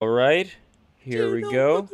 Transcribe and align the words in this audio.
All 0.00 0.08
right, 0.08 0.48
here 0.98 1.34
we 1.34 1.40
go. 1.40 1.88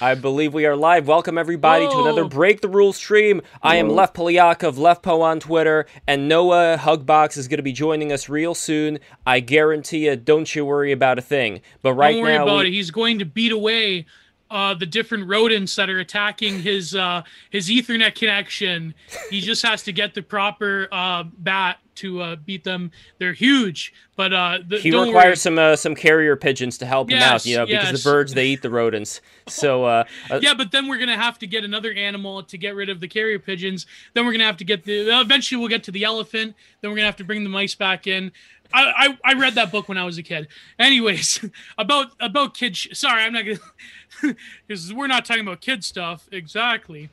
I 0.00 0.16
believe 0.16 0.52
we 0.52 0.66
are 0.66 0.74
live. 0.74 1.06
Welcome 1.06 1.38
everybody 1.38 1.86
to 1.86 2.00
another 2.00 2.24
Break 2.24 2.60
the 2.60 2.66
Rules 2.66 2.96
stream. 2.96 3.40
I 3.62 3.76
am 3.76 3.86
Whoa. 3.86 3.94
Lev 3.94 4.12
Polyakov, 4.14 4.76
Lev 4.78 5.00
Po 5.00 5.22
on 5.22 5.38
Twitter, 5.38 5.86
and 6.08 6.28
Noah 6.28 6.76
Hugbox 6.76 7.36
is 7.36 7.46
going 7.46 7.58
to 7.58 7.62
be 7.62 7.70
joining 7.70 8.10
us 8.10 8.28
real 8.28 8.56
soon. 8.56 8.98
I 9.24 9.38
guarantee 9.38 10.06
you, 10.06 10.16
don't 10.16 10.52
you 10.52 10.64
worry 10.64 10.90
about 10.90 11.20
a 11.20 11.22
thing. 11.22 11.60
But 11.82 11.94
right 11.94 12.14
Don't 12.14 12.22
worry 12.22 12.32
now, 12.36 12.42
about 12.42 12.62
we- 12.64 12.66
it. 12.66 12.72
He's 12.72 12.90
going 12.90 13.20
to 13.20 13.24
beat 13.24 13.52
away 13.52 14.06
uh, 14.50 14.74
the 14.74 14.86
different 14.86 15.28
rodents 15.28 15.76
that 15.76 15.88
are 15.88 16.00
attacking 16.00 16.60
his 16.60 16.94
uh, 16.94 17.22
his 17.50 17.68
Ethernet 17.68 18.14
connection. 18.14 18.94
He 19.30 19.40
just 19.40 19.64
has 19.64 19.82
to 19.84 19.92
get 19.92 20.14
the 20.14 20.22
proper 20.22 20.88
uh, 20.90 21.24
bat 21.38 21.78
to 21.96 22.22
uh, 22.22 22.36
beat 22.36 22.64
them. 22.64 22.90
They're 23.18 23.32
huge, 23.32 23.92
but 24.16 24.32
uh, 24.32 24.58
the, 24.66 24.78
he 24.78 24.90
requires 24.90 25.14
worry. 25.14 25.36
some 25.36 25.58
uh, 25.58 25.76
some 25.76 25.94
carrier 25.94 26.34
pigeons 26.34 26.78
to 26.78 26.86
help 26.86 27.10
him 27.10 27.18
out. 27.18 27.32
Yes, 27.32 27.46
You 27.46 27.58
know, 27.58 27.66
because 27.66 27.90
yes. 27.90 28.02
the 28.02 28.10
birds 28.10 28.34
they 28.34 28.48
eat 28.48 28.62
the 28.62 28.70
rodents. 28.70 29.20
So 29.46 30.04
Yeah, 30.40 30.54
but 30.54 30.72
then 30.72 30.88
we're 30.88 30.98
gonna 30.98 31.16
have 31.16 31.38
to 31.40 31.46
get 31.46 31.64
another 31.64 31.92
animal 31.92 32.42
to 32.42 32.58
get 32.58 32.74
rid 32.74 32.88
of 32.88 33.00
the 33.00 33.08
carrier 33.08 33.38
pigeons. 33.38 33.86
Then 34.14 34.26
we're 34.26 34.32
gonna 34.32 34.44
have 34.44 34.56
to 34.58 34.64
get 34.64 34.84
the. 34.84 35.20
Eventually, 35.20 35.60
we'll 35.60 35.68
get 35.68 35.84
to 35.84 35.92
the 35.92 36.04
elephant. 36.04 36.56
Then 36.80 36.90
we're 36.90 36.96
gonna 36.96 37.06
have 37.06 37.16
to 37.16 37.24
bring 37.24 37.44
the 37.44 37.50
mice 37.50 37.76
back 37.76 38.06
in. 38.06 38.32
I 38.72 39.08
I, 39.24 39.32
I 39.32 39.34
read 39.34 39.54
that 39.54 39.70
book 39.72 39.88
when 39.88 39.98
I 39.98 40.04
was 40.04 40.18
a 40.18 40.22
kid. 40.22 40.48
Anyways, 40.78 41.44
about 41.78 42.08
about 42.20 42.54
kid. 42.54 42.76
Sh- 42.76 42.88
Sorry, 42.92 43.22
I'm 43.22 43.32
not 43.32 43.44
gonna 43.46 44.34
because 44.66 44.92
we're 44.92 45.06
not 45.06 45.24
talking 45.24 45.42
about 45.42 45.60
kid 45.60 45.84
stuff 45.84 46.28
exactly. 46.32 47.10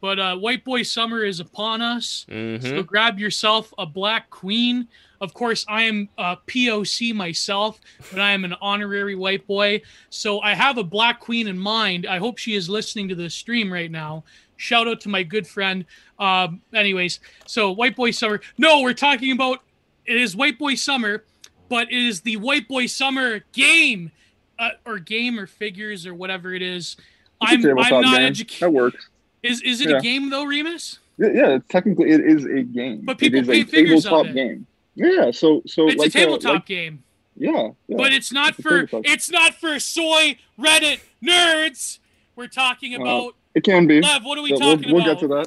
But 0.00 0.18
uh, 0.18 0.36
White 0.36 0.64
Boy 0.64 0.82
Summer 0.82 1.24
is 1.24 1.40
upon 1.40 1.82
us. 1.82 2.24
mhm. 2.30 2.62
So 2.62 2.82
grab 2.82 3.18
yourself 3.18 3.74
a 3.76 3.84
Black 3.84 4.30
Queen. 4.30 4.88
Of 5.20 5.34
course, 5.34 5.66
I 5.68 5.82
am 5.82 6.08
a 6.16 6.38
POC 6.46 7.12
myself, 7.14 7.78
but 8.10 8.18
I 8.18 8.30
am 8.30 8.46
an 8.46 8.54
honorary 8.62 9.14
white 9.14 9.46
boy. 9.46 9.82
So 10.08 10.40
I 10.40 10.54
have 10.54 10.78
a 10.78 10.82
Black 10.84 11.20
Queen 11.20 11.46
in 11.48 11.58
mind. 11.58 12.06
I 12.06 12.16
hope 12.16 12.38
she 12.38 12.54
is 12.54 12.70
listening 12.70 13.08
to 13.10 13.14
the 13.14 13.28
stream 13.28 13.70
right 13.70 13.90
now. 13.90 14.24
Shout 14.56 14.88
out 14.88 15.02
to 15.02 15.10
my 15.10 15.22
good 15.22 15.46
friend. 15.46 15.84
Um, 16.18 16.62
anyways, 16.72 17.20
so 17.46 17.70
White 17.70 17.94
Boy 17.94 18.10
Summer. 18.10 18.40
No, 18.56 18.80
we're 18.80 18.94
talking 18.94 19.32
about 19.32 19.58
it 20.10 20.20
is 20.20 20.34
White 20.36 20.58
Boy 20.58 20.74
Summer, 20.74 21.24
but 21.68 21.88
it 21.90 21.98
is 22.06 22.22
the 22.22 22.36
White 22.36 22.66
Boy 22.68 22.86
Summer 22.86 23.40
game, 23.52 24.10
uh, 24.58 24.70
or 24.84 24.98
game 24.98 25.38
or 25.38 25.46
figures 25.46 26.06
or 26.06 26.14
whatever 26.14 26.52
it 26.54 26.62
is. 26.62 26.96
I'm 27.40 27.64
I'm 27.78 28.02
not 28.02 28.20
educated. 28.20 28.60
That 28.62 28.72
works. 28.72 29.08
Is 29.42 29.62
is 29.62 29.80
it 29.80 29.88
Yeah. 29.90 29.96
a 29.98 30.00
game 30.00 30.28
though, 30.30 30.44
Remus? 30.44 30.98
Yeah, 31.18 31.58
technically 31.68 32.10
it 32.10 32.20
is 32.20 32.44
a 32.44 32.62
game. 32.62 33.02
But 33.04 33.18
people 33.18 33.38
it 33.38 33.42
is 33.42 33.48
pay 33.48 33.60
a 33.62 33.64
figures 33.64 34.04
of 34.06 34.10
tabletop 34.10 34.26
it. 34.26 34.34
game. 34.34 34.66
Yeah, 34.94 35.30
so 35.30 35.62
so 35.66 35.86
It's 35.88 35.96
like 35.96 36.08
a 36.08 36.10
tabletop 36.10 36.52
like- 36.54 36.66
game. 36.66 37.02
yeah, 37.36 37.68
yeah. 37.88 37.96
But 37.96 38.12
it's 38.12 38.32
not 38.32 38.54
It's 38.58 38.62
for 38.62 38.88
it's 39.04 39.30
not 39.30 39.54
for 39.54 39.78
soy 39.78 40.36
Reddit 40.58 41.00
nerds. 41.24 41.98
We're 42.36 42.48
talking 42.48 42.94
about 42.94 43.34
it 43.54 43.64
can 43.64 43.86
be. 43.86 44.00
Lev. 44.00 44.24
What 44.24 44.38
are 44.38 44.42
we 44.42 44.50
So 44.50 44.58
we'll, 44.60 44.76
talking 44.76 44.94
we'll 44.94 45.04
get 45.04 45.18
to 45.20 45.28
that. 45.28 45.46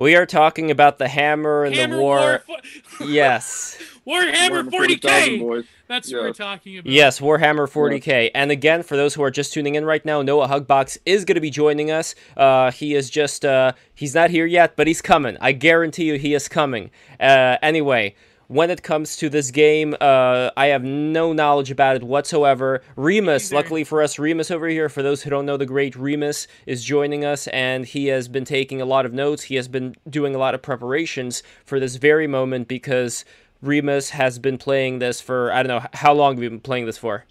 We 0.00 0.16
are 0.16 0.26
talking 0.26 0.70
about 0.70 0.98
the 0.98 1.08
hammer 1.08 1.64
and 1.64 1.74
Hammer 1.74 1.96
the 1.96 2.02
war. 2.02 2.42
War. 2.48 2.58
yes. 3.06 3.78
Warhammer 4.06 4.68
Warhammer 4.68 4.70
40k. 4.70 5.40
boys. 5.40 5.64
That's 5.86 6.12
what 6.12 6.22
we're 6.22 6.32
talking 6.32 6.78
about. 6.78 6.90
Yes, 6.90 7.20
Warhammer 7.20 7.70
40k. 7.70 8.30
And 8.34 8.50
again, 8.50 8.82
for 8.82 8.96
those 8.96 9.14
who 9.14 9.22
are 9.22 9.30
just 9.30 9.52
tuning 9.52 9.74
in 9.74 9.84
right 9.84 10.04
now, 10.04 10.22
Noah 10.22 10.48
Hugbox 10.48 10.98
is 11.04 11.24
going 11.24 11.34
to 11.34 11.40
be 11.40 11.50
joining 11.50 11.90
us. 11.90 12.14
Uh, 12.36 12.70
he 12.70 12.94
is 12.94 13.10
just, 13.10 13.44
uh, 13.44 13.72
he's 13.94 14.14
not 14.14 14.30
here 14.30 14.46
yet, 14.46 14.74
but 14.74 14.86
he's 14.86 15.02
coming. 15.02 15.36
I 15.40 15.52
guarantee 15.52 16.04
you 16.04 16.14
he 16.14 16.32
is 16.32 16.48
coming. 16.48 16.90
Uh, 17.18 17.58
anyway, 17.60 18.14
when 18.50 18.68
it 18.68 18.82
comes 18.82 19.16
to 19.16 19.28
this 19.28 19.52
game, 19.52 19.94
uh, 20.00 20.50
I 20.56 20.66
have 20.66 20.82
no 20.82 21.32
knowledge 21.32 21.70
about 21.70 21.94
it 21.94 22.02
whatsoever. 22.02 22.82
Remus, 22.96 23.52
luckily 23.52 23.84
for 23.84 24.02
us, 24.02 24.18
Remus 24.18 24.50
over 24.50 24.66
here, 24.66 24.88
for 24.88 25.04
those 25.04 25.22
who 25.22 25.30
don't 25.30 25.46
know, 25.46 25.56
the 25.56 25.66
great 25.66 25.94
Remus 25.94 26.48
is 26.66 26.82
joining 26.82 27.24
us, 27.24 27.46
and 27.48 27.86
he 27.86 28.08
has 28.08 28.26
been 28.26 28.44
taking 28.44 28.80
a 28.80 28.84
lot 28.84 29.06
of 29.06 29.12
notes. 29.12 29.44
He 29.44 29.54
has 29.54 29.68
been 29.68 29.94
doing 30.08 30.34
a 30.34 30.38
lot 30.38 30.56
of 30.56 30.62
preparations 30.62 31.44
for 31.64 31.78
this 31.78 31.94
very 31.94 32.26
moment 32.26 32.66
because 32.66 33.24
Remus 33.62 34.10
has 34.10 34.40
been 34.40 34.58
playing 34.58 34.98
this 34.98 35.20
for 35.20 35.52
I 35.52 35.62
don't 35.62 35.68
know 35.68 35.88
how 35.92 36.12
long 36.12 36.34
have 36.34 36.42
you 36.42 36.50
been 36.50 36.58
playing 36.58 36.86
this 36.86 36.98
for? 36.98 37.24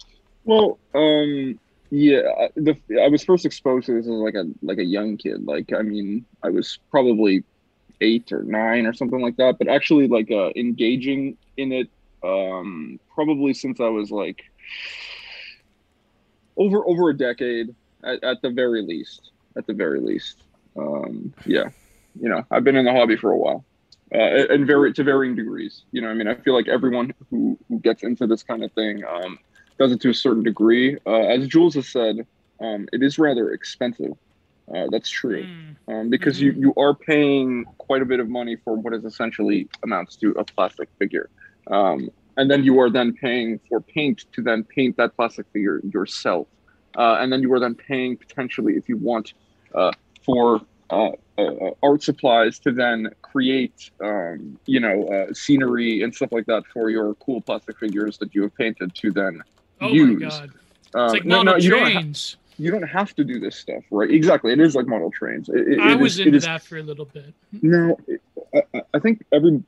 Well, 0.46 0.78
um, 0.94 1.60
yeah, 1.90 2.22
I- 2.40 2.48
the, 2.56 2.74
I 2.98 3.08
was 3.08 3.22
first 3.22 3.44
exposed 3.44 3.84
to 3.86 3.92
this 3.92 4.06
as 4.06 4.10
like 4.10 4.36
a 4.36 4.44
like 4.62 4.78
a 4.78 4.84
young 4.84 5.18
kid. 5.18 5.44
Like, 5.44 5.70
I 5.74 5.82
mean, 5.82 6.24
I 6.42 6.48
was 6.48 6.78
probably 6.90 7.44
eight 8.00 8.32
or 8.32 8.42
nine 8.42 8.86
or 8.86 8.92
something 8.92 9.20
like 9.20 9.36
that. 9.36 9.58
But 9.58 9.68
actually, 9.68 10.08
like, 10.08 10.30
uh, 10.30 10.50
engaging 10.56 11.36
in 11.56 11.72
it, 11.72 11.88
um, 12.22 13.00
probably 13.14 13.54
since 13.54 13.80
I 13.80 13.88
was 13.88 14.10
like 14.10 14.42
over 16.56 16.86
over 16.86 17.10
a 17.10 17.16
decade 17.16 17.74
at, 18.04 18.22
at 18.22 18.42
the 18.42 18.50
very 18.50 18.82
least. 18.82 19.30
At 19.56 19.66
the 19.66 19.74
very 19.74 20.00
least, 20.00 20.44
um, 20.76 21.34
yeah, 21.44 21.70
you 22.20 22.28
know, 22.28 22.46
I've 22.52 22.62
been 22.62 22.76
in 22.76 22.84
the 22.84 22.92
hobby 22.92 23.16
for 23.16 23.32
a 23.32 23.36
while. 23.36 23.64
Uh, 24.14 24.46
and 24.48 24.64
very 24.64 24.92
to 24.92 25.02
varying 25.02 25.34
degrees, 25.34 25.82
you 25.90 26.00
know. 26.00 26.08
I 26.08 26.14
mean, 26.14 26.28
I 26.28 26.34
feel 26.34 26.54
like 26.54 26.68
everyone 26.68 27.12
who, 27.30 27.58
who 27.68 27.80
gets 27.80 28.04
into 28.04 28.28
this 28.28 28.44
kind 28.44 28.62
of 28.62 28.72
thing, 28.72 29.04
um, 29.04 29.38
does 29.78 29.90
it 29.90 30.00
to 30.02 30.10
a 30.10 30.14
certain 30.14 30.44
degree. 30.44 30.98
Uh, 31.04 31.22
as 31.22 31.48
Jules 31.48 31.74
has 31.74 31.88
said, 31.88 32.26
um, 32.60 32.88
it 32.92 33.02
is 33.02 33.18
rather 33.18 33.52
expensive. 33.52 34.12
Uh, 34.74 34.86
that's 34.90 35.10
true 35.10 35.44
Mm. 35.44 35.76
um, 35.88 36.10
because 36.10 36.40
you, 36.40 36.52
you 36.52 36.72
are 36.76 36.94
paying 36.94 37.64
quite 37.78 38.02
a 38.02 38.04
bit 38.04 38.20
of 38.20 38.28
money 38.28 38.56
for 38.64 38.76
what 38.76 38.94
is 38.94 39.04
essentially 39.04 39.68
amounts 39.82 40.16
to 40.16 40.30
a 40.32 40.44
plastic 40.44 40.88
figure. 40.98 41.28
Um, 41.70 42.10
and 42.36 42.50
then 42.50 42.62
you 42.62 42.78
are 42.80 42.90
then 42.90 43.12
paying 43.14 43.60
for 43.68 43.80
paint 43.80 44.24
to 44.34 44.42
then 44.42 44.64
paint 44.64 44.96
that 44.96 45.16
plastic 45.16 45.46
figure 45.52 45.80
yourself. 45.92 46.46
Uh, 46.96 47.16
and 47.20 47.32
then 47.32 47.42
you 47.42 47.52
are 47.52 47.60
then 47.60 47.74
paying 47.74 48.16
potentially, 48.16 48.74
if 48.74 48.88
you 48.88 48.96
want, 48.96 49.32
uh, 49.74 49.92
for 50.24 50.60
uh, 50.90 51.10
uh, 51.38 51.70
art 51.82 52.02
supplies 52.02 52.58
to 52.60 52.72
then 52.72 53.10
create, 53.22 53.90
um, 54.02 54.58
you 54.66 54.80
know, 54.80 55.06
uh, 55.08 55.32
scenery 55.32 56.02
and 56.02 56.14
stuff 56.14 56.30
like 56.32 56.46
that 56.46 56.62
for 56.72 56.90
your 56.90 57.14
cool 57.16 57.40
plastic 57.40 57.78
figures 57.78 58.18
that 58.18 58.34
you 58.34 58.42
have 58.42 58.54
painted 58.56 58.94
to 58.94 59.10
then 59.10 59.42
Oh 59.80 59.92
use. 59.92 60.20
my 60.20 60.28
god. 60.28 60.52
It's 61.04 61.12
like 61.14 61.24
no, 61.24 61.42
no, 61.42 61.56
you 61.56 61.70
don't, 61.70 61.82
ha- 61.82 62.00
trains. 62.00 62.36
You 62.60 62.70
don't 62.70 62.82
have 62.98 63.14
to 63.14 63.24
do 63.24 63.40
this 63.40 63.56
stuff, 63.56 63.82
right? 63.90 64.10
Exactly. 64.10 64.52
It 64.52 64.60
is 64.60 64.74
like 64.74 64.86
model 64.86 65.10
trains. 65.10 65.48
It, 65.48 65.80
I 65.80 65.92
it 65.92 65.98
was 66.00 66.14
is- 66.20 66.26
into 66.26 66.36
is- 66.38 66.44
that 66.44 66.62
for 66.62 66.76
a 66.78 66.82
little 66.82 67.06
bit. 67.06 67.32
No, 67.62 67.96
I, 68.54 68.62
I- 68.94 68.98
think 68.98 69.24
every 69.32 69.62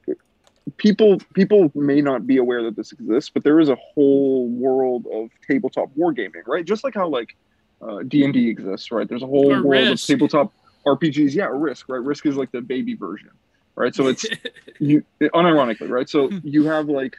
people 0.76 1.19
people 1.34 1.70
may 1.75 2.00
not 2.00 2.26
be 2.26 2.36
aware 2.36 2.62
that 2.64 2.76
this 2.76 2.92
exists, 2.92 3.30
but 3.32 3.44
there 3.44 3.58
is 3.60 3.69
a 3.69 3.76
whole 3.94 4.48
world 4.48 5.06
of 5.12 5.30
tabletop 5.48 5.88
wargaming, 5.97 6.47
right? 6.47 6.64
Just 6.64 6.84
like 6.84 6.94
how 6.94 7.08
like 7.08 7.36
uh, 7.80 8.00
D 8.06 8.25
and 8.25 8.32
D 8.34 8.48
exists, 8.48 8.92
right? 8.92 9.09
There's 9.09 9.22
a 9.22 9.26
whole 9.26 9.53
Or 9.53 9.62
world 9.62 9.88
Risk. 9.88 10.04
of 10.04 10.06
tabletop 10.14 10.53
RPGs. 10.86 11.34
Yeah, 11.34 11.48
Risk, 11.50 11.88
right? 11.88 12.03
Risk 12.03 12.26
is 12.26 12.36
like 12.36 12.53
the 12.53 12.60
baby 12.60 12.94
version, 12.94 13.30
right? 13.74 13.94
So 13.94 14.06
it's 14.09 14.26
you 14.78 15.03
unironically, 15.20 15.88
right? 15.88 16.09
So 16.09 16.30
you 16.44 16.64
have 16.64 16.88
like 16.88 17.16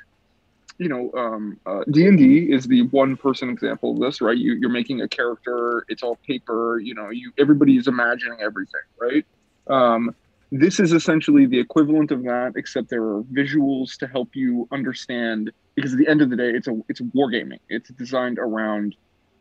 you 0.77 0.89
know 0.89 1.11
um 1.15 1.59
uh, 1.65 1.83
d&d 1.91 2.51
is 2.51 2.65
the 2.65 2.83
one 2.87 3.15
person 3.15 3.49
example 3.49 3.93
of 3.93 3.99
this 3.99 4.21
right? 4.21 4.37
You, 4.37 4.53
you're 4.53 4.69
making 4.69 5.01
a 5.01 5.07
character 5.07 5.85
it's 5.87 6.03
all 6.03 6.17
paper 6.27 6.79
you 6.79 6.93
know 6.93 7.09
you 7.09 7.31
everybody 7.37 7.77
is 7.77 7.87
imagining 7.87 8.39
everything 8.41 8.81
right? 8.99 9.25
Um 9.67 10.15
this 10.51 10.79
is 10.79 10.93
essentially 10.93 11.47
the 11.47 11.59
equivalent 11.59 12.11
of 12.11 12.23
that 12.23 12.53
except 12.55 12.89
there 12.89 13.03
are 13.03 13.23
visuals 13.23 13.97
to 13.97 14.07
help 14.07 14.29
you 14.35 14.67
understand 14.71 15.51
because 15.75 15.93
at 15.93 15.97
the 15.97 16.07
end 16.07 16.21
of 16.21 16.29
the 16.29 16.35
day 16.35 16.49
it's 16.49 16.67
a 16.67 16.79
it's 16.89 17.01
wargaming. 17.01 17.59
It's 17.69 17.89
designed 17.91 18.39
around 18.39 18.95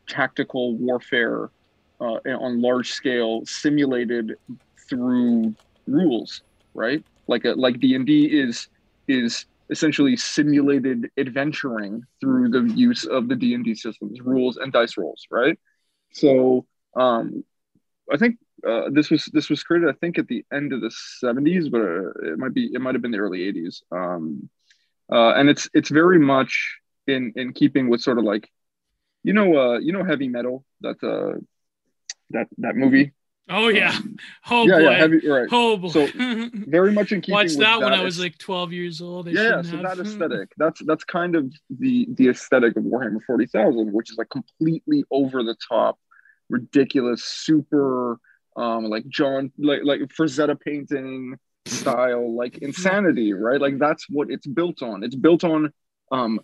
tactical 0.08 0.74
warfare 0.76 1.50
uh, 2.00 2.18
on 2.26 2.60
large 2.60 2.92
scale 2.92 3.42
simulated 3.44 4.36
through 4.88 5.54
rules 5.86 6.42
right? 6.74 7.04
Like 7.28 7.44
a 7.44 7.50
like 7.50 7.80
d&d 7.80 8.26
is 8.26 8.68
is 9.08 9.46
essentially 9.72 10.16
simulated 10.16 11.10
adventuring 11.16 11.94
through 12.20 12.46
the 12.56 12.62
use 12.88 13.04
of 13.16 13.28
the 13.30 13.36
d&d 13.42 13.74
systems 13.74 14.20
rules 14.20 14.54
and 14.60 14.72
dice 14.72 14.96
rolls 14.96 15.22
right? 15.30 15.58
So 16.12 16.66
um 17.04 17.44
i 18.12 18.16
think 18.16 18.36
uh, 18.68 18.84
this 18.90 19.10
was 19.10 19.22
this 19.36 19.48
was 19.50 19.62
created 19.62 19.88
i 19.88 19.96
think 20.00 20.18
at 20.18 20.28
the 20.28 20.44
end 20.52 20.72
of 20.72 20.80
the 20.80 20.92
70s 21.24 21.70
but 21.70 21.80
uh, 21.80 22.32
it 22.32 22.38
might 22.38 22.54
be 22.58 22.64
it 22.76 22.80
might 22.80 22.94
have 22.94 23.02
been 23.02 23.10
the 23.16 23.24
early 23.26 23.40
80s 23.50 23.82
um 23.90 24.48
uh, 25.16 25.32
and 25.38 25.48
it's 25.48 25.68
it's 25.74 25.90
very 25.90 26.18
much 26.18 26.52
in 27.06 27.32
in 27.36 27.52
keeping 27.52 27.88
with 27.88 28.00
sort 28.00 28.18
of 28.18 28.24
like 28.24 28.48
you 29.22 29.32
know 29.32 29.48
uh 29.56 29.78
you 29.78 29.92
know 29.92 30.04
heavy 30.04 30.28
metal 30.28 30.64
that 30.82 30.98
uh 31.02 31.38
that 32.30 32.46
that 32.58 32.76
movie 32.76 33.12
Oh 33.48 33.68
yeah. 33.68 33.90
Um, 33.90 34.16
Oh 34.50 34.66
yeah 34.66 34.78
boy. 34.78 34.80
yeah 34.80 34.96
heavy 34.96 35.28
right 35.28 35.48
Oh 35.50 35.76
boy. 35.76 35.88
So, 35.88 36.06
very 36.54 36.92
much 36.92 37.12
in 37.12 37.20
keeping 37.20 37.34
Watched 37.34 37.50
with 37.50 37.58
that 37.60 37.80
when 37.80 37.92
I 37.92 38.02
was 38.02 38.18
like 38.18 38.38
12 38.38 38.72
years 38.72 39.00
old. 39.00 39.28
I 39.28 39.32
yeah, 39.32 39.42
yeah 39.42 39.62
so 39.62 39.76
have. 39.76 39.82
that 39.82 39.98
aesthetic 39.98 40.52
that's 40.56 40.80
that's 40.84 41.04
kind 41.04 41.36
of 41.36 41.52
the 41.70 42.08
the 42.14 42.28
aesthetic 42.28 42.76
of 42.76 42.84
warhammer 42.84 43.22
40000 43.26 43.92
which 43.92 44.10
is 44.10 44.18
like 44.18 44.30
completely 44.30 45.04
over 45.10 45.42
the 45.42 45.56
top 45.68 45.98
ridiculous 46.48 47.24
super 47.24 48.18
um 48.56 48.84
like 48.84 49.06
john 49.08 49.50
like 49.58 49.80
like 49.84 50.00
frazetta 50.00 50.58
painting 50.60 51.38
style 51.66 52.36
like 52.36 52.58
insanity 52.58 53.32
right 53.32 53.60
like 53.60 53.78
that's 53.78 54.06
what 54.10 54.30
it's 54.30 54.46
built 54.46 54.82
on 54.82 55.02
it's 55.02 55.14
built 55.14 55.44
on 55.44 55.72
um 56.10 56.38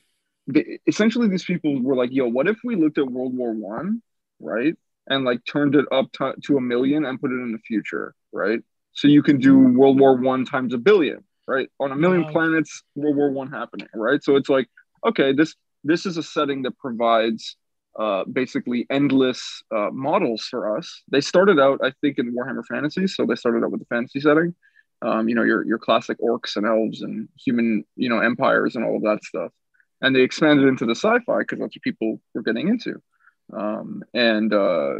they, 0.49 0.81
essentially 0.87 1.29
these 1.29 1.44
people 1.44 1.81
were 1.81 1.94
like, 1.94 2.11
"Yo, 2.11 2.27
what 2.27 2.49
if 2.49 2.59
we 2.65 2.75
looked 2.75 2.99
at 2.99 3.06
World 3.06 3.37
War 3.37 3.53
One, 3.53 4.03
right, 4.41 4.75
and 5.08 5.25
like 5.25 5.40
turned 5.44 5.75
it 5.75 5.87
up 5.93 6.10
to, 6.12 6.34
to 6.44 6.56
a 6.56 6.60
million 6.60 7.05
and 7.05 7.20
put 7.20 7.31
it 7.31 7.34
in 7.34 7.52
the 7.52 7.58
future, 7.58 8.14
right? 8.32 8.60
So 8.93 9.08
you 9.08 9.22
can 9.22 9.38
do 9.38 9.58
World 9.58 9.99
War 10.00 10.16
One 10.16 10.44
times 10.44 10.75
a 10.75 10.78
billion, 10.78 11.25
right? 11.46 11.69
On 11.81 11.93
a 11.93 11.96
million 11.96 12.25
Wow. 12.25 12.31
planets, 12.31 12.82
World 12.94 13.16
War 13.16 13.31
One 13.31 13.50
happening, 13.50 13.88
right? 13.94 14.22
So 14.22 14.37
it's 14.37 14.49
like, 14.49 14.69
okay, 15.06 15.32
this 15.32 15.55
this 15.84 16.06
is 16.06 16.16
a 16.16 16.22
setting 16.22 16.62
that 16.62 16.76
provides 16.78 17.56
uh, 17.99 18.25
basically 18.25 18.87
endless 18.90 19.62
uh, 19.75 19.90
models 19.93 20.43
for 20.44 20.76
us. 20.76 21.02
They 21.10 21.20
started 21.20 21.58
out, 21.58 21.81
I 21.82 21.93
think, 22.00 22.19
in 22.19 22.34
Warhammer 22.34 22.64
Fantasy, 22.66 23.06
so 23.06 23.26
they 23.26 23.34
started 23.37 23.64
out 23.64 23.70
with 23.70 23.81
the 23.81 23.87
fantasy 23.87 24.20
setting. 24.20 24.55
Um, 25.02 25.28
you 25.28 25.34
know, 25.37 25.43
your 25.44 25.64
your 25.64 25.78
classic 25.78 26.19
orcs 26.20 26.56
and 26.56 26.66
elves 26.66 27.02
and 27.02 27.28
human, 27.38 27.84
you 27.96 28.08
know, 28.08 28.19
empires 28.19 28.75
and 28.76 28.84
all 28.84 28.96
of 28.96 29.02
that 29.02 29.22
stuff. 29.25 29.52
And 30.00 30.14
they 30.14 30.22
expanded 30.22 30.66
into 30.66 30.87
the 30.87 30.94
sci-fi 30.94 31.38
because 31.40 31.58
that's 31.58 31.76
what 31.76 31.82
people 31.82 32.20
were 32.34 32.43
getting 32.43 32.69
into. 32.69 33.00
Um, 33.53 34.03
and 34.15 34.53
uh, 34.53 34.95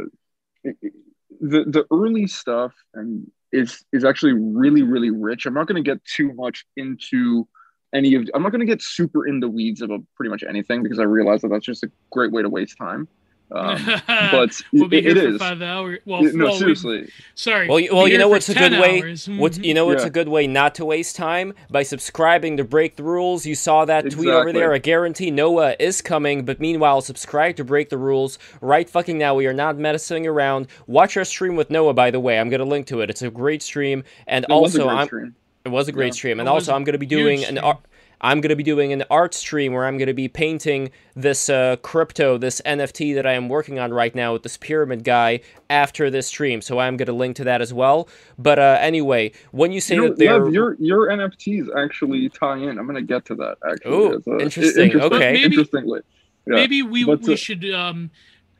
the 0.63 1.63
the 1.65 1.85
early 1.91 2.27
stuff 2.27 2.73
and 2.93 3.29
is 3.51 3.83
is 3.91 4.03
actually 4.03 4.33
really 4.33 4.83
really 4.83 5.11
rich. 5.11 5.45
I'm 5.45 5.53
not 5.53 5.67
going 5.67 5.83
to 5.83 5.89
get 5.89 6.03
too 6.05 6.33
much 6.33 6.65
into 6.75 7.47
any 7.93 8.15
of. 8.15 8.29
I'm 8.33 8.43
not 8.43 8.51
going 8.51 8.61
to 8.61 8.65
get 8.65 8.81
super 8.81 9.27
in 9.27 9.39
the 9.39 9.49
weeds 9.49 9.81
about 9.81 10.01
pretty 10.15 10.29
much 10.29 10.43
anything 10.47 10.83
because 10.83 10.99
I 10.99 11.03
realize 11.03 11.41
that 11.41 11.49
that's 11.49 11.65
just 11.65 11.83
a 11.83 11.91
great 12.11 12.31
way 12.31 12.41
to 12.41 12.49
waste 12.49 12.77
time. 12.77 13.07
Um, 13.51 13.83
but 14.07 14.61
we'll 14.71 14.87
be 14.87 14.99
it- 14.99 15.03
here 15.05 15.17
it 15.17 15.21
for 15.21 15.27
is. 15.29 15.37
five 15.37 15.61
hours. 15.61 15.99
Well, 16.05 16.23
Yeah, 16.23 16.31
no, 16.33 16.45
well, 16.45 16.55
seriously. 16.55 17.09
sorry. 17.35 17.67
Well, 17.67 17.79
you- 17.79 17.89
we'll 17.91 17.99
well, 18.03 18.07
you 18.07 18.17
know 18.19 18.25
for 18.25 18.29
what's 18.31 18.49
a 18.49 18.53
good 18.53 18.73
way- 18.73 19.01
hours. 19.01 19.27
What 19.27 19.53
Mhm. 19.53 19.63
you 19.65 19.73
know? 19.73 19.85
What's 19.85 20.03
Yeah. 20.03 20.07
a 20.07 20.11
good 20.11 20.27
way 20.27 20.45
not 20.47 20.75
to 20.75 20.85
waste 20.85 21.15
time 21.15 21.53
by 21.69 21.83
subscribing 21.83 22.57
to 22.57 22.63
Break 22.63 22.95
the 22.95 23.03
Rules. 23.03 23.45
You 23.45 23.55
saw 23.55 23.85
that 23.85 24.11
tweet 24.11 24.29
over 24.29 24.51
there. 24.53 24.73
I 24.73 24.77
guarantee 24.77 25.31
Noah 25.31 25.75
is 25.79 26.01
coming. 26.01 26.45
But 26.45 26.59
meanwhile, 26.59 27.01
subscribe 27.01 27.55
to 27.55 27.63
Break 27.63 27.89
the 27.89 27.97
Rules 27.97 28.37
right 28.61 28.89
fucking 28.89 29.17
now. 29.17 29.33
We 29.35 29.47
are 29.47 29.53
not 29.53 29.77
messing 29.77 30.27
around. 30.27 30.67
Watch 30.87 31.17
our 31.17 31.25
stream 31.25 31.55
with 31.55 31.69
Noah. 31.71 31.93
By 31.93 32.11
the 32.11 32.19
way, 32.19 32.39
I'm 32.39 32.49
gonna 32.49 32.65
link 32.65 32.85
to 32.87 33.01
it. 33.01 33.09
It's 33.09 33.21
a 33.23 33.29
great 33.31 33.63
stream. 33.63 34.03
And 34.27 34.45
It 34.45 34.49
was 34.51 34.75
a 34.75 34.81
also, 34.81 34.87
great 34.89 34.97
I'm 34.99 35.07
stream. 35.07 35.35
it 35.65 35.69
was 35.69 35.87
a 35.87 35.91
great 35.91 36.07
Yeah. 36.07 36.11
stream. 36.13 36.39
And 36.39 36.47
also, 36.47 36.73
I'm 36.73 36.83
gonna 36.83 36.97
be 36.99 37.05
doing 37.07 37.43
an 37.45 37.57
stream. 37.57 37.75
Art. 38.21 38.31
I'm 38.31 38.41
gonna 38.41 38.55
be 38.55 38.63
doing 38.63 38.93
an 38.93 39.03
art 39.09 39.33
stream 39.33 39.73
where 39.73 39.85
I'm 39.85 39.97
gonna 39.97 40.13
be 40.13 40.27
painting 40.27 40.91
this 41.15 41.49
uh, 41.49 41.77
crypto, 41.81 42.37
this 42.37 42.61
NFT 42.65 43.15
that 43.15 43.25
I 43.25 43.33
am 43.33 43.49
working 43.49 43.79
on 43.79 43.93
right 43.93 44.13
now 44.13 44.33
with 44.33 44.43
this 44.43 44.57
pyramid 44.57 45.03
guy 45.03 45.41
after 45.69 46.09
this 46.09 46.27
stream. 46.27 46.61
So 46.61 46.79
I'm 46.79 46.97
gonna 46.97 47.11
link 47.13 47.35
to 47.37 47.43
that 47.45 47.61
as 47.61 47.73
well. 47.73 48.07
But 48.37 48.59
uh, 48.59 48.77
anyway, 48.79 49.31
when 49.51 49.71
you 49.71 49.81
say 49.81 49.95
You 49.95 50.01
know, 50.01 50.07
that 50.09 50.17
they're 50.17 50.43
Lev, 50.43 50.53
your 50.53 50.75
your 50.79 51.07
NFTs 51.09 51.67
actually 51.77 52.29
tie 52.29 52.57
in. 52.57 52.77
I'm 52.77 52.85
gonna 52.87 53.01
get 53.01 53.25
to 53.25 53.35
that 53.35 53.57
actually. 53.69 53.91
Ooh, 53.93 54.23
a- 54.27 54.39
interesting. 54.39 54.85
interesting- 54.85 55.01
Okay. 55.01 55.31
Maybe- 55.33 55.43
Interestingly. 55.45 56.01
Yeah. 56.47 56.55
Maybe 56.55 56.81
we 56.81 57.03
But, 57.05 57.21
we 57.21 57.33
uh, 57.33 57.37
should 57.37 57.69
um, 57.73 58.09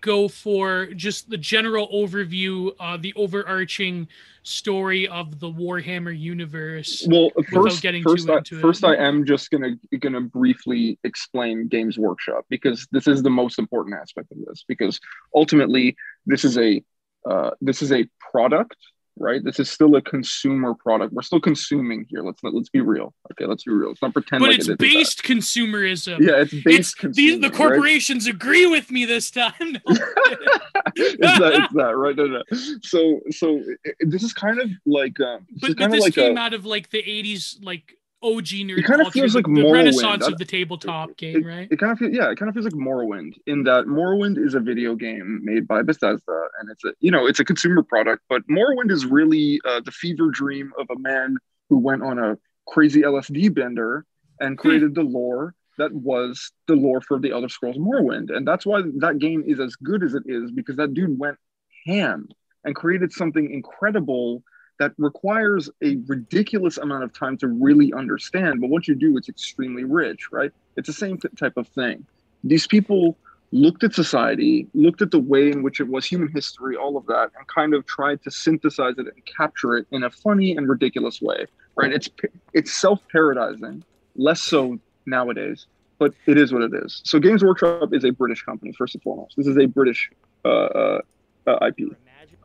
go 0.02 0.28
for 0.28 0.88
just 0.88 1.30
the 1.30 1.38
general 1.38 1.88
overview, 1.90 2.72
uh, 2.80 2.98
the 2.98 3.14
overarching 3.16 4.08
story 4.44 5.08
of 5.08 5.40
the 5.40 5.48
Warhammer 5.48 6.18
universe. 6.18 7.06
Well, 7.10 7.30
first, 7.52 7.86
first, 8.04 8.30
I, 8.30 8.42
first, 8.62 8.84
I 8.84 8.96
am 8.96 9.26
just 9.26 9.52
gonna 9.52 9.76
gonna 10.00 10.22
briefly 10.22 10.98
explain 11.04 11.68
Games 11.68 11.98
Workshop 11.98 12.46
because 12.50 12.88
this 12.92 13.08
is 13.08 13.22
the 13.22 13.30
most 13.30 13.60
important 13.60 13.96
aspect 13.96 14.32
of 14.32 14.38
this. 14.46 14.64
Because 14.68 15.00
ultimately, 15.36 15.96
this 16.26 16.46
is 16.46 16.58
a 16.58 16.84
uh, 17.30 17.52
this 17.62 17.82
is 17.82 17.92
a 17.92 18.08
product, 18.32 18.78
right? 19.20 19.44
This 19.44 19.60
is 19.60 19.70
still 19.70 19.96
a 19.96 20.02
consumer 20.02 20.74
product. 20.74 21.14
We're 21.14 21.22
still 21.22 21.40
consuming 21.42 22.06
here. 22.10 22.24
Let's 22.24 22.42
let's 22.44 22.70
be 22.70 22.82
real. 22.82 23.14
Okay, 23.32 23.46
let's 23.46 23.64
be 23.64 23.72
real. 23.72 23.90
Let's 23.90 24.02
not 24.02 24.14
pretend. 24.14 24.42
but 24.42 24.50
like 24.50 24.60
it's 24.60 24.68
it 24.70 24.78
based 24.78 25.24
consumerism. 25.24 26.20
Yeah, 26.20 26.42
it's 26.42 26.54
It's 26.54 26.64
based. 26.64 26.66
these 26.66 26.96
consuming, 26.96 27.42
the 27.42 27.50
right? 27.50 27.58
corporations 27.58 28.28
agree 28.28 28.66
with 28.66 28.90
me 28.92 29.06
this 29.06 29.30
time. 29.32 29.52
it's 29.60 31.18
that, 31.40 31.54
it's 31.64 31.74
that, 31.74 31.96
right? 31.98 32.16
No, 32.16 32.26
no. 32.28 32.44
So, 32.82 33.20
so 33.32 33.62
it- 33.84 33.96
this 34.10 34.24
is 34.24 34.34
kind 34.34 34.60
of 34.60 34.70
like, 34.86 35.20
um, 35.20 35.46
but 35.62 35.78
but 35.78 35.92
this 35.92 36.02
like 36.02 36.16
came 36.16 36.38
a, 36.38 36.40
out 36.42 36.54
of 36.54 36.66
like 36.66 36.90
the 36.90 37.04
'80s, 37.04 37.64
like 37.64 37.96
OG 38.22 38.66
nerd 38.66 38.80
It 38.80 38.86
kinda 38.86 39.04
culture, 39.04 39.12
feels 39.12 39.36
like 39.36 39.46
the 39.46 39.52
Morrowind. 39.52 39.74
renaissance 39.74 40.28
of 40.28 40.38
the 40.38 40.46
tabletop 40.46 41.16
game, 41.18 41.44
right? 41.46 41.68
it 41.72 41.80
kind 41.80 41.92
of 41.92 41.98
feel, 42.00 42.10
yeah, 42.14 42.30
it 42.32 42.38
kind 42.38 42.50
of 42.50 42.54
feels 42.54 42.66
like 42.66 42.74
Morrowind 42.74 43.34
in 43.48 43.64
that 43.64 43.86
Morrowind 43.86 44.38
is 44.38 44.56
a 44.56 44.60
video 44.60 44.96
game 44.96 45.40
made 45.44 45.68
by 45.68 45.82
Bethesda, 45.82 46.48
and 46.60 46.70
it's 46.70 46.84
a 46.84 46.94
you 47.00 47.12
know 47.12 47.26
it's 47.26 47.40
a 47.40 47.46
consumer 47.46 47.82
product, 47.84 48.24
but 48.30 48.42
Morrowind 48.48 48.92
is 48.92 49.06
really 49.06 49.60
uh, 49.66 49.80
the 49.86 49.92
fever 49.92 50.30
dream 50.32 50.72
of 50.80 50.88
a 50.90 51.00
man 51.00 51.38
who 51.70 51.78
went 51.78 52.04
on 52.04 52.20
a 52.20 52.38
crazy 52.68 53.02
LSD 53.04 53.54
bender 53.54 54.06
and 54.40 54.52
Hmm. 54.58 54.62
created 54.62 54.96
the 54.96 55.04
lore 55.04 55.56
that 55.78 55.94
was 55.94 56.52
the 56.68 56.76
lore 56.76 57.00
for 57.02 57.20
the 57.20 57.32
Elder 57.32 57.48
Scrolls 57.50 57.78
Morrowind, 57.78 58.36
and 58.36 58.46
that's 58.46 58.66
why 58.66 58.82
that 58.98 59.20
game 59.20 59.44
is 59.48 59.60
as 59.62 59.76
good 59.78 60.04
as 60.04 60.14
it 60.14 60.24
is 60.26 60.52
because 60.52 60.76
that 60.76 60.94
dude 60.94 61.18
went 61.18 61.38
ham 61.86 62.28
and 62.66 62.76
created 62.76 63.14
something 63.14 63.50
incredible 63.50 64.44
that 64.80 64.94
requires 64.98 65.70
a 65.84 65.98
ridiculous 66.08 66.78
amount 66.78 67.04
of 67.04 67.14
time 67.14 67.38
to 67.38 67.48
really 67.48 67.94
understand. 67.94 68.62
But 68.62 68.70
once 68.70 68.88
you 68.88 68.96
do, 68.96 69.18
it's 69.18 69.30
extremely 69.30 69.84
rich, 69.84 70.32
right? 70.32 70.52
It's 70.78 70.88
the 70.88 70.94
same 70.94 71.18
type 71.18 71.58
of 71.58 71.68
thing. 71.68 72.06
These 72.44 72.66
people 72.66 73.18
looked 73.52 73.84
at 73.84 73.94
society, 73.94 74.68
looked 74.74 75.02
at 75.02 75.12
the 75.12 75.20
way 75.20 75.52
in 75.52 75.64
which 75.64 75.80
it 75.80 75.88
was 75.88 76.06
human 76.06 76.30
history, 76.30 76.76
all 76.76 76.96
of 76.98 77.06
that, 77.08 77.32
and 77.38 77.48
kind 77.48 77.74
of 77.74 77.86
tried 77.86 78.24
to 78.24 78.32
synthesize 78.32 78.94
it 78.98 79.08
and 79.08 79.26
capture 79.26 79.76
it 79.76 79.88
in 79.92 80.04
a 80.04 80.10
funny 80.10 80.56
and 80.56 80.70
ridiculous 80.70 81.22
way, 81.22 81.46
right? 81.76 81.92
It's 81.92 82.10
it's 82.54 82.72
self-parodizing, 82.74 83.84
less 84.16 84.42
so 84.42 84.80
nowadays, 85.06 85.66
but 85.98 86.14
it 86.26 86.38
is 86.38 86.54
what 86.54 86.62
it 86.62 86.74
is. 86.74 87.02
So 87.04 87.20
Games 87.20 87.44
Workshop 87.44 87.94
is 87.94 88.06
a 88.06 88.12
British 88.12 88.44
company 88.44 88.72
first 88.78 88.96
and 88.96 89.04
foremost. 89.04 89.36
This 89.36 89.48
is 89.48 89.58
a 89.58 89.66
British 89.66 90.10
uh, 90.46 90.48
uh, 90.48 91.02
uh, 91.48 91.68
IP. 91.68 91.96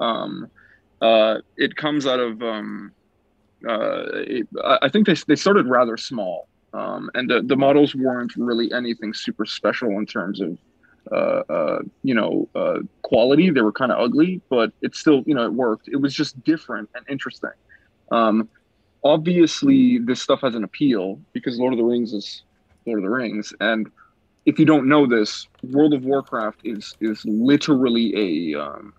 Um, 0.00 0.50
uh, 1.04 1.40
it 1.58 1.76
comes 1.76 2.06
out 2.06 2.18
of 2.18 2.42
um, 2.42 2.90
uh, 3.68 4.04
I 4.80 4.88
think 4.88 5.06
they, 5.06 5.14
they 5.26 5.36
started 5.36 5.66
rather 5.66 5.98
small, 5.98 6.48
um, 6.72 7.10
and 7.14 7.28
the, 7.28 7.42
the 7.42 7.56
models 7.56 7.94
weren't 7.94 8.32
really 8.36 8.72
anything 8.72 9.12
super 9.12 9.44
special 9.44 9.90
in 9.98 10.06
terms 10.06 10.40
of 10.40 10.56
uh, 11.12 11.42
uh, 11.52 11.78
you 12.02 12.14
know 12.14 12.48
uh, 12.54 12.78
quality. 13.02 13.50
They 13.50 13.60
were 13.60 13.72
kind 13.72 13.92
of 13.92 14.00
ugly, 14.00 14.40
but 14.48 14.72
it 14.80 14.96
still 14.96 15.22
you 15.26 15.34
know 15.34 15.44
it 15.44 15.52
worked. 15.52 15.88
It 15.88 15.96
was 15.96 16.14
just 16.14 16.42
different 16.42 16.88
and 16.94 17.04
interesting. 17.10 17.50
Um, 18.10 18.48
obviously, 19.04 19.98
this 19.98 20.22
stuff 20.22 20.40
has 20.40 20.54
an 20.54 20.64
appeal 20.64 21.20
because 21.34 21.58
Lord 21.58 21.74
of 21.74 21.78
the 21.78 21.84
Rings 21.84 22.14
is 22.14 22.44
Lord 22.86 23.00
of 23.00 23.02
the 23.02 23.10
Rings, 23.10 23.52
and 23.60 23.90
if 24.46 24.58
you 24.58 24.64
don't 24.64 24.88
know 24.88 25.06
this, 25.06 25.48
World 25.64 25.92
of 25.92 26.02
Warcraft 26.02 26.60
is 26.64 26.96
is 27.02 27.22
literally 27.26 28.54
a 28.54 28.58
um, 28.58 28.94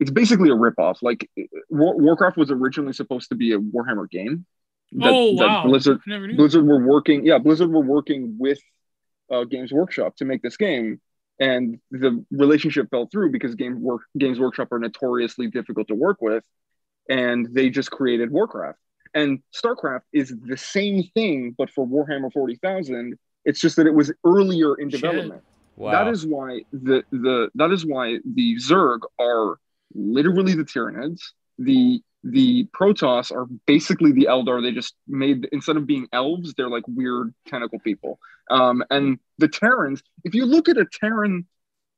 it's 0.00 0.10
basically 0.10 0.48
a 0.50 0.54
ripoff. 0.54 0.96
Like 1.02 1.30
War- 1.68 1.96
Warcraft 1.98 2.36
was 2.36 2.50
originally 2.50 2.92
supposed 2.94 3.28
to 3.28 3.34
be 3.36 3.52
a 3.52 3.58
Warhammer 3.58 4.10
game. 4.10 4.46
that- 4.92 5.12
oh 5.12 5.36
that 5.36 5.46
wow! 5.46 5.64
Blizzard 5.66 5.98
I 6.06 6.10
never 6.10 6.26
knew. 6.26 6.36
Blizzard 6.36 6.66
were 6.66 6.84
working. 6.84 7.24
Yeah, 7.24 7.38
Blizzard 7.38 7.70
were 7.70 7.80
working 7.82 8.36
with 8.38 8.58
uh, 9.30 9.44
Games 9.44 9.72
Workshop 9.72 10.16
to 10.16 10.24
make 10.24 10.42
this 10.42 10.56
game, 10.56 11.00
and 11.38 11.78
the 11.92 12.24
relationship 12.32 12.90
fell 12.90 13.06
through 13.06 13.30
because 13.30 13.54
Game 13.54 13.80
Work 13.80 14.02
Games 14.18 14.40
Workshop 14.40 14.72
are 14.72 14.78
notoriously 14.80 15.46
difficult 15.48 15.86
to 15.88 15.94
work 15.94 16.20
with, 16.20 16.42
and 17.08 17.46
they 17.52 17.70
just 17.70 17.90
created 17.92 18.30
Warcraft. 18.32 18.78
And 19.12 19.40
StarCraft 19.54 20.02
is 20.12 20.32
the 20.44 20.56
same 20.56 21.02
thing, 21.14 21.54
but 21.58 21.70
for 21.70 21.86
Warhammer 21.86 22.32
Forty 22.32 22.56
Thousand. 22.56 23.18
It's 23.44 23.58
just 23.58 23.76
that 23.76 23.86
it 23.86 23.94
was 23.94 24.12
earlier 24.24 24.74
in 24.74 24.88
development. 24.88 25.42
Wow. 25.76 25.92
That 25.92 26.08
is 26.12 26.26
why 26.26 26.60
the 26.72 27.02
the 27.10 27.48
that 27.54 27.70
is 27.70 27.86
why 27.86 28.18
the 28.24 28.56
Zerg 28.56 28.98
are 29.18 29.56
literally 29.94 30.54
the 30.54 30.64
Tyranids. 30.64 31.20
The 31.58 32.02
the 32.22 32.66
Protoss 32.78 33.32
are 33.32 33.46
basically 33.66 34.12
the 34.12 34.28
Eldar. 34.30 34.62
They 34.62 34.72
just 34.72 34.94
made 35.08 35.48
instead 35.52 35.76
of 35.76 35.86
being 35.86 36.06
elves, 36.12 36.54
they're 36.54 36.68
like 36.68 36.84
weird 36.86 37.34
tentacle 37.46 37.78
people. 37.78 38.18
Um, 38.50 38.82
and 38.90 39.18
the 39.38 39.48
Terrans, 39.48 40.02
if 40.24 40.34
you 40.34 40.44
look 40.44 40.68
at 40.68 40.76
a 40.76 40.84
Terran, 40.84 41.46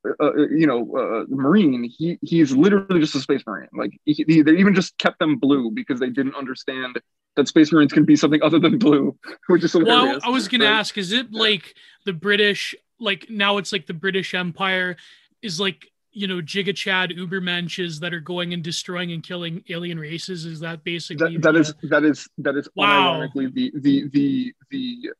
uh, 0.06 0.24
uh, 0.24 0.32
you 0.48 0.66
know, 0.66 0.96
uh, 0.96 1.24
Marine, 1.28 1.84
he 1.84 2.18
he's 2.22 2.52
literally 2.52 3.00
just 3.00 3.14
a 3.14 3.20
Space 3.20 3.42
Marine. 3.46 3.68
Like 3.72 3.98
he, 4.04 4.24
he- 4.26 4.42
they 4.42 4.52
even 4.52 4.74
just 4.74 4.96
kept 4.98 5.18
them 5.18 5.38
blue 5.38 5.70
because 5.70 5.98
they 5.98 6.10
didn't 6.10 6.36
understand 6.36 7.00
that 7.36 7.48
Space 7.48 7.72
Marines 7.72 7.92
can 7.92 8.04
be 8.04 8.16
something 8.16 8.42
other 8.42 8.58
than 8.58 8.78
blue, 8.78 9.16
which 9.48 9.64
is 9.64 9.72
hilarious. 9.72 10.20
Well. 10.22 10.30
I 10.30 10.30
was 10.30 10.48
gonna 10.48 10.64
right? 10.64 10.78
ask, 10.78 10.98
is 10.98 11.12
it 11.12 11.32
like 11.32 11.74
the 12.04 12.12
British? 12.12 12.74
Like 13.00 13.26
now, 13.28 13.56
it's 13.58 13.72
like 13.72 13.86
the 13.86 13.94
British 13.94 14.34
Empire 14.34 14.96
is 15.40 15.58
like 15.58 15.88
you 16.12 16.26
know 16.26 16.36
Giga 16.36 16.74
Chad 16.74 17.10
Ubermenches 17.10 18.00
that 18.00 18.12
are 18.12 18.20
going 18.20 18.52
and 18.52 18.62
destroying 18.62 19.12
and 19.12 19.22
killing 19.22 19.64
alien 19.68 19.98
races. 19.98 20.44
Is 20.44 20.60
that 20.60 20.84
basically 20.84 21.36
that, 21.38 21.42
that 21.42 21.52
the- 21.52 21.60
is 21.60 21.74
that 21.90 22.04
is 22.04 22.28
that 22.38 22.56
is 22.56 22.68
Wow. 22.74 23.20
unironically 23.20 23.52
the 23.52 23.72
the 23.80 24.08
the 24.10 24.54
the 24.70 25.10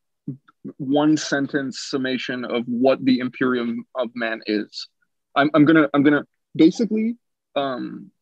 one 0.77 1.17
sentence 1.17 1.81
summation 1.81 2.45
of 2.45 2.65
what 2.67 3.05
the 3.05 3.19
imperium 3.19 3.85
of 3.97 4.09
man 4.15 4.41
is 4.47 4.87
i'm, 5.35 5.51
I'm 5.55 5.65
gonna 5.65 5.89
i'm 5.93 6.05
gonna 6.05 6.25
basically 6.55 7.17
um 7.57 8.13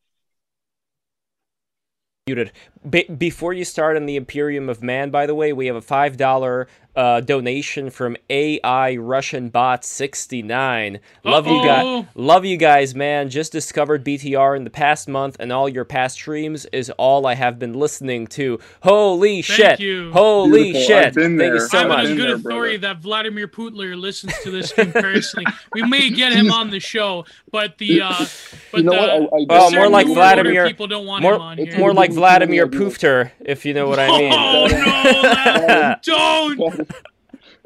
muted. 2.25 2.51
Be- 2.89 3.03
before 3.03 3.53
you 3.53 3.63
start 3.65 3.95
on 3.97 4.05
the 4.05 4.15
Imperium 4.15 4.69
of 4.69 4.81
Man, 4.81 5.09
by 5.09 5.25
the 5.25 5.35
way, 5.35 5.53
we 5.53 5.65
have 5.67 5.75
a 5.75 5.81
five 5.81 6.17
dollar 6.17 6.67
uh, 6.95 7.21
donation 7.21 7.89
from 7.89 8.17
AI 8.29 8.95
Russian 8.97 9.49
Bot 9.49 9.85
69. 9.85 10.99
Love 11.23 11.47
you 11.47 11.63
guys. 11.63 12.05
Love 12.15 12.45
you 12.45 12.57
guys, 12.57 12.93
man. 12.95 13.29
Just 13.29 13.51
discovered 13.51 14.03
BTR 14.03 14.57
in 14.57 14.63
the 14.63 14.69
past 14.69 15.07
month, 15.07 15.37
and 15.39 15.51
all 15.51 15.69
your 15.69 15.85
past 15.85 16.15
streams 16.15 16.65
is 16.73 16.89
all 16.97 17.25
I 17.25 17.35
have 17.35 17.57
been 17.59 17.73
listening 17.73 18.27
to. 18.27 18.59
Holy 18.83 19.41
shit! 19.41 19.79
you. 19.79 20.11
Holy 20.11 20.71
Beautiful. 20.73 20.81
shit! 20.87 21.05
I've 21.07 21.13
been 21.13 21.37
Thank 21.37 21.53
you 21.53 21.59
so 21.61 21.77
I 21.77 21.81
have 21.81 21.87
much. 21.89 21.97
on 21.99 22.05
Been 22.07 22.17
good 22.17 22.27
there, 22.29 22.35
authority 22.35 22.77
brother. 22.77 22.93
that 22.95 23.01
Vladimir 23.01 23.47
Putler 23.47 23.95
listens 23.95 24.33
to 24.43 24.51
this 24.51 24.69
stream 24.69 24.91
personally. 24.91 25.45
we 25.73 25.83
may 25.83 26.09
get 26.09 26.33
him 26.33 26.51
on 26.51 26.69
the 26.71 26.79
show, 26.79 27.25
but 27.51 27.77
the 27.77 28.01
uh, 28.01 28.25
but 28.71 28.77
You 28.79 28.83
know 28.83 28.91
the, 28.91 28.97
what? 28.97 29.09
I- 29.09 29.15
I 29.37 29.45
the 29.45 29.47
Oh, 29.49 29.71
more 29.71 29.89
like 29.89 30.07
New 30.07 30.13
Vladimir- 30.15 30.61
Order 30.61 30.69
People 30.69 30.87
don't 30.87 31.05
want 31.05 31.21
More, 31.23 31.35
him 31.35 31.41
on 31.41 31.59
It's 31.59 31.69
here. 31.73 31.79
more 31.79 31.93
like 31.93 32.11
Vladimir 32.11 32.65
Yeah. 32.71 32.79
Poofter, 32.79 33.31
if 33.39 33.65
you 33.65 33.73
know 33.73 33.87
what 33.87 33.99
I 33.99 34.07
mean. 34.17 34.33
Oh 34.33 34.67
no, 34.67 35.95
don't! 36.03 36.79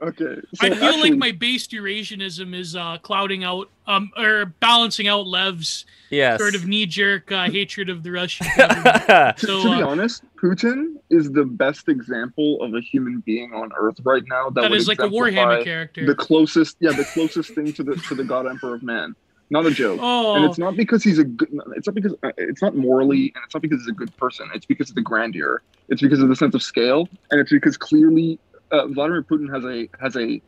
okay. 0.01 0.41
So 0.53 0.67
I 0.67 0.69
feel 0.69 0.83
actually, 0.83 1.11
like 1.11 1.19
my 1.19 1.31
base 1.31 1.67
Eurasianism 1.67 2.55
is 2.55 2.75
uh, 2.75 2.97
clouding 2.99 3.43
out, 3.43 3.69
um, 3.87 4.11
or 4.17 4.45
balancing 4.45 5.07
out 5.07 5.27
Lev's 5.27 5.85
yes. 6.09 6.39
sort 6.39 6.55
of 6.55 6.67
knee-jerk 6.67 7.31
uh, 7.31 7.49
hatred 7.49 7.89
of 7.89 8.03
the 8.03 8.11
Russian 8.11 8.47
government. 8.57 9.37
to, 9.37 9.47
So, 9.47 9.63
to 9.63 9.75
be 9.77 9.83
uh, 9.83 9.87
honest, 9.87 10.23
Putin 10.35 10.95
is 11.09 11.31
the 11.31 11.45
best 11.45 11.89
example 11.89 12.61
of 12.61 12.73
a 12.73 12.81
human 12.81 13.21
being 13.21 13.53
on 13.53 13.71
Earth 13.77 13.99
right 14.03 14.23
now. 14.27 14.49
That, 14.49 14.61
that 14.61 14.71
would 14.71 14.79
is 14.79 14.87
like 14.87 14.99
a 14.99 15.05
exemplify 15.05 15.41
Warhammer 15.41 15.63
character. 15.63 16.05
The 16.05 16.15
closest, 16.15 16.77
yeah, 16.79 16.91
the 16.91 17.05
closest 17.05 17.51
thing 17.51 17.73
to 17.73 17.83
the 17.83 17.95
to 17.95 18.15
the 18.15 18.23
God 18.23 18.47
Emperor 18.47 18.75
of 18.75 18.83
Man. 18.83 19.15
Not 19.51 19.67
a 19.67 19.71
joke. 19.71 19.99
oh, 20.01 20.35
And 20.35 20.45
it's 20.45 20.57
not 20.57 20.75
because 20.75 21.03
he's 21.03 21.19
a 21.19 21.23
good. 21.23 21.49
It's 21.75 21.87
not 21.87 21.93
because 21.93 22.15
uh, 22.23 22.31
it's 22.37 22.63
not 22.63 22.75
morally, 22.75 23.31
and 23.35 23.43
it's 23.45 23.53
not 23.53 23.61
because 23.61 23.81
he's 23.81 23.89
a 23.89 23.93
good 23.93 24.15
person. 24.17 24.49
It's 24.55 24.65
because 24.65 24.89
of 24.89 24.95
the 24.95 25.01
grandeur. 25.01 25.61
It's 25.87 26.01
because 26.01 26.19
of 26.19 26.29
the 26.29 26.35
sense 26.35 26.55
of 26.55 26.63
scale, 26.63 27.07
and 27.29 27.39
it's 27.39 27.51
because 27.51 27.77
clearly 27.77 28.39
uh, 28.75 28.87
Vladimir 28.87 29.23
Putin 29.23 29.53
has 29.53 29.63
a 29.65 29.89
has 29.99 30.15
a 30.15 30.41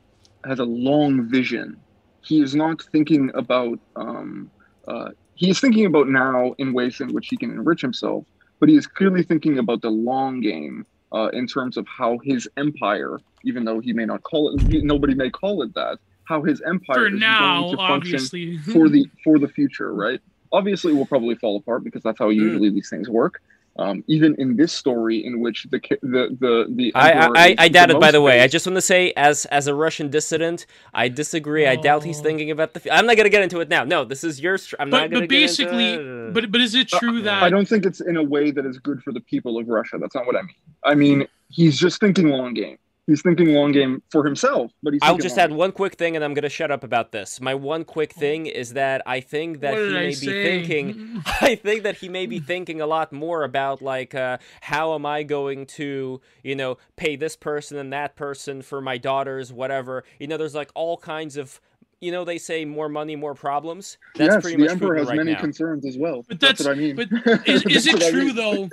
has 0.46 0.60
a 0.60 0.66
long 0.66 1.30
vision. 1.30 1.78
He 2.22 2.42
is 2.42 2.56
not 2.56 2.82
thinking 2.92 3.32
about. 3.34 3.80
Um, 3.96 4.52
uh, 4.88 5.10
he 5.36 5.50
is 5.50 5.60
thinking 5.60 5.86
about 5.86 6.08
now 6.08 6.56
in 6.58 6.74
ways 6.74 7.00
in 7.00 7.14
which 7.14 7.28
he 7.28 7.38
can 7.38 7.52
enrich 7.52 7.82
himself, 7.82 8.26
but 8.60 8.70
he 8.70 8.76
is 8.76 8.88
clearly 8.88 9.22
thinking 9.22 9.60
about 9.60 9.82
the 9.82 9.90
long 9.90 10.42
game 10.42 10.86
uh, 11.14 11.30
in 11.32 11.46
terms 11.46 11.78
of 11.78 11.86
how 11.88 12.18
his 12.24 12.50
empire, 12.58 13.20
even 13.44 13.64
though 13.64 13.80
he 13.80 13.94
may 13.94 14.06
not 14.06 14.24
call 14.24 14.50
it, 14.50 14.84
nobody 14.84 15.14
may 15.14 15.30
call 15.30 15.62
it 15.62 15.74
that, 15.76 16.00
how 16.24 16.42
his 16.42 16.62
empire 16.62 16.96
for 16.96 17.08
is 17.08 17.20
now, 17.20 17.62
going 17.62 17.72
to 17.72 17.78
function 17.78 18.16
obviously. 18.16 18.58
for 18.58 18.90
the 18.90 19.06
for 19.24 19.40
the 19.40 19.48
future, 19.48 19.94
right? 19.94 20.20
Obviously, 20.52 20.94
it 20.94 20.96
will 20.96 21.06
probably 21.06 21.36
fall 21.36 21.58
apart 21.58 21.84
because 21.84 22.02
that's 22.04 22.20
how 22.20 22.30
usually 22.30 22.70
these 22.70 22.90
things 22.90 23.10
work. 23.10 23.42
Um, 23.80 24.04
even 24.08 24.34
in 24.40 24.56
this 24.56 24.74
story, 24.74 25.24
in 25.24 25.40
which 25.40 25.68
the 25.70 25.80
the 26.02 26.36
the 26.40 26.66
the 26.76 26.92
I, 26.96 27.12
I, 27.12 27.30
I, 27.36 27.56
I 27.60 27.68
doubt 27.68 27.92
it. 27.92 28.00
By 28.00 28.12
the 28.12 28.22
way, 28.22 28.42
I 28.42 28.48
just 28.48 28.66
want 28.66 28.76
to 28.76 28.82
say, 28.82 29.14
as 29.16 29.46
as 29.46 29.68
a 29.68 29.76
Russian 29.76 30.10
dissident, 30.10 30.66
I 30.96 31.10
disagree. 31.10 31.68
I 31.68 31.76
doubt 31.76 32.04
he's 32.04 32.20
Oh. 32.20 32.24
thinking 32.24 32.50
about 32.50 32.74
the. 32.74 32.92
I'm 32.92 33.06
not 33.06 33.18
gonna 33.18 33.30
get 33.30 33.44
into 33.44 33.60
it 33.60 33.70
now. 33.70 33.84
No, 33.84 34.04
this 34.04 34.24
is 34.24 34.42
your. 34.42 34.58
str- 34.58 34.78
I'm 34.80 34.90
not 34.90 35.04
but, 35.04 35.12
gonna 35.12 35.22
but 35.24 35.30
get 35.30 35.42
basically, 35.42 35.94
into 35.94 36.28
it. 36.30 36.34
but 36.34 36.52
but 36.52 36.62
is 36.62 36.74
it 36.74 36.88
true 36.88 37.22
that 37.22 37.44
I 37.44 37.50
don't 37.52 37.68
think 37.68 37.86
it's 37.86 38.02
in 38.02 38.18
a 38.18 38.24
way 38.24 38.50
that 38.50 38.66
is 38.66 38.80
good 38.80 39.04
for 39.04 39.14
the 39.14 39.22
people 39.22 39.60
of 39.60 39.68
Russia. 39.68 39.98
That's 40.00 40.16
not 40.16 40.26
what 40.26 40.36
I 40.36 40.42
mean. 40.42 40.56
I 40.84 40.96
mean 40.96 41.28
he's 41.50 41.78
just 41.78 42.00
thinking 42.00 42.30
long 42.30 42.54
game. 42.56 42.78
He's 43.08 43.22
thinking 43.22 43.54
long 43.54 43.72
game 43.72 44.04
for 44.12 44.26
himself, 44.26 44.72
but 44.84 44.92
he's. 44.92 45.00
I'll 45.02 45.18
just 45.18 45.38
long 45.38 45.46
add 45.46 45.52
one 45.54 45.72
quick 45.72 45.96
thing, 45.96 46.16
and 46.18 46.26
I'm 46.26 46.34
gonna 46.34 46.50
shut 46.50 46.72
up 46.72 46.84
about 46.84 47.14
this. 47.14 47.40
My 47.40 47.56
one 47.56 47.86
quick 47.86 48.12
thing 48.12 48.48
is 48.48 48.74
that 48.74 49.02
I 49.06 49.22
think 49.22 49.62
that 49.62 49.74
what 49.74 49.82
he 49.82 49.88
did 49.88 49.94
may 49.94 50.06
I 50.06 50.10
be 50.10 50.14
say? 50.14 50.44
thinking. 50.44 51.24
I 51.42 51.56
think 51.56 51.84
that 51.84 51.98
he 51.98 52.10
may 52.10 52.26
be 52.26 52.40
thinking 52.40 52.82
a 52.82 52.86
lot 52.86 53.14
more 53.14 53.44
about 53.44 53.82
like 53.82 54.14
uh, 54.14 54.40
how 54.60 54.94
am 54.94 55.06
I 55.06 55.24
going 55.24 55.66
to 55.68 56.20
you 56.44 56.56
know 56.56 56.78
pay 56.98 57.16
this 57.16 57.38
person 57.38 57.78
and 57.78 57.94
that 57.94 58.18
person 58.18 58.62
for 58.62 58.82
my 58.82 58.98
daughters 58.98 59.54
whatever 59.54 60.04
you 60.20 60.28
know 60.28 60.36
there's 60.38 60.56
like 60.56 60.72
all 60.76 60.98
kinds 60.98 61.38
of 61.38 61.62
you 62.00 62.12
know 62.12 62.24
they 62.24 62.38
say 62.38 62.64
more 62.64 62.90
money 62.90 63.16
more 63.16 63.34
problems 63.34 63.98
that's 64.16 64.34
yes, 64.36 64.42
pretty 64.44 64.58
the 64.58 64.64
much 64.64 64.72
emperor 64.72 64.96
Putin 64.96 65.00
has 65.00 65.08
right 65.08 65.18
many 65.18 65.34
now. 65.34 65.40
concerns 65.40 65.86
as 65.86 65.98
well. 65.98 66.24
But 66.28 66.40
that's, 66.40 66.64
that's- 66.64 66.78
what 66.78 66.78
I 66.78 66.80
mean. 66.80 66.96
but 66.96 67.48
Is, 67.48 67.64
is 67.66 67.88
it 67.92 68.12
true 68.12 68.32
though? 68.34 68.70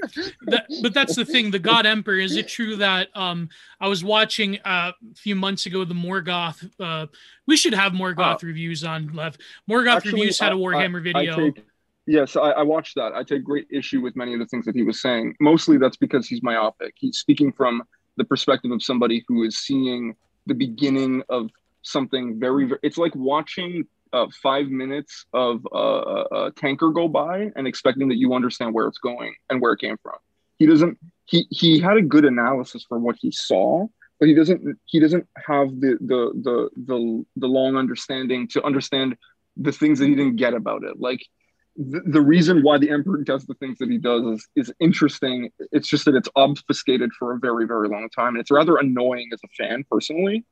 That, 0.46 0.66
but 0.82 0.92
that's 0.92 1.16
the 1.16 1.24
thing. 1.24 1.50
The 1.50 1.58
God 1.58 1.86
Emperor. 1.86 2.16
Is 2.18 2.36
it 2.36 2.48
true 2.48 2.76
that 2.76 3.08
um 3.14 3.48
I 3.80 3.88
was 3.88 4.04
watching 4.04 4.58
uh, 4.64 4.92
a 5.12 5.14
few 5.14 5.34
months 5.36 5.66
ago 5.66 5.84
the 5.84 5.94
Morgoth. 5.94 6.70
Uh, 6.78 7.06
we 7.46 7.56
should 7.56 7.74
have 7.74 7.92
Morgoth 7.92 8.42
reviews 8.42 8.84
on 8.84 9.08
Lev. 9.14 9.36
Morgoth 9.70 9.96
Actually, 9.96 10.12
reviews 10.12 10.38
had 10.38 10.52
a 10.52 10.56
Warhammer 10.56 11.00
I 11.00 11.02
video. 11.12 11.36
take, 11.36 11.64
yes, 12.06 12.36
I, 12.36 12.50
I 12.50 12.62
watched 12.62 12.94
that. 12.96 13.12
I 13.14 13.22
take 13.22 13.44
great 13.44 13.66
issue 13.70 14.00
with 14.00 14.16
many 14.16 14.34
of 14.34 14.40
the 14.40 14.46
things 14.46 14.64
that 14.66 14.74
he 14.74 14.82
was 14.82 15.00
saying. 15.00 15.34
Mostly 15.40 15.76
that's 15.78 15.96
because 15.96 16.26
he's 16.26 16.42
myopic. 16.42 16.94
He's 16.96 17.18
speaking 17.18 17.52
from 17.52 17.82
the 18.16 18.24
perspective 18.24 18.70
of 18.70 18.82
somebody 18.82 19.24
who 19.28 19.42
is 19.44 19.56
seeing 19.58 20.14
the 20.46 20.54
beginning 20.54 21.22
of 21.28 21.50
something 21.84 22.38
very, 22.38 22.66
very 22.66 22.80
it's 22.82 22.98
like 22.98 23.14
watching 23.14 23.86
uh, 24.12 24.26
five 24.42 24.68
minutes 24.68 25.26
of 25.32 25.66
uh, 25.74 25.78
a, 25.78 26.46
a 26.46 26.50
tanker 26.52 26.90
go 26.90 27.08
by 27.08 27.50
and 27.56 27.66
expecting 27.66 28.08
that 28.08 28.16
you 28.16 28.32
understand 28.34 28.72
where 28.72 28.86
it's 28.86 28.98
going 28.98 29.34
and 29.50 29.60
where 29.60 29.72
it 29.72 29.80
came 29.80 29.96
from. 30.02 30.16
He 30.58 30.66
doesn't. 30.66 30.98
He 31.24 31.46
he 31.50 31.80
had 31.80 31.96
a 31.96 32.02
good 32.02 32.24
analysis 32.24 32.84
for 32.88 32.98
what 32.98 33.16
he 33.20 33.32
saw, 33.32 33.86
but 34.20 34.28
he 34.28 34.34
doesn't. 34.34 34.78
He 34.84 35.00
doesn't 35.00 35.26
have 35.46 35.68
the 35.80 35.98
the 36.00 36.30
the 36.42 36.70
the, 36.76 37.24
the 37.36 37.46
long 37.46 37.76
understanding 37.76 38.46
to 38.48 38.62
understand 38.62 39.16
the 39.56 39.72
things 39.72 39.98
that 39.98 40.06
he 40.06 40.14
didn't 40.14 40.36
get 40.36 40.54
about 40.54 40.84
it. 40.84 41.00
Like 41.00 41.26
the, 41.76 42.02
the 42.06 42.20
reason 42.20 42.62
why 42.62 42.78
the 42.78 42.90
emperor 42.90 43.22
does 43.22 43.46
the 43.46 43.54
things 43.54 43.78
that 43.78 43.90
he 43.90 43.98
does 43.98 44.24
is, 44.24 44.48
is 44.54 44.72
interesting. 44.78 45.50
It's 45.72 45.88
just 45.88 46.04
that 46.04 46.14
it's 46.14 46.28
obfuscated 46.36 47.12
for 47.18 47.34
a 47.34 47.38
very, 47.38 47.66
very 47.66 47.88
long 47.88 48.08
time. 48.10 48.34
And 48.34 48.38
it's 48.38 48.50
rather 48.50 48.76
annoying 48.76 49.30
as 49.32 49.40
a 49.44 49.48
fan 49.56 49.84
personally 49.90 50.44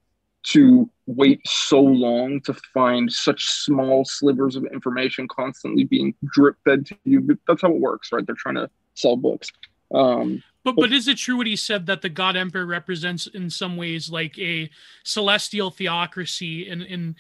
to 0.45 0.91
wait 1.07 1.41
so 1.47 1.81
long 1.81 2.41
to 2.43 2.55
find 2.75 3.13
such 3.13 3.45
small 3.45 4.05
slivers 4.05 4.57
of 4.57 4.65
information 4.67 5.29
constantly 5.29 5.85
being 5.85 6.15
drip 6.33 6.57
fed 6.65 6.87
to 6.87 6.97
you. 7.05 7.21
But 7.21 7.39
that's 7.47 7.63
how 7.63 7.71
it 7.71 7.81
works, 7.81 8.11
right? 8.13 8.27
They're 8.27 8.35
trying 8.35 8.57
to 8.57 8.69
sell 8.95 9.17
books. 9.17 9.49
Um, 9.95 10.43
But 10.65 10.77
but 10.77 10.93
is 10.93 11.07
it 11.09 11.19
true 11.19 11.37
what 11.37 11.47
he 11.47 11.57
said 11.57 11.87
that 11.87 12.03
the 12.03 12.09
God 12.09 12.37
Emperor 12.37 12.67
represents 12.67 13.27
in 13.27 13.51
some 13.51 13.77
ways 13.77 14.11
like 14.11 14.39
a 14.39 14.71
celestial 15.05 15.71
theocracy 15.71 16.69
in 16.69 16.83
in 16.83 17.17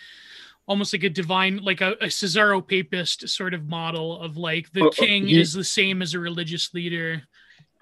almost 0.66 0.92
like 0.92 1.02
a 1.04 1.10
divine 1.10 1.58
like 1.58 1.80
a, 1.80 1.92
a 2.00 2.08
Caesaropapist 2.08 3.28
sort 3.28 3.52
of 3.52 3.66
model 3.68 4.20
of 4.20 4.36
like 4.36 4.72
the 4.72 4.82
Uh, 4.84 4.86
uh, 4.86 4.90
king 4.90 5.26
he- 5.26 5.38
is 5.40 5.52
the 5.52 5.64
same 5.64 6.02
as 6.02 6.14
a 6.14 6.18
religious 6.20 6.72
leader. 6.72 7.22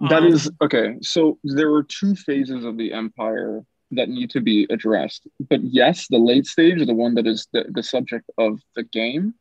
That 0.09 0.23
Um, 0.23 0.33
is 0.33 0.51
okay. 0.63 0.97
So 1.03 1.39
there 1.45 1.71
were 1.71 1.83
two 1.83 2.15
phases 2.17 2.65
of 2.65 2.77
the 2.79 2.93
empire 2.93 3.63
that 3.93 4.09
need 4.09 4.31
to 4.31 4.41
be 4.41 4.67
addressed. 4.71 5.27
But 5.49 5.63
yes, 5.63 6.07
the 6.09 6.19
late 6.19 6.47
stage, 6.47 6.85
the 6.85 6.95
one 6.95 7.15
that 7.15 7.27
is 7.27 7.49
the, 7.53 7.65
the 7.69 7.83
subject 7.83 8.31
of 8.39 8.61
the 8.77 8.85
game, 8.85 9.35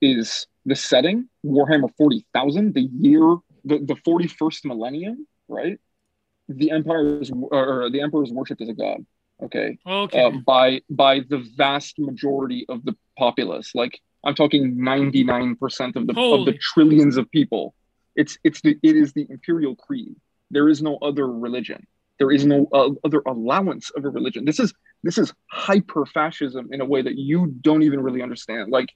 is 0.00 0.46
the 0.66 0.76
setting 0.76 1.28
Warhammer 1.44 1.90
40,000, 1.96 2.74
the 2.74 2.82
year, 2.82 3.36
the, 3.64 3.78
the 3.78 3.96
41st 4.06 4.66
millennium, 4.66 5.26
right? 5.48 5.78
The 6.48 6.70
empire 6.70 7.20
is, 7.20 7.30
or 7.30 7.88
the 7.90 8.00
emperor 8.00 8.22
is 8.22 8.32
worshipped 8.32 8.60
as 8.60 8.68
a 8.68 8.74
god. 8.74 9.04
Okay. 9.42 9.78
okay. 9.86 10.22
Uh, 10.22 10.30
by 10.46 10.80
by 10.88 11.20
the 11.28 11.44
vast 11.56 11.98
majority 11.98 12.64
of 12.68 12.84
the 12.84 12.96
populace. 13.18 13.74
Like 13.74 14.00
I'm 14.24 14.34
talking 14.34 14.76
99% 14.76 15.96
of 15.96 16.06
the 16.06 16.14
of 16.18 16.46
the 16.46 16.56
trillions 16.60 17.16
of 17.16 17.30
people. 17.30 17.74
It's 18.14 18.38
it's 18.44 18.60
the 18.60 18.78
it 18.82 18.96
is 18.96 19.12
the 19.12 19.26
imperial 19.28 19.74
creed. 19.74 20.14
There 20.50 20.68
is 20.68 20.82
no 20.82 20.98
other 21.02 21.26
religion. 21.26 21.86
There 22.18 22.30
is 22.30 22.46
no 22.46 22.68
uh, 22.72 22.90
other 23.04 23.22
allowance 23.26 23.90
of 23.90 24.04
a 24.04 24.08
religion. 24.08 24.44
This 24.44 24.60
is 24.60 24.72
this 25.02 25.18
is 25.18 25.32
hyper 25.50 26.06
fascism 26.06 26.68
in 26.72 26.80
a 26.80 26.84
way 26.84 27.02
that 27.02 27.16
you 27.16 27.48
don't 27.60 27.82
even 27.82 28.00
really 28.00 28.22
understand. 28.22 28.70
Like 28.70 28.90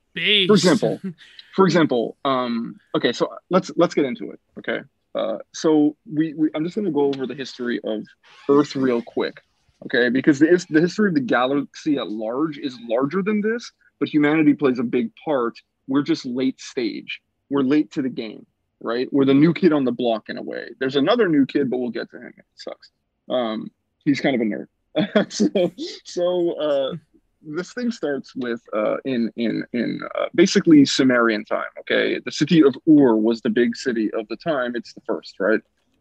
for 0.47 0.55
example, 0.55 1.01
for 1.55 1.67
example, 1.67 2.17
um, 2.25 2.79
okay, 2.95 3.13
so 3.13 3.29
let's 3.51 3.71
let's 3.77 3.95
get 3.95 4.05
into 4.05 4.31
it. 4.31 4.41
Okay, 4.59 4.81
uh, 5.15 5.39
so 5.53 5.97
we, 6.11 6.35
we 6.35 6.51
I'm 6.55 6.65
just 6.65 6.77
going 6.77 6.87
to 6.87 6.93
go 6.93 7.07
over 7.07 7.27
the 7.27 7.35
history 7.35 7.81
of 7.85 8.05
Earth 8.49 8.77
real 8.77 9.03
quick. 9.03 9.43
Okay, 9.85 10.09
because 10.09 10.39
the 10.39 10.65
the 10.71 10.81
history 10.81 11.09
of 11.09 11.15
the 11.15 11.21
galaxy 11.21 11.99
at 11.99 12.09
large 12.09 12.59
is 12.59 12.79
larger 12.89 13.23
than 13.23 13.41
this, 13.41 13.73
but 13.99 14.09
humanity 14.09 14.55
plays 14.55 14.79
a 14.79 14.85
big 14.85 15.11
part. 15.25 15.59
We're 15.89 16.03
just 16.03 16.25
late 16.25 16.61
stage. 16.61 17.21
We're 17.51 17.63
late 17.63 17.93
to 17.93 18.03
the 18.03 18.09
game, 18.09 18.47
right? 18.81 19.09
We're 19.13 19.25
the 19.25 19.35
new 19.35 19.55
kid 19.55 19.73
on 19.73 19.85
the 19.85 19.93
block 19.93 20.29
in 20.29 20.37
a 20.37 20.43
way. 20.43 20.71
There's 20.79 20.97
another 20.97 21.29
new 21.29 21.47
kid, 21.47 21.71
but 21.71 21.79
we'll 21.79 21.91
get 21.91 22.11
to 22.11 22.19
him. 22.19 22.35
It 22.37 22.45
sucks. 22.57 22.91
Um, 23.31 23.71
he's 24.05 24.21
kind 24.21 24.35
of 24.35 24.41
a 24.41 24.45
nerd. 24.45 24.67
so 25.33 25.73
so 26.05 26.53
uh, 26.61 26.97
this 27.43 27.73
thing 27.73 27.91
starts 27.91 28.35
with 28.35 28.61
uh, 28.75 28.97
in 29.05 29.31
in 29.37 29.65
in 29.73 30.01
uh, 30.19 30.27
basically 30.35 30.85
Sumerian 30.85 31.45
time. 31.45 31.69
Okay, 31.81 32.21
the 32.25 32.33
city 32.33 32.63
of 32.63 32.75
Ur 32.89 33.17
was 33.17 33.41
the 33.41 33.51
big 33.51 33.77
city 33.77 34.13
of 34.15 34.27
the 34.29 34.37
time. 34.37 34.75
It's 34.75 34.93
the 34.93 35.01
first, 35.03 35.37
right? 35.39 35.61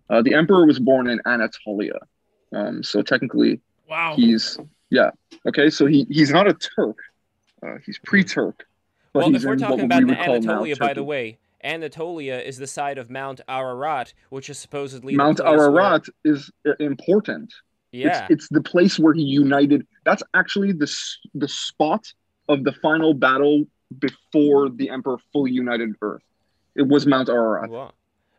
Uh, 0.10 0.22
the 0.22 0.34
emperor 0.34 0.66
was 0.66 0.80
born 0.80 1.10
in 1.10 1.22
Anatolia, 1.26 2.00
um, 2.54 2.82
so 2.82 3.02
technically 3.02 3.60
wow. 3.90 4.14
he's 4.16 4.58
yeah. 4.90 5.12
Okay, 5.48 5.70
so 5.70 5.86
he 5.86 6.06
he's 6.10 6.32
not 6.32 6.48
a 6.48 6.54
Turk. 6.54 6.98
Uh, 7.64 7.78
he's 7.86 7.98
pre-Turk. 8.00 8.68
but 9.14 9.20
Well, 9.20 9.30
he's 9.32 9.44
if 9.44 9.50
we're 9.50 9.56
talking 9.56 9.78
what 9.78 9.86
about 9.86 10.04
we 10.04 10.06
the 10.06 10.10
would 10.10 10.26
call 10.26 10.42
now 10.42 10.52
Anatolia, 10.52 10.76
by 10.76 10.94
the 10.94 11.04
way, 11.04 11.38
Anatolia 11.64 12.40
is 12.40 12.58
the 12.58 12.68
site 12.68 12.98
of 12.98 13.10
Mount 13.10 13.42
Ararat, 13.48 14.14
which 14.30 14.50
is 14.50 14.58
supposedly 14.58 15.16
Mount 15.16 15.40
Ararat 15.40 16.06
is 16.24 16.52
uh, 16.68 16.74
important. 16.80 17.54
Yeah. 17.92 18.24
It's, 18.30 18.32
it's 18.34 18.50
the 18.50 18.62
place 18.62 19.00
where 19.00 19.14
he 19.14 19.22
united. 19.24 19.88
That's 20.06 20.24
actually 20.34 20.72
the 20.74 20.92
the 21.34 21.48
spot 21.48 22.14
of 22.50 22.64
the 22.64 22.74
final 22.74 23.14
battle 23.14 23.66
before 24.00 24.70
the 24.70 24.90
Emperor 24.90 25.18
fully 25.34 25.52
united 25.52 25.96
Earth. 26.02 26.22
It 26.76 26.88
was 26.88 27.06
Mount 27.08 27.30
Ararat. 27.30 27.70
Wow. 27.70 27.94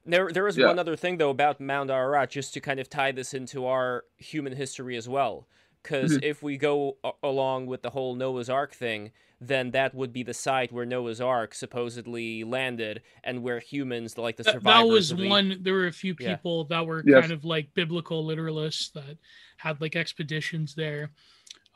There, 0.07 0.31
there 0.33 0.47
is 0.47 0.57
Yeah. 0.57 0.69
one 0.69 0.79
other 0.79 0.97
thing 0.97 1.19
though 1.19 1.31
about 1.31 1.61
Mount 1.61 1.91
Ararat, 1.91 2.31
just 2.31 2.55
to 2.55 2.61
kind 2.61 2.79
of 2.81 2.89
tie 2.89 3.13
this 3.13 3.35
into 3.35 3.67
our 3.67 4.05
human 4.17 4.55
history 4.55 4.97
as 4.97 5.09
well. 5.09 5.47
Because 5.83 6.13
Mm-hmm. 6.13 6.25
if 6.25 6.43
we 6.43 6.57
go 6.57 6.97
along 7.23 7.67
with 7.67 7.83
the 7.83 7.91
whole 7.91 8.15
Noah's 8.15 8.49
Ark 8.51 8.75
thing, 8.75 9.11
then 9.41 9.71
that 9.71 9.95
would 9.95 10.13
be 10.13 10.23
the 10.23 10.35
site 10.35 10.73
where 10.73 10.85
Noah's 10.85 11.21
Ark 11.21 11.55
supposedly 11.55 12.43
landed, 12.45 13.03
and 13.23 13.43
where 13.43 13.61
humans, 13.61 14.19
like 14.19 14.37
the 14.37 14.45
survivors, 14.45 14.63
that 14.65 14.87
was 14.87 15.09
the- 15.11 15.29
one. 15.29 15.59
There 15.63 15.75
were 15.75 15.87
a 15.87 15.93
few 15.93 16.17
Yeah. 16.19 16.35
people 16.37 16.65
that 16.65 16.85
were 16.87 17.03
Yes. 17.07 17.21
kind 17.21 17.33
of 17.33 17.45
like 17.45 17.73
biblical 17.75 18.27
literalists 18.27 18.93
that 18.95 19.17
had 19.59 19.81
like 19.81 19.95
expeditions 19.97 20.75
there, 20.75 21.11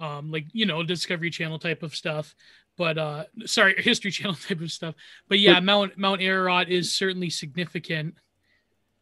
um, 0.01 0.31
like 0.31 0.47
you 0.53 0.67
know 0.67 0.83
Discovery 0.83 1.31
Channel 1.31 1.59
type 1.59 1.83
of 1.83 1.95
stuff. 1.95 2.35
But 2.77 2.99
uh, 2.99 3.25
sorry, 3.45 3.75
History 3.83 4.11
Channel 4.11 4.35
type 4.35 4.61
of 4.61 4.73
stuff. 4.73 4.95
But 5.29 5.39
yeah, 5.39 5.61
Mount 5.61 5.97
Mount 5.99 6.21
Ararat 6.21 6.69
is 6.69 6.93
certainly 6.93 7.31
significant. 7.31 8.17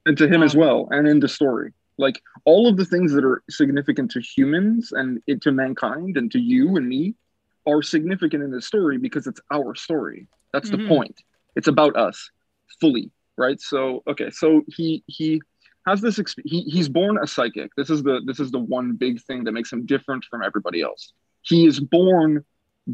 and 0.06 0.16
to 0.18 0.26
him 0.26 0.42
as 0.42 0.54
Um, 0.54 0.60
well 0.60 0.88
and 0.92 1.06
in 1.06 1.20
the 1.20 1.28
story 1.28 1.72
like 1.98 2.22
all 2.46 2.66
of 2.66 2.78
the 2.78 2.84
things 2.86 3.12
that 3.12 3.22
are 3.22 3.42
significant 3.50 4.10
to 4.10 4.18
humans 4.18 4.92
and 4.92 5.20
it, 5.26 5.42
to 5.42 5.52
mankind 5.52 6.16
and 6.16 6.32
to 6.32 6.38
you 6.38 6.76
and 6.78 6.88
me 6.88 7.14
are 7.66 7.82
significant 7.82 8.42
in 8.42 8.50
the 8.50 8.60
story 8.62 8.98
because 8.98 9.26
it's 9.26 9.40
our 9.50 9.74
story. 9.74 10.26
That's 10.52 10.70
Mhm. 10.70 10.78
the 10.78 10.88
point. 10.88 11.22
It's 11.56 11.68
about 11.68 11.96
us 11.96 12.30
fully 12.80 13.10
right? 13.36 13.60
So 13.60 14.02
okay 14.06 14.28
so 14.30 14.62
he 14.68 15.02
he 15.06 15.40
has 15.86 16.02
this 16.02 16.18
exp- 16.18 16.42
he, 16.44 16.60
he's 16.62 16.88
born 16.90 17.16
a 17.22 17.26
psychic. 17.26 17.70
This 17.76 17.88
is 17.88 18.02
the 18.02 18.20
this 18.26 18.38
is 18.38 18.50
the 18.50 18.58
one 18.58 18.92
big 18.96 19.22
thing 19.22 19.44
that 19.44 19.52
makes 19.52 19.72
him 19.72 19.86
different 19.86 20.24
from 20.30 20.42
everybody 20.42 20.82
else. 20.82 21.12
He 21.42 21.64
is 21.66 21.80
born 21.80 22.44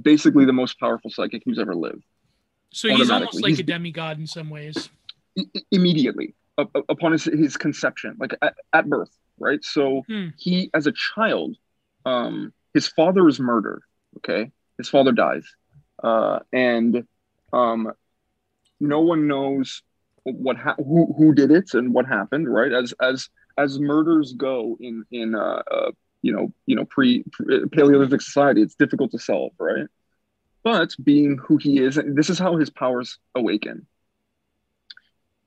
basically 0.03 0.45
the 0.45 0.53
most 0.53 0.79
powerful 0.79 1.11
psychic 1.11 1.43
who's 1.45 1.59
ever 1.59 1.75
lived. 1.75 2.05
So 2.73 2.89
he's 2.89 3.11
almost 3.11 3.35
like 3.43 3.51
He's- 3.51 3.59
a 3.61 3.65
demigod 3.65 4.19
in 4.21 4.27
some 4.27 4.49
ways. 4.51 4.89
immediately 5.71 6.35
up- 6.59 6.71
up- 6.75 6.85
upon 6.89 7.13
his, 7.13 7.25
his 7.25 7.57
conception 7.57 8.17
like 8.19 8.35
at, 8.43 8.55
at 8.73 8.89
birth 8.89 9.11
right? 9.39 9.63
So 9.65 10.03
Hmm. 10.09 10.29
he 10.39 10.71
as 10.73 10.87
a 10.87 10.93
child 10.93 11.57
um 12.05 12.53
his 12.73 12.87
father 12.89 13.27
is 13.29 13.39
murdered 13.41 13.83
okay? 14.17 14.51
His 14.79 14.89
father 14.89 15.13
dies. 15.13 15.45
Uh 16.03 16.41
and 16.53 17.07
um 17.53 17.93
no 18.81 19.01
one 19.01 19.27
knows 19.27 19.83
what 20.25 20.57
ha- 20.57 20.77
who 20.77 21.13
who 21.17 21.35
did 21.35 21.51
it 21.51 21.75
and 21.75 21.95
what 21.95 22.07
happened 22.07 22.53
right? 22.53 22.73
As 22.73 22.93
as 23.01 23.29
as 23.57 23.79
murders 23.79 24.33
go 24.35 24.77
in 24.81 25.05
in 25.11 25.35
uh, 25.35 25.63
uh 25.71 25.91
you 26.23 26.33
know 26.33 26.53
you 26.67 26.77
know 26.77 26.85
pre, 26.85 27.25
pre 27.33 27.67
paleolithic 27.69 28.21
society 28.21 28.63
it's 28.63 28.75
difficult 28.75 29.11
to 29.13 29.19
solve 29.19 29.53
right? 29.59 29.87
But 30.63 30.95
being 31.03 31.39
who 31.39 31.57
he 31.59 31.79
is 31.79 31.99
this 32.05 32.31
is 32.31 32.39
how 32.39 32.57
his 32.57 32.71
powers 32.71 33.19
awaken. 33.35 33.87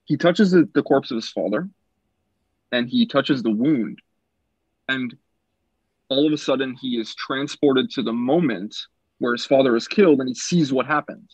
He 0.06 0.18
touches 0.18 0.52
the, 0.52 0.68
the 0.74 0.82
corpse 0.84 1.12
of 1.12 1.16
his 1.16 1.30
father 1.30 1.70
and 2.72 2.90
he 2.90 3.06
touches 3.06 3.44
the 3.44 3.52
wound. 3.52 4.00
And 4.88 5.16
all 6.10 6.28
of 6.28 6.34
a 6.34 6.38
sudden 6.38 6.76
he 6.76 7.00
is 7.00 7.14
transported 7.16 7.90
to 7.92 8.02
the 8.02 8.14
moment 8.14 8.76
where 9.20 9.34
his 9.34 9.46
father 9.46 9.76
is 9.76 9.88
killed 9.88 10.20
and 10.20 10.30
he 10.30 10.36
sees 10.36 10.72
what 10.74 10.86
happened 10.86 11.30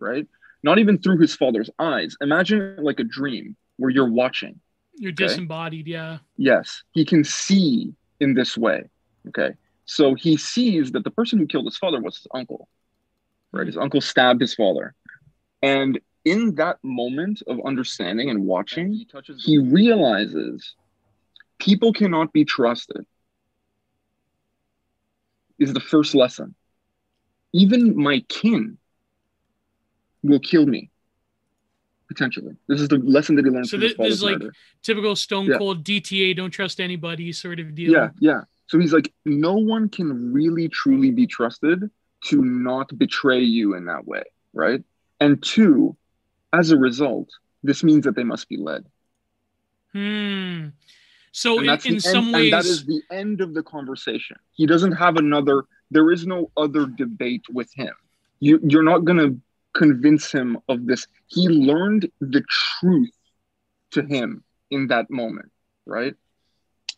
right? 0.00 0.26
Not 0.62 0.78
even 0.78 0.98
through 0.98 1.18
his 1.18 1.34
father's 1.36 1.68
eyes. 1.78 2.16
Imagine 2.22 2.76
like 2.78 3.00
a 3.00 3.04
dream 3.04 3.56
where 3.76 3.90
you're 3.90 4.10
watching 4.10 4.60
You're 4.94 5.12
Okay. 5.12 5.26
disembodied, 5.26 5.86
yeah. 5.86 6.18
yes 6.36 6.82
he 6.92 7.04
can 7.04 7.24
see 7.24 7.92
in 8.20 8.34
this 8.34 8.56
way 8.56 8.84
okay? 9.28 9.54
So 9.84 10.14
he 10.14 10.36
sees 10.36 10.92
that 10.92 11.04
the 11.04 11.10
person 11.10 11.38
who 11.38 11.46
killed 11.46 11.64
his 11.66 11.76
father 11.76 12.00
was 12.00 12.16
his 12.16 12.26
uncle 12.34 12.68
right? 13.52 13.66
His 13.66 13.76
uncle 13.76 14.00
stabbed 14.00 14.40
his 14.40 14.54
father. 14.54 14.94
And 15.62 15.98
in 16.24 16.54
that 16.56 16.78
moment 16.82 17.42
of 17.48 17.58
understanding 17.66 18.30
and 18.30 18.46
watching 18.46 18.92
he 18.92 19.04
touches 19.04 19.44
he 19.44 19.58
realizes 19.58 20.74
people 21.58 21.92
cannot 21.92 22.32
be 22.32 22.44
trusted 22.44 23.04
is 25.60 25.72
the 25.72 25.80
first 25.80 26.14
lesson 26.14 26.54
even 27.52 27.96
my 27.96 28.20
kin 28.28 28.76
will 30.22 30.40
kill 30.40 30.66
me 30.66 30.90
potentially 32.08 32.56
this 32.66 32.80
is 32.80 32.88
the 32.88 32.98
lesson 32.98 33.36
that 33.36 33.44
he 33.44 33.50
learned 33.50 33.68
So 33.68 33.76
this 33.76 33.92
father's 33.92 34.14
is 34.14 34.22
like 34.22 34.38
murder. 34.40 34.52
Typical 34.82 35.14
Stone 35.14 35.46
Yeah. 35.46 35.58
Cold 35.58 35.84
DTA, 35.84 36.34
don't 36.34 36.50
trust 36.50 36.80
anybody 36.80 37.32
sort 37.32 37.60
of 37.60 37.74
deal. 37.74 37.92
Yeah, 37.92 38.08
yeah. 38.18 38.40
So 38.66 38.78
he's 38.78 38.92
like, 38.92 39.12
no 39.24 39.54
one 39.54 39.88
can 39.88 40.32
really 40.32 40.68
truly 40.68 41.10
be 41.10 41.26
trusted 41.26 41.90
to 42.26 42.44
not 42.44 42.96
betray 42.96 43.40
you 43.40 43.74
in 43.74 43.84
that 43.86 44.06
way, 44.06 44.22
right? 44.52 44.82
And 45.20 45.42
two, 45.42 45.96
as 46.52 46.70
a 46.70 46.76
result, 46.76 47.28
this 47.64 47.82
means 47.82 48.04
that 48.04 48.14
they 48.14 48.22
must 48.22 48.48
be 48.48 48.56
led. 48.56 48.86
Hmm. 49.92 50.68
So 51.32 51.58
And 51.58 51.68
in, 51.68 51.74
in 51.74 51.92
end- 51.94 52.02
some 52.02 52.24
and 52.26 52.34
ways, 52.34 52.50
that 52.50 52.64
is 52.64 52.84
the 52.84 53.02
end 53.10 53.40
of 53.40 53.54
the 53.54 53.62
conversation. 53.62 54.36
He 54.52 54.66
doesn't 54.66 54.92
have 54.92 55.16
another. 55.16 55.64
There 55.90 56.10
is 56.10 56.26
no 56.26 56.50
other 56.56 56.86
debate 56.86 57.44
with 57.50 57.72
him. 57.74 57.94
You, 58.40 58.60
you're 58.62 58.82
not 58.82 59.04
going 59.04 59.18
to 59.18 59.40
convince 59.74 60.32
him 60.32 60.58
of 60.68 60.86
this. 60.86 61.06
He 61.26 61.48
learned 61.48 62.10
the 62.20 62.42
truth 62.80 63.10
to 63.92 64.02
him 64.02 64.42
in 64.70 64.88
that 64.88 65.10
moment, 65.10 65.50
right? 65.86 66.14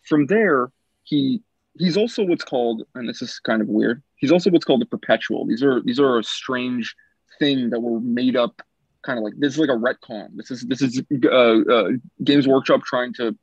From 0.09 0.27
there, 0.27 0.71
he 1.05 1.42
he's 1.79 1.97
also 1.97 2.23
what's 2.25 2.45
called, 2.45 2.83
and 2.95 3.09
this 3.09 3.23
is 3.23 3.38
kind 3.40 3.62
of 3.62 3.68
weird. 3.68 4.03
He's 4.16 4.33
also 4.33 4.51
what's 4.51 4.64
called 4.64 4.83
a 4.83 4.87
perpetual. 4.87 5.47
These 5.47 5.62
are 5.62 5.81
these 5.83 6.01
are 6.01 6.18
a 6.18 6.25
strange 6.25 6.95
thing 7.38 7.71
that 7.71 7.81
were 7.81 8.01
made 8.01 8.37
up, 8.37 8.62
kind 9.03 9.18
of 9.18 9.25
like 9.25 9.35
this 9.38 9.55
is 9.55 9.59
like 9.59 9.68
a 9.68 9.73
retcon. 9.73 10.29
This 10.37 10.51
is 10.51 10.62
this 10.62 10.83
is 10.83 11.03
uh, 11.25 11.29
uh, 11.29 11.88
Games 12.23 12.47
Workshop 12.47 12.83
trying 12.83 13.14
to 13.14 13.37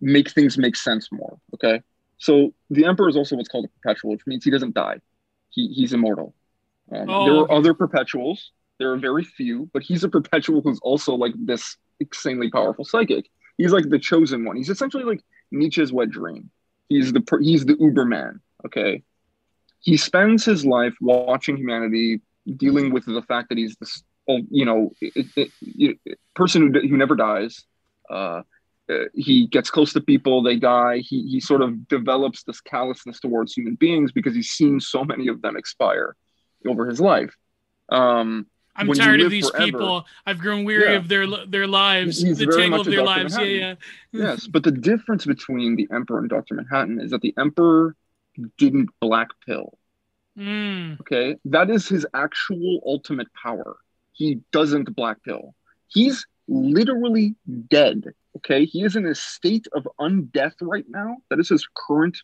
make 0.00 0.30
things 0.30 0.58
make 0.58 0.76
sense 0.76 1.08
more. 1.12 1.38
Okay, 1.54 1.82
so 2.18 2.52
the 2.70 2.84
Emperor 2.84 3.08
is 3.08 3.16
also 3.16 3.36
what's 3.36 3.48
called 3.48 3.64
a 3.66 3.68
perpetual, 3.68 4.10
which 4.12 4.26
means 4.26 4.44
he 4.44 4.50
doesn't 4.50 4.74
die. 4.74 5.00
He 5.50 5.68
he's 5.68 5.92
immortal. 5.92 6.34
Um, 6.92 7.06
Oh, 7.08 7.24
there 7.24 7.34
are 7.34 7.52
other 7.52 7.74
perpetuals. 7.74 8.52
There 8.78 8.92
are 8.92 8.98
very 8.98 9.24
few, 9.24 9.70
but 9.72 9.82
he's 9.82 10.04
a 10.04 10.08
perpetual 10.08 10.60
who's 10.60 10.78
also 10.82 11.14
like 11.14 11.32
this 11.38 11.76
insanely 11.98 12.50
powerful 12.50 12.84
psychic. 12.84 13.30
He's 13.56 13.72
like 13.72 13.88
the 13.88 13.98
chosen 13.98 14.44
one. 14.44 14.56
He's 14.56 14.68
essentially 14.68 15.04
like 15.04 15.22
Nietzsche's 15.50 15.92
wet 15.92 16.10
dream. 16.10 16.50
He's 16.88 17.12
the 17.12 17.22
he's 17.40 17.64
the 17.64 17.74
Uberman. 17.74 18.40
Okay, 18.66 19.02
he 19.80 19.96
spends 19.96 20.44
his 20.44 20.64
life 20.66 20.94
watching 21.00 21.56
humanity, 21.56 22.20
dealing 22.56 22.92
with 22.92 23.06
the 23.06 23.22
fact 23.22 23.48
that 23.48 23.58
he's 23.58 23.76
this, 23.76 24.02
oh, 24.28 24.40
you 24.50 24.64
know, 24.64 24.92
it, 25.00 25.26
it, 25.36 25.50
it- 26.06 26.18
person 26.34 26.72
who, 26.74 26.80
who 26.86 26.96
never 26.96 27.16
dies. 27.16 27.64
Uh, 28.10 28.42
uh, 28.88 29.04
he 29.14 29.46
gets 29.48 29.70
close 29.70 29.92
to 29.94 30.00
people, 30.00 30.42
they 30.42 30.56
die. 30.56 30.98
He 30.98 31.22
he 31.28 31.40
sort 31.40 31.62
of 31.62 31.88
develops 31.88 32.42
this 32.44 32.60
callousness 32.60 33.20
towards 33.20 33.52
human 33.52 33.74
beings 33.74 34.12
because 34.12 34.34
he's 34.34 34.50
seen 34.50 34.78
so 34.80 35.04
many 35.04 35.28
of 35.28 35.42
them 35.42 35.56
expire 35.56 36.14
over 36.66 36.86
his 36.86 37.00
life. 37.00 37.34
Um, 37.88 38.46
I'm 38.76 38.88
when 38.88 38.98
tired 38.98 39.20
of 39.22 39.30
these 39.30 39.48
forever- 39.48 39.64
people. 39.64 40.06
I've 40.26 40.38
grown 40.38 40.64
weary 40.64 40.84
Yeah. 40.92 40.98
of 40.98 41.08
their 41.08 41.26
their 41.46 41.66
lives, 41.66 42.22
He's 42.22 42.38
the 42.38 42.46
tangle 42.46 42.80
of 42.80 42.86
their 42.86 43.02
lives. 43.04 43.36
Yeah, 43.36 43.44
yeah. 43.44 43.74
Yes, 44.12 44.46
but 44.46 44.62
the 44.62 44.70
difference 44.72 45.24
between 45.24 45.76
the 45.76 45.88
Emperor 45.90 46.18
and 46.20 46.28
Doctor 46.28 46.54
Manhattan 46.54 47.00
is 47.00 47.10
that 47.10 47.22
the 47.22 47.34
Emperor 47.38 47.96
didn't 48.58 48.90
black 49.00 49.28
pill. 49.46 49.78
Mm. 50.38 51.00
Okay, 51.00 51.36
that 51.46 51.70
is 51.70 51.88
his 51.88 52.06
actual 52.12 52.80
ultimate 52.84 53.28
power. 53.32 53.76
He 54.12 54.40
doesn't 54.52 54.94
black 54.94 55.22
pill. 55.22 55.54
He's 55.88 56.26
literally 56.48 57.34
dead. 57.68 58.12
Okay, 58.36 58.64
he 58.64 58.82
is 58.82 58.96
in 58.96 59.06
a 59.06 59.14
state 59.14 59.66
of 59.72 59.88
undeath 59.98 60.54
right 60.60 60.84
now. 60.88 61.16
That 61.30 61.40
is 61.40 61.48
his 61.48 61.66
current, 61.74 62.18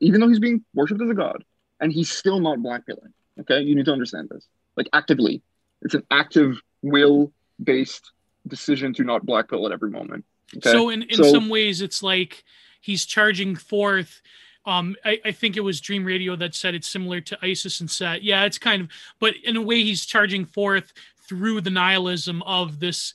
even 0.00 0.20
though 0.20 0.28
he's 0.28 0.38
being 0.38 0.64
worshipped 0.74 1.00
as 1.00 1.08
a 1.10 1.14
god, 1.14 1.44
and 1.80 1.92
he's 1.92 2.10
still 2.10 2.40
not 2.40 2.62
black 2.62 2.86
pilling. 2.86 3.12
Okay, 3.40 3.60
you 3.62 3.74
need 3.74 3.86
to 3.86 3.92
understand 3.92 4.28
this. 4.28 4.46
Like 4.76 4.88
actively, 4.92 5.42
it's 5.82 5.94
an 5.94 6.04
active 6.10 6.60
will 6.82 7.32
based 7.62 8.12
decision 8.46 8.92
to 8.94 9.04
not 9.04 9.24
black 9.24 9.48
pill 9.48 9.66
at 9.66 9.72
every 9.72 9.90
moment. 9.90 10.24
Okay? 10.56 10.70
So 10.72 10.90
in, 10.90 11.02
in 11.04 11.16
So- 11.16 11.30
some 11.32 11.48
ways, 11.48 11.80
it's 11.80 12.02
like 12.02 12.44
he's 12.80 13.04
charging 13.06 13.56
forth. 13.56 14.20
Um, 14.66 14.94
I, 15.04 15.20
I 15.24 15.32
think 15.32 15.56
it 15.56 15.60
was 15.60 15.80
Dream 15.80 16.04
Radio 16.04 16.36
that 16.36 16.54
said 16.54 16.74
it's 16.74 16.88
similar 16.88 17.20
to 17.22 17.38
Isis 17.40 17.80
and 17.80 17.90
Set. 17.90 18.22
Yeah, 18.22 18.44
it's 18.44 18.58
kind 18.58 18.82
of, 18.82 18.88
but 19.18 19.34
in 19.42 19.56
a 19.56 19.62
way, 19.62 19.82
he's 19.82 20.04
charging 20.04 20.44
forth 20.44 20.92
through 21.26 21.62
the 21.62 21.70
nihilism 21.70 22.42
of 22.42 22.78
this 22.80 23.14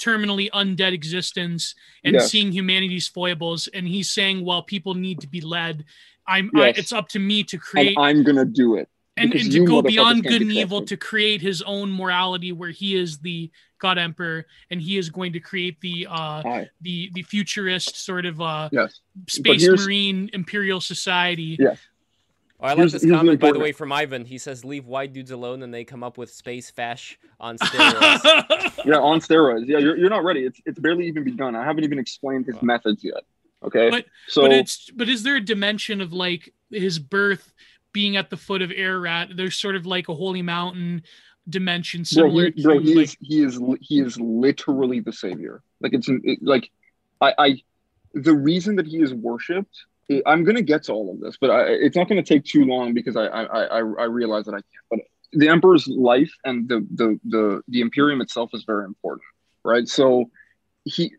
terminally 0.00 0.48
undead 0.50 0.92
existence 0.92 1.74
and 2.04 2.14
Yes. 2.14 2.30
seeing 2.30 2.50
humanity's 2.52 3.06
foibles. 3.06 3.68
And 3.68 3.86
he's 3.86 4.10
saying, 4.10 4.44
well, 4.44 4.62
people 4.62 4.94
need 4.94 5.20
to 5.20 5.26
be 5.28 5.40
led. 5.40 5.84
I'm. 6.26 6.50
I, 6.54 6.68
it's 6.76 6.92
up 6.92 7.08
to 7.10 7.18
me 7.18 7.42
to 7.44 7.56
and 7.56 7.62
create. 7.62 7.96
I'm 7.98 8.22
gonna 8.22 8.44
do 8.44 8.76
it. 8.76 8.88
and, 9.16 9.34
and 9.34 9.50
to 9.52 9.66
go 9.66 9.82
beyond 9.82 10.22
good 10.22 10.40
and 10.40 10.52
evil 10.52 10.84
to 10.86 10.96
create 10.96 11.40
his 11.42 11.60
own 11.62 11.90
morality 11.92 12.52
where 12.52 12.70
he 12.70 12.96
is 12.96 13.18
the 13.18 13.50
god 13.78 13.98
emperor 13.98 14.46
and 14.70 14.80
he 14.80 14.96
is 14.96 15.10
going 15.10 15.32
to 15.32 15.40
create 15.40 15.76
the 15.80 16.06
uh 16.08 16.64
the 16.82 17.10
the 17.14 17.22
futurist 17.22 17.96
sort 17.96 18.24
of 18.24 18.40
uh 18.40 18.68
Yes. 18.72 19.00
space 19.28 19.66
marine 19.68 20.30
imperial 20.32 20.80
society 20.80 21.56
Yeah. 21.58 21.74
Oh, 22.62 22.66
I 22.66 22.68
like 22.70 22.76
Here's- 22.78 22.92
this 22.92 23.02
here's 23.02 23.16
comment, 23.16 23.40
by 23.40 23.52
the 23.52 23.58
way, 23.58 23.72
from 23.72 23.90
Ivan. 23.90 24.24
He 24.26 24.36
says, 24.36 24.64
"Leave 24.64 24.86
white 24.86 25.12
dudes 25.12 25.30
alone, 25.30 25.62
and 25.62 25.72
they 25.72 25.84
come 25.84 26.02
up 26.02 26.18
with 26.18 26.30
space 26.30 26.70
fash 26.70 27.18
on 27.38 27.56
steroids." 27.58 28.84
Yeah, 28.84 28.96
on 28.98 29.20
steroids. 29.20 29.66
Yeah, 29.66 29.78
you're, 29.78 29.96
you're 29.96 30.10
not 30.10 30.24
ready. 30.24 30.44
It's 30.44 30.60
it's 30.66 30.78
barely 30.78 31.06
even 31.06 31.24
begun. 31.24 31.54
I 31.56 31.64
haven't 31.64 31.84
even 31.84 31.98
explained 31.98 32.46
his 32.46 32.54
Wow. 32.56 32.60
methods 32.62 33.02
yet. 33.04 33.24
Okay. 33.62 33.90
But- 33.90 34.06
so 34.28 34.42
but 34.42 34.52
it's 34.52 34.90
but 34.90 35.08
is 35.08 35.22
there 35.22 35.36
a 35.36 35.40
dimension 35.40 36.00
of 36.00 36.12
like 36.12 36.52
his 36.70 36.98
birth 36.98 37.52
being 37.92 38.16
at 38.16 38.30
the 38.30 38.36
foot 38.36 38.62
of 38.62 38.70
Ararat? 38.70 39.36
There's 39.36 39.56
sort 39.56 39.76
of 39.76 39.86
like 39.86 40.08
a 40.08 40.14
holy 40.14 40.42
mountain 40.42 41.02
dimension 41.48 42.00
bro, 42.00 42.04
similar 42.28 42.50
he, 42.54 42.62
bro, 42.62 42.78
he 42.78 42.94
like 42.94 43.04
is 43.04 43.16
he 43.20 43.42
is 43.42 43.60
he 43.80 44.00
is 44.00 44.20
literally 44.20 45.00
the 45.00 45.12
savior. 45.12 45.62
Like 45.80 45.92
it's 45.94 46.08
it, 46.08 46.38
like 46.42 46.70
I 47.20 47.34
I 47.38 47.62
the 48.14 48.34
reason 48.34 48.76
that 48.76 48.86
he 48.86 48.98
is 49.02 49.12
worshipped. 49.14 49.76
I'm 50.26 50.44
gonna 50.44 50.62
get 50.62 50.84
to 50.84 50.92
all 50.92 51.12
of 51.12 51.20
this, 51.20 51.36
but 51.40 51.50
I, 51.50 51.64
it's 51.66 51.96
not 51.96 52.08
gonna 52.08 52.22
take 52.22 52.44
too 52.44 52.64
long 52.64 52.94
because 52.94 53.16
I 53.16 53.26
I 53.26 53.42
I, 53.42 53.78
I 53.78 54.04
realize 54.04 54.44
that 54.46 54.52
I 54.54 54.62
can't. 54.62 54.86
But 54.90 55.00
the 55.32 55.48
emperor's 55.48 55.86
life 55.88 56.32
and 56.44 56.68
the 56.68 56.86
the 56.94 57.18
the 57.24 57.62
the 57.68 57.80
imperium 57.80 58.20
itself 58.20 58.50
is 58.54 58.64
very 58.64 58.84
important, 58.84 59.24
right? 59.64 59.86
So 59.88 60.30
he 60.84 61.12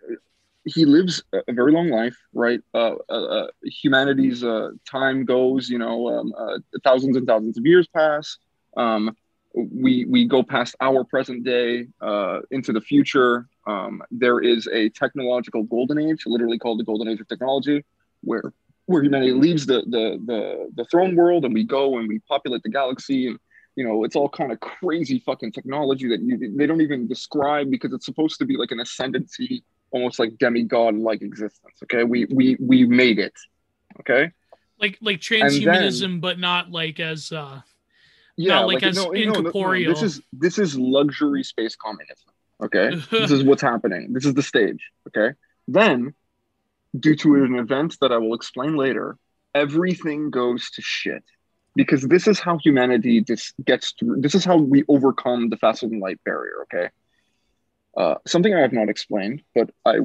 he 0.66 0.86
lives 0.86 1.24
a 1.34 1.40
a 1.48 1.54
very 1.54 1.72
long 1.72 1.90
life, 1.90 2.18
right? 2.34 2.60
Uh, 2.74 2.96
uh, 3.10 3.26
uh, 3.38 3.48
humanity's 3.64 4.44
uh, 4.44 4.72
time 4.90 5.26
goes, 5.26 5.70
you 5.70 5.78
know, 5.78 6.08
um, 6.10 6.34
uh, 6.38 6.58
thousands 6.84 7.16
and 7.18 7.28
thousands 7.28 7.58
of 7.58 7.66
years 7.66 7.88
pass. 7.88 8.38
Um, 8.78 9.16
we 9.54 10.06
we 10.06 10.26
go 10.26 10.44
past 10.44 10.76
our 10.82 11.04
present 11.04 11.44
day 11.44 11.88
uh, 12.02 12.40
into 12.52 12.72
the 12.74 12.82
future. 12.82 13.48
Um, 13.68 14.02
there 14.12 14.40
is 14.40 14.68
a 14.68 14.90
technological 14.90 15.64
golden 15.64 16.00
age, 16.00 16.24
literally 16.26 16.58
called 16.58 16.80
the 16.80 16.84
golden 16.84 17.08
age 17.08 17.20
of 17.20 17.28
technology, 17.28 17.84
where 18.22 18.54
where 18.92 19.04
humanity 19.04 19.32
leaves 19.32 19.66
the 19.66 19.80
the 19.96 20.20
the, 20.26 20.70
the 20.76 20.86
throne 20.86 21.16
world 21.16 21.46
and 21.46 21.54
we 21.54 21.64
go 21.64 21.98
and 21.98 22.08
we 22.08 22.20
populate 22.20 22.62
the 22.64 22.70
galaxy 22.70 23.28
and 23.28 23.40
you 23.76 23.84
know 23.86 24.04
it's 24.04 24.16
all 24.16 24.30
kind 24.30 24.52
of 24.52 24.60
crazy 24.60 25.20
fucking 25.26 25.52
technology 25.52 26.08
that 26.10 26.22
you, 26.22 26.56
they 26.58 26.68
don't 26.68 26.82
even 26.82 27.08
describe 27.08 27.72
because 27.72 27.94
it's 27.94 28.06
supposed 28.06 28.38
to 28.40 28.46
be 28.46 28.58
like 28.58 28.72
an 28.72 28.80
ascendancy 28.80 29.64
almost 29.92 30.20
like 30.20 30.38
demigod 30.38 30.96
like 30.96 31.22
existence 31.22 31.76
okay? 31.84 32.04
We 32.04 32.26
we 32.26 32.58
we 32.60 32.86
made 32.86 33.20
it 33.20 33.34
okay? 34.02 34.32
Like 34.80 34.98
like 35.02 35.22
then- 35.28 35.42
transhumanism, 35.42 36.22
but 36.22 36.40
not 36.40 36.72
like 36.72 37.00
as 37.00 37.32
uh 37.32 37.62
yeah 38.38 38.56
Not 38.56 38.68
like 38.68 38.84
as 38.84 38.96
no, 38.96 39.12
incorporeal. 39.12 39.94
this 39.94 40.02
is 40.04 40.22
this 40.34 40.58
is 40.58 40.78
luxury 40.78 41.44
space 41.44 41.76
communism 41.76 42.32
okay? 42.64 43.02
This 43.12 43.32
is 43.32 43.44
what's 43.44 43.62
happening. 43.62 44.14
This 44.14 44.26
is 44.26 44.34
the 44.34 44.44
stage 44.44 44.82
okay? 45.08 45.36
Then 45.68 46.14
due 47.00 47.16
to 47.16 47.36
an 47.44 47.56
event 47.56 47.98
that 48.02 48.12
i 48.12 48.18
will 48.18 48.34
explain 48.34 48.76
later 48.76 49.18
everything 49.54 50.30
goes 50.30 50.70
to 50.72 50.82
shit. 50.82 51.24
Because 51.74 52.02
this 52.04 52.28
is 52.28 52.40
how 52.40 52.58
humanity 52.58 53.22
just 53.22 53.54
gets 53.64 53.94
through 53.98 54.20
this 54.20 54.36
is 54.36 54.44
how 54.44 54.58
we 54.58 54.84
overcome 54.90 55.50
the 55.50 55.56
faster 55.56 55.88
than 55.88 56.02
light 56.02 56.20
barrier 56.26 56.64
okay? 56.64 56.90
Uh, 57.96 58.16
something 58.28 58.54
i 58.54 58.60
have 58.60 58.74
not 58.74 58.90
explained 58.90 59.42
but 59.56 59.70
i 59.86 60.00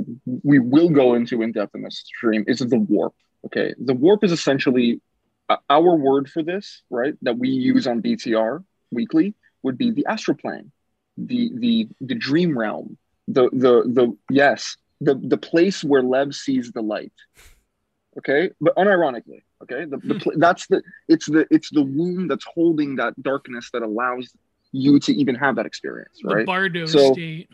we 0.45 0.61
will 0.61 0.91
go 0.91 1.15
into 1.15 1.43
in 1.43 1.51
depth 1.51 1.75
in 1.75 1.83
this 1.83 2.05
stream 2.07 2.45
is 2.47 2.61
the 2.61 2.79
warp 2.79 3.15
okay? 3.45 3.75
The 3.79 3.95
warp 3.95 4.23
is 4.23 4.31
essentially 4.31 5.01
uh, 5.49 5.57
our 5.69 5.97
word 5.97 6.31
for 6.31 6.43
this 6.43 6.83
right 6.89 7.15
that 7.23 7.37
we 7.37 7.49
use 7.49 7.89
on 7.89 8.01
btr 8.01 8.65
weekly 8.93 9.35
would 9.65 9.77
be 9.77 9.91
the 9.91 10.07
astroplane 10.09 10.71
the 11.17 11.51
the 11.55 11.89
the 12.01 12.15
dream 12.15 12.57
realm 12.57 12.97
the 13.27 13.49
the 13.53 13.83
the 13.93 14.17
yes 14.31 14.77
the 15.01 15.15
the 15.15 15.37
place 15.37 15.85
where 15.85 16.03
lev 16.03 16.35
sees 16.35 16.73
the 16.73 16.83
light 16.83 17.13
okay 18.19 18.51
but 18.61 18.75
unironically 18.77 19.43
okay 19.63 19.85
the, 19.85 19.99
the 19.99 20.15
pl- 20.15 20.33
that's 20.37 20.67
the 20.69 20.83
it's 21.09 21.27
the 21.27 21.47
it's 21.51 21.71
the 21.71 21.83
womb 21.83 22.29
that's 22.29 22.47
holding 22.55 22.97
that 22.97 23.21
darkness 23.23 23.71
that 23.73 23.83
allows 23.83 24.33
you 24.73 24.99
to 24.99 25.13
even 25.15 25.35
have 25.35 25.57
that 25.57 25.67
experience 25.67 26.19
the 26.23 26.35
right 26.35 26.47
Bardo 26.47 26.87
So- 26.87 27.13
state. 27.13 27.49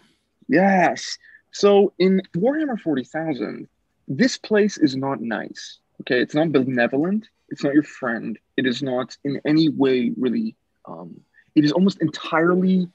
Yes. 0.49 1.19
So 1.53 1.93
in 1.99 2.21
Warhammer 2.37 2.79
40,000, 2.79 3.69
this 4.09 4.37
place 4.37 4.77
is 4.77 4.97
not 4.97 5.21
nice. 5.21 5.79
Okay. 6.01 6.21
It's 6.21 6.35
not 6.35 6.51
benevolent. 6.53 7.29
It's 7.49 7.63
not 7.63 7.75
your 7.75 7.85
friend. 7.85 8.39
It 8.57 8.67
is 8.67 8.83
not 8.83 9.17
in 9.25 9.41
any 9.47 9.69
way 9.69 10.13
really, 10.17 10.57
um, 10.85 11.21
it 11.55 11.65
is 11.65 11.73
almost 11.73 12.03
entirely 12.03 12.89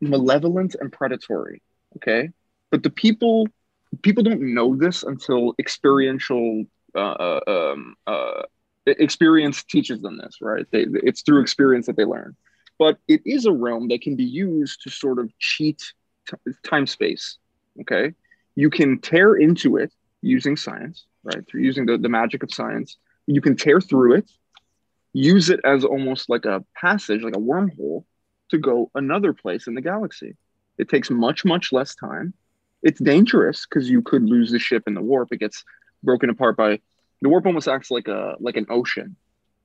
malevolent 0.00 0.76
and 0.80 0.90
predatory. 0.92 1.62
Okay. 1.96 2.30
But 2.70 2.82
the 2.82 2.90
people, 2.90 3.46
people 4.02 4.22
don't 4.22 4.54
know 4.54 4.76
this 4.76 5.02
until 5.02 5.54
experiential, 5.58 6.64
uh, 6.94 7.40
um, 7.46 7.94
uh, 8.06 8.42
experience 8.86 9.62
teaches 9.64 10.00
them 10.00 10.18
this, 10.18 10.38
right? 10.40 10.66
They, 10.70 10.86
it's 10.92 11.22
through 11.22 11.40
experience 11.40 11.86
that 11.86 11.96
they 11.96 12.04
learn. 12.04 12.36
But 12.78 12.98
it 13.08 13.22
is 13.26 13.44
a 13.44 13.52
realm 13.52 13.88
that 13.88 14.02
can 14.02 14.16
be 14.16 14.24
used 14.24 14.82
to 14.82 14.90
sort 14.90 15.18
of 15.18 15.36
cheat 15.38 15.92
t- 16.28 16.52
time 16.64 16.86
space. 16.86 17.38
Okay, 17.80 18.14
you 18.54 18.70
can 18.70 18.98
tear 19.00 19.34
into 19.34 19.76
it 19.76 19.92
using 20.22 20.56
science, 20.56 21.06
right? 21.22 21.46
Through 21.46 21.62
using 21.62 21.86
the, 21.86 21.98
the 21.98 22.08
magic 22.08 22.42
of 22.42 22.52
science, 22.52 22.96
you 23.26 23.40
can 23.40 23.56
tear 23.56 23.80
through 23.80 24.14
it, 24.14 24.30
use 25.12 25.50
it 25.50 25.60
as 25.64 25.84
almost 25.84 26.28
like 26.28 26.44
a 26.44 26.64
passage, 26.74 27.22
like 27.22 27.36
a 27.36 27.40
wormhole, 27.40 28.04
to 28.50 28.58
go 28.58 28.90
another 28.94 29.32
place 29.32 29.66
in 29.66 29.74
the 29.74 29.80
galaxy. 29.80 30.36
It 30.78 30.88
takes 30.88 31.10
much 31.10 31.44
much 31.44 31.72
less 31.72 31.94
time. 31.94 32.32
It's 32.82 33.00
dangerous 33.00 33.66
because 33.68 33.88
you 33.90 34.02
could 34.02 34.22
lose 34.24 34.50
the 34.52 34.58
ship 34.58 34.84
in 34.86 34.94
the 34.94 35.00
warp. 35.02 35.32
It 35.32 35.38
gets 35.40 35.64
broken 36.02 36.30
apart 36.30 36.56
by 36.56 36.80
the 37.22 37.28
warp. 37.28 37.46
Almost 37.46 37.68
acts 37.68 37.90
like 37.90 38.08
a 38.08 38.36
like 38.40 38.56
an 38.56 38.66
ocean, 38.70 39.16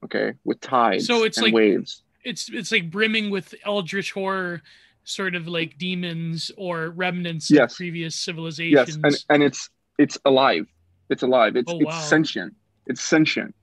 okay, 0.03 0.33
with 0.43 0.59
tides 0.61 1.05
So 1.05 1.23
it's 1.23 1.37
and 1.37 1.45
like- 1.45 1.53
waves. 1.53 2.01
It's 2.23 2.49
it's 2.49 2.71
like 2.71 2.89
brimming 2.89 3.29
with 3.29 3.53
eldritch 3.65 4.13
horror 4.13 4.61
sort 5.03 5.35
of 5.35 5.45
like 5.47 5.77
demons 5.77 6.49
or 6.57 6.89
remnants 6.91 7.51
Yes. 7.51 7.73
of 7.73 7.77
previous 7.77 8.15
civilizations. 8.15 8.73
Yes, 8.73 8.93
civilizations. 8.93 9.25
and 9.29 9.35
and 9.35 9.43
it's 9.43 9.69
it's 9.99 10.17
alive. 10.25 10.65
It's 11.09 11.21
alive. 11.23 11.55
It's 11.57 11.69
Oh, 11.71 11.77
it's 11.79 11.85
wow. 11.85 11.99
sentient. 11.99 12.55
It's 12.87 13.01
sentient. 13.01 13.53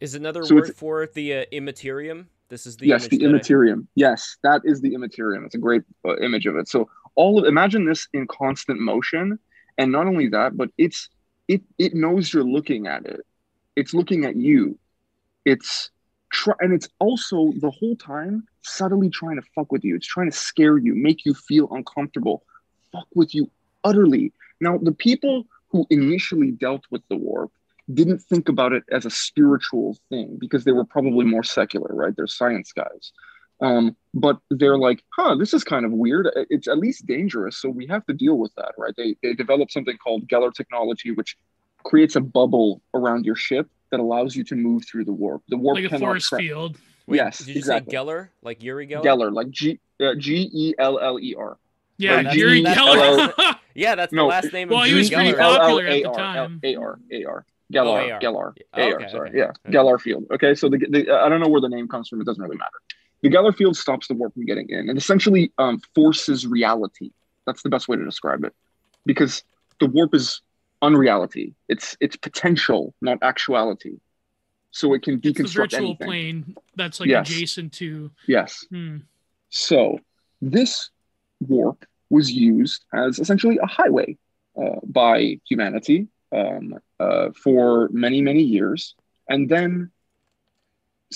Is 0.00 0.14
another 0.14 0.44
So 0.44 0.56
word 0.56 0.76
for 0.76 1.02
it 1.02 1.14
the 1.14 1.34
uh, 1.34 1.44
immaterium? 1.50 2.28
This 2.50 2.66
is 2.66 2.76
the 2.76 2.86
yes, 2.86 3.04
image 3.04 3.10
the 3.10 3.16
that 3.18 3.24
I- 3.24 3.28
immaterium. 3.30 3.88
Yes, 3.94 4.36
that 4.42 4.60
is 4.64 4.82
the 4.82 4.92
immaterium. 4.94 5.46
It's 5.46 5.54
a 5.54 5.58
great 5.58 5.82
uh, 6.04 6.18
image 6.18 6.44
of 6.44 6.56
it. 6.56 6.68
So 6.68 6.90
all 7.16 7.38
of 7.38 7.44
imagine 7.44 7.84
this 7.84 8.08
in 8.12 8.26
constant 8.26 8.80
motion, 8.80 9.38
and 9.78 9.92
not 9.92 10.06
only 10.06 10.28
that, 10.28 10.56
but 10.56 10.70
it's 10.78 11.08
it 11.48 11.62
it 11.78 11.94
knows 11.94 12.32
you're 12.32 12.44
looking 12.44 12.86
at 12.86 13.06
it. 13.06 13.20
It's 13.76 13.94
looking 13.94 14.24
at 14.24 14.36
you. 14.36 14.78
It's 15.44 15.90
try 16.32 16.54
and 16.60 16.72
it's 16.72 16.88
also 16.98 17.52
the 17.60 17.70
whole 17.70 17.96
time 17.96 18.46
subtly 18.62 19.10
trying 19.10 19.36
to 19.36 19.42
fuck 19.54 19.70
with 19.70 19.84
you. 19.84 19.96
It's 19.96 20.06
trying 20.06 20.30
to 20.30 20.36
scare 20.36 20.78
you, 20.78 20.94
make 20.94 21.24
you 21.24 21.34
feel 21.34 21.68
uncomfortable, 21.70 22.44
fuck 22.92 23.06
with 23.14 23.34
you 23.34 23.50
utterly. 23.84 24.32
Now 24.60 24.78
the 24.78 24.92
people 24.92 25.44
who 25.68 25.86
initially 25.90 26.50
dealt 26.50 26.84
with 26.90 27.02
the 27.08 27.16
warp 27.16 27.52
didn't 27.92 28.20
think 28.20 28.48
about 28.48 28.72
it 28.72 28.84
as 28.90 29.04
a 29.04 29.10
spiritual 29.10 29.96
thing 30.08 30.38
because 30.40 30.64
they 30.64 30.72
were 30.72 30.84
probably 30.84 31.26
more 31.26 31.42
secular, 31.42 31.90
right? 31.94 32.14
They're 32.16 32.26
science 32.26 32.72
guys. 32.72 33.12
Um, 33.60 33.96
but 34.12 34.38
they're 34.50 34.76
like, 34.78 35.02
huh, 35.16 35.36
this 35.36 35.54
is 35.54 35.64
kind 35.64 35.84
of 35.84 35.92
weird. 35.92 36.28
It's 36.50 36.68
at 36.68 36.78
least 36.78 37.06
dangerous, 37.06 37.56
so 37.58 37.68
we 37.68 37.86
have 37.86 38.04
to 38.06 38.12
deal 38.12 38.36
with 38.38 38.54
that, 38.56 38.72
right? 38.78 38.92
They 38.96 39.16
they 39.22 39.32
develop 39.34 39.70
something 39.70 39.96
called 39.96 40.26
Gellar 40.28 40.52
technology, 40.52 41.10
which 41.12 41.36
creates 41.84 42.16
a 42.16 42.20
bubble 42.20 42.80
around 42.94 43.24
your 43.26 43.36
ship 43.36 43.68
that 43.90 44.00
allows 44.00 44.34
you 44.34 44.44
to 44.44 44.56
move 44.56 44.84
through 44.86 45.04
the 45.04 45.12
warp. 45.12 45.42
The 45.48 45.56
warp 45.56 45.76
like 45.76 45.84
a 45.84 45.88
cannot 45.88 46.06
force 46.06 46.28
tra- 46.28 46.38
field. 46.38 46.78
Wait, 47.06 47.16
yes, 47.18 47.38
Did 47.38 47.48
you 47.48 47.54
exactly. 47.56 47.90
say 47.92 47.96
Geller? 47.98 48.28
Like 48.42 48.62
Uri 48.62 48.86
Geller? 48.88 49.04
Geller, 49.04 49.32
like 49.32 49.50
G 49.50 49.78
uh, 50.00 50.14
G 50.16 50.48
E 50.52 50.74
L 50.78 50.98
L 50.98 51.18
E 51.20 51.34
R. 51.38 51.58
Yeah, 51.98 52.16
that's- 52.16 52.36
Uri 52.36 52.62
Geller. 52.64 53.56
Yeah, 53.76 53.96
that's 53.96 54.12
No, 54.12 54.22
the 54.22 54.28
last 54.28 54.52
name 54.52 54.68
well, 54.68 54.82
of 54.82 54.86
he 54.86 54.94
was 54.94 55.10
pretty 55.10 55.32
popular 55.34 55.84
at 55.86 56.02
the 56.04 56.10
time. 56.12 56.60
A 56.62 56.76
R 56.76 56.98
A 57.10 57.24
R. 57.24 57.44
Gellar, 57.72 58.12
AR. 58.12 58.20
Gellar, 58.20 58.52
Oh, 58.74 58.82
AR, 58.82 58.94
okay, 58.94 59.08
sorry, 59.10 59.28
okay. 59.30 59.38
yeah, 59.38 59.44
Okay. 59.66 59.76
Gellar 59.76 60.00
Field. 60.00 60.26
Okay, 60.32 60.54
so 60.54 60.68
the, 60.68 60.78
the 60.78 61.10
I 61.12 61.28
don't 61.28 61.40
know 61.40 61.48
where 61.48 61.60
the 61.60 61.68
name 61.68 61.88
comes 61.88 62.08
from. 62.08 62.20
It 62.20 62.24
doesn't 62.24 62.40
really 62.42 62.56
matter. 62.56 62.78
The 63.24 63.30
Gellar 63.30 63.56
Field 63.56 63.74
stops 63.74 64.06
the 64.06 64.12
warp 64.14 64.34
from 64.34 64.44
getting 64.44 64.68
in, 64.68 64.90
and 64.90 64.98
essentially 64.98 65.50
um, 65.56 65.80
forces 65.94 66.46
reality. 66.46 67.10
That's 67.46 67.62
the 67.62 67.70
best 67.70 67.88
way 67.88 67.96
to 67.96 68.04
describe 68.04 68.44
it, 68.44 68.52
because 69.06 69.42
the 69.80 69.86
warp 69.86 70.14
is 70.14 70.42
unreality. 70.82 71.54
It's 71.70 71.96
it's 72.00 72.16
potential, 72.16 72.92
not 73.00 73.16
actuality. 73.22 73.94
So 74.72 74.92
it 74.92 75.02
can 75.02 75.20
deconstruct 75.20 75.40
It's 75.40 75.52
the 75.54 75.60
virtual 75.60 75.78
anything. 75.78 76.06
plane 76.06 76.56
that's 76.76 77.00
like 77.00 77.08
Yes. 77.08 77.30
adjacent 77.30 77.72
to. 77.80 78.10
Yes. 78.28 78.66
Hmm. 78.68 78.98
So 79.48 80.00
this 80.42 80.90
warp 81.40 81.86
was 82.10 82.30
used 82.30 82.84
as 82.92 83.18
essentially 83.18 83.56
a 83.62 83.66
highway 83.66 84.18
uh, 84.60 84.80
by 84.84 85.40
humanity 85.48 86.08
um, 86.30 86.74
uh, 87.00 87.30
for 87.42 87.88
many, 87.90 88.20
many 88.20 88.42
years. 88.42 88.94
And 89.30 89.48
then 89.48 89.90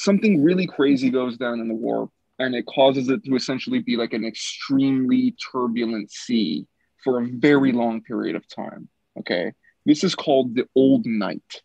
something 0.01 0.43
really 0.43 0.67
crazy 0.67 1.11
goes 1.11 1.37
down 1.37 1.61
in 1.61 1.69
the 1.69 1.75
warp 1.75 2.11
and 2.39 2.55
it 2.55 2.67
causes 2.67 3.09
it 3.09 3.25
to 3.25 3.35
essentially 3.35 3.81
be 3.81 3.97
like 3.97 4.13
an 4.13 4.25
extremely 4.25 5.35
turbulent 5.53 6.11
sea 6.11 6.67
for 7.03 7.21
a 7.21 7.27
very 7.27 7.73
long 7.73 8.03
period 8.03 8.37
of 8.37 8.47
time. 8.49 8.89
Okay. 9.19 9.53
This 9.85 10.05
is 10.05 10.15
called 10.15 10.55
the 10.55 10.67
Old 10.75 11.07
Night. 11.07 11.63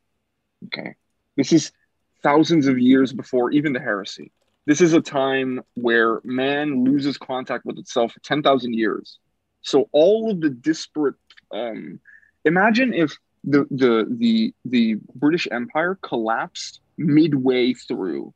Okay. 0.66 0.96
This 1.36 1.52
is 1.52 1.72
thousands 2.22 2.68
of 2.68 2.80
years 2.80 3.14
before 3.14 3.52
even 3.52 3.74
the 3.74 3.80
heresy. 3.80 4.32
This 4.66 4.82
is 4.82 4.94
a 4.94 5.02
time 5.02 5.62
where 5.74 6.22
man 6.24 6.86
loses 6.86 7.18
contact 7.18 7.66
with 7.66 7.78
itself 7.78 8.14
for 8.14 8.20
10,000 8.22 8.74
years. 8.74 9.20
So 9.62 9.90
all 9.92 10.32
of 10.32 10.40
the 10.40 10.50
disparate, 10.50 11.16
um, 11.52 12.00
imagine 12.46 12.94
if 12.94 13.18
the, 13.44 13.66
the, 13.70 14.08
the, 14.10 14.54
the 14.64 14.96
British 15.16 15.48
Empire 15.52 16.00
collapsed 16.02 16.80
midway 16.98 17.74
through 17.74 18.34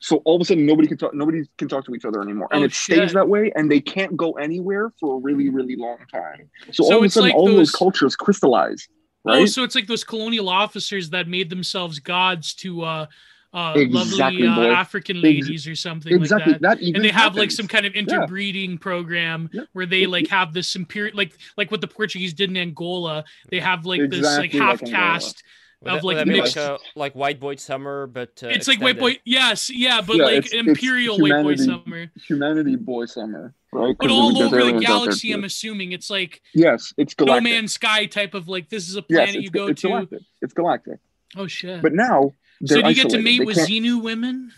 so 0.00 0.18
all 0.18 0.36
of 0.36 0.42
a 0.42 0.44
sudden, 0.44 0.64
nobody 0.64 0.86
can 0.86 0.96
talk. 0.96 1.12
Nobody 1.12 1.42
can 1.56 1.66
talk 1.66 1.84
to 1.86 1.92
each 1.92 2.04
other 2.04 2.22
anymore, 2.22 2.46
and 2.52 2.62
Oh, 2.62 2.66
it 2.66 2.72
stays 2.72 2.98
shit. 2.98 3.14
that 3.14 3.28
way, 3.28 3.50
and 3.56 3.68
they 3.68 3.80
can't 3.80 4.16
go 4.16 4.34
anywhere 4.34 4.92
for 5.00 5.16
a 5.16 5.18
really, 5.18 5.48
really 5.48 5.74
long 5.74 5.98
time. 6.12 6.48
So, 6.70 6.84
So 6.84 6.92
all 6.94 6.98
of 6.98 7.04
a 7.06 7.10
sudden, 7.10 7.30
like 7.30 7.36
all 7.36 7.46
those 7.46 7.56
those- 7.56 7.72
cultures 7.72 8.14
crystallize, 8.14 8.86
Oh, 9.24 9.38
right? 9.40 9.48
so 9.48 9.64
it's 9.64 9.74
like 9.74 9.88
those 9.88 10.04
colonial 10.04 10.48
officers 10.48 11.10
that 11.10 11.26
made 11.26 11.50
themselves 11.50 11.98
gods 11.98 12.54
to 12.62 12.82
uh, 12.84 13.06
uh, 13.52 13.72
Exactly, 13.76 14.44
lovely 14.44 14.68
uh. 14.68 14.72
African 14.72 15.16
Ex- 15.16 15.24
ladies 15.24 15.66
or 15.66 15.74
something 15.74 16.14
exactly. 16.14 16.52
like 16.52 16.60
that. 16.60 16.78
That 16.78 16.94
And 16.94 17.04
they 17.04 17.08
have 17.10 17.34
like 17.34 17.50
some 17.50 17.66
kind 17.66 17.84
of 17.84 17.94
interbreeding 17.94 18.78
program 18.78 19.50
Yeah. 19.52 19.62
where 19.72 19.86
they 19.86 20.06
like 20.06 20.28
have 20.28 20.52
this 20.52 20.76
imperial, 20.76 21.16
like 21.16 21.32
like 21.56 21.72
what 21.72 21.80
the 21.80 21.88
Portuguese 21.88 22.34
did 22.34 22.50
in 22.50 22.56
Angola. 22.56 23.24
They 23.50 23.58
have 23.58 23.84
like 23.84 24.08
this 24.10 24.22
like 24.36 24.54
Exactly 24.54 24.60
like 24.60 24.80
half 24.80 24.88
caste. 24.88 25.42
Would 25.80 25.90
of, 25.92 25.94
that, 26.00 26.04
like, 26.04 26.16
would 26.16 26.26
that 26.26 26.26
mixed- 26.32 26.56
like, 26.56 26.64
uh, 26.70 26.78
like 26.96 27.14
White 27.14 27.38
Boy 27.38 27.54
Summer, 27.54 28.08
but 28.08 28.42
uh, 28.42 28.48
it's 28.48 28.66
like 28.66 28.80
white 28.80 28.98
boy, 28.98 29.18
yes, 29.24 29.70
yeah, 29.70 30.00
but 30.00 30.16
Yeah, 30.16 30.24
like 30.24 30.32
it's- 30.38 30.52
it's 30.52 30.68
imperial 30.68 31.18
white 31.18 31.42
boy 31.44 31.54
summer. 31.54 32.10
humanity 32.26 32.74
boy 32.74 33.04
summer, 33.06 33.54
right? 33.72 33.94
But 33.96 34.08
'Cause 34.08 34.10
all 34.12 34.42
over 34.42 34.56
the 34.56 34.62
aliens 34.62 34.84
out 34.84 34.88
there 34.88 34.98
galaxy. 35.06 35.32
I'm 35.32 35.44
assuming 35.44 35.92
it's 35.92 36.10
like 36.10 36.42
yes, 36.52 36.92
it's 36.96 37.14
No 37.18 37.26
galactic. 37.26 37.44
Man's 37.52 37.74
Sky 37.74 38.06
type 38.06 38.34
of 38.34 38.48
like 38.48 38.68
this 38.70 38.88
is 38.88 38.96
a 38.96 39.02
planet 39.02 39.36
it's, 39.36 39.44
you 39.44 39.50
go 39.50 39.68
it's 39.68 39.82
to. 39.82 39.88
galactic. 39.88 40.20
It's 40.42 40.52
galactic. 40.52 40.98
Oh 41.36 41.46
shit! 41.46 41.80
But 41.80 41.92
now, 41.92 42.34
so 42.66 42.82
do 42.82 42.88
you 42.88 42.94
get 42.96 43.10
to 43.10 43.18
isolated. 43.18 43.22
mate 43.24 43.38
They 43.38 43.44
with 43.44 43.56
can't- 43.58 43.68
Xenu 43.70 44.02
women? 44.02 44.52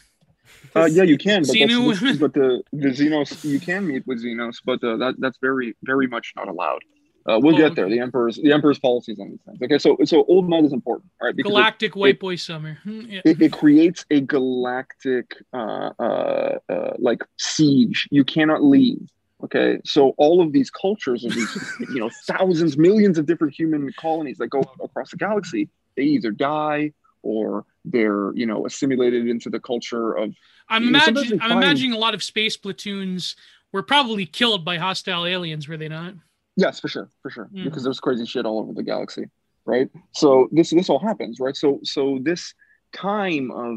Uh, 0.75 0.85
yeah, 0.91 1.03
you 1.03 1.19
can, 1.19 1.43
but, 1.43 1.51
Xenu 1.55 1.87
women? 1.87 2.17
but 2.19 2.33
the 2.33 2.63
the 2.73 2.89
Xenos 2.89 3.45
you 3.45 3.61
can 3.61 3.87
meet 3.87 4.07
with 4.07 4.25
Xenos, 4.25 4.57
but 4.65 4.83
uh, 4.83 4.97
that 4.97 5.17
that's 5.19 5.37
very 5.43 5.75
very 5.83 6.07
much 6.07 6.33
not 6.35 6.49
allowed. 6.49 6.81
Uh, 7.27 7.39
we'll 7.43 7.55
Oh, 7.55 7.59
get 7.59 7.75
there. 7.75 7.89
The 7.89 8.01
emperor's 8.01 8.37
the 8.37 8.53
emperor's 8.53 8.79
policies 8.79 9.19
on 9.21 9.31
these 9.31 9.41
things. 9.47 9.59
Okay, 9.63 9.79
so 9.79 9.97
so 10.05 10.25
old 10.25 10.49
night 10.49 10.65
is 10.65 10.73
important, 10.73 11.11
all 11.21 11.27
right? 11.27 11.37
Because 11.37 11.51
it, 11.51 11.55
Galactic 11.55 11.97
white 11.97 12.15
it- 12.15 12.21
boy 12.21 12.37
summer. 12.37 12.79
Hmm, 12.85 13.01
yeah. 13.03 13.21
it, 13.25 13.41
it 13.43 13.53
creates 13.53 14.05
a 14.11 14.21
galactic 14.21 15.37
uh, 15.53 15.91
uh, 15.99 16.59
uh, 16.69 16.93
like 16.99 17.23
siege. 17.39 18.09
You 18.11 18.25
cannot 18.25 18.63
leave. 18.65 19.01
Okay, 19.45 19.79
so 19.85 20.15
all 20.19 20.43
of 20.43 20.53
these 20.53 20.71
cultures 20.71 21.25
of 21.25 21.35
these 21.35 21.75
you 21.95 22.01
know 22.01 22.11
thousands, 22.27 22.77
millions 22.79 23.19
of 23.19 23.27
different 23.27 23.55
human 23.55 23.91
colonies 23.99 24.39
that 24.39 24.49
go 24.49 24.61
across 24.83 25.11
the 25.11 25.17
galaxy, 25.17 25.69
they 25.97 26.03
either 26.03 26.31
die 26.31 26.93
or 27.23 27.65
they're 27.85 28.35
you 28.35 28.47
know 28.47 28.65
assimilated 28.67 29.27
into 29.29 29.51
the 29.51 29.61
culture 29.61 30.13
of 30.13 30.35
I'm 30.71 30.85
you 30.85 30.91
know, 30.93 30.99
sometimes 31.01 31.31
imagining. 31.33 31.43
I'm 31.43 31.59
imagining 31.63 31.93
a 31.93 31.99
lot 31.99 32.15
of 32.15 32.23
space 32.23 32.57
platoons 32.57 33.37
were 33.73 33.83
probably 33.83 34.25
killed 34.27 34.65
by 34.65 34.79
hostile 34.79 35.27
aliens, 35.27 35.69
were 35.69 35.77
they 35.77 35.89
not? 35.89 36.15
Yes, 36.61 36.79
for 36.79 36.89
sure, 36.89 37.09
for 37.23 37.31
sure. 37.31 37.49
Mhm. 37.55 37.65
Because 37.65 37.83
there's 37.85 38.01
crazy 38.01 38.27
shit 38.27 38.45
all 38.45 38.59
over 38.61 38.73
the 38.75 38.83
galaxy, 38.83 39.25
right? 39.65 39.89
So 40.13 40.49
this 40.53 40.71
this 40.71 40.91
all 40.91 40.99
happens, 40.99 41.41
right? 41.41 41.57
So 41.57 41.81
so 41.83 42.19
this 42.23 42.55
time 42.93 43.51
of 43.51 43.75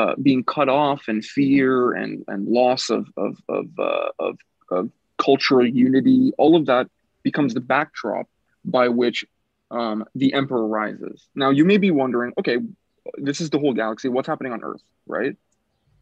uh, 0.00 0.14
being 0.20 0.44
cut 0.44 0.68
off 0.68 1.02
and 1.08 1.24
fear 1.24 1.92
and 2.00 2.12
and 2.28 2.46
loss 2.46 2.90
of 2.90 3.06
of 3.16 3.32
of 3.48 3.66
uh, 3.78 4.08
of, 4.18 4.34
of 4.70 4.90
cultural 5.16 5.66
unity, 5.66 6.32
all 6.36 6.54
of 6.56 6.66
that 6.66 6.86
becomes 7.22 7.54
the 7.54 7.60
backdrop 7.74 8.26
by 8.64 8.88
which 8.88 9.24
um, 9.70 10.04
the 10.14 10.34
emperor 10.34 10.66
rises. 10.66 11.28
Now 11.34 11.50
you 11.58 11.64
may 11.64 11.78
be 11.78 11.90
wondering, 11.90 12.32
okay, 12.38 12.58
this 13.28 13.40
is 13.40 13.48
the 13.48 13.58
whole 13.58 13.72
galaxy. 13.72 14.08
What's 14.10 14.28
happening 14.28 14.52
on 14.52 14.62
Earth, 14.62 14.82
right? 15.06 15.36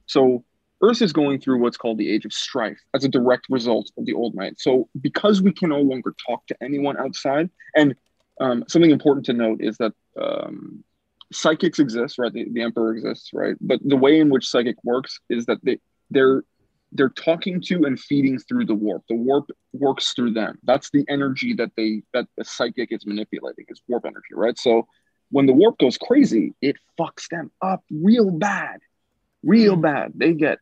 So 0.06 0.44
Earth 0.82 1.02
is 1.02 1.12
going 1.12 1.40
through 1.40 1.60
what's 1.60 1.76
called 1.76 1.98
the 1.98 2.10
Age 2.10 2.24
of 2.24 2.32
Strife 2.32 2.78
as 2.94 3.04
a 3.04 3.08
direct 3.08 3.46
result 3.48 3.90
of 3.96 4.04
the 4.04 4.12
Old 4.12 4.34
Night. 4.34 4.54
So, 4.58 4.88
because 5.00 5.40
we 5.40 5.52
can 5.52 5.70
no 5.70 5.80
longer 5.80 6.14
talk 6.26 6.46
to 6.48 6.56
anyone 6.62 6.96
outside, 6.98 7.50
and 7.74 7.94
um, 8.40 8.64
something 8.68 8.90
important 8.90 9.26
to 9.26 9.32
note 9.32 9.60
is 9.60 9.76
that 9.78 9.92
um, 10.20 10.84
psychics 11.32 11.78
exist, 11.78 12.18
right? 12.18 12.32
The, 12.32 12.46
the 12.50 12.62
Emperor 12.62 12.96
exists, 12.96 13.30
right? 13.32 13.56
But 13.60 13.80
the 13.84 13.96
way 13.96 14.18
in 14.18 14.30
which 14.30 14.48
psychic 14.48 14.76
works 14.84 15.20
is 15.30 15.46
that 15.46 15.58
they 15.62 15.78
they're 16.10 16.42
they're 16.92 17.08
talking 17.08 17.60
to 17.60 17.84
and 17.84 17.98
feeding 17.98 18.38
through 18.38 18.66
the 18.66 18.74
warp. 18.74 19.02
The 19.08 19.16
warp 19.16 19.50
works 19.72 20.12
through 20.12 20.32
them. 20.32 20.58
That's 20.62 20.90
the 20.90 21.04
energy 21.08 21.54
that 21.54 21.72
they 21.76 22.02
that 22.12 22.26
the 22.36 22.44
psychic 22.44 22.92
is 22.92 23.04
manipulating 23.06 23.66
is 23.68 23.82
warp 23.88 24.04
energy, 24.06 24.32
right? 24.32 24.58
So 24.58 24.86
when 25.30 25.46
the 25.46 25.52
warp 25.52 25.78
goes 25.78 25.98
crazy, 25.98 26.54
it 26.60 26.76
fucks 26.98 27.28
them 27.28 27.50
up 27.60 27.82
real 27.90 28.30
bad, 28.30 28.80
real 29.44 29.74
Hmm. 29.74 29.80
bad. 29.82 30.12
They 30.14 30.32
get 30.32 30.58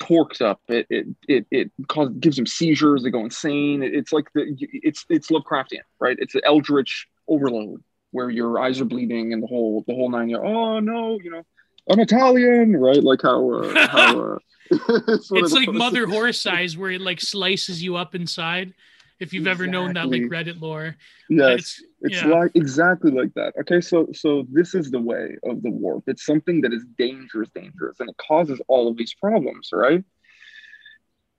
torqued 0.00 0.42
up. 0.42 0.60
It 0.68 0.86
it 0.90 1.06
it 1.28 1.46
it 1.50 1.70
cause, 1.88 2.10
gives 2.20 2.36
them 2.36 2.46
seizures. 2.46 3.02
They 3.02 3.10
go 3.10 3.20
insane. 3.24 3.82
It- 3.82 3.94
it's 3.94 4.12
like 4.12 4.26
the 4.34 4.54
it's 4.60 5.04
it's 5.08 5.30
Lovecraftian, 5.30 5.82
right? 6.00 6.16
It's 6.18 6.34
an 6.34 6.42
eldritch 6.44 7.06
overload 7.28 7.82
where 8.10 8.30
your 8.30 8.58
eyes 8.58 8.80
are 8.80 8.84
bleeding 8.84 9.32
and 9.32 9.42
the 9.42 9.46
whole 9.46 9.84
the 9.86 9.94
whole 9.94 10.10
nine. 10.10 10.28
You're 10.28 10.44
oh 10.44 10.80
no, 10.80 11.18
you 11.22 11.30
know, 11.30 11.42
I'm 11.88 12.00
Italian, 12.00 12.76
right? 12.76 13.02
Like 13.02 13.22
how 13.22 13.50
uh, 13.50 13.88
how. 13.88 14.38
Uh, 14.70 15.18
sort 15.18 15.44
It's 15.44 15.52
like 15.52 15.70
Mother 15.70 16.06
Horse 16.06 16.46
Eyes, 16.46 16.74
where 16.74 16.90
it 16.90 17.02
like 17.02 17.20
slices 17.20 17.82
you 17.82 17.96
up 17.96 18.14
inside. 18.14 18.72
If 19.20 19.32
you've 19.32 19.46
ever 19.46 19.66
known 19.66 19.94
that 19.94 20.08
like 20.08 20.22
Reddit 20.22 20.60
lore, 20.60 20.96
Yes, 21.28 21.54
it's 21.60 21.82
it's 22.00 22.22
yeah. 22.22 22.28
like 22.28 22.50
exactly 22.54 23.10
like 23.10 23.32
that. 23.34 23.54
Okay, 23.60 23.80
so 23.80 24.08
so 24.12 24.44
this 24.50 24.74
is 24.74 24.90
the 24.90 25.00
way 25.00 25.36
of 25.44 25.62
the 25.62 25.70
warp. 25.70 26.04
It's 26.06 26.26
something 26.26 26.60
that 26.62 26.72
is 26.72 26.84
dangerous, 26.98 27.48
dangerous, 27.54 28.00
and 28.00 28.10
it 28.10 28.16
causes 28.16 28.60
all 28.66 28.88
of 28.88 28.96
these 28.96 29.14
problems, 29.14 29.70
right? 29.72 30.04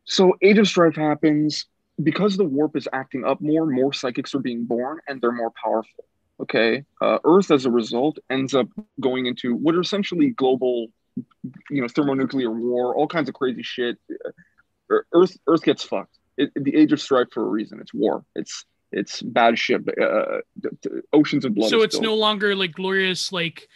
So 0.06 0.38
Age 0.42 0.58
of 0.58 0.68
Strife 0.68 0.96
happens 0.96 1.66
because 2.02 2.38
the 2.38 2.46
warp 2.46 2.76
is 2.78 2.88
acting 2.94 3.26
up 3.26 3.42
more. 3.42 3.66
More 3.66 3.92
psychics 3.94 4.34
are 4.36 4.40
being 4.40 4.66
born, 4.66 5.00
and 5.08 5.22
they're 5.22 5.32
more 5.32 5.52
powerful. 5.62 6.06
Okay, 6.40 6.84
uh, 7.02 7.20
Earth 7.24 7.52
as 7.52 7.66
a 7.66 7.72
result 7.72 8.20
ends 8.30 8.54
up 8.54 8.68
going 9.00 9.26
into 9.26 9.56
what 9.56 9.76
are 9.76 9.82
essentially 9.82 10.30
global, 10.30 10.88
you 11.70 11.82
know, 11.82 11.88
thermonuclear 11.88 12.52
war, 12.52 12.96
all 12.96 13.08
kinds 13.08 13.30
of 13.30 13.36
crazy 13.36 13.64
shit. 13.64 13.98
Uh, 14.90 14.98
Earth 15.14 15.38
Earth 15.48 15.64
gets 15.64 15.84
fucked. 15.84 16.18
It, 16.38 16.52
the 16.56 16.76
Age 16.76 16.92
of 16.94 17.02
Strife 17.02 17.28
for 17.32 17.44
a 17.44 17.50
reason. 17.50 17.80
It's 17.80 17.94
war. 17.94 18.24
It's 18.36 18.66
it's 18.92 19.22
bad 19.22 19.58
shit. 19.58 19.82
Uh, 20.02 20.40
d- 20.60 20.70
d- 20.82 20.90
oceans 21.14 21.46
of 21.46 21.54
blood. 21.56 21.70
so 21.70 21.82
it's 21.82 21.96
spilled. 21.96 22.12
no 22.12 22.16
longer 22.16 22.56
like 22.56 22.74
glorious 22.74 23.32
like 23.32 23.68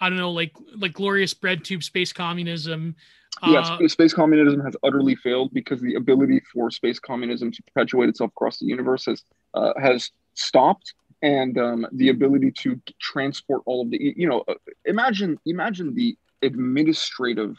I 0.00 0.08
don't 0.08 0.18
know 0.18 0.30
like 0.32 0.52
like 0.76 0.92
glorious 0.92 1.34
bread 1.34 1.64
tube 1.64 1.82
space 1.82 2.12
communism. 2.12 2.96
Yes, 3.46 3.68
Uh, 3.68 3.86
space 3.88 4.14
communism 4.14 4.60
has 4.60 4.74
utterly 4.82 5.14
failed 5.14 5.52
because 5.52 5.80
the 5.82 5.94
ability 5.96 6.40
for 6.52 6.70
space 6.70 6.98
communism 6.98 7.52
to 7.52 7.62
perpetuate 7.64 8.08
itself 8.08 8.30
across 8.30 8.58
the 8.58 8.66
universe 8.66 9.04
has 9.04 9.22
uh, 9.52 9.74
has 9.78 10.10
stopped, 10.32 10.94
and 11.20 11.58
um, 11.58 11.86
the 11.92 12.08
ability 12.08 12.50
to 12.52 12.80
transport 12.98 13.60
all 13.66 13.82
of 13.82 13.90
the 13.90 14.14
you 14.16 14.26
know 14.28 14.42
uh, 14.48 14.54
imagine 14.86 15.38
imagine 15.44 15.94
the 15.94 16.16
administrative 16.42 17.56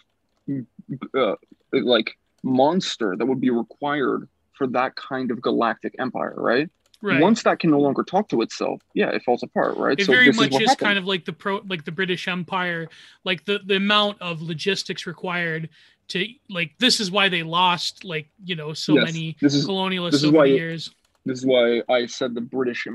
uh, 1.15 1.35
like 1.73 2.17
monster 2.43 3.15
that 3.17 3.25
would 3.25 3.41
be 3.41 3.49
required 3.49 4.27
for 4.57 4.67
that 4.67 4.95
kind 4.95 5.31
of 5.31 5.41
galactic 5.41 5.95
empire, 5.99 6.33
right? 6.35 6.69
right. 7.01 7.21
Once 7.21 7.43
that 7.43 7.59
can 7.59 7.71
no 7.71 7.79
longer 7.79 8.03
talk 8.03 8.29
to 8.29 8.41
itself, 8.41 8.81
yeah, 8.93 9.09
it 9.09 9.23
falls 9.23 9.43
apart, 9.43 9.77
right? 9.77 9.99
it 9.99 10.05
so 10.05 10.11
very 10.11 10.31
much 10.31 10.59
is, 10.59 10.71
is, 10.71 10.75
kind 10.75 10.97
of 10.97 11.05
like 11.05 11.25
the 11.25 11.33
pro 11.33 11.61
like 11.67 11.85
the 11.85 11.91
british 11.91 12.27
empire 12.27 12.87
like 13.23 13.45
the 13.45 13.59
the 13.65 13.75
amount 13.75 14.21
of 14.21 14.41
logistics 14.41 15.05
required 15.07 15.69
to 16.07 16.25
like 16.49 16.71
this 16.79 16.99
is 16.99 17.11
why 17.11 17.29
they 17.29 17.43
lost 17.43 18.03
like 18.03 18.29
you 18.43 18.55
know 18.55 18.73
so 18.73 18.95
Yes, 18.95 19.05
many 19.05 19.37
this 19.41 19.53
is 19.53 19.65
colonialists 19.65 20.11
this 20.11 20.23
is 20.23 20.27
over 20.27 20.37
why 20.37 20.47
the 20.47 20.55
years 20.55 20.89
this 21.25 21.39
is 21.39 21.45
why 21.45 21.81
I 21.89 22.05
said 22.05 22.33
the 22.35 22.41
British 22.41 22.87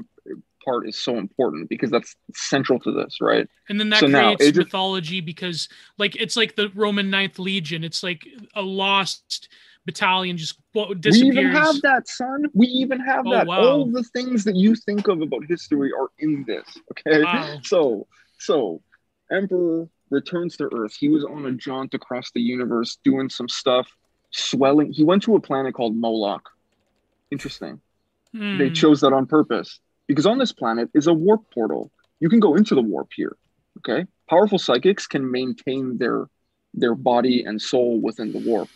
part 0.64 0.88
is 0.88 0.96
so 0.96 1.18
important 1.18 1.68
because 1.68 1.90
that's 1.90 2.16
central 2.35 2.79
to 2.81 2.92
this, 2.92 3.18
right? 3.20 3.46
and 3.68 3.79
then 3.79 3.90
that 3.90 4.01
So 4.01 4.09
creates 4.09 4.57
mythology 4.57 5.20
because 5.20 5.68
like 5.98 6.16
it's 6.16 6.37
like 6.37 6.57
the 6.57 6.70
roman 6.75 7.11
ninth 7.11 7.38
legion 7.38 7.85
it's 7.85 8.03
like 8.03 8.27
a 8.55 8.62
lost 8.62 9.48
battalion 9.87 10.37
just 10.37 10.59
disappears 11.01 11.21
We 11.21 11.29
even 11.29 11.47
have 11.53 11.81
that, 11.83 12.09
son. 12.09 12.47
We 12.55 12.66
even 12.66 13.01
have 13.01 13.27
Oh, 13.27 13.33
that. 13.33 13.47
wow. 13.47 13.61
All 13.61 13.87
the 13.87 14.05
things 14.05 14.45
that 14.45 14.57
you 14.57 14.75
think 14.75 15.09
of 15.09 15.21
about 15.21 15.45
history 15.49 15.90
are 15.92 16.09
in 16.18 16.45
this. 16.47 16.64
Okay. 16.92 17.23
Wow. 17.23 17.59
So, 17.64 18.07
so 18.38 18.83
Emperor 19.31 19.88
returns 20.11 20.57
to 20.59 20.68
Earth. 20.75 20.95
He 20.99 21.09
was 21.09 21.25
on 21.25 21.47
a 21.47 21.53
jaunt 21.53 21.95
across 21.95 22.31
the 22.33 22.40
universe, 22.40 22.99
doing 23.03 23.29
some 23.29 23.49
stuff, 23.49 23.88
swelling. 24.31 24.92
He 24.92 25.05
went 25.05 25.23
to 25.25 25.35
a 25.37 25.40
planet 25.40 25.75
called 25.75 25.97
Moloch. 25.97 26.49
Interesting. 27.31 27.81
Hmm. 28.35 28.59
They 28.59 28.71
chose 28.71 29.01
that 29.01 29.12
on 29.12 29.27
purpose 29.27 29.81
because 30.07 30.27
on 30.27 30.38
this 30.38 30.53
planet 30.53 30.90
is 30.95 31.07
a 31.07 31.12
warp 31.14 31.42
portal. 31.53 31.90
You 32.21 32.29
can 32.29 32.40
go 32.40 32.55
into 32.55 32.75
the 32.75 32.83
warp 32.83 33.09
here. 33.14 33.37
Okay. 33.79 34.07
Powerful 34.29 34.59
psychics 34.59 35.07
can 35.07 35.31
maintain 35.31 35.99
their 35.99 36.27
their 36.75 36.95
body 36.95 37.45
and 37.45 37.61
soul 37.61 38.01
within 38.01 38.33
the 38.33 38.38
warp. 38.38 38.68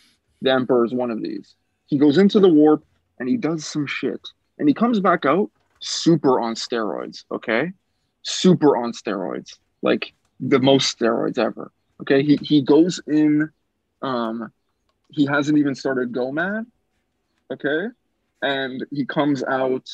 The 0.42 0.52
Emperor 0.52 0.84
is 0.84 0.92
one 0.92 1.10
of 1.10 1.22
these. 1.22 1.54
He 1.86 1.98
goes 1.98 2.18
into 2.18 2.40
the 2.40 2.48
warp 2.48 2.84
and 3.18 3.28
he 3.28 3.36
does 3.36 3.64
some 3.64 3.86
shit, 3.86 4.20
and 4.58 4.68
he 4.68 4.74
comes 4.74 5.00
back 5.00 5.24
out 5.24 5.50
super 5.80 6.40
on 6.40 6.54
steroids. 6.54 7.24
Okay, 7.30 7.72
super 8.22 8.76
on 8.76 8.92
steroids, 8.92 9.58
like 9.82 10.12
the 10.40 10.58
most 10.58 10.98
steroids 10.98 11.38
ever. 11.38 11.72
Okay, 12.02 12.22
he 12.22 12.36
he 12.36 12.62
goes 12.62 13.00
in. 13.06 13.50
Um, 14.02 14.52
he 15.08 15.24
hasn't 15.26 15.58
even 15.58 15.74
started 15.74 16.12
GOMAD. 16.12 16.66
Okay, 17.50 17.86
and 18.42 18.84
he 18.90 19.06
comes 19.06 19.42
out 19.44 19.88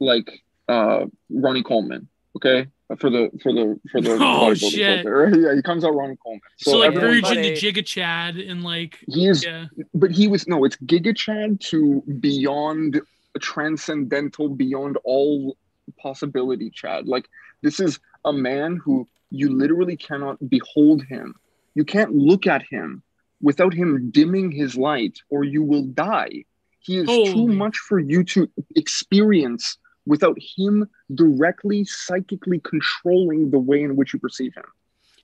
like 0.00 0.42
uh 0.68 1.06
Ronnie 1.30 1.62
Coleman. 1.62 2.08
Okay, 2.36 2.68
uh, 2.88 2.96
for 2.96 3.10
the 3.10 3.28
for 3.42 3.52
the 3.52 3.78
for 3.90 4.00
the 4.00 4.16
Oh, 4.20 4.54
shit. 4.54 4.72
filter, 5.02 5.16
right? 5.16 5.34
Yeah, 5.40 5.54
he 5.54 5.62
comes 5.62 5.84
out 5.84 5.94
Ronnie 5.94 6.16
Coleman. 6.22 6.40
So, 6.58 6.78
like 6.78 6.94
everyone- 6.94 7.22
Virgin 7.22 7.42
to 7.42 7.50
But- 7.50 7.58
Giga 7.58 7.84
Chad 7.84 8.36
and 8.36 8.62
like 8.62 8.98
he 9.08 9.26
is, 9.26 9.44
yeah. 9.44 9.66
but 9.94 10.10
he 10.12 10.28
was 10.28 10.46
no. 10.46 10.64
It's 10.64 10.76
Giga 10.76 11.16
Chad 11.16 11.60
to 11.70 12.02
beyond 12.20 13.00
transcendental, 13.40 14.48
beyond 14.48 14.96
all 15.04 15.56
possibility. 16.00 16.70
Chad, 16.70 17.06
like 17.08 17.28
this 17.62 17.80
is 17.80 17.98
a 18.24 18.32
man 18.32 18.76
who 18.82 19.06
you 19.30 19.48
literally 19.52 19.96
cannot 19.96 20.36
behold 20.48 21.04
him. 21.04 21.34
You 21.74 21.84
can't 21.84 22.14
look 22.14 22.46
at 22.46 22.62
him 22.62 23.02
without 23.42 23.74
him 23.74 24.10
dimming 24.10 24.50
his 24.52 24.76
light, 24.76 25.18
or 25.30 25.44
you 25.44 25.62
will 25.62 25.84
die. 25.84 26.44
He 26.80 26.96
is 26.98 27.06
too 27.06 27.46
much 27.48 27.76
for 27.76 27.98
you 27.98 28.24
to 28.24 28.48
experience 28.76 29.76
without 30.06 30.36
him 30.56 30.88
directly 31.14 31.84
psychically 31.84 32.60
controlling 32.60 33.50
the 33.50 33.58
way 33.58 33.82
in 33.82 33.96
which 33.96 34.12
you 34.12 34.18
perceive 34.18 34.54
him. 34.54 34.64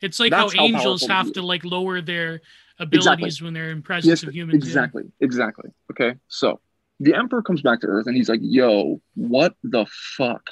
It's 0.02 0.20
like 0.20 0.32
how 0.32 0.48
how 0.48 0.62
angels 0.62 1.06
have 1.06 1.32
to 1.32 1.42
like 1.42 1.64
lower 1.64 2.00
their 2.00 2.40
abilities 2.78 3.40
when 3.40 3.54
they're 3.54 3.70
in 3.70 3.82
presence 3.82 4.22
Yes, 4.22 4.28
of 4.28 4.34
humans. 4.34 4.64
yeah. 4.64 4.68
exactly, 4.68 5.04
exactly. 5.20 5.70
Okay, 5.90 6.14
so 6.28 6.60
the 7.00 7.14
Emperor 7.14 7.42
comes 7.42 7.62
back 7.62 7.80
to 7.80 7.86
Earth 7.86 8.06
and 8.06 8.14
he's 8.16 8.28
like, 8.28 8.40
"Yo, 8.42 9.00
what 9.14 9.54
the 9.64 9.86
fuck? 10.16 10.50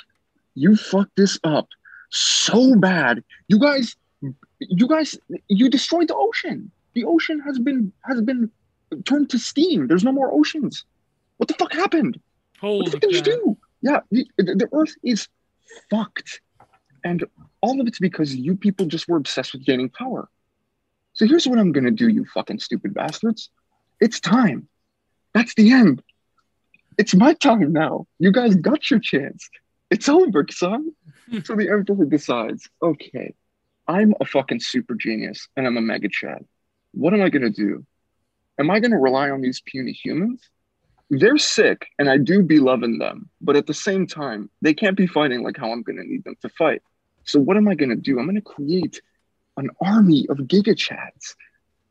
You 0.55 0.77
fucked 0.77 1.17
this 1.17 1.39
up 1.45 1.69
so 2.11 2.75
bad. 2.77 3.23
You 3.49 3.59
guys, 3.59 3.97
you 4.61 4.89
guys, 4.89 5.19
you 5.49 5.69
destroyed 5.69 6.09
the 6.09 6.15
ocean. 6.17 6.71
The 6.95 7.05
ocean 7.05 7.41
has 7.41 7.59
been 7.59 7.93
has 8.05 8.23
been 8.23 8.51
turned 9.05 9.29
to 9.31 9.39
steam. 9.39 9.89
There's 9.89 10.05
no 10.05 10.13
more 10.13 10.33
oceans. 10.33 10.85
What 11.37 11.49
the 11.49 11.55
fuck 11.55 11.73
happened? 11.73 12.21
What 12.61 12.85
the 12.87 12.91
fuck 12.93 13.01
did 13.03 13.13
you 13.13 13.21
do? 13.23 13.57
Yeah, 13.85 14.01
the, 14.11 14.27
the, 14.39 14.67
Earth 14.73 14.95
is 15.05 15.29
fucked, 15.91 16.41
and 17.05 17.23
all 17.61 17.83
of 17.83 17.87
it's 17.87 17.99
because 17.99 18.35
you 18.35 18.57
people 18.57 18.87
just 18.87 19.07
were 19.07 19.19
obsessed 19.19 19.53
with 19.53 19.63
gaining 19.63 19.91
power. 19.91 20.31
So 21.13 21.27
here's 21.27 21.47
what 21.47 21.59
I'm 21.59 21.71
gonna 21.71 21.91
do, 21.91 22.09
you 22.09 22.25
fucking 22.33 22.61
stupid 22.61 22.95
bastards. 22.95 23.51
It's 24.01 24.21
time. 24.21 24.69
That's 25.35 25.55
the 25.55 25.71
end. 25.71 26.03
It's 26.97 27.15
my 27.15 27.35
time 27.35 27.75
now. 27.75 28.07
You 28.19 28.33
guys 28.33 28.55
got 28.55 28.91
your 28.91 29.01
chance. 29.01 29.51
It's 29.91 30.09
over, 30.09 30.47
son. 30.51 30.93
so 31.45 31.55
the 31.55 31.69
Emperor 31.69 32.07
decides, 32.07 32.67
okay, 32.81 33.35
I'm 33.87 34.15
a 34.19 34.25
fucking 34.25 34.61
super 34.61 34.95
genius 34.95 35.47
and 35.59 35.67
I'm 35.67 35.77
a 35.77 35.83
mega 35.83 36.09
chad. 36.09 36.43
What 36.93 37.13
am 37.13 37.21
I 37.21 37.29
gonna 37.29 37.51
do? 37.51 37.85
Am 38.59 38.71
I 38.71 38.81
gonna 38.81 38.99
rely 38.99 39.29
on 39.29 39.43
these 39.43 39.61
puny 39.61 39.93
humans? 39.93 40.41
They're 41.11 41.39
sick 41.39 41.87
and 41.99 42.09
I 42.09 42.19
do 42.19 42.43
be 42.43 42.59
loving 42.61 42.99
them, 42.99 43.29
but 43.41 43.57
at 43.57 43.67
the 43.67 43.75
same 43.75 44.07
time, 44.07 44.51
they 44.63 44.75
can't 44.75 44.97
be 44.97 45.07
fighting 45.07 45.43
like 45.43 45.57
how 45.57 45.71
I'm 45.71 45.83
gonna 45.83 46.05
need 46.05 46.25
them 46.25 46.37
to 46.43 46.49
fight. 46.49 46.83
So 47.25 47.39
what 47.41 47.57
am 47.57 47.69
I 47.69 47.75
gonna 47.75 47.97
do? 47.97 48.19
I'm 48.19 48.27
gonna 48.27 48.41
create 48.41 49.01
an 49.57 49.71
army 49.83 50.27
of 50.29 50.39
giga 50.39 50.75
chads. 50.75 51.35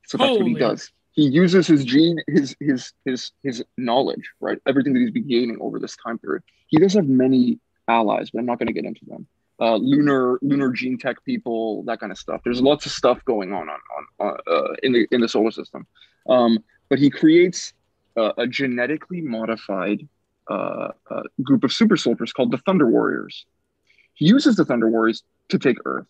So 0.05 0.17
that's 0.17 0.37
what 0.37 0.47
he 0.47 0.53
does. 0.55 0.91
He 1.11 1.27
uses 1.27 1.67
his 1.67 1.85
gene, 1.85 2.19
his 2.27 2.55
his 2.59 2.91
his 3.05 3.31
his 3.43 3.63
knowledge, 3.77 4.31
right? 4.39 4.57
Everything 4.67 4.93
that 4.93 4.99
he's 4.99 5.11
been 5.11 5.27
gaining 5.27 5.57
over 5.61 5.79
this 5.79 5.95
time 6.05 6.17
period. 6.17 6.43
He 6.67 6.77
does 6.77 6.93
have 6.93 7.07
many 7.07 7.59
allies, 7.87 8.31
but 8.31 8.39
I'm 8.39 8.45
not 8.45 8.59
going 8.59 8.67
to 8.67 8.73
get 8.73 8.85
into 8.85 9.05
them. 9.05 9.27
Uh, 9.59 9.75
lunar 9.75 10.39
lunar 10.41 10.71
gene 10.71 10.97
tech 10.97 11.23
people, 11.23 11.83
that 11.83 11.99
kind 11.99 12.11
of 12.11 12.17
stuff. 12.17 12.41
There's 12.43 12.61
lots 12.61 12.87
of 12.87 12.91
stuff 12.91 13.23
going 13.25 13.53
on 13.53 13.69
on, 13.69 13.79
on, 14.19 14.27
on 14.27 14.37
uh, 14.47 14.73
in 14.81 14.91
the 14.91 15.07
in 15.11 15.21
the 15.21 15.29
solar 15.29 15.51
system. 15.51 15.85
Um, 16.27 16.63
but 16.89 16.97
he 16.97 17.11
creates 17.11 17.73
uh, 18.17 18.31
a 18.37 18.47
genetically 18.47 19.21
modified 19.21 20.07
uh, 20.49 20.89
uh, 21.09 21.23
group 21.41 21.63
of 21.63 21.71
super 21.71 21.97
soldiers 21.97 22.33
called 22.33 22.51
the 22.51 22.57
Thunder 22.59 22.87
Warriors. 22.89 23.45
He 24.13 24.25
uses 24.25 24.55
the 24.55 24.65
Thunder 24.65 24.89
Warriors 24.89 25.23
to 25.49 25.57
take 25.59 25.77
Earth. 25.85 26.07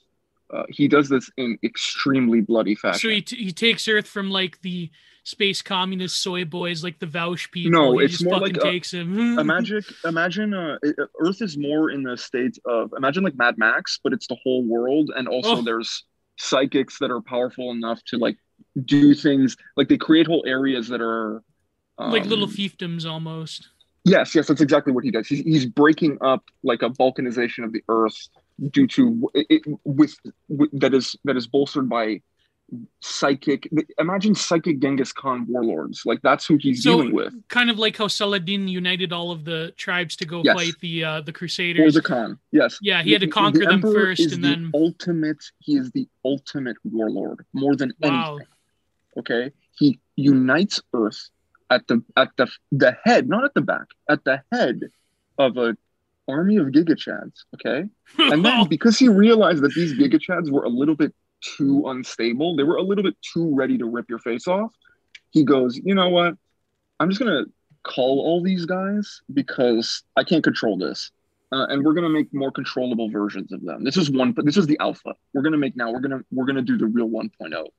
Uh, 0.54 0.64
he 0.70 0.88
does 0.88 1.10
this 1.10 1.30
in 1.38 1.58
extremely 1.64 2.42
bloody 2.42 2.76
fashion. 2.76 3.00
So 3.00 3.10
he, 3.10 3.22
t- 3.22 3.44
he 3.44 3.52
takes 3.52 3.88
Earth 3.88 4.06
from 4.08 4.30
like 4.30 4.62
the 4.62 4.92
space 5.24 5.62
communist 5.62 6.22
soy 6.22 6.46
boys, 6.46 6.84
like 6.84 7.00
the 7.00 7.06
Vouch 7.08 7.50
people. 7.52 7.72
No, 7.72 7.98
he 7.98 8.06
it's 8.06 8.14
just 8.16 8.26
more 8.26 8.40
fucking 8.40 8.56
like 8.56 8.64
a- 8.64 8.72
takes 8.72 8.94
him. 8.94 9.40
imagine 9.40 9.82
imagine 10.06 10.54
uh, 10.54 10.78
uh, 10.86 11.06
earth 11.22 11.42
is 11.42 11.58
more 11.58 11.90
in 11.92 12.04
the 12.04 12.18
state 12.18 12.58
of 12.66 12.92
imagine 12.98 13.24
like 13.24 13.36
mad 13.38 13.58
max 13.58 14.00
but 14.04 14.12
it's 14.14 14.28
the 14.28 14.36
whole 14.44 14.64
world 14.66 15.10
and 15.16 15.28
also 15.28 15.58
Oh. 15.58 15.62
there's 15.62 16.04
psychics 16.38 17.00
that 17.00 17.10
are 17.10 17.22
powerful 17.22 17.72
enough 17.72 18.04
to 18.08 18.18
like 18.18 18.36
do 18.86 19.14
things 19.16 19.56
like 19.78 19.88
they 19.88 19.98
create 19.98 20.28
whole 20.28 20.44
areas 20.46 20.88
that 20.90 21.00
are 21.02 21.42
like 21.98 22.26
little 22.26 22.46
um, 22.46 22.52
fiefdoms 22.52 23.06
almost. 23.10 23.70
yes 24.06 24.34
yes 24.36 24.48
that's 24.48 24.62
exactly 24.62 24.92
what 24.94 25.04
he 25.04 25.12
does 25.12 25.28
he's, 25.28 25.40
he's 25.42 25.66
breaking 25.66 26.18
up 26.22 26.44
like 26.64 26.82
a 26.82 26.90
balkanization 26.90 27.64
of 27.64 27.72
the 27.72 27.84
earth 27.90 28.28
due 28.72 28.88
to 28.88 29.30
it, 29.34 29.48
it- 29.50 29.80
with, 29.84 30.16
with 30.50 30.70
that 30.80 30.94
is 30.94 31.16
that 31.24 31.38
is 31.38 31.48
bolstered 31.48 31.88
by 31.90 32.22
psychic 33.02 33.70
imagine 34.00 34.34
psychic 34.34 34.80
genghis 34.80 35.12
khan 35.12 35.46
warlords 35.48 36.02
like 36.06 36.20
that's 36.24 36.46
who 36.48 36.58
he's 36.60 36.82
So 36.82 36.92
dealing 36.92 37.14
with 37.14 37.34
kind 37.48 37.70
of 37.70 37.78
like 37.78 37.98
how 37.98 38.08
Saladin 38.08 38.68
united 38.68 39.14
all 39.14 39.30
of 39.32 39.46
the 39.46 39.74
tribes 39.78 40.16
to 40.16 40.26
go 40.26 40.42
Yes. 40.44 40.56
fight 40.56 40.74
the 40.80 41.04
uh, 41.04 41.22
the 41.22 41.30
or 41.30 41.34
Crusaders. 41.34 41.94
the 41.94 42.02
khan 42.02 42.40
yes 42.52 42.80
yeah, 42.82 43.04
he 43.04 43.12
had 43.12 43.22
to 43.22 43.28
conquer 43.28 43.60
the 43.60 43.66
them 43.68 43.82
first, 43.82 44.22
and 44.34 44.44
the 44.44 44.48
then 44.50 44.72
ultimate. 44.74 45.44
He 45.60 45.76
is 45.78 45.92
the 45.92 46.08
ultimate 46.26 46.78
warlord, 46.84 47.46
more 47.54 47.76
than 47.76 47.94
wow, 48.00 48.10
anything. 48.40 48.48
Okay, 49.20 49.52
he 49.78 50.00
unites 50.16 50.82
Earth 50.94 51.30
at 51.70 51.88
the 51.88 52.04
at 52.18 52.30
the 52.38 52.48
the 52.72 52.98
head, 53.04 53.28
not 53.28 53.44
at 53.44 53.54
the 53.54 53.62
back, 53.62 53.88
at 54.10 54.24
the 54.24 54.42
head 54.52 54.82
of 55.38 55.58
a 55.58 55.76
army 56.28 56.58
of 56.58 56.68
gigachads. 56.68 57.44
Okay, 57.56 57.86
and 58.18 58.46
then 58.46 58.68
because 58.70 58.98
he 58.98 59.10
realized 59.10 59.64
that 59.64 59.74
these 59.74 59.94
gigachads 59.94 60.52
were 60.52 60.64
a 60.64 60.70
little 60.70 60.96
bit 60.96 61.14
too 61.58 61.84
unstable, 61.88 62.56
they 62.56 62.64
were 62.64 62.78
a 62.78 62.84
little 62.84 63.04
bit 63.04 63.16
too 63.34 63.54
ready 63.54 63.78
to 63.78 63.86
rip 63.86 64.10
your 64.10 64.20
face 64.20 64.48
off. 64.48 64.72
He 65.32 65.44
goes, 65.44 65.80
you 65.84 65.96
know 65.96 66.10
what? 66.10 66.36
I'm 67.00 67.10
just 67.10 67.20
gonna 67.20 67.46
call 67.84 68.22
all 68.22 68.42
these 68.42 68.66
guys 68.66 69.22
because 69.34 70.04
I 70.16 70.24
can't 70.24 70.44
control 70.44 70.78
this 70.78 71.12
uh, 71.54 71.68
and 71.70 71.86
we're 71.86 71.94
gonna 71.94 72.10
make 72.10 72.34
more 72.34 72.52
controllable 72.52 73.10
versions 73.10 73.52
of 73.52 73.64
them. 73.64 73.84
This 73.84 73.96
is 73.96 74.10
one. 74.10 74.32
but 74.32 74.44
This 74.44 74.58
is 74.58 74.66
the 74.66 74.78
alpha. 74.80 75.14
We're 75.34 75.44
gonna 75.44 75.58
make 75.58 75.76
now. 75.76 75.92
We're 75.92 76.00
gonna 76.00 76.22
we're 76.32 76.46
gonna 76.46 76.64
do 76.64 76.78
the 76.78 76.88
real 76.88 77.08
1.0 77.08 77.30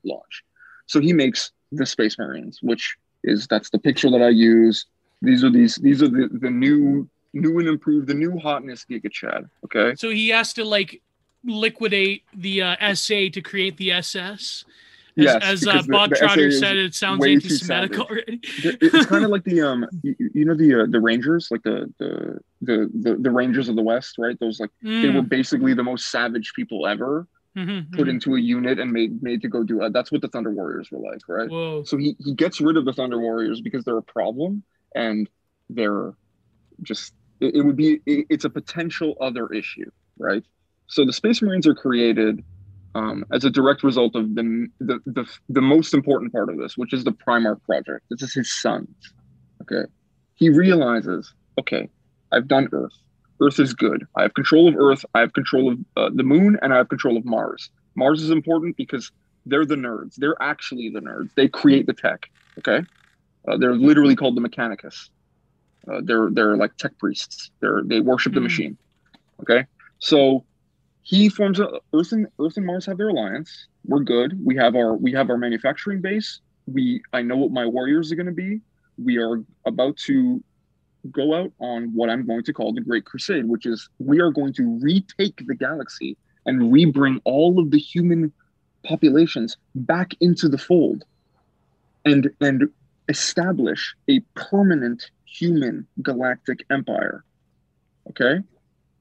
launch. 0.05 0.44
So 0.87 1.01
he 1.01 1.12
makes 1.12 1.51
the 1.73 1.85
Space 1.85 2.16
Marines, 2.16 2.61
which 2.62 2.97
is 3.24 3.46
that's 3.46 3.70
the 3.70 3.78
picture 3.78 4.10
that 4.10 4.22
I 4.22 4.28
use. 4.28 4.87
These 5.22 5.42
are 5.44 5.50
these 5.50 5.76
these 5.76 6.02
are 6.02 6.08
the 6.08 6.28
the 6.32 6.50
new 6.50 7.08
new 7.32 7.58
and 7.58 7.68
improved 7.68 8.06
the 8.06 8.14
new 8.14 8.38
hotness 8.38 8.84
Giga 8.88 9.10
Chad. 9.10 9.44
Okay. 9.64 9.94
so 9.96 10.10
he 10.10 10.28
has 10.28 10.52
to 10.54 10.64
like 10.64 11.02
liquidate 11.44 12.22
the 12.37 12.62
uh, 12.62 12.94
SA 12.94 13.28
to 13.32 13.40
create 13.42 13.76
the 13.76 13.92
SS. 13.92 14.64
As, 15.16 15.24
Yes, 15.24 15.42
as 15.42 15.66
uh, 15.66 15.80
the- 15.82 15.88
Bob 15.92 16.10
the 16.10 16.16
Trotter 16.16 16.50
said, 16.50 16.76
it 16.76 16.92
sounds 16.94 17.24
anti-Semitic 17.24 18.00
already. 18.00 18.40
it's 18.42 19.06
kind 19.06 19.24
of 19.24 19.30
like 19.30 19.44
the 19.44 19.60
um 19.62 19.87
you, 20.02 20.14
you 20.34 20.44
know 20.44 20.54
the 20.54 20.82
uh, 20.82 20.87
the 20.88 21.00
Rangers 21.00 21.48
like 21.52 21.62
the, 21.62 21.92
the 22.00 22.38
the 22.62 22.90
the 23.04 23.16
the 23.20 23.30
Rangers 23.30 23.68
of 23.68 23.76
the 23.76 23.82
West 23.82 24.16
right 24.18 24.37
those 24.40 24.58
like 24.58 24.70
they 24.82 25.08
were 25.10 25.22
Mm, 25.22 25.28
basically 25.28 25.72
the 25.74 25.84
most 25.84 26.10
savage 26.10 26.52
people 26.56 26.87
ever 26.87 27.28
mhm, 27.57 27.93
put 27.93 28.07
mhm. 28.07 28.11
into 28.11 28.35
a 28.35 28.40
unit 28.40 28.79
and 28.79 28.93
made 28.93 29.23
made 29.23 29.43
to 29.43 29.49
go 29.49 29.62
do 29.62 29.83
uh, 29.83 29.88
that's 29.88 30.11
what 30.12 30.21
the 30.21 30.29
Thunder 30.29 30.51
Warriors 30.51 30.88
were 30.90 30.99
like 30.99 31.21
right 31.29 31.51
Whoa. 31.51 31.85
So 31.85 31.97
he, 31.97 32.17
he 32.19 32.35
gets 32.35 32.61
rid 32.61 32.77
of 32.77 32.85
the 32.85 32.93
Thunder 32.93 33.21
Warriors 33.21 33.61
because 33.61 33.85
they're 33.85 33.99
a 33.99 34.03
problem 34.03 34.62
and 34.95 35.29
they're 35.71 36.14
just 36.83 37.14
it, 37.40 37.57
it 37.57 37.62
would 37.62 37.77
be 37.77 38.01
it, 38.07 38.27
it's 38.31 38.45
a 38.45 38.51
potential 38.51 39.17
other 39.21 39.49
issue, 39.49 39.90
right? 40.19 40.45
So 40.87 41.05
the 41.05 41.12
Space 41.12 41.43
Marines 41.43 41.67
are 41.67 41.75
created 41.75 42.45
um, 42.95 43.25
as 43.33 43.45
a 43.45 43.51
direct 43.51 43.83
result 43.83 44.15
of 44.15 44.35
the, 44.35 44.69
the 44.81 45.00
the 45.07 45.27
the 45.48 45.61
most 45.61 45.94
important 45.94 46.33
part 46.33 46.48
of 46.48 46.59
this, 46.59 46.77
which 46.77 46.92
is 46.92 47.05
the 47.05 47.13
Primarch 47.13 47.63
project. 47.65 48.05
This 48.11 48.23
is 48.23 48.35
his 48.35 48.55
son. 48.61 48.87
Okay, 49.63 49.88
he 50.35 50.50
realizes, 50.50 51.33
okay, 51.59 51.88
I've 52.33 52.48
done 52.48 52.69
Earth. 52.73 52.92
Earth 53.40 53.58
is 53.58 53.74
good. 53.74 54.04
I 54.16 54.22
have 54.22 54.35
control 54.35 54.68
of 54.68 54.76
Earth. 54.76 55.04
I 55.14 55.20
have 55.20 55.32
control 55.32 55.72
of 55.72 55.78
uh, 55.96 56.10
the 56.14 56.22
Moon, 56.22 56.58
and 56.62 56.72
I 56.72 56.76
have 56.78 56.88
control 56.88 57.16
of 57.16 57.24
Mars. 57.24 57.70
Mars 57.96 58.22
is 58.22 58.30
important 58.30 58.76
because 58.76 59.10
they're 59.46 59.66
the 59.66 59.76
nerds. 59.76 60.14
They're 60.16 60.40
actually 60.40 60.90
the 60.90 61.00
nerds. 61.00 61.30
They 61.37 61.48
create 61.48 61.87
the 61.87 61.92
tech. 61.92 62.26
Okay, 62.58 62.85
uh, 63.48 63.56
they're 63.58 63.74
literally 63.74 64.16
called 64.16 64.37
the 64.37 64.40
Mechanicus. 64.40 65.08
Uh, 65.90 66.00
they're 66.04 66.30
they're 66.32 66.56
like 66.56 66.76
tech 66.76 66.98
priests. 66.98 67.50
They're 67.60 67.82
they 67.85 68.00
worship 68.00 68.32
the 68.35 68.40
Hmm. 68.40 68.44
machine. 68.44 68.78
Okay, 69.42 69.66
so 69.98 70.46
he 71.02 71.28
forms 71.28 71.60
a 71.60 71.80
Earth 71.94 72.12
and 72.12 72.26
Earth 72.40 72.56
and 72.56 72.66
Mars 72.66 72.87
have 72.87 72.98
their 72.98 73.08
alliance. 73.10 73.68
We're 73.85 74.00
good. 74.04 74.38
We 74.44 74.56
have 74.56 74.74
our 74.74 74.96
we 74.96 75.12
have 75.12 75.28
our 75.30 75.37
manufacturing 75.38 76.00
base. 76.00 76.40
We 76.66 77.02
I 77.12 77.22
know 77.22 77.37
what 77.37 77.50
my 77.50 77.66
warriors 77.66 78.10
are 78.12 78.16
going 78.16 78.26
to 78.26 78.32
be. 78.32 78.60
We 78.96 79.18
are 79.18 79.42
about 79.66 79.96
to 80.06 80.42
go 81.11 81.35
out 81.35 81.52
on 81.59 81.92
what 81.94 82.11
I'm 82.11 82.27
going 82.27 82.44
to 82.44 82.52
call 82.52 82.73
the 82.73 82.81
Great 82.81 83.05
Crusade, 83.05 83.46
which 83.46 83.67
is 83.67 83.88
we 83.98 84.21
are 84.21 84.31
going 84.31 84.52
to 84.55 84.79
retake 84.81 85.42
the 85.46 85.55
galaxy 85.55 86.17
and 86.46 86.73
rebring 86.73 87.21
all 87.25 87.59
of 87.59 87.71
the 87.71 87.79
human 87.79 88.33
populations 88.85 89.57
back 89.75 90.15
into 90.21 90.48
the 90.48 90.59
fold 90.59 91.05
and 92.05 92.31
and 92.40 92.69
establish 93.09 93.94
a 94.09 94.21
permanent 94.35 95.11
human 95.27 95.87
galactic 96.02 96.65
empire. 96.71 97.25
Okay? 98.11 98.40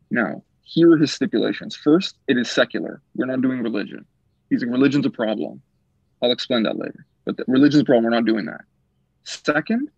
Now, 0.10 0.44
here 0.64 0.92
are 0.94 0.98
his 0.98 1.12
stipulations. 1.12 1.76
First, 1.76 2.18
it 2.28 2.38
is 2.38 2.50
secular. 2.50 3.02
We're 3.16 3.26
not 3.26 3.42
doing 3.42 3.62
religion. 3.62 4.06
He's 4.50 4.62
like, 4.62 4.72
religion's 4.72 5.06
a 5.06 5.10
problem. 5.10 5.62
I'll 6.22 6.32
explain 6.32 6.64
that 6.64 6.78
later. 6.78 7.06
But 7.26 7.38
the, 7.38 7.46
religion's 7.48 7.84
a 7.84 7.86
problem. 7.86 8.06
We're 8.06 8.12
not 8.12 8.26
doing 8.26 8.46
that. 8.46 8.62
Second, 9.24 9.90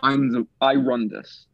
I'm 0.00 0.32
the 0.32 0.46
I 0.60 0.74
run 0.74 1.08
this. 1.08 1.46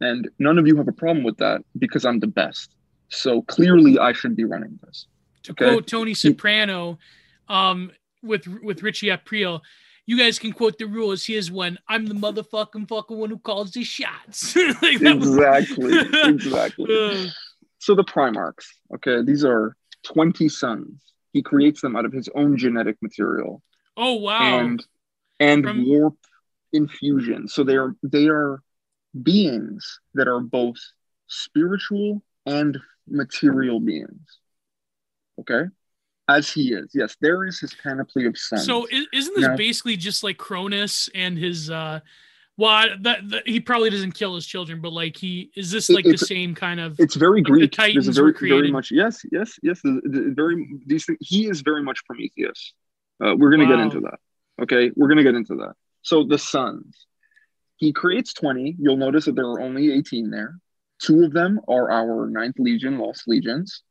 And 0.00 0.28
none 0.38 0.58
of 0.58 0.66
you 0.66 0.76
have 0.76 0.88
a 0.88 0.92
problem 0.92 1.24
with 1.24 1.38
that 1.38 1.62
because 1.78 2.04
I'm 2.04 2.20
the 2.20 2.26
best. 2.26 2.74
So 3.08 3.42
clearly 3.42 3.98
I 3.98 4.12
should 4.12 4.36
be 4.36 4.44
running 4.44 4.78
this. 4.84 5.06
To 5.44 5.52
okay? 5.52 5.70
quote 5.70 5.86
Tony 5.86 6.12
Soprano, 6.12 6.98
um, 7.48 7.90
with 8.22 8.46
with 8.62 8.82
Richie 8.82 9.08
Aprile, 9.08 9.60
you 10.04 10.18
guys 10.18 10.38
can 10.38 10.52
quote 10.52 10.78
the 10.78 10.86
rules. 10.86 11.24
Here's 11.24 11.50
one: 11.50 11.78
I'm 11.88 12.06
the 12.06 12.14
motherfucking 12.14 12.88
fucking 12.88 13.16
one 13.16 13.30
who 13.30 13.38
calls 13.38 13.70
the 13.72 13.84
shots. 13.84 14.56
like 14.82 15.00
exactly, 15.00 15.98
exactly. 16.24 17.32
so 17.78 17.94
the 17.94 18.04
Primarchs, 18.04 18.66
okay, 18.94 19.22
these 19.22 19.44
are 19.44 19.76
20 20.02 20.48
sons. 20.48 21.02
He 21.32 21.42
creates 21.42 21.80
them 21.80 21.96
out 21.96 22.04
of 22.04 22.12
his 22.12 22.28
own 22.34 22.56
genetic 22.56 22.96
material. 23.00 23.62
Oh 23.96 24.14
wow! 24.14 24.58
And 24.58 24.84
and 25.38 25.64
From... 25.64 25.88
warp 25.88 26.16
infusion. 26.76 27.48
So 27.48 27.64
they 27.64 27.76
are 27.76 27.94
they 28.02 28.28
are 28.28 28.62
beings 29.22 30.00
that 30.14 30.28
are 30.28 30.40
both 30.40 30.76
spiritual 31.26 32.22
and 32.44 32.78
material 33.08 33.80
beings. 33.80 34.38
Okay? 35.40 35.64
As 36.28 36.50
he 36.50 36.72
is. 36.72 36.90
Yes, 36.92 37.16
there 37.20 37.44
is 37.46 37.60
his 37.60 37.74
panoply 37.74 38.26
of 38.26 38.36
sons. 38.36 38.66
So 38.66 38.86
isn't 39.12 39.34
this 39.34 39.46
now, 39.46 39.56
basically 39.56 39.96
just 39.96 40.24
like 40.24 40.38
Cronus 40.38 41.08
and 41.14 41.38
his 41.38 41.70
uh 41.70 42.00
well, 42.58 42.86
that, 43.00 43.28
that, 43.28 43.46
he 43.46 43.60
probably 43.60 43.90
doesn't 43.90 44.12
kill 44.12 44.34
his 44.34 44.46
children, 44.46 44.80
but 44.80 44.90
like 44.90 45.16
he 45.16 45.50
is 45.54 45.70
this 45.70 45.90
like 45.90 46.06
the 46.06 46.16
same 46.16 46.54
kind 46.54 46.80
of? 46.80 46.98
It's 46.98 47.14
very 47.14 47.40
like 47.40 47.44
Greek. 47.44 47.70
The 47.70 47.76
Titans 47.76 48.08
very, 48.08 48.32
very 48.32 48.72
much. 48.72 48.90
Yes, 48.90 49.26
yes, 49.30 49.58
yes. 49.62 49.80
The, 49.82 50.00
the, 50.02 50.32
very 50.34 50.66
these 50.86 51.04
things. 51.04 51.18
He 51.20 51.48
is 51.48 51.60
very 51.60 51.82
much 51.82 52.02
Prometheus. 52.06 52.72
Uh, 53.22 53.34
we're 53.36 53.50
gonna 53.50 53.64
wow. 53.64 53.76
get 53.76 53.80
into 53.80 54.00
that. 54.00 54.18
Okay, 54.62 54.90
we're 54.96 55.08
gonna 55.08 55.22
get 55.22 55.34
into 55.34 55.56
that. 55.56 55.74
So 56.06 56.22
the 56.22 56.38
sons, 56.38 57.04
he 57.78 57.92
creates 57.92 58.32
20. 58.32 58.76
You'll 58.78 58.96
notice 58.96 59.24
that 59.24 59.34
there 59.34 59.46
are 59.46 59.60
only 59.60 59.92
18 59.92 60.30
there. 60.30 60.56
Two 61.02 61.24
of 61.24 61.32
them 61.32 61.58
are 61.66 61.90
our 61.90 62.28
Ninth 62.28 62.60
Legion, 62.60 62.96
Lost 62.96 63.24
Legions. 63.26 63.82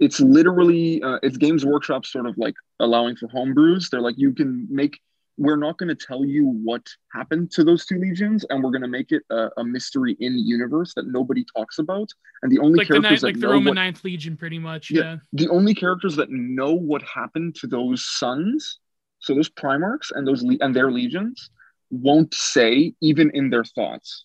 It's 0.00 0.18
literally, 0.18 1.00
uh, 1.00 1.20
it's 1.22 1.36
Games 1.36 1.64
Workshop 1.64 2.06
sort 2.06 2.26
of 2.26 2.36
like 2.36 2.56
allowing 2.80 3.14
for 3.14 3.28
homebrews. 3.28 3.88
They're 3.88 4.00
like, 4.00 4.18
you 4.18 4.32
can 4.32 4.66
make, 4.68 4.98
we're 5.38 5.56
not 5.56 5.78
going 5.78 5.90
to 5.90 5.94
tell 5.94 6.24
you 6.24 6.44
what 6.44 6.82
happened 7.12 7.52
to 7.52 7.62
those 7.62 7.86
two 7.86 8.00
legions, 8.00 8.44
and 8.50 8.64
we're 8.64 8.72
going 8.72 8.82
to 8.82 8.88
make 8.88 9.12
it 9.12 9.22
a, 9.30 9.50
a, 9.58 9.64
mystery 9.64 10.16
in 10.18 10.34
the 10.34 10.42
universe 10.42 10.92
that 10.94 11.06
nobody 11.06 11.44
talks 11.56 11.78
about. 11.78 12.08
And 12.42 12.50
the 12.50 12.58
only 12.58 12.78
like 12.78 12.88
characters 12.88 13.20
the, 13.20 13.28
like 13.28 13.38
the 13.38 13.46
Roman 13.46 13.66
what, 13.66 13.74
Ninth 13.74 14.02
Legion, 14.02 14.36
pretty 14.36 14.58
much. 14.58 14.90
Yeah, 14.90 15.02
yeah. 15.02 15.16
The 15.34 15.48
only 15.50 15.74
characters 15.74 16.16
that 16.16 16.30
know 16.30 16.72
what 16.74 17.02
happened 17.02 17.54
to 17.60 17.68
those 17.68 18.04
sons, 18.04 18.80
so 19.20 19.36
those 19.36 19.48
Primarchs 19.48 20.10
and 20.12 20.26
those 20.26 20.42
and 20.42 20.74
their 20.74 20.90
legions, 20.90 21.50
won't 21.90 22.34
say 22.34 22.94
even 23.00 23.30
in 23.34 23.50
their 23.50 23.64
thoughts. 23.64 24.24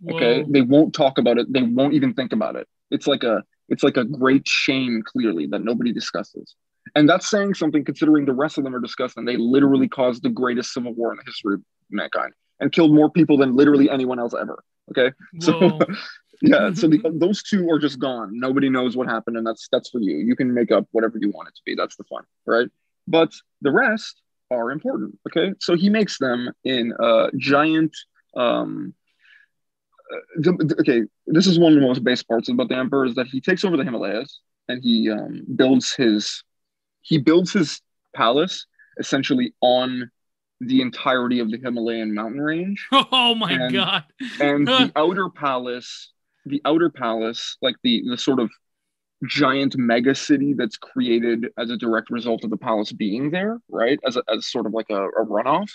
Whoa. 0.00 0.16
Okay, 0.16 0.44
they 0.48 0.62
won't 0.62 0.94
talk 0.94 1.18
about 1.18 1.38
it. 1.38 1.52
They 1.52 1.62
won't 1.62 1.94
even 1.94 2.14
think 2.14 2.32
about 2.32 2.56
it. 2.56 2.66
It's 2.90 3.06
like 3.06 3.22
a 3.22 3.42
it's 3.68 3.82
like 3.82 3.96
a 3.96 4.04
great 4.04 4.46
shame 4.46 5.02
clearly 5.04 5.46
that 5.46 5.62
nobody 5.62 5.92
discusses. 5.92 6.54
And 6.94 7.08
that's 7.08 7.28
saying 7.28 7.54
something 7.54 7.84
considering 7.84 8.24
the 8.24 8.32
rest 8.32 8.56
of 8.56 8.64
them 8.64 8.74
are 8.74 8.80
discussed 8.80 9.18
and 9.18 9.28
they 9.28 9.36
literally 9.36 9.88
caused 9.88 10.22
the 10.22 10.30
greatest 10.30 10.72
civil 10.72 10.94
war 10.94 11.12
in 11.12 11.18
the 11.18 11.24
history 11.26 11.54
of 11.54 11.60
mankind 11.90 12.32
and 12.60 12.72
killed 12.72 12.94
more 12.94 13.10
people 13.10 13.36
than 13.36 13.54
literally 13.54 13.90
anyone 13.90 14.18
else 14.18 14.34
ever. 14.38 14.64
Okay. 14.90 15.12
Whoa. 15.44 15.78
So 15.78 15.78
yeah, 16.42 16.72
so 16.72 16.88
mm-hmm. 16.88 17.02
the, 17.02 17.18
those 17.18 17.42
two 17.42 17.68
are 17.70 17.78
just 17.78 17.98
gone. 17.98 18.30
Nobody 18.32 18.70
knows 18.70 18.96
what 18.96 19.08
happened, 19.08 19.36
and 19.36 19.46
that's 19.46 19.68
that's 19.70 19.90
for 19.90 20.00
you. 20.00 20.18
You 20.18 20.36
can 20.36 20.54
make 20.54 20.70
up 20.70 20.86
whatever 20.92 21.18
you 21.20 21.30
want 21.30 21.48
it 21.48 21.54
to 21.56 21.62
be. 21.66 21.74
That's 21.74 21.96
the 21.96 22.04
fun, 22.04 22.22
right? 22.46 22.68
But 23.06 23.32
the 23.60 23.72
rest, 23.72 24.20
are 24.50 24.70
important. 24.70 25.18
Okay, 25.28 25.52
so 25.60 25.76
he 25.76 25.88
makes 25.88 26.18
them 26.18 26.50
in 26.64 26.92
a 26.98 27.30
giant. 27.36 27.96
Um, 28.36 28.94
uh, 30.12 30.16
the, 30.36 30.76
okay, 30.80 31.02
this 31.26 31.46
is 31.46 31.58
one 31.58 31.72
of 31.72 31.80
the 31.80 31.86
most 31.86 32.02
base 32.02 32.22
parts 32.22 32.48
about 32.48 32.68
the 32.68 32.76
emperor 32.76 33.04
is 33.04 33.14
that 33.16 33.26
he 33.26 33.40
takes 33.40 33.64
over 33.64 33.76
the 33.76 33.84
Himalayas 33.84 34.40
and 34.68 34.82
he 34.82 35.10
um, 35.10 35.44
builds 35.54 35.92
his 35.92 36.42
he 37.02 37.18
builds 37.18 37.52
his 37.52 37.80
palace 38.14 38.66
essentially 38.98 39.54
on 39.60 40.10
the 40.60 40.80
entirety 40.80 41.40
of 41.40 41.50
the 41.50 41.58
Himalayan 41.58 42.14
mountain 42.14 42.40
range. 42.40 42.86
Oh 42.92 43.34
my 43.34 43.52
and, 43.52 43.72
god! 43.72 44.04
and 44.40 44.66
the 44.66 44.92
outer 44.96 45.28
palace, 45.28 46.12
the 46.46 46.60
outer 46.64 46.90
palace, 46.90 47.56
like 47.62 47.76
the 47.82 48.02
the 48.08 48.18
sort 48.18 48.40
of 48.40 48.50
giant 49.26 49.76
mega 49.76 50.14
city 50.14 50.54
that's 50.54 50.76
created 50.76 51.48
as 51.58 51.70
a 51.70 51.76
direct 51.76 52.10
result 52.10 52.44
of 52.44 52.50
the 52.50 52.56
palace 52.56 52.92
being 52.92 53.30
there, 53.30 53.58
right? 53.68 53.98
As, 54.06 54.16
a, 54.16 54.22
as 54.32 54.46
sort 54.46 54.66
of 54.66 54.72
like 54.72 54.90
a, 54.90 55.04
a 55.04 55.26
runoff. 55.26 55.70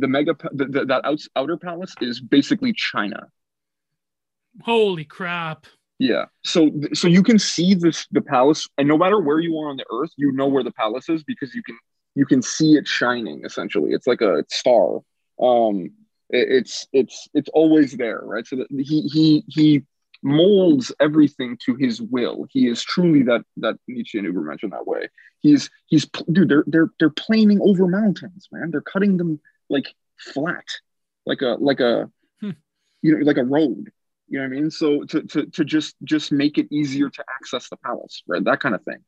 The 0.00 0.06
mega 0.06 0.36
the, 0.52 0.66
the, 0.66 0.84
that 0.86 1.04
out, 1.04 1.20
outer 1.34 1.56
palace 1.56 1.94
is 2.00 2.20
basically 2.20 2.72
China. 2.72 3.26
Holy 4.62 5.04
crap! 5.04 5.66
Yeah, 5.98 6.26
so 6.44 6.70
so 6.94 7.08
you 7.08 7.24
can 7.24 7.40
see 7.40 7.74
this 7.74 8.06
the 8.12 8.20
palace, 8.20 8.68
and 8.78 8.86
no 8.86 8.96
matter 8.96 9.18
where 9.18 9.40
you 9.40 9.58
are 9.58 9.68
on 9.68 9.76
the 9.76 9.84
Earth, 9.90 10.12
you 10.16 10.30
know 10.30 10.46
where 10.46 10.62
the 10.62 10.70
palace 10.70 11.08
is 11.08 11.24
because 11.24 11.52
you 11.52 11.64
can 11.64 11.76
you 12.14 12.26
can 12.26 12.42
see 12.42 12.74
it 12.74 12.86
shining. 12.86 13.42
Essentially, 13.44 13.90
it's 13.90 14.06
like 14.06 14.20
a 14.20 14.44
star. 14.48 14.98
Um, 15.42 15.90
it, 16.30 16.48
it's 16.48 16.86
it's 16.92 17.28
it's 17.34 17.48
always 17.52 17.96
there, 17.96 18.20
right? 18.22 18.46
So 18.46 18.56
that 18.56 18.68
he 18.70 19.02
he 19.02 19.44
he 19.48 19.82
molds 20.22 20.92
everything 21.00 21.58
to 21.64 21.74
his 21.74 22.00
will. 22.00 22.46
He 22.50 22.68
is 22.68 22.82
truly 22.82 23.22
that 23.24 23.44
that 23.58 23.76
Nietzschean 23.86 24.24
Übermensch 24.24 24.68
that 24.70 24.86
way. 24.86 25.08
He's 25.40 25.70
he's 25.86 26.06
dude. 26.30 26.48
They're 26.48 26.64
they're 26.66 26.90
they're 26.98 27.10
planing 27.10 27.60
over 27.60 27.86
mountains, 27.86 28.48
man. 28.52 28.70
They're 28.70 28.80
cutting 28.80 29.16
them 29.16 29.40
like 29.68 29.94
flat, 30.18 30.64
like 31.26 31.42
a 31.42 31.56
like 31.60 31.80
a 31.80 32.10
hmm. 32.40 32.50
you 33.02 33.18
know 33.18 33.24
like 33.24 33.36
a 33.36 33.44
road. 33.44 33.90
You 34.28 34.38
know 34.38 34.44
what 34.44 34.56
I 34.56 34.60
mean? 34.60 34.70
So 34.70 35.04
to 35.04 35.22
to 35.22 35.46
to 35.46 35.64
just 35.64 35.96
just 36.04 36.32
make 36.32 36.58
it 36.58 36.66
easier 36.70 37.08
to 37.08 37.24
access 37.34 37.68
the 37.68 37.76
palace, 37.76 38.22
right? 38.26 38.44
That 38.44 38.60
kind 38.60 38.74
of 38.74 38.82
thing. 38.82 38.98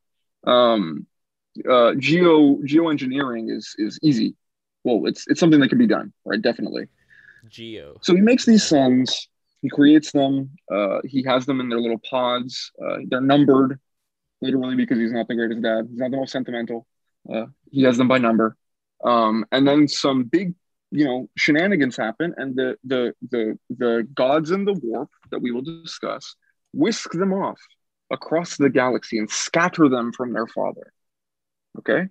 Um, 0.47 1.07
uh, 1.69 1.95
geo 1.99 2.57
geoengineering 2.59 3.55
is 3.55 3.75
is 3.79 3.99
easy. 4.03 4.37
Well, 4.85 5.07
it's 5.07 5.27
it's 5.29 5.41
something 5.41 5.61
that 5.61 5.69
can 5.69 5.79
be 5.79 5.87
done, 5.87 6.13
right? 6.25 6.41
Definitely. 6.41 6.87
Geo. 7.49 7.99
So 8.03 8.15
he 8.15 8.21
makes 8.21 8.45
these 8.45 8.65
sons 8.65 9.29
he 9.63 9.69
creates 9.69 10.13
them. 10.13 10.51
Uh, 10.73 11.01
he 11.05 11.23
has 11.25 11.47
them 11.47 11.61
in 11.61 11.69
their 11.69 11.81
little 11.81 12.01
pods. 12.09 12.73
Uh, 12.83 12.99
they're 13.09 13.21
numbered, 13.21 13.79
literally, 14.41 14.77
because 14.77 14.99
he's 14.99 15.13
not 15.13 15.29
the 15.29 15.35
greatest 15.35 15.63
dad. 15.63 15.87
He's 15.91 15.99
not 15.99 16.11
the 16.11 16.17
most 16.17 16.33
sentimental. 16.33 16.87
Uh, 17.33 17.47
he 17.71 17.83
has 17.83 17.99
them 17.99 18.09
by 18.09 18.19
number. 18.19 18.57
Um, 19.05 19.45
and 19.53 19.67
then 19.67 19.89
some 19.89 20.25
big, 20.25 20.55
you 20.91 21.05
know, 21.05 21.29
shenanigans 21.37 21.97
happen, 21.97 22.35
and 22.37 22.57
the 22.57 22.77
the 22.85 23.15
the 23.31 23.59
the 23.71 24.07
gods 24.15 24.51
in 24.51 24.65
the 24.65 24.75
warp 24.75 25.11
that 25.31 25.41
we 25.41 25.51
will 25.51 25.63
discuss 25.63 26.35
whisk 26.73 27.13
them 27.13 27.33
off 27.33 27.59
across 28.11 28.57
the 28.57 28.71
galaxy 28.71 29.19
and 29.19 29.31
scatter 29.31 29.89
them 29.89 30.13
from 30.13 30.33
their 30.33 30.47
father. 30.47 30.93
Okay, 31.79 32.09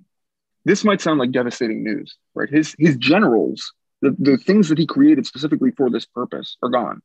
this 0.65 0.83
might 0.83 1.01
sound 1.01 1.19
like 1.19 1.31
devastating 1.31 1.83
news, 1.83 2.17
right? 2.33 2.49
His 2.49 2.75
his 2.79 2.95
generals, 2.97 3.73
the, 4.01 4.15
the 4.17 4.37
things 4.37 4.69
that 4.69 4.77
he 4.77 4.87
created 4.87 5.25
specifically 5.25 5.71
for 5.71 5.89
this 5.89 6.05
purpose, 6.05 6.57
are 6.63 6.69
gone. 6.69 7.01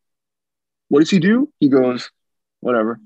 What 0.94 1.00
does 1.00 1.10
he 1.10 1.18
do? 1.18 1.52
He 1.58 1.68
goes, 1.68 2.08
whatever. 2.60 3.00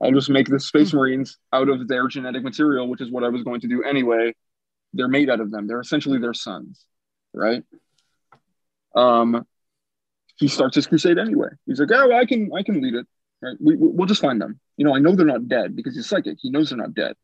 I'll 0.00 0.12
just 0.12 0.30
make 0.30 0.46
the 0.46 0.60
Space 0.60 0.92
Marines 0.92 1.38
out 1.52 1.68
of 1.68 1.88
their 1.88 2.06
genetic 2.06 2.44
material, 2.44 2.86
which 2.86 3.00
is 3.00 3.10
what 3.10 3.24
I 3.24 3.30
was 3.30 3.42
going 3.42 3.62
to 3.62 3.66
do 3.66 3.82
anyway. 3.82 4.32
They're 4.92 5.08
made 5.08 5.28
out 5.28 5.40
of 5.40 5.50
them. 5.50 5.66
They're 5.66 5.80
essentially 5.80 6.20
their 6.20 6.34
sons, 6.34 6.86
right? 7.34 7.64
Um, 8.94 9.44
he 10.36 10.46
starts 10.46 10.76
his 10.76 10.86
crusade 10.86 11.18
anyway. 11.18 11.48
He's 11.66 11.80
like, 11.80 11.90
oh, 11.92 12.16
I 12.16 12.26
can, 12.26 12.48
I 12.56 12.62
can 12.62 12.80
lead 12.80 12.94
it. 12.94 13.08
Right? 13.42 13.56
We, 13.58 13.74
we'll 13.76 14.06
just 14.06 14.22
find 14.22 14.40
them. 14.40 14.60
You 14.76 14.84
know, 14.84 14.94
I 14.94 15.00
know 15.00 15.16
they're 15.16 15.26
not 15.26 15.48
dead 15.48 15.74
because 15.74 15.96
he's 15.96 16.06
psychic. 16.06 16.38
He 16.40 16.50
knows 16.50 16.68
they're 16.68 16.78
not 16.78 16.94
dead, 16.94 17.16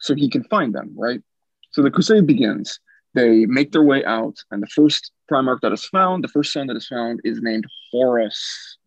so 0.00 0.16
he 0.16 0.28
can 0.28 0.42
find 0.42 0.74
them, 0.74 0.94
right? 0.96 1.22
So 1.70 1.80
the 1.80 1.92
crusade 1.92 2.26
begins. 2.26 2.80
They 3.14 3.46
make 3.46 3.70
their 3.70 3.84
way 3.84 4.04
out, 4.04 4.34
and 4.50 4.60
the 4.60 4.66
first 4.66 5.12
Primarch 5.30 5.60
that 5.60 5.72
is 5.72 5.84
found, 5.84 6.24
the 6.24 6.28
first 6.28 6.52
son 6.52 6.66
that 6.66 6.76
is 6.76 6.88
found, 6.88 7.20
is 7.22 7.40
named 7.40 7.66
Horus. 7.92 8.78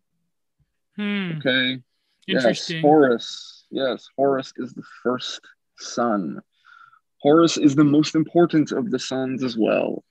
Hmm. 1.00 1.38
Okay. 1.38 1.78
Interesting. 2.28 2.76
Yes, 2.76 2.82
Horus. 2.82 3.64
Yes, 3.70 4.08
Horus 4.18 4.52
is 4.58 4.74
the 4.74 4.82
first 5.02 5.40
son. 5.78 6.40
Horus 7.22 7.56
is 7.56 7.74
the 7.74 7.84
most 7.84 8.14
important 8.14 8.70
of 8.72 8.90
the 8.90 8.98
sons 8.98 9.42
as 9.42 9.56
well. 9.56 10.04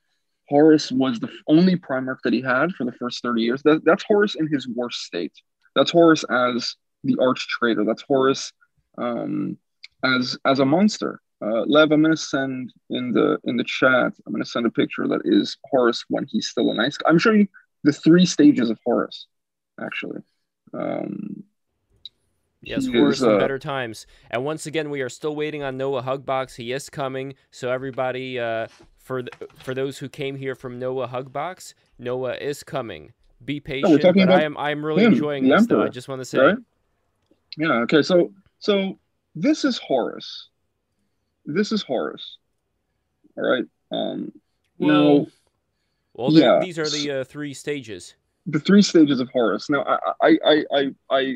Horus 0.48 0.92
was 0.92 1.20
the 1.20 1.30
only 1.48 1.76
Primarch 1.76 2.18
that 2.24 2.34
he 2.34 2.42
had 2.42 2.72
for 2.72 2.86
the 2.86 2.92
first 2.94 3.22
30 3.22 3.42
years. 3.44 3.62
That, 3.62 3.86
that's 3.86 4.04
Horus 4.08 4.34
in 4.34 4.48
his 4.48 4.68
worst 4.68 5.04
state. 5.04 5.34
That's 5.76 5.92
Horus 5.92 6.26
as 6.32 6.76
the 7.04 7.18
arch 7.22 7.48
traitor. 7.48 7.86
That's 7.86 8.04
Horus 8.08 8.52
um, 8.98 9.58
as 10.04 10.40
as 10.46 10.58
a 10.58 10.66
monster. 10.66 11.22
Uh, 11.42 11.62
Lev, 11.68 11.92
I'm 11.92 12.02
gonna 12.02 12.18
send 12.18 12.74
in 12.90 13.12
the 13.12 13.38
in 13.44 13.58
the 13.58 13.64
chat. 13.64 14.12
I'm 14.26 14.34
gonna 14.34 14.44
send 14.44 14.66
a 14.66 14.72
picture 14.72 15.08
that 15.08 15.22
is 15.24 15.56
Horus 15.66 16.04
when 16.10 16.26
he's 16.28 16.50
still 16.50 16.72
a 16.72 16.74
nice. 16.74 16.98
I'm 17.06 17.20
showing 17.20 17.42
you 17.42 17.48
the 17.84 17.94
three 17.94 18.26
stages 18.26 18.72
of 18.72 18.80
Horus, 18.84 19.28
actually. 19.80 20.22
Um, 20.74 21.44
Yes, 22.62 22.90
worse 22.90 23.22
uh, 23.22 23.38
better 23.38 23.58
times. 23.58 24.06
And 24.30 24.44
once 24.44 24.66
again, 24.66 24.90
we 24.90 25.00
are 25.00 25.08
still 25.08 25.34
waiting 25.34 25.64
on 25.64 25.78
Noah 25.78 26.04
Hugbox. 26.04 26.58
He 26.58 26.74
is 26.74 26.90
coming. 26.90 27.36
So 27.52 27.72
everybody, 27.72 28.38
uh, 28.38 28.68
for 28.98 29.22
th- 29.24 29.50
for 29.56 29.74
those 29.74 29.98
who 30.00 30.10
came 30.10 30.36
here 30.36 30.56
from 30.56 30.78
Noah 30.78 31.08
Hugbox, 31.08 31.74
Noah 31.98 32.36
is 32.36 32.62
coming. 32.64 33.14
Be 33.46 33.62
patient. 33.62 34.02
talking 34.02 34.26
but 34.26 34.36
I 34.36 34.44
am 34.44 34.58
I 34.58 34.72
am 34.72 34.86
really 34.86 35.06
him, 35.06 35.14
enjoying 35.14 35.48
this 35.48 35.68
though. 35.68 35.84
I 35.84 35.88
just 35.88 36.10
want 36.10 36.20
to 36.20 36.26
say. 36.26 36.38
right? 36.40 36.58
Yeah. 37.58 37.72
Okay. 37.84 38.02
So 38.02 38.34
so 38.60 39.00
this 39.36 39.64
is 39.64 39.78
Horus. 39.78 40.50
This 41.46 41.72
is 41.72 41.82
Horus. 41.82 42.40
All 43.38 43.50
right. 43.50 43.64
Um, 43.94 44.34
Whoa. 44.78 45.20
now 45.20 45.28
Well, 46.14 46.34
Yeah. 46.34 46.60
these 46.62 46.78
are 46.78 46.90
the 46.90 47.22
uh, 47.22 47.24
three 47.24 47.54
stages. 47.54 48.16
The 48.50 48.60
three 48.60 48.82
stages 48.82 49.20
of 49.20 49.30
Horus. 49.30 49.70
Now, 49.70 49.84
I, 50.22 50.38
I, 50.44 50.64
I, 50.74 50.86
I, 51.10 51.36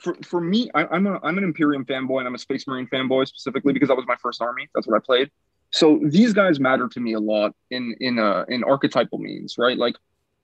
for, 0.00 0.14
for 0.22 0.40
me, 0.40 0.70
I, 0.74 0.86
I'm 0.86 1.06
a, 1.06 1.18
I'm 1.22 1.38
an 1.38 1.44
Imperium 1.44 1.84
fanboy 1.84 2.18
and 2.20 2.28
I'm 2.28 2.34
a 2.34 2.38
Space 2.38 2.66
Marine 2.66 2.86
fanboy 2.86 3.26
specifically 3.26 3.72
because 3.72 3.88
that 3.88 3.96
was 3.96 4.06
my 4.06 4.16
first 4.16 4.40
army. 4.42 4.68
That's 4.74 4.86
what 4.86 4.96
I 4.96 5.00
played. 5.04 5.30
So 5.70 6.00
these 6.04 6.32
guys 6.32 6.60
matter 6.60 6.88
to 6.88 7.00
me 7.00 7.14
a 7.14 7.20
lot 7.20 7.54
in, 7.70 7.94
in, 8.00 8.18
uh, 8.18 8.44
in 8.48 8.62
archetypal 8.62 9.18
means, 9.18 9.56
right? 9.58 9.76
Like 9.76 9.96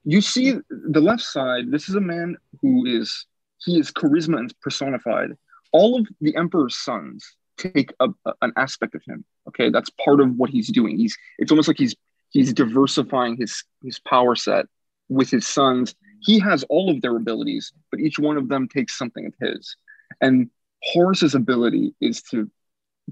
you 0.03 0.21
see 0.21 0.55
the 0.69 1.01
left 1.01 1.23
side, 1.23 1.71
this 1.71 1.87
is 1.87 1.95
a 1.95 2.01
man 2.01 2.37
who 2.61 2.85
is, 2.85 3.25
he 3.63 3.79
is 3.79 3.91
charisma 3.91 4.39
and 4.39 4.53
personified. 4.59 5.31
All 5.71 5.99
of 5.99 6.07
the 6.19 6.35
Emperor's 6.35 6.77
sons 6.77 7.35
take 7.57 7.93
a, 7.99 8.09
a- 8.25 8.33
an 8.41 8.51
aspect 8.57 8.95
of 8.95 9.01
him. 9.07 9.23
Okay. 9.47 9.69
That's 9.69 9.89
part 10.03 10.19
of 10.19 10.35
what 10.35 10.49
he's 10.49 10.69
doing. 10.69 10.97
He's, 10.97 11.17
it's 11.37 11.51
almost 11.51 11.67
like 11.67 11.77
he's, 11.77 11.95
he's 12.31 12.51
diversifying 12.53 13.37
his, 13.37 13.63
his 13.83 13.99
power 13.99 14.35
set 14.35 14.65
with 15.09 15.29
his 15.29 15.47
sons. 15.47 15.95
He 16.21 16.39
has 16.39 16.63
all 16.69 16.89
of 16.89 17.01
their 17.01 17.15
abilities, 17.15 17.73
but 17.91 17.99
each 17.99 18.17
one 18.19 18.37
of 18.37 18.47
them 18.47 18.67
takes 18.67 18.97
something 18.97 19.25
of 19.25 19.33
his. 19.39 19.75
And 20.21 20.49
Horus's 20.83 21.35
ability 21.35 21.95
is 22.01 22.21
to 22.23 22.49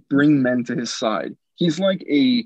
bring 0.10 0.42
men 0.42 0.64
to 0.66 0.76
his 0.76 0.94
side. 0.94 1.36
He's 1.56 1.80
like 1.80 2.04
a 2.10 2.46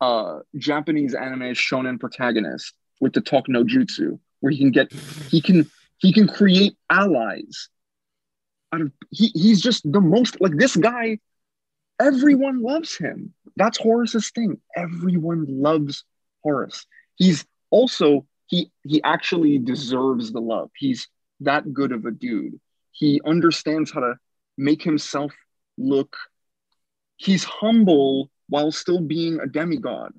uh, 0.00 0.40
Japanese 0.56 1.14
anime 1.14 1.54
shonen 1.54 1.98
protagonist 1.98 2.74
with 3.00 3.12
the 3.12 3.20
talk 3.20 3.48
no 3.48 3.64
jutsu, 3.64 4.18
where 4.40 4.52
he 4.52 4.58
can 4.58 4.70
get 4.70 4.92
he 5.30 5.40
can 5.40 5.68
he 5.98 6.12
can 6.12 6.28
create 6.28 6.76
allies. 6.90 7.68
Out 8.72 8.82
of 8.82 8.92
he, 9.10 9.28
he's 9.34 9.60
just 9.60 9.90
the 9.90 10.00
most 10.00 10.40
like 10.40 10.56
this 10.56 10.76
guy. 10.76 11.18
Everyone 12.00 12.62
loves 12.62 12.96
him. 12.96 13.34
That's 13.56 13.78
Horus's 13.78 14.30
thing. 14.30 14.60
Everyone 14.76 15.46
loves 15.48 16.04
Horus. 16.44 16.86
He's 17.16 17.44
also 17.70 18.24
he 18.48 18.72
he 18.82 19.02
actually 19.04 19.58
deserves 19.58 20.32
the 20.32 20.40
love. 20.40 20.70
He's 20.76 21.08
that 21.40 21.72
good 21.72 21.92
of 21.92 22.04
a 22.04 22.10
dude. 22.10 22.58
He 22.90 23.20
understands 23.24 23.92
how 23.92 24.00
to 24.00 24.14
make 24.56 24.82
himself 24.82 25.32
look. 25.76 26.16
He's 27.16 27.44
humble 27.44 28.30
while 28.48 28.72
still 28.72 29.00
being 29.00 29.38
a 29.38 29.46
demigod. 29.46 30.12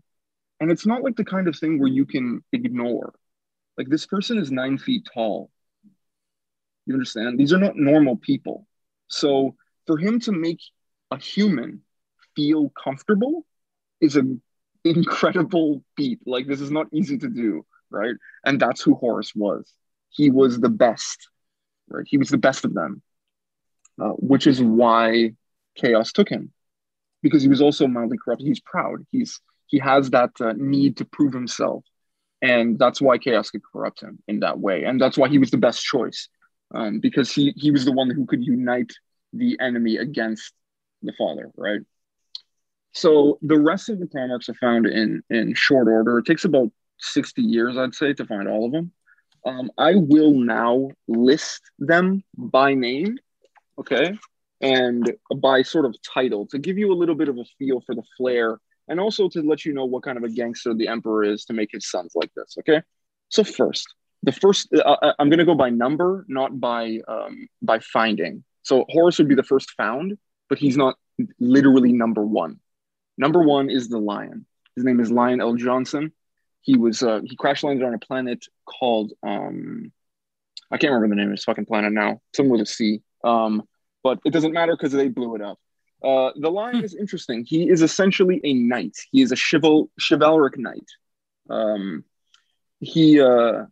And 0.62 0.72
it's 0.72 0.86
not 0.86 1.04
like 1.04 1.16
the 1.16 1.26
kind 1.26 1.48
of 1.48 1.58
thing 1.58 1.80
where 1.80 1.90
you 1.90 2.06
can 2.06 2.44
ignore. 2.54 3.14
Like 3.78 3.90
this 3.90 4.06
person 4.06 4.38
is 4.38 4.52
nine 4.52 4.78
feet 4.78 5.08
tall. 5.14 5.50
You 6.86 6.94
understand? 6.94 7.40
These 7.40 7.54
are 7.54 7.60
not 7.60 7.76
normal 7.76 8.16
people. 8.18 8.68
So 9.08 9.56
for 9.88 9.98
him 9.98 10.20
to 10.22 10.32
make 10.32 10.60
a 11.12 11.18
human 11.18 11.82
feel 12.36 12.72
comfortable 12.82 13.46
is 14.02 14.16
an 14.16 14.42
incredible 14.84 15.84
feat. 15.98 16.20
Like 16.26 16.48
this 16.48 16.62
is 16.62 16.72
not 16.72 16.88
easy 16.94 17.18
to 17.18 17.30
do, 17.30 17.66
right? 17.92 18.16
And 18.46 18.60
that's 18.60 18.82
who 18.82 18.96
Horus 18.96 19.34
was. 19.36 19.74
He 20.10 20.30
was 20.30 20.60
the 20.60 20.70
best, 20.70 21.30
right? 21.90 22.06
He 22.08 22.18
was 22.18 22.30
the 22.30 22.38
best 22.38 22.66
of 22.66 22.74
them, 22.74 23.02
uh, 24.02 24.10
which 24.18 24.48
is 24.48 24.62
why 24.62 25.34
chaos 25.76 26.12
took 26.12 26.30
him, 26.30 26.52
because 27.22 27.42
he 27.42 27.50
was 27.50 27.62
also 27.62 27.88
mildly 27.88 28.18
corrupt. 28.18 28.42
He's 28.42 28.60
proud. 28.60 29.06
He's 29.12 29.40
he 29.68 29.80
has 29.80 30.10
that 30.12 30.32
uh, 30.40 30.54
need 30.58 30.98
to 30.98 31.06
prove 31.06 31.34
himself, 31.34 31.84
and 32.42 32.80
that's 32.80 33.02
why 33.02 33.18
chaos 33.18 33.52
could 33.52 33.62
corrupt 33.72 34.02
him 34.02 34.20
in 34.28 34.40
that 34.40 34.60
way. 34.60 34.84
And 34.84 35.00
that's 35.00 35.18
why 35.18 35.30
he 35.30 35.38
was 35.38 35.52
the 35.52 35.58
best 35.58 35.84
choice, 35.84 36.28
um, 36.74 37.00
because 37.00 37.32
he 37.32 37.54
he 37.56 37.72
was 37.72 37.86
the 37.86 37.92
one 37.92 38.10
who 38.10 38.26
could 38.26 38.44
unite 38.44 38.92
the 39.32 39.60
enemy 39.60 39.98
against 39.98 40.54
the 41.04 41.14
father, 41.18 41.52
right? 41.56 41.82
So 42.94 43.38
the 43.42 43.60
rest 43.60 43.90
of 43.90 44.00
the 44.00 44.08
Primarchs 44.08 44.50
are 44.50 44.56
found 44.56 44.88
in 44.88 45.22
in 45.30 45.54
short 45.54 45.88
order. 45.88 46.18
It 46.18 46.26
takes 46.26 46.46
about 46.46 46.72
60 47.00 47.42
years, 47.42 47.78
I'd 47.78 47.96
say, 47.96 48.14
to 48.14 48.26
find 48.26 48.48
all 48.48 48.66
of 48.66 48.72
them. 48.72 48.92
Um, 49.46 49.72
I 49.78 49.96
will 49.96 50.34
now 50.34 50.90
list 51.08 51.62
them 51.80 52.24
by 52.38 52.74
name, 52.74 53.18
okay, 53.78 54.18
and 54.62 55.16
by 55.38 55.62
sort 55.62 55.86
of 55.86 55.96
title 56.02 56.46
to 56.48 56.60
give 56.60 56.78
you 56.78 56.92
a 56.92 56.96
little 56.96 57.16
bit 57.16 57.30
of 57.30 57.38
a 57.38 57.46
feel 57.58 57.82
for 57.82 57.96
the 57.96 58.04
flair 58.18 58.60
and 58.90 59.00
also 59.00 59.30
to 59.30 59.42
let 59.42 59.64
you 59.64 59.74
know 59.74 59.86
what 59.86 60.04
kind 60.04 60.18
of 60.18 60.24
a 60.24 60.30
gangster 60.30 60.74
the 60.74 60.88
Emperor 60.88 61.24
is 61.24 61.46
to 61.46 61.54
make 61.54 61.70
his 61.72 61.90
sons 61.90 62.14
like 62.16 62.34
this, 62.36 62.56
okay? 62.60 62.82
So 63.30 63.44
first, 63.44 63.88
the 64.24 64.32
first, 64.32 64.74
uh, 64.74 64.80
uh, 64.80 65.14
I'm 65.20 65.30
going 65.30 65.40
to 65.40 65.46
go 65.46 65.56
by 65.56 65.70
number, 65.70 66.26
not 66.28 66.60
by 66.60 67.00
um, 67.08 67.48
by 67.62 67.80
finding. 67.80 68.44
So 68.64 68.86
Horus 68.90 69.18
would 69.20 69.30
be 69.30 69.36
the 69.36 69.44
first 69.44 69.72
found, 69.72 70.18
but 70.50 70.58
he's 70.58 70.76
not 70.76 70.96
literally 71.40 71.94
number 71.94 72.24
one. 72.26 72.60
Number 73.18 73.42
one 73.42 73.70
is 73.70 73.88
the 73.88 74.00
lion. 74.00 74.46
His 74.76 74.84
name 74.84 75.00
is 75.00 75.12
Lion 75.12 75.40
El'Jonson. 75.40 76.12
He 76.62 76.78
was 76.78 77.02
uh, 77.02 77.22
he 77.24 77.36
crash 77.36 77.64
landed 77.64 77.86
on 77.86 77.94
a 77.94 78.00
planet 78.00 78.46
called 78.66 79.14
um, 79.24 79.92
I 80.72 80.78
can't 80.78 80.94
remember 80.94 81.16
the 81.16 81.20
name 81.20 81.32
of 81.32 81.38
this 81.38 81.46
fucking 81.46 81.66
planet 81.66 81.94
now. 81.94 82.22
Something 82.36 82.52
with 82.52 82.62
a 82.62 82.66
C. 82.66 83.02
Um, 83.24 83.64
but 84.04 84.20
it 84.26 84.32
doesn't 84.32 84.54
matter 84.54 84.76
because 84.76 84.92
they 84.92 85.08
blew 85.08 85.36
it 85.36 85.42
up. 85.42 85.60
Uh, 86.04 86.32
the 86.40 86.50
line 86.50 86.84
is 86.84 86.96
interesting. 86.96 87.44
He 87.46 87.70
is 87.70 87.82
essentially 87.82 88.40
a 88.44 88.54
knight. 88.54 88.98
He 89.12 89.22
is 89.22 89.32
a 89.32 89.36
chival 89.36 89.90
chivalric 90.00 90.58
knight. 90.58 90.88
Um, 91.50 92.06
he 92.80 93.20
uh, 93.20 93.66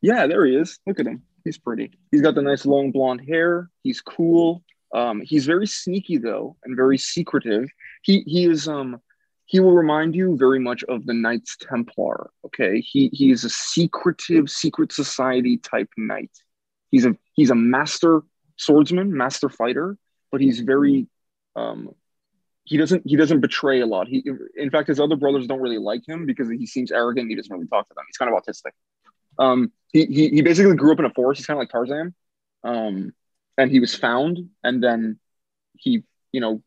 yeah, 0.00 0.26
there 0.26 0.44
he 0.44 0.54
is. 0.54 0.78
Look 0.86 1.00
at 1.00 1.06
him. 1.06 1.22
He's 1.44 1.58
pretty. 1.58 1.92
He's 2.10 2.22
got 2.22 2.34
the 2.34 2.42
nice 2.42 2.64
long 2.64 2.92
blonde 2.92 3.22
hair. 3.26 3.70
He's 3.82 4.00
cool. 4.00 4.62
Um, 4.94 5.22
he's 5.22 5.46
very 5.46 5.66
sneaky 5.66 6.18
though, 6.18 6.56
and 6.64 6.76
very 6.76 6.98
secretive. 6.98 7.68
He 8.02 8.22
he 8.26 8.44
is 8.44 8.68
um 8.68 9.00
he 9.46 9.60
will 9.60 9.72
remind 9.72 10.14
you 10.14 10.36
very 10.36 10.58
much 10.58 10.82
of 10.84 11.06
the 11.06 11.14
Knights 11.14 11.56
Templar. 11.56 12.30
Okay, 12.46 12.80
he 12.80 13.10
he 13.12 13.30
is 13.30 13.44
a 13.44 13.50
secretive 13.50 14.50
secret 14.50 14.92
society 14.92 15.58
type 15.58 15.88
knight. 15.96 16.30
He's 16.90 17.04
a 17.04 17.16
he's 17.34 17.50
a 17.50 17.54
master 17.54 18.22
swordsman, 18.56 19.16
master 19.16 19.48
fighter, 19.48 19.98
but 20.30 20.40
he's 20.40 20.60
very 20.60 21.08
um 21.56 21.94
he 22.64 22.78
doesn't 22.78 23.02
he 23.04 23.16
doesn't 23.16 23.40
betray 23.40 23.80
a 23.80 23.86
lot. 23.86 24.08
He 24.08 24.24
in 24.56 24.70
fact 24.70 24.88
his 24.88 24.98
other 24.98 25.16
brothers 25.16 25.46
don't 25.46 25.60
really 25.60 25.78
like 25.78 26.08
him 26.08 26.24
because 26.24 26.48
he 26.48 26.66
seems 26.66 26.90
arrogant. 26.90 27.28
He 27.28 27.36
doesn't 27.36 27.52
really 27.52 27.68
talk 27.68 27.88
to 27.88 27.94
them. 27.94 28.04
He's 28.08 28.16
kind 28.16 28.32
of 28.32 28.42
autistic. 28.42 28.72
Um, 29.38 29.72
he, 29.92 30.06
he, 30.06 30.28
he 30.28 30.42
basically 30.42 30.76
grew 30.76 30.92
up 30.92 30.98
in 30.98 31.04
a 31.04 31.10
forest. 31.10 31.40
He's 31.40 31.46
kind 31.46 31.58
of 31.58 31.62
like 31.62 31.70
Tarzan. 31.70 32.14
Um, 32.62 33.12
and 33.58 33.70
he 33.70 33.80
was 33.80 33.94
found 33.94 34.48
and 34.62 34.82
then 34.82 35.18
he, 35.76 36.04
you 36.32 36.40
know, 36.40 36.62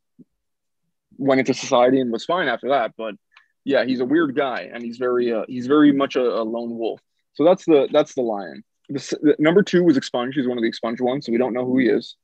went 1.17 1.39
into 1.39 1.53
society 1.53 1.99
and 1.99 2.11
was 2.11 2.25
fine 2.25 2.47
after 2.47 2.69
that. 2.69 2.93
But 2.97 3.15
yeah, 3.63 3.85
he's 3.85 3.99
a 3.99 4.05
weird 4.05 4.35
guy 4.35 4.69
and 4.73 4.83
he's 4.83 4.97
very, 4.97 5.33
uh, 5.33 5.45
he's 5.47 5.67
very 5.67 5.91
much 5.91 6.15
a, 6.15 6.21
a 6.21 6.43
lone 6.43 6.77
wolf. 6.77 7.01
So 7.33 7.43
that's 7.43 7.65
the, 7.65 7.87
that's 7.91 8.13
the 8.15 8.21
lion. 8.21 8.63
The, 8.89 9.17
the, 9.21 9.35
number 9.39 9.63
two 9.63 9.83
was 9.83 9.97
expunge. 9.97 10.33
He's 10.33 10.47
one 10.47 10.57
of 10.57 10.61
the 10.61 10.69
expunge 10.69 11.01
ones. 11.01 11.25
So 11.25 11.31
we 11.31 11.37
don't 11.37 11.53
know 11.53 11.65
who 11.65 11.77
he 11.77 11.87
is. 11.87 12.15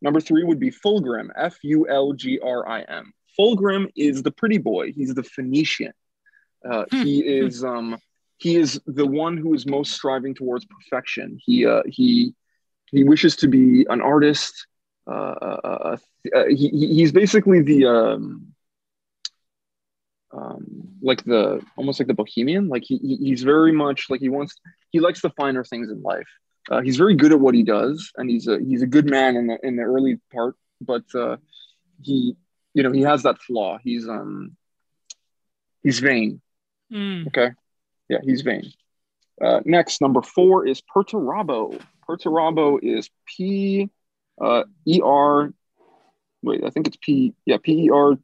Number 0.00 0.20
three 0.20 0.44
would 0.44 0.60
be 0.60 0.70
Fulgrim, 0.70 1.28
F 1.36 1.56
U 1.62 1.88
L 1.88 2.12
G 2.12 2.38
R 2.42 2.68
I 2.68 2.82
M. 2.82 3.12
Fulgrim 3.38 3.88
is 3.96 4.22
the 4.22 4.30
pretty 4.30 4.58
boy. 4.58 4.92
He's 4.92 5.14
the 5.14 5.22
Phoenician. 5.22 5.92
Uh, 6.68 6.84
he 6.90 7.20
is 7.20 7.64
um, 7.64 7.98
he 8.38 8.56
is 8.56 8.80
the 8.86 9.06
one 9.06 9.36
who 9.36 9.54
is 9.54 9.66
most 9.66 9.92
striving 9.92 10.34
towards 10.34 10.64
perfection. 10.66 11.38
He 11.44 11.66
uh, 11.66 11.82
he 11.86 12.34
he 12.86 13.04
wishes 13.04 13.36
to 13.36 13.48
be 13.48 13.86
an 13.88 14.00
artist. 14.00 14.66
Uh, 15.06 15.10
uh, 15.10 15.96
uh, 16.34 16.46
he, 16.46 16.68
he- 16.68 16.94
he's 16.94 17.12
basically 17.12 17.62
the 17.62 17.86
um, 17.86 18.52
um, 20.32 20.88
like 21.00 21.24
the 21.24 21.62
almost 21.76 22.00
like 22.00 22.06
the 22.08 22.14
bohemian. 22.14 22.68
Like 22.68 22.84
he, 22.84 22.98
he 22.98 23.16
he's 23.16 23.42
very 23.42 23.72
much 23.72 24.06
like 24.10 24.20
he 24.20 24.28
wants 24.28 24.56
he 24.90 25.00
likes 25.00 25.20
the 25.22 25.30
finer 25.30 25.64
things 25.64 25.90
in 25.90 26.02
life. 26.02 26.28
Uh, 26.70 26.80
he's 26.80 26.96
very 26.96 27.14
good 27.14 27.32
at 27.32 27.40
what 27.40 27.54
he 27.54 27.62
does, 27.62 28.12
and 28.16 28.28
he's 28.28 28.46
a 28.46 28.58
he's 28.58 28.82
a 28.82 28.86
good 28.86 29.08
man 29.08 29.36
in 29.36 29.46
the 29.46 29.58
in 29.62 29.76
the 29.76 29.82
early 29.82 30.18
part. 30.32 30.54
But 30.80 31.04
uh, 31.14 31.38
he, 32.02 32.36
you 32.74 32.82
know, 32.82 32.92
he 32.92 33.02
has 33.02 33.22
that 33.22 33.40
flaw. 33.40 33.78
He's 33.82 34.08
um, 34.08 34.56
he's 35.82 35.98
vain. 35.98 36.40
Mm. 36.92 37.26
Okay, 37.28 37.50
yeah, 38.08 38.18
he's 38.22 38.42
vain. 38.42 38.70
Uh, 39.40 39.60
next, 39.64 40.00
number 40.00 40.20
four 40.20 40.66
is 40.66 40.82
Perturabo. 40.82 41.80
Perturabo 42.08 42.78
is 42.82 43.08
P 43.26 43.88
uh, 44.40 44.64
E 44.86 45.00
R. 45.02 45.52
Wait, 46.42 46.62
I 46.64 46.70
think 46.70 46.86
it's 46.86 46.98
P. 47.00 47.34
Yeah, 47.44 47.56
P 47.62 47.86
E 47.86 47.90
R 47.90 48.18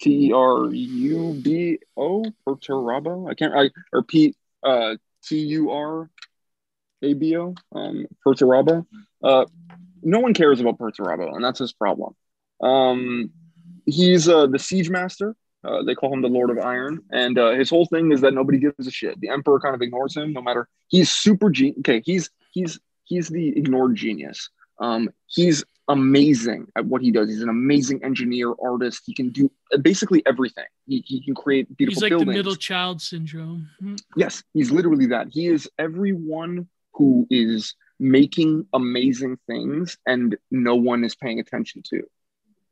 T 0.00 0.28
E 0.28 0.32
R 0.32 0.66
U 0.72 1.40
B 1.42 1.78
O. 1.96 2.24
Perturabo. 2.46 3.30
I 3.30 3.34
can't. 3.34 3.54
I 3.54 3.70
or 3.92 4.02
P 4.02 4.34
uh, 4.62 4.96
T 5.24 5.38
U 5.38 5.70
R 5.70 6.10
A 7.02 7.14
B 7.14 7.36
O. 7.36 7.54
Um, 7.74 8.06
Perturabo. 8.26 8.86
Uh, 9.22 9.46
no 10.02 10.18
one 10.18 10.34
cares 10.34 10.60
about 10.60 10.78
Perturabo, 10.78 11.34
and 11.34 11.44
that's 11.44 11.60
his 11.60 11.72
problem. 11.72 12.14
Um, 12.60 13.30
he's 13.86 14.28
uh, 14.28 14.46
the 14.46 14.58
siege 14.58 14.90
master. 14.90 15.36
Uh, 15.64 15.82
they 15.84 15.94
call 15.94 16.12
him 16.12 16.22
the 16.22 16.28
Lord 16.28 16.50
of 16.50 16.58
Iron, 16.58 17.02
and 17.10 17.38
uh, 17.38 17.52
his 17.52 17.70
whole 17.70 17.86
thing 17.86 18.10
is 18.10 18.20
that 18.22 18.34
nobody 18.34 18.58
gives 18.58 18.84
a 18.84 18.90
shit. 18.90 19.20
The 19.20 19.28
Emperor 19.28 19.60
kind 19.60 19.76
of 19.76 19.80
ignores 19.80 20.16
him, 20.16 20.32
no 20.32 20.42
matter. 20.42 20.68
He's 20.88 21.08
super 21.08 21.50
gen- 21.50 21.76
Okay, 21.78 22.02
he's 22.04 22.30
he's 22.50 22.80
he's 23.04 23.28
the 23.28 23.56
ignored 23.56 23.94
genius. 23.94 24.50
Um, 24.80 25.10
he's 25.28 25.64
amazing 25.88 26.66
at 26.76 26.84
what 26.84 27.02
he 27.02 27.10
does. 27.10 27.28
He's 27.28 27.42
an 27.42 27.48
amazing 27.48 28.04
engineer, 28.04 28.54
artist. 28.62 29.02
He 29.06 29.14
can 29.14 29.30
do 29.30 29.50
basically 29.80 30.22
everything. 30.26 30.64
He, 30.86 31.02
he 31.06 31.24
can 31.24 31.34
create 31.34 31.74
beautiful 31.76 31.96
He's 31.96 32.02
like 32.02 32.10
buildings. 32.10 32.28
the 32.28 32.38
middle 32.38 32.56
child 32.56 33.00
syndrome. 33.00 33.68
Mm. 33.82 34.00
Yes, 34.16 34.42
he's 34.54 34.70
literally 34.70 35.06
that. 35.06 35.28
He 35.30 35.46
is 35.46 35.68
everyone 35.78 36.68
who 36.94 37.26
is 37.30 37.74
making 37.98 38.66
amazing 38.72 39.38
things 39.46 39.96
and 40.06 40.36
no 40.50 40.74
one 40.74 41.04
is 41.04 41.14
paying 41.14 41.40
attention 41.40 41.82
to. 41.90 42.02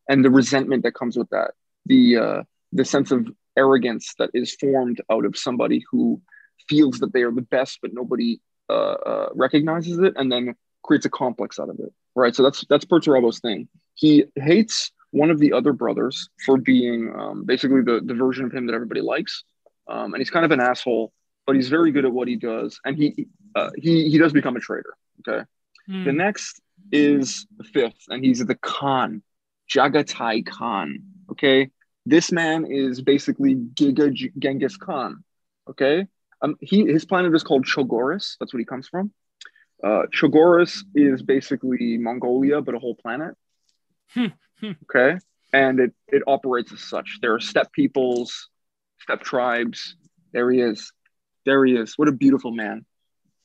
And 0.08 0.24
the 0.24 0.30
resentment 0.30 0.82
that 0.82 0.94
comes 0.94 1.16
with 1.16 1.30
that, 1.30 1.52
the 1.86 2.16
uh, 2.16 2.42
the 2.72 2.84
sense 2.84 3.10
of 3.10 3.28
arrogance 3.56 4.14
that 4.18 4.30
is 4.34 4.54
formed 4.54 5.00
out 5.10 5.24
of 5.24 5.36
somebody 5.36 5.84
who 5.90 6.20
feels 6.68 6.98
that 6.98 7.12
they 7.12 7.22
are 7.22 7.32
the 7.32 7.42
best, 7.42 7.78
but 7.82 7.92
nobody 7.92 8.40
uh, 8.68 8.72
uh, 8.72 9.28
recognizes 9.34 9.98
it, 9.98 10.14
and 10.16 10.30
then 10.30 10.54
creates 10.90 11.06
a 11.06 11.10
complex 11.10 11.60
out 11.60 11.68
of 11.68 11.78
it. 11.78 11.92
Right. 12.16 12.34
So 12.34 12.42
that's 12.42 12.64
that's 12.68 12.84
Perturabo's 12.84 13.38
thing. 13.38 13.68
He 13.94 14.24
hates 14.34 14.90
one 15.12 15.30
of 15.30 15.38
the 15.38 15.52
other 15.52 15.72
brothers 15.72 16.28
for 16.44 16.56
being 16.56 17.14
um, 17.16 17.44
basically 17.44 17.82
the 17.82 18.00
the 18.04 18.14
version 18.14 18.44
of 18.44 18.52
him 18.52 18.66
that 18.66 18.74
everybody 18.74 19.00
likes, 19.00 19.44
um, 19.88 20.12
and 20.12 20.20
he's 20.20 20.30
kind 20.30 20.44
of 20.44 20.50
an 20.50 20.58
asshole, 20.58 21.12
but 21.46 21.54
he's 21.54 21.68
very 21.68 21.92
good 21.92 22.04
at 22.04 22.12
what 22.12 22.26
he 22.26 22.34
does, 22.34 22.80
and 22.84 22.96
he 22.96 23.28
uh, 23.54 23.70
he 23.76 24.10
he 24.10 24.18
does 24.18 24.32
become 24.32 24.56
a 24.56 24.60
traitor. 24.60 24.94
Okay. 25.20 25.44
Mm. 25.88 26.04
The 26.06 26.12
next 26.12 26.60
is 26.90 27.46
the 27.56 27.64
fifth, 27.64 28.02
and 28.08 28.24
he's 28.24 28.44
the 28.44 28.56
Khan, 28.56 29.22
Jaghatai 29.72 30.44
Khan. 30.44 30.98
Okay, 31.30 31.70
this 32.04 32.32
man 32.32 32.66
is 32.66 33.00
basically 33.00 33.54
Giga 33.54 34.10
Genghis 34.40 34.76
Khan. 34.76 35.22
Okay, 35.68 36.08
um, 36.42 36.56
he 36.60 36.84
his 36.84 37.04
planet 37.04 37.32
is 37.32 37.44
called 37.44 37.64
Chogoris. 37.64 38.36
That's 38.40 38.52
what 38.52 38.58
he 38.58 38.64
comes 38.64 38.88
from. 38.88 39.12
Uh, 39.82 40.02
Chogoris 40.12 40.82
is 40.94 41.22
basically 41.22 41.96
Mongolia, 41.98 42.60
but 42.60 42.74
a 42.74 42.78
whole 42.78 42.94
planet. 42.94 43.34
Hmm, 44.10 44.26
hmm. 44.60 44.72
okay, 44.84 45.18
and 45.52 45.80
it 45.80 45.92
it 46.08 46.22
operates 46.26 46.72
as 46.72 46.80
such. 46.82 47.18
There 47.22 47.34
are 47.34 47.40
steppe 47.40 47.72
peoples, 47.72 48.48
steppe 49.00 49.22
tribes. 49.22 49.96
There 50.32 50.50
he 50.50 50.60
is. 50.60 50.92
There 51.46 51.64
he 51.64 51.74
is. 51.74 51.94
What 51.96 52.08
a 52.08 52.12
beautiful 52.12 52.52
man. 52.52 52.84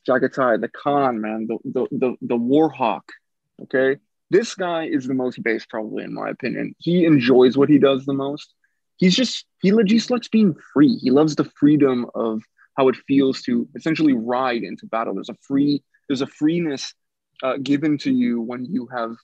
Jaghatai, 0.08 0.60
the 0.60 0.68
Khan, 0.68 1.20
man, 1.20 1.46
the 1.46 1.58
the 1.64 1.86
the, 1.90 2.16
the 2.20 2.36
war 2.36 2.68
hawk. 2.68 3.10
Okay. 3.62 4.00
This 4.28 4.56
guy 4.56 4.86
is 4.86 5.06
the 5.06 5.14
most 5.14 5.40
base, 5.42 5.66
probably, 5.66 6.02
in 6.02 6.12
my 6.12 6.28
opinion. 6.30 6.74
He 6.78 7.04
enjoys 7.04 7.56
what 7.56 7.68
he 7.68 7.78
does 7.78 8.04
the 8.04 8.12
most. 8.12 8.52
He's 8.96 9.14
just 9.14 9.46
he 9.62 9.72
just 9.84 10.10
likes 10.10 10.28
being 10.28 10.54
free. 10.72 10.96
He 10.96 11.10
loves 11.10 11.36
the 11.36 11.44
freedom 11.44 12.06
of 12.14 12.42
how 12.76 12.88
it 12.88 12.96
feels 13.08 13.42
to 13.42 13.68
essentially 13.74 14.14
ride 14.14 14.62
into 14.62 14.86
battle. 14.86 15.14
There's 15.14 15.28
a 15.28 15.36
free, 15.42 15.82
there's 16.08 16.22
a 16.22 16.26
freeness 16.26 16.94
uh, 17.42 17.56
given 17.62 17.98
to 17.98 18.12
you 18.12 18.40
when 18.40 18.64
you 18.64 18.86
have 18.86 19.16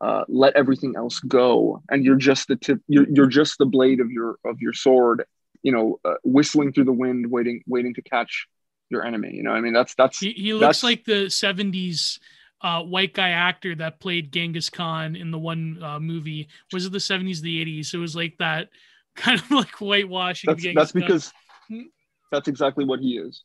uh, 0.00 0.24
let 0.28 0.54
everything 0.56 0.94
else 0.96 1.20
go, 1.20 1.82
and 1.90 2.04
you're 2.04 2.16
just 2.16 2.48
the 2.48 2.56
tip. 2.56 2.80
You're, 2.86 3.06
you're 3.08 3.26
just 3.28 3.56
the 3.58 3.64
blade 3.66 4.00
of 4.00 4.10
your 4.10 4.36
of 4.44 4.60
your 4.60 4.72
sword. 4.74 5.24
You 5.62 5.72
know, 5.72 5.98
uh, 6.04 6.14
whistling 6.22 6.72
through 6.72 6.84
the 6.84 6.92
wind, 6.92 7.30
waiting 7.30 7.62
waiting 7.66 7.94
to 7.94 8.02
catch 8.02 8.46
your 8.90 9.04
enemy. 9.04 9.30
You 9.32 9.42
know, 9.42 9.52
I 9.52 9.60
mean, 9.60 9.72
that's 9.72 9.94
that's 9.94 10.18
He, 10.18 10.32
he 10.32 10.52
looks 10.52 10.82
that's- 10.82 10.82
like 10.84 11.04
the 11.04 11.26
70s 11.26 12.18
uh, 12.60 12.82
white 12.82 13.14
guy 13.14 13.30
actor 13.30 13.74
that 13.76 13.98
played 14.00 14.32
Genghis 14.32 14.70
Khan 14.70 15.16
in 15.16 15.30
the 15.30 15.38
one 15.38 15.82
uh, 15.82 15.98
movie. 15.98 16.48
Was 16.72 16.86
it 16.86 16.92
the 16.92 16.98
70s, 16.98 17.40
the 17.40 17.64
80s? 17.64 17.92
It 17.94 17.98
was 17.98 18.14
like 18.14 18.36
that 18.38 18.68
kind 19.16 19.40
of 19.40 19.50
like 19.50 19.74
whitewashing. 19.80 20.48
that's 20.48 20.66
that's 20.74 20.92
because 20.92 21.32
Hmm. 21.68 21.82
that's 22.30 22.48
exactly 22.48 22.84
what 22.84 23.00
he 23.00 23.16
is. 23.18 23.42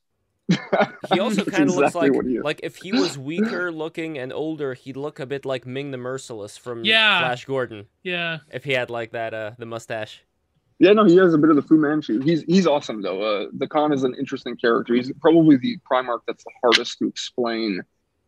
He 1.14 1.20
also 1.20 1.44
kind 1.56 1.70
of 1.70 1.76
looks 1.76 1.96
like 1.96 2.14
what 2.14 2.26
he 2.26 2.36
is. 2.38 2.44
like 2.44 2.60
if 2.64 2.78
he 2.78 2.92
was 2.92 3.18
weaker 3.18 3.72
looking 3.72 4.18
and 4.18 4.32
older, 4.34 4.74
he'd 4.74 4.98
look 4.98 5.20
a 5.20 5.26
bit 5.26 5.46
like 5.46 5.66
Ming 5.66 5.92
the 5.92 5.98
Merciless 5.98 6.58
from 6.58 6.84
Yeah. 6.86 7.20
Flash 7.20 7.46
Gordon. 7.46 7.88
yeah. 8.04 8.40
If 8.52 8.64
he 8.64 8.74
had 8.74 8.90
like 8.90 9.12
that 9.12 9.34
uh 9.34 9.52
the 9.58 9.66
mustache. 9.66 10.22
Yeah, 10.80 10.94
no, 10.94 11.06
he 11.06 11.16
has 11.18 11.34
a 11.34 11.38
bit 11.38 11.52
of 11.52 11.56
the 11.56 11.62
Fu 11.62 11.78
Manchu. 11.78 12.22
He's 12.22 12.42
he's 12.44 12.66
awesome 12.66 13.02
though. 13.04 13.22
Uh, 13.22 13.48
the 13.54 13.68
Khan 13.68 13.94
is 13.94 14.04
an 14.04 14.16
interesting 14.18 14.56
character. 14.58 14.96
He's 14.96 15.12
probably 15.22 15.56
the 15.58 15.78
Primarch 15.90 16.22
that's 16.28 16.44
the 16.44 16.52
hardest 16.62 16.98
to 17.00 17.08
explain, 17.08 17.82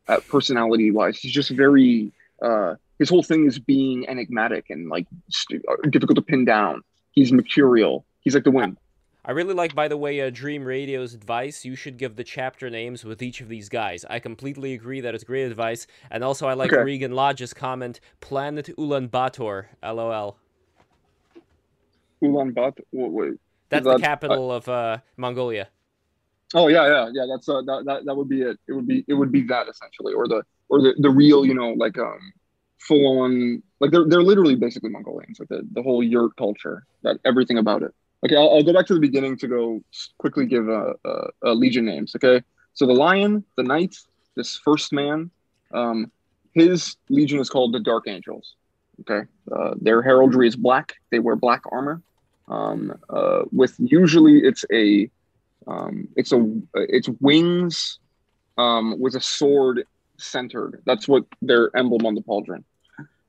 uh, 0.07 0.19
personality 0.29 0.91
wise. 0.91 1.17
He's 1.17 1.31
just 1.31 1.49
very. 1.49 2.11
Uh, 2.41 2.75
his 2.99 3.09
whole 3.09 3.23
thing 3.23 3.45
is 3.47 3.57
being 3.57 4.07
enigmatic 4.07 4.69
and 4.69 4.87
like 4.87 5.07
st- 5.29 5.63
uh, 5.67 5.77
difficult 5.89 6.15
to 6.17 6.21
pin 6.21 6.45
down. 6.45 6.83
He's 7.11 7.31
mercurial. 7.33 8.05
He's 8.21 8.35
like 8.35 8.43
the 8.43 8.51
wind. 8.51 8.77
I 9.25 9.31
really 9.31 9.53
like, 9.53 9.73
by 9.73 9.87
the 9.87 9.95
way, 9.95 10.19
uh, 10.19 10.29
Dream 10.29 10.65
Radio's 10.65 11.13
advice. 11.13 11.63
You 11.63 11.75
should 11.75 11.97
give 11.97 12.17
the 12.17 12.25
chapter 12.25 12.69
names 12.69 13.05
with 13.05 13.21
each 13.21 13.39
of 13.39 13.47
these 13.47 13.69
guys. 13.69 14.03
I 14.09 14.19
completely 14.19 14.73
agree 14.73 14.99
that 14.99 15.15
it's 15.15 15.23
great 15.23 15.43
advice. 15.45 15.87
And 16.11 16.23
also, 16.23 16.45
I 16.47 16.53
like 16.55 16.73
Okay. 16.73 16.83
Regan 16.83 17.13
Lodge's 17.13 17.53
comment 17.53 18.01
Planet 18.19 18.69
Ulaanbaatar, 18.77 19.65
lol. 19.81 20.37
Ulaanbaatar. 22.21 22.81
Wait. 22.91 23.33
That's 23.69 23.85
that- 23.85 23.97
the 23.97 23.99
capital 24.03 24.51
of 24.51 24.67
uh, 24.67 24.97
Mongolia. 25.17 25.69
Oh 26.55 26.67
yeah, 26.67 26.85
yeah, 26.85 27.09
yeah. 27.11 27.25
That's 27.27 27.49
uh, 27.49 27.61
that, 27.63 27.83
that 27.85 28.05
that 28.05 28.15
would 28.15 28.29
be 28.29 28.43
it. 28.43 28.59
It 28.67 28.73
would 28.73 28.85
be 28.87 29.03
it 29.07 29.15
would 29.15 29.31
be 29.31 29.41
that 29.47 29.67
essentially, 29.67 30.13
or 30.13 30.27
the 30.27 30.43
or 30.69 30.81
the 30.83 30.93
the 30.99 31.09
real, 31.09 31.43
you 31.43 31.55
know, 31.55 31.69
like 31.69 31.97
um, 31.97 32.19
full 32.77 33.21
on 33.23 33.63
like 33.79 33.89
they're 33.89 34.07
they're 34.07 34.21
literally 34.21 34.53
basically 34.53 34.91
Mongolians, 34.91 35.39
like 35.39 35.49
the 35.49 35.67
the 35.71 35.81
whole 35.81 36.03
yurt 36.03 36.35
culture, 36.37 36.85
that 37.01 37.17
everything 37.25 37.57
about 37.57 37.81
it. 37.81 37.91
Okay, 38.23 38.37
I'll, 38.37 38.55
I'll 38.55 38.63
go 38.63 38.71
back 38.71 38.85
to 38.87 38.93
the 38.93 39.01
beginning 39.01 39.37
to 39.37 39.47
go 39.47 39.83
quickly 40.17 40.45
give 40.45 40.69
uh, 40.69 40.93
uh, 41.03 41.27
uh 41.43 41.53
legion 41.53 41.85
names. 41.85 42.15
Okay, 42.15 42.41
so 42.73 42.85
the 42.85 42.93
lion, 42.93 43.43
the 43.57 43.63
knight, 43.63 43.95
this 44.35 44.57
first 44.57 44.93
man, 44.93 45.29
um, 45.73 46.09
his 46.53 46.95
legion 47.09 47.39
is 47.39 47.49
called 47.49 47.73
the 47.73 47.81
Dark 47.81 48.07
Angels. 48.07 48.55
Okay, 49.01 49.27
their 49.81 50.01
heraldry 50.01 50.47
is 50.47 50.55
black. 50.55 50.93
They 51.11 51.19
wear 51.19 51.35
black 51.35 51.63
armor. 51.71 52.01
Um, 52.47 52.93
with 53.51 53.75
usually 53.79 54.39
it's 54.39 54.63
a 54.71 55.09
um, 55.67 56.07
it's 56.15 56.31
a 56.31 56.45
it's 56.75 57.09
wings 57.19 57.99
um, 58.57 58.99
with 58.99 59.15
a 59.15 59.21
sword 59.21 59.85
centered. 60.17 60.81
That's 60.85 61.07
what 61.09 61.25
their 61.41 61.75
emblem 61.75 62.05
on 62.05 62.15
the 62.15 62.21
pauldron. 62.21 62.63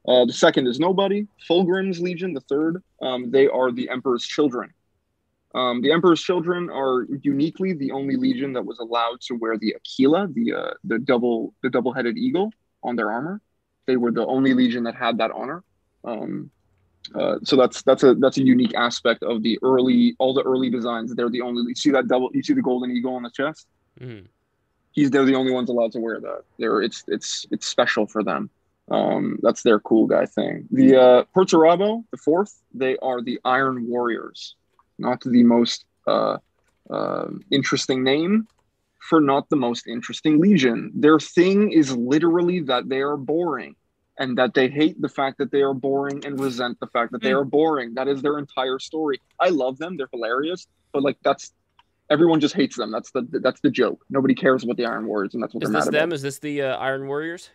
The 0.06 0.32
second 0.32 0.68
is 0.68 0.78
nobody. 0.78 1.26
Fulgrim's 1.48 1.98
Legion, 1.98 2.34
the 2.34 2.42
third. 2.42 2.82
Um, 3.02 3.30
they 3.32 3.48
are 3.48 3.72
the 3.72 3.88
Emperor's 3.88 4.24
children. 4.24 4.72
Um, 5.54 5.82
the 5.82 5.92
Emperor's 5.92 6.20
children 6.20 6.68
are 6.68 7.06
uniquely 7.22 7.74
the 7.74 7.92
only 7.92 8.16
legion 8.16 8.52
that 8.54 8.64
was 8.64 8.78
allowed 8.80 9.20
to 9.22 9.34
wear 9.34 9.56
the 9.56 9.74
Aquila, 9.76 10.28
the 10.28 10.52
uh, 10.52 10.74
the 10.82 10.98
double 10.98 11.54
the 11.62 11.70
double 11.70 11.92
headed 11.92 12.18
eagle 12.18 12.50
on 12.82 12.96
their 12.96 13.12
armor. 13.12 13.40
They 13.86 13.96
were 13.96 14.10
the 14.10 14.26
only 14.26 14.54
legion 14.54 14.84
that 14.84 14.96
had 14.96 15.18
that 15.18 15.30
honor. 15.30 15.62
Um, 16.04 16.50
uh, 17.14 17.36
so 17.44 17.54
that's 17.56 17.82
that's 17.82 18.02
a 18.02 18.14
that's 18.14 18.38
a 18.38 18.42
unique 18.42 18.74
aspect 18.74 19.22
of 19.22 19.42
the 19.42 19.58
early 19.62 20.16
all 20.18 20.34
the 20.34 20.42
early 20.42 20.70
designs. 20.70 21.14
They're 21.14 21.30
the 21.30 21.42
only 21.42 21.62
you 21.68 21.74
see 21.74 21.90
that 21.90 22.08
double 22.08 22.30
you 22.34 22.42
see 22.42 22.54
the 22.54 22.62
golden 22.62 22.90
eagle 22.90 23.14
on 23.14 23.22
the 23.22 23.30
chest. 23.30 23.66
Mhm. 24.00 24.26
He's 24.92 25.10
they're 25.10 25.24
the 25.24 25.34
only 25.34 25.52
ones 25.52 25.68
allowed 25.68 25.92
to 25.92 26.00
wear 26.00 26.18
that. 26.20 26.42
They're 26.58 26.82
it's 26.82 27.04
it's 27.06 27.46
it's 27.50 27.66
special 27.66 28.06
for 28.06 28.24
them. 28.24 28.50
Um, 28.90 29.38
that's 29.42 29.62
their 29.62 29.80
cool 29.80 30.06
guy 30.06 30.26
thing. 30.26 30.66
The 30.70 30.96
uh, 30.96 31.24
Perturabo, 31.34 32.04
the 32.10 32.18
fourth, 32.18 32.60
they 32.74 32.98
are 32.98 33.22
the 33.22 33.40
Iron 33.44 33.88
Warriors. 33.88 34.56
Not 34.98 35.20
the 35.22 35.42
most 35.42 35.84
uh, 36.06 36.38
uh, 36.90 37.26
interesting 37.50 38.02
name 38.04 38.46
for 39.08 39.20
not 39.20 39.48
the 39.50 39.56
most 39.56 39.86
interesting 39.86 40.40
legion. 40.40 40.92
Their 40.94 41.18
thing 41.18 41.72
is 41.72 41.94
literally 41.96 42.60
that 42.60 42.88
they 42.88 43.00
are 43.00 43.16
boring 43.16 43.74
and 44.18 44.38
that 44.38 44.54
they 44.54 44.68
hate 44.68 45.00
the 45.00 45.08
fact 45.08 45.38
that 45.38 45.50
they 45.50 45.60
are 45.62 45.74
boring 45.74 46.24
and 46.24 46.38
resent 46.40 46.78
the 46.80 46.86
fact 46.86 47.12
that 47.12 47.20
they 47.22 47.30
Hmm. 47.32 47.38
are 47.38 47.44
boring. 47.44 47.94
That 47.94 48.08
is 48.08 48.22
their 48.22 48.38
entire 48.38 48.78
story. 48.78 49.20
I 49.40 49.48
love 49.48 49.78
them; 49.78 49.96
they're 49.96 50.08
hilarious, 50.12 50.66
but 50.92 51.02
like 51.02 51.18
that's 51.24 51.52
everyone 52.10 52.40
just 52.40 52.54
hates 52.54 52.76
them. 52.76 52.92
That's 52.92 53.10
the 53.10 53.22
that's 53.42 53.60
the 53.60 53.70
joke. 53.70 54.04
Nobody 54.08 54.34
cares 54.34 54.62
about 54.62 54.76
the 54.76 54.86
Iron 54.86 55.06
Warriors, 55.06 55.34
and 55.34 55.42
that's 55.42 55.52
what 55.54 55.64
Is 55.64 55.70
they're 55.70 55.80
this 55.80 55.86
mad 55.86 55.94
them? 55.94 56.08
about. 56.10 56.14
Is 56.14 56.22
this 56.22 56.38
the 56.38 56.62
uh, 56.62 56.76
Iron 56.76 57.08
Warriors? 57.08 57.50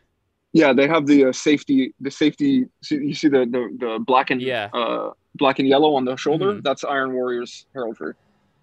Yeah, 0.54 0.74
they 0.74 0.88
have 0.88 1.06
the 1.06 1.26
uh, 1.26 1.32
safety. 1.32 1.94
The 2.00 2.10
safety. 2.12 2.66
See, 2.84 2.96
you 2.96 3.14
see 3.14 3.28
the 3.28 3.46
the, 3.46 3.70
the 3.80 4.00
black 4.06 4.30
and 4.32 4.42
Yeah. 4.42 4.70
uh, 4.74 5.12
black 5.36 5.60
and 5.60 5.68
yellow 5.68 5.94
on 5.96 6.06
the 6.06 6.16
shoulder. 6.16 6.54
Mhm. 6.54 6.64
That's 6.64 6.84
Iron 6.84 7.14
Warriors 7.14 7.66
heraldry. 7.74 8.14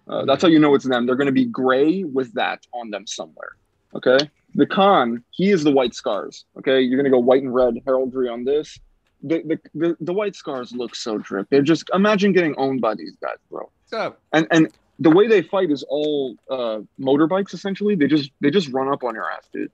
Uh, 0.09 0.23
That's 0.25 0.41
how 0.41 0.47
you 0.47 0.59
know 0.59 0.73
it's 0.73 0.85
them. 0.87 1.05
They're 1.05 1.17
going 1.17 1.27
to 1.27 1.33
be 1.33 1.45
gray 1.45 2.03
with 2.03 2.33
that 2.33 2.65
on 2.73 2.91
them 2.91 3.05
somewhere. 3.07 3.57
Okay. 3.93 4.17
The 4.55 4.65
Khan, 4.65 5.21
he 5.31 5.51
is 5.51 5.63
the 5.65 5.71
white 5.71 5.93
scars. 5.93 6.45
Okay, 6.57 6.79
you're 6.81 6.97
going 6.97 7.11
to 7.11 7.15
go 7.17 7.19
white 7.19 7.43
and 7.43 7.53
red 7.53 7.75
heraldry 7.85 8.29
on 8.29 8.43
this. 8.45 8.79
The, 9.23 9.41
the 9.43 9.59
the 9.75 9.97
the 9.99 10.13
white 10.13 10.35
scars 10.35 10.71
look 10.73 10.95
so 10.95 11.17
drip. 11.17 11.47
They're 11.49 11.61
just 11.61 11.89
imagine 11.93 12.31
getting 12.33 12.55
owned 12.57 12.79
by 12.81 12.95
these 12.95 13.15
guys, 13.21 13.37
bro. 13.49 13.69
And 14.33 14.47
and 14.51 14.69
the 14.99 15.09
way 15.11 15.27
they 15.27 15.41
fight 15.41 15.71
is 15.71 15.83
all 15.89 16.35
uh, 16.49 16.79
motorbikes 16.99 17.53
essentially. 17.53 17.95
They 17.95 18.07
just 18.07 18.31
they 18.41 18.49
just 18.51 18.69
run 18.69 18.87
up 18.89 19.03
on 19.03 19.13
your 19.15 19.29
ass, 19.29 19.47
dude, 19.51 19.71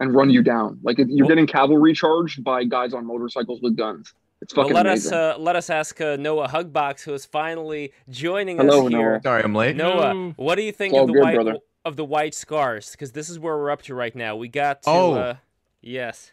and 0.00 0.14
run 0.14 0.30
you 0.30 0.42
down. 0.42 0.78
Like 0.82 0.98
it, 0.98 1.08
you're 1.08 1.24
Well- 1.24 1.28
getting 1.28 1.46
cavalry 1.46 1.92
charged 1.94 2.42
by 2.44 2.64
guys 2.64 2.92
on 2.94 3.06
motorcycles 3.06 3.60
with 3.62 3.76
guns. 3.76 4.12
It's 4.42 4.54
Well, 4.54 4.64
fucking 4.66 4.74
let 4.76 4.86
amazing. 4.86 5.14
us 5.14 5.36
uh, 5.36 5.38
let 5.40 5.56
us 5.56 5.70
ask 5.70 5.98
uh, 6.00 6.16
Noah 6.16 6.48
Hugbox, 6.48 7.02
who 7.02 7.14
is 7.14 7.24
finally 7.24 7.92
joining 8.10 8.58
Hello, 8.58 8.84
us 8.86 8.92
here. 8.92 9.12
Noah. 9.12 9.20
Sorry, 9.22 9.42
I'm 9.42 9.54
late. 9.54 9.76
Noah, 9.76 10.32
what 10.36 10.56
do 10.56 10.62
you 10.62 10.72
think 10.72 10.94
of 10.94 11.06
the 11.06 11.14
good, 11.14 11.22
white 11.22 11.56
of 11.86 11.96
the 11.96 12.04
white 12.04 12.34
scars? 12.34 12.90
Because 12.90 13.12
this 13.12 13.30
is 13.30 13.38
where 13.38 13.56
we're 13.56 13.70
up 13.70 13.80
to 13.82 13.94
right 13.94 14.14
now. 14.14 14.36
We 14.36 14.48
got 14.48 14.82
to. 14.82 14.90
Oh. 14.90 15.14
Uh, 15.14 15.34
yes. 15.80 16.32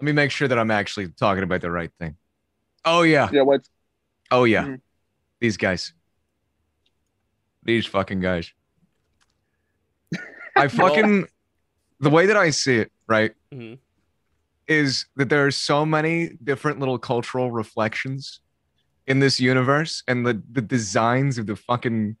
Let 0.00 0.06
me 0.06 0.12
make 0.12 0.30
sure 0.30 0.48
that 0.48 0.58
I'm 0.58 0.70
actually 0.70 1.08
talking 1.08 1.42
about 1.44 1.60
the 1.60 1.70
right 1.70 1.90
thing. 1.98 2.16
Oh 2.84 3.02
yeah. 3.02 3.28
yeah, 3.30 3.42
white 3.42 3.68
Oh 4.30 4.44
yeah. 4.44 4.64
Mhm. 4.64 4.80
These 5.38 5.58
guys. 5.58 5.92
These 7.62 7.84
fucking 7.86 8.20
guys. 8.20 8.52
I 10.56 10.68
fucking 10.68 11.26
the 12.02 12.10
way 12.10 12.26
that 12.26 12.36
I 12.36 12.50
see 12.50 12.76
it, 12.76 12.92
right, 13.06 13.32
Mhm. 13.52 13.78
is 14.68 15.06
that 15.16 15.28
there 15.28 15.46
are 15.46 15.50
so 15.50 15.86
many 15.86 16.36
different 16.44 16.78
little 16.80 16.98
cultural 16.98 17.50
reflections 17.50 18.40
in 19.06 19.18
this 19.20 19.40
universe, 19.40 20.02
and 20.06 20.26
the 20.26 20.42
the 20.52 20.62
designs 20.62 21.38
of 21.38 21.46
the 21.46 21.56
fucking 21.56 22.16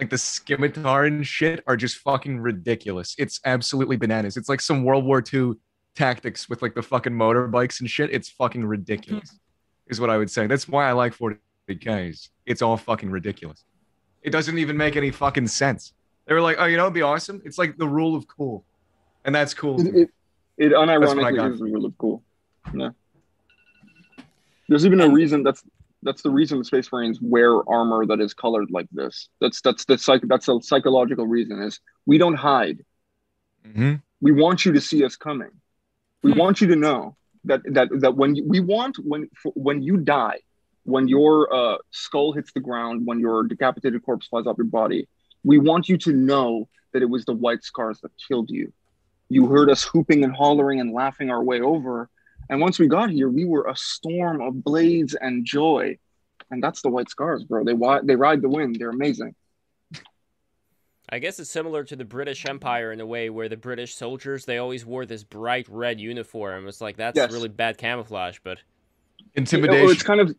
like 0.00 0.10
the 0.10 0.18
scimitar 0.18 1.04
and 1.06 1.26
shit 1.26 1.62
are 1.66 1.76
just 1.76 1.96
fucking 1.98 2.38
ridiculous. 2.38 3.16
It's 3.18 3.40
absolutely 3.44 3.96
bananas. 3.96 4.36
It's 4.36 4.48
like 4.48 4.60
some 4.60 4.84
World 4.84 5.04
War 5.04 5.20
II 5.34 5.54
tactics 5.96 6.48
with 6.48 6.62
like 6.62 6.74
the 6.76 6.82
fucking 6.82 7.12
motorbikes 7.12 7.80
and 7.80 7.90
shit. 7.90 8.08
It's 8.12 8.28
fucking 8.28 8.64
ridiculous, 8.64 9.36
is 9.88 10.00
what 10.00 10.08
I 10.08 10.16
would 10.16 10.30
say. 10.30 10.46
That's 10.46 10.68
why 10.68 10.88
I 10.88 10.92
like 10.92 11.14
40Ks. 11.14 12.28
It's 12.46 12.62
all 12.62 12.76
fucking 12.76 13.10
ridiculous. 13.10 13.64
It 14.22 14.30
doesn't 14.30 14.56
even 14.58 14.76
make 14.76 14.94
any 14.94 15.10
fucking 15.10 15.48
sense. 15.48 15.92
They 16.26 16.34
were 16.34 16.40
like, 16.42 16.58
oh, 16.60 16.66
you 16.66 16.76
know, 16.76 16.84
it'd 16.84 16.94
be 16.94 17.02
awesome. 17.02 17.42
It's 17.44 17.58
like 17.58 17.76
the 17.76 17.88
rule 17.88 18.14
of 18.14 18.28
cool. 18.28 18.64
And 19.24 19.34
that's 19.34 19.54
cool. 19.54 19.80
It, 19.80 19.94
it, 19.94 20.10
it 20.56 20.72
unironically 20.72 21.54
is 21.54 21.60
really 21.60 21.92
cool. 21.98 22.22
Yeah. 22.74 22.90
There's 24.68 24.84
even 24.84 25.00
a 25.00 25.08
reason 25.08 25.42
that's 25.42 25.62
that's 26.02 26.22
the 26.22 26.30
reason 26.30 26.58
the 26.58 26.64
Space 26.64 26.92
Marines 26.92 27.18
wear 27.20 27.68
armor 27.68 28.06
that 28.06 28.20
is 28.20 28.32
colored 28.34 28.70
like 28.70 28.86
this. 28.92 29.28
That's 29.40 29.60
that's 29.60 29.84
the 29.84 29.98
psych 29.98 30.22
that's 30.24 30.48
a 30.48 30.60
psychological 30.60 31.26
reason 31.26 31.60
is 31.62 31.80
we 32.06 32.18
don't 32.18 32.34
hide. 32.34 32.84
Mhm. 33.66 34.02
We 34.20 34.32
want 34.32 34.64
you 34.64 34.72
to 34.72 34.80
see 34.80 35.04
us 35.04 35.16
coming. 35.16 35.50
We 36.22 36.32
Hmm. 36.32 36.38
want 36.38 36.60
you 36.60 36.68
to 36.68 36.76
know 36.76 37.16
that 37.44 37.62
that 37.72 37.88
that 38.00 38.16
when 38.16 38.36
you, 38.36 38.44
we 38.46 38.60
want 38.60 38.96
when 38.98 39.28
when 39.54 39.82
you 39.82 39.96
die, 39.96 40.40
when 40.84 41.08
your 41.08 41.52
uh, 41.52 41.78
skull 41.90 42.32
hits 42.32 42.52
the 42.52 42.60
ground, 42.60 43.06
when 43.06 43.18
your 43.20 43.42
decapitated 43.44 44.04
corpse 44.04 44.26
flies 44.28 44.46
off 44.46 44.58
your 44.58 44.66
body, 44.66 45.08
we 45.44 45.58
want 45.58 45.88
you 45.88 45.96
to 45.98 46.12
know 46.12 46.68
that 46.92 47.02
it 47.02 47.08
was 47.08 47.24
the 47.24 47.32
white 47.34 47.62
scars 47.64 48.00
that 48.02 48.10
killed 48.28 48.50
you. 48.50 48.72
You 49.28 49.46
heard 49.46 49.70
us 49.70 49.84
hooping 49.84 50.24
and 50.24 50.34
hollering 50.34 50.80
and 50.80 50.92
laughing 50.92 51.30
our 51.30 51.42
way 51.42 51.60
over, 51.60 52.08
and 52.48 52.60
once 52.60 52.78
we 52.78 52.86
got 52.86 53.10
here, 53.10 53.28
we 53.28 53.44
were 53.44 53.66
a 53.68 53.76
storm 53.76 54.40
of 54.40 54.64
blades 54.64 55.14
and 55.14 55.44
joy, 55.44 55.98
and 56.50 56.62
that's 56.62 56.80
the 56.82 56.88
white 56.88 57.10
scars, 57.10 57.44
bro. 57.44 57.62
They 57.64 57.74
they 58.04 58.16
ride 58.16 58.40
the 58.42 58.48
wind. 58.48 58.76
They're 58.78 58.90
amazing. 58.90 59.34
I 61.10 61.18
guess 61.20 61.38
it's 61.38 61.50
similar 61.50 61.84
to 61.84 61.96
the 61.96 62.04
British 62.04 62.44
Empire 62.44 62.92
in 62.92 63.00
a 63.00 63.06
way, 63.06 63.30
where 63.30 63.48
the 63.48 63.56
British 63.56 63.94
soldiers 63.94 64.44
they 64.44 64.58
always 64.58 64.84
wore 64.84 65.06
this 65.06 65.24
bright 65.24 65.66
red 65.70 66.00
uniform. 66.00 66.68
It's 66.68 66.80
like 66.82 66.96
that's 66.96 67.16
Yes. 67.16 67.32
really 67.32 67.48
bad 67.48 67.78
camouflage, 67.78 68.38
but 68.44 68.58
Intimidation. 69.34 69.84
Well, 69.84 69.92
it's 69.92 70.02
kind 70.02 70.20
of 70.20 70.34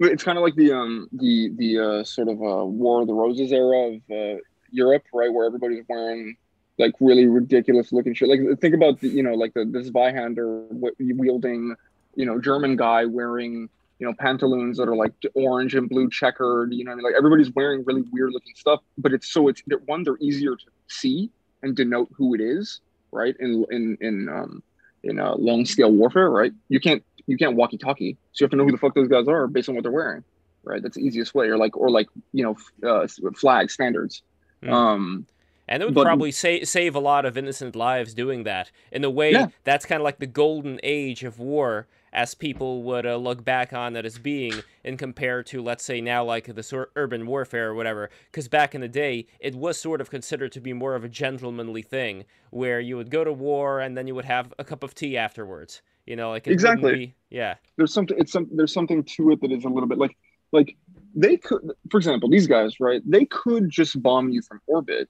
it's 0.00 0.24
kind 0.24 0.38
of 0.38 0.42
like 0.42 0.54
the 0.56 0.72
um 0.72 1.08
the 1.12 1.50
the 1.56 1.78
uh, 1.78 2.04
sort 2.04 2.28
of 2.28 2.36
uh, 2.42 2.64
War 2.64 3.02
of 3.02 3.06
the 3.06 3.14
Roses 3.14 3.52
era 3.52 3.94
of 3.94 4.00
uh, 4.10 4.40
Europe, 4.70 5.04
right, 5.12 5.32
where 5.32 5.46
everybody's 5.46 5.84
wearing 5.88 6.36
like 6.78 6.92
really 7.00 7.26
ridiculous 7.26 7.92
looking 7.92 8.14
shit. 8.14 8.28
Like 8.28 8.60
think 8.60 8.74
about 8.74 9.00
the, 9.00 9.08
you 9.08 9.22
know 9.22 9.34
like 9.34 9.54
the 9.54 9.64
this 9.64 9.90
Zweihander 9.90 10.68
w- 10.68 10.94
wielding 10.98 11.74
you 12.14 12.26
know 12.26 12.40
German 12.40 12.76
guy 12.76 13.04
wearing 13.04 13.68
you 13.98 14.06
know 14.06 14.14
pantaloons 14.18 14.78
that 14.78 14.88
are 14.88 14.96
like 14.96 15.12
orange 15.34 15.74
and 15.74 15.88
blue 15.88 16.10
checkered. 16.10 16.72
You 16.72 16.84
know, 16.84 16.92
I 16.92 16.94
mean? 16.96 17.04
like 17.04 17.14
everybody's 17.16 17.50
wearing 17.52 17.84
really 17.84 18.02
weird 18.12 18.32
looking 18.32 18.54
stuff, 18.56 18.80
but 18.98 19.12
it's 19.12 19.28
so 19.28 19.48
it's 19.48 19.62
they're, 19.66 19.78
one 19.78 20.02
they're 20.02 20.18
easier 20.20 20.56
to 20.56 20.64
see 20.88 21.30
and 21.62 21.76
denote 21.76 22.08
who 22.16 22.34
it 22.34 22.40
is, 22.40 22.80
right? 23.12 23.34
In 23.38 23.64
in 23.70 23.98
in 24.00 24.28
um 24.28 24.62
in 25.04 25.20
uh, 25.20 25.34
long 25.36 25.64
scale 25.64 25.92
warfare, 25.92 26.30
right? 26.30 26.52
You 26.68 26.80
can't 26.80 27.04
you 27.26 27.36
can't 27.36 27.56
walkie 27.56 27.78
talkie, 27.78 28.16
so 28.32 28.42
you 28.42 28.44
have 28.44 28.50
to 28.50 28.56
know 28.56 28.64
who 28.64 28.72
the 28.72 28.78
fuck 28.78 28.94
those 28.94 29.08
guys 29.08 29.28
are 29.28 29.46
based 29.46 29.68
on 29.68 29.74
what 29.74 29.82
they're 29.82 29.92
wearing, 29.92 30.24
right? 30.64 30.82
That's 30.82 30.96
the 30.96 31.02
easiest 31.02 31.34
way, 31.34 31.46
or 31.48 31.56
like 31.56 31.76
or 31.76 31.90
like 31.90 32.08
you 32.32 32.44
know 32.44 32.88
uh, 32.88 33.06
flag 33.36 33.70
standards. 33.70 34.22
Hmm. 34.62 34.72
Um, 34.72 35.26
and 35.68 35.82
it 35.82 35.86
would 35.86 35.94
But- 35.94 36.04
probably 36.04 36.30
sa- 36.30 36.64
save 36.64 36.94
a 36.94 37.00
lot 37.00 37.24
of 37.24 37.36
innocent 37.38 37.74
lives 37.76 38.14
doing 38.14 38.44
that. 38.44 38.70
In 38.92 39.04
a 39.04 39.10
way, 39.10 39.32
Yeah. 39.32 39.48
that's 39.64 39.86
kind 39.86 40.00
of 40.00 40.04
like 40.04 40.18
the 40.18 40.26
golden 40.26 40.78
age 40.82 41.24
of 41.24 41.38
war, 41.38 41.86
as 42.12 42.34
people 42.34 42.82
would 42.84 43.04
uh, 43.04 43.16
look 43.16 43.44
back 43.44 43.72
on 43.72 43.96
it 43.96 44.04
as 44.04 44.18
being, 44.18 44.52
in 44.84 44.96
compared 44.96 45.46
to 45.46 45.60
let's 45.60 45.82
say 45.82 46.00
now 46.00 46.22
like 46.24 46.54
the 46.54 46.62
sor- 46.62 46.90
urban 46.94 47.26
warfare 47.26 47.70
or 47.70 47.74
whatever. 47.74 48.08
Because 48.30 48.46
back 48.48 48.74
in 48.74 48.80
the 48.80 48.88
day, 48.88 49.26
it 49.40 49.54
was 49.56 49.80
sort 49.80 50.00
of 50.00 50.10
considered 50.10 50.52
to 50.52 50.60
be 50.60 50.72
more 50.72 50.94
of 50.94 51.02
a 51.02 51.08
gentlemanly 51.08 51.82
thing, 51.82 52.24
where 52.50 52.78
you 52.78 52.96
would 52.96 53.10
go 53.10 53.24
to 53.24 53.32
war 53.32 53.80
and 53.80 53.96
then 53.98 54.06
you 54.06 54.14
would 54.14 54.26
have 54.26 54.54
a 54.58 54.64
cup 54.64 54.84
of 54.84 54.94
tea 54.94 55.16
afterwards. 55.16 55.82
You 56.06 56.14
know, 56.16 56.30
like 56.30 56.46
Exactly. 56.46 56.94
be- 56.94 57.14
yeah. 57.30 57.54
there's 57.78 57.92
something 57.92 58.16
it's 58.18 58.30
some 58.30 58.48
there's 58.54 58.72
something 58.72 59.02
to 59.02 59.30
it 59.32 59.40
that 59.40 59.50
is 59.50 59.64
a 59.64 59.68
little 59.68 59.88
bit 59.88 59.98
like 59.98 60.16
like 60.52 60.76
they 61.16 61.36
could 61.36 61.62
for 61.90 61.96
example 61.96 62.28
these 62.28 62.46
guys 62.46 62.78
right 62.78 63.02
they 63.10 63.24
could 63.24 63.68
just 63.70 64.00
bomb 64.02 64.28
you 64.28 64.40
from 64.42 64.60
orbit 64.68 65.08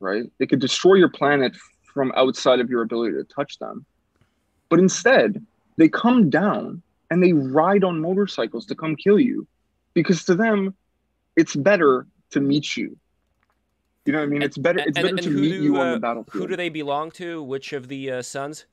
right 0.00 0.24
they 0.38 0.46
could 0.46 0.58
destroy 0.60 0.94
your 0.94 1.08
planet 1.08 1.56
from 1.92 2.12
outside 2.16 2.60
of 2.60 2.68
your 2.70 2.82
ability 2.82 3.12
to 3.14 3.24
touch 3.24 3.58
them 3.58 3.84
but 4.68 4.78
instead 4.78 5.44
they 5.76 5.88
come 5.88 6.30
down 6.30 6.82
and 7.10 7.22
they 7.22 7.32
ride 7.32 7.84
on 7.84 8.00
motorcycles 8.00 8.66
to 8.66 8.74
come 8.74 8.96
kill 8.96 9.18
you 9.20 9.46
because 9.94 10.24
to 10.24 10.34
them 10.34 10.74
it's 11.36 11.54
better 11.56 12.06
to 12.30 12.40
meet 12.40 12.76
you 12.76 12.96
you 14.04 14.12
know 14.12 14.18
what 14.18 14.24
i 14.24 14.26
mean 14.26 14.36
And- 14.42 14.44
it's 14.44 14.58
better 14.58 14.78
it's 14.80 14.86
and- 14.86 14.94
better 14.94 15.08
and 15.08 15.22
to 15.22 15.30
meet 15.30 15.50
do, 15.50 15.62
you 15.62 15.76
on 15.78 15.86
uh, 15.88 15.94
the 15.94 16.00
battlefield 16.00 16.42
Who 16.42 16.48
do 16.48 16.56
they 16.56 16.68
belong 16.68 17.10
to? 17.12 17.42
Which 17.42 17.72
of 17.72 17.88
the 17.88 18.10
uh, 18.10 18.22
sons? 18.22 18.66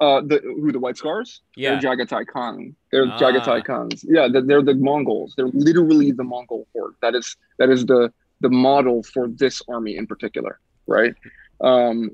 Uh, 0.00 0.20
the 0.22 0.40
who 0.42 0.72
the 0.72 0.78
White 0.80 0.96
Scars? 0.96 1.40
Yeah. 1.56 1.78
they're 1.80 1.96
Jaghatai 1.96 2.26
Khan. 2.26 2.74
They're 2.90 3.06
Ah. 3.06 3.18
Jaghatai 3.18 3.64
Khans. 3.64 4.04
Yeah, 4.06 4.26
they're, 4.30 4.42
they're 4.42 4.62
the 4.62 4.74
Mongols. 4.74 5.34
They're 5.36 5.50
literally 5.52 6.10
the 6.10 6.24
Mongol 6.24 6.66
horde. 6.72 6.94
That 7.00 7.14
is 7.14 7.36
that 7.58 7.70
is 7.70 7.86
the 7.86 8.12
the 8.44 8.50
model 8.50 9.02
for 9.02 9.26
this 9.28 9.60
army 9.68 9.96
in 9.96 10.06
particular, 10.06 10.60
right? 10.86 11.14
Um, 11.60 12.10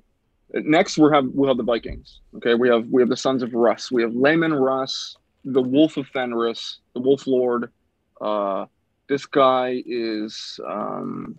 next 0.52 0.96
we 0.96 1.10
have 1.12 1.26
we 1.34 1.46
have 1.48 1.56
the 1.56 1.62
Vikings. 1.62 2.20
Okay, 2.36 2.54
we 2.54 2.68
have 2.68 2.86
we 2.88 3.02
have 3.02 3.08
the 3.08 3.16
Sons 3.16 3.42
of 3.42 3.52
Russ. 3.52 3.90
We 3.90 4.02
have 4.02 4.14
Leman 4.14 4.54
Russ, 4.54 5.16
the 5.44 5.60
Wolf 5.60 5.96
of 5.96 6.06
Fenris, 6.08 6.78
the 6.94 7.00
Wolf 7.00 7.26
Lord. 7.26 7.70
Uh, 8.20 8.66
this 9.08 9.26
guy 9.26 9.82
is 9.84 10.60
um, 10.66 11.38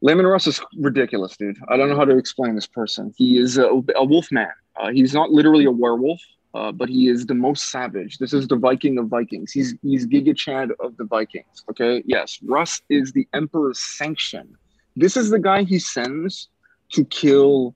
Leman 0.00 0.26
Russ 0.26 0.46
is 0.46 0.60
ridiculous, 0.78 1.36
dude. 1.36 1.58
I 1.68 1.76
don't 1.76 1.88
know 1.88 1.96
how 1.96 2.04
to 2.04 2.16
explain 2.16 2.54
this 2.54 2.66
person. 2.66 3.12
He 3.16 3.38
is 3.38 3.58
a, 3.58 3.68
a 3.94 4.04
wolf 4.04 4.32
man. 4.32 4.50
Uh, 4.76 4.90
he's 4.90 5.14
not 5.14 5.30
literally 5.30 5.64
a 5.66 5.70
werewolf, 5.70 6.20
uh, 6.54 6.70
but 6.72 6.88
he 6.88 7.08
is 7.08 7.26
the 7.26 7.34
most 7.34 7.70
savage. 7.70 8.18
This 8.18 8.32
is 8.32 8.48
the 8.48 8.56
Viking 8.56 8.98
of 8.98 9.06
Vikings. 9.06 9.52
He's 9.52 9.74
he's 9.82 10.06
Giga 10.06 10.36
Chad 10.36 10.70
of 10.80 10.96
the 10.96 11.04
Vikings. 11.04 11.64
Okay, 11.70 12.02
yes, 12.06 12.38
Russ 12.42 12.82
is 12.88 13.12
the 13.12 13.26
Emperor's 13.32 13.78
sanction. 13.78 14.56
This 14.96 15.16
is 15.16 15.30
the 15.30 15.38
guy 15.38 15.62
he 15.62 15.78
sends 15.78 16.48
to 16.92 17.04
kill 17.06 17.74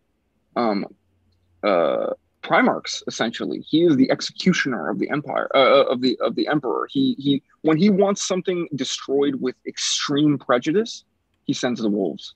um, 0.56 0.86
uh, 1.62 2.08
Primarchs. 2.42 3.02
Essentially, 3.06 3.60
he 3.60 3.84
is 3.84 3.96
the 3.96 4.10
executioner 4.10 4.90
of 4.90 4.98
the 4.98 5.08
empire 5.10 5.48
uh, 5.54 5.84
of 5.84 6.02
the 6.02 6.18
of 6.20 6.34
the 6.34 6.46
Emperor. 6.48 6.86
He 6.90 7.14
he 7.18 7.42
when 7.62 7.78
he 7.78 7.88
wants 7.88 8.26
something 8.26 8.68
destroyed 8.74 9.36
with 9.36 9.56
extreme 9.66 10.38
prejudice, 10.38 11.04
he 11.44 11.54
sends 11.54 11.80
the 11.80 11.88
wolves 11.88 12.34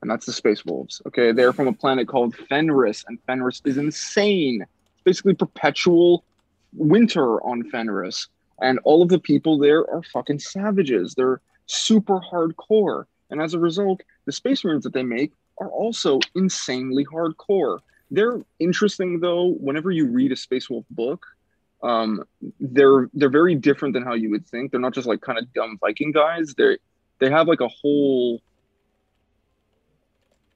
and 0.00 0.10
that's 0.10 0.26
the 0.26 0.32
space 0.32 0.64
wolves 0.64 1.02
okay 1.06 1.32
they're 1.32 1.52
from 1.52 1.66
a 1.66 1.72
planet 1.72 2.06
called 2.06 2.34
fenris 2.48 3.04
and 3.08 3.18
fenris 3.26 3.60
is 3.64 3.78
insane 3.78 4.64
basically 5.04 5.34
perpetual 5.34 6.24
winter 6.72 7.40
on 7.42 7.68
fenris 7.70 8.28
and 8.60 8.78
all 8.84 9.02
of 9.02 9.08
the 9.08 9.18
people 9.18 9.58
there 9.58 9.88
are 9.90 10.02
fucking 10.02 10.38
savages 10.38 11.14
they're 11.14 11.40
super 11.68 12.18
hardcore. 12.20 13.04
And 13.30 13.40
as 13.40 13.54
a 13.54 13.58
result, 13.58 14.00
the 14.24 14.32
Space 14.32 14.64
Marines 14.64 14.84
that 14.84 14.92
they 14.92 15.02
make 15.02 15.32
are 15.60 15.68
also 15.68 16.18
insanely 16.34 17.04
hardcore. 17.04 17.78
They're 18.10 18.40
interesting 18.58 19.20
though. 19.20 19.54
Whenever 19.60 19.90
you 19.90 20.06
read 20.06 20.32
a 20.32 20.36
Space 20.36 20.68
Wolf 20.68 20.86
book, 20.90 21.24
um, 21.82 22.24
they're 22.58 23.08
they're 23.14 23.28
very 23.28 23.54
different 23.54 23.94
than 23.94 24.02
how 24.02 24.14
you 24.14 24.30
would 24.30 24.46
think. 24.46 24.70
They're 24.70 24.80
not 24.80 24.94
just 24.94 25.06
like 25.06 25.20
kind 25.20 25.38
of 25.38 25.52
dumb 25.52 25.78
Viking 25.80 26.10
guys. 26.10 26.54
They 26.56 26.78
they 27.20 27.30
have 27.30 27.46
like 27.46 27.60
a 27.60 27.68
whole 27.68 28.40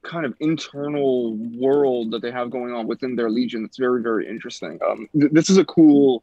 kind 0.03 0.27
of 0.27 0.35
internal 0.41 1.35
world 1.37 2.11
that 2.11 2.23
they 2.23 2.31
have 2.31 2.51
going 2.51 2.73
on 2.73 2.87
within 2.87 3.15
their 3.17 3.31
legion. 3.31 3.65
It's 3.65 3.79
very 3.79 4.03
very 4.03 4.29
interesting. 4.29 4.79
Um, 4.87 5.09
th- 5.19 5.33
this 5.33 5.49
is 5.51 5.59
a 5.59 5.65
cool 5.65 6.23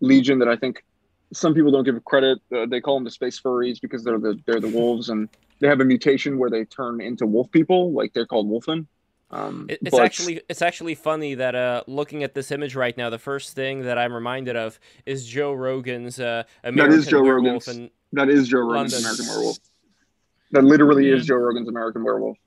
legion 0.00 0.38
that 0.38 0.48
I 0.48 0.56
think 0.56 0.84
some 1.32 1.54
people 1.54 1.70
don't 1.72 1.84
give 1.84 2.02
credit. 2.04 2.38
Uh, 2.54 2.66
they 2.66 2.80
call 2.80 2.94
them 2.96 3.04
the 3.04 3.10
space 3.10 3.40
furries 3.40 3.80
because 3.80 4.04
they're 4.04 4.18
the 4.18 4.38
they're 4.46 4.60
the 4.60 4.68
wolves 4.68 5.08
and 5.08 5.28
they 5.58 5.66
have 5.68 5.80
a 5.80 5.84
mutation 5.84 6.38
where 6.38 6.50
they 6.50 6.64
turn 6.64 7.00
into 7.00 7.26
wolf 7.26 7.50
people. 7.50 7.92
Like 7.92 8.12
they're 8.12 8.26
called 8.26 8.48
Wulfen. 8.48 8.86
Um, 9.32 9.66
It- 9.68 9.80
It's 9.82 9.90
but- 9.90 10.02
actually 10.04 10.40
it's 10.48 10.62
actually 10.62 10.94
funny 10.94 11.34
that 11.34 11.54
uh, 11.56 11.82
looking 11.88 12.22
at 12.22 12.34
this 12.34 12.52
image 12.52 12.76
right 12.76 12.96
now, 12.96 13.10
the 13.10 13.18
first 13.18 13.54
thing 13.56 13.82
that 13.82 13.98
I'm 13.98 14.12
reminded 14.12 14.54
of 14.54 14.78
is 15.04 15.26
Joe 15.26 15.52
Rogan's 15.52 16.20
uh, 16.20 16.44
American 16.62 17.02
Joe 17.02 17.22
Werewolf, 17.22 17.66
Rogan's. 17.66 17.90
that 18.12 18.28
is 18.28 18.46
Joe 18.46 18.58
Rogan's 18.60 18.92
London. 18.92 19.00
American 19.10 19.26
Werewolf. 19.26 19.58
That 20.52 20.62
literally 20.62 21.08
is 21.10 21.26
Joe 21.26 21.34
Rogan's 21.36 21.68
American 21.68 22.04
Werewolf. 22.04 22.38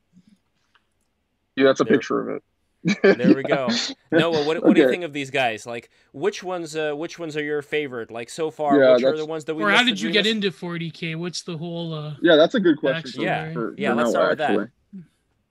Yeah, 1.60 1.66
that's 1.68 1.82
a 1.82 1.84
There- 1.84 1.98
picture 1.98 2.20
of 2.30 2.38
it. 2.38 2.44
there 3.18 3.36
we 3.36 3.44
go. 3.58 3.68
Noah, 4.12 4.46
what, 4.46 4.64
what 4.64 4.74
do 4.74 4.82
you 4.82 4.90
think 4.90 5.04
of 5.04 5.12
these 5.12 5.30
guys? 5.30 5.66
Like, 5.66 5.90
which 6.14 6.42
ones 6.44 6.76
uh, 6.78 6.94
which 6.94 7.20
ones 7.20 7.36
are 7.36 7.44
your 7.44 7.62
favorite? 7.62 8.10
Like 8.10 8.30
so 8.30 8.50
far, 8.50 8.80
Yeah, 8.80 8.94
which 8.94 9.04
are 9.04 9.08
that's- 9.08 9.20
the 9.20 9.26
ones 9.26 9.44
that 9.46 9.56
we? 9.56 9.64
Or 9.64 9.70
how 9.70 9.84
did 9.84 10.00
you 10.00 10.10
get 10.12 10.24
listed? 10.26 10.46
into 10.46 10.58
40k? 10.58 11.16
What's 11.18 11.42
the 11.44 11.58
whole? 11.58 11.94
uh 11.94 12.14
Yeah, 12.22 12.38
that's 12.38 12.56
a 12.56 12.60
good 12.60 12.78
question. 12.78 13.12
for- 13.12 13.22
Yeah. 13.22 13.52
for, 13.54 13.76
Yeah, 13.78 13.90
for 13.90 13.96
let's 13.96 14.06
Noah, 14.06 14.12
start 14.14 14.30
with 14.30 14.38
that. 14.40 14.50
actually. 14.52 14.68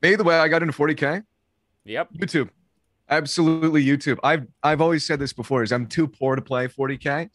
Me, 0.02 0.14
the 0.16 0.24
way 0.24 0.36
I 0.38 0.48
got 0.48 0.62
into 0.62 0.72
40k, 0.72 1.22
Yep. 1.84 2.12
YouTube. 2.14 2.48
Absolutely 3.10 3.84
YouTube. 3.84 4.18
I've 4.22 4.46
I've 4.62 4.80
always 4.80 5.04
said 5.06 5.18
this 5.18 5.32
before 5.32 5.62
is 5.62 5.72
I'm 5.72 5.86
too 5.86 6.06
poor 6.08 6.36
to 6.36 6.42
play 6.42 6.68
40k. 6.68 7.30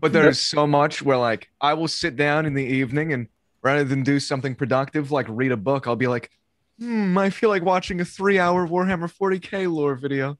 But 0.00 0.12
there's 0.12 0.38
so 0.40 0.66
much 0.66 1.02
where 1.02 1.16
like 1.16 1.48
I 1.60 1.74
will 1.74 1.88
sit 1.88 2.16
down 2.16 2.46
in 2.46 2.54
the 2.54 2.64
evening 2.64 3.12
and 3.12 3.28
rather 3.62 3.84
than 3.84 4.02
do 4.02 4.20
something 4.20 4.54
productive 4.54 5.10
like 5.12 5.26
read 5.28 5.52
a 5.52 5.56
book, 5.56 5.86
I'll 5.86 5.96
be 5.96 6.08
like, 6.08 6.30
hmm, 6.78 7.16
I 7.18 7.30
feel 7.30 7.48
like 7.50 7.62
watching 7.62 8.00
a 8.00 8.04
three 8.04 8.38
hour 8.38 8.66
Warhammer 8.66 9.10
40k 9.12 9.72
lore 9.72 9.94
video. 9.94 10.38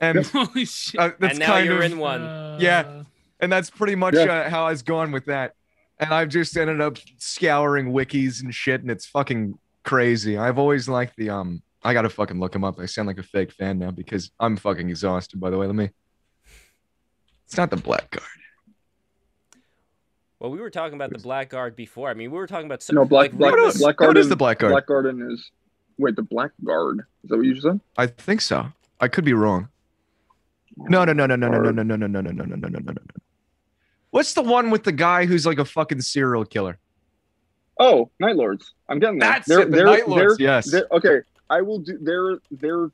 And 0.00 0.24
Holy 0.26 0.64
shit. 0.64 1.00
uh, 1.00 1.10
that's 1.18 1.32
and 1.32 1.38
now 1.40 1.46
kind 1.46 1.66
you're 1.66 1.82
of 1.82 1.92
in 1.92 1.98
one. 1.98 2.22
Uh, 2.22 2.58
Yeah. 2.60 3.02
and 3.40 3.52
that's 3.52 3.70
pretty 3.70 3.94
much 3.96 4.14
Yeah. 4.14 4.22
uh, 4.24 4.50
how 4.50 4.66
I've 4.66 4.84
gone 4.84 5.10
with 5.12 5.24
that. 5.26 5.54
And 5.98 6.12
I've 6.12 6.28
just 6.28 6.56
ended 6.56 6.80
up 6.80 6.98
scouring 7.18 7.92
wikis 7.92 8.42
and 8.42 8.52
shit, 8.54 8.80
and 8.82 8.90
it's 8.90 9.06
fucking 9.06 9.58
crazy. 9.84 10.36
I've 10.36 10.58
always 10.58 10.88
liked 10.88 11.16
the 11.16 11.30
um. 11.30 11.62
I 11.86 11.92
gotta 11.92 12.08
fucking 12.08 12.40
look 12.40 12.54
him 12.54 12.64
up. 12.64 12.78
I 12.80 12.86
sound 12.86 13.06
like 13.08 13.18
a 13.18 13.22
fake 13.22 13.52
fan 13.52 13.78
now 13.78 13.90
because 13.90 14.30
I'm 14.40 14.56
fucking 14.56 14.88
exhausted. 14.88 15.38
By 15.38 15.50
the 15.50 15.58
way, 15.58 15.66
let 15.66 15.76
me. 15.76 15.90
It's 17.46 17.56
not 17.56 17.70
the 17.70 17.76
Blackguard. 17.76 18.22
Well, 20.44 20.50
we 20.52 20.60
were 20.60 20.68
talking 20.68 20.92
about 20.94 21.10
the 21.10 21.18
Blackguard 21.18 21.74
before. 21.74 22.10
I 22.10 22.12
mean, 22.12 22.30
we 22.30 22.36
were 22.36 22.46
talking 22.46 22.66
about 22.66 22.82
some, 22.82 22.96
No, 22.96 23.06
Black 23.06 23.30
like, 23.32 23.38
Black 23.38 23.52
What 23.54 23.64
is- 23.68 23.78
Black 23.78 23.98
what 23.98 24.06
Garden. 24.08 24.20
is 24.20 24.28
the 24.28 24.36
Blackguard? 24.36 24.72
Blackguard 24.72 25.06
is 25.32 25.50
wait 25.96 26.16
the 26.16 26.22
Blackguard. 26.22 26.98
Is 27.22 27.30
that 27.30 27.38
what 27.38 27.46
you 27.46 27.58
said? 27.58 27.80
I 27.96 28.08
think 28.08 28.42
so. 28.42 28.66
I 29.00 29.08
could 29.08 29.24
be 29.24 29.32
wrong. 29.32 29.68
No, 30.76 31.02
no, 31.06 31.14
no, 31.14 31.24
no, 31.24 31.34
no, 31.36 31.48
no, 31.48 31.60
no, 31.62 31.70
no, 31.70 31.82
no, 31.82 31.96
no, 31.96 32.06
no, 32.06 32.20
no, 32.20 32.30
no, 32.30 32.44
no, 32.44 32.56
no, 32.56 32.68
no, 32.68 32.78
no, 32.78 32.92
no. 32.92 32.94
What's 34.10 34.34
the 34.34 34.42
one 34.42 34.70
with 34.70 34.84
the 34.84 34.92
guy 34.92 35.24
who's 35.24 35.46
like 35.46 35.58
a 35.58 35.64
fucking 35.64 36.02
serial 36.02 36.44
killer? 36.44 36.78
Oh, 37.80 38.10
Night 38.20 38.36
Lords. 38.36 38.74
I'm 38.90 38.98
getting 38.98 39.20
there. 39.20 39.30
That's 39.30 39.48
they're, 39.48 39.60
it. 39.60 39.70
The 39.70 39.76
they're, 39.78 39.86
Night 39.86 40.08
Lords. 40.10 40.36
they're- 40.36 40.46
Yes. 40.46 40.70
they're- 40.70 40.88
okay, 40.92 41.20
I 41.48 41.62
will 41.62 41.78
do. 41.78 41.96
They're 42.02 42.36
they're 42.50 42.90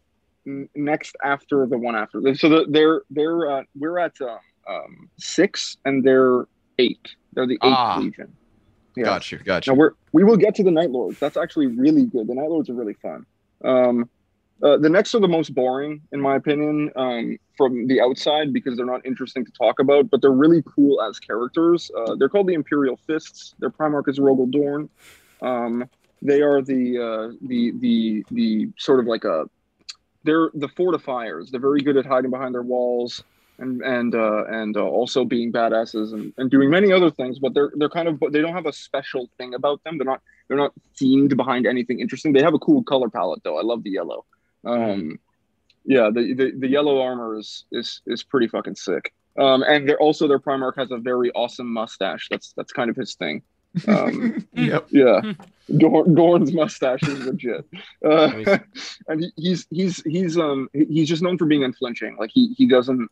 next 0.76 1.16
after 1.24 1.66
the 1.66 1.76
one 1.78 1.96
after. 1.96 2.20
So 2.36 2.48
the, 2.48 2.66
they're 2.68 3.02
they're 3.10 3.50
uh, 3.50 3.62
we're 3.76 3.98
at 3.98 4.12
uh, 4.20 4.38
um, 4.68 5.10
six 5.18 5.78
and 5.84 6.04
they're 6.04 6.44
eight. 6.78 7.16
They're 7.34 7.46
the 7.46 7.54
eighth 7.54 7.60
Ah. 7.62 7.98
legion. 8.00 8.32
Yeah. 8.96 9.04
Gotcha. 9.04 9.36
Gotcha. 9.38 9.70
Now 9.70 9.76
we're 9.76 9.92
we 10.12 10.24
will 10.24 10.36
get 10.36 10.54
to 10.56 10.62
the 10.64 10.70
Night 10.70 10.90
Lords. 10.90 11.18
That's 11.20 11.36
actually 11.36 11.68
really 11.68 12.04
good. 12.06 12.26
The 12.26 12.34
Night 12.34 12.48
Lords 12.50 12.68
are 12.68 12.74
really 12.74 12.94
fun. 12.94 13.24
Um, 13.64 14.08
uh, 14.62 14.76
the 14.76 14.90
next 14.90 15.14
are 15.14 15.20
the 15.20 15.28
most 15.28 15.54
boring, 15.54 16.02
in 16.12 16.20
my 16.20 16.36
opinion, 16.36 16.90
um, 16.96 17.38
from 17.56 17.86
the 17.86 18.00
outside 18.00 18.52
because 18.52 18.76
they're 18.76 18.84
not 18.84 19.04
interesting 19.06 19.42
to 19.44 19.50
talk 19.52 19.78
about, 19.80 20.10
but 20.10 20.20
they're 20.20 20.32
really 20.32 20.62
cool 20.66 21.00
as 21.00 21.18
characters. 21.18 21.90
Uh, 21.96 22.14
they're 22.16 22.28
called 22.28 22.46
the 22.46 22.52
Imperial 22.52 22.98
Fists. 23.06 23.54
Their 23.58 23.70
Primarch 23.70 24.08
is 24.08 24.18
Rogal 24.18 24.50
Dorn. 24.50 24.90
Um, 25.40 25.88
they 26.20 26.42
are 26.42 26.60
the 26.60 26.98
uh, 26.98 27.36
the 27.46 27.70
the 27.78 28.24
the 28.30 28.68
sort 28.76 29.00
of 29.00 29.06
like 29.06 29.24
a 29.24 29.48
they're 30.24 30.50
the 30.52 30.68
fortifiers. 30.68 31.50
They're 31.50 31.60
very 31.60 31.80
good 31.80 31.96
at 31.96 32.04
hiding 32.04 32.30
behind 32.30 32.54
their 32.54 32.62
walls 32.62 33.22
and 33.60 33.82
and 33.82 34.14
uh, 34.14 34.44
and 34.46 34.76
uh, 34.76 34.84
also 34.84 35.24
being 35.24 35.52
badasses 35.52 36.12
and, 36.12 36.32
and 36.38 36.50
doing 36.50 36.70
many 36.70 36.92
other 36.92 37.10
things. 37.10 37.38
But 37.38 37.54
they're 37.54 37.72
they're 37.76 37.88
kind 37.88 38.08
of 38.08 38.18
they 38.32 38.40
don't 38.40 38.54
have 38.54 38.66
a 38.66 38.72
special 38.72 39.28
thing 39.38 39.54
about 39.54 39.82
them. 39.84 39.98
They're 39.98 40.06
not 40.06 40.22
they're 40.48 40.56
not 40.56 40.72
themed 41.00 41.36
behind 41.36 41.66
anything 41.66 42.00
interesting. 42.00 42.32
They 42.32 42.42
have 42.42 42.54
a 42.54 42.58
cool 42.58 42.82
color 42.82 43.08
palette 43.08 43.42
though. 43.44 43.58
I 43.58 43.62
love 43.62 43.82
the 43.84 43.90
yellow. 43.90 44.24
Um, 44.64 45.18
yeah, 45.84 46.10
the, 46.12 46.34
the 46.34 46.52
the 46.58 46.68
yellow 46.68 47.00
armor 47.00 47.36
is 47.38 47.64
is 47.72 48.02
is 48.06 48.22
pretty 48.22 48.48
fucking 48.48 48.76
sick. 48.76 49.12
Um, 49.38 49.62
and 49.62 49.88
they're 49.88 50.00
also 50.00 50.26
their 50.26 50.38
Primarch 50.38 50.76
has 50.76 50.90
a 50.90 50.98
very 50.98 51.30
awesome 51.32 51.72
mustache. 51.72 52.28
That's 52.30 52.52
that's 52.56 52.72
kind 52.72 52.90
of 52.90 52.96
his 52.96 53.14
thing. 53.14 53.42
Um, 53.86 54.46
yep. 54.54 54.86
yeah, 54.90 55.20
Dorn, 55.78 56.14
Dorn's 56.14 56.52
mustache 56.52 57.02
is 57.04 57.24
legit, 57.24 57.64
uh, 58.04 58.58
and 59.08 59.20
he, 59.20 59.32
he's 59.36 59.66
he's 59.70 60.02
he's 60.02 60.36
um 60.36 60.68
he- 60.72 60.86
he's 60.86 61.08
just 61.08 61.22
known 61.22 61.38
for 61.38 61.46
being 61.46 61.62
unflinching. 61.64 62.16
Like 62.18 62.30
he 62.32 62.54
he 62.54 62.66
doesn't 62.66 63.08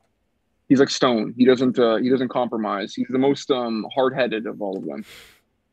he's 0.69 0.81
like 0.81 0.91
stone. 0.91 1.35
He 1.37 1.45
doesn't 1.45 1.79
uh, 1.79 1.97
he 1.97 2.09
doesn't 2.11 2.29
compromise. 2.29 2.95
He's 2.95 3.09
the 3.09 3.19
most 3.19 3.51
um 3.51 3.87
hard 3.95 4.15
headed 4.15 4.47
of 4.47 4.61
all 4.63 4.77
of 4.77 4.85
them. 4.85 5.05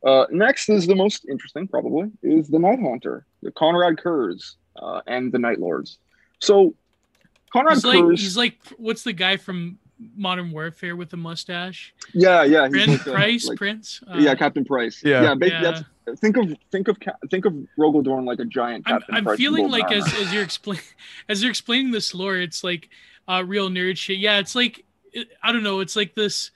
Uh, 0.04 0.26
next 0.30 0.68
is 0.68 0.86
the 0.86 0.94
most 0.94 1.26
interesting, 1.28 1.66
probably, 1.66 2.10
is 2.22 2.48
the 2.48 2.58
Night 2.58 2.78
Haunter, 2.78 3.26
the 3.42 3.50
Konrad 3.50 3.96
Curze, 3.96 4.54
uh, 4.80 5.00
and 5.06 5.32
the 5.32 5.38
Night 5.38 5.58
Lords. 5.58 5.98
So 6.38 6.74
Konrad 7.52 7.74
He's 7.74 7.84
like 7.84 7.98
Curze, 7.98 8.18
he's 8.20 8.36
like 8.36 8.58
what's 8.76 9.02
the 9.02 9.12
guy 9.12 9.36
from 9.36 9.78
Modern 10.14 10.52
Warfare 10.52 10.94
with 10.94 11.10
the 11.10 11.16
mustache? 11.16 11.94
yeah, 12.12 12.44
yeah, 12.44 12.68
he's 12.68 12.72
Prince 12.84 13.06
like, 13.06 13.16
Price, 13.16 13.48
like- 13.48 13.58
Prince. 13.58 14.02
Uh, 14.06 14.18
yeah, 14.18 14.34
Captain 14.34 14.64
Price. 14.64 15.02
Yeah. 15.02 15.22
yeah, 15.22 15.34
ba- 15.34 15.48
yeah. 15.48 15.62
That's 15.62 15.84
think 16.20 16.36
of 16.36 16.54
think 16.70 16.86
of 16.88 16.98
think 17.30 17.44
of 17.46 17.54
Rogal 17.78 18.04
Dorn 18.04 18.24
like 18.24 18.38
a 18.38 18.44
giant 18.44 18.84
I'm, 18.86 19.00
I'm 19.10 19.24
Price. 19.24 19.38
feeling 19.38 19.68
like 19.68 19.90
as, 19.90 20.04
armor. 20.04 20.24
as 20.24 20.32
you're 20.32 20.42
explaining 20.42 20.84
as 21.28 21.42
you're 21.42 21.50
explaining 21.50 21.90
this 21.90 22.14
lore, 22.14 22.36
it's 22.36 22.62
like 22.62 22.90
uh, 23.26 23.42
real 23.44 23.68
nerd 23.70 23.96
shit. 23.96 24.18
Yeah, 24.18 24.38
it's 24.38 24.54
like 24.54 24.84
it, 25.16 25.28
I 25.42 25.52
don't 25.52 25.62
know. 25.62 25.80
It's 25.80 25.96
like 25.96 26.14
this. 26.14 26.50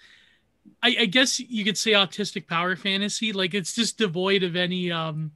I, 0.82 0.94
I 1.00 1.06
guess 1.06 1.40
you 1.40 1.64
could 1.64 1.78
say 1.78 1.92
autistic 1.92 2.46
power 2.46 2.76
fantasy. 2.76 3.32
Like 3.32 3.54
it's 3.54 3.74
just 3.74 3.98
devoid 3.98 4.42
of 4.42 4.56
any 4.56 4.90
um, 4.92 5.32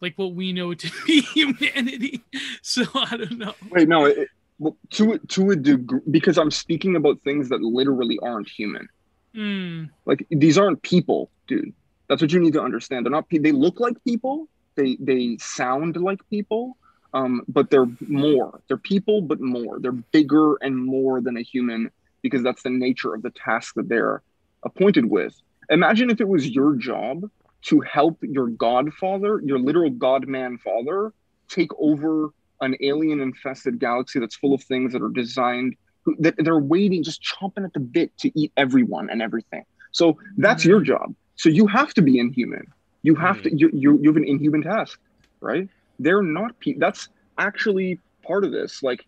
like 0.00 0.14
what 0.18 0.34
we 0.34 0.52
know 0.52 0.74
to 0.74 0.90
be 1.06 1.20
humanity. 1.34 2.22
So 2.62 2.82
I 2.94 3.16
don't 3.16 3.38
know. 3.38 3.54
Wait, 3.70 3.88
no, 3.88 4.04
it, 4.06 4.28
well, 4.58 4.76
to 4.90 5.12
a- 5.12 5.18
to 5.18 5.50
a 5.50 5.56
degree, 5.56 6.00
because 6.10 6.36
I'm 6.38 6.50
speaking 6.50 6.96
about 6.96 7.20
things 7.22 7.48
that 7.50 7.60
literally 7.62 8.18
aren't 8.22 8.48
human. 8.48 8.88
Hmm. 9.34 9.84
Like 10.06 10.26
these 10.30 10.58
aren't 10.58 10.82
people, 10.82 11.30
dude. 11.46 11.72
That's 12.08 12.22
what 12.22 12.32
you 12.32 12.40
need 12.40 12.54
to 12.54 12.62
understand. 12.62 13.04
They're 13.06 13.12
not. 13.12 13.28
pe- 13.28 13.38
They 13.38 13.52
look 13.52 13.78
like 13.80 14.02
people. 14.04 14.48
They 14.74 14.96
they 15.00 15.36
sound 15.40 15.96
like 15.96 16.20
people. 16.30 16.76
Um, 17.14 17.42
but 17.48 17.70
they're 17.70 17.86
more. 18.06 18.60
They're 18.68 18.76
people, 18.76 19.22
but 19.22 19.40
more. 19.40 19.78
They're 19.80 19.92
bigger 19.92 20.56
and 20.56 20.76
more 20.76 21.20
than 21.22 21.36
a 21.38 21.42
human 21.42 21.90
because 22.22 22.42
that's 22.42 22.62
the 22.62 22.70
nature 22.70 23.14
of 23.14 23.22
the 23.22 23.30
task 23.30 23.74
that 23.74 23.88
they're 23.88 24.22
appointed 24.64 25.06
with. 25.06 25.34
Imagine 25.70 26.10
if 26.10 26.20
it 26.20 26.28
was 26.28 26.48
your 26.48 26.74
job 26.76 27.30
to 27.62 27.80
help 27.80 28.18
your 28.22 28.48
godfather, 28.48 29.40
your 29.44 29.58
literal 29.58 29.90
godman 29.90 30.58
father, 30.58 31.12
take 31.48 31.70
over 31.78 32.30
an 32.60 32.76
alien 32.80 33.20
infested 33.20 33.78
galaxy 33.78 34.18
that's 34.18 34.36
full 34.36 34.54
of 34.54 34.62
things 34.62 34.92
that 34.92 35.02
are 35.02 35.10
designed 35.10 35.76
that 36.18 36.34
they're 36.38 36.58
waiting 36.58 37.02
just 37.02 37.22
chomping 37.22 37.64
at 37.64 37.72
the 37.74 37.80
bit 37.80 38.16
to 38.18 38.30
eat 38.38 38.50
everyone 38.56 39.10
and 39.10 39.20
everything. 39.20 39.62
So 39.92 40.18
that's 40.38 40.64
your 40.64 40.78
mm-hmm. 40.78 40.86
job. 40.86 41.14
So 41.36 41.50
you 41.50 41.66
have 41.66 41.92
to 41.94 42.02
be 42.02 42.18
inhuman. 42.18 42.66
You 43.02 43.14
have 43.16 43.42
to 43.42 43.54
you, 43.54 43.70
you, 43.72 43.98
you 44.00 44.08
have 44.08 44.16
an 44.16 44.24
inhuman 44.24 44.62
task 44.62 44.98
right? 45.40 45.68
They're 45.98 46.22
not 46.22 46.58
pe- 46.60 46.78
that's 46.78 47.08
actually 47.36 47.98
part 48.22 48.44
of 48.44 48.52
this. 48.52 48.82
Like 48.82 49.06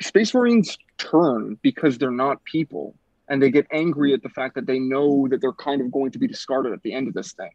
space 0.00 0.34
marines 0.34 0.76
turn 0.98 1.58
because 1.62 1.98
they're 1.98 2.10
not 2.10 2.42
people 2.44 2.94
and 3.28 3.42
they 3.42 3.50
get 3.50 3.66
angry 3.72 4.12
at 4.14 4.22
the 4.22 4.28
fact 4.28 4.54
that 4.54 4.66
they 4.66 4.78
know 4.78 5.26
that 5.28 5.40
they're 5.40 5.52
kind 5.52 5.80
of 5.80 5.90
going 5.90 6.10
to 6.12 6.18
be 6.18 6.26
discarded 6.26 6.72
at 6.72 6.82
the 6.82 6.92
end 6.92 7.08
of 7.08 7.14
this 7.14 7.32
thing 7.32 7.50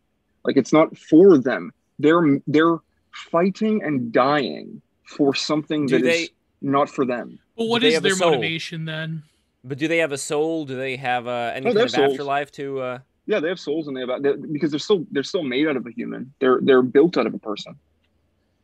like 0.45 0.57
it's 0.57 0.73
not 0.73 0.95
for 0.97 1.37
them 1.37 1.71
they're 1.99 2.39
they're 2.47 2.77
fighting 3.11 3.83
and 3.83 4.11
dying 4.11 4.81
for 5.05 5.33
something 5.35 5.85
Do 5.87 5.99
that 5.99 6.07
is 6.07 6.27
they- 6.27 6.33
not 6.61 6.89
for 6.89 7.05
them 7.05 7.39
But 7.57 7.65
what 7.65 7.81
they 7.81 7.89
is 7.89 7.93
have 7.95 8.05
a 8.05 8.09
their 8.09 8.15
motivation 8.17 8.85
then? 8.85 9.23
But 9.63 9.77
do 9.79 9.87
they 9.87 9.97
have 9.97 10.11
a 10.11 10.17
soul? 10.17 10.65
Do 10.65 10.75
they 10.75 10.95
have 10.95 11.27
uh, 11.27 11.51
any 11.55 11.65
Oh, 11.65 11.69
kind 11.69 11.77
they're 11.77 11.83
of 11.85 11.91
souls. 11.91 12.11
afterlife 12.11 12.51
to? 12.53 12.79
Uh... 12.79 12.99
Yeah, 13.27 13.39
they 13.39 13.47
have 13.49 13.59
souls 13.59 13.87
and 13.87 13.95
they 13.97 14.01
have 14.01 14.21
they, 14.23 14.33
because 14.35 14.71
they're 14.71 14.79
still 14.79 15.05
they're 15.11 15.21
still 15.23 15.43
made 15.43 15.67
out 15.67 15.75
of 15.75 15.85
a 15.85 15.91
human. 15.91 16.33
They're 16.39 16.59
they're 16.63 16.81
built 16.81 17.17
out 17.17 17.27
of 17.27 17.33
a 17.33 17.39
person. 17.39 17.75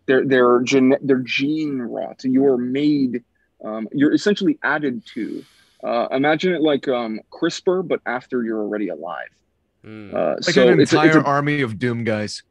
They're 0.08 0.26
they're 0.26 0.62
gene 0.62 0.96
they're 1.02 1.20
gene 1.26 1.80
rot. 1.82 2.24
You 2.24 2.46
are 2.48 2.58
made. 2.58 3.24
Um, 3.64 3.88
you're 3.92 4.14
essentially 4.14 4.58
added 4.64 5.06
to. 5.14 5.44
Uh, 5.84 6.08
imagine 6.12 6.54
it 6.54 6.62
like 6.62 6.88
um, 6.88 7.20
CRISPR, 7.32 7.88
but 7.88 8.02
after 8.06 8.44
you're 8.44 8.60
already 8.62 8.90
alive. 8.90 9.30
Mm. 9.86 10.14
Uh, 10.14 10.36
Like 10.36 10.44
so 10.56 10.68
an 10.68 10.80
it's 10.80 10.92
a- 10.94 10.96
entire 10.96 11.08
it's 11.20 11.26
a- 11.28 11.30
army 11.30 11.62
of 11.62 11.78
doom 11.80 12.04
guys. 12.04 12.44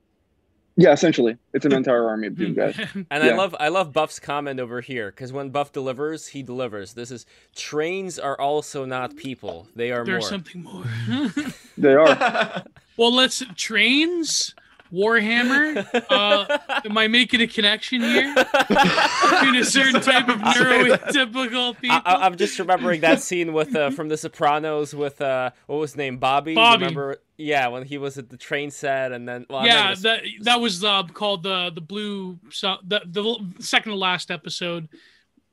yeah, 0.77 0.93
essentially, 0.93 1.37
it's 1.53 1.65
an 1.67 1.73
entire 1.83 2.07
army 2.09 2.29
of 2.29 2.37
doom 2.37 2.55
guys. 2.55 2.77
And 3.11 3.23
I 3.25 3.35
love 3.35 3.55
I 3.59 3.69
love 3.69 3.93
Buff's 3.93 4.21
comment 4.21 4.61
over 4.61 4.81
here 4.81 5.11
because 5.11 5.33
when 5.33 5.51
Buff 5.51 5.73
delivers, 5.73 6.29
he 6.29 6.43
delivers. 6.43 6.95
This 6.95 7.11
is 7.11 7.27
trains 7.55 8.19
are 8.19 8.41
also 8.41 8.85
not 8.85 9.17
people; 9.17 9.67
they 9.75 9.91
are 9.91 10.05
There's 10.05 10.23
more. 10.23 10.31
something 10.31 10.63
more. 10.63 10.85
They 11.79 11.95
are. 11.95 12.65
well, 12.97 13.13
let's 13.13 13.43
trains, 13.57 14.55
Warhammer. 14.93 15.87
Uh, 16.11 16.59
am 16.85 16.97
I 16.99 17.09
making 17.09 17.41
a 17.41 17.47
connection 17.47 18.01
here 18.01 18.35
between 18.69 19.57
a 19.57 19.65
certain 19.65 20.01
type 20.01 20.29
of 20.29 20.37
neurotypical 20.41 21.79
people? 21.81 22.01
I, 22.05 22.15
I, 22.15 22.27
am 22.27 22.37
just 22.37 22.59
remembering 22.59 23.01
that 23.01 23.23
scene 23.23 23.53
with 23.53 23.75
uh, 23.75 23.91
from 23.91 24.09
The 24.09 24.17
Sopranos 24.17 24.95
with 24.95 25.21
uh, 25.21 25.51
what 25.67 25.77
was 25.77 25.93
his 25.93 25.97
name, 25.97 26.19
Bobby. 26.19 26.55
Bobby. 26.55 26.85
Remember? 26.85 27.19
Yeah, 27.37 27.69
when 27.69 27.85
he 27.85 27.99
was 27.99 28.17
at 28.17 28.31
the 28.31 28.37
train 28.37 28.71
set, 28.71 29.13
and 29.13 29.29
then 29.29 29.47
well, 29.51 29.65
yeah, 29.65 29.95
gonna 29.95 29.97
that 29.97 30.23
that 30.43 30.61
was 30.61 30.83
uh, 30.83 31.03
called 31.05 31.43
the 31.43 31.71
the 31.75 31.83
blue 31.83 32.39
so, 32.51 32.77
the 32.83 33.03
the 33.05 33.63
second 33.63 33.93
to 33.93 33.99
last 33.99 34.31
episode. 34.31 34.89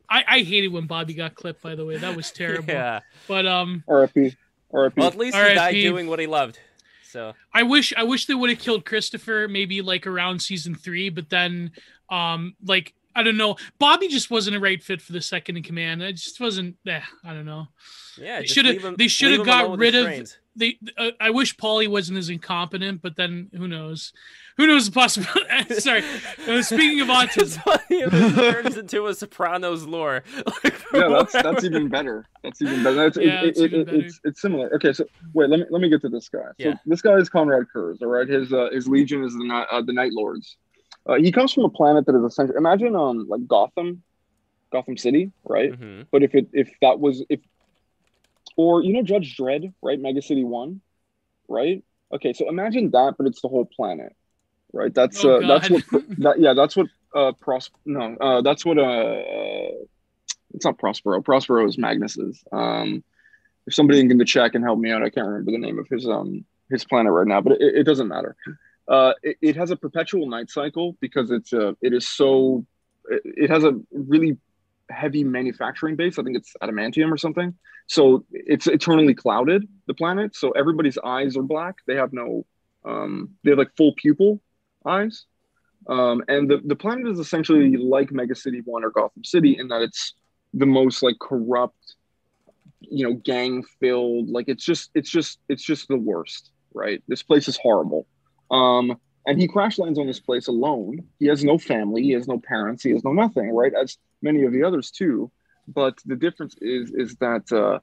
I, 0.09 0.23
I 0.27 0.39
hated 0.43 0.67
when 0.69 0.85
Bobby 0.85 1.13
got 1.13 1.35
clipped. 1.35 1.61
By 1.61 1.75
the 1.75 1.85
way, 1.85 1.97
that 1.97 2.15
was 2.15 2.31
terrible. 2.31 2.71
Yeah. 2.71 2.99
But 3.27 3.45
um, 3.45 3.83
RFP. 3.89 4.35
RFP. 4.73 4.97
Well, 4.97 5.07
at 5.07 5.17
least 5.17 5.35
he 5.35 5.41
R.I.P. 5.41 5.55
died 5.55 5.73
doing 5.73 6.07
what 6.07 6.19
he 6.19 6.27
loved. 6.27 6.59
So 7.13 7.33
I 7.53 7.61
wish 7.61 7.93
I 7.95 8.03
wish 8.03 8.25
they 8.25 8.33
would 8.33 8.49
have 8.49 8.57
killed 8.59 8.85
Christopher 8.85 9.47
maybe 9.47 9.81
like 9.83 10.07
around 10.07 10.39
season 10.41 10.73
three, 10.73 11.09
but 11.09 11.29
then 11.29 11.71
um 12.09 12.55
like 12.65 12.93
I 13.15 13.21
don't 13.21 13.37
know, 13.37 13.55
Bobby 13.77 14.07
just 14.07 14.31
wasn't 14.31 14.55
a 14.55 14.59
right 14.59 14.81
fit 14.83 14.99
for 14.99 15.11
the 15.13 15.21
second 15.21 15.55
in 15.57 15.61
command. 15.61 16.01
It 16.01 16.13
just 16.13 16.39
wasn't. 16.39 16.75
Eh, 16.87 16.99
I 17.23 17.33
don't 17.35 17.45
know. 17.45 17.67
yeah, 18.17 18.39
They 18.39 18.47
shoulda- 18.47 18.95
they 18.97 19.07
shoulda 19.07 19.43
got 19.45 19.77
rid 19.77 19.93
of- 19.93 20.05
trains. 20.05 20.37
They, 20.55 20.77
uh, 20.97 21.11
I 21.19 21.31
wish 21.31 21.55
Paulie 21.57 21.87
wasn't 21.87 22.19
as 22.19 22.29
incompetent, 22.29 23.01
but 23.01 23.15
then 23.15 23.49
who 23.57 23.67
knows? 23.67 24.13
Who 24.57 24.67
knows 24.67 24.85
the 24.85 24.91
possibility? 24.91 25.75
Sorry. 25.79 26.03
Uh, 26.47 26.61
speaking 26.61 27.01
of 27.01 27.07
It's 27.09 27.57
autism, 27.57 27.61
funny 27.63 28.01
if 28.01 28.13
it 28.13 28.35
turns 28.35 28.77
into 28.77 29.07
a 29.07 29.15
Sopranos 29.15 29.85
lore. 29.87 30.23
Like, 30.63 30.79
yeah, 30.93 31.07
that's 31.09 31.31
that's 31.33 31.63
even 31.63 31.89
better. 31.89 32.23
That's 32.43 32.61
even 32.61 32.83
better. 32.83 32.95
That's, 32.95 33.17
Yeah, 33.17 33.41
it, 33.41 33.47
it's 33.47 33.59
it, 33.59 33.63
even 33.65 33.81
it, 33.81 33.85
better. 33.87 33.97
it's 33.99 34.19
it's 34.23 34.41
similar. 34.41 34.73
Okay, 34.75 34.93
so 34.93 35.05
wait, 35.33 35.49
let 35.49 35.59
me 35.61 35.65
let 35.71 35.81
me 35.81 35.89
get 35.89 36.01
to 36.01 36.09
this 36.09 36.29
guy. 36.29 36.39
So 36.61 36.69
Yeah. 36.69 36.75
this 36.85 37.01
guy 37.01 37.15
is 37.15 37.29
Konrad 37.29 37.65
Curze. 37.75 38.01
All 38.01 38.07
right, 38.09 38.27
his 38.29 38.53
uh, 38.53 38.69
his 38.71 38.87
legion 38.87 39.23
is 39.23 39.33
the 39.33 39.65
uh, 39.71 39.81
the 39.81 39.93
Night 39.93 40.11
Lords. 40.13 40.57
Uh, 41.09 41.15
he 41.15 41.31
comes 41.31 41.51
from 41.51 41.63
a 41.65 41.69
planet 41.69 42.05
that 42.05 42.15
is 42.15 42.23
essentially 42.23 42.57
imagine 42.57 42.95
um 42.95 43.25
like 43.27 43.47
Gotham, 43.47 44.03
Gotham 44.71 44.97
City, 44.97 45.31
right? 45.45 45.71
Mhm. 45.71 46.05
But 46.11 46.21
if 46.21 46.35
it 46.35 46.47
if 46.53 46.69
that 46.81 46.99
was 46.99 47.23
if 47.29 47.39
or 48.55 48.83
you 48.83 48.93
know 48.93 49.03
Judge 49.03 49.35
Dredd, 49.37 49.73
right? 49.81 49.99
Mega 49.99 50.21
City 50.21 50.43
One, 50.43 50.81
right? 51.47 51.83
Okay, 52.13 52.33
so 52.33 52.47
imagine 52.47 52.91
that, 52.91 53.15
but 53.17 53.27
it's 53.27 53.41
the 53.41 53.47
whole 53.47 53.65
planet, 53.65 54.15
right? 54.71 54.93
That's 54.93 55.23
Oh, 55.23 55.41
uh, 55.41 55.47
that's 55.47 55.69
what 55.69 55.83
that 56.19 56.39
yeah, 56.39 56.53
that's 56.53 56.75
what 56.75 56.87
uh 57.15 57.31
pros 57.39 57.69
no 57.85 58.15
uh 58.19 58.41
that's 58.41 58.65
what 58.65 58.79
uh, 58.79 58.81
uh 58.81 59.69
it's 60.53 60.65
not 60.65 60.77
Prospero. 60.77 61.21
Prospero 61.21 61.67
is 61.67 61.77
Magnus's. 61.77 62.43
Um, 62.51 63.03
if 63.65 63.73
somebody 63.73 63.99
in 63.99 64.17
the 64.17 64.25
chat 64.25 64.51
can 64.51 64.61
help 64.61 64.77
me 64.77 64.91
out, 64.91 65.01
I 65.01 65.09
can't 65.09 65.27
remember 65.27 65.51
the 65.51 65.57
name 65.57 65.79
of 65.79 65.87
his 65.87 66.07
um 66.07 66.45
his 66.69 66.85
planet 66.85 67.11
right 67.11 67.27
now, 67.27 67.41
but 67.41 67.53
it, 67.53 67.75
it 67.75 67.83
doesn't 67.83 68.07
matter. 68.07 68.35
Uh, 68.87 69.13
it, 69.23 69.37
it 69.41 69.55
has 69.55 69.71
a 69.71 69.75
perpetual 69.75 70.27
night 70.27 70.49
cycle 70.49 70.97
because 70.99 71.31
it's 71.31 71.53
uh 71.53 71.73
it 71.81 71.93
is 71.93 72.07
so 72.07 72.65
it, 73.09 73.21
it 73.25 73.49
has 73.49 73.63
a 73.63 73.79
really 73.91 74.37
heavy 74.93 75.23
manufacturing 75.23 75.95
base. 75.95 76.19
I 76.19 76.23
think 76.23 76.37
it's 76.37 76.53
adamantium 76.61 77.11
or 77.11 77.17
something. 77.17 77.53
So 77.87 78.25
it's 78.31 78.67
eternally 78.67 79.13
clouded, 79.13 79.67
the 79.87 79.93
planet. 79.93 80.35
So 80.35 80.51
everybody's 80.51 80.97
eyes 81.03 81.35
are 81.35 81.43
black. 81.43 81.75
They 81.87 81.95
have 81.95 82.13
no, 82.13 82.45
um, 82.85 83.31
they 83.43 83.51
have 83.51 83.59
like 83.59 83.75
full 83.75 83.93
pupil 83.97 84.41
eyes. 84.85 85.25
Um, 85.87 86.23
and 86.27 86.49
the, 86.49 86.61
the 86.63 86.75
planet 86.75 87.07
is 87.07 87.19
essentially 87.19 87.75
like 87.75 88.11
Mega 88.11 88.35
City 88.35 88.61
1 88.63 88.83
or 88.83 88.89
Gotham 88.89 89.23
City 89.23 89.57
in 89.59 89.67
that 89.67 89.81
it's 89.81 90.13
the 90.53 90.65
most 90.65 91.03
like 91.03 91.15
corrupt, 91.19 91.95
you 92.79 93.05
know, 93.05 93.15
gang 93.15 93.63
filled. 93.79 94.29
Like 94.29 94.47
it's 94.47 94.63
just, 94.63 94.91
it's 94.95 95.09
just, 95.09 95.39
it's 95.49 95.63
just 95.63 95.89
the 95.89 95.97
worst, 95.97 96.51
right? 96.73 97.03
This 97.07 97.21
place 97.21 97.49
is 97.49 97.57
horrible. 97.57 98.07
Um, 98.49 98.97
and 99.25 99.39
he 99.39 99.47
crash 99.47 99.77
lands 99.79 99.97
on 99.97 100.07
this 100.07 100.19
place 100.19 100.47
alone. 100.47 101.03
He 101.19 101.27
has 101.27 101.43
no 101.43 101.57
family, 101.57 102.03
he 102.03 102.11
has 102.11 102.27
no 102.27 102.39
parents, 102.39 102.83
he 102.83 102.91
has 102.91 103.03
no 103.03 103.13
nothing, 103.13 103.53
right? 103.53 103.73
As 103.73 103.97
many 104.21 104.43
of 104.43 104.51
the 104.51 104.63
others 104.63 104.91
too. 104.91 105.31
But 105.67 105.97
the 106.05 106.15
difference 106.15 106.55
is 106.61 106.91
is 106.91 107.15
that 107.17 107.51
uh, 107.51 107.79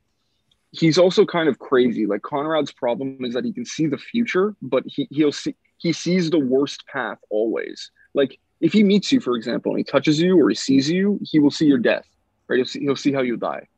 he's 0.73 0.99
also 0.99 1.25
kind 1.25 1.49
of 1.49 1.59
crazy. 1.59 2.07
Like 2.07 2.23
Konrad's 2.23 2.73
problem 2.73 3.25
is 3.25 3.35
that 3.35 3.45
he 3.45 3.53
can 3.53 3.65
see 3.65 3.87
the 3.87 3.99
future, 3.99 4.55
but 4.61 4.85
he 4.87 5.09
he'll 5.11 5.33
see 5.33 5.55
he 5.79 5.93
sees 5.93 6.31
the 6.31 6.39
worst 6.39 6.87
path 6.87 7.19
always. 7.31 7.91
Like 8.15 8.39
if 8.61 8.73
he 8.73 8.85
meets 8.85 9.11
you, 9.11 9.21
for 9.21 9.35
example, 9.37 9.73
and 9.73 9.79
he 9.79 9.85
touches 9.85 10.21
you 10.21 10.39
or 10.39 10.49
he 10.51 10.55
sees 10.55 10.91
you, 10.91 11.19
he 11.23 11.39
will 11.39 11.51
see 11.51 11.67
your 11.67 11.79
death. 11.79 12.07
Right? 12.49 12.57
He'll 12.57 12.67
see, 12.67 12.81
he'll 12.81 12.97
see 12.97 13.13
how 13.13 13.23
you 13.23 13.37
die. 13.37 13.69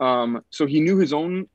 Um, 0.00 0.42
so 0.50 0.66
he 0.66 0.80
knew 0.80 0.96
his 0.98 1.12
own. 1.12 1.48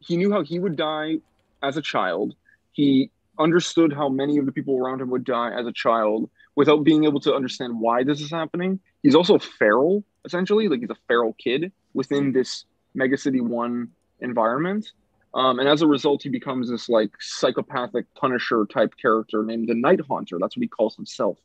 He 0.00 0.16
knew 0.16 0.30
how 0.30 0.42
he 0.42 0.58
would 0.58 0.76
die 0.76 1.18
as 1.62 1.76
a 1.76 1.82
child. 1.82 2.34
He 2.72 3.10
understood 3.38 3.92
how 3.92 4.08
many 4.08 4.38
of 4.38 4.46
the 4.46 4.52
people 4.52 4.78
around 4.78 5.00
him 5.00 5.10
would 5.10 5.24
die 5.24 5.52
as 5.58 5.66
a 5.66 5.72
child 5.72 6.30
without 6.56 6.84
being 6.84 7.04
able 7.04 7.20
to 7.20 7.34
understand 7.34 7.78
why 7.78 8.02
this 8.02 8.20
is 8.20 8.30
happening. 8.30 8.80
He's 9.02 9.14
also 9.14 9.38
feral, 9.38 10.04
essentially, 10.24 10.68
like 10.68 10.80
he's 10.80 10.90
a 10.90 10.96
feral 11.06 11.34
kid 11.34 11.72
within 11.94 12.32
this 12.32 12.64
Mega 12.94 13.16
City 13.16 13.40
One 13.40 13.88
environment. 14.20 14.92
Um, 15.34 15.58
and 15.58 15.68
as 15.68 15.82
a 15.82 15.86
result, 15.86 16.22
he 16.22 16.30
becomes 16.30 16.70
this 16.70 16.88
like 16.88 17.10
psychopathic 17.20 18.06
Punisher 18.14 18.66
type 18.66 18.94
character 19.00 19.44
named 19.44 19.68
the 19.68 19.74
Night 19.74 20.00
Haunter. 20.08 20.38
That's 20.40 20.56
what 20.56 20.62
he 20.62 20.68
calls 20.68 20.96
himself. 20.96 21.38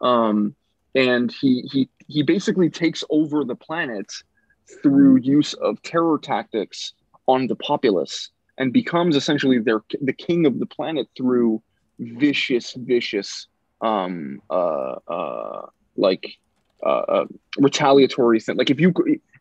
Um, 0.00 0.54
and 0.94 1.32
he 1.32 1.62
he 1.72 1.88
he 2.06 2.22
basically 2.22 2.70
takes 2.70 3.02
over 3.10 3.44
the 3.44 3.56
planet 3.56 4.12
through 4.82 5.16
use 5.16 5.54
of 5.54 5.82
terror 5.82 6.18
tactics 6.18 6.92
on 7.26 7.46
the 7.46 7.56
populace 7.56 8.30
and 8.58 8.72
becomes 8.72 9.16
essentially 9.16 9.58
their 9.58 9.82
the 10.00 10.12
king 10.12 10.46
of 10.46 10.58
the 10.58 10.66
planet 10.66 11.08
through 11.16 11.62
vicious, 11.98 12.74
vicious, 12.76 13.46
um, 13.80 14.40
uh, 14.50 14.96
uh, 15.08 15.66
like 15.96 16.34
uh, 16.84 16.88
uh, 16.88 17.26
retaliatory 17.58 18.40
thing. 18.40 18.56
Like 18.56 18.70
if 18.70 18.80
you 18.80 18.92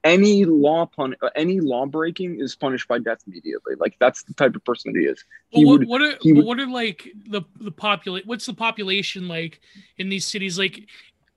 any 0.03 0.43
law 0.45 0.86
pun 0.86 1.16
any 1.36 1.59
law 1.59 1.86
breaking 1.86 2.39
is 2.39 2.55
punished 2.55 2.88
by 2.88 2.99
death 2.99 3.20
immediately. 3.26 3.76
Like 3.78 3.95
that's 3.99 4.24
the 4.24 4.34
type 4.34 4.55
of 4.55 4.64
person 4.66 4.93
that 4.93 4.99
he 4.99 5.05
is. 5.05 5.24
He 5.49 5.64
Well, 5.64 5.74
what, 5.74 5.80
would 5.80 5.88
what 5.88 6.01
are 6.01 6.18
would- 6.26 6.45
what 6.45 6.59
are 6.59 6.68
like 6.68 7.09
the 7.30 7.41
the 7.59 7.72
populate? 7.72 8.26
What's 8.26 8.45
the 8.45 8.53
population 8.53 9.28
like 9.28 9.61
in 9.97 10.09
these 10.09 10.26
cities? 10.26 10.57
Like, 10.59 10.88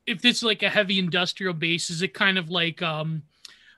if 0.06 0.24
it's 0.24 0.42
like 0.42 0.62
a 0.62 0.70
heavy 0.70 0.98
industrial 0.98 1.54
base, 1.54 1.90
is 1.90 2.02
it 2.02 2.14
kind 2.14 2.38
of 2.38 2.50
like 2.50 2.82
um, 2.82 3.22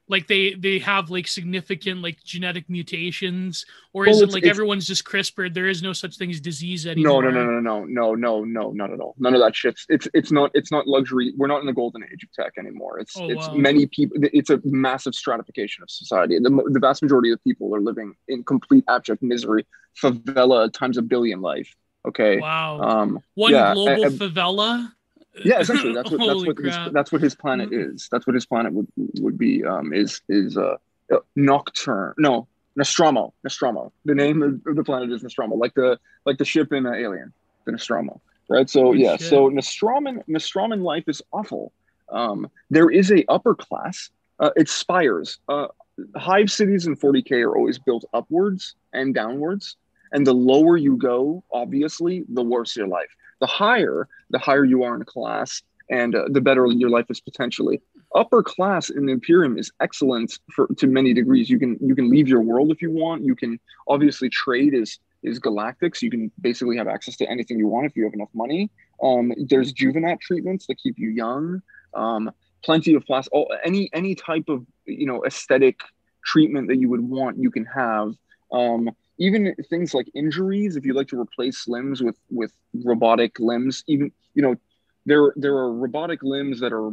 like 0.08 0.26
they 0.26 0.54
they 0.54 0.78
have 0.78 1.10
like 1.10 1.26
significant 1.28 2.00
like 2.02 2.22
genetic 2.24 2.68
mutations, 2.68 3.66
or 3.92 4.08
is 4.08 4.16
Well, 4.16 4.24
it 4.28 4.32
like 4.32 4.44
everyone's 4.46 4.86
just 4.86 5.04
CRISPR? 5.04 5.52
There 5.52 5.66
is 5.68 5.82
no 5.82 5.92
such 5.92 6.16
thing 6.16 6.30
as 6.30 6.40
disease 6.40 6.86
anymore. 6.86 7.22
no, 7.22 7.30
no, 7.30 7.44
no, 7.44 7.60
no, 7.60 7.84
no, 7.84 7.84
no, 7.84 8.14
no, 8.14 8.44
no, 8.44 8.70
not 8.72 8.90
at 8.92 9.00
all. 9.00 9.14
None 9.18 9.34
of 9.34 9.40
that 9.40 9.54
shit. 9.54 9.78
It's 9.88 10.08
it's 10.14 10.32
not 10.32 10.50
it's 10.54 10.72
not 10.72 10.86
luxury. 10.86 11.32
We're 11.36 11.46
not 11.46 11.60
in 11.60 11.66
the 11.66 11.72
golden 11.72 12.02
age 12.04 12.22
of 12.22 12.32
tech 12.32 12.52
anymore. 12.58 12.98
It's 12.98 13.16
Oh, 13.18 13.28
it's 13.28 13.48
wow. 13.48 13.54
many 13.54 13.86
people. 13.86 14.16
It's 14.22 14.50
a 14.50 14.60
massive 14.64 15.14
stratification 15.14 15.82
of 15.82 15.90
society. 15.90 16.38
The, 16.38 16.50
the 16.70 16.80
vast 16.80 17.02
majority 17.02 17.30
of 17.32 17.42
people 17.44 17.74
are 17.74 17.80
living 17.80 18.14
in 18.28 18.44
complete 18.44 18.84
abject 18.88 19.22
misery, 19.22 19.66
favela 20.02 20.72
times 20.72 20.96
a 20.98 21.02
billion 21.02 21.40
life. 21.40 21.74
Okay. 22.06 22.38
Wow, 22.38 22.80
Um. 22.80 23.20
one 23.34 23.52
yeah, 23.52 23.74
global 23.74 24.04
and- 24.04 24.18
favela. 24.18 24.92
Yeah 25.44 25.60
essentially 25.60 25.94
that's 25.94 26.10
what 26.10 26.26
that's 26.26 26.46
what 26.46 26.58
his, 26.58 26.92
that's 26.92 27.12
what 27.12 27.22
his 27.22 27.34
planet 27.34 27.72
is. 27.72 28.08
That's 28.10 28.26
what 28.26 28.34
his 28.34 28.46
planet 28.46 28.72
would 28.72 28.88
would 29.20 29.38
be 29.38 29.64
um 29.64 29.92
is 29.92 30.20
is 30.28 30.56
uh 30.56 30.76
uh, 31.12 31.18
nocturne 31.36 32.14
no 32.18 32.48
nostromo 32.76 33.34
nostromo. 33.44 33.92
The 34.04 34.14
name 34.14 34.42
of, 34.42 34.60
of 34.66 34.76
the 34.76 34.84
planet 34.84 35.10
is 35.10 35.22
nostromo 35.22 35.56
like 35.56 35.74
the 35.74 35.98
like 36.24 36.38
the 36.38 36.44
ship 36.44 36.72
in 36.72 36.86
uh, 36.86 36.92
alien 36.92 37.32
the 37.64 37.72
nostromo 37.72 38.20
right? 38.48 38.68
So 38.68 38.92
Good 38.92 39.00
yeah 39.00 39.16
shit. 39.16 39.28
so 39.28 39.48
nostroman 39.50 40.22
nostroman 40.28 40.82
life 40.82 41.04
is 41.08 41.22
awful. 41.32 41.72
Um 42.10 42.50
there 42.70 42.90
is 42.90 43.10
a 43.10 43.24
upper 43.28 43.54
class 43.54 44.10
uh, 44.40 44.50
it 44.56 44.68
spires 44.68 45.38
uh 45.48 45.68
hive 46.16 46.50
cities 46.50 46.86
in 46.86 46.96
40k 46.96 47.44
are 47.44 47.56
always 47.56 47.78
built 47.78 48.04
upwards 48.12 48.74
and 48.92 49.14
downwards 49.14 49.76
and 50.12 50.26
the 50.26 50.32
lower 50.32 50.76
you 50.76 50.96
go 50.96 51.42
obviously 51.52 52.24
the 52.28 52.42
worse 52.42 52.76
your 52.76 52.86
life 52.86 53.10
the 53.40 53.46
higher 53.46 54.08
the 54.30 54.38
higher 54.38 54.64
you 54.64 54.82
are 54.82 54.94
in 54.94 55.04
class 55.04 55.62
and 55.90 56.14
uh, 56.14 56.24
the 56.30 56.40
better 56.40 56.66
your 56.66 56.90
life 56.90 57.06
is 57.10 57.20
potentially 57.20 57.80
upper 58.14 58.42
class 58.42 58.90
in 58.90 59.06
the 59.06 59.12
imperium 59.12 59.58
is 59.58 59.70
excellent 59.80 60.38
for 60.54 60.66
to 60.76 60.86
many 60.86 61.12
degrees 61.12 61.48
you 61.48 61.58
can 61.58 61.76
you 61.80 61.94
can 61.94 62.10
leave 62.10 62.28
your 62.28 62.40
world 62.40 62.70
if 62.70 62.82
you 62.82 62.90
want 62.90 63.24
you 63.24 63.34
can 63.34 63.58
obviously 63.88 64.28
trade 64.28 64.74
is 64.74 64.98
is 65.22 65.38
galactic, 65.38 65.96
so 65.96 66.04
you 66.04 66.10
can 66.10 66.30
basically 66.40 66.76
have 66.76 66.88
access 66.88 67.16
to 67.16 67.28
anything 67.28 67.58
you 67.58 67.66
want 67.66 67.86
if 67.86 67.96
you 67.96 68.04
have 68.04 68.14
enough 68.14 68.28
money. 68.34 68.70
Um, 69.02 69.32
there's 69.48 69.72
juvenile 69.72 70.18
treatments 70.20 70.66
that 70.66 70.78
keep 70.78 70.98
you 70.98 71.10
young. 71.10 71.62
Um, 71.94 72.30
plenty 72.64 72.94
of 72.94 73.04
plastic, 73.06 73.32
oh, 73.34 73.46
any 73.64 73.90
any 73.92 74.14
type 74.14 74.48
of 74.48 74.64
you 74.86 75.06
know 75.06 75.24
aesthetic 75.24 75.80
treatment 76.24 76.68
that 76.68 76.76
you 76.76 76.88
would 76.88 77.00
want, 77.00 77.38
you 77.38 77.50
can 77.50 77.64
have. 77.64 78.12
Um, 78.52 78.90
even 79.18 79.54
things 79.68 79.94
like 79.94 80.08
injuries, 80.14 80.76
if 80.76 80.84
you 80.84 80.94
like 80.94 81.08
to 81.08 81.20
replace 81.20 81.68
limbs 81.68 82.02
with 82.02 82.16
with 82.30 82.52
robotic 82.84 83.38
limbs, 83.40 83.84
even 83.86 84.12
you 84.34 84.42
know 84.42 84.54
there 85.06 85.32
there 85.36 85.54
are 85.54 85.72
robotic 85.72 86.22
limbs 86.22 86.60
that 86.60 86.72
are 86.72 86.92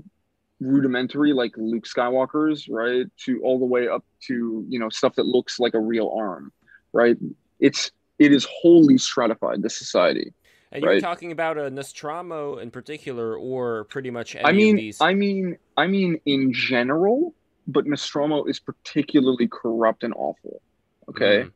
rudimentary 0.59 1.33
like 1.33 1.53
Luke 1.57 1.85
Skywalker's, 1.85 2.67
right? 2.67 3.05
To 3.25 3.41
all 3.43 3.59
the 3.59 3.65
way 3.65 3.87
up 3.87 4.05
to, 4.27 4.65
you 4.69 4.79
know, 4.79 4.89
stuff 4.89 5.15
that 5.15 5.25
looks 5.25 5.59
like 5.59 5.73
a 5.73 5.79
real 5.79 6.13
arm, 6.17 6.51
right? 6.93 7.17
It's 7.59 7.91
it 8.19 8.31
is 8.31 8.47
wholly 8.49 8.97
stratified 8.97 9.61
the 9.61 9.69
society. 9.69 10.33
And 10.71 10.83
you're 10.83 10.99
talking 10.99 11.31
about 11.31 11.57
a 11.57 11.69
Nostromo 11.69 12.57
in 12.57 12.71
particular, 12.71 13.37
or 13.37 13.85
pretty 13.85 14.09
much 14.09 14.35
any 14.35 14.45
I 14.45 14.51
mean, 14.51 14.75
of 14.75 14.81
these. 14.81 14.97
I 14.99 15.13
mean, 15.13 15.57
I 15.77 15.87
mean 15.87 16.19
in 16.25 16.51
general, 16.53 17.33
but 17.67 17.85
Nostromo 17.85 18.45
is 18.45 18.59
particularly 18.59 19.47
corrupt 19.47 20.03
and 20.03 20.13
awful. 20.15 20.61
Okay. 21.09 21.43
Mhm. 21.43 21.51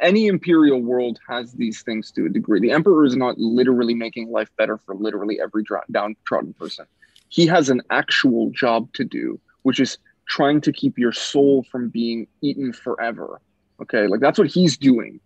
Any 0.00 0.26
imperial 0.26 0.80
world 0.80 1.18
has 1.28 1.52
these 1.52 1.82
things 1.82 2.10
to 2.12 2.26
a 2.26 2.28
degree. 2.28 2.60
The 2.60 2.70
emperor 2.70 3.04
is 3.04 3.16
not 3.16 3.38
literally 3.38 3.94
making 3.94 4.30
life 4.30 4.50
better 4.56 4.78
for 4.78 4.94
literally 4.94 5.40
every 5.40 5.64
downtrodden 5.90 6.52
person. 6.54 6.86
He 7.28 7.46
has 7.46 7.70
an 7.70 7.82
actual 7.90 8.50
job 8.50 8.92
to 8.94 9.04
do, 9.04 9.40
which 9.62 9.80
is 9.80 9.98
trying 10.28 10.60
to 10.62 10.72
keep 10.72 10.98
your 10.98 11.12
soul 11.12 11.64
from 11.70 11.88
being 11.88 12.26
eaten 12.40 12.72
forever. 12.72 13.40
Okay, 13.80 14.06
like 14.06 14.20
that's 14.20 14.38
what 14.38 14.48
he's 14.48 14.76
doing. 14.76 15.20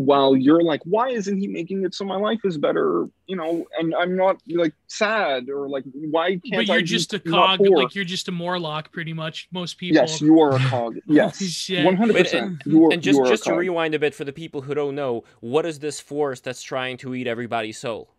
While 0.00 0.36
you're 0.36 0.62
like, 0.62 0.80
why 0.84 1.08
isn't 1.08 1.38
he 1.38 1.48
making 1.48 1.84
it 1.84 1.92
so 1.92 2.04
my 2.04 2.14
life 2.14 2.38
is 2.44 2.56
better? 2.56 3.08
You 3.26 3.34
know, 3.34 3.66
and 3.80 3.92
I'm 3.96 4.16
not 4.16 4.40
like 4.46 4.72
sad 4.86 5.48
or 5.48 5.68
like, 5.68 5.82
why 5.92 6.30
can't 6.36 6.54
But 6.54 6.68
you're 6.68 6.78
be 6.78 6.84
just 6.84 7.14
a 7.14 7.18
cog, 7.18 7.58
like 7.60 7.96
you're 7.96 8.04
just 8.04 8.28
a 8.28 8.30
Morlock, 8.30 8.92
pretty 8.92 9.12
much. 9.12 9.48
Most 9.50 9.76
people. 9.76 9.96
Yes, 9.96 10.20
you 10.20 10.40
are 10.40 10.54
a 10.54 10.60
cog. 10.60 10.98
Yes, 11.06 11.42
shit. 11.42 11.84
one 11.84 11.96
hundred 11.96 12.14
Wait, 12.14 12.22
percent. 12.26 12.62
Uh, 12.64 12.84
are. 12.84 12.92
and 12.92 13.02
just 13.02 13.18
just 13.26 13.42
to 13.44 13.54
rewind 13.54 13.92
a 13.92 13.98
bit 13.98 14.14
for 14.14 14.24
the 14.24 14.32
people 14.32 14.60
who 14.60 14.72
don't 14.72 14.94
know, 14.94 15.24
what 15.40 15.66
is 15.66 15.80
this 15.80 15.98
force 15.98 16.38
that's 16.40 16.62
trying 16.62 16.96
to 16.98 17.12
eat 17.16 17.26
everybody's 17.26 17.78
soul? 17.78 18.14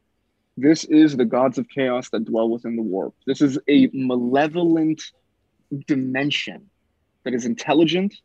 This 0.57 0.83
is 0.83 1.15
the 1.15 1.23
gods 1.23 1.57
of 1.57 1.69
chaos 1.69 2.09
that 2.09 2.25
dwell 2.25 2.49
within 2.49 2.75
the 2.75 2.81
warp. 2.81 3.13
This 3.25 3.39
is 3.41 3.57
a 3.69 3.89
malevolent 3.93 5.01
dimension 5.87 6.69
that 7.23 7.33
is 7.33 7.45
intelligent, 7.45 8.15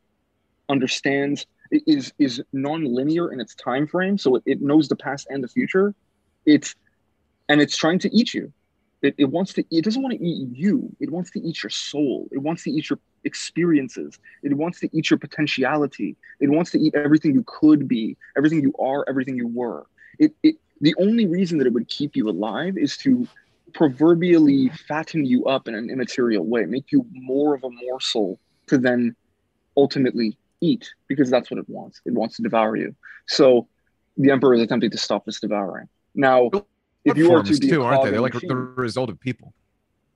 understands, 0.69 1.47
i- 1.47 1.54
is 1.87 2.13
is 2.19 2.43
non-linear 2.53 3.33
in 3.33 3.41
its 3.41 3.55
time 3.55 3.87
frame, 3.87 4.19
so 4.19 4.37
it, 4.37 4.43
it 4.47 4.63
knows 4.63 4.89
the 4.89 4.97
past 4.97 5.27
and 5.31 5.43
the 5.43 5.49
future. 5.49 5.95
It's 6.47 6.75
and 7.49 7.61
it's 7.61 7.77
trying 7.77 7.99
to 8.01 8.15
eat 8.15 8.35
you. 8.35 8.53
It, 9.03 9.15
it 9.19 9.27
wants 9.27 9.53
to. 9.55 9.65
It 9.71 9.85
doesn't 9.85 10.03
want 10.03 10.19
to 10.19 10.25
eat 10.25 10.49
you. 10.57 10.95
It 11.01 11.11
wants 11.11 11.31
to 11.33 11.41
eat 11.41 11.63
your 11.63 11.71
soul. 11.71 12.29
It 12.33 12.39
wants 12.39 12.65
to 12.65 12.71
eat 12.71 12.89
your 12.89 12.99
experiences. 13.25 14.19
It 14.43 14.55
wants 14.55 14.81
to 14.81 14.89
eat 14.97 15.11
your 15.11 15.19
potentiality. 15.19 16.17
It 16.41 16.49
wants 16.49 16.71
to 16.73 16.79
eat 16.79 16.95
everything 16.95 17.35
you 17.35 17.45
could 17.47 17.87
be, 17.87 18.17
everything 18.37 18.63
you 18.63 18.73
are, 18.79 19.05
everything 19.09 19.37
you 19.37 19.49
were. 19.49 19.87
It, 20.19 20.35
it 20.43 20.57
the 20.81 20.95
only 20.99 21.27
reason 21.27 21.59
that 21.59 21.67
it 21.67 21.73
would 21.73 21.89
keep 21.89 22.17
you 22.17 22.29
alive 22.29 22.79
is 22.79 22.97
to 22.99 23.29
proverbially 23.75 24.71
fatten 24.89 25.25
you 25.25 25.45
up 25.47 25.69
in 25.69 25.75
an 25.75 25.91
immaterial 25.91 26.45
way, 26.47 26.65
make 26.65 26.91
you 26.91 27.05
more 27.13 27.55
of 27.55 27.65
a 27.65 27.71
morsel 27.71 28.39
to 28.69 28.79
then 28.79 29.15
ultimately 29.77 30.39
eat, 30.71 30.85
because 31.09 31.29
that's 31.31 31.51
what 31.51 31.59
it 31.59 31.69
wants. 31.69 32.01
It 32.07 32.15
wants 32.15 32.37
to 32.37 32.43
devour 32.43 32.77
you. 32.77 32.95
So 33.27 33.69
the 34.17 34.31
emperor 34.31 34.55
is 34.55 34.63
attempting 34.63 34.91
to 34.91 34.99
stop 34.99 35.25
this 35.27 35.41
devouring. 35.41 35.89
Now, 36.15 36.47
if 36.47 36.53
Thought 36.53 37.17
you 37.17 37.33
are 37.35 37.43
to 37.43 37.59
be 37.59 37.69
too, 37.69 37.83
aren't 37.83 38.03
they? 38.05 38.11
They're 38.11 38.15
in 38.15 38.21
a 38.21 38.23
like 38.23 38.41
the 38.41 38.57
result 38.57 39.11
of 39.11 39.21
people. 39.21 39.53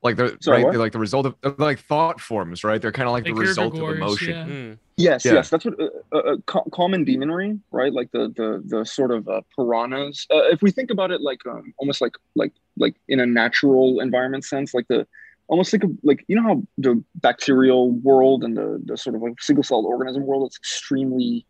Like 0.02 0.16
they're 0.16 0.36
Sorry, 0.40 0.58
right. 0.58 0.64
what? 0.64 0.70
They're 0.72 0.80
like 0.80 0.92
the 0.92 0.98
result 1.00 1.26
of 1.26 1.34
they're 1.42 1.54
like 1.58 1.80
thought 1.80 2.20
forms, 2.20 2.62
right? 2.62 2.80
They're 2.80 2.92
kind 2.92 3.08
of 3.08 3.12
like, 3.12 3.24
Like 3.24 3.34
the 3.34 3.40
result 3.40 3.76
of 3.78 3.88
emotion. 3.96 4.34
yeah. 4.34 4.44
Hmm. 4.44 4.72
Yes, 4.96 5.24
Yeah. 5.24 5.34
yes, 5.34 5.50
that's 5.50 5.64
what 5.64 5.74
uh, 5.80 5.88
uh, 6.12 6.18
uh, 6.18 6.36
co- 6.46 6.68
common 6.72 7.04
demonry, 7.04 7.58
right? 7.72 7.92
Like 7.92 8.10
the 8.12 8.32
the 8.36 8.62
the 8.64 8.84
sort 8.84 9.10
of 9.10 9.28
uh, 9.28 9.42
piranhas. 9.56 10.26
Uh, 10.32 10.44
if 10.54 10.62
we 10.62 10.70
think 10.70 10.90
about 10.90 11.10
it, 11.10 11.20
like 11.20 11.40
um, 11.46 11.74
almost 11.78 12.00
like 12.00 12.14
like 12.36 12.52
like 12.76 12.94
in 13.08 13.18
a 13.20 13.26
natural 13.26 14.00
environment 14.00 14.44
sense, 14.44 14.72
like 14.72 14.88
the 14.88 15.06
almost 15.48 15.72
like 15.72 15.82
a, 15.84 15.88
like 16.02 16.24
you 16.28 16.36
know 16.36 16.42
how 16.42 16.62
the 16.78 17.02
bacterial 17.16 17.90
world 17.90 18.44
and 18.44 18.56
the 18.56 18.80
the 18.84 18.96
sort 18.96 19.16
of 19.16 19.22
like 19.22 19.40
single 19.40 19.62
celled 19.64 19.86
organism 19.86 20.24
world 20.24 20.48
is 20.50 20.56
extremely, 20.56 21.44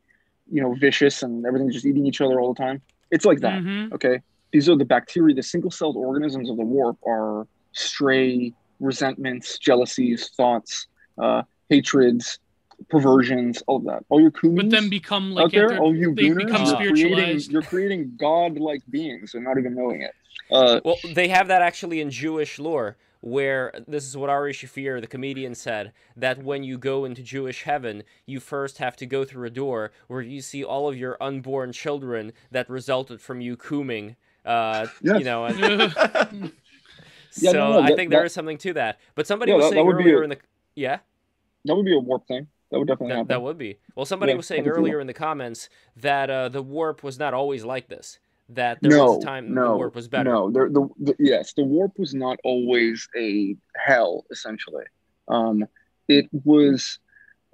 you 0.50 0.62
know, 0.62 0.74
vicious 0.80 1.22
and 1.22 1.44
everything's 1.46 1.74
just 1.74 1.86
eating 1.86 2.06
each 2.06 2.20
other 2.20 2.40
all 2.40 2.54
the 2.54 2.58
time. 2.62 2.80
It's 3.10 3.24
like 3.24 3.40
that. 3.40 3.62
Mhm. 3.62 3.92
Okay, 3.92 4.20
these 4.52 4.68
are 4.68 4.76
the 4.76 4.84
bacteria. 4.84 5.34
The 5.34 5.42
single 5.42 5.70
celled 5.70 5.96
organisms 5.96 6.48
of 6.50 6.56
the 6.56 6.64
warp 6.64 6.96
are 7.06 7.46
stray 7.72 8.54
resentments, 8.80 9.58
jealousies, 9.58 10.30
thoughts, 10.36 10.86
uh, 11.18 11.42
hatreds, 11.68 12.38
perversions, 12.88 13.62
all 13.66 13.76
of 13.78 13.84
that. 13.84 14.04
All 14.08 14.20
your 14.20 14.30
kumis 14.30 14.56
But 14.56 14.70
then 14.70 14.88
become 14.88 15.32
out 15.32 15.44
like 15.44 15.52
there, 15.52 15.78
all 15.78 15.94
you 15.94 16.14
they 16.14 16.28
gooners, 16.28 16.46
become 16.46 16.64
you're 16.66 16.76
creating, 16.76 16.94
spiritualized. 16.94 17.50
you're 17.52 17.62
creating 17.62 18.12
god-like 18.16 18.82
beings 18.88 19.34
and 19.34 19.42
not 19.44 19.58
even 19.58 19.74
knowing 19.74 20.02
it. 20.02 20.12
Uh, 20.50 20.80
Well, 20.84 20.96
they 21.12 21.28
have 21.28 21.48
that 21.48 21.60
actually 21.60 22.00
in 22.00 22.10
Jewish 22.10 22.58
lore, 22.60 22.96
where 23.20 23.72
this 23.86 24.06
is 24.06 24.16
what 24.16 24.30
Ari 24.30 24.52
Shaffir, 24.52 25.00
the 25.00 25.06
comedian, 25.06 25.54
said 25.54 25.92
that 26.16 26.42
when 26.42 26.62
you 26.62 26.78
go 26.78 27.04
into 27.04 27.22
Jewish 27.22 27.64
heaven, 27.64 28.02
you 28.26 28.40
first 28.40 28.78
have 28.78 28.96
to 28.96 29.06
go 29.06 29.24
through 29.24 29.46
a 29.46 29.50
door 29.50 29.90
where 30.06 30.20
you 30.22 30.40
see 30.40 30.62
all 30.62 30.88
of 30.88 30.96
your 30.96 31.16
unborn 31.20 31.72
children 31.72 32.32
that 32.50 32.68
resulted 32.70 33.20
from 33.20 33.40
you 33.40 33.56
cooming. 33.56 34.16
Uh, 34.44 34.86
Yes. 35.02 35.18
You 35.18 35.24
know, 35.24 35.44
and 35.46 35.62
Ugh. 35.62 36.52
Yeah, 37.40 37.50
so 37.52 37.58
no, 37.58 37.72
no, 37.74 37.80
I 37.82 37.94
think 37.94 38.10
there 38.10 38.20
that- 38.20 38.26
is 38.26 38.32
something 38.32 38.58
to 38.58 38.72
that. 38.72 38.98
But 39.14 39.26
somebody 39.26 39.50
Yeah, 39.52 39.56
was 39.58 39.66
that- 39.66 39.70
that 39.70 39.74
saying 39.76 39.86
would 39.86 39.98
be 39.98 40.04
earlier 40.04 40.20
a- 40.20 40.24
in 40.24 40.30
the 40.30 40.38
yeah. 40.74 40.98
that 41.66 41.74
would 41.76 41.84
be 41.84 41.94
a 41.94 41.98
warp 41.98 42.26
thing. 42.26 42.48
That 42.70 42.78
would 42.78 42.88
definitely 42.88 43.08
That, 43.12 43.16
happen. 43.16 43.28
that 43.28 43.42
would 43.42 43.58
be. 43.58 43.78
Well, 43.94 44.06
somebody 44.06 44.32
Yeah, 44.32 44.36
was 44.36 44.46
saying 44.46 44.62
I 44.62 44.64
can 44.64 44.74
see 44.74 44.78
earlier 44.80 45.00
in 45.00 45.06
the 45.06 45.14
comments 45.14 45.68
that 45.96 46.30
uh, 46.30 46.48
the 46.48 46.62
warp 46.62 47.02
was 47.02 47.18
not 47.18 47.34
always 47.34 47.64
like 47.64 47.88
this. 47.88 48.18
That 48.50 48.78
there 48.80 48.92
no, 48.92 49.12
was 49.12 49.22
a 49.22 49.26
time 49.26 49.52
no, 49.52 49.72
the 49.72 49.76
warp 49.76 49.94
was 49.94 50.08
better. 50.08 50.30
No, 50.30 50.50
there, 50.50 50.70
the, 50.70 50.88
the 50.98 51.14
yes, 51.18 51.52
the 51.52 51.64
warp 51.64 51.98
was 51.98 52.14
not 52.14 52.38
always 52.44 53.06
a 53.14 53.54
hell. 53.76 54.24
Essentially, 54.30 54.84
um, 55.28 55.66
it 56.08 56.28
was. 56.32 56.98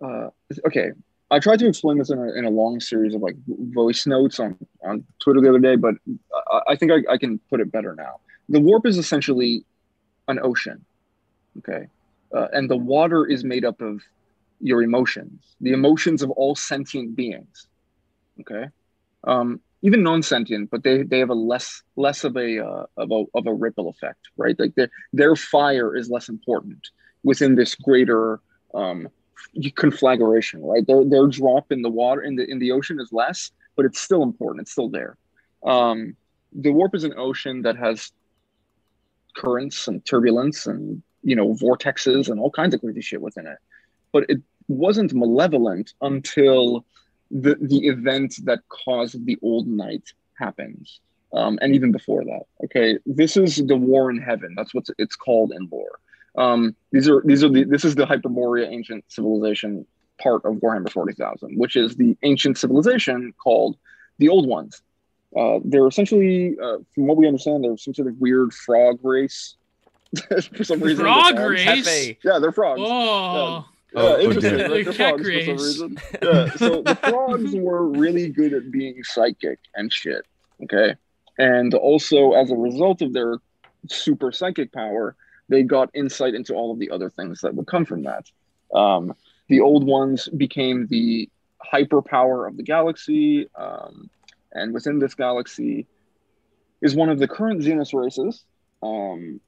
Uh, 0.01 0.29
okay, 0.67 0.93
I 1.33 1.41
tried 1.41 1.59
to 1.61 1.67
explain 1.67 1.99
this 1.99 2.11
in 2.11 2.19
a, 2.19 2.33
in 2.35 2.45
a 2.45 2.51
long 2.51 2.79
series 2.79 3.15
of 3.15 3.23
like 3.23 3.35
voice 3.49 4.07
notes 4.07 4.39
on 4.39 4.57
on 4.85 5.05
Twitter 5.19 5.41
the 5.41 5.49
other 5.49 5.59
day, 5.59 5.75
but 5.75 5.95
I, 6.53 6.61
I 6.69 6.77
think 6.77 6.93
I, 6.93 7.13
I 7.13 7.19
can 7.19 7.41
put 7.51 7.61
it 7.61 7.73
better 7.73 7.95
now. 7.97 8.21
The 8.49 8.61
warp 8.61 8.87
is 8.87 8.97
essentially 8.97 9.65
an 10.29 10.39
ocean, 10.43 10.85
okay, 11.59 11.89
uh, 12.33 12.49
and 12.53 12.71
the 12.71 12.77
water 12.77 13.27
is 13.27 13.43
made 13.43 13.65
up 13.65 13.81
of 13.81 14.01
your 14.61 14.81
emotions, 14.83 15.57
the 15.61 15.73
emotions 15.73 16.23
of 16.23 16.31
all 16.31 16.55
sentient 16.55 17.17
beings, 17.17 17.67
okay. 18.41 18.69
Um, 19.25 19.61
even 19.85 20.03
non-sentient, 20.03 20.71
but 20.71 20.83
they 20.83 21.03
they 21.03 21.19
have 21.19 21.29
a 21.29 21.35
less 21.35 21.83
less 21.97 22.25
of 22.25 22.37
a 22.37 22.59
uh, 22.67 22.87
of 22.97 23.13
a 23.13 23.25
of 23.35 23.47
a 23.47 23.53
ripple 23.53 23.91
effect, 23.91 24.29
right? 24.39 24.59
Like 24.59 24.75
their 24.75 24.89
their 25.13 25.37
fire 25.37 25.95
is 25.95 26.09
less 26.09 26.31
important 26.31 26.89
within 27.23 27.55
this 27.55 27.75
greater 27.75 28.41
um, 28.75 29.09
conflagration, 29.77 30.63
right? 30.63 30.87
Their 30.87 31.05
their 31.05 31.27
drop 31.27 31.71
in 31.71 31.83
the 31.83 31.91
water 31.91 32.23
in 32.23 32.37
the 32.37 32.51
in 32.51 32.59
the 32.59 32.73
ocean 32.73 32.99
is 32.99 33.13
less, 33.13 33.51
but 33.77 33.85
it's 33.85 34.01
still 34.01 34.23
important. 34.23 34.63
It's 34.63 34.73
still 34.73 34.89
there. 34.89 35.19
Um, 35.63 36.17
the 36.53 36.73
warp 36.73 36.95
is 36.95 37.05
an 37.05 37.15
ocean 37.19 37.63
that 37.63 37.77
has 37.77 38.11
currents 39.37 39.87
and 39.87 40.03
turbulence 40.07 40.67
and 40.67 41.03
you 41.23 41.37
know 41.37 41.53
vortexes 41.53 42.31
and 42.31 42.41
all 42.41 42.51
kinds 42.51 42.75
of 42.75 42.81
crazy 42.81 43.03
shit 43.03 43.21
within 43.21 43.47
it, 43.47 43.59
but 44.13 44.25
it 44.31 44.41
wasn't 44.67 45.13
malevolent 45.13 45.93
until 46.01 46.87
the 47.35 47.57
the 47.61 47.89
event 47.89 48.37
that 48.45 48.61
caused 48.69 49.27
the 49.27 49.37
old 49.43 49.67
night 49.67 50.05
happens 50.39 51.01
um, 51.35 51.59
and 51.61 51.75
even 51.75 51.91
before 51.91 52.25
that 52.25 52.43
okay? 52.65 52.99
This 53.05 53.37
is 53.37 53.57
the 53.57 53.77
war 53.77 54.11
in 54.11 54.19
heaven. 54.19 54.55
That's 54.57 54.73
what 54.73 54.87
it's 54.99 55.17
called 55.17 55.53
in 55.53 55.69
lore. 55.71 55.99
Um, 56.37 56.75
these 56.93 57.09
are 57.09 57.23
these 57.25 57.43
are 57.45 57.49
the 57.49 57.65
this 57.65 57.85
is 57.85 57.97
the 57.97 58.07
hyperborea 58.07 58.67
ancient 58.69 59.05
civilization 59.09 59.87
part 60.23 60.45
of 60.45 60.55
warhammer 60.55 60.89
40000 60.89 61.59
which 61.59 61.75
is 61.75 61.97
the 61.97 62.17
ancient 62.23 62.57
civilization 62.57 63.35
called 63.43 63.77
the 64.19 64.29
old 64.29 64.47
ones. 64.47 64.81
Uh, 65.37 65.59
they're 65.65 65.89
essentially 65.89 66.57
uh, 66.63 66.79
from 66.95 67.09
what 67.09 67.17
we 67.17 67.27
understand 67.27 67.65
they're 67.65 67.77
some 67.77 67.95
sort 67.95 68.07
of 68.07 68.17
weird 68.21 68.53
frog 68.53 68.99
race. 69.03 69.57
For 70.57 70.63
some 70.63 70.79
reason 70.79 71.05
Frog 71.05 71.37
race? 71.37 72.15
Yeah 72.23 72.39
they're 72.39 72.53
frogs. 72.53 72.81
Oh, 72.85 73.67
yeah, 73.95 74.01
Oh, 74.01 74.21
interesting. 74.21 74.57
damn. 74.59 74.71
right? 74.71 74.85
They're 74.85 74.93
They're 74.93 74.93
frogs 74.93 75.23
for 75.29 75.41
some 75.45 75.57
reason. 75.57 75.99
Yeah. 76.23 76.51
So 76.57 76.83
the 76.83 76.95
frogs 76.97 77.55
were 77.55 77.89
really 77.89 78.29
good 78.29 78.53
at 78.53 78.71
being 78.71 79.03
psychic 79.05 79.59
and 79.75 79.93
shit. 79.93 80.27
Okay. 80.63 80.95
And 81.39 81.75
also, 81.75 82.33
as 82.33 82.51
a 82.51 82.57
result 82.57 83.03
of 83.03 83.13
their 83.13 83.39
super 83.89 84.33
psychic 84.33 84.73
power, 84.73 85.17
they 85.49 85.63
got 85.63 85.91
insight 85.95 86.35
into 86.35 86.55
all 86.55 86.73
of 86.73 86.79
the 86.79 86.91
other 86.91 87.11
things 87.11 87.41
that 87.43 87.55
would 87.55 87.67
come 87.67 87.85
from 87.85 88.03
that. 88.05 88.31
Um, 88.75 89.15
the 89.49 89.61
old 89.61 89.85
ones 89.87 90.29
became 90.29 90.87
the 90.87 91.29
hyper 91.59 92.01
power 92.03 92.47
of 92.47 92.57
the 92.57 92.63
galaxy. 92.63 93.49
Um, 93.57 94.09
and 94.53 94.73
within 94.73 94.99
this 95.01 95.15
galaxy 95.15 95.87
is 96.81 96.95
one 96.95 97.09
of 97.09 97.19
the 97.19 97.29
current 97.29 97.61
Xenos 97.63 97.93
races, 98.01 98.45
um, 98.83 99.41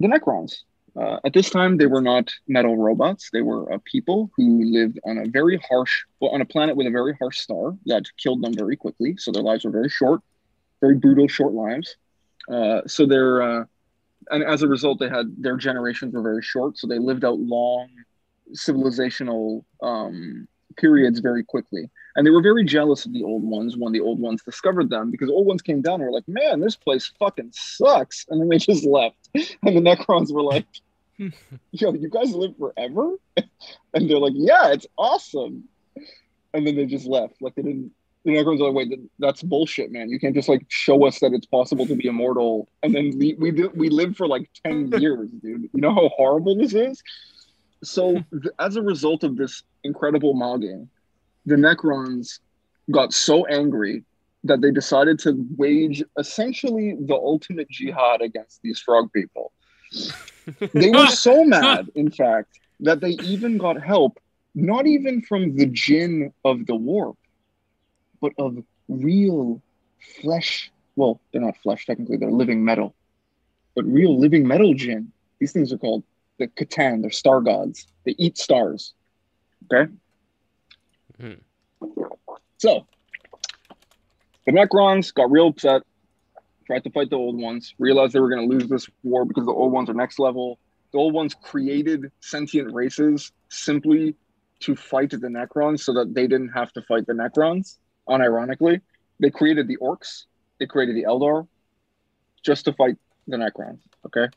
the 0.00 0.08
Necrons. 0.08 0.62
Uh, 0.94 1.18
at 1.24 1.32
this 1.32 1.48
time, 1.48 1.78
they 1.78 1.86
were 1.86 2.02
not 2.02 2.30
metal 2.48 2.76
robots. 2.76 3.30
They 3.32 3.40
were 3.40 3.72
uh, 3.72 3.78
people 3.84 4.30
who 4.36 4.64
lived 4.64 5.00
on 5.04 5.18
a 5.18 5.26
very 5.26 5.58
harsh, 5.68 6.04
well, 6.20 6.32
on 6.32 6.42
a 6.42 6.44
planet 6.44 6.76
with 6.76 6.86
a 6.86 6.90
very 6.90 7.14
harsh 7.18 7.38
star 7.38 7.76
that 7.86 8.04
killed 8.18 8.42
them 8.42 8.54
very 8.54 8.76
quickly. 8.76 9.16
So 9.16 9.32
their 9.32 9.42
lives 9.42 9.64
were 9.64 9.70
very 9.70 9.88
short, 9.88 10.20
very 10.80 10.96
brutal, 10.96 11.28
short 11.28 11.54
lives. 11.54 11.96
Uh, 12.50 12.82
so 12.86 13.06
they're, 13.06 13.42
uh, 13.42 13.64
and 14.30 14.44
as 14.44 14.62
a 14.62 14.68
result, 14.68 14.98
they 14.98 15.08
had 15.08 15.34
their 15.38 15.56
generations 15.56 16.12
were 16.12 16.22
very 16.22 16.42
short. 16.42 16.76
So 16.76 16.86
they 16.86 16.98
lived 16.98 17.24
out 17.24 17.38
long 17.38 17.88
civilizational 18.52 19.64
um, 19.82 20.46
periods 20.76 21.20
very 21.20 21.42
quickly. 21.42 21.90
And 22.16 22.26
they 22.26 22.30
were 22.30 22.42
very 22.42 22.64
jealous 22.64 23.06
of 23.06 23.12
the 23.12 23.22
old 23.22 23.42
ones 23.42 23.76
when 23.76 23.92
the 23.92 24.00
old 24.00 24.20
ones 24.20 24.42
discovered 24.42 24.90
them 24.90 25.10
because 25.10 25.30
old 25.30 25.46
ones 25.46 25.62
came 25.62 25.80
down 25.80 25.94
and 25.94 26.04
were 26.04 26.12
like, 26.12 26.28
man, 26.28 26.60
this 26.60 26.76
place 26.76 27.10
fucking 27.18 27.50
sucks. 27.52 28.26
And 28.28 28.40
then 28.40 28.48
they 28.48 28.58
just 28.58 28.84
left. 28.84 29.16
And 29.62 29.76
the 29.76 29.80
Necrons 29.80 30.32
were 30.32 30.42
like, 30.42 30.66
yo, 31.18 31.92
you 31.94 32.08
guys 32.08 32.34
live 32.34 32.56
forever? 32.58 33.12
And 33.94 34.08
they're 34.08 34.18
like, 34.18 34.32
yeah, 34.34 34.72
it's 34.72 34.86
awesome. 34.96 35.64
And 36.54 36.66
then 36.66 36.76
they 36.76 36.86
just 36.86 37.06
left. 37.06 37.40
Like 37.40 37.54
they 37.54 37.62
didn't, 37.62 37.92
the 38.24 38.32
Necrons 38.32 38.60
are 38.60 38.70
like, 38.70 38.88
wait, 38.88 39.00
that's 39.18 39.42
bullshit, 39.42 39.92
man. 39.92 40.08
You 40.08 40.18
can't 40.18 40.34
just 40.34 40.48
like 40.48 40.64
show 40.68 41.06
us 41.06 41.20
that 41.20 41.32
it's 41.32 41.46
possible 41.46 41.86
to 41.86 41.94
be 41.94 42.08
immortal. 42.08 42.68
And 42.82 42.94
then 42.94 43.12
we, 43.18 43.34
we, 43.34 43.50
do, 43.50 43.70
we 43.74 43.90
live 43.90 44.16
for 44.16 44.26
like 44.26 44.48
10 44.64 44.92
years, 45.00 45.30
dude. 45.30 45.68
You 45.72 45.80
know 45.80 45.94
how 45.94 46.08
horrible 46.16 46.56
this 46.56 46.74
is? 46.74 47.02
So 47.84 48.14
th- 48.14 48.54
as 48.58 48.76
a 48.76 48.82
result 48.82 49.24
of 49.24 49.36
this 49.36 49.62
incredible 49.84 50.34
mogging, 50.34 50.88
the 51.46 51.56
Necrons 51.56 52.38
got 52.90 53.12
so 53.12 53.46
angry 53.46 54.04
that 54.44 54.60
they 54.60 54.70
decided 54.70 55.18
to 55.20 55.46
wage 55.56 56.02
essentially 56.18 56.96
the 57.00 57.14
ultimate 57.14 57.68
jihad 57.70 58.20
against 58.20 58.60
these 58.62 58.80
frog 58.80 59.12
people. 59.12 59.52
they 60.72 60.90
were 60.90 61.06
so 61.26 61.44
mad, 61.44 61.88
in 61.94 62.10
fact, 62.10 62.58
that 62.80 63.00
they 63.00 63.10
even 63.10 63.58
got 63.58 63.80
help, 63.80 64.18
not 64.54 64.86
even 64.86 65.22
from 65.22 65.56
the 65.56 65.66
jinn 65.66 66.32
of 66.44 66.66
the 66.66 66.74
warp, 66.74 67.16
but 68.20 68.32
of 68.38 68.62
real 68.88 69.62
flesh. 70.20 70.70
Well, 70.96 71.20
they're 71.32 71.40
not 71.40 71.56
flesh, 71.58 71.86
technically, 71.86 72.16
they're 72.16 72.30
living 72.30 72.64
metal, 72.64 72.94
but 73.76 73.84
real 73.84 74.18
living 74.18 74.46
metal 74.46 74.74
jinn. 74.74 75.12
These 75.38 75.52
things 75.52 75.72
are 75.72 75.78
called 75.78 76.02
the 76.38 76.48
C'tan, 76.48 77.02
they're 77.02 77.10
star 77.10 77.40
gods. 77.40 77.86
They 78.04 78.14
eat 78.18 78.38
stars. 78.38 78.94
Okay? 79.72 79.90
So, 82.58 82.86
the 84.46 84.52
Necrons 84.52 85.12
got 85.12 85.30
real 85.30 85.48
upset, 85.48 85.82
tried 86.66 86.84
to 86.84 86.90
fight 86.90 87.10
the 87.10 87.16
old 87.16 87.40
ones, 87.40 87.74
realized 87.78 88.12
they 88.12 88.20
were 88.20 88.28
going 88.28 88.48
to 88.48 88.56
lose 88.56 88.68
this 88.68 88.88
war 89.02 89.24
because 89.24 89.46
the 89.46 89.52
old 89.52 89.72
ones 89.72 89.90
are 89.90 89.94
next 89.94 90.18
level. 90.18 90.58
The 90.92 90.98
old 90.98 91.14
ones 91.14 91.34
created 91.34 92.10
sentient 92.20 92.72
races 92.72 93.32
simply 93.48 94.14
to 94.60 94.76
fight 94.76 95.10
the 95.10 95.16
Necrons 95.16 95.80
so 95.80 95.92
that 95.94 96.14
they 96.14 96.26
didn't 96.26 96.50
have 96.50 96.72
to 96.74 96.82
fight 96.82 97.06
the 97.06 97.14
Necrons, 97.14 97.78
unironically. 98.08 98.80
They 99.20 99.30
created 99.30 99.68
the 99.68 99.76
Orcs, 99.78 100.24
they 100.58 100.66
created 100.66 100.96
the 100.96 101.04
Eldar 101.04 101.46
just 102.42 102.64
to 102.66 102.72
fight 102.72 102.96
the 103.26 103.36
Necrons, 103.36 103.80
okay? 104.06 104.28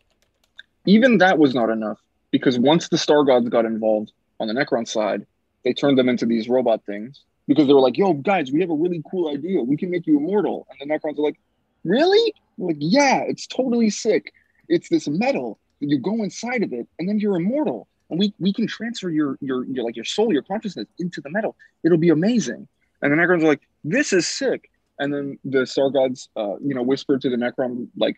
Even 0.85 1.17
that 1.19 1.37
was 1.37 1.53
not 1.53 1.69
enough 1.69 1.99
because 2.31 2.59
once 2.59 2.89
the 2.89 2.97
Star 2.97 3.23
Gods 3.23 3.49
got 3.49 3.65
involved 3.65 4.11
on 4.39 4.47
the 4.47 4.53
Necron 4.53 4.87
side, 4.87 5.25
they 5.65 5.73
turned 5.73 5.97
them 5.97 6.07
into 6.07 6.25
these 6.25 6.47
robot 6.47 6.85
things 6.85 7.23
because 7.47 7.67
they 7.67 7.73
were 7.73 7.81
like, 7.81 7.97
yo, 7.97 8.13
guys, 8.13 8.51
we 8.51 8.61
have 8.61 8.69
a 8.69 8.75
really 8.75 9.03
cool 9.11 9.29
idea. 9.29 9.61
We 9.61 9.75
can 9.75 9.91
make 9.91 10.07
you 10.07 10.17
immortal. 10.17 10.65
And 10.69 10.89
the 10.89 10.93
Necrons 10.93 11.19
are 11.19 11.23
like, 11.23 11.39
really? 11.83 12.33
like, 12.57 12.77
yeah, 12.79 13.21
it's 13.27 13.47
totally 13.47 13.89
sick. 13.89 14.33
It's 14.69 14.89
this 14.89 15.07
metal. 15.07 15.59
You 15.79 15.99
go 15.99 16.23
inside 16.23 16.63
of 16.63 16.73
it, 16.73 16.87
and 16.99 17.07
then 17.07 17.19
you're 17.19 17.35
immortal. 17.35 17.87
And 18.09 18.19
we, 18.19 18.33
we 18.39 18.53
can 18.53 18.67
transfer 18.67 19.09
your, 19.09 19.37
your 19.41 19.65
your 19.65 19.83
like 19.83 19.95
your 19.95 20.05
soul, 20.05 20.31
your 20.31 20.43
consciousness 20.43 20.87
into 20.99 21.21
the 21.21 21.29
metal. 21.29 21.55
It'll 21.83 21.97
be 21.97 22.09
amazing. 22.09 22.67
And 23.01 23.11
the 23.11 23.17
Necrons 23.17 23.43
are 23.43 23.47
like, 23.47 23.61
this 23.83 24.13
is 24.13 24.27
sick. 24.27 24.69
And 24.99 25.13
then 25.13 25.37
the 25.43 25.65
Star 25.65 25.89
Gods, 25.89 26.29
uh, 26.35 26.55
you 26.63 26.73
know, 26.73 26.81
whispered 26.81 27.21
to 27.21 27.29
the 27.29 27.35
Necron, 27.35 27.87
like, 27.97 28.15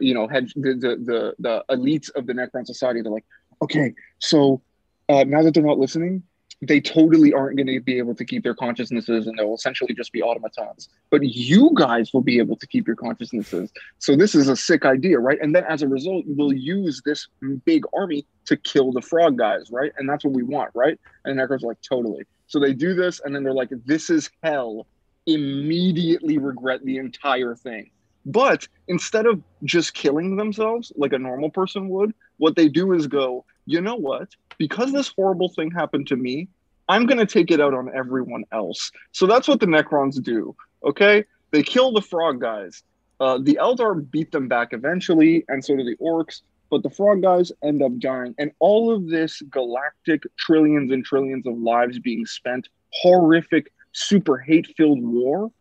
you 0.00 0.14
know, 0.14 0.26
had 0.28 0.48
the, 0.56 0.74
the 0.74 0.96
the 1.04 1.34
the 1.38 1.64
elites 1.70 2.10
of 2.16 2.26
the 2.26 2.32
Necron 2.32 2.66
society. 2.66 3.00
They're 3.00 3.12
like, 3.12 3.26
okay, 3.62 3.94
so 4.18 4.60
uh, 5.08 5.24
now 5.24 5.42
that 5.42 5.54
they're 5.54 5.62
not 5.62 5.78
listening, 5.78 6.22
they 6.62 6.80
totally 6.80 7.32
aren't 7.32 7.56
going 7.56 7.66
to 7.66 7.80
be 7.80 7.98
able 7.98 8.14
to 8.14 8.24
keep 8.24 8.44
their 8.44 8.54
consciousnesses 8.54 9.26
and 9.26 9.36
they'll 9.36 9.54
essentially 9.54 9.92
just 9.94 10.12
be 10.12 10.22
automatons. 10.22 10.88
But 11.10 11.24
you 11.24 11.72
guys 11.74 12.14
will 12.14 12.22
be 12.22 12.38
able 12.38 12.56
to 12.56 12.66
keep 12.68 12.86
your 12.86 12.94
consciousnesses. 12.94 13.72
So 13.98 14.14
this 14.14 14.36
is 14.36 14.48
a 14.48 14.54
sick 14.54 14.84
idea, 14.84 15.18
right? 15.18 15.38
And 15.42 15.54
then 15.54 15.64
as 15.68 15.82
a 15.82 15.88
result, 15.88 16.24
we'll 16.26 16.52
use 16.52 17.02
this 17.04 17.26
big 17.64 17.82
army 17.92 18.24
to 18.46 18.56
kill 18.56 18.92
the 18.92 19.02
frog 19.02 19.36
guys, 19.36 19.70
right? 19.72 19.90
And 19.96 20.08
that's 20.08 20.24
what 20.24 20.34
we 20.34 20.44
want, 20.44 20.70
right? 20.74 20.98
And 21.24 21.36
Necrons 21.36 21.64
are 21.64 21.68
like, 21.68 21.80
totally. 21.82 22.24
So 22.46 22.60
they 22.60 22.74
do 22.74 22.94
this 22.94 23.20
and 23.24 23.34
then 23.34 23.42
they're 23.42 23.52
like, 23.52 23.70
this 23.84 24.08
is 24.08 24.30
hell. 24.44 24.86
Immediately 25.26 26.38
regret 26.38 26.84
the 26.84 26.98
entire 26.98 27.56
thing. 27.56 27.90
But 28.24 28.68
instead 28.86 29.26
of 29.26 29.42
just 29.64 29.94
killing 29.94 30.36
themselves 30.36 30.92
like 30.94 31.12
a 31.12 31.18
normal 31.18 31.50
person 31.50 31.88
would, 31.88 32.14
what 32.36 32.54
they 32.54 32.68
do 32.68 32.92
is 32.92 33.08
go, 33.08 33.44
you 33.66 33.80
know 33.80 33.96
what? 33.96 34.28
Because 34.58 34.92
this 34.92 35.12
horrible 35.16 35.48
thing 35.48 35.70
happened 35.70 36.06
to 36.08 36.16
me, 36.16 36.48
I'm 36.88 37.06
going 37.06 37.18
to 37.18 37.26
take 37.26 37.50
it 37.50 37.60
out 37.60 37.74
on 37.74 37.90
everyone 37.94 38.44
else. 38.52 38.90
So 39.12 39.26
that's 39.26 39.48
what 39.48 39.60
the 39.60 39.66
Necrons 39.66 40.22
do. 40.22 40.54
Okay? 40.84 41.24
They 41.50 41.62
kill 41.62 41.92
the 41.92 42.02
frog 42.02 42.40
guys. 42.40 42.82
Uh, 43.20 43.38
the 43.38 43.58
Eldar 43.60 44.10
beat 44.10 44.32
them 44.32 44.48
back 44.48 44.72
eventually, 44.72 45.44
and 45.48 45.64
so 45.64 45.76
do 45.76 45.84
the 45.84 45.96
orcs. 45.96 46.42
But 46.70 46.82
the 46.82 46.90
frog 46.90 47.22
guys 47.22 47.52
end 47.62 47.82
up 47.82 47.98
dying. 47.98 48.34
And 48.38 48.50
all 48.58 48.92
of 48.92 49.08
this 49.08 49.42
galactic 49.42 50.22
trillions 50.38 50.90
and 50.90 51.04
trillions 51.04 51.46
of 51.46 51.56
lives 51.58 51.98
being 51.98 52.26
spent, 52.26 52.68
horrific, 52.92 53.72
super 53.92 54.38
hate 54.38 54.74
filled 54.76 55.02
war, 55.02 55.52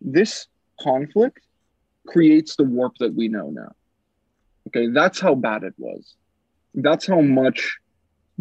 this 0.00 0.48
conflict 0.80 1.40
creates 2.06 2.56
the 2.56 2.64
warp 2.64 2.94
that 2.98 3.14
we 3.14 3.28
know 3.28 3.50
now. 3.50 3.72
Okay, 4.66 4.88
that's 4.88 5.20
how 5.20 5.34
bad 5.34 5.62
it 5.62 5.74
was. 5.78 6.14
That's 6.74 7.06
how 7.06 7.20
much 7.20 7.78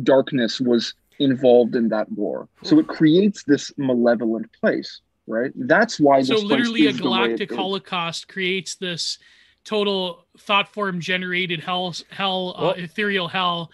darkness 0.03 0.59
was 0.59 0.93
involved 1.19 1.75
in 1.75 1.89
that 1.89 2.11
war. 2.11 2.47
So 2.63 2.79
it 2.79 2.87
creates 2.87 3.43
this 3.43 3.71
malevolent 3.77 4.51
place, 4.53 5.01
right? 5.25 5.51
That's 5.55 5.99
why. 5.99 6.21
So 6.21 6.35
literally, 6.35 6.87
a 6.87 6.93
galactic 6.93 7.53
holocaust 7.53 8.27
creates 8.27 8.75
this 8.75 9.17
total 9.63 10.25
thought 10.37 10.73
form 10.73 10.99
generated 10.99 11.59
hell, 11.59 11.93
hell, 12.09 12.55
uh, 12.57 12.61
well, 12.61 12.71
uh, 12.71 12.73
ethereal 12.75 13.27
hell 13.27 13.69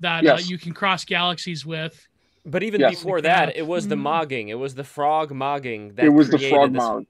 that 0.00 0.20
uh, 0.20 0.34
yes. 0.36 0.42
uh, 0.42 0.46
you 0.48 0.58
can 0.58 0.72
cross 0.72 1.04
galaxies 1.04 1.64
with. 1.64 2.06
But 2.44 2.62
even 2.62 2.80
yes. 2.80 2.96
before 2.96 3.20
that, 3.22 3.56
it 3.56 3.66
was 3.66 3.88
the 3.88 3.94
mm-hmm. 3.94 4.06
mogging. 4.06 4.48
It 4.48 4.54
was 4.54 4.74
the 4.74 4.84
frog 4.84 5.30
mogging 5.30 5.94
that 5.96 6.04
it 6.04 6.10
was 6.10 6.30
the 6.30 6.38
frog 6.38 6.72
this... 6.72 6.78
mog. 6.78 7.06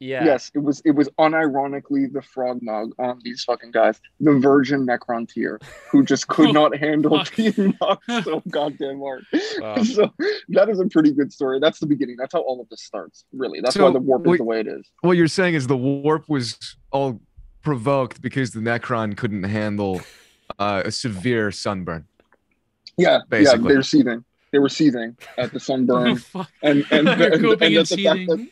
Yeah. 0.00 0.24
Yes, 0.24 0.52
it 0.54 0.60
was 0.60 0.80
it 0.84 0.92
was 0.92 1.08
unironically 1.18 2.12
the 2.12 2.22
frog 2.22 2.60
mug 2.62 2.92
on 3.00 3.20
these 3.24 3.42
fucking 3.42 3.72
guys, 3.72 4.00
the 4.20 4.32
virgin 4.34 4.86
Necron 4.86 5.28
tier, 5.28 5.60
who 5.90 6.04
just 6.04 6.28
could 6.28 6.54
not 6.54 6.76
handle 6.76 7.22
being 7.36 7.76
mugged 7.80 8.02
so 8.24 8.40
goddamn 8.48 9.00
hard. 9.00 9.24
Wow. 9.58 9.82
So 9.82 10.12
that 10.50 10.68
is 10.68 10.78
a 10.78 10.86
pretty 10.86 11.12
good 11.12 11.32
story. 11.32 11.58
That's 11.58 11.80
the 11.80 11.86
beginning. 11.86 12.16
That's 12.16 12.32
how 12.32 12.40
all 12.40 12.60
of 12.60 12.68
this 12.68 12.82
starts. 12.82 13.24
Really, 13.32 13.60
that's 13.60 13.74
so 13.74 13.86
why 13.86 13.92
the 13.92 13.98
warp 13.98 14.22
what, 14.22 14.34
is 14.34 14.38
the 14.38 14.44
way 14.44 14.60
it 14.60 14.68
is. 14.68 14.88
What 15.00 15.16
you're 15.16 15.26
saying 15.26 15.54
is 15.54 15.66
the 15.66 15.76
warp 15.76 16.28
was 16.28 16.76
all 16.92 17.20
provoked 17.62 18.22
because 18.22 18.52
the 18.52 18.60
Necron 18.60 19.16
couldn't 19.16 19.44
handle 19.44 20.00
uh, 20.60 20.82
a 20.84 20.92
severe 20.92 21.50
sunburn. 21.50 22.06
Yeah, 22.96 23.18
basically. 23.28 23.68
yeah, 23.68 23.74
they're 23.74 23.82
seething 23.82 24.24
they 24.52 24.58
were 24.58 24.68
seething 24.68 25.16
at 25.36 25.52
the 25.52 25.60
sunburn. 25.60 26.22
Oh, 26.34 26.46
and 26.62 26.84
and, 26.90 27.08
and, 27.08 27.22
and, 27.22 27.44
and, 27.44 27.62
and 27.62 27.76
the 27.76 27.84
fact 27.84 28.26
that, 28.28 28.48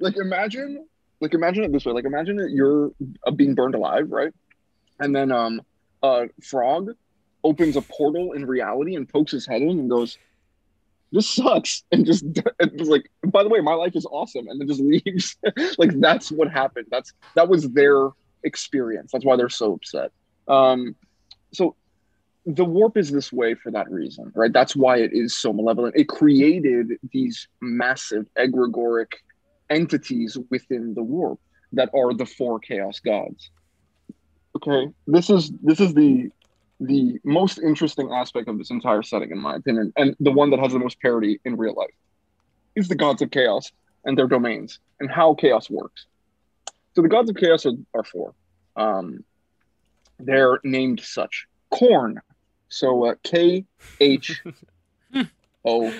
like 0.00 0.16
imagine 0.16 0.86
like 1.20 1.34
imagine 1.34 1.64
it 1.64 1.72
this 1.72 1.84
way. 1.84 1.92
Like 1.92 2.04
imagine 2.04 2.36
that 2.36 2.50
you're 2.50 2.92
uh, 3.26 3.30
being 3.30 3.54
burned 3.54 3.74
alive 3.74 4.10
right? 4.10 4.32
And 4.98 5.14
then 5.14 5.32
um 5.32 5.62
a 6.02 6.28
frog 6.42 6.90
opens 7.44 7.76
a 7.76 7.82
portal 7.82 8.32
in 8.32 8.46
reality 8.46 8.96
and 8.96 9.08
pokes 9.08 9.32
his 9.32 9.46
head 9.46 9.62
in 9.62 9.70
and 9.70 9.90
goes 9.90 10.18
this 11.12 11.28
sucks 11.28 11.84
and 11.92 12.06
just 12.06 12.24
and 12.24 12.78
just 12.78 12.90
like 12.90 13.10
by 13.26 13.42
the 13.42 13.48
way 13.48 13.60
my 13.60 13.74
life 13.74 13.96
is 13.96 14.06
awesome 14.06 14.48
and 14.48 14.60
then 14.60 14.68
just 14.68 14.80
leaves. 14.80 15.36
Like 15.78 15.98
that's 16.00 16.30
what 16.30 16.50
happened. 16.50 16.86
That's 16.90 17.12
that 17.34 17.48
was 17.48 17.68
their 17.70 18.10
experience. 18.44 19.12
That's 19.12 19.24
why 19.24 19.36
they're 19.36 19.48
so 19.48 19.74
upset. 19.74 20.12
Um 20.48 20.94
so 21.52 21.74
the 22.46 22.64
warp 22.64 22.96
is 22.96 23.10
this 23.10 23.32
way 23.32 23.54
for 23.54 23.70
that 23.72 23.90
reason, 23.90 24.32
right? 24.34 24.52
That's 24.52 24.74
why 24.74 24.98
it 24.98 25.10
is 25.12 25.36
so 25.36 25.52
malevolent. 25.52 25.96
It 25.96 26.08
created 26.08 26.92
these 27.12 27.48
massive 27.60 28.26
egregoric 28.38 29.12
entities 29.68 30.38
within 30.50 30.94
the 30.94 31.02
warp 31.02 31.38
that 31.72 31.90
are 31.94 32.14
the 32.14 32.26
four 32.26 32.58
chaos 32.58 32.98
gods. 33.00 33.50
Okay, 34.56 34.92
this 35.06 35.30
is 35.30 35.50
this 35.62 35.80
is 35.80 35.94
the 35.94 36.30
the 36.80 37.18
most 37.24 37.58
interesting 37.58 38.10
aspect 38.10 38.48
of 38.48 38.56
this 38.58 38.70
entire 38.70 39.02
setting, 39.02 39.30
in 39.30 39.38
my 39.38 39.56
opinion, 39.56 39.92
and 39.96 40.16
the 40.18 40.32
one 40.32 40.50
that 40.50 40.58
has 40.60 40.72
the 40.72 40.78
most 40.78 41.00
parity 41.00 41.38
in 41.44 41.56
real 41.56 41.74
life 41.74 41.94
is 42.74 42.88
the 42.88 42.94
gods 42.94 43.22
of 43.22 43.30
chaos. 43.30 43.70
and 44.04 44.16
their 44.16 44.26
domains 44.26 44.78
and 44.98 45.10
how 45.10 45.34
chaos 45.34 45.68
works. 45.68 46.06
So 46.94 47.02
the 47.02 47.08
gods 47.08 47.28
of 47.28 47.36
chaos 47.36 47.66
are, 47.66 47.74
are 47.94 48.02
four. 48.02 48.34
Um, 48.76 49.24
they're 50.18 50.58
named 50.64 51.00
such. 51.00 51.46
Khorne. 51.72 52.16
So 52.70 53.06
uh, 53.06 53.14
K 53.22 53.64
H 54.00 54.42
O 55.64 55.92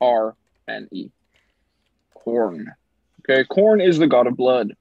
R 0.00 0.36
N 0.68 0.88
E. 0.92 1.10
Khorne. 2.16 2.66
Okay, 3.20 3.44
Khorne 3.44 3.84
is 3.84 3.98
the 3.98 4.06
god 4.06 4.26
of 4.26 4.36
blood. 4.36 4.74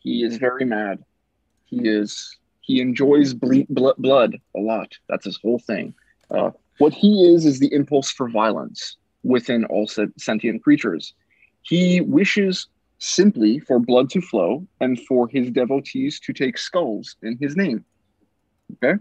He 0.00 0.24
is 0.24 0.38
very 0.38 0.64
mad. 0.64 0.98
He 1.66 1.86
is 1.88 2.36
he 2.62 2.80
enjoys 2.80 3.34
ble- 3.34 3.66
bl- 3.68 3.90
blood 3.98 4.36
a 4.56 4.60
lot. 4.60 4.92
That's 5.08 5.24
his 5.24 5.38
whole 5.42 5.58
thing. 5.58 5.94
Uh, 6.30 6.50
what 6.78 6.92
he 6.92 7.24
is 7.24 7.44
is 7.44 7.58
the 7.58 7.72
impulse 7.72 8.10
for 8.10 8.28
violence 8.28 8.96
within 9.22 9.64
all 9.66 9.88
sentient 10.18 10.62
creatures. 10.62 11.14
He 11.62 12.00
wishes 12.00 12.68
simply 12.98 13.58
for 13.58 13.78
blood 13.78 14.08
to 14.10 14.20
flow 14.20 14.66
and 14.80 15.00
for 15.00 15.28
his 15.28 15.50
devotees 15.50 16.20
to 16.20 16.32
take 16.32 16.56
skulls 16.56 17.16
in 17.22 17.36
his 17.40 17.56
name. 17.56 17.84
Okay. 18.82 19.00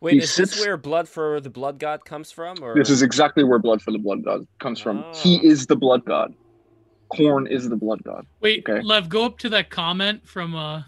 Wait, 0.00 0.14
he 0.14 0.18
is 0.18 0.32
sits... 0.32 0.56
this 0.56 0.66
where 0.66 0.76
blood 0.76 1.08
for 1.08 1.40
the 1.40 1.50
blood 1.50 1.78
god 1.78 2.04
comes 2.04 2.30
from? 2.30 2.56
Or 2.62 2.74
this 2.74 2.90
is 2.90 3.02
exactly 3.02 3.44
where 3.44 3.58
blood 3.58 3.82
for 3.82 3.90
the 3.90 3.98
blood 3.98 4.24
god 4.24 4.46
comes 4.58 4.80
from. 4.80 5.04
Oh. 5.04 5.12
He 5.14 5.44
is 5.44 5.66
the 5.66 5.76
blood 5.76 6.04
god. 6.04 6.34
Khorne 7.12 7.50
is 7.50 7.68
the 7.68 7.76
blood 7.76 8.02
god. 8.04 8.26
Wait, 8.40 8.66
okay? 8.68 8.82
Lev, 8.82 9.08
go 9.08 9.24
up 9.24 9.38
to 9.38 9.48
that 9.50 9.70
comment 9.70 10.26
from 10.26 10.54
uh 10.54 10.82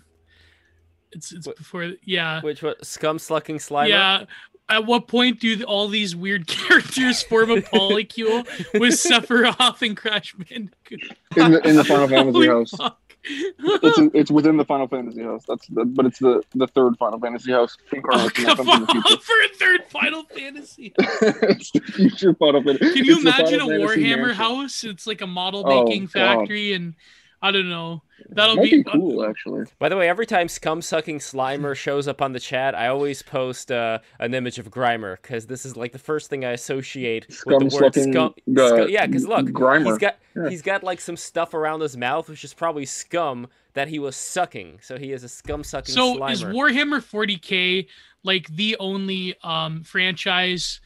it's 1.13 1.33
it's 1.33 1.47
what, 1.47 1.57
before 1.57 1.93
yeah. 2.05 2.41
Which 2.41 2.63
what 2.63 2.85
scum 2.85 3.19
sucking 3.19 3.59
slimer? 3.59 3.89
Yeah. 3.89 4.25
At 4.69 4.87
what 4.87 5.09
point 5.09 5.41
do 5.41 5.61
all 5.65 5.89
these 5.89 6.15
weird 6.15 6.47
characters 6.47 7.23
form 7.23 7.51
a 7.51 7.57
polycule 7.57 8.47
with 8.79 8.95
Sephiroth 8.95 9.83
and 9.83 9.97
Crash 9.97 10.35
Bandicoot? 10.35 11.17
In 11.37 11.53
the 11.53 11.69
in 11.69 11.77
the 11.77 11.85
Final 11.85 12.07
Fantasy 12.09 12.47
house. 12.47 12.71
Fuck 12.71 13.00
it's 13.25 13.99
a, 13.99 14.11
it's 14.15 14.31
within 14.31 14.57
the 14.57 14.65
Final 14.65 14.89
Fantasy 14.89 15.23
house. 15.23 15.45
That's 15.47 15.67
the, 15.69 15.85
but 15.85 16.07
it's 16.07 16.19
the 16.19 16.43
the 16.55 16.67
third 16.67 16.97
Final 16.99 17.19
Fantasy 17.19 17.53
house 17.53 17.77
incarnation 17.93 18.47
oh, 18.49 18.57
come 18.57 18.69
on, 18.69 18.87
for 18.87 19.41
a 19.45 19.49
third 19.55 19.85
Final 19.89 20.25
Fantasy. 20.25 20.93
it's 20.99 21.71
the 21.73 21.81
future 21.81 22.35
Final 22.35 22.63
Fantasy. 22.63 22.95
Can 22.95 23.05
you 23.05 23.15
it's 23.15 23.23
imagine 23.23 23.61
a 23.61 23.67
Warhammer 23.67 24.33
house? 24.33 24.85
It's 24.85 25.07
like 25.07 25.21
a 25.21 25.27
model 25.27 25.65
oh, 25.67 25.85
making 25.85 26.05
oh, 26.05 26.09
factory, 26.09 26.73
and 26.73 26.95
I 27.43 27.51
don't 27.53 27.69
know. 27.69 28.03
That'll 28.29 28.57
Might 28.57 28.71
be, 28.71 28.83
be 28.83 28.85
cool, 28.85 29.25
actually. 29.25 29.65
By 29.79 29.89
the 29.89 29.97
way, 29.97 30.09
every 30.09 30.27
time 30.27 30.49
scum 30.49 30.83
sucking 30.83 31.21
Slimer 31.21 31.75
shows 31.75 32.07
up 32.07 32.21
on 32.21 32.33
the 32.33 32.41
chat, 32.41 32.75
I 32.75 32.89
always 32.89 33.23
post 33.23 33.73
uh, 33.73 34.01
an 34.19 34.35
image 34.35 34.59
of 34.59 34.71
Grimer 34.71 35.17
because 35.21 35.47
this 35.47 35.65
is 35.65 35.77
like 35.77 35.93
the 35.93 35.99
first 35.99 36.29
thing 36.29 36.45
I 36.45 36.51
associate 36.51 37.33
scum 37.33 37.65
with 37.65 37.73
the 37.73 37.81
word 37.81 37.95
scum. 37.95 38.35
scum. 38.55 38.89
Yeah, 38.91 39.07
because 39.07 39.27
look, 39.27 39.47
Grimer. 39.47 39.87
he's 39.87 39.99
got 39.99 40.17
yeah. 40.37 40.49
he's 40.51 40.63
got 40.63 40.85
like 40.85 41.01
some 41.01 41.17
stuff 41.17 41.55
around 41.55 41.81
his 41.81 41.97
mouth, 41.97 42.29
which 42.29 42.45
is 42.45 42.53
probably 42.53 42.85
scum 42.85 43.49
that 43.73 43.89
he 43.89 43.99
was 43.99 44.17
sucking. 44.17 44.81
So 44.83 44.99
he 44.99 45.13
is 45.13 45.25
a 45.25 45.29
scum 45.29 45.65
sucking. 45.65 45.95
So 45.95 46.17
Slimer. 46.17 46.33
is 46.33 46.45
Warhammer 46.45 47.01
40k 47.01 47.87
like 48.23 48.49
the 48.49 48.77
only 48.79 49.35
um, 49.43 49.83
franchise? 49.83 50.81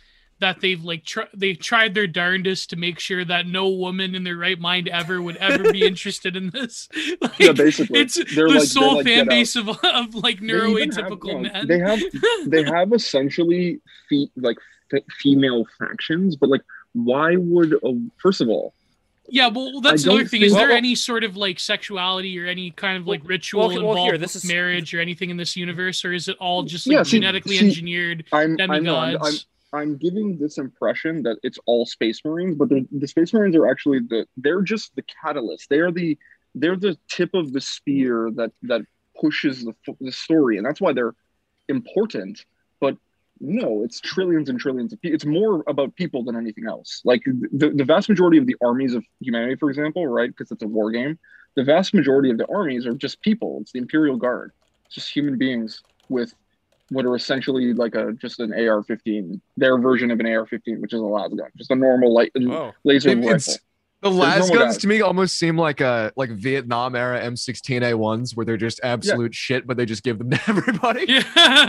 That 0.45 0.61
they've 0.61 0.85
like 0.85 1.07
tr- 1.07 1.33
they've 1.33 1.59
tried 1.59 1.95
their 1.95 2.07
darndest 2.07 2.69
to 2.69 2.77
make 2.77 3.01
sure 3.01 3.25
that 3.25 3.47
no 3.47 3.71
woman 3.71 4.15
in 4.15 4.25
their 4.25 4.37
right 4.37 4.61
mind 4.61 4.89
ever 4.89 5.23
would 5.23 5.39
ever 5.39 5.73
be 5.73 5.87
interested 5.87 6.37
in 6.37 6.51
this. 6.51 6.87
like, 7.23 7.39
yeah, 7.39 7.53
basically, 7.53 8.01
it's 8.01 8.16
they're 8.35 8.49
the 8.49 8.57
like, 8.57 8.69
sole 8.69 8.97
like, 8.97 9.07
fan 9.07 9.27
base 9.27 9.57
of, 9.57 9.71
of 9.71 10.15
like 10.15 10.41
neuroatypical 10.41 11.41
men. 11.41 11.66
They 11.66 11.79
have 11.79 11.99
they 12.47 12.62
have 12.62 12.93
essentially 12.93 13.81
fe- 14.11 14.31
like 14.37 14.59
f- 14.93 15.03
female 15.19 15.65
factions, 15.79 16.37
but 16.37 16.51
like, 16.51 16.62
why 16.93 17.37
would 17.37 17.73
a, 17.73 17.99
first 18.19 18.43
of 18.43 18.51
all? 18.51 18.75
Yeah, 19.27 19.49
well, 19.49 19.81
that's 19.81 20.05
the 20.05 20.12
other 20.12 20.27
thing. 20.27 20.43
Is 20.43 20.53
there 20.53 20.73
any 20.73 20.95
sort 20.95 21.25
of 21.25 21.39
like 21.39 21.59
sexuality 21.59 22.39
or 22.39 22.45
any 22.45 22.71
kind 22.71 22.99
of 22.99 23.07
like 23.07 23.23
ritual 23.25 23.61
well, 23.61 23.69
well, 23.69 23.79
involved 23.79 24.11
here, 24.11 24.19
this 24.19 24.37
is... 24.37 24.45
marriage 24.45 24.93
or 24.93 25.01
anything 25.01 25.31
in 25.31 25.39
this 25.39 25.57
universe, 25.57 26.05
or 26.05 26.12
is 26.12 26.29
it 26.29 26.37
all 26.39 26.65
just 26.65 26.87
like 26.87 26.97
yeah, 26.97 27.03
see, 27.03 27.12
genetically 27.12 27.57
see, 27.57 27.66
engineered 27.66 28.25
I'm, 28.31 28.57
demigods? 28.57 29.16
I'm, 29.23 29.53
I'm, 29.74 29.96
giving 29.96 30.38
this 30.38 30.59
impression 30.59 31.22
that 31.24 31.38
it's 31.42 31.59
all 31.66 31.86
Space 31.86 32.20
Marines, 32.24 32.56
but 32.56 32.68
the 32.68 33.06
Space 33.06 33.32
Marines 33.32 33.56
are 33.56 33.68
actually 33.68 34.01
the 34.01 34.26
they're 34.36 34.62
just 34.62 34.94
the 34.96 35.05
catalyst. 35.22 35.68
They 35.70 35.78
are 35.78 35.92
the 35.92 36.18
they're 36.55 36.76
the 36.76 36.96
tip 37.09 37.34
of 37.34 37.52
the 37.52 37.60
spear 37.60 38.30
that 38.36 38.52
that 38.62 38.82
pushes 39.20 39.64
the 39.64 39.74
the 40.01 40.12
story, 40.12 40.56
and 40.56 40.66
that's 40.66 40.80
why 40.80 40.92
they're 40.92 41.14
important. 41.68 42.44
But 42.80 42.96
no, 43.40 43.82
it's 43.84 44.01
trillions 44.01 44.48
and 44.48 44.59
trillions 44.59 44.92
of 44.92 45.01
people. 45.01 45.14
It's 45.14 45.26
more 45.26 45.64
about 45.66 45.94
people 45.96 46.24
than 46.24 46.36
anything 46.36 46.66
else. 46.66 47.02
Like 47.05 47.22
the, 47.24 47.70
the 47.70 47.84
vast 47.84 48.09
majority 48.09 48.38
of 48.38 48.46
the 48.46 48.56
armies 48.62 48.94
of 48.94 49.05
humanity, 49.20 49.56
for 49.56 49.70
example, 49.70 50.06
right? 50.06 50.30
Because 50.30 50.51
it's 50.51 50.62
a 50.62 50.68
war 50.68 50.90
game. 50.90 51.18
The 51.56 51.64
vast 51.64 51.94
majority 51.94 52.30
of 52.30 52.38
the 52.38 52.46
armies 52.52 52.86
are 52.86 52.94
just 52.94 53.20
people. 53.22 53.59
It's 53.60 53.72
the 53.72 53.78
Imperial 53.78 54.16
Guard. 54.16 54.52
It's 54.86 54.96
just 54.96 55.12
human 55.12 55.38
beings 55.38 55.82
with 56.09 56.34
what 56.90 57.05
are 57.05 57.15
essentially 57.15 57.73
like 57.73 57.94
a 57.94 58.12
just 58.12 58.40
an 58.40 58.52
AR-15, 58.52 59.40
their 59.56 59.78
version 59.78 60.11
of 60.11 60.20
an 60.20 60.27
AR-15, 60.27 60.81
which 60.81 60.93
is 60.93 61.01
a 61.01 61.05
las 61.05 61.32
gun, 61.32 61.48
just 61.56 61.70
a 61.70 61.74
normal 61.74 62.12
light 62.12 62.32
oh. 62.36 62.73
laser 62.85 63.11
it, 63.11 63.24
rifle. 63.24 63.55
The 64.05 64.11
las 64.11 64.51
guns 64.51 64.77
to 64.78 64.86
me 64.86 65.01
almost 65.01 65.39
seem 65.39 65.56
like 65.56 65.81
a 65.81 66.12
like 66.15 66.28
Vietnam 66.28 66.94
era 66.94 67.19
M16A1s 67.23 68.36
where 68.36 68.44
they're 68.44 68.59
just 68.59 68.78
absolute 68.85 69.32
yeah. 69.32 69.36
shit, 69.36 69.66
but 69.66 69.78
they 69.78 69.86
just 69.86 70.02
give 70.02 70.19
them 70.19 70.28
to 70.28 70.40
everybody. 70.47 71.06
Yeah, 71.09 71.23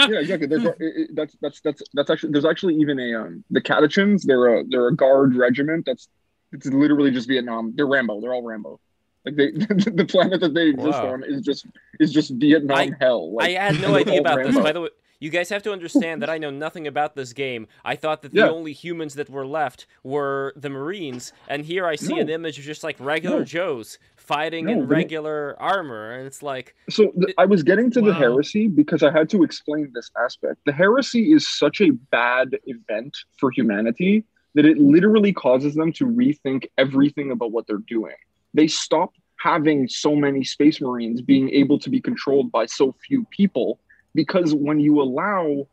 yeah 0.10 0.20
exactly. 0.20 0.48
There's, 0.48 0.66
it, 0.80 1.16
that's 1.16 1.38
that's 1.42 1.62
that's 1.62 1.82
that's 1.94 2.10
actually 2.10 2.34
there's 2.34 2.44
actually 2.44 2.76
even 2.76 3.00
a 3.00 3.14
um 3.22 3.46
the 3.52 3.62
Catachans. 3.62 4.24
They're 4.24 4.58
a 4.58 4.64
they're 4.66 4.90
a 4.90 4.94
guard 4.94 5.34
regiment. 5.38 5.86
That's 5.86 6.10
it's 6.52 6.66
literally 6.66 7.10
just 7.10 7.30
Vietnam. 7.30 7.72
They're 7.74 7.88
Rambo. 7.88 8.20
They're 8.20 8.34
all 8.34 8.44
Rambo. 8.44 8.82
Like 9.26 9.36
they, 9.38 9.52
the 9.52 10.06
planet 10.08 10.42
that 10.42 10.54
they 10.54 10.68
exist 10.68 10.90
wow. 10.90 11.14
on 11.14 11.24
is 11.24 11.42
just 11.42 11.68
is 12.02 12.12
just 12.12 12.32
Vietnam 12.32 12.78
I, 12.78 12.92
hell. 13.00 13.34
Like, 13.34 13.56
I 13.56 13.64
had 13.64 13.82
no 13.82 13.96
idea 13.96 14.20
about 14.20 14.40
Rambo. 14.40 14.52
this. 14.52 14.62
By 14.62 14.72
the 14.74 14.82
way, 14.82 14.90
you 15.26 15.32
guys 15.32 15.50
have 15.50 15.64
to 15.64 15.72
understand 15.72 16.22
that 16.22 16.30
I 16.30 16.38
know 16.38 16.52
nothing 16.52 16.86
about 16.86 17.16
this 17.16 17.34
game. 17.34 17.68
I 17.84 17.96
thought 17.96 18.22
that 18.22 18.32
the 18.32 18.42
yeah. 18.42 18.50
only 18.50 18.74
humans 18.74 19.16
that 19.16 19.28
were 19.28 19.48
left 19.48 19.88
were 20.04 20.54
the 20.56 20.70
Marines, 20.70 21.34
and 21.48 21.66
here 21.66 21.88
I 21.88 21.96
see 21.96 22.14
no. 22.14 22.22
an 22.22 22.30
image 22.30 22.60
of 22.60 22.64
just 22.64 22.84
like 22.84 22.96
regular 23.00 23.40
no. 23.40 23.44
Joes 23.44 23.98
fighting 24.16 24.66
no, 24.66 24.74
in 24.74 24.88
regular 24.88 25.56
armor, 25.60 26.12
and 26.12 26.28
it's 26.28 26.44
like. 26.44 26.76
So 26.92 27.12
th- 27.20 27.34
I 27.40 27.46
was 27.46 27.64
getting 27.64 27.90
to 27.92 28.02
wow. 28.02 28.10
the 28.10 28.14
heresy 28.14 28.68
because 28.68 29.02
I 29.02 29.12
had 29.12 29.28
to 29.32 29.42
explain 29.42 29.92
this 29.96 30.12
aspect. 30.24 30.60
The 30.68 30.74
heresy 30.74 31.34
is 31.34 31.50
such 31.50 31.82
a 31.82 31.90
bad 31.90 32.60
event 32.68 33.18
for 33.40 33.50
humanity 33.50 34.26
that 34.54 34.66
it 34.66 34.78
literally 34.78 35.34
causes 35.34 35.74
them 35.74 35.92
to 35.94 36.06
rethink 36.06 36.68
everything 36.78 37.32
about 37.32 37.52
what 37.52 37.66
they're 37.66 37.78
doing. 37.88 38.14
They 38.54 38.68
stop 38.68 39.12
having 39.40 39.88
so 39.88 40.16
many 40.16 40.44
space 40.44 40.80
marines 40.80 41.24
being 41.24 41.50
able 41.50 41.80
to 41.80 41.90
be 41.90 42.00
controlled 42.00 42.52
by 42.52 42.68
so 42.68 42.96
few 43.08 43.26
people 43.32 43.80
because 44.16 44.56
when 44.56 44.80
you 44.80 45.00
allow 45.00 45.68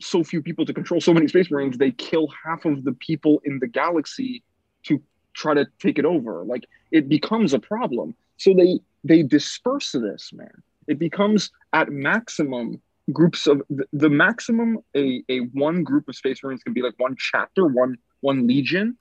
so 0.00 0.24
few 0.24 0.42
people 0.42 0.64
to 0.64 0.72
control 0.72 1.00
so 1.00 1.12
many 1.12 1.28
space 1.28 1.50
marines 1.50 1.76
they 1.76 1.90
kill 1.90 2.28
half 2.44 2.64
of 2.64 2.84
the 2.84 2.92
people 2.92 3.40
in 3.44 3.58
the 3.58 3.66
galaxy 3.66 4.42
to 4.84 5.02
try 5.36 5.54
to 5.54 5.66
take 5.78 5.98
it 5.98 6.04
over. 6.04 6.42
Like 6.44 6.64
it 6.90 7.08
becomes 7.08 7.54
a 7.54 7.58
problem. 7.58 8.14
So 8.38 8.54
they 8.54 8.80
they 9.04 9.22
disperse 9.22 9.92
this 9.92 10.32
man. 10.32 10.62
It 10.88 10.98
becomes 10.98 11.50
at 11.72 11.92
maximum 11.92 12.80
groups 13.12 13.46
of 13.46 13.62
the, 13.70 13.84
the 13.92 14.10
maximum 14.10 14.78
a, 14.96 15.22
a 15.28 15.40
one 15.52 15.84
group 15.84 16.08
of 16.08 16.16
space 16.16 16.42
marines 16.42 16.62
can 16.62 16.72
be 16.72 16.82
like 16.82 16.94
one 16.96 17.14
chapter 17.18 17.66
one 17.66 17.96
one 18.20 18.46
legion 18.46 18.96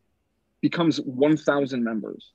becomes 0.62 1.00
1000 1.02 1.84
members. 1.84 2.32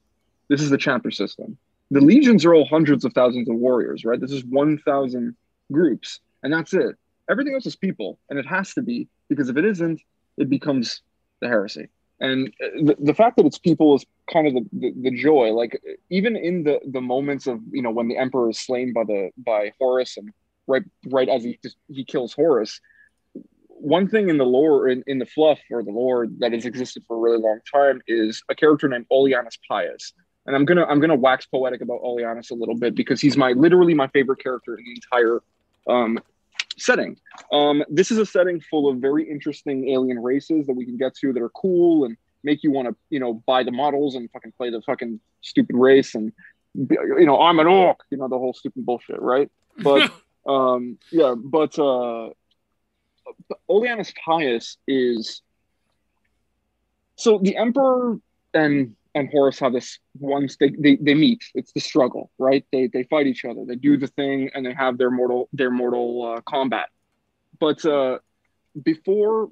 This 0.49 0.63
is 0.63 0.71
the 0.71 0.79
chapter 0.79 1.11
system. 1.11 1.57
The 1.93 2.01
legions 2.01 2.45
are 2.45 2.55
all 2.55 2.65
hundreds 2.65 3.05
of 3.05 3.13
thousands 3.13 3.49
of 3.49 3.57
warriors 3.57 4.05
right? 4.05 4.21
This 4.21 4.33
is 4.33 4.45
1000 4.45 5.37
groups, 5.71 6.21
and 6.43 6.53
that's 6.53 6.73
it. 6.75 6.97
Everything 7.29 7.55
else 7.55 7.67
is 7.67 7.77
people, 7.77 8.19
and 8.29 8.39
it 8.39 8.47
has 8.47 8.75
to 8.75 8.83
be 8.83 9.09
because 9.29 9.49
if 9.49 9.57
it 9.57 9.65
isn't, 9.65 10.01
it 10.37 10.51
becomes 10.51 11.03
the 11.41 11.49
heresy. 11.49 11.89
And 12.21 12.49
uh, 12.63 12.85
the, 12.85 12.97
the 12.99 13.15
fact 13.15 13.37
that 13.37 13.47
it's 13.47 13.59
people 13.59 13.95
is 13.95 14.05
kind 14.31 14.47
of 14.47 14.55
the, 14.55 14.67
the, 14.73 14.95
the, 15.11 15.11
joy. 15.11 15.53
Like 15.53 15.81
even 16.11 16.37
in 16.37 16.65
the 16.65 16.81
the 16.87 17.01
moments 17.01 17.47
of 17.47 17.61
you 17.71 17.83
know 17.83 17.91
when 17.91 18.09
the 18.09 18.19
emperor 18.19 18.51
is 18.51 18.59
slain 18.59 18.93
by 18.93 19.05
the 19.05 19.31
by 19.39 19.73
Horus 19.79 20.17
and 20.17 20.31
right 20.67 20.83
right 21.07 21.29
as 21.29 21.45
he 21.45 21.59
he 21.89 22.05
kills 22.05 22.35
Horus, 22.35 22.81
one 23.69 24.09
thing 24.09 24.29
in 24.29 24.37
the 24.37 24.45
lore 24.45 24.89
in, 24.89 25.03
in 25.07 25.19
the 25.19 25.27
fluff 25.27 25.61
or 25.71 25.83
the 25.83 25.93
lore 25.93 26.27
that 26.39 26.53
has 26.53 26.67
existed 26.67 27.05
for 27.07 27.17
a 27.17 27.21
really 27.21 27.43
long 27.43 27.61
time 27.73 28.03
is 28.07 28.43
a 28.51 28.55
character 28.55 28.89
named 28.89 29.07
Ollanius 29.11 29.59
Pius 29.67 30.13
and 30.47 30.57
I'm 30.57 30.65
gonna 30.65 30.85
I'm 30.85 31.01
gonna 31.01 31.17
wax 31.17 31.47
poetic 31.47 31.81
about 31.81 32.03
Ollanius 32.03 32.51
a 32.51 32.55
little 32.55 32.77
bit 32.77 32.95
because 32.95 33.21
he's 33.21 33.37
my 33.37 33.53
literally 33.53 33.95
my 33.95 34.09
favorite 34.09 34.43
character 34.43 34.77
in 34.77 34.85
the 34.85 34.91
entire 34.91 35.41
um, 35.89 36.19
setting. 36.79 37.17
Um, 37.53 37.85
this 37.89 38.11
is 38.11 38.19
a 38.19 38.27
setting 38.27 38.61
full 38.61 38.89
of 38.89 38.99
very 38.99 39.29
interesting 39.29 39.91
alien 39.91 40.23
races 40.23 40.67
that 40.67 40.75
we 40.75 40.85
can 40.85 40.97
get 40.97 41.15
to 41.17 41.33
that 41.33 41.43
are 41.43 41.51
cool 41.51 42.05
and 42.05 42.17
make 42.43 42.63
you 42.63 42.71
want 42.71 42.89
to 42.89 42.97
you 43.11 43.21
know 43.21 43.35
buy 43.47 43.63
the 43.63 43.71
models 43.71 44.15
and 44.15 44.31
fucking 44.31 44.53
play 44.53 44.71
the 44.71 44.81
fucking 44.83 45.21
stupid 45.43 45.77
race 45.77 46.15
and 46.15 46.33
you 46.75 47.27
know 47.27 47.41
I'm 47.41 47.59
an 47.59 47.67
orc 47.67 48.01
you 48.11 48.19
know 48.19 48.29
the 48.29 48.39
whole 48.39 48.55
stupid 48.55 48.87
bullshit 48.87 49.21
right 49.21 49.51
but 49.79 50.11
um 50.47 50.99
yeah 51.11 51.35
but 51.37 51.79
uh 51.79 52.31
Ollanius 53.69 54.13
Pius 54.25 54.79
is 54.89 55.43
so 57.17 57.39
the 57.39 57.57
emperor 57.57 58.19
and 58.55 58.97
and 59.15 59.29
Horus 59.31 59.59
have 59.59 59.73
this 59.73 59.99
once 60.19 60.57
they, 60.57 60.71
they 60.71 60.97
they 60.97 61.15
meet. 61.15 61.43
It's 61.55 61.73
the 61.73 61.81
struggle, 61.81 62.31
right? 62.39 62.65
They 62.73 62.87
they 62.87 63.05
fight 63.05 63.27
each 63.27 63.45
other. 63.45 63.65
They 63.67 63.77
do 63.77 63.97
the 63.97 64.07
thing, 64.07 64.51
and 64.55 64.65
they 64.65 64.75
have 64.75 64.99
their 64.99 65.11
mortal 65.11 65.49
their 65.53 65.71
mortal 65.71 66.37
uh, 66.37 66.41
combat. 66.43 66.89
But 67.59 67.85
uh, 67.85 68.19
before 68.83 69.51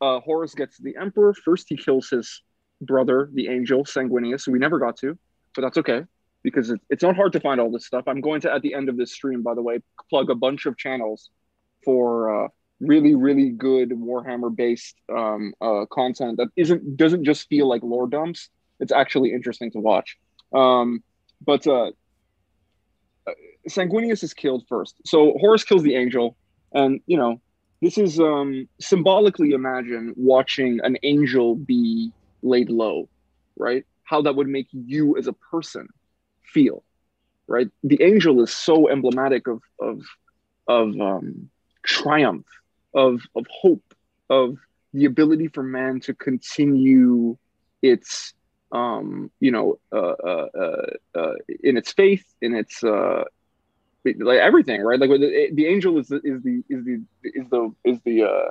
uh, 0.00 0.20
Horus 0.20 0.54
gets 0.54 0.78
the 0.78 0.96
Emperor, 1.00 1.34
first 1.34 1.66
he 1.68 1.76
kills 1.76 2.08
his 2.08 2.42
brother, 2.80 3.30
the 3.32 3.48
angel 3.48 3.84
Sanguinius. 3.84 4.48
We 4.48 4.58
never 4.58 4.78
got 4.78 4.96
to, 4.98 5.18
but 5.54 5.62
that's 5.62 5.78
okay 5.78 6.02
because 6.42 6.70
it, 6.70 6.80
it's 6.90 7.02
not 7.02 7.16
hard 7.16 7.32
to 7.32 7.40
find 7.40 7.60
all 7.60 7.70
this 7.70 7.86
stuff. 7.86 8.04
I'm 8.06 8.20
going 8.20 8.40
to 8.42 8.52
at 8.52 8.62
the 8.62 8.74
end 8.74 8.88
of 8.88 8.96
this 8.96 9.12
stream, 9.12 9.42
by 9.42 9.54
the 9.54 9.62
way, 9.62 9.80
plug 10.10 10.30
a 10.30 10.34
bunch 10.34 10.66
of 10.66 10.76
channels 10.78 11.30
for 11.84 12.44
uh, 12.44 12.48
really 12.80 13.14
really 13.14 13.50
good 13.50 13.90
Warhammer 13.90 14.54
based 14.54 14.96
um, 15.14 15.52
uh, 15.60 15.84
content 15.90 16.38
that 16.38 16.48
isn't 16.56 16.96
doesn't 16.96 17.24
just 17.24 17.48
feel 17.48 17.68
like 17.68 17.82
lore 17.82 18.08
dumps 18.08 18.48
it's 18.80 18.92
actually 18.92 19.32
interesting 19.32 19.70
to 19.72 19.78
watch. 19.78 20.16
Um, 20.54 21.02
but 21.44 21.66
uh, 21.66 21.90
Sanguinius 23.68 24.22
is 24.22 24.34
killed 24.34 24.64
first. 24.68 24.96
So 25.04 25.36
Horus 25.40 25.64
kills 25.64 25.82
the 25.82 25.96
angel, 25.96 26.36
and 26.72 27.00
you 27.06 27.16
know 27.16 27.40
this 27.80 27.98
is 27.98 28.18
um, 28.18 28.68
symbolically 28.80 29.50
imagine 29.50 30.14
watching 30.16 30.80
an 30.82 30.96
angel 31.02 31.54
be 31.54 32.12
laid 32.42 32.70
low, 32.70 33.08
right? 33.56 33.84
How 34.04 34.22
that 34.22 34.36
would 34.36 34.48
make 34.48 34.68
you 34.72 35.16
as 35.16 35.26
a 35.26 35.32
person 35.32 35.88
feel, 36.44 36.82
right? 37.46 37.68
The 37.82 38.02
angel 38.02 38.42
is 38.42 38.54
so 38.54 38.88
emblematic 38.88 39.46
of 39.46 39.60
of 39.80 40.02
of 40.68 41.00
um, 41.00 41.50
triumph, 41.84 42.46
of 42.94 43.22
of 43.34 43.46
hope, 43.50 43.94
of 44.30 44.56
the 44.92 45.06
ability 45.06 45.48
for 45.48 45.62
man 45.62 46.00
to 46.00 46.14
continue 46.14 47.36
its 47.82 48.32
um, 48.72 49.30
you 49.40 49.50
know, 49.50 49.78
uh, 49.92 49.96
uh, 49.96 50.86
uh, 51.14 51.32
in 51.62 51.76
its 51.76 51.92
faith, 51.92 52.24
in 52.40 52.54
its 52.54 52.82
uh, 52.82 53.24
like 54.04 54.38
everything, 54.38 54.82
right? 54.82 54.98
Like 54.98 55.10
the, 55.10 55.50
the 55.52 55.66
angel 55.66 55.98
is 55.98 56.08
the, 56.08 56.20
is 56.24 56.42
the 56.42 56.62
is 56.68 56.84
the 56.84 57.04
is 57.22 57.48
the 57.50 57.74
is 57.84 58.00
the 58.04 58.22
uh, 58.24 58.48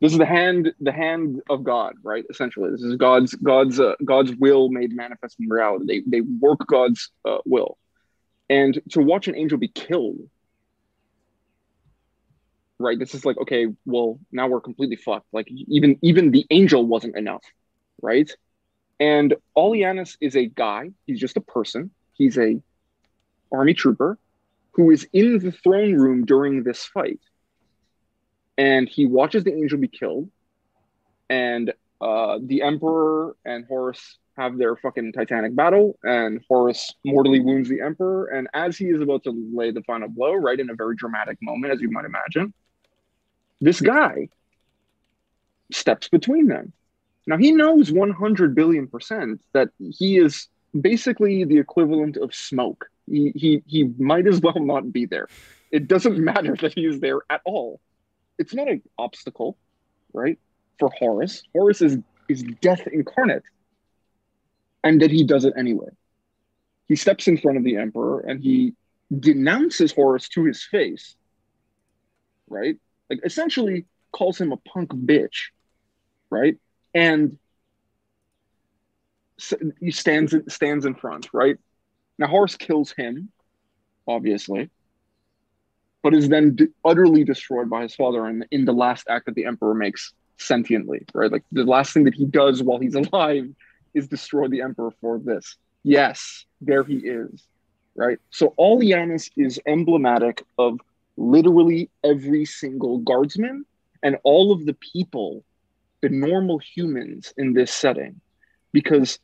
this 0.00 0.12
is 0.12 0.18
the 0.18 0.26
hand 0.26 0.72
the 0.80 0.92
hand 0.92 1.42
of 1.48 1.64
God, 1.64 1.94
right? 2.02 2.24
Essentially, 2.30 2.70
this 2.70 2.82
is 2.82 2.96
God's 2.96 3.34
God's 3.34 3.80
uh, 3.80 3.94
God's 4.04 4.32
will 4.36 4.68
made 4.68 4.94
manifest 4.94 5.36
in 5.40 5.48
reality. 5.48 5.86
They 5.86 6.18
they 6.18 6.20
work 6.20 6.60
God's 6.66 7.10
uh, 7.24 7.38
will, 7.44 7.78
and 8.48 8.80
to 8.90 9.00
watch 9.00 9.28
an 9.28 9.36
angel 9.36 9.58
be 9.58 9.68
killed, 9.68 10.18
right? 12.78 12.98
This 12.98 13.14
is 13.14 13.24
like 13.24 13.38
okay, 13.38 13.68
well 13.86 14.20
now 14.30 14.46
we're 14.48 14.60
completely 14.60 14.96
fucked. 14.96 15.26
Like 15.32 15.48
even 15.50 15.98
even 16.02 16.30
the 16.30 16.46
angel 16.50 16.84
wasn't 16.86 17.16
enough, 17.16 17.44
right? 18.02 18.30
And 18.98 19.34
Ollanius 19.56 20.16
is 20.20 20.36
a 20.36 20.46
guy, 20.46 20.90
he's 21.06 21.20
just 21.20 21.36
a 21.36 21.40
person. 21.40 21.90
He's 22.14 22.38
a 22.38 22.60
army 23.52 23.74
trooper 23.74 24.18
who 24.72 24.90
is 24.90 25.06
in 25.12 25.38
the 25.38 25.52
throne 25.52 25.94
room 25.94 26.24
during 26.24 26.62
this 26.62 26.84
fight. 26.84 27.20
And 28.58 28.88
he 28.88 29.06
watches 29.06 29.44
the 29.44 29.52
angel 29.52 29.78
be 29.78 29.88
killed. 29.88 30.30
And 31.28 31.72
uh, 32.00 32.38
the 32.42 32.62
Emperor 32.62 33.36
and 33.44 33.66
Horus 33.66 34.18
have 34.36 34.58
their 34.58 34.76
fucking 34.76 35.12
titanic 35.12 35.56
battle, 35.56 35.98
and 36.02 36.44
Horus 36.46 36.94
mortally 37.04 37.40
wounds 37.40 37.70
the 37.70 37.80
Emperor. 37.80 38.26
And 38.26 38.48
as 38.52 38.76
he 38.76 38.86
is 38.86 39.00
about 39.00 39.24
to 39.24 39.50
lay 39.54 39.70
the 39.70 39.82
final 39.82 40.08
blow, 40.08 40.34
right 40.34 40.58
in 40.60 40.68
a 40.70 40.74
very 40.74 40.94
dramatic 40.94 41.38
moment, 41.40 41.72
as 41.72 41.80
you 41.80 41.90
might 41.90 42.04
imagine, 42.04 42.52
this 43.60 43.80
guy 43.80 44.28
steps 45.72 46.08
between 46.08 46.48
them 46.48 46.72
now 47.26 47.36
he 47.36 47.52
knows 47.52 47.90
100 47.90 48.54
billion 48.54 48.86
percent 48.86 49.40
that 49.52 49.70
he 49.78 50.18
is 50.18 50.48
basically 50.80 51.44
the 51.44 51.58
equivalent 51.58 52.16
of 52.16 52.34
smoke. 52.34 52.86
He, 53.10 53.32
he, 53.34 53.62
he 53.66 53.84
might 53.98 54.26
as 54.26 54.40
well 54.40 54.58
not 54.58 54.92
be 54.92 55.06
there. 55.06 55.28
It 55.70 55.88
doesn't 55.88 56.18
matter 56.32 56.56
that 56.60 56.74
he 56.74 56.86
is 56.86 57.00
there 57.00 57.20
at 57.28 57.40
all. 57.44 57.80
It's 58.38 58.54
not 58.54 58.68
an 58.68 58.82
obstacle, 58.98 59.56
right? 60.12 60.38
For 60.78 60.90
Horus. 60.98 61.42
Horus 61.52 61.82
is, 61.82 61.98
is 62.28 62.44
death 62.60 62.86
incarnate. 62.86 63.42
And 64.84 65.00
that 65.02 65.10
he 65.10 65.24
does 65.24 65.44
it 65.44 65.54
anyway. 65.56 65.88
He 66.86 66.94
steps 66.94 67.26
in 67.26 67.38
front 67.38 67.58
of 67.58 67.64
the 67.64 67.76
emperor 67.76 68.20
and 68.20 68.40
he 68.40 68.74
denounces 69.18 69.92
Horus 69.92 70.28
to 70.30 70.44
his 70.44 70.62
face, 70.62 71.16
right? 72.48 72.76
Like 73.10 73.20
essentially 73.24 73.86
calls 74.12 74.40
him 74.40 74.52
a 74.52 74.56
punk 74.56 74.90
bitch, 74.90 75.48
right? 76.30 76.56
And 76.96 77.38
he 79.80 79.90
stands 79.90 80.34
stands 80.48 80.86
in 80.86 80.94
front, 80.94 81.28
right? 81.34 81.58
Now 82.18 82.26
Horus 82.26 82.56
kills 82.56 82.90
him, 82.96 83.28
obviously, 84.08 84.70
but 86.02 86.14
is 86.14 86.30
then 86.30 86.56
utterly 86.86 87.22
destroyed 87.22 87.68
by 87.68 87.82
his 87.82 87.94
father 87.94 88.26
in, 88.26 88.46
in 88.50 88.64
the 88.64 88.72
last 88.72 89.06
act 89.10 89.26
that 89.26 89.34
the 89.34 89.44
emperor 89.44 89.74
makes 89.74 90.14
sentiently, 90.38 91.04
right? 91.12 91.30
Like 91.30 91.44
the 91.52 91.64
last 91.64 91.92
thing 91.92 92.04
that 92.04 92.14
he 92.14 92.24
does 92.24 92.62
while 92.62 92.78
he's 92.78 92.94
alive 93.12 93.46
is 93.92 94.08
destroy 94.08 94.48
the 94.48 94.62
emperor 94.62 94.92
for 95.02 95.18
this. 95.18 95.56
Yes, 95.82 96.46
there 96.62 96.82
he 96.82 96.96
is, 96.96 97.46
right? 97.94 98.18
So 98.30 98.54
Ollanius 98.58 99.30
is 99.36 99.60
emblematic 99.66 100.42
of 100.56 100.80
literally 101.18 101.90
every 102.02 102.46
single 102.46 102.98
guardsman 102.98 103.66
and 104.02 104.16
all 104.24 104.50
of 104.52 104.64
the 104.64 104.74
people 104.94 105.44
the 106.02 106.08
normal 106.08 106.58
humans 106.58 107.32
in 107.36 107.52
this 107.52 107.72
setting. 107.72 108.20
Because 108.72 109.18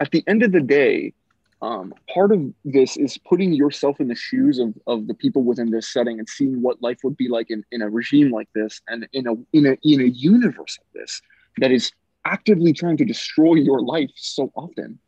at 0.00 0.10
the 0.10 0.24
end 0.26 0.42
of 0.42 0.52
the 0.52 0.60
day 0.60 1.14
um, 1.62 1.94
part 2.12 2.32
of 2.32 2.52
this 2.64 2.96
is 2.96 3.16
putting 3.16 3.52
yourself 3.52 3.98
in 3.98 4.08
the 4.08 4.14
shoes 4.14 4.58
of, 4.58 4.74
of 4.86 5.06
the 5.06 5.14
people 5.14 5.42
within 5.42 5.70
this 5.70 5.90
setting 5.90 6.18
and 6.18 6.28
seeing 6.28 6.60
what 6.60 6.82
life 6.82 6.98
would 7.02 7.16
be 7.16 7.28
like 7.28 7.50
in, 7.50 7.64
in 7.72 7.80
a 7.80 7.88
regime 7.88 8.30
like 8.30 8.48
this 8.54 8.82
and 8.88 9.08
in 9.12 9.26
a 9.26 9.32
in 9.54 9.66
a 9.66 9.76
in 9.82 10.02
a 10.02 10.04
universe 10.04 10.78
like 10.78 11.02
this 11.02 11.22
that 11.58 11.72
is 11.72 11.92
actively 12.26 12.72
trying 12.72 12.96
to 12.98 13.04
destroy 13.04 13.54
your 13.54 13.80
life 13.80 14.10
so 14.16 14.52
often. 14.54 14.98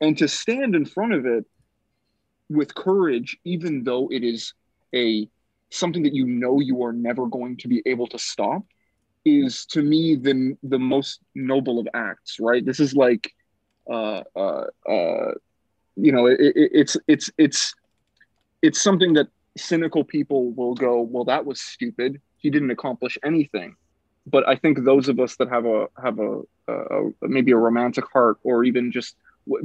And 0.00 0.16
to 0.18 0.28
stand 0.28 0.74
in 0.74 0.84
front 0.86 1.12
of 1.12 1.26
it 1.26 1.44
with 2.48 2.74
courage 2.74 3.36
even 3.44 3.82
though 3.82 4.08
it 4.12 4.22
is 4.22 4.54
a 4.94 5.28
something 5.70 6.02
that 6.04 6.14
you 6.14 6.26
know 6.26 6.60
you 6.60 6.82
are 6.84 6.92
never 6.92 7.26
going 7.26 7.56
to 7.58 7.68
be 7.68 7.82
able 7.86 8.06
to 8.08 8.18
stop 8.18 8.62
is 9.24 9.66
to 9.66 9.82
me 9.82 10.16
the 10.16 10.56
the 10.62 10.78
most 10.78 11.20
noble 11.34 11.78
of 11.78 11.88
acts 11.94 12.36
right? 12.40 12.64
This 12.64 12.80
is 12.80 12.94
like 12.94 13.32
uh 13.90 14.22
uh, 14.36 14.64
uh 14.88 15.32
you 15.96 16.12
know 16.12 16.26
it, 16.26 16.40
it, 16.40 16.70
it's 16.72 16.96
it's 17.08 17.30
it's 17.38 17.74
it's 18.62 18.80
something 18.80 19.14
that 19.14 19.28
cynical 19.56 20.04
people 20.04 20.52
will 20.52 20.74
go 20.74 21.00
well 21.00 21.24
that 21.24 21.44
was 21.44 21.60
stupid. 21.60 22.20
He 22.38 22.50
didn't 22.50 22.70
accomplish 22.70 23.18
anything. 23.24 23.76
But 24.26 24.46
i 24.48 24.54
think 24.54 24.84
those 24.84 25.08
of 25.08 25.18
us 25.18 25.36
that 25.36 25.48
have 25.48 25.66
a 25.66 25.86
have 26.02 26.18
a, 26.18 26.42
a, 26.68 26.72
a 26.72 27.28
maybe 27.28 27.52
a 27.52 27.56
romantic 27.56 28.04
heart 28.12 28.38
or 28.42 28.64
even 28.64 28.92
just 28.92 29.16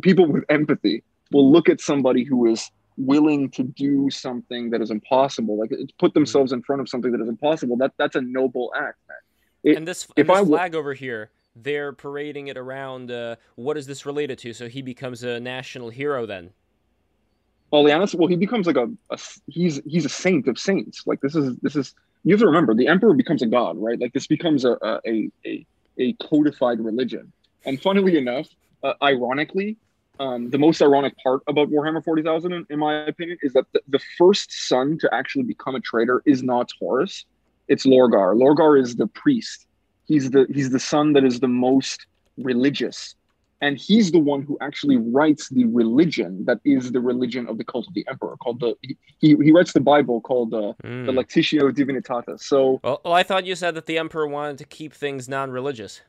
people 0.01 0.25
with 0.25 0.43
empathy 0.49 1.03
will 1.31 1.51
look 1.51 1.69
at 1.69 1.81
somebody 1.81 2.23
who 2.23 2.45
is 2.51 2.71
willing 2.97 3.49
to 3.51 3.63
do 3.63 4.09
something 4.09 4.69
that 4.69 4.81
is 4.81 4.89
impossible 4.89 5.59
like 5.59 5.71
put 5.99 6.13
themselves 6.13 6.51
in 6.53 6.61
front 6.63 6.81
of 6.81 6.87
something 6.87 7.11
that 7.11 7.21
is 7.21 7.27
impossible 7.27 7.75
that 7.75 7.91
that's 7.97 8.15
a 8.15 8.21
noble 8.21 8.71
act 8.75 8.97
man 9.09 9.17
it, 9.65 9.77
and 9.77 9.87
this, 9.87 10.07
and 10.15 10.29
this 10.29 10.37
I, 10.37 10.45
flag 10.45 10.75
over 10.75 10.93
here, 10.93 11.31
they're 11.55 11.91
parading 11.91 12.47
it 12.47 12.57
around. 12.57 13.11
Uh, 13.11 13.35
what 13.55 13.77
is 13.77 13.87
this 13.87 14.05
related 14.05 14.37
to? 14.39 14.53
So 14.53 14.67
he 14.67 14.81
becomes 14.81 15.23
a 15.23 15.39
national 15.39 15.89
hero 15.89 16.25
then. 16.25 16.51
Ollanius, 17.73 18.13
well, 18.13 18.27
he 18.27 18.35
becomes 18.35 18.67
like 18.67 18.77
a, 18.77 18.87
a, 19.09 19.17
he's 19.47 19.81
he's 19.85 20.05
a 20.05 20.09
saint 20.09 20.47
of 20.47 20.59
saints. 20.59 21.07
Like 21.07 21.19
this 21.21 21.35
is 21.35 21.57
this 21.57 21.75
is 21.75 21.95
you 22.23 22.33
have 22.33 22.39
to 22.39 22.45
remember 22.45 22.73
the 22.73 22.87
emperor 22.87 23.13
becomes 23.13 23.41
a 23.41 23.47
god, 23.47 23.77
right? 23.77 23.99
Like 23.99 24.13
this 24.13 24.27
becomes 24.27 24.65
a 24.65 24.77
a 25.05 25.29
a, 25.45 25.65
a 25.97 26.13
codified 26.13 26.79
religion. 26.79 27.31
And 27.65 27.81
funnily 27.81 28.17
enough, 28.17 28.47
uh, 28.83 28.93
ironically, 29.01 29.77
um, 30.19 30.51
the 30.51 30.59
most 30.59 30.81
ironic 30.81 31.15
part 31.21 31.41
about 31.47 31.69
Warhammer 31.69 32.03
40,000, 32.03 32.53
in, 32.53 32.65
in, 32.69 32.79
my 32.79 33.05
opinion, 33.07 33.39
is 33.41 33.53
that 33.53 33.65
the, 33.73 33.81
the, 33.87 33.99
first 34.17 34.67
son 34.67 34.97
to 34.99 35.13
actually 35.13 35.43
become 35.43 35.75
a 35.75 35.79
traitor 35.79 36.21
is 36.25 36.43
not 36.43 36.69
Horus 36.79 37.25
it's 37.67 37.85
Lorgar. 37.85 38.35
Lorgar 38.35 38.79
is 38.81 38.95
the 38.95 39.07
priest. 39.07 39.65
He's 40.05 40.31
the 40.31 40.45
he's 40.53 40.69
the 40.69 40.79
son 40.79 41.13
that 41.13 41.23
is 41.23 41.39
the 41.39 41.47
most 41.47 42.05
religious, 42.37 43.15
and 43.61 43.77
he's 43.77 44.11
the 44.11 44.19
one 44.19 44.43
who 44.43 44.57
actually 44.61 44.97
writes 44.97 45.49
the 45.49 45.65
religion 45.65 46.45
that 46.45 46.59
is 46.63 46.91
the 46.91 47.01
religion 47.01 47.47
of 47.47 47.57
the 47.57 47.63
cult 47.63 47.87
of 47.87 47.93
the 47.93 48.05
emperor. 48.07 48.35
Called 48.37 48.59
the 48.59 48.75
he 49.19 49.35
he 49.41 49.51
writes 49.51 49.73
the 49.73 49.79
Bible 49.79 50.21
called 50.21 50.53
uh, 50.53 50.73
mm. 50.83 51.05
the 51.05 51.11
Lectitio 51.11 51.71
Divinitatus. 51.71 52.41
So 52.41 52.79
well, 52.83 53.01
well, 53.03 53.13
I 53.13 53.23
thought 53.23 53.45
you 53.45 53.55
said 53.55 53.73
that 53.75 53.87
the 53.87 53.97
emperor 53.97 54.27
wanted 54.27 54.59
to 54.59 54.65
keep 54.65 54.93
things 54.93 55.27
non-religious. 55.27 56.01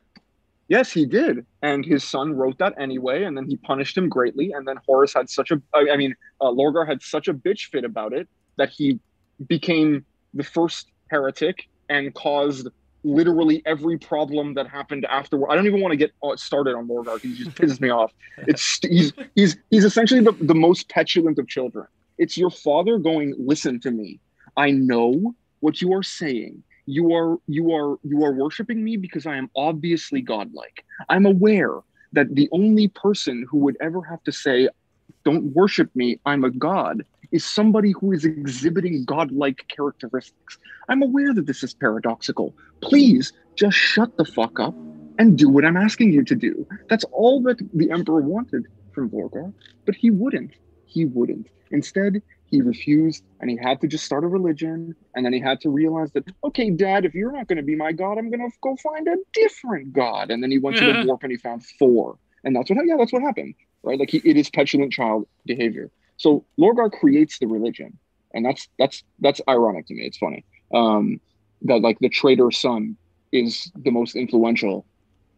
Yes, 0.69 0.91
he 0.91 1.05
did, 1.05 1.45
and 1.61 1.85
his 1.85 2.03
son 2.03 2.33
wrote 2.33 2.57
that 2.57 2.73
anyway, 2.77 3.23
and 3.23 3.37
then 3.37 3.45
he 3.47 3.55
punished 3.55 3.97
him 3.97 4.09
greatly. 4.09 4.51
And 4.51 4.67
then 4.67 4.75
Horus 4.85 5.13
had 5.13 5.29
such 5.29 5.49
a, 5.49 5.61
I 5.73 5.95
mean, 5.95 6.13
uh, 6.41 6.51
Lorgar 6.51 6.85
had 6.85 7.01
such 7.01 7.29
a 7.29 7.33
bitch 7.33 7.69
fit 7.71 7.85
about 7.85 8.11
it 8.11 8.27
that 8.57 8.69
he 8.69 8.99
became 9.47 10.05
the 10.33 10.43
first 10.43 10.91
heretic 11.09 11.63
and 11.89 12.13
caused 12.13 12.67
literally 13.03 13.61
every 13.65 13.97
problem 13.97 14.53
that 14.55 14.67
happened 14.67 15.05
afterward. 15.05 15.49
I 15.49 15.55
don't 15.55 15.67
even 15.67 15.81
want 15.81 15.93
to 15.93 15.97
get 15.97 16.11
uh, 16.23 16.35
started 16.35 16.75
on 16.75 16.87
because 16.87 17.21
he 17.21 17.33
just 17.33 17.51
pisses 17.51 17.79
me 17.79 17.89
off. 17.89 18.11
It's 18.39 18.79
he's 18.81 19.13
he's 19.35 19.57
he's 19.69 19.85
essentially 19.85 20.21
the, 20.21 20.33
the 20.33 20.55
most 20.55 20.89
petulant 20.89 21.39
of 21.39 21.47
children. 21.47 21.87
It's 22.17 22.37
your 22.37 22.49
father 22.49 22.97
going, 22.97 23.35
listen 23.37 23.79
to 23.81 23.91
me. 23.91 24.19
I 24.55 24.71
know 24.71 25.35
what 25.59 25.81
you 25.81 25.93
are 25.93 26.03
saying. 26.03 26.63
You 26.85 27.13
are 27.13 27.37
you 27.47 27.73
are 27.73 27.97
you 28.03 28.23
are 28.23 28.33
worshiping 28.33 28.83
me 28.83 28.97
because 28.97 29.25
I 29.25 29.37
am 29.37 29.49
obviously 29.55 30.21
godlike. 30.21 30.83
I'm 31.09 31.25
aware 31.25 31.79
that 32.13 32.33
the 32.33 32.49
only 32.51 32.87
person 32.87 33.45
who 33.49 33.59
would 33.59 33.77
ever 33.81 34.01
have 34.03 34.23
to 34.23 34.31
say, 34.31 34.69
Don't 35.25 35.53
worship 35.53 35.89
me, 35.95 36.19
I'm 36.25 36.43
a 36.43 36.49
god, 36.49 37.03
is 37.31 37.45
somebody 37.45 37.91
who 37.91 38.11
is 38.11 38.25
exhibiting 38.25 39.03
godlike 39.05 39.65
characteristics. 39.67 40.57
I'm 40.89 41.01
aware 41.01 41.33
that 41.33 41.47
this 41.47 41.63
is 41.63 41.73
paradoxical. 41.73 42.55
Please 42.81 43.33
just 43.57 43.77
shut 43.77 44.15
the 44.17 44.25
fuck 44.25 44.59
up 44.59 44.75
and 45.17 45.37
do 45.37 45.49
what 45.49 45.65
I'm 45.65 45.77
asking 45.77 46.13
you 46.13 46.23
to 46.25 46.35
do. 46.35 46.67
That's 46.89 47.05
all 47.11 47.41
that 47.43 47.59
the 47.73 47.91
Emperor 47.91 48.21
wanted 48.21 48.65
from 48.93 49.09
Lorgar, 49.09 49.53
but 49.85 49.95
he 49.95 50.11
wouldn't. 50.11 50.51
He 50.85 51.05
wouldn't. 51.05 51.47
Instead, 51.71 52.21
he 52.49 52.61
refused 52.61 53.23
and 53.41 53.49
he 53.49 53.57
had 53.57 53.81
to 53.81 53.87
just 53.87 54.05
start 54.05 54.23
a 54.23 54.27
religion. 54.27 54.95
And 55.15 55.25
then 55.25 55.33
he 55.33 55.39
had 55.39 55.59
to 55.61 55.69
realize 55.69 56.11
that, 56.13 56.23
okay, 56.43 56.69
dad, 56.69 57.05
if 57.05 57.13
you're 57.13 57.31
not 57.31 57.47
going 57.47 57.57
to 57.57 57.63
be 57.63 57.75
my 57.75 57.91
God, 57.91 58.17
I'm 58.17 58.29
going 58.29 58.39
to 58.39 58.55
go 58.61 58.75
find 58.81 59.07
a 59.07 59.17
different 59.33 59.93
God. 59.93 60.31
And 60.31 60.41
then 60.41 60.51
he 60.51 60.57
went 60.57 60.77
to 60.77 60.85
the 60.85 61.05
warp 61.05 61.23
and 61.23 61.31
he 61.31 61.37
found 61.37 61.65
four. 61.77 62.17
And 62.43 62.55
that's 62.55 62.69
what, 62.69 62.79
yeah, 62.85 62.95
that's 62.97 63.11
what 63.11 63.21
happened, 63.21 63.55
right? 63.83 63.99
Like 63.99 64.11
he, 64.11 64.21
it 64.23 64.37
is 64.37 64.49
petulant 64.49 64.93
child 64.93 65.27
behavior. 65.45 65.91
So 66.17 66.45
Lorgar 66.59 66.91
creates 66.91 67.39
the 67.39 67.47
religion. 67.47 67.97
And 68.33 68.45
that's, 68.45 68.67
that's, 68.77 69.03
that's 69.19 69.41
ironic 69.47 69.87
to 69.87 69.93
me. 69.93 70.03
It's 70.03 70.17
funny. 70.17 70.43
Um, 70.73 71.21
that 71.63 71.81
like 71.81 71.99
the 71.99 72.09
traitor 72.09 72.51
son 72.51 72.97
is 73.31 73.71
the 73.75 73.91
most 73.91 74.15
influential 74.15 74.85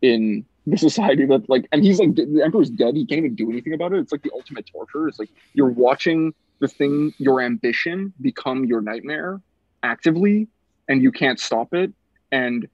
in 0.01 0.45
the 0.67 0.77
society 0.77 1.25
that 1.25 1.49
like 1.49 1.67
and 1.71 1.83
he's 1.83 1.99
like 1.99 2.15
the 2.15 2.41
emperor's 2.43 2.69
dead 2.69 2.95
he 2.95 3.05
can't 3.05 3.19
even 3.19 3.35
do 3.35 3.49
anything 3.49 3.73
about 3.73 3.93
it 3.93 3.99
it's 3.99 4.11
like 4.11 4.21
the 4.21 4.31
ultimate 4.33 4.65
torture 4.71 5.07
it's 5.07 5.19
like 5.19 5.29
you're 5.53 5.69
watching 5.69 6.33
the 6.59 6.67
thing 6.67 7.13
your 7.17 7.41
ambition 7.41 8.13
become 8.21 8.65
your 8.65 8.81
nightmare 8.81 9.41
actively 9.83 10.47
and 10.87 11.01
you 11.01 11.11
can't 11.11 11.39
stop 11.39 11.73
it 11.73 11.91
and 12.31 12.67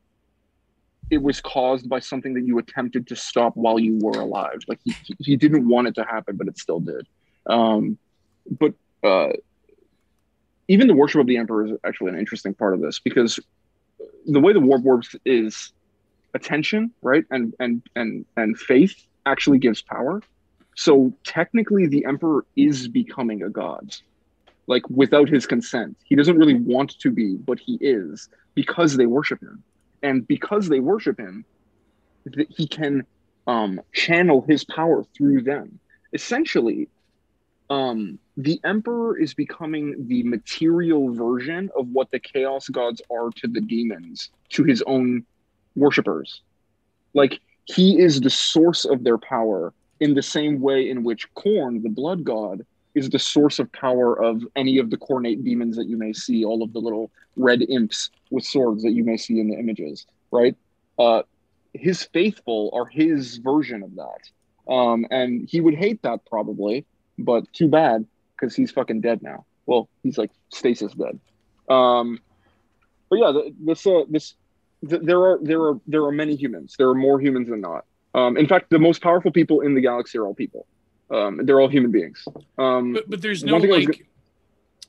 it 1.11 1.21
was 1.21 1.39
caused 1.39 1.87
by 1.87 1.99
something 1.99 2.33
that 2.33 2.45
you 2.45 2.57
attempted 2.57 3.07
to 3.07 3.15
stop 3.15 3.55
while 3.55 3.79
you 3.79 3.97
were 4.01 4.19
alive 4.19 4.59
like 4.67 4.79
he, 4.83 4.93
he 5.19 5.35
didn't 5.35 5.67
want 5.67 5.87
it 5.87 5.95
to 5.95 6.03
happen 6.03 6.35
but 6.35 6.47
it 6.47 6.57
still 6.57 6.79
did 6.79 7.07
um, 7.47 7.97
but 8.59 8.73
uh, 9.03 9.33
even 10.67 10.87
the 10.87 10.95
worship 10.95 11.21
of 11.21 11.27
the 11.27 11.37
emperor 11.37 11.65
is 11.65 11.71
actually 11.83 12.09
an 12.09 12.19
interesting 12.19 12.53
part 12.53 12.73
of 12.73 12.81
this 12.81 12.99
because 12.99 13.39
the 14.25 14.39
way 14.39 14.53
the 14.53 14.59
warp 14.59 14.81
works 14.83 15.15
is 15.25 15.71
attention 16.33 16.91
right 17.01 17.23
and 17.31 17.53
and 17.59 17.81
and 17.95 18.25
and 18.35 18.57
faith 18.57 19.05
actually 19.25 19.57
gives 19.57 19.81
power 19.81 20.21
so 20.75 21.13
technically, 21.23 21.87
the 21.87 22.05
emperor 22.05 22.45
is 22.55 22.87
becoming 22.87 23.41
a 23.41 23.49
god, 23.49 23.95
like 24.67 24.87
without 24.89 25.29
his 25.29 25.47
consent. 25.47 25.97
He 26.03 26.15
doesn't 26.15 26.37
really 26.37 26.53
want 26.53 26.99
to 26.99 27.09
be, 27.09 27.37
but 27.37 27.59
he 27.59 27.77
is 27.79 28.29
because 28.53 28.97
they 28.97 29.05
worship 29.05 29.41
him, 29.41 29.63
and 30.03 30.27
because 30.27 30.67
they 30.67 30.81
worship 30.81 31.17
him, 31.17 31.45
he 32.49 32.67
can 32.67 33.05
um, 33.47 33.81
channel 33.93 34.41
his 34.47 34.65
power 34.65 35.05
through 35.15 35.43
them. 35.43 35.79
Essentially, 36.11 36.89
um, 37.69 38.19
the 38.37 38.59
emperor 38.63 39.17
is 39.17 39.33
becoming 39.33 40.07
the 40.07 40.23
material 40.23 41.13
version 41.13 41.69
of 41.77 41.87
what 41.89 42.11
the 42.11 42.19
chaos 42.19 42.67
gods 42.69 43.01
are 43.11 43.29
to 43.37 43.47
the 43.47 43.61
demons, 43.61 44.29
to 44.49 44.63
his 44.63 44.83
own 44.85 45.25
worshippers. 45.75 46.41
Like 47.13 47.39
he 47.65 47.99
is 47.99 48.21
the 48.21 48.29
source 48.29 48.85
of 48.85 49.03
their 49.03 49.17
power 49.17 49.73
in 49.99 50.13
the 50.13 50.21
same 50.21 50.59
way 50.59 50.89
in 50.89 51.03
which 51.03 51.33
Khorne, 51.35 51.81
the 51.81 51.89
blood 51.89 52.23
god, 52.23 52.65
is 52.93 53.09
the 53.09 53.19
source 53.19 53.59
of 53.59 53.71
power 53.71 54.21
of 54.21 54.45
any 54.55 54.77
of 54.77 54.89
the 54.89 54.97
Khornate 54.97 55.43
demons 55.43 55.75
that 55.75 55.87
you 55.87 55.97
may 55.97 56.13
see, 56.13 56.45
all 56.45 56.63
of 56.63 56.71
the 56.73 56.79
little 56.79 57.11
red 57.35 57.61
imps 57.69 58.09
with 58.29 58.45
swords 58.45 58.83
that 58.83 58.91
you 58.91 59.03
may 59.03 59.17
see 59.17 59.39
in 59.39 59.49
the 59.49 59.57
images, 59.57 60.05
right? 60.31 60.55
Uh, 60.97 61.23
his 61.73 62.03
faithful 62.03 62.69
are 62.73 62.85
his 62.85 63.37
version 63.37 63.83
of 63.83 63.95
that. 63.95 64.71
Um, 64.71 65.05
and 65.11 65.47
he 65.47 65.61
would 65.61 65.75
hate 65.75 66.01
that 66.03 66.25
probably, 66.25 66.85
but 67.17 67.51
too 67.53 67.67
bad 67.67 68.05
because 68.35 68.55
he's 68.55 68.71
fucking 68.71 69.01
dead 69.01 69.21
now. 69.23 69.45
Well, 69.65 69.89
he's 70.03 70.17
like 70.17 70.31
stasis 70.49 70.93
dead. 70.93 71.19
Um, 71.69 72.19
but 73.09 73.19
yeah, 73.19 73.31
this 73.59 73.85
uh, 73.87 74.03
this 74.09 74.33
th- 74.87 75.01
there 75.03 75.19
are 75.19 75.39
there 75.41 75.61
are 75.61 75.79
there 75.87 76.03
are 76.03 76.11
many 76.11 76.35
humans. 76.35 76.75
There 76.77 76.89
are 76.89 76.95
more 76.95 77.19
humans 77.19 77.49
than 77.49 77.61
not. 77.61 77.85
Um, 78.13 78.37
in 78.37 78.47
fact, 78.47 78.69
the 78.69 78.79
most 78.79 79.01
powerful 79.01 79.31
people 79.31 79.61
in 79.61 79.75
the 79.75 79.81
galaxy 79.81 80.17
are 80.17 80.25
all 80.25 80.33
people. 80.33 80.65
Um, 81.11 81.41
they're 81.43 81.59
all 81.59 81.67
human 81.67 81.91
beings. 81.91 82.25
Um, 82.57 82.93
but, 82.93 83.09
but 83.09 83.21
there's 83.21 83.43
no 83.43 83.57
like, 83.57 84.07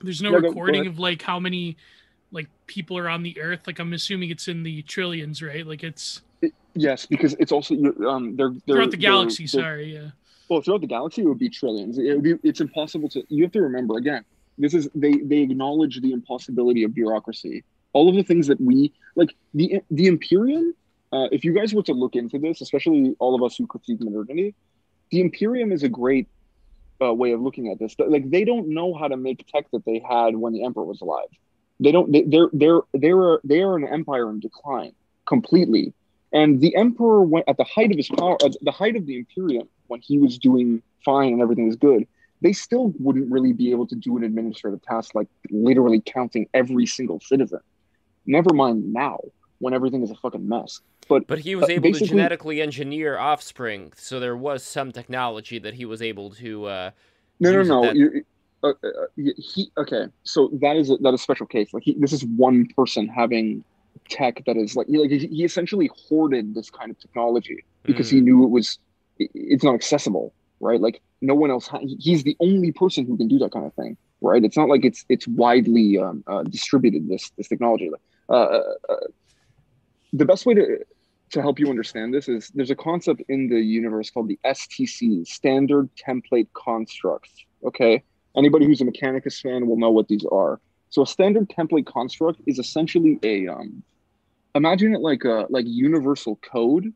there's 0.00 0.22
no 0.22 0.30
yeah, 0.30 0.36
recording 0.36 0.82
go, 0.82 0.90
go 0.90 0.90
of 0.90 0.98
like 0.98 1.22
how 1.22 1.38
many 1.38 1.76
like 2.32 2.48
people 2.66 2.96
are 2.98 3.08
on 3.08 3.22
the 3.22 3.38
Earth. 3.40 3.66
Like 3.66 3.78
I'm 3.78 3.92
assuming 3.92 4.30
it's 4.30 4.48
in 4.48 4.62
the 4.62 4.82
trillions, 4.82 5.42
right? 5.42 5.66
Like 5.66 5.82
it's 5.82 6.22
it, 6.40 6.52
yes, 6.74 7.06
because 7.06 7.34
it's 7.38 7.52
also 7.52 7.74
um 7.74 8.36
they're, 8.36 8.50
they're 8.66 8.76
throughout 8.76 8.90
the 8.90 8.96
galaxy. 8.96 9.46
They're, 9.46 9.62
sorry, 9.62 9.94
yeah. 9.94 10.10
Well, 10.48 10.60
throughout 10.62 10.80
the 10.80 10.86
galaxy, 10.86 11.22
it 11.22 11.26
would 11.26 11.38
be 11.38 11.50
trillions. 11.50 11.98
It 11.98 12.14
would 12.14 12.22
be. 12.22 12.34
It's 12.42 12.60
impossible 12.60 13.08
to. 13.10 13.24
You 13.28 13.42
have 13.44 13.52
to 13.52 13.62
remember 13.62 13.96
again. 13.96 14.24
This 14.58 14.74
is 14.74 14.88
they 14.94 15.12
they 15.12 15.38
acknowledge 15.38 16.00
the 16.00 16.12
impossibility 16.12 16.84
of 16.84 16.94
bureaucracy. 16.94 17.64
All 17.92 18.08
of 18.08 18.14
the 18.14 18.22
things 18.22 18.46
that 18.46 18.60
we 18.60 18.92
like 19.16 19.34
the 19.54 19.80
the 19.90 20.06
Imperium 20.06 20.74
uh, 21.12 21.28
if 21.30 21.44
you 21.44 21.52
guys 21.52 21.72
were 21.72 21.82
to 21.84 21.92
look 21.92 22.16
into 22.16 22.38
this, 22.38 22.60
especially 22.60 23.14
all 23.18 23.34
of 23.34 23.42
us 23.42 23.56
who 23.56 23.66
critique 23.66 24.00
modernity, 24.00 24.54
the 25.10 25.20
Imperium 25.20 25.72
is 25.72 25.82
a 25.82 25.88
great 25.88 26.28
uh, 27.00 27.14
way 27.14 27.32
of 27.32 27.40
looking 27.40 27.70
at 27.70 27.78
this. 27.78 27.94
Like 27.98 28.28
they 28.30 28.44
don't 28.44 28.68
know 28.68 28.94
how 28.94 29.08
to 29.08 29.16
make 29.16 29.46
tech 29.46 29.70
that 29.72 29.84
they 29.84 30.02
had 30.08 30.36
when 30.36 30.52
the 30.52 30.64
Emperor 30.64 30.84
was 30.84 31.00
alive. 31.00 31.28
They 31.78 31.92
don't. 31.92 32.10
They, 32.10 32.22
they're 32.22 32.48
they're 32.52 32.80
they're 32.92 33.38
they 33.44 33.60
are 33.60 33.76
an 33.76 33.86
empire 33.86 34.30
in 34.30 34.40
decline 34.40 34.92
completely. 35.26 35.92
And 36.32 36.60
the 36.60 36.74
Emperor 36.74 37.22
went 37.22 37.44
at 37.48 37.56
the 37.56 37.64
height 37.64 37.90
of 37.92 37.96
his 37.96 38.08
power, 38.08 38.36
at 38.44 38.56
the 38.60 38.72
height 38.72 38.96
of 38.96 39.06
the 39.06 39.16
Imperium, 39.16 39.68
when 39.88 40.00
he 40.00 40.18
was 40.18 40.38
doing 40.38 40.82
fine 41.04 41.32
and 41.32 41.42
everything 41.42 41.66
was 41.66 41.76
good. 41.76 42.06
They 42.42 42.52
still 42.52 42.92
wouldn't 42.98 43.30
really 43.32 43.52
be 43.52 43.70
able 43.70 43.86
to 43.86 43.94
do 43.94 44.16
an 44.16 44.24
administrative 44.24 44.82
task 44.82 45.14
like 45.14 45.28
literally 45.50 46.02
counting 46.04 46.48
every 46.52 46.86
single 46.86 47.20
citizen. 47.20 47.60
Never 48.26 48.52
mind 48.52 48.92
now, 48.92 49.20
when 49.58 49.72
everything 49.72 50.02
is 50.02 50.10
a 50.10 50.16
fucking 50.16 50.46
mess. 50.46 50.80
But 51.08 51.26
but 51.26 51.38
he 51.38 51.54
was 51.54 51.68
uh, 51.68 51.72
able 51.72 51.92
to 51.92 52.04
genetically 52.04 52.60
engineer 52.60 53.16
offspring, 53.16 53.92
so 53.96 54.18
there 54.18 54.36
was 54.36 54.64
some 54.64 54.92
technology 54.92 55.58
that 55.60 55.74
he 55.74 55.84
was 55.84 56.02
able 56.02 56.30
to. 56.30 56.66
Uh, 56.66 56.90
no, 57.38 57.52
no, 57.52 57.62
no. 57.62 57.82
That... 57.82 58.24
Uh, 58.62 58.70
uh, 58.82 58.90
he 59.36 59.70
okay. 59.78 60.06
So 60.24 60.50
that 60.60 60.76
is 60.76 60.90
a, 60.90 60.96
that 60.98 61.14
is 61.14 61.20
a 61.20 61.22
special 61.22 61.46
case. 61.46 61.72
Like 61.72 61.84
he, 61.84 61.94
this 61.98 62.12
is 62.12 62.24
one 62.24 62.66
person 62.74 63.06
having 63.06 63.62
tech 64.08 64.42
that 64.46 64.56
is 64.56 64.74
like 64.74 64.88
he, 64.88 64.98
like 64.98 65.10
he 65.10 65.44
essentially 65.44 65.90
hoarded 66.08 66.54
this 66.54 66.70
kind 66.70 66.90
of 66.90 66.98
technology 66.98 67.64
because 67.84 68.08
mm. 68.08 68.12
he 68.12 68.20
knew 68.20 68.44
it 68.44 68.50
was 68.50 68.78
it's 69.18 69.64
not 69.64 69.74
accessible, 69.74 70.32
right? 70.60 70.80
Like 70.80 71.02
no 71.20 71.34
one 71.34 71.50
else. 71.50 71.66
Ha- 71.68 71.80
he's 71.98 72.22
the 72.24 72.36
only 72.40 72.72
person 72.72 73.06
who 73.06 73.16
can 73.16 73.28
do 73.28 73.38
that 73.38 73.52
kind 73.52 73.66
of 73.66 73.74
thing, 73.74 73.96
right? 74.20 74.44
It's 74.44 74.56
not 74.56 74.68
like 74.68 74.84
it's 74.84 75.04
it's 75.08 75.26
widely 75.26 75.98
um, 75.98 76.24
uh, 76.26 76.42
distributed. 76.44 77.08
This 77.08 77.30
this 77.36 77.48
technology. 77.48 77.90
Uh, 78.28 78.32
uh, 78.32 78.74
uh 78.88 78.96
the 80.12 80.24
best 80.24 80.46
way 80.46 80.54
to 80.54 80.78
to 81.30 81.42
help 81.42 81.58
you 81.58 81.68
understand 81.68 82.14
this 82.14 82.28
is 82.28 82.50
there's 82.54 82.70
a 82.70 82.76
concept 82.76 83.22
in 83.28 83.48
the 83.48 83.60
universe 83.60 84.10
called 84.10 84.28
the 84.28 84.38
STC, 84.44 85.26
Standard 85.26 85.88
Template 85.96 86.48
Constructs. 86.54 87.44
Okay. 87.64 88.02
Anybody 88.36 88.66
who's 88.66 88.80
a 88.80 88.84
Mechanicus 88.84 89.40
fan 89.40 89.66
will 89.66 89.78
know 89.78 89.90
what 89.90 90.08
these 90.08 90.24
are. 90.30 90.60
So 90.90 91.02
a 91.02 91.06
standard 91.06 91.48
template 91.48 91.86
construct 91.86 92.40
is 92.46 92.58
essentially 92.58 93.18
a 93.22 93.48
um, 93.48 93.82
imagine 94.54 94.94
it 94.94 95.00
like 95.00 95.24
a 95.24 95.46
like 95.50 95.64
universal 95.66 96.36
code 96.36 96.92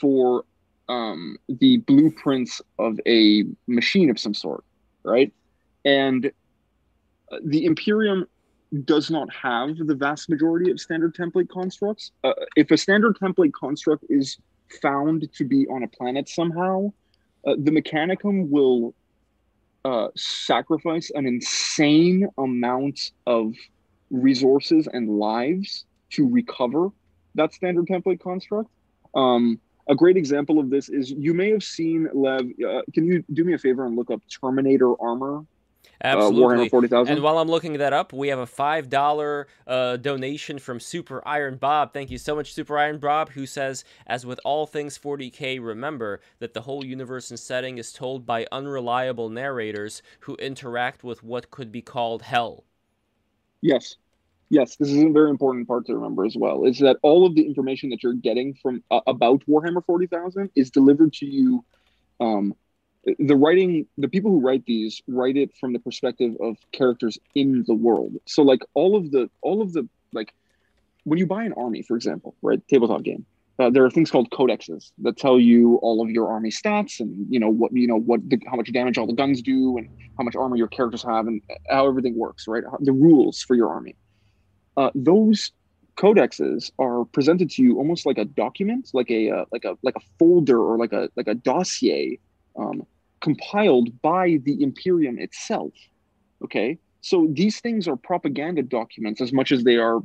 for 0.00 0.44
um, 0.90 1.36
the 1.48 1.76
blueprints 1.78 2.60
of 2.78 2.98
a 3.06 3.44
machine 3.68 4.10
of 4.10 4.18
some 4.18 4.34
sort, 4.34 4.64
right? 5.04 5.32
And 5.84 6.26
uh, 7.30 7.36
the 7.44 7.64
Imperium 7.64 8.26
does 8.84 9.08
not 9.08 9.32
have 9.32 9.76
the 9.78 9.94
vast 9.94 10.28
majority 10.28 10.70
of 10.70 10.80
standard 10.80 11.14
template 11.14 11.48
constructs. 11.48 12.10
Uh, 12.24 12.32
if 12.56 12.72
a 12.72 12.76
standard 12.76 13.16
template 13.22 13.52
construct 13.52 14.04
is 14.10 14.38
found 14.82 15.32
to 15.34 15.44
be 15.44 15.64
on 15.68 15.84
a 15.84 15.88
planet 15.88 16.28
somehow, 16.28 16.92
uh, 17.46 17.54
the 17.56 17.70
Mechanicum 17.70 18.48
will 18.48 18.92
uh, 19.84 20.08
sacrifice 20.16 21.10
an 21.14 21.24
insane 21.24 22.28
amount 22.36 23.12
of 23.26 23.54
resources 24.10 24.88
and 24.92 25.08
lives 25.08 25.84
to 26.10 26.28
recover 26.28 26.88
that 27.36 27.54
standard 27.54 27.86
template 27.86 28.20
construct. 28.20 28.68
Um, 29.14 29.60
a 29.88 29.94
great 29.94 30.16
example 30.16 30.58
of 30.58 30.70
this 30.70 30.88
is 30.88 31.10
you 31.10 31.34
may 31.34 31.50
have 31.50 31.62
seen 31.62 32.08
Lev. 32.12 32.40
Uh, 32.40 32.82
can 32.92 33.04
you 33.04 33.24
do 33.32 33.44
me 33.44 33.54
a 33.54 33.58
favor 33.58 33.86
and 33.86 33.96
look 33.96 34.10
up 34.10 34.20
Terminator 34.28 35.00
armor 35.00 35.44
Absolutely. 36.02 36.42
Warhammer 36.42 36.70
forty 36.70 36.88
thousand. 36.88 37.14
And 37.14 37.22
while 37.22 37.38
I'm 37.38 37.48
looking 37.48 37.74
that 37.74 37.92
up, 37.92 38.12
we 38.12 38.28
have 38.28 38.38
a 38.38 38.46
five 38.46 38.88
dollar 38.88 39.48
uh, 39.66 39.96
donation 39.98 40.58
from 40.58 40.80
Super 40.80 41.26
Iron 41.26 41.56
Bob. 41.56 41.92
Thank 41.92 42.10
you 42.10 42.16
so 42.16 42.34
much, 42.34 42.54
Super 42.54 42.78
Iron 42.78 42.98
Bob, 42.98 43.30
who 43.30 43.44
says, 43.44 43.84
"As 44.06 44.24
with 44.24 44.40
all 44.44 44.66
things 44.66 44.96
40k, 44.96 45.60
remember 45.62 46.20
that 46.38 46.54
the 46.54 46.62
whole 46.62 46.84
universe 46.84 47.30
and 47.30 47.38
setting 47.38 47.76
is 47.76 47.92
told 47.92 48.24
by 48.24 48.46
unreliable 48.50 49.28
narrators 49.28 50.02
who 50.20 50.36
interact 50.36 51.04
with 51.04 51.22
what 51.22 51.50
could 51.50 51.70
be 51.70 51.82
called 51.82 52.22
hell." 52.22 52.64
Yes. 53.60 53.96
Yes, 54.50 54.74
this 54.76 54.88
is 54.88 55.02
a 55.02 55.08
very 55.10 55.30
important 55.30 55.68
part 55.68 55.86
to 55.86 55.94
remember 55.94 56.26
as 56.26 56.36
well. 56.36 56.64
Is 56.64 56.80
that 56.80 56.96
all 57.02 57.24
of 57.24 57.36
the 57.36 57.46
information 57.46 57.90
that 57.90 58.02
you're 58.02 58.14
getting 58.14 58.54
from 58.54 58.82
uh, 58.90 59.00
about 59.06 59.42
Warhammer 59.48 59.84
40,000 59.84 60.50
is 60.56 60.70
delivered 60.70 61.12
to 61.14 61.26
you 61.26 61.64
um, 62.20 62.54
the 63.18 63.34
writing 63.34 63.86
the 63.96 64.08
people 64.08 64.30
who 64.30 64.40
write 64.40 64.64
these 64.66 65.00
write 65.08 65.36
it 65.36 65.56
from 65.58 65.72
the 65.72 65.78
perspective 65.78 66.34
of 66.40 66.56
characters 66.72 67.18
in 67.34 67.64
the 67.66 67.74
world 67.74 68.16
so 68.26 68.42
like 68.42 68.60
all 68.74 68.94
of 68.94 69.10
the 69.10 69.30
all 69.40 69.62
of 69.62 69.72
the 69.72 69.88
like 70.12 70.34
when 71.04 71.18
you 71.18 71.26
buy 71.26 71.44
an 71.44 71.54
army 71.54 71.82
for 71.82 71.96
example 71.96 72.34
right 72.42 72.60
tabletop 72.68 73.02
game 73.02 73.24
uh, 73.58 73.70
there 73.70 73.84
are 73.84 73.90
things 73.90 74.10
called 74.10 74.30
codexes 74.30 74.92
that 74.98 75.16
tell 75.16 75.38
you 75.38 75.76
all 75.76 76.02
of 76.02 76.10
your 76.10 76.30
army 76.30 76.50
stats 76.50 77.00
and 77.00 77.26
you 77.30 77.40
know 77.40 77.48
what 77.48 77.72
you 77.72 77.86
know 77.86 77.98
what 77.98 78.20
the, 78.28 78.38
how 78.50 78.56
much 78.56 78.70
damage 78.70 78.98
all 78.98 79.06
the 79.06 79.14
guns 79.14 79.40
do 79.40 79.78
and 79.78 79.88
how 80.18 80.24
much 80.24 80.36
armor 80.36 80.56
your 80.56 80.68
characters 80.68 81.02
have 81.02 81.26
and 81.26 81.40
how 81.70 81.88
everything 81.88 82.18
works 82.18 82.46
right 82.46 82.64
the 82.80 82.92
rules 82.92 83.40
for 83.40 83.56
your 83.56 83.70
army 83.70 83.96
uh, 84.80 84.90
those 84.94 85.52
codexes 85.96 86.70
are 86.78 87.04
presented 87.16 87.50
to 87.50 87.62
you 87.62 87.76
almost 87.76 88.06
like 88.06 88.16
a 88.16 88.24
document 88.24 88.84
like 88.94 89.10
a 89.10 89.22
uh, 89.36 89.44
like 89.52 89.64
a 89.70 89.76
like 89.82 89.96
a 89.96 90.04
folder 90.18 90.60
or 90.68 90.78
like 90.78 90.94
a 91.00 91.02
like 91.18 91.28
a 91.34 91.34
dossier 91.34 92.18
um, 92.56 92.86
compiled 93.20 93.88
by 94.00 94.38
the 94.46 94.62
Imperium 94.62 95.18
itself. 95.18 95.72
Okay, 96.44 96.78
so 97.02 97.28
these 97.40 97.60
things 97.60 97.86
are 97.86 97.96
propaganda 97.96 98.62
documents 98.62 99.20
as 99.20 99.32
much 99.32 99.52
as 99.52 99.64
they 99.64 99.76
are 99.76 100.00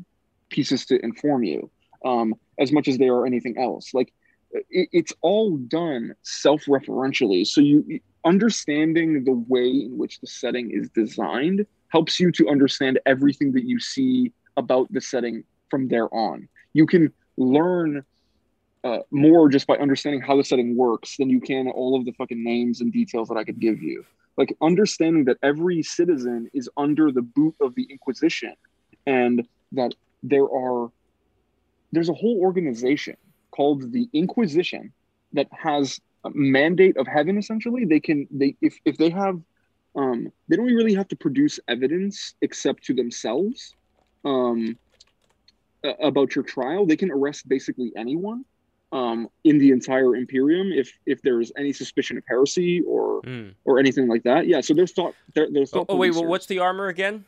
pieces 0.49 0.85
to 0.87 0.95
inform 1.09 1.43
you, 1.43 1.71
um, 2.03 2.35
as 2.59 2.71
much 2.71 2.87
as 2.87 2.97
they 2.97 3.07
are 3.07 3.25
anything 3.25 3.57
else. 3.57 3.93
Like 3.93 4.11
it, 4.51 4.89
it's 4.99 5.13
all 5.21 5.57
done 5.57 6.13
self-referentially. 6.23 7.47
So 7.47 7.61
you 7.61 7.99
understanding 8.25 9.23
the 9.23 9.37
way 9.53 9.69
in 9.87 9.97
which 9.97 10.19
the 10.19 10.27
setting 10.27 10.71
is 10.71 10.89
designed 10.89 11.65
helps 11.89 12.19
you 12.19 12.31
to 12.33 12.49
understand 12.49 12.99
everything 13.05 13.53
that 13.53 13.65
you 13.71 13.79
see 13.79 14.33
about 14.57 14.91
the 14.91 15.01
setting 15.01 15.43
from 15.69 15.87
there 15.87 16.13
on. 16.13 16.47
You 16.73 16.85
can 16.85 17.11
learn 17.37 18.05
uh, 18.83 18.99
more 19.11 19.49
just 19.49 19.67
by 19.67 19.75
understanding 19.77 20.21
how 20.21 20.37
the 20.37 20.43
setting 20.43 20.77
works 20.77 21.17
than 21.17 21.29
you 21.29 21.41
can 21.41 21.67
all 21.67 21.97
of 21.97 22.05
the 22.05 22.11
fucking 22.13 22.43
names 22.43 22.81
and 22.81 22.93
details 22.93 23.27
that 23.29 23.35
I 23.37 23.43
could 23.43 23.59
give 23.59 23.81
you. 23.81 24.05
Like 24.37 24.55
understanding 24.61 25.25
that 25.25 25.37
every 25.41 25.81
citizen 25.81 26.49
is 26.53 26.69
under 26.77 27.11
the 27.11 27.21
boot 27.21 27.55
of 27.61 27.73
the 27.75 27.87
Inquisition, 27.89 28.53
and 29.07 29.47
that 29.71 29.95
there 30.23 30.43
are 30.43 30.91
there's 31.91 32.09
a 32.09 32.13
whole 32.13 32.39
organization 32.41 33.15
called 33.51 33.91
the 33.91 34.09
Inquisition 34.13 34.91
that 35.33 35.47
has 35.51 35.99
a 36.25 36.29
mandate 36.33 36.97
of 36.97 37.07
heaven. 37.07 37.37
Essentially, 37.37 37.85
they 37.85 37.99
can 37.99 38.27
they 38.29 38.55
if 38.61 38.77
if 38.85 38.97
they 38.97 39.09
have 39.09 39.39
um, 39.95 40.31
they 40.49 40.57
don't 40.57 40.65
really 40.65 40.93
have 40.93 41.07
to 41.07 41.15
produce 41.15 41.59
evidence 41.67 42.35
except 42.41 42.83
to 42.83 42.93
themselves 42.93 43.73
um, 44.25 44.77
about 46.01 46.35
your 46.35 46.43
trial. 46.43 46.85
They 46.85 46.97
can 46.97 47.11
arrest 47.11 47.47
basically 47.47 47.91
anyone 47.95 48.43
um, 48.91 49.29
in 49.43 49.57
the 49.59 49.71
entire 49.71 50.15
Imperium 50.15 50.71
if 50.71 50.97
if 51.05 51.21
there's 51.21 51.51
any 51.57 51.71
suspicion 51.73 52.17
of 52.17 52.23
heresy 52.27 52.81
or 52.81 53.05
Mm. 53.21 53.53
or 53.65 53.79
anything 53.79 54.07
like 54.07 54.23
that. 54.23 54.45
Yeah, 54.47 54.61
so 54.61 54.73
there's 54.73 54.91
thought 54.91 55.15
there, 55.33 55.47
there's 55.49 55.71
Oh, 55.73 55.79
thought. 55.79 55.85
oh 55.89 55.95
wait, 55.95 56.11
well, 56.13 56.25
what's 56.25 56.45
the 56.45 56.59
armor 56.59 56.87
again? 56.87 57.23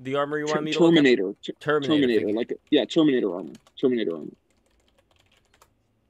The 0.00 0.14
armor 0.14 0.38
you 0.38 0.46
Ter- 0.46 0.52
want 0.54 0.64
me 0.64 0.72
to 0.72 0.78
look 0.78 0.88
up? 0.90 0.94
Terminator? 0.94 1.34
Terminator. 1.60 1.88
Terminator, 1.96 2.24
thank 2.26 2.36
like 2.36 2.52
yeah, 2.70 2.84
Terminator 2.84 3.34
armor. 3.34 3.52
Terminator 3.80 4.12
armor. 4.14 4.30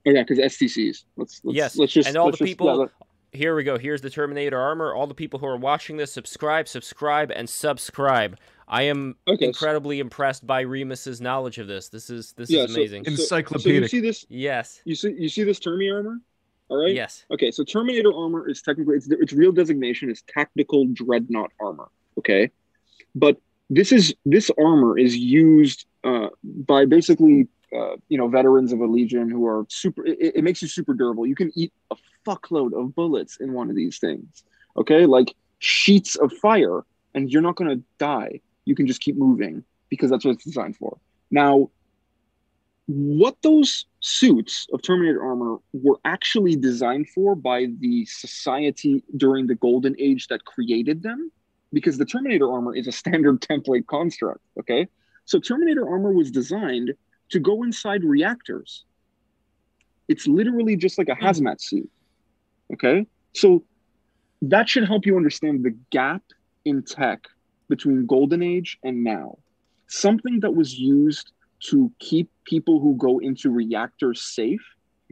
Oh 0.06 0.10
yeah, 0.10 0.22
because 0.22 0.38
STCs. 0.38 1.04
Let's, 1.16 1.40
let's 1.44 1.56
Yes, 1.56 1.76
Let's 1.78 1.92
just 1.92 2.08
and 2.08 2.16
all 2.16 2.26
the 2.26 2.32
just- 2.36 2.42
people- 2.42 2.66
yeah, 2.66 2.72
let- 2.74 2.90
Here 3.32 3.54
we 3.56 3.64
go. 3.64 3.78
Here's 3.78 4.00
the 4.02 4.10
Terminator 4.10 4.58
armor. 4.60 4.92
All 4.94 5.06
the 5.06 5.14
people 5.14 5.38
who 5.38 5.46
are 5.46 5.56
watching 5.56 5.96
this, 5.96 6.12
subscribe, 6.12 6.68
subscribe, 6.68 7.30
and 7.34 7.48
subscribe. 7.48 8.36
I 8.72 8.84
am 8.84 9.16
Okay, 9.28 9.44
so- 9.44 9.48
incredibly 9.48 10.00
impressed 10.00 10.46
by 10.46 10.62
Remus's 10.62 11.20
knowledge 11.20 11.58
of 11.58 11.66
this. 11.68 11.90
This 11.90 12.08
is 12.08 12.32
this 12.32 12.50
Yeah, 12.50 12.64
is 12.64 12.74
amazing. 12.74 13.04
so- 13.16 13.22
So 13.22 13.68
you 13.68 13.86
see 13.86 14.00
this? 14.00 14.24
yes. 14.30 14.80
You 14.86 14.94
see 14.94 15.14
you 15.16 15.28
see 15.28 15.44
this 15.44 15.60
Terminator 15.60 15.98
armor? 15.98 16.20
All 16.68 16.78
right. 16.82 16.94
Yes. 16.94 17.26
Okay, 17.30 17.50
so 17.50 17.64
Terminator 17.64 18.12
armor 18.14 18.48
is 18.48 18.62
technically 18.62 18.96
its 18.96 19.06
its 19.10 19.34
real 19.34 19.52
designation 19.52 20.10
is 20.10 20.22
tactical 20.22 20.86
dreadnought 20.86 21.52
armor. 21.60 21.88
Okay, 22.18 22.50
but 23.14 23.36
this 23.68 23.92
is 23.92 24.14
this 24.24 24.50
armor 24.58 24.98
is 24.98 25.14
used 25.16 25.84
uh, 26.04 26.28
by 26.42 26.86
basically 26.86 27.48
uh, 27.76 27.96
you 28.08 28.16
know 28.16 28.26
veterans 28.28 28.72
of 28.72 28.80
a 28.80 28.86
legion 28.86 29.28
who 29.28 29.46
are 29.46 29.66
super. 29.68 30.06
It, 30.06 30.36
it 30.36 30.44
makes 30.44 30.62
you 30.62 30.68
super 30.68 30.94
durable. 30.94 31.26
You 31.26 31.34
can 31.34 31.52
eat 31.54 31.74
a 31.90 31.96
fuckload 32.26 32.72
of 32.72 32.94
bullets 32.94 33.36
in 33.36 33.52
one 33.52 33.68
of 33.68 33.76
these 33.76 33.98
things. 33.98 34.44
Okay, 34.78 35.04
like 35.04 35.34
sheets 35.58 36.16
of 36.16 36.32
fire, 36.38 36.84
and 37.14 37.30
you're 37.30 37.42
not 37.42 37.56
going 37.56 37.70
to 37.78 37.84
die. 37.98 38.40
You 38.64 38.74
can 38.74 38.86
just 38.86 39.00
keep 39.00 39.16
moving 39.16 39.64
because 39.88 40.10
that's 40.10 40.24
what 40.24 40.32
it's 40.32 40.44
designed 40.44 40.76
for. 40.76 40.98
Now, 41.30 41.70
what 42.86 43.36
those 43.42 43.86
suits 44.00 44.66
of 44.72 44.82
Terminator 44.82 45.22
armor 45.22 45.58
were 45.72 45.98
actually 46.04 46.56
designed 46.56 47.08
for 47.08 47.34
by 47.34 47.66
the 47.80 48.04
society 48.06 49.02
during 49.16 49.46
the 49.46 49.54
golden 49.54 49.94
age 49.98 50.28
that 50.28 50.44
created 50.44 51.02
them, 51.02 51.30
because 51.72 51.98
the 51.98 52.04
Terminator 52.04 52.50
armor 52.50 52.74
is 52.74 52.86
a 52.86 52.92
standard 52.92 53.40
template 53.50 53.86
construct. 53.86 54.40
Okay. 54.58 54.88
So 55.24 55.38
Terminator 55.38 55.88
armor 55.88 56.12
was 56.12 56.30
designed 56.30 56.92
to 57.30 57.38
go 57.38 57.62
inside 57.62 58.04
reactors. 58.04 58.84
It's 60.08 60.26
literally 60.26 60.76
just 60.76 60.98
like 60.98 61.08
a 61.08 61.14
hmm. 61.14 61.24
hazmat 61.24 61.60
suit. 61.60 61.90
Okay. 62.72 63.06
So 63.34 63.64
that 64.42 64.68
should 64.68 64.86
help 64.86 65.06
you 65.06 65.16
understand 65.16 65.64
the 65.64 65.76
gap 65.90 66.22
in 66.64 66.82
tech 66.82 67.26
between 67.72 68.04
golden 68.04 68.42
age 68.42 68.78
and 68.84 69.02
now. 69.02 69.38
Something 69.86 70.40
that 70.40 70.54
was 70.54 70.78
used 70.78 71.32
to 71.70 71.90
keep 71.98 72.28
people 72.44 72.80
who 72.80 72.94
go 72.96 73.18
into 73.18 73.48
reactors 73.50 74.20
safe 74.20 74.66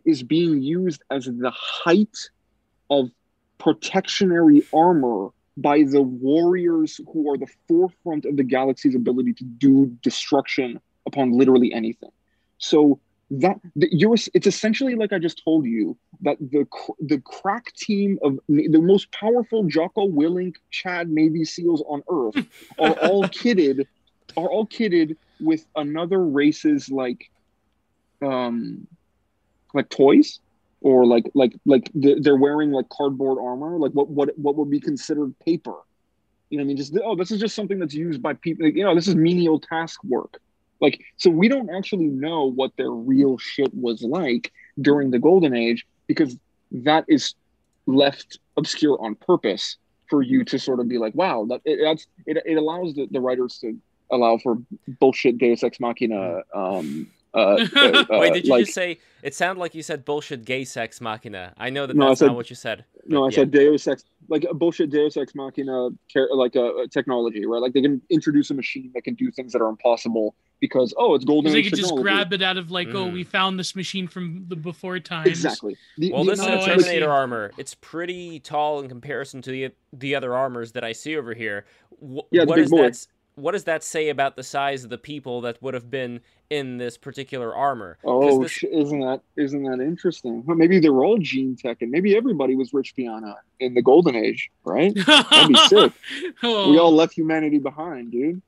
is 0.04 0.22
being 0.22 0.60
used 0.60 1.02
as 1.10 1.24
the 1.24 1.50
height 1.50 2.18
of 2.90 3.08
protectionary 3.56 4.62
armor 4.74 5.30
by 5.56 5.84
the 5.84 6.02
warriors 6.02 7.00
who 7.10 7.30
are 7.30 7.38
the 7.38 7.50
forefront 7.66 8.26
of 8.26 8.36
the 8.36 8.44
galaxy's 8.44 8.94
ability 8.94 9.32
to 9.32 9.44
do 9.44 9.86
destruction 10.02 10.78
upon 11.06 11.32
literally 11.32 11.72
anything. 11.72 12.12
So 12.58 13.00
that 13.30 13.60
the, 13.76 13.88
you're 13.92 14.16
it's 14.34 14.46
essentially 14.46 14.96
like 14.96 15.12
I 15.12 15.18
just 15.18 15.42
told 15.44 15.64
you 15.64 15.96
that 16.22 16.36
the 16.40 16.66
the 16.98 17.20
crack 17.20 17.72
team 17.74 18.18
of 18.22 18.38
the 18.48 18.80
most 18.80 19.12
powerful 19.12 19.64
Jocko 19.64 20.08
Willink 20.08 20.56
Chad 20.70 21.08
Navy 21.08 21.44
SEALs 21.44 21.82
on 21.88 22.02
Earth 22.10 22.44
are 22.78 22.94
all 23.08 23.24
kitted 23.24 23.86
are 24.36 24.48
all 24.48 24.66
kitted 24.66 25.16
with 25.40 25.64
another 25.76 26.24
race's 26.24 26.90
like 26.90 27.30
um 28.20 28.86
like 29.74 29.88
toys 29.90 30.40
or 30.80 31.06
like 31.06 31.30
like 31.34 31.54
like 31.64 31.90
th- 32.00 32.18
they're 32.22 32.36
wearing 32.36 32.72
like 32.72 32.88
cardboard 32.88 33.38
armor 33.40 33.78
like 33.78 33.92
what 33.92 34.08
what 34.08 34.36
what 34.38 34.56
would 34.56 34.70
be 34.70 34.80
considered 34.80 35.38
paper. 35.38 35.74
You 36.48 36.58
know 36.58 36.64
i 36.64 36.66
mean? 36.66 36.76
Just 36.76 36.98
oh 37.04 37.14
this 37.14 37.30
is 37.30 37.38
just 37.38 37.54
something 37.54 37.78
that's 37.78 37.94
used 37.94 38.20
by 38.20 38.32
people 38.34 38.66
you 38.66 38.82
know 38.82 38.96
this 38.96 39.06
is 39.06 39.14
menial 39.14 39.60
task 39.60 40.02
work 40.02 40.40
like 40.80 41.00
so 41.16 41.30
we 41.30 41.48
don't 41.48 41.70
actually 41.70 42.06
know 42.06 42.50
what 42.50 42.76
their 42.76 42.90
real 42.90 43.38
shit 43.38 43.72
was 43.74 44.02
like 44.02 44.52
during 44.80 45.10
the 45.10 45.18
golden 45.18 45.54
age 45.54 45.86
because 46.06 46.36
that 46.72 47.04
is 47.08 47.34
left 47.86 48.38
obscure 48.56 48.98
on 49.00 49.14
purpose 49.14 49.76
for 50.08 50.22
you 50.22 50.44
to 50.44 50.58
sort 50.58 50.80
of 50.80 50.88
be 50.88 50.98
like 50.98 51.14
wow 51.14 51.46
that 51.48 51.60
it, 51.64 51.78
that's 51.82 52.06
it, 52.26 52.38
it 52.44 52.56
allows 52.56 52.94
the, 52.94 53.06
the 53.10 53.20
writers 53.20 53.58
to 53.58 53.76
allow 54.10 54.36
for 54.38 54.58
bullshit 54.98 55.38
deus 55.38 55.62
ex 55.62 55.78
machina 55.80 56.42
um 56.54 57.06
uh, 57.32 57.64
uh, 57.76 58.04
Wait, 58.10 58.32
did 58.34 58.44
you 58.44 58.50
like, 58.50 58.64
just 58.64 58.74
say 58.74 58.98
it 59.22 59.36
sounded 59.36 59.60
like 59.60 59.72
you 59.72 59.84
said 59.84 60.04
bullshit 60.04 60.44
gay 60.44 60.64
sex 60.64 61.00
machina? 61.00 61.54
I 61.56 61.70
know 61.70 61.86
that 61.86 61.94
No, 61.94 62.08
that's 62.08 62.18
said- 62.18 62.26
not 62.26 62.34
what 62.34 62.50
you 62.50 62.56
said. 62.56 62.84
No, 63.06 63.24
I 63.24 63.28
yeah. 63.28 63.36
said 63.36 63.50
Deus 63.50 63.86
Ex, 63.86 64.04
like 64.28 64.44
a 64.48 64.54
bullshit 64.54 64.90
Deus 64.90 65.16
Ex 65.16 65.34
Machina, 65.34 65.88
like 66.32 66.54
a, 66.54 66.82
a 66.82 66.88
technology, 66.88 67.46
right? 67.46 67.60
Like 67.60 67.72
they 67.72 67.82
can 67.82 68.00
introduce 68.10 68.50
a 68.50 68.54
machine 68.54 68.90
that 68.94 69.02
can 69.02 69.14
do 69.14 69.30
things 69.30 69.52
that 69.52 69.62
are 69.62 69.68
impossible 69.68 70.34
because 70.60 70.94
oh, 70.96 71.14
it's 71.14 71.24
golden 71.24 71.52
Because 71.52 71.54
they 71.54 71.58
age 71.60 71.70
could 71.70 71.78
just 71.80 71.94
grab 71.96 72.32
it 72.32 72.42
out 72.42 72.56
of 72.56 72.70
like, 72.70 72.88
oh, 72.88 73.06
Mm. 73.06 73.12
we 73.12 73.24
found 73.24 73.58
this 73.58 73.74
machine 73.74 74.06
from 74.06 74.44
the 74.48 74.56
before 74.56 74.98
times. 75.00 75.28
exactly. 75.28 75.76
The- 75.98 76.12
Well, 76.12 76.24
the 76.24 76.30
this 76.32 76.40
is 76.40 76.46
amount 76.46 76.60
the 76.62 76.66
Oh, 76.68 76.72
I 76.72 76.74
of- 76.74 76.80
see. 76.82 76.86
Terminator 76.86 77.10
armor. 77.10 77.50
It's 77.58 77.74
pretty 77.74 78.40
tall 78.40 78.80
in 78.80 78.88
comparison 78.88 79.42
to 79.42 79.50
the 79.50 79.70
the 79.92 80.14
other 80.14 80.34
armors 80.34 80.72
that 80.72 80.84
I 80.84 80.92
see 80.92 81.16
over 81.16 81.34
here. 81.34 81.64
Wh- 82.00 82.18
Yeah, 82.30 82.42
the 82.42 82.46
what 82.48 82.56
big 82.56 82.64
is 82.66 82.70
boy. 82.70 82.82
that? 82.82 83.06
what 83.36 83.52
does 83.52 83.64
that 83.64 83.82
say 83.82 84.10
about 84.10 84.36
the 84.36 84.42
size 84.42 84.84
of 84.84 84.90
the 84.90 84.98
people 84.98 85.40
that 85.40 85.62
would 85.62 85.72
have 85.72 85.90
been 85.90 86.20
in 86.50 86.76
this 86.76 86.98
particular 86.98 87.54
armor? 87.54 87.96
Oh, 88.04 88.42
this- 88.42 88.62
isn't 88.64 89.00
that 89.00 89.22
isn't 89.36 89.62
that 89.62 89.80
interesting? 89.80 90.44
Well, 90.44 90.56
maybe 90.56 90.78
they 90.78 90.90
were 90.90 91.04
all 91.04 91.16
gene 91.16 91.56
tech, 91.56 91.80
and 91.80 91.90
maybe 91.90 92.14
everybody 92.16 92.54
was 92.54 92.74
Rich 92.74 92.94
Piana 92.96 93.36
in 93.60 93.72
the 93.72 93.80
golden 93.82 94.14
age, 94.14 94.50
right? 94.64 94.92
That'd 95.06 95.48
be 95.48 95.54
sick. 95.68 95.92
Oh, 96.42 96.70
We 96.70 96.78
all 96.78 96.92
left 96.92 97.14
humanity 97.14 97.58
behind, 97.58 98.12
dude. 98.12 98.42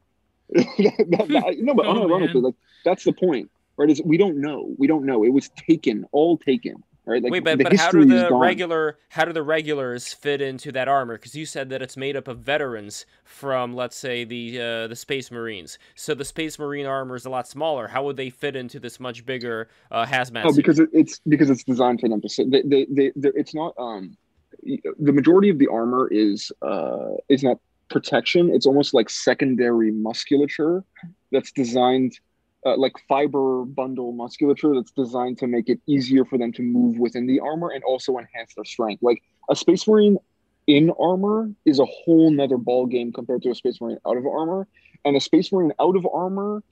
That- 0.53 1.07
that- 1.11 1.29
that- 1.29 1.57
no, 1.59 1.75
but 1.75 1.87
Oh, 1.87 1.95
unironically, 1.95 2.35
man. 2.35 2.43
like 2.43 2.55
that's 2.85 3.05
the 3.05 3.13
point, 3.13 3.51
right? 3.77 3.91
Is 3.91 4.03
we 4.05 4.17
don't 4.17 4.41
know, 4.41 4.75
we 4.79 4.87
don't 4.87 5.05
know. 5.05 5.25
It 5.25 5.33
was 5.33 5.51
taken, 5.51 6.05
all 6.13 6.37
taken, 6.39 6.83
right? 7.07 7.23
Like 7.23 7.33
Wait, 7.33 7.45
but, 7.45 7.59
the 7.59 7.65
but 7.65 7.77
how 7.77 7.91
do 7.91 8.05
the 8.05 8.35
regular 8.35 8.99
how 9.09 9.25
do 9.25 9.33
the 9.33 9.43
regulars 9.43 10.13
fit 10.13 10.41
into 10.41 10.73
that 10.73 10.89
armor? 10.89 11.17
Because 11.17 11.35
you 11.35 11.47
said 11.47 11.71
that 11.71 11.83
it's 11.83 11.97
made 11.97 12.17
up 12.17 12.29
of 12.29 12.39
veterans 12.41 13.07
from, 13.25 13.75
let's 13.75 13.97
say, 13.97 14.25
the 14.25 14.61
uh, 14.61 14.87
the 14.89 14.97
Space 14.97 15.31
Marines. 15.31 15.79
So 15.95 16.15
the 16.15 16.25
Space 16.25 16.59
Marine 16.59 16.87
armor 16.87 17.17
is 17.17 17.25
a 17.25 17.31
lot 17.31 17.49
smaller. 17.49 17.89
How 17.89 18.05
would 18.05 18.17
they 18.17 18.31
fit 18.31 18.57
into 18.57 18.79
this 18.81 19.01
much 19.01 19.25
bigger 19.25 19.69
uh, 19.91 20.07
hazmat 20.07 20.45
Oh, 20.45 20.55
because 20.55 20.79
it, 20.79 20.91
it's 20.93 21.21
because 21.29 21.51
it's 21.51 21.65
designed 21.65 22.01
for 22.01 22.09
them 22.09 22.21
to 22.21 22.29
sit. 22.29 22.51
They, 22.51 22.63
they, 22.63 22.87
they, 22.91 23.13
they, 23.17 23.31
it's 23.35 23.55
not. 23.55 23.75
Um, 23.79 24.17
the 24.63 25.13
majority 25.13 25.49
of 25.49 25.59
the 25.59 25.67
armor 25.69 26.09
is 26.13 26.53
uh 26.61 27.13
is 27.29 27.43
not 27.43 27.59
protection. 27.93 28.51
It's 28.53 28.67
almost 28.67 28.95
like 28.95 29.11
secondary 29.11 29.93
musculature 29.93 30.85
that's 31.31 31.53
designed. 31.53 32.19
Uh, 32.65 32.77
like 32.77 32.93
fiber 33.09 33.65
bundle 33.65 34.13
musculature 34.13 34.73
that's 34.73 34.93
designed 34.93 35.37
to 35.37 35.49
make 35.49 35.69
it 35.69 35.81
easier 35.89 36.25
for 36.25 36.39
them 36.39 36.53
to 36.53 36.63
move 36.63 36.97
within 36.97 37.27
the 37.27 37.41
armor 37.41 37.71
and 37.71 37.83
also 37.83 38.19
enhance 38.19 38.55
their 38.55 38.65
strength. 38.65 39.03
Like 39.03 39.21
a 39.51 39.57
space 39.57 39.89
marine 39.89 40.17
in 40.69 40.93
armor 41.01 41.51
is 41.65 41.81
a 41.81 41.85
whole 41.85 42.31
nother 42.31 42.59
ball 42.59 42.87
game 42.87 43.13
compared 43.13 43.43
to 43.43 43.51
a 43.51 43.55
space 43.57 43.81
marine 43.81 43.99
out 44.07 44.17
of 44.17 44.25
armor. 44.27 44.69
And 45.05 45.17
a 45.17 45.21
space 45.21 45.53
marine 45.53 45.73
out 45.81 45.97
of 45.97 46.07
armor 46.07 46.63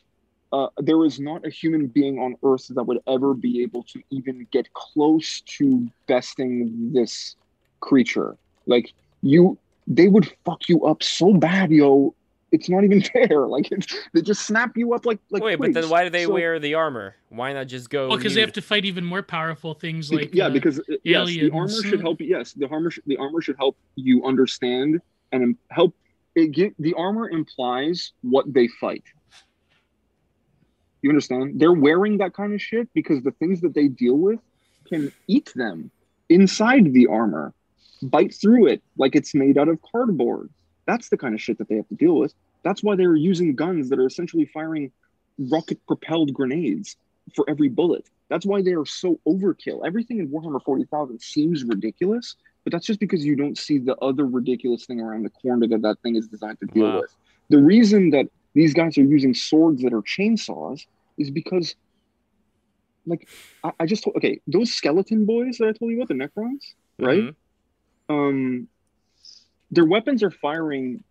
uh, 0.52 0.68
there 0.78 1.04
is 1.04 1.20
not 1.20 1.46
a 1.46 1.50
human 1.50 1.86
being 1.86 2.18
on 2.18 2.36
earth 2.42 2.66
that 2.68 2.82
would 2.84 2.98
ever 3.06 3.34
be 3.34 3.62
able 3.62 3.82
to 3.84 4.00
even 4.10 4.46
get 4.50 4.72
close 4.72 5.42
to 5.42 5.88
besting 6.06 6.92
this 6.92 7.36
creature 7.80 8.36
like 8.66 8.92
you 9.22 9.56
they 9.90 10.08
would 10.08 10.32
fuck 10.46 10.68
you 10.68 10.86
up 10.86 11.02
so 11.02 11.34
bad 11.34 11.70
yo. 11.70 12.14
It's 12.52 12.68
not 12.68 12.82
even 12.82 13.00
fair. 13.12 13.46
Like 13.46 13.70
it's, 13.70 13.86
they 14.12 14.22
just 14.22 14.46
snap 14.46 14.76
you 14.76 14.92
up 14.94 15.04
like 15.06 15.18
like 15.30 15.42
Wait, 15.42 15.56
but 15.58 15.72
then 15.74 15.88
why 15.88 16.04
do 16.04 16.10
they 16.10 16.24
So- 16.24 16.32
wear 16.32 16.58
the 16.58 16.74
armor? 16.74 17.14
Why 17.28 17.52
not 17.52 17.66
just 17.68 17.90
go? 17.90 18.08
Well, 18.08 18.16
because 18.16 18.34
they 18.34 18.40
have 18.40 18.52
to 18.54 18.62
fight 18.62 18.84
even 18.84 19.04
more 19.04 19.22
powerful 19.22 19.74
things 19.74 20.08
Bec- 20.10 20.18
like 20.20 20.34
yeah 20.34 20.46
uh, 20.46 20.50
because 20.50 20.80
uh, 20.80 20.94
yes 21.04 21.28
the 21.28 21.50
armor 21.50 21.68
should 21.68 22.00
help 22.00 22.20
yes 22.20 22.52
the 22.54 22.66
armor 22.68 22.90
sh- 22.90 22.98
the 23.06 23.16
armor 23.18 23.40
should 23.40 23.56
help 23.56 23.76
you 23.94 24.24
understand 24.24 25.00
and 25.32 25.56
help 25.70 25.94
it 26.34 26.48
get 26.52 26.74
the 26.80 26.94
armor 26.94 27.28
implies 27.28 28.12
what 28.22 28.52
they 28.52 28.66
fight. 28.80 29.04
You 31.02 31.10
understand? 31.10 31.58
They're 31.60 31.72
wearing 31.72 32.18
that 32.18 32.34
kind 32.34 32.52
of 32.52 32.60
shit 32.60 32.92
because 32.94 33.22
the 33.22 33.30
things 33.32 33.60
that 33.62 33.74
they 33.74 33.88
deal 33.88 34.16
with 34.18 34.38
can 34.88 35.12
eat 35.28 35.52
them 35.54 35.90
inside 36.28 36.92
the 36.92 37.06
armor 37.06 37.54
bite 38.02 38.34
through 38.40 38.66
it 38.66 38.82
like 38.96 39.14
it's 39.14 39.34
made 39.34 39.58
out 39.58 39.68
of 39.68 39.78
cardboard 39.92 40.50
that's 40.86 41.08
the 41.10 41.16
kind 41.16 41.34
of 41.34 41.40
shit 41.40 41.58
that 41.58 41.68
they 41.68 41.76
have 41.76 41.88
to 41.88 41.94
deal 41.94 42.16
with 42.16 42.34
that's 42.64 42.82
why 42.82 42.94
they're 42.96 43.16
using 43.16 43.54
guns 43.54 43.88
that 43.88 43.98
are 43.98 44.06
essentially 44.06 44.48
firing 44.52 44.92
rocket 45.50 45.78
propelled 45.86 46.32
grenades 46.32 46.96
for 47.34 47.48
every 47.48 47.68
bullet. 47.68 48.08
That's 48.28 48.44
why 48.46 48.62
they 48.62 48.72
are 48.72 48.84
so 48.84 49.18
overkill. 49.26 49.86
Everything 49.86 50.18
in 50.18 50.28
Warhammer 50.28 50.62
40,000 50.64 51.20
seems 51.20 51.64
ridiculous, 51.64 52.36
but 52.64 52.72
that's 52.72 52.86
just 52.86 53.00
because 53.00 53.24
you 53.24 53.36
don't 53.36 53.56
see 53.56 53.78
the 53.78 53.96
other 53.96 54.26
ridiculous 54.26 54.84
thing 54.86 55.00
around 55.00 55.22
the 55.22 55.30
corner 55.30 55.66
that 55.68 55.82
that 55.82 55.96
thing 56.02 56.16
is 56.16 56.28
designed 56.28 56.58
to 56.60 56.66
deal 56.66 56.86
Wow. 56.86 57.00
with. 57.00 57.16
The 57.48 57.58
reason 57.58 58.10
that 58.10 58.26
these 58.54 58.74
guys 58.74 58.98
are 58.98 59.04
using 59.04 59.34
swords 59.34 59.82
that 59.82 59.92
are 59.92 60.02
chainsaws 60.02 60.80
is 61.18 61.30
because, 61.30 61.74
like, 63.06 63.28
I, 63.64 63.72
I 63.80 63.86
just 63.86 64.04
told, 64.04 64.16
okay, 64.16 64.40
those 64.46 64.72
skeleton 64.72 65.24
boys 65.24 65.58
that 65.58 65.68
I 65.68 65.72
told 65.72 65.90
you 65.92 65.96
about, 65.96 66.08
the 66.08 66.14
Necrons, 66.14 66.64
right? 66.98 67.24
Mhm. 67.24 67.34
Um 68.10 68.68
their 69.70 69.86
weapons 69.86 70.22
are 70.22 70.30
firing 70.30 71.04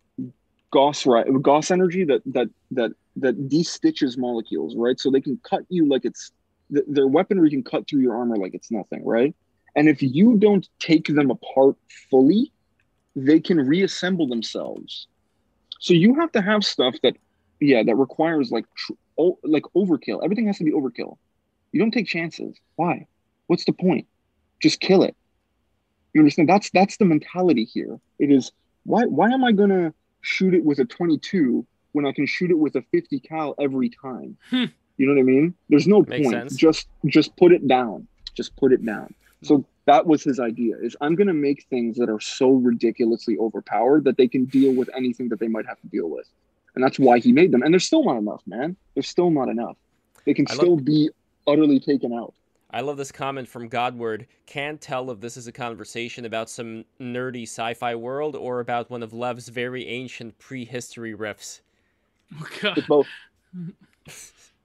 gauss 0.72 1.06
right 1.06 1.26
gauss 1.42 1.70
energy 1.70 2.04
that 2.04 2.22
that 2.26 2.48
that 2.72 2.92
that 3.16 3.48
de-stitches 3.48 4.18
molecules 4.18 4.74
right? 4.76 5.00
So 5.00 5.10
they 5.10 5.20
can 5.22 5.40
cut 5.48 5.62
you 5.68 5.88
like 5.88 6.04
it's 6.04 6.32
th- 6.72 6.86
their 6.88 7.08
weaponry 7.08 7.50
can 7.50 7.64
cut 7.64 7.88
through 7.88 8.02
your 8.02 8.16
armor 8.16 8.36
like 8.36 8.54
it's 8.54 8.70
nothing 8.72 9.04
right? 9.06 9.34
And 9.76 9.88
if 9.88 10.02
you 10.02 10.38
don't 10.38 10.68
take 10.80 11.06
them 11.08 11.30
apart 11.30 11.76
fully 12.10 12.52
they 13.16 13.40
can 13.40 13.58
reassemble 13.60 14.28
themselves. 14.28 15.08
So 15.80 15.94
you 15.94 16.14
have 16.16 16.32
to 16.32 16.42
have 16.42 16.64
stuff 16.64 16.96
that 17.02 17.16
yeah 17.60 17.82
that 17.84 17.96
requires 17.96 18.50
like 18.52 18.66
tr- 18.76 18.94
o- 19.18 19.38
like 19.44 19.64
overkill. 19.76 20.24
Everything 20.24 20.46
has 20.48 20.58
to 20.58 20.64
be 20.64 20.72
overkill. 20.72 21.16
You 21.72 21.80
don't 21.80 21.92
take 21.92 22.06
chances. 22.08 22.56
Why? 22.76 23.06
What's 23.48 23.66
the 23.66 23.72
point? 23.74 24.08
Just 24.62 24.80
kill 24.80 25.02
it 25.04 25.16
you 26.12 26.20
understand? 26.20 26.48
That's 26.48 26.70
that's 26.70 26.96
the 26.96 27.04
mentality 27.04 27.64
here. 27.64 27.98
It 28.18 28.30
is 28.30 28.52
why 28.84 29.04
why 29.04 29.30
am 29.30 29.44
I 29.44 29.52
gonna 29.52 29.92
shoot 30.22 30.54
it 30.54 30.64
with 30.64 30.78
a 30.78 30.84
22 30.84 31.66
when 31.92 32.06
I 32.06 32.12
can 32.12 32.26
shoot 32.26 32.50
it 32.50 32.58
with 32.58 32.76
a 32.76 32.82
50 32.92 33.20
cal 33.20 33.54
every 33.60 33.88
time? 33.90 34.36
Hmm. 34.50 34.66
You 34.96 35.06
know 35.06 35.14
what 35.14 35.20
I 35.20 35.24
mean? 35.24 35.54
There's 35.68 35.86
no 35.86 36.02
Makes 36.02 36.26
point. 36.28 36.34
sense. 36.36 36.56
Just 36.56 36.88
just 37.06 37.36
put 37.36 37.52
it 37.52 37.66
down. 37.66 38.06
Just 38.34 38.54
put 38.56 38.72
it 38.72 38.84
down. 38.84 39.14
So 39.42 39.64
that 39.86 40.06
was 40.06 40.22
his 40.22 40.38
idea. 40.38 40.76
Is 40.76 40.96
I'm 41.00 41.14
gonna 41.14 41.32
make 41.34 41.64
things 41.70 41.96
that 41.96 42.10
are 42.10 42.20
so 42.20 42.50
ridiculously 42.50 43.38
overpowered 43.38 44.04
that 44.04 44.16
they 44.18 44.28
can 44.28 44.44
deal 44.44 44.72
with 44.74 44.90
anything 44.94 45.28
that 45.30 45.40
they 45.40 45.48
might 45.48 45.66
have 45.66 45.80
to 45.80 45.86
deal 45.86 46.08
with, 46.10 46.28
and 46.74 46.84
that's 46.84 46.98
why 46.98 47.18
he 47.18 47.32
made 47.32 47.50
them. 47.52 47.62
And 47.62 47.72
there's 47.72 47.86
still 47.86 48.04
not 48.04 48.18
enough, 48.18 48.42
man. 48.46 48.76
There's 48.94 49.08
still 49.08 49.30
not 49.30 49.48
enough. 49.48 49.76
They 50.26 50.34
can 50.34 50.46
I 50.48 50.52
love- 50.52 50.60
still 50.60 50.76
be 50.76 51.08
utterly 51.46 51.80
taken 51.80 52.12
out. 52.12 52.34
I 52.72 52.80
love 52.82 52.96
this 52.96 53.12
comment 53.12 53.48
from 53.48 53.68
Godward. 53.68 54.26
Can't 54.46 54.80
tell 54.80 55.10
if 55.10 55.20
this 55.20 55.36
is 55.36 55.46
a 55.46 55.52
conversation 55.52 56.24
about 56.24 56.48
some 56.50 56.84
nerdy 57.00 57.42
sci-fi 57.42 57.94
world 57.96 58.36
or 58.36 58.60
about 58.60 58.90
one 58.90 59.02
of 59.02 59.12
Lev's 59.12 59.48
very 59.48 59.86
ancient 59.88 60.38
prehistory 60.38 61.14
riffs. 61.14 61.60
Oh, 62.40 62.46
God. 62.62 62.78
It's 62.78 62.86
both. 62.86 63.08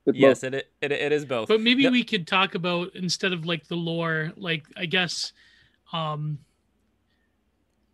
It's 0.07 0.17
Yes, 0.17 0.41
both. 0.41 0.43
it, 0.43 0.53
it 0.81 0.91
it 0.91 1.11
is 1.11 1.25
both. 1.25 1.49
But 1.49 1.61
maybe 1.61 1.83
Yep. 1.83 1.91
we 1.91 2.03
could 2.03 2.27
talk 2.27 2.55
about 2.55 2.95
instead 2.95 3.33
of 3.33 3.45
like 3.45 3.67
the 3.67 3.75
lore, 3.75 4.33
like 4.37 4.65
I 4.77 4.85
guess 4.85 5.33
um 5.93 6.39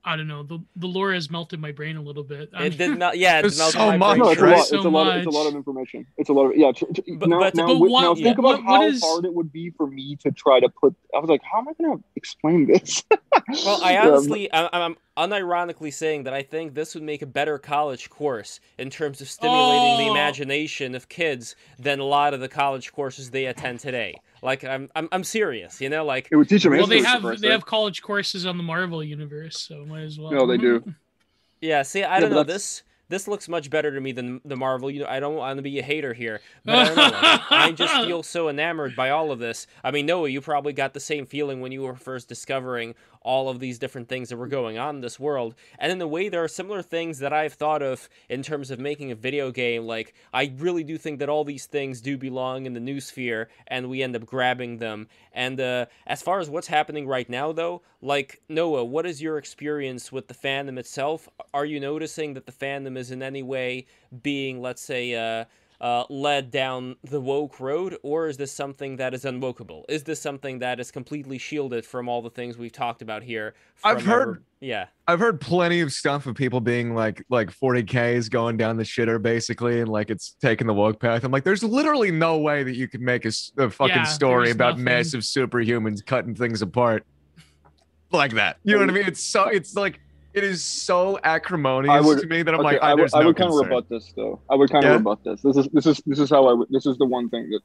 I 0.04 0.16
don't 0.16 0.28
know, 0.28 0.42
the 0.42 0.60
the 0.78 0.88
lore 0.88 1.14
has 1.14 1.30
melted 1.30 1.60
my 1.60 1.72
brain 1.72 1.96
a 1.96 2.02
little 2.02 2.24
bit. 2.24 2.50
It 2.54 2.78
did 2.78 2.98
not. 2.98 3.18
Yeah, 3.20 3.38
it 3.40 3.44
melted 3.44 3.54
so 3.58 3.78
my 3.86 3.98
much, 3.98 4.18
brain. 4.18 4.20
No, 4.20 4.30
it's 4.32 4.42
a 4.42 4.46
lot. 4.46 4.58
It's 4.60 4.70
So 4.70 4.80
a 4.80 4.90
lot. 4.90 5.08
Of, 5.10 5.16
it's 5.18 5.28
a 5.28 5.30
lot 5.30 5.48
of 5.48 5.54
information. 5.56 6.08
It's 6.18 6.30
a 6.30 6.34
lot 6.34 6.46
of 6.52 6.58
yeah. 6.58 6.72
Tr- 6.72 6.86
tr- 6.86 7.02
But- 7.18 7.30
now, 7.30 7.40
but- 7.40 7.56
now, 7.56 7.68
but 7.68 7.74
wi- 7.74 7.92
what- 7.92 8.02
now 8.02 8.16
think 8.16 8.26
yeah. 8.26 8.32
about 8.32 8.44
what- 8.44 8.64
what 8.64 8.82
how 8.82 8.88
is- 8.88 9.04
hard 9.04 9.26
it 9.26 9.34
would 9.34 9.52
be 9.52 9.70
for 9.70 9.86
me 9.86 10.16
to 10.18 10.32
try 10.32 10.60
to 10.60 10.70
put. 10.70 10.96
I 11.16 11.20
was 11.20 11.30
like, 11.30 11.42
how 11.44 11.60
am 11.60 11.68
I 11.68 11.74
going 11.74 11.98
to 12.00 12.04
explain 12.16 12.66
this? 12.66 13.04
Well, 13.66 13.82
I 13.84 13.94
Yeah, 13.94 14.04
but- 14.06 14.14
honestly, 14.14 14.52
I, 14.54 14.70
I'm 14.72 14.96
unironically 15.18 15.94
saying 15.94 16.24
that 16.24 16.34
I 16.34 16.42
think 16.42 16.74
this 16.74 16.94
would 16.96 17.04
make 17.04 17.22
a 17.22 17.26
better 17.26 17.58
college 17.58 18.10
course 18.10 18.60
in 18.78 18.90
terms 18.90 19.22
of 19.22 19.30
stimulating 19.30 19.98
the 20.06 20.10
Oh. 20.10 20.12
imagination 20.12 20.96
of 20.96 21.10
kids 21.10 21.56
than 21.78 22.00
a 22.00 22.06
lot 22.06 22.34
of 22.34 22.40
the 22.40 22.48
college 22.50 22.92
courses 22.92 23.30
they 23.32 23.46
attend 23.46 23.80
today. 23.82 24.16
Like, 24.42 24.64
I'm, 24.64 24.90
I'm, 24.96 25.08
I'm 25.12 25.24
serious. 25.24 25.80
You 25.82 25.90
know, 25.90 26.04
like 26.06 26.28
it 26.32 26.36
would 26.36 26.50
teach 26.50 26.64
them. 26.64 26.74
well, 26.74 26.88
they 26.88 27.02
have 27.04 27.22
they 27.24 27.36
sake. 27.38 27.52
have 27.52 27.66
college 27.66 28.02
courses 28.02 28.46
on 28.46 28.58
the 28.58 28.64
Marvel 28.64 29.04
universe, 29.04 29.60
so 29.60 29.86
might 29.86 30.02
as 30.02 30.18
well. 30.20 30.32
No, 30.32 30.46
they 30.48 30.58
do. 30.58 30.84
Yeah, 31.64 31.84
see, 31.84 32.02
I 32.04 32.16
Yeah, 32.16 32.20
don't 32.22 32.30
know. 32.32 32.36
that's- 32.38 32.48
This 32.56 32.84
this 33.10 33.28
looks 33.28 33.48
much 33.50 33.70
better 33.70 33.92
to 33.94 34.00
me 34.02 34.14
than 34.14 34.40
the 34.46 34.56
Marvel. 34.56 34.90
You 34.90 35.02
know, 35.02 35.06
I 35.08 35.20
don't 35.20 35.36
want 35.36 35.58
to 35.58 35.62
be 35.62 35.78
a 35.80 35.84
hater 35.84 36.14
here, 36.14 36.40
but 36.66 36.76
I 36.76 36.86
don't 36.86 36.96
know. 36.96 37.04
like, 37.04 37.52
I 37.52 37.72
just 37.74 37.94
feel 38.06 38.24
so 38.24 38.48
enamored 38.50 38.96
by 38.96 39.10
all 39.12 39.32
of 39.32 39.38
this. 39.40 39.68
I 39.84 39.92
mean, 39.92 40.06
Noah, 40.08 40.30
you 40.30 40.40
probably 40.42 40.72
got 40.74 40.94
the 40.96 41.00
same 41.02 41.26
feeling 41.28 41.60
when 41.62 41.72
you 41.74 41.82
were 41.84 41.96
first 41.96 42.30
discovering 42.30 42.96
all 43.22 43.50
of 43.50 43.60
these 43.60 43.80
different 43.80 44.10
things 44.10 44.30
that 44.30 44.38
were 44.38 44.48
going 44.48 44.78
on 44.78 44.96
in 44.96 45.02
this 45.02 45.20
world. 45.20 45.56
And 45.80 45.92
in 45.92 46.02
a 46.02 46.08
way, 46.08 46.30
there 46.30 46.44
are 46.44 46.48
similar 46.48 46.82
things 46.82 47.20
that 47.20 47.34
I've 47.34 47.54
thought 47.54 47.82
of 47.82 48.10
in 48.30 48.44
terms 48.44 48.72
of 48.72 48.80
making 48.80 49.12
a 49.12 49.16
video 49.16 49.52
game. 49.52 49.86
Like, 49.86 50.14
I 50.34 50.52
really 50.58 50.84
do 50.84 50.98
think 50.98 51.20
that 51.20 51.30
all 51.30 51.44
these 51.44 51.66
things 51.66 52.02
do 52.02 52.18
belong 52.18 52.66
in 52.66 52.74
the 52.74 52.80
noosphere, 52.80 53.48
and 53.68 53.90
we 53.90 54.02
end 54.02 54.16
up 54.16 54.26
grabbing 54.26 54.78
them. 54.78 55.08
And 55.34 55.60
uh, 55.60 55.86
as 56.08 56.22
far 56.22 56.40
as 56.40 56.50
what's 56.50 56.68
happening 56.68 57.08
right 57.08 57.30
now, 57.30 57.52
though, 57.52 57.82
like 58.02 58.42
Noah, 58.50 58.84
what 58.86 59.06
is 59.06 59.22
your 59.22 59.38
experience 59.38 60.12
with 60.12 60.28
the 60.28 60.34
fandom 60.34 60.78
itself? 60.78 61.30
Are 61.54 61.66
you 61.66 61.80
noticing 61.80 62.34
that 62.34 62.46
the 62.46 62.52
fandom 62.52 62.98
is 62.98 63.12
in 63.12 63.22
any 63.22 63.44
way 63.44 63.86
being, 64.24 64.62
let's 64.62 64.82
say, 64.82 65.14
uh, 65.14 65.46
uh, 65.82 66.04
led 66.12 66.52
down 66.52 66.96
the 67.04 67.20
woke 67.20 67.60
road, 67.60 67.98
or 68.04 68.28
is 68.28 68.38
this 68.38 68.52
something 68.54 68.98
that 68.98 69.16
is 69.16 69.26
unwokeable? 69.26 69.84
Is 69.90 70.04
this 70.04 70.22
something 70.22 70.60
that 70.60 70.80
is 70.80 70.92
completely 70.92 71.40
shielded 71.40 71.84
from 71.86 72.08
all 72.08 72.22
the 72.22 72.30
things 72.30 72.56
we've 72.56 72.72
talked 72.72 73.02
about 73.02 73.24
here? 73.24 73.56
I've 73.84 74.04
from 74.04 74.12
our- 74.12 74.20
heard- 74.20 74.44
yeah. 74.60 74.86
I've 75.08 75.20
heard 75.20 75.42
plenty 75.42 75.82
of 75.82 75.92
stuff 75.92 76.28
of 76.28 76.36
people 76.36 76.62
being 76.62 76.94
like 76.94 77.26
like 77.30 77.50
40k 77.52 78.14
is 78.14 78.30
going 78.30 78.58
down 78.58 78.78
the 78.78 78.84
shitter 78.84 79.20
basically, 79.20 79.80
and 79.80 79.90
like 79.90 80.12
it's 80.12 80.36
taking 80.40 80.68
the 80.68 80.74
woke 80.74 81.00
path. 81.02 81.24
I'm 81.24 81.32
like, 81.32 81.44
there's 81.44 81.64
literally 81.64 82.12
no 82.12 82.38
way 82.38 82.62
that 82.64 82.76
you 82.76 82.88
could 82.88 83.02
make 83.02 83.26
a 83.26 83.32
fucking 83.32 83.88
Yeah, 83.96 84.04
story 84.04 84.52
about 84.52 84.74
nothing. 84.74 84.84
massive 84.84 85.22
superhumans 85.22 86.06
cutting 86.06 86.36
things 86.36 86.62
apart 86.62 87.06
like 88.12 88.34
that. 88.34 88.58
You 88.64 88.76
know 88.76 88.82
what 88.82 88.90
I 88.90 88.94
mean? 88.94 89.08
It's 89.08 89.24
so 89.24 89.46
it's 89.46 89.76
like 89.76 90.00
It 90.34 90.44
is 90.44 90.64
so 90.64 91.20
acrimonious 91.24 92.06
would- 92.06 92.20
to 92.22 92.28
me 92.28 92.42
that 92.44 92.54
I'm 92.54 92.62
Okay, 92.62 92.74
like, 92.76 92.82
I 92.82 92.92
I, 92.92 92.94
would, 92.94 93.00
there's 93.02 93.14
I 93.14 93.20
no 93.22 93.28
would 93.28 93.36
kind 93.36 93.50
of 93.52 93.58
rebut 93.58 93.90
this 93.90 94.14
though. 94.16 94.40
I 94.50 94.56
would 94.56 94.70
kind 94.70 94.84
Yeah? 94.84 94.92
of 94.92 94.98
rebut 95.02 95.24
this. 95.24 95.42
This 95.42 95.58
is 95.58 95.68
this 95.74 95.86
is 95.86 96.02
this 96.06 96.20
is 96.20 96.30
how 96.30 96.48
I 96.48 96.54
would. 96.54 96.70
This 96.70 96.86
is 96.86 96.98
the 96.98 97.06
one 97.06 97.30
thing 97.30 97.50
that 97.50 97.62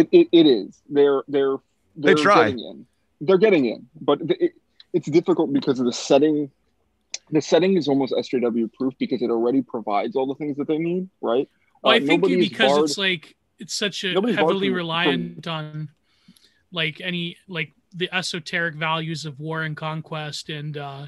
it, 0.00 0.08
it, 0.12 0.28
it 0.32 0.46
is. 0.46 0.82
They're 0.90 1.22
they're 1.28 1.56
They 1.96 2.14
they're 2.14 2.16
try. 2.16 2.44
getting 2.50 2.58
in. 2.60 2.86
They're 3.22 3.38
getting 3.38 3.64
in, 3.66 3.88
but 4.00 4.20
it, 4.22 4.52
it's 4.92 5.08
difficult 5.10 5.52
because 5.52 5.80
of 5.80 5.86
the 5.86 5.92
setting. 5.92 6.50
The 7.30 7.40
setting 7.40 7.76
is 7.76 7.88
almost 7.88 8.12
SJW 8.12 8.72
proof 8.74 8.92
because 8.98 9.22
it 9.22 9.30
already 9.30 9.62
provides 9.62 10.16
all 10.16 10.26
the 10.26 10.34
things 10.34 10.56
that 10.58 10.66
they 10.68 10.76
need, 10.78 11.08
right? 11.22 11.48
Well, 11.82 11.92
Uh, 11.92 11.96
I 11.96 12.00
think 12.00 12.22
nobody 12.22 12.36
because 12.48 12.72
barred- 12.72 12.84
it's 12.84 12.98
like 12.98 13.36
it's 13.58 13.74
such 13.74 14.04
a 14.04 14.08
heavily 14.32 14.68
from- 14.68 14.74
reliant 14.76 15.46
on 15.46 15.88
like 16.72 17.00
any 17.00 17.36
like 17.48 17.72
the 17.94 18.12
esoteric 18.14 18.74
values 18.74 19.24
of 19.24 19.38
war 19.40 19.62
and 19.62 19.76
conquest 19.76 20.48
and 20.48 20.76
uh 20.76 21.06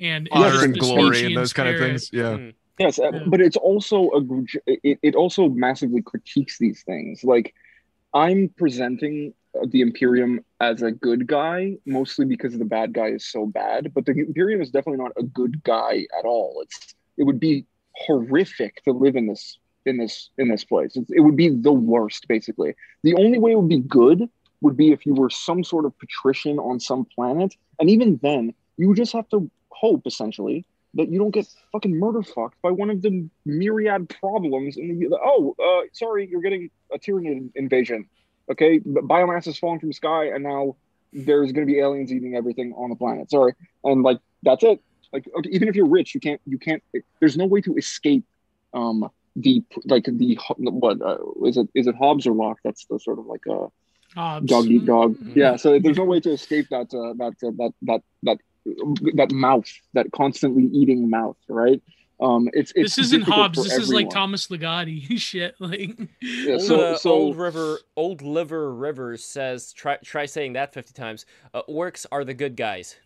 and 0.00 0.28
Honor 0.32 0.64
and 0.64 0.78
glory 0.78 1.24
and 1.24 1.36
those 1.36 1.52
kind 1.52 1.68
of 1.68 1.78
things. 1.78 2.10
Yeah. 2.12 2.36
Mm. 2.36 2.54
Yes, 2.78 2.98
uh, 2.98 3.10
Yeah. 3.12 3.24
but 3.26 3.40
it's 3.40 3.56
also 3.56 4.10
a 4.10 4.20
gr- 4.20 4.44
it, 4.66 4.98
it 5.02 5.14
also 5.16 5.48
massively 5.48 6.00
critiques 6.00 6.58
these 6.58 6.82
things. 6.84 7.24
Like 7.24 7.54
I'm 8.14 8.50
presenting 8.56 9.34
uh, 9.60 9.66
the 9.68 9.80
Imperium 9.80 10.44
as 10.60 10.82
a 10.82 10.92
good 10.92 11.26
guy 11.26 11.76
mostly 11.86 12.24
because 12.24 12.56
the 12.56 12.64
bad 12.64 12.92
guy 12.92 13.08
is 13.08 13.26
so 13.26 13.46
bad, 13.46 13.92
but 13.94 14.06
the 14.06 14.12
Imperium 14.12 14.60
is 14.60 14.70
definitely 14.70 15.02
not 15.02 15.12
a 15.16 15.24
good 15.24 15.62
guy 15.64 16.06
at 16.18 16.24
all. 16.24 16.60
It's 16.62 16.94
it 17.16 17.24
would 17.24 17.40
be 17.40 17.66
horrific 17.96 18.82
to 18.84 18.92
live 18.92 19.16
in 19.16 19.26
this 19.26 19.58
in 19.84 19.96
this 19.96 20.30
in 20.38 20.48
this 20.48 20.64
place. 20.64 20.94
It's, 20.94 21.10
it 21.10 21.20
would 21.20 21.36
be 21.36 21.48
the 21.48 21.72
worst 21.72 22.28
basically. 22.28 22.74
The 23.02 23.14
only 23.14 23.38
way 23.40 23.52
it 23.52 23.56
would 23.56 23.68
be 23.68 23.80
good 23.80 24.28
would 24.60 24.76
be 24.76 24.92
if 24.92 25.04
you 25.06 25.14
were 25.14 25.30
some 25.30 25.64
sort 25.64 25.84
of 25.84 25.98
patrician 25.98 26.58
on 26.58 26.80
some 26.80 27.04
planet, 27.14 27.54
and 27.80 27.90
even 27.90 28.18
then, 28.22 28.54
you 28.76 28.88
would 28.88 28.96
just 28.96 29.12
have 29.12 29.28
to 29.30 29.50
hope 29.80 30.02
essentially 30.06 30.64
that 30.94 31.10
you 31.10 31.18
don't 31.18 31.34
get 31.34 31.46
fucking 31.72 31.94
murder 31.98 32.22
fucked 32.22 32.60
by 32.62 32.70
one 32.70 32.90
of 32.90 33.02
the 33.02 33.28
myriad 33.44 34.08
problems 34.20 34.76
in 34.76 34.98
the 34.98 35.18
oh 35.22 35.54
uh, 35.62 35.86
sorry 35.92 36.28
you're 36.30 36.40
getting 36.40 36.70
a 36.94 36.98
Tyranid 36.98 37.50
invasion 37.54 38.08
okay 38.50 38.80
biomass 38.80 39.46
is 39.46 39.58
falling 39.58 39.80
from 39.80 39.90
the 39.90 39.94
sky 39.94 40.26
and 40.26 40.42
now 40.42 40.76
there's 41.12 41.52
going 41.52 41.66
to 41.66 41.72
be 41.72 41.78
aliens 41.78 42.12
eating 42.12 42.34
everything 42.34 42.72
on 42.74 42.90
the 42.90 42.96
planet 42.96 43.30
sorry 43.30 43.52
and 43.84 44.02
like 44.02 44.18
that's 44.42 44.64
it 44.64 44.80
like 45.12 45.24
okay, 45.36 45.50
even 45.50 45.68
if 45.68 45.74
you're 45.76 45.88
rich 45.88 46.14
you 46.14 46.20
can't 46.20 46.40
you 46.46 46.58
can't 46.58 46.82
there's 47.20 47.36
no 47.36 47.46
way 47.46 47.60
to 47.60 47.74
escape 47.76 48.24
um 48.74 49.08
the 49.36 49.62
like 49.84 50.04
the 50.04 50.38
what 50.56 51.00
uh, 51.00 51.16
is 51.44 51.56
it 51.56 51.68
is 51.74 51.86
it 51.86 51.94
Hobbes 51.94 52.26
or 52.26 52.32
Locke 52.32 52.58
that's 52.64 52.84
the 52.86 52.98
sort 52.98 53.18
of 53.18 53.26
like 53.26 53.46
a 53.48 53.66
Hobbes. 54.14 54.46
dog 54.46 54.66
eat 54.66 54.84
dog. 54.84 55.16
Mhm. 55.18 55.36
Yeah, 55.36 55.56
so 55.56 55.78
there's 55.78 55.98
no 55.98 56.04
way 56.04 56.20
to 56.20 56.32
escape 56.32 56.66
that 56.70 56.92
uh, 56.94 57.12
that 57.20 57.34
uh, 57.46 57.52
that 57.58 57.72
that 57.82 58.02
that 58.24 58.38
that 59.14 59.30
mouth, 59.32 59.70
that 59.94 60.10
constantly 60.12 60.64
eating 60.72 61.08
mouth, 61.10 61.36
right? 61.48 61.82
Um, 62.20 62.48
it's, 62.52 62.72
it's 62.74 62.96
This 62.96 63.06
isn't 63.06 63.22
Hobbes. 63.22 63.58
for 63.58 63.62
This 63.64 63.74
is 63.78 63.92
like. 63.92 64.10
Thomas 64.10 64.48
Ligotti 64.48 65.18
shit. 65.20 65.54
Like 65.60 65.96
Yeah, 66.20 66.54
Old, 66.54 66.62
so- 66.62 66.80
uh, 66.80 66.96
so- 66.98 67.10
old 67.12 67.36
river, 67.36 67.78
old 67.96 68.22
liver 68.22 68.74
rivers 68.74 69.24
says. 69.24 69.72
Try 69.72 69.98
try 70.04 70.26
saying 70.26 70.54
that 70.54 70.74
fifty 70.74 70.92
times. 70.92 71.26
Uh, 71.54 71.62
orcs 71.68 72.06
are 72.10 72.24
the 72.24 72.34
good 72.34 72.56
guys. 72.56 72.96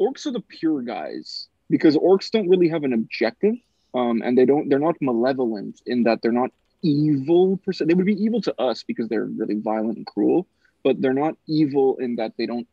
Orcs 0.00 0.26
are 0.26 0.30
the 0.32 0.40
pure 0.42 0.82
guys 0.82 1.48
because 1.70 1.96
orcs 1.96 2.30
don't 2.30 2.48
really 2.48 2.68
have 2.68 2.84
an 2.84 2.92
objective, 2.92 3.54
um, 3.94 4.20
and 4.22 4.36
they 4.36 4.44
don't. 4.44 4.68
They're 4.68 4.78
not 4.78 4.96
malevolent 5.00 5.80
in 5.86 6.02
that 6.02 6.20
they're 6.22 6.32
not 6.32 6.50
evil 6.82 7.56
per 7.64 7.72
se. 7.72 7.86
They 7.86 7.94
would 7.94 8.04
be 8.04 8.22
evil 8.22 8.42
to 8.42 8.60
us 8.60 8.82
because 8.82 9.08
they're 9.08 9.24
really 9.24 9.58
violent 9.60 9.96
and 9.96 10.06
cruel, 10.06 10.46
but 10.84 11.00
they're 11.00 11.14
not 11.14 11.36
evil 11.48 11.96
in 11.96 12.16
that 12.16 12.32
they 12.36 12.44
don't 12.44 12.68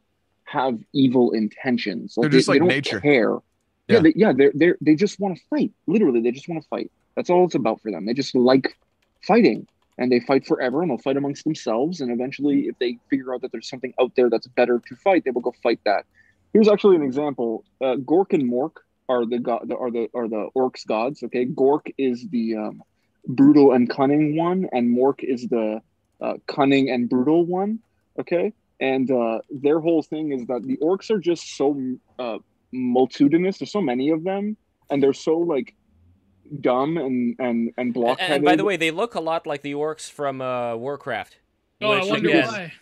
have 0.54 0.80
evil 0.94 1.32
intentions. 1.32 2.16
They're 2.16 2.30
they- 2.30 2.38
just 2.38 2.48
they 2.48 2.54
like 2.54 2.60
don't 2.60 2.68
nature. 2.70 3.00
Care. 3.02 3.38
Yeah. 3.88 3.96
Yeah, 3.96 4.02
they, 4.02 4.14
yeah, 4.16 4.34
they're 4.34 4.54
they 4.56 4.74
they 4.80 4.96
just 4.96 5.20
want 5.20 5.36
to 5.38 5.44
fight. 5.50 5.72
Literally, 5.88 6.22
they 6.22 6.32
just 6.32 6.48
want 6.48 6.62
to 6.62 6.68
fight. 6.70 6.90
That's 7.16 7.30
all 7.30 7.44
it's 7.46 7.56
about 7.56 7.82
for 7.82 7.92
them. 7.92 8.06
They 8.06 8.14
just 8.14 8.34
like 8.34 8.78
fighting, 9.28 9.68
and 9.98 10.10
they 10.12 10.22
fight 10.22 10.46
forever, 10.46 10.82
and 10.82 10.90
they'll 10.90 11.06
fight 11.10 11.18
amongst 11.18 11.44
themselves. 11.44 12.00
And 12.00 12.10
eventually, 12.10 12.58
if 12.70 12.80
they 12.80 12.98
figure 13.10 13.34
out 13.34 13.42
that 13.42 13.52
there's 13.52 13.68
something 13.68 13.94
out 14.00 14.12
there 14.16 14.30
that's 14.30 14.48
better 14.48 14.82
to 14.88 14.96
fight, 14.96 15.26
they 15.26 15.32
will 15.32 15.42
go 15.42 15.54
fight 15.62 15.82
that. 15.84 16.06
Here's 16.54 16.70
actually 16.70 16.96
an 16.96 17.04
example. 17.04 17.66
Uh, 17.82 17.96
Gork 18.12 18.32
and 18.32 18.50
Mork 18.50 18.76
are 19.10 19.26
the 19.26 19.40
god 19.40 19.70
are 19.84 19.92
the 19.92 20.08
are 20.14 20.30
the 20.30 20.48
orcs 20.56 20.86
gods. 20.88 21.22
Okay, 21.24 21.46
Gork 21.46 21.92
is 21.98 22.26
the 22.30 22.56
um, 22.56 22.84
brutal 23.28 23.74
and 23.74 23.90
cunning 23.90 24.38
one, 24.38 24.70
and 24.72 24.98
Mork 24.98 25.24
is 25.24 25.48
the 25.50 25.82
uh, 26.22 26.36
cunning 26.48 26.90
and 26.90 27.10
brutal 27.10 27.46
one. 27.46 27.80
Okay, 28.18 28.54
and 28.80 29.10
uh, 29.12 29.40
their 29.50 29.80
whole 29.80 30.02
thing 30.04 30.32
is 30.32 30.46
that 30.48 30.64
the 30.64 30.78
orcs 30.78 31.10
are 31.10 31.20
just 31.20 31.56
so 31.56 31.78
uh, 32.20 32.38
multitudinous. 32.72 33.58
There's 33.60 33.72
so 33.72 33.82
many 33.82 34.10
of 34.10 34.24
them, 34.24 34.58
and 34.90 35.02
they're 35.02 35.14
so 35.14 35.38
like 35.38 35.76
dumb 36.62 36.98
and 36.98 37.36
and 37.40 37.50
and 37.68 37.74
And, 37.78 37.94
blockheaded. 37.94 38.36
and 38.38 38.46
by 38.46 38.56
the 38.56 38.64
way, 38.66 38.78
they 38.78 38.92
look 38.92 39.16
a 39.16 39.22
lot 39.22 39.46
like 39.48 39.62
the 39.62 39.74
orcs 39.74 40.10
from 40.12 40.42
uh, 40.42 40.76
Warcraft. 40.76 41.38
oh, 41.82 41.92
I 41.92 42.04
wonder 42.06 42.30
again- 42.30 42.48
why. 42.48 42.74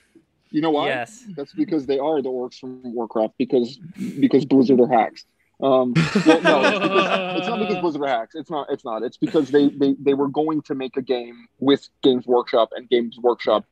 you 0.49 0.61
know 0.61 0.71
why? 0.71 0.87
Yes. 0.87 1.23
That's 1.35 1.53
because 1.53 1.85
they 1.85 1.99
are 1.99 2.21
the 2.21 2.29
orcs 2.29 2.59
from 2.59 2.81
Warcraft 2.93 3.35
because 3.37 3.77
because 4.19 4.45
Blizzard 4.45 4.79
are 4.81 4.87
hacks. 4.87 5.25
Um, 5.63 5.93
well, 6.25 6.41
no, 6.41 6.61
it's, 6.63 6.79
because, 6.79 7.37
it's 7.37 7.47
not 7.47 7.59
because 7.59 7.77
Blizzard 7.81 8.01
are 8.01 8.07
hacks. 8.07 8.33
It's 8.33 8.49
not. 8.49 8.67
It's 8.71 8.83
not. 8.83 9.03
It's 9.03 9.17
because 9.17 9.51
they, 9.51 9.69
they 9.69 9.95
they 9.99 10.15
were 10.15 10.27
going 10.27 10.63
to 10.63 10.73
make 10.73 10.97
a 10.97 11.03
game 11.03 11.47
with 11.59 11.87
Games 12.01 12.25
Workshop, 12.25 12.69
and 12.75 12.89
Games 12.89 13.17
Workshop 13.21 13.65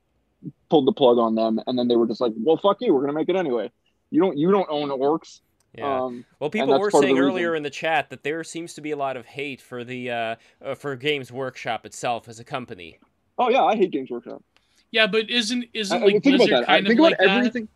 pulled 0.69 0.87
the 0.87 0.91
plug 0.93 1.17
on 1.17 1.35
them, 1.35 1.59
and 1.67 1.77
then 1.77 1.87
they 1.87 1.95
were 1.95 2.07
just 2.07 2.21
like, 2.21 2.33
"Well, 2.37 2.57
fuck 2.57 2.77
you. 2.81 2.93
We're 2.93 3.01
gonna 3.01 3.13
make 3.13 3.29
it 3.29 3.35
anyway. 3.35 3.71
You 4.11 4.21
don't 4.21 4.37
you 4.37 4.51
don't 4.51 4.67
own 4.69 4.89
orcs." 4.89 5.41
Yeah. 5.77 6.01
Um, 6.03 6.25
Well, 6.39 6.49
people 6.49 6.69
were 6.69 6.89
part 6.89 6.93
of 6.95 7.01
the 7.01 7.07
saying 7.07 7.15
reason. 7.17 7.29
earlier 7.29 7.55
in 7.55 7.61
the 7.63 7.69
chat 7.69 8.09
that 8.09 8.23
there 8.23 8.43
seems 8.43 8.73
to 8.73 8.81
be 8.81 8.89
a 8.91 8.97
lot 8.97 9.15
of 9.17 9.25
hate 9.27 9.61
for 9.61 9.83
the 9.83 10.09
uh, 10.09 10.35
uh, 10.63 10.75
for 10.75 10.95
Games 10.95 11.31
Workshop 11.31 11.85
itself 11.85 12.27
as 12.27 12.39
a 12.39 12.43
company. 12.43 12.99
oh 13.37 13.49
yeah, 13.49 13.63
I 13.63 13.75
hate 13.75 13.91
Games 13.91 14.09
Workshop. 14.09 14.43
Yeah, 14.91 15.05
but 15.07 15.29
isn't 15.29 15.65
isn't 15.73 15.95
I- 15.97 16.01
I- 16.01 16.05
like 16.05 16.23
think 16.23 16.37
Blizzard 16.37 16.49
about 16.49 16.61
that. 16.67 16.69
I, 16.69 16.77
think 16.81 16.99
of 16.99 17.05
about 17.05 17.19
like 17.19 17.29
everything. 17.29 17.67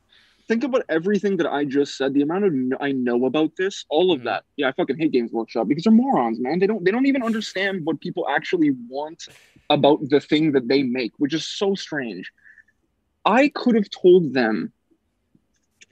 Think 0.50 0.64
about 0.66 0.84
everything 0.90 1.38
that 1.38 1.48
I 1.48 1.64
just 1.64 1.96
said. 1.96 2.14
The 2.14 2.22
amount 2.22 2.44
of 2.46 2.54
I 2.82 2.92
know 2.92 3.26
about 3.28 3.56
this, 3.56 3.86
all 3.90 4.12
of 4.12 4.22
Mhm. 4.22 4.24
that. 4.26 4.44
Yeah, 4.58 4.68
I 4.68 4.72
fucking 4.74 4.98
hate 4.98 5.12
Games 5.12 5.32
Workshop 5.32 5.68
because 5.70 5.84
they're 5.86 5.94
morons, 5.94 6.40
man. 6.40 6.60
They 6.60 6.68
don't. 6.68 6.84
They 6.84 6.92
don't 6.92 7.06
even 7.06 7.24
understand 7.24 7.86
what 7.86 8.02
people 8.02 8.28
actually 8.28 8.72
want 8.90 9.28
about 9.70 10.00
the 10.10 10.20
thing 10.20 10.52
that 10.52 10.68
they 10.68 10.84
make, 10.84 11.14
which 11.18 11.34
is 11.34 11.46
so 11.48 11.76
strange. 11.76 12.30
I 13.26 13.50
could 13.50 13.76
have 13.76 13.90
told 13.90 14.34
them 14.34 14.72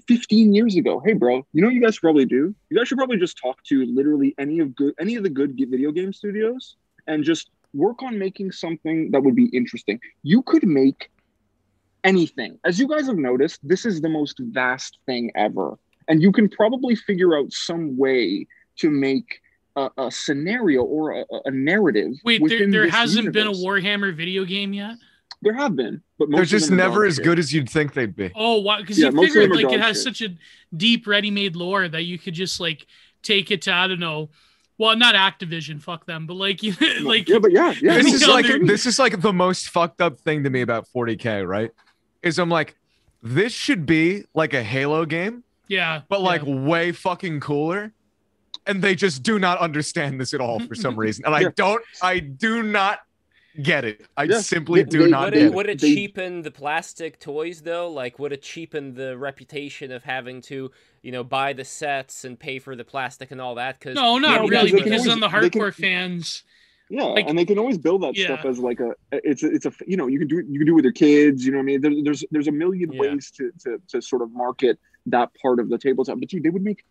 15 0.08 0.53
years 0.53 0.76
ago, 0.76 1.02
hey, 1.06 1.14
bro, 1.14 1.45
you 1.53 1.62
know 1.62 1.68
what 1.68 1.76
you 1.76 1.82
guys 1.82 1.99
probably 1.99 2.26
do? 2.26 2.53
You 2.70 2.78
guys 2.78 2.88
should 2.88 2.98
probably 2.98 3.18
just 3.18 3.38
talk 3.38 3.64
to 3.64 3.86
literally 3.86 4.36
any 4.38 4.60
of 4.60 4.76
good, 4.76 4.94
any 4.99 5.16
of 5.16 5.24
the 5.24 5.30
good 5.30 5.56
video 5.58 5.91
game 5.91 6.12
studios, 6.12 6.76
and 7.08 7.24
just 7.24 7.49
work 7.74 8.03
on 8.03 8.20
making 8.20 8.52
something 8.52 9.12
that 9.12 9.24
would 9.24 9.36
be 9.36 9.45
interesting. 9.48 9.99
You 10.24 10.41
could 10.41 10.66
make 10.66 11.10
anything. 12.03 12.60
As 12.66 12.80
you 12.80 12.88
guys 12.88 13.08
have 13.08 13.18
noticed, 13.18 13.60
this 13.64 13.86
is 13.86 14.02
the 14.02 14.10
most 14.10 14.40
vast 14.40 14.98
thing 15.06 15.32
ever. 15.36 15.78
And 16.08 16.22
you 16.22 16.32
can 16.32 16.49
probably 16.49 16.95
figure 16.95 17.38
out 17.38 17.53
some 17.53 17.98
way 17.98 18.48
to 18.78 18.90
make 18.90 19.40
a, 19.76 19.90
a 19.98 20.12
scenario 20.12 20.84
or 20.84 21.12
a, 21.12 21.26
a 21.45 21.52
narrative. 21.52 22.12
Wait, 22.26 22.41
there, 22.48 22.70
there 22.70 22.90
hasn't 22.90 23.32
been 23.32 23.48
a. 23.48 23.52
Warhammer 23.52 24.14
video 24.14 24.44
game 24.44 24.74
yet. 24.74 24.95
There 25.43 25.53
have 25.53 25.76
been, 25.76 26.03
but 26.19 26.30
most 26.30 26.38
They're 26.38 26.43
of 26.43 26.49
just 26.49 26.68
them 26.68 26.77
never 26.77 27.03
as 27.05 27.15
shit. 27.15 27.23
good 27.23 27.39
as 27.39 27.51
you'd 27.53 27.69
think 27.69 27.93
they'd 27.93 28.15
be. 28.15 28.31
Oh, 28.35 28.59
wow! 28.61 28.80
Because 28.80 28.99
yeah, 28.99 29.09
you 29.09 29.22
figured 29.22 29.51
like 29.51 29.73
it 29.73 29.80
has 29.80 29.97
shit. 29.97 30.03
such 30.15 30.22
a 30.22 30.35
deep, 30.76 31.07
ready-made 31.07 31.55
lore 31.55 31.88
that 31.88 32.03
you 32.03 32.19
could 32.19 32.35
just 32.35 32.59
like 32.59 32.85
take 33.23 33.49
it 33.49 33.63
to 33.63 33.73
I 33.73 33.88
don't 33.88 33.99
know. 33.99 34.30
Well, 34.77 34.95
not 34.95 35.15
Activision, 35.15 35.81
fuck 35.81 36.05
them, 36.05 36.27
but 36.27 36.35
like 36.35 36.61
you, 36.63 36.76
like 37.01 37.27
yeah, 37.27 37.39
but 37.39 37.51
yeah, 37.51 37.73
yeah. 37.81 37.95
this 37.95 38.13
is 38.13 38.23
other- 38.23 38.34
like 38.34 38.45
this 38.65 38.85
is 38.85 38.99
like 38.99 39.22
the 39.22 39.34
most 39.34 39.69
fucked 39.69 39.99
up 40.01 40.19
thing 40.19 40.43
to 40.43 40.49
me 40.49 40.61
about 40.61 40.88
40k, 40.95 41.47
right? 41.47 41.72
Is 42.22 42.38
I'm 42.38 42.49
like, 42.49 42.76
this 43.23 43.51
should 43.51 43.85
be 43.85 44.26
like 44.35 44.53
a 44.53 44.61
Halo 44.61 45.05
game, 45.05 45.43
yeah, 45.68 46.01
but 46.07 46.22
like 46.22 46.43
yeah. 46.43 46.53
way 46.53 46.91
fucking 46.91 47.39
cooler. 47.39 47.93
And 48.68 48.80
they 48.80 48.93
just 48.93 49.23
do 49.23 49.39
not 49.39 49.57
understand 49.57 50.22
this 50.22 50.35
at 50.35 50.39
all 50.39 50.59
for 50.59 50.76
some 50.76 50.95
reason. 50.99 51.26
And 51.26 51.34
I 51.34 51.45
don't 51.55 51.81
I 52.03 52.19
do 52.19 52.61
not 52.61 52.99
get 53.61 53.84
it. 53.86 54.06
I 54.18 54.23
Yeah, 54.23 54.40
simply 54.40 54.84
do 54.84 55.03
they- 55.03 55.10
not 55.10 55.26
Would 55.26 55.34
get 55.34 55.41
it, 55.44 55.45
it. 55.48 55.53
would 55.53 55.69
it 55.69 55.82
They- 55.82 55.94
cheapen 55.95 56.41
the 56.44 56.52
plastic 56.52 57.19
toys 57.19 57.61
though? 57.61 57.90
Like, 57.90 58.19
would 58.19 58.32
it 58.32 58.41
cheapen 58.41 58.94
the 58.94 59.18
reputation 59.18 59.91
of 59.91 60.03
having 60.03 60.41
to, 60.44 60.72
you 61.02 61.11
know, 61.11 61.23
buy 61.23 61.53
the 61.53 61.65
sets 61.65 62.23
and 62.23 62.40
pay 62.40 62.60
for 62.60 62.76
the 62.76 62.84
plastic 62.86 63.32
and 63.32 63.41
all 63.41 63.56
that? 63.56 63.80
Because 63.80 63.95
no, 63.95 64.18
not 64.18 64.41
No, 64.41 64.48
really, 64.48 64.72
because 64.72 64.84
because 64.84 64.99
always- 65.02 65.07
on 65.14 65.19
the 65.19 65.28
they 65.28 65.49
can- 65.49 65.61
hardcore 65.61 65.73
fans, 65.73 66.44
Yeah, 66.94 67.03
Like- 67.03 67.30
and 67.30 67.40
they 67.40 67.45
can 67.45 67.57
always 67.57 67.78
build 67.78 68.03
that 68.03 68.18
Yeah. 68.18 68.26
stuff 68.26 68.44
as 68.44 68.60
like 68.60 68.82
a 68.82 68.94
it's 69.14 69.44
a, 69.44 69.48
it's 69.48 69.65
a 69.65 69.72
you 69.88 69.95
know 69.95 70.07
you 70.07 70.19
can 70.19 70.28
do 70.28 70.40
it 70.40 70.45
you 70.49 70.60
can 70.60 70.65
do 70.68 70.73
it 70.73 70.76
with 70.76 70.84
your 70.84 70.91
kids 70.91 71.45
you 71.45 71.53
know 71.53 71.60
what 71.60 71.64
I 71.64 71.65
mean 71.68 71.80
there, 71.80 71.94
there's 72.03 72.26
there's 72.32 72.49
a 72.49 72.52
million 72.52 72.91
Yeah. 72.91 72.99
ways 72.99 73.32
to, 73.38 73.49
to 73.64 73.82
to 73.88 74.02
sort 74.02 74.22
of 74.22 74.30
market 74.34 74.78
that 75.06 75.30
part 75.41 75.61
of 75.61 75.69
the 75.69 75.78
tabletop 75.78 76.19
but 76.19 76.28
dude 76.28 76.44
they 76.44 76.49
would 76.49 76.64
make 76.64 76.84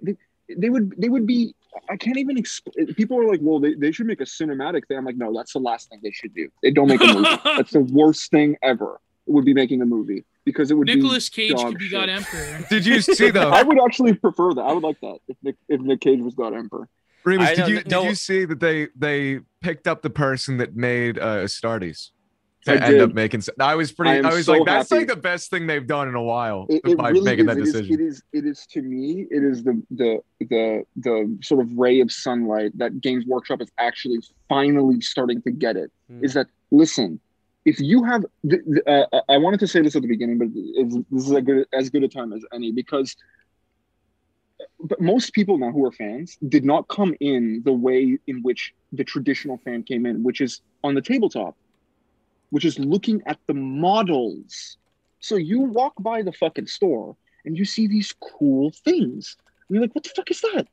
they, 0.00 0.16
they 0.56 0.70
would 0.70 0.94
they 0.98 1.08
would 1.08 1.26
be 1.26 1.54
I 1.88 1.96
can't 1.96 2.18
even 2.18 2.36
exp- 2.36 2.96
people 2.96 3.18
are 3.18 3.26
like 3.26 3.40
well 3.42 3.60
they, 3.60 3.74
they 3.74 3.92
should 3.92 4.06
make 4.06 4.20
a 4.20 4.24
cinematic 4.24 4.86
thing 4.86 4.98
I'm 4.98 5.04
like 5.04 5.16
no 5.16 5.32
that's 5.34 5.52
the 5.52 5.58
last 5.58 5.88
thing 5.88 6.00
they 6.02 6.10
should 6.10 6.34
do 6.34 6.48
they 6.62 6.70
don't 6.70 6.88
make 6.88 7.00
a 7.00 7.06
movie 7.06 7.28
that's 7.44 7.72
the 7.72 7.80
worst 7.80 8.30
thing 8.30 8.56
ever 8.62 9.00
It 9.26 9.32
would 9.32 9.44
be 9.44 9.54
making 9.54 9.80
a 9.82 9.86
movie 9.86 10.24
because 10.44 10.70
it 10.70 10.74
would 10.74 10.88
Nicholas 10.88 11.30
be 11.30 11.48
Cage 11.48 11.56
could 11.56 11.78
be 11.78 11.88
shit. 11.88 11.92
God 11.92 12.08
Emperor. 12.18 12.66
Did 12.68 12.84
you 12.84 13.00
see 13.00 13.30
though? 13.30 13.50
I 13.50 13.62
would 13.62 13.80
actually 13.80 14.14
prefer 14.14 14.52
that. 14.54 14.62
I 14.62 14.72
would 14.72 14.82
like 14.82 15.00
that 15.00 15.18
if 15.28 15.36
Nick 15.42 15.56
if 15.68 15.80
Nick 15.80 16.00
Cage 16.00 16.20
was 16.20 16.34
God 16.34 16.54
Emperor. 16.54 16.88
Remus, 17.24 17.56
did 17.56 17.68
you 17.68 17.82
did 17.82 18.04
you 18.04 18.14
see 18.16 18.44
that 18.44 18.58
they 18.58 18.88
they 18.96 19.40
picked 19.60 19.86
up 19.86 20.02
the 20.02 20.10
person 20.10 20.56
that 20.56 20.74
made 20.74 21.18
uh 21.18 21.44
Astartes 21.44 22.10
to 22.64 22.72
I 22.72 22.74
end 22.76 22.84
did. 22.92 23.00
up 23.02 23.12
making? 23.14 23.42
I 23.60 23.74
was 23.74 23.92
pretty. 23.92 24.24
I 24.24 24.30
I, 24.30 24.34
was 24.34 24.46
so 24.46 24.52
like, 24.52 24.66
that's 24.66 24.90
happy. 24.90 25.00
like 25.00 25.08
the 25.08 25.16
best 25.16 25.50
thing 25.50 25.66
they've 25.66 25.86
done 25.86 26.08
in 26.08 26.14
a 26.14 26.22
while 26.22 26.66
It, 26.68 26.80
it 26.84 26.96
by 26.96 27.10
really 27.10 27.24
making 27.24 27.48
is. 27.48 27.54
that 27.54 27.58
It 27.58 27.62
is- 27.62 27.72
decision. 27.72 27.94
it 27.94 28.00
is. 28.00 28.22
It 28.32 28.46
is 28.46 28.66
to 28.68 28.82
me. 28.82 29.26
It 29.30 29.42
is 29.42 29.64
the 29.64 29.82
the 29.90 30.20
the 30.40 30.84
the 30.96 31.38
sort 31.42 31.60
of 31.60 31.72
ray 31.76 32.00
of 32.00 32.10
sunlight 32.12 32.76
that 32.78 33.00
Games 33.00 33.24
Workshop 33.26 33.60
is 33.60 33.68
actually 33.78 34.20
finally 34.48 35.00
starting 35.00 35.42
to 35.42 35.50
get 35.50 35.76
it. 35.76 35.90
Hmm. 36.08 36.24
Is 36.24 36.34
that 36.34 36.46
listen? 36.70 37.20
If 37.64 37.78
you 37.78 38.02
have, 38.02 38.24
uh, 38.88 39.04
I 39.28 39.36
wanted 39.38 39.60
to 39.60 39.68
say 39.68 39.82
this 39.82 39.94
at 39.94 40.02
the 40.02 40.08
beginning, 40.08 40.38
but 40.38 40.48
this 41.10 41.24
is 41.26 41.30
a 41.30 41.40
good 41.40 41.66
as 41.72 41.90
good 41.90 42.02
a 42.04 42.08
time 42.08 42.32
as 42.32 42.44
any 42.52 42.72
because. 42.72 43.16
But 44.84 45.00
most 45.00 45.32
people 45.32 45.58
now 45.58 45.70
who 45.70 45.84
are 45.86 45.92
fans 45.92 46.36
did 46.48 46.64
not 46.64 46.86
come 46.88 47.14
in 47.20 47.62
the 47.64 47.72
way 47.72 48.18
in 48.26 48.42
which 48.42 48.74
the 48.92 49.04
traditional 49.04 49.58
fan 49.64 49.82
came 49.84 50.06
in, 50.06 50.22
which 50.24 50.40
is 50.40 50.60
on 50.84 50.94
the 50.94 51.00
tabletop, 51.00 51.56
which 52.52 52.66
is 52.66 52.78
looking 52.78 53.22
at 53.24 53.38
the 53.46 53.54
models. 53.54 54.76
So 55.20 55.36
you 55.36 55.60
walk 55.60 55.94
by 55.98 56.20
the 56.20 56.32
fucking 56.32 56.66
store 56.66 57.16
and 57.46 57.56
you 57.56 57.64
see 57.64 57.86
these 57.86 58.14
cool 58.20 58.70
things. 58.84 59.36
And 59.68 59.74
you're 59.74 59.84
like, 59.84 59.94
what 59.94 60.04
the 60.04 60.10
fuck 60.14 60.30
is 60.30 60.42
that? 60.42 60.68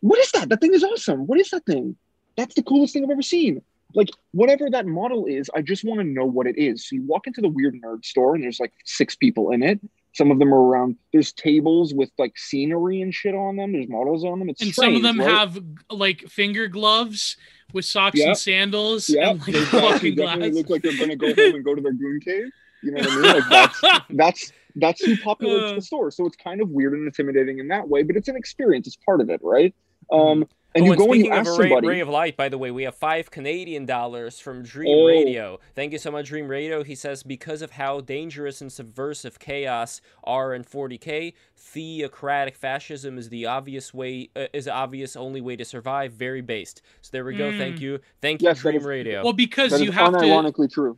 What 0.00 0.18
is 0.18 0.30
that? 0.32 0.50
That 0.50 0.60
thing 0.60 0.74
is 0.74 0.84
awesome. 0.84 1.26
What 1.26 1.40
is 1.40 1.48
that 1.48 1.64
thing? 1.64 1.96
That's 2.36 2.54
the 2.54 2.62
coolest 2.62 2.92
thing 2.92 3.02
I've 3.02 3.10
ever 3.10 3.22
seen. 3.22 3.62
Like, 3.94 4.10
whatever 4.32 4.68
that 4.70 4.84
model 4.84 5.24
is, 5.24 5.50
I 5.54 5.62
just 5.62 5.84
want 5.84 6.00
to 6.00 6.04
know 6.04 6.26
what 6.26 6.46
it 6.46 6.58
is. 6.58 6.86
So 6.86 6.96
you 6.96 7.02
walk 7.06 7.26
into 7.26 7.40
the 7.40 7.48
weird 7.48 7.80
nerd 7.82 8.04
store 8.04 8.34
and 8.34 8.44
there's 8.44 8.60
like 8.60 8.74
six 8.84 9.16
people 9.16 9.52
in 9.52 9.62
it. 9.62 9.80
Some 10.14 10.30
of 10.30 10.38
them 10.38 10.52
are 10.52 10.62
around. 10.62 10.96
There's 11.14 11.32
tables 11.32 11.94
with 11.94 12.10
like 12.18 12.36
scenery 12.36 13.00
and 13.00 13.14
shit 13.14 13.34
on 13.34 13.56
them. 13.56 13.72
There's 13.72 13.88
models 13.88 14.22
on 14.22 14.38
them. 14.38 14.50
It's 14.50 14.60
and 14.60 14.74
some 14.74 14.96
of 14.96 15.02
them 15.02 15.18
right? 15.18 15.30
have 15.30 15.58
like 15.88 16.28
finger 16.28 16.68
gloves 16.68 17.38
with 17.72 17.84
socks 17.84 18.18
Yeah. 18.18 18.28
and 18.28 18.36
sandals 18.36 19.08
yeah, 19.08 19.30
and 19.30 19.38
like 19.40 19.46
they 19.46 19.52
definitely, 19.52 19.80
fucking 19.90 20.14
definitely 20.16 20.50
glass. 20.50 20.54
look 20.58 20.70
like 20.70 20.82
they're 20.82 20.98
gonna 20.98 21.16
go 21.16 21.34
home 21.34 21.54
and 21.54 21.64
go 21.64 21.74
to 21.74 21.80
their 21.80 21.92
goon 21.92 22.20
cave. 22.20 22.44
You 22.82 22.90
know 22.92 23.00
what 23.00 23.10
I 23.10 23.14
mean? 23.14 23.22
Like 23.40 23.48
that's 23.50 23.80
that's 24.10 24.52
that's 24.76 25.04
who 25.04 25.16
populates 25.16 25.72
Uh. 25.72 25.74
the 25.76 25.82
store. 25.82 26.10
So 26.10 26.26
it's 26.26 26.36
kind 26.36 26.60
of 26.60 26.70
weird 26.70 26.94
and 26.94 27.06
intimidating 27.06 27.58
in 27.58 27.68
that 27.68 27.88
way, 27.88 28.02
but 28.02 28.16
it's 28.16 28.28
an 28.28 28.36
experience. 28.36 28.86
It's 28.86 28.96
part 28.96 29.20
of 29.20 29.30
it, 29.30 29.40
right? 29.42 29.74
Um, 30.10 30.46
and 30.74 30.82
oh, 30.82 30.86
you 30.86 30.92
and 30.92 30.98
go 30.98 31.04
and 31.12 31.14
you 31.16 31.20
speaking 31.24 31.32
of 31.32 31.46
ask 31.46 31.58
a 31.58 31.62
ray, 31.62 31.68
somebody. 31.68 31.88
ray 31.88 32.00
of 32.00 32.08
light, 32.08 32.36
by 32.36 32.48
the 32.48 32.58
way, 32.58 32.70
we 32.70 32.82
have 32.84 32.94
five 32.94 33.30
Canadian 33.30 33.84
dollars 33.86 34.38
from 34.40 34.62
Dream 34.62 34.88
Oh. 34.98 35.06
Radio. 35.06 35.60
Thank 35.74 35.92
you 35.92 35.98
so 35.98 36.10
much, 36.10 36.28
Dream 36.28 36.48
Radio. 36.48 36.82
He 36.82 36.94
says 36.94 37.22
because 37.22 37.62
of 37.62 37.72
how 37.72 38.00
dangerous 38.00 38.60
and 38.60 38.72
subversive 38.72 39.38
chaos 39.38 40.00
are 40.24 40.54
in 40.54 40.64
40k, 40.64 41.34
theocratic 41.56 42.56
fascism 42.56 43.18
is 43.18 43.28
the 43.28 43.46
obvious 43.46 43.92
way, 43.92 44.30
uh, 44.36 44.46
is 44.52 44.64
the 44.66 44.72
obvious 44.72 45.16
only 45.16 45.40
way 45.40 45.56
to 45.56 45.64
survive. 45.64 46.12
Very 46.12 46.40
based. 46.40 46.82
So 47.00 47.10
there 47.12 47.24
we 47.24 47.36
go. 47.36 47.50
Mm. 47.50 47.58
Thank 47.58 47.80
you, 47.80 48.00
thank 48.20 48.42
you, 48.42 48.48
Yes, 48.48 48.58
that 48.62 48.70
Dream 48.70 48.80
is- 48.80 48.84
Radio. 48.86 49.22
well, 49.24 49.32
because 49.32 49.80
you 49.80 49.92
have 49.92 50.12
to 50.12 50.18
unironically 50.18 50.70
true. 50.72 50.96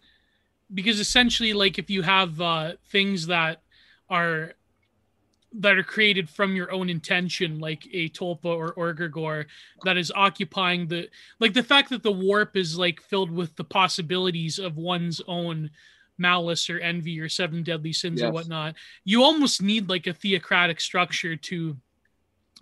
because 0.72 0.98
essentially 1.00 1.52
like 1.52 1.78
if 1.78 1.90
you 1.90 2.02
have 2.02 2.40
uh 2.40 2.72
things 2.90 3.26
that 3.26 3.62
are 4.08 4.52
that 5.56 5.78
are 5.78 5.84
created 5.84 6.28
from 6.28 6.56
your 6.56 6.70
own 6.72 6.90
intention 6.90 7.60
like 7.60 7.86
a 7.92 8.08
tulpa 8.10 8.44
or 8.44 8.72
egregore 8.74 9.46
that 9.84 9.96
is 9.96 10.12
occupying 10.14 10.86
the 10.88 11.08
like 11.38 11.54
the 11.54 11.62
fact 11.62 11.90
that 11.90 12.02
the 12.02 12.10
warp 12.10 12.56
is 12.56 12.76
like 12.76 13.00
filled 13.00 13.30
with 13.30 13.54
the 13.56 13.64
possibilities 13.64 14.58
of 14.58 14.76
one's 14.76 15.20
own 15.28 15.70
malice 16.18 16.68
or 16.68 16.78
envy 16.80 17.20
or 17.20 17.28
seven 17.28 17.62
deadly 17.62 17.92
sins 17.92 18.22
or 18.22 18.30
whatnot 18.30 18.74
you 19.04 19.22
almost 19.22 19.62
need 19.62 19.88
like 19.88 20.06
a 20.06 20.12
theocratic 20.12 20.80
structure 20.80 21.36
to 21.36 21.76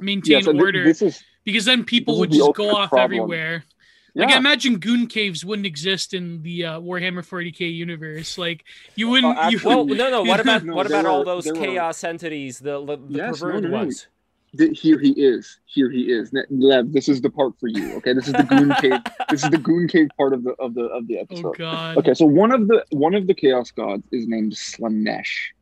maintain 0.01 0.39
Yes, 0.45 0.47
order 0.47 0.85
is 0.85 1.23
because 1.45 1.65
then 1.65 1.85
people 1.85 2.19
would 2.19 2.31
the 2.31 2.37
just 2.39 2.55
go 2.55 2.71
off 2.71 2.91
problem. 2.91 3.05
everywhere 3.05 3.65
yeah. 4.15 4.25
like 4.27 4.35
I 4.35 4.39
imagine 4.39 4.79
goon 4.79 5.07
caves 5.07 5.45
wouldn't 5.45 5.67
exist 5.67 6.15
in 6.15 6.43
the 6.43 6.65
uh, 6.67 6.81
Warhammer 6.81 7.27
40k 7.27 7.73
universe. 7.75 8.37
Like 8.39 8.65
you 8.95 9.09
wouldn't. 9.09 9.35
you 9.37 9.41
actually- 9.59 9.65
well, 9.75 9.85
no, 9.87 10.11
no. 10.11 10.23
What 10.23 10.41
about 10.45 10.65
No, 10.65 10.75
what 10.75 10.89
there 10.89 11.01
about 11.01 11.11
all 11.11 11.25
those 11.25 11.45
there 11.45 11.55
were- 11.55 11.61
chaos 11.61 12.03
entities, 12.05 12.59
the 12.59 12.85
the, 12.85 12.97
the 12.97 13.05
Yes, 13.19 13.41
perverted 13.41 13.65
no, 13.65 13.69
no. 13.71 13.77
ones? 13.79 14.07
Th- 14.59 14.79
here 14.79 14.99
he 14.99 15.13
is. 15.13 15.61
Here 15.65 15.91
he 15.91 16.13
is. 16.13 16.31
Lev, 16.51 16.93
this 16.93 17.09
is 17.09 17.23
the 17.23 17.31
part 17.31 17.59
for 17.59 17.69
you. 17.69 17.95
Okay, 17.95 18.13
this 18.13 18.27
is 18.27 18.35
the 18.35 18.43
goon 18.43 18.75
cave. 18.81 19.01
This 19.31 19.45
is 19.45 19.49
the 19.49 19.57
goon 19.57 19.89
cave 19.89 20.09
part 20.19 20.35
of 20.35 20.45
the 20.45 20.51
of 20.59 20.75
the 20.75 20.83
of 20.83 21.07
the 21.09 21.19
episode. 21.21 21.45
oh 21.47 21.49
episode. 21.51 21.59
god. 21.59 21.97
Okay, 21.99 22.13
so 22.13 22.27
one 22.27 22.53
of 22.53 22.69
the 22.69 22.85
one 22.91 23.15
of 23.15 23.27
the 23.27 23.33
chaos 23.33 23.71
gods 23.71 24.03
is 24.13 24.29
named 24.29 24.53
Slaanesh. 24.53 25.53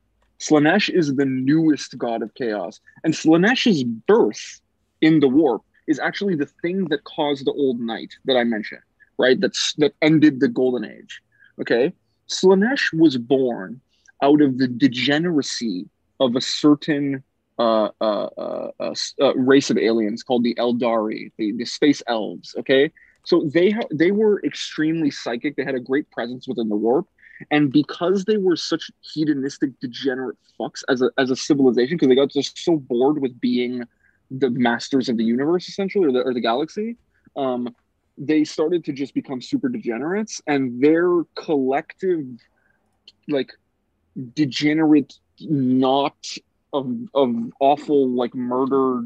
Slaanesh 0.40 0.88
is 0.88 1.14
the 1.14 1.24
newest 1.24 1.96
god 1.98 2.22
of 2.22 2.34
chaos, 2.34 2.80
and 3.04 3.14
Slaanesh's 3.14 3.84
birth 3.84 4.60
in 5.02 5.20
the 5.20 5.28
warp 5.28 5.62
is 5.90 5.98
actually 5.98 6.36
the 6.36 6.50
thing 6.62 6.78
that 6.90 7.04
caused 7.04 7.44
the 7.44 7.52
old 7.52 7.78
night 7.80 8.12
that 8.26 8.36
I 8.36 8.44
mentioned, 8.44 8.84
right? 9.18 9.38
That's 9.40 9.74
that 9.82 9.94
ended 10.00 10.40
the 10.40 10.48
golden 10.60 10.84
age. 10.96 11.20
Okay, 11.60 11.92
Slaanesh 12.28 12.86
was 13.02 13.16
born 13.18 13.80
out 14.22 14.40
of 14.40 14.58
the 14.58 14.68
degeneracy 14.68 15.88
of 16.20 16.36
a 16.36 16.40
certain 16.40 17.22
uh, 17.58 17.88
uh, 18.00 18.28
uh, 18.46 18.70
uh, 18.80 18.94
uh, 19.20 19.34
race 19.34 19.70
of 19.70 19.76
aliens 19.76 20.22
called 20.22 20.44
the 20.44 20.54
Eldari, 20.54 21.32
the, 21.38 21.52
the 21.52 21.64
space 21.64 22.02
elves. 22.06 22.54
Okay, 22.60 22.90
so 23.24 23.34
they 23.52 23.70
ha- 23.70 23.92
they 24.02 24.12
were 24.12 24.40
extremely 24.44 25.10
psychic. 25.10 25.56
They 25.56 25.64
had 25.64 25.74
a 25.74 25.80
great 25.90 26.10
presence 26.10 26.48
within 26.48 26.68
the 26.68 26.76
warp, 26.76 27.06
and 27.50 27.72
because 27.72 28.24
they 28.24 28.38
were 28.38 28.56
such 28.56 28.90
hedonistic, 29.12 29.70
degenerate 29.80 30.38
fucks 30.58 30.82
as 30.88 31.02
a 31.02 31.10
as 31.18 31.30
a 31.30 31.36
civilization, 31.36 31.96
because 31.96 32.08
they 32.08 32.14
got 32.22 32.30
just 32.30 32.56
so 32.58 32.76
bored 32.76 33.20
with 33.20 33.40
being 33.40 33.84
the 34.30 34.50
masters 34.50 35.08
of 35.08 35.16
the 35.16 35.24
universe, 35.24 35.68
essentially, 35.68 36.06
or 36.06 36.12
the 36.12 36.20
or 36.20 36.34
the 36.34 36.40
galaxy, 36.40 36.96
um, 37.36 37.74
they 38.18 38.44
started 38.44 38.84
to 38.84 38.92
just 38.92 39.14
become 39.14 39.40
super 39.40 39.68
degenerates, 39.68 40.40
and 40.46 40.82
their 40.82 41.24
collective, 41.34 42.24
like, 43.28 43.50
degenerate 44.34 45.14
knot 45.40 46.16
of 46.72 46.94
of 47.14 47.34
awful 47.60 48.08
like 48.10 48.34
murder 48.34 49.04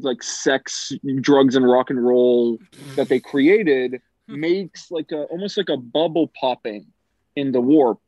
like 0.00 0.22
sex 0.22 0.92
drugs 1.20 1.56
and 1.56 1.68
rock 1.68 1.90
and 1.90 2.04
roll 2.04 2.58
that 2.94 3.08
they 3.08 3.18
created 3.18 4.00
makes 4.28 4.90
like 4.90 5.10
a 5.10 5.24
almost 5.24 5.56
like 5.56 5.68
a 5.68 5.76
bubble 5.76 6.30
popping 6.40 6.86
in 7.34 7.50
the 7.52 7.60
warp. 7.60 7.98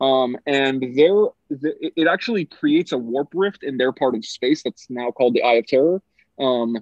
Um 0.00 0.36
and 0.46 0.82
there 0.96 1.14
the, 1.14 1.35
it- 1.50 1.92
it 1.96 2.06
actually 2.08 2.44
creates 2.44 2.92
a 2.92 2.98
warp 2.98 3.28
rift 3.34 3.62
in 3.62 3.76
their 3.76 3.92
part 3.92 4.14
of 4.14 4.24
space 4.24 4.62
that's 4.62 4.88
now 4.90 5.10
called 5.10 5.34
the 5.34 5.42
eye 5.42 5.54
of 5.54 5.66
terror 5.66 6.02
um 6.40 6.76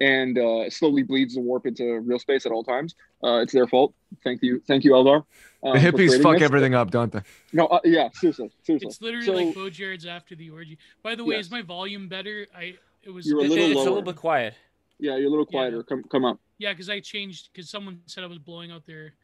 and 0.00 0.38
uh 0.38 0.70
slowly 0.70 1.02
bleeds 1.02 1.34
the 1.34 1.40
warp 1.40 1.66
into 1.66 1.98
real 2.00 2.18
space 2.20 2.46
at 2.46 2.52
all 2.52 2.62
times 2.62 2.94
uh 3.24 3.38
it's 3.42 3.52
their 3.52 3.66
fault 3.66 3.92
thank 4.22 4.40
you 4.42 4.62
thank 4.66 4.84
you 4.84 4.92
eldar 4.92 5.24
um, 5.64 5.72
The 5.72 5.80
hippies 5.80 6.22
fuck 6.22 6.34
this. 6.34 6.42
everything 6.42 6.74
up, 6.74 6.92
don't 6.92 7.10
they? 7.12 7.20
no 7.52 7.66
uh, 7.66 7.80
yeah 7.84 8.08
seriously 8.14 8.50
seriously 8.62 8.86
It's 8.88 9.02
literally 9.02 9.26
So- 9.26 9.32
like 9.34 9.54
Baudrillard's 9.56 10.06
after 10.06 10.36
the 10.36 10.50
orgy. 10.50 10.78
By 11.02 11.16
the 11.16 11.24
way, 11.24 11.34
Yes. 11.34 11.46
is 11.46 11.50
my 11.50 11.62
volume 11.62 12.08
better? 12.08 12.46
I 12.54 12.76
it 13.02 13.10
was 13.10 13.26
You're 13.26 13.40
a 13.40 13.44
It- 13.44 13.50
little 13.50 13.66
it's 13.72 13.80
a 13.80 13.82
little 13.82 14.02
bit 14.02 14.14
quiet. 14.16 14.54
yeah 15.00 15.16
you're 15.16 15.26
a 15.26 15.30
little 15.30 15.46
Yeah. 15.50 15.58
quieter 15.58 15.82
come 15.82 16.04
come 16.04 16.24
up 16.24 16.38
yeah 16.58 16.72
because 16.72 16.88
I 16.88 17.00
changed 17.00 17.48
because 17.52 17.68
someone 17.68 18.00
said 18.06 18.22
I 18.22 18.28
was 18.28 18.38
blowing 18.38 18.70
out 18.70 18.86
their. 18.86 19.14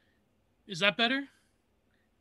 Is 0.66 0.80
that 0.80 0.96
better? 0.96 1.28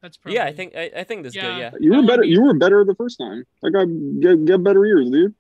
That's 0.04 0.18
probably 0.18 0.36
Yeah, 0.36 0.46
I 0.46 0.54
think 0.54 0.76
I, 0.76 0.92
I 0.98 1.04
think 1.06 1.24
that's 1.24 1.34
good. 1.34 1.42
Yeah. 1.44 1.58
Yeah. 1.58 1.72
You 1.80 1.94
were 1.96 2.06
better. 2.06 2.22
be- 2.22 2.28
You 2.30 2.44
were 2.44 2.54
better 2.54 2.84
the 2.86 2.94
first 2.94 3.18
time. 3.18 3.46
I 3.66 3.70
got 3.72 3.88
get, 4.20 4.46
get 4.46 4.64
better 4.64 4.86
ears, 4.86 5.10
dude. 5.10 5.34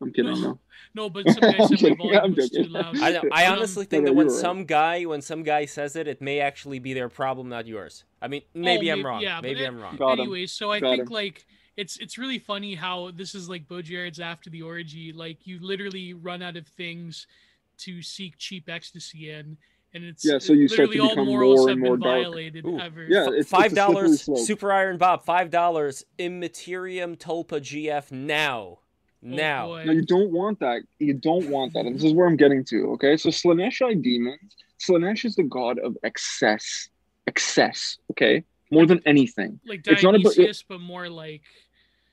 I'm 0.00 0.12
kidding. 0.12 0.32
No. 0.34 0.40
No. 0.40 0.58
No, 0.94 1.10
but 1.10 1.28
some 1.28 1.40
guy 1.40 1.54
I'm 1.60 1.76
said 1.76 1.98
my 1.98 2.12
volume 2.12 2.34
was 2.34 2.50
too 2.50 2.62
loud. 2.64 2.96
I. 2.98 3.20
I 3.30 3.44
Um, 3.46 3.58
honestly 3.58 3.84
no, 3.84 3.88
think 3.90 4.04
that 4.06 4.14
when 4.14 4.26
you're 4.28 4.34
right. 4.34 4.40
some 4.40 4.64
guy 4.64 5.04
when 5.04 5.20
some 5.20 5.42
guy 5.42 5.66
says 5.66 5.94
it, 5.96 6.08
it 6.08 6.20
may 6.22 6.40
actually 6.40 6.78
be 6.78 6.94
their 6.94 7.08
problem, 7.10 7.48
not 7.50 7.66
yours. 7.66 8.04
I 8.22 8.26
mean, 8.28 8.42
maybe 8.54 8.88
Oh, 8.90 8.94
I'm 8.94 8.98
may- 9.00 9.04
wrong. 9.04 9.20
yeah, 9.20 9.40
maybe 9.42 9.64
I'm 9.64 9.78
wrong. 9.78 9.96
Got 9.96 10.14
him. 10.14 10.20
Anyways, 10.20 10.50
so 10.50 10.72
I 10.72 10.80
Got 10.80 10.90
think 10.96 11.02
him. 11.08 11.14
like 11.14 11.46
it's 11.76 11.98
it's 11.98 12.16
really 12.16 12.38
funny 12.38 12.74
how 12.74 13.10
this 13.10 13.34
is 13.34 13.48
like 13.50 13.68
Baudrillard's 13.68 14.18
after 14.18 14.48
the 14.50 14.62
orgy. 14.62 15.12
Like 15.12 15.46
you 15.46 15.58
literally 15.60 16.14
run 16.14 16.42
out 16.42 16.56
of 16.56 16.66
things 16.66 17.26
to 17.78 18.00
seek 18.02 18.38
cheap 18.38 18.68
ecstasy 18.68 19.30
in, 19.30 19.58
and 19.94 20.04
it's 20.04 20.24
Yeah, 20.24 20.38
so 20.38 20.52
you 20.52 20.68
start 20.68 20.90
to 20.92 20.98
literally 20.98 21.00
all 21.00 21.08
become 21.10 21.26
morals 21.26 21.58
more 21.60 21.68
have 21.68 21.72
and 21.76 21.82
been 21.82 21.88
more 21.90 21.96
dark. 21.96 22.22
violated 22.22 22.64
Ooh. 22.66 22.78
ever. 22.78 23.04
Yeah, 23.04 23.22
it's- 23.22 23.40
it's 23.40 23.50
five 23.50 23.74
dollars. 23.74 24.28
Super 24.46 24.72
Iron 24.72 24.98
Bob. 24.98 25.24
Five 25.24 25.50
dollars, 25.50 26.04
Immaterium 26.18 27.16
Tulpa 27.16 27.60
GF 27.60 28.10
now, 28.12 28.80
now. 29.22 29.66
Oh, 29.66 29.68
boy. 29.76 29.84
No, 29.84 29.92
you 29.92 30.02
don't 30.04 30.30
want 30.30 30.60
that. 30.60 30.82
You 30.98 31.14
don't 31.14 31.48
want 31.48 31.72
that. 31.74 31.86
And 31.86 31.94
this 31.96 32.04
is 32.04 32.12
where 32.12 32.26
I'm 32.26 32.36
getting 32.36 32.64
to. 32.66 32.90
Okay, 32.92 33.16
so 33.16 33.30
Slaaneshi 33.30 34.02
demons. 34.02 34.56
Slaanesh 34.78 35.24
is 35.24 35.34
the 35.36 35.42
god 35.44 35.78
of 35.80 35.96
excess. 36.04 36.88
Excess. 37.26 37.98
Okay, 38.12 38.44
more 38.70 38.86
than 38.86 39.00
anything. 39.06 39.58
like 39.66 39.86
it's 39.86 40.02
not 40.02 40.14
about- 40.14 40.34
Dionysius, 40.34 40.62
but 40.68 40.80
more 40.80 41.08
like 41.08 41.42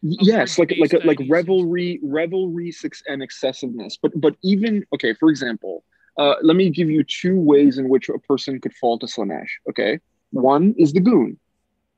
Yes, 0.02 0.60
like 0.60 0.70
like 0.78 0.94
Upward-based 0.94 1.06
like 1.20 1.30
revelry, 1.30 2.00
revelry, 2.04 2.72
sex- 2.72 3.02
and 3.08 3.24
excessiveness. 3.24 3.98
But 4.00 4.12
but 4.20 4.36
even 4.44 4.86
okay, 4.94 5.14
for 5.16 5.30
example, 5.30 5.84
uh, 6.18 6.36
let 6.42 6.56
me 6.56 6.70
give 6.70 6.90
you 6.90 7.04
two 7.04 7.40
ways 7.40 7.78
in 7.78 7.90
which 7.90 8.10
a 8.10 8.20
person 8.20 8.60
could 8.62 8.74
fall 8.74 8.98
to 9.00 9.06
Slaanesh. 9.06 9.50
Okay, 9.70 10.00
one 10.32 10.74
is 10.78 10.94
the 10.94 11.00
goon. 11.00 11.40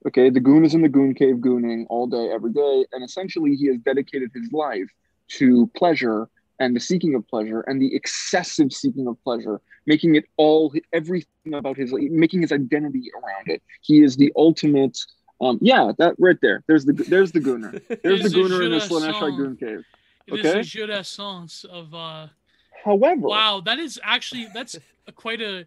Okay, 0.08 0.30
the 0.30 0.40
goon 0.40 0.64
is 0.64 0.74
in 0.74 0.82
the 0.82 0.90
goon 0.90 1.14
cave 1.14 1.36
gooning 1.38 1.86
all 1.90 2.08
day, 2.08 2.30
every 2.32 2.54
day, 2.54 2.86
and 2.92 3.04
essentially 3.04 3.56
he 3.56 3.68
has 3.68 3.78
dedicated 3.80 4.32
his 4.34 4.52
life 4.52 4.88
to 5.30 5.70
pleasure 5.76 6.30
and 6.60 6.76
the 6.76 6.80
seeking 6.80 7.14
of 7.16 7.28
pleasure 7.28 7.62
and 7.62 7.82
the 7.82 7.94
excessive 7.94 8.72
seeking 8.72 9.08
of 9.08 9.22
pleasure, 9.24 9.62
making 9.86 10.16
it 10.16 10.26
all 10.38 10.74
everything 10.94 11.54
about 11.54 11.78
his 11.78 11.94
making 11.94 12.42
his 12.42 12.52
identity 12.52 13.12
around 13.22 13.48
it. 13.48 13.62
He 13.82 14.02
is 14.02 14.18
the 14.18 14.32
ultimate. 14.36 14.98
Um, 15.40 15.60
yeah, 15.62 15.92
that 16.00 16.16
right 16.18 16.38
there. 16.42 16.64
There's 16.68 16.86
the 16.86 16.94
there's 16.94 17.32
the 17.32 17.40
gooner. 17.40 17.72
There's 18.04 18.24
the 18.24 18.30
gooner 18.30 18.66
in 18.66 18.72
the 18.72 18.78
Slaaneshi 18.78 19.38
goon 19.38 19.58
cave. 19.58 19.84
It 20.28 20.34
Okay. 20.34 20.60
is 20.62 20.76
a 20.76 21.04
jeu 21.04 21.70
of 21.70 21.94
uh 21.94 22.28
However, 22.88 23.28
wow, 23.28 23.62
that 23.66 23.80
is 23.80 24.00
actually 24.02 24.48
that's 24.54 24.78
a, 25.08 25.12
quite 25.12 25.42
a 25.42 25.66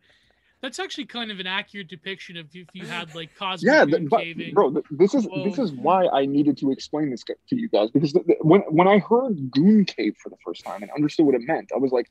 that's 0.63 0.79
actually 0.79 1.05
kind 1.05 1.31
of 1.31 1.39
an 1.39 1.47
accurate 1.47 1.89
depiction 1.89 2.39
of 2.39 2.47
if 2.55 2.69
you 2.73 2.87
had 2.87 3.15
like 3.15 3.35
cosmic 3.37 3.71
yeah, 3.71 3.85
but, 3.85 4.21
caving. 4.21 4.55
bro, 4.55 4.71
th- 4.71 4.87
this 4.91 5.15
is 5.15 5.29
this 5.45 5.59
is 5.59 5.71
why 5.73 6.07
I 6.07 6.25
needed 6.25 6.57
to 6.59 6.71
explain 6.71 7.11
this 7.11 7.23
to 7.23 7.57
you 7.57 7.69
guys 7.69 7.91
because 7.91 8.15
th- 8.15 8.25
th- 8.25 8.39
when 8.41 8.63
when 8.63 8.89
I 8.89 9.01
heard 9.01 9.51
goon 9.51 9.85
cave 9.85 10.17
for 10.23 10.31
the 10.31 10.39
first 10.43 10.65
time 10.65 10.83
and 10.83 10.91
understood 10.93 11.27
what 11.27 11.35
it 11.35 11.43
meant, 11.43 11.73
I 11.75 11.79
was 11.79 11.93
like, 11.93 12.11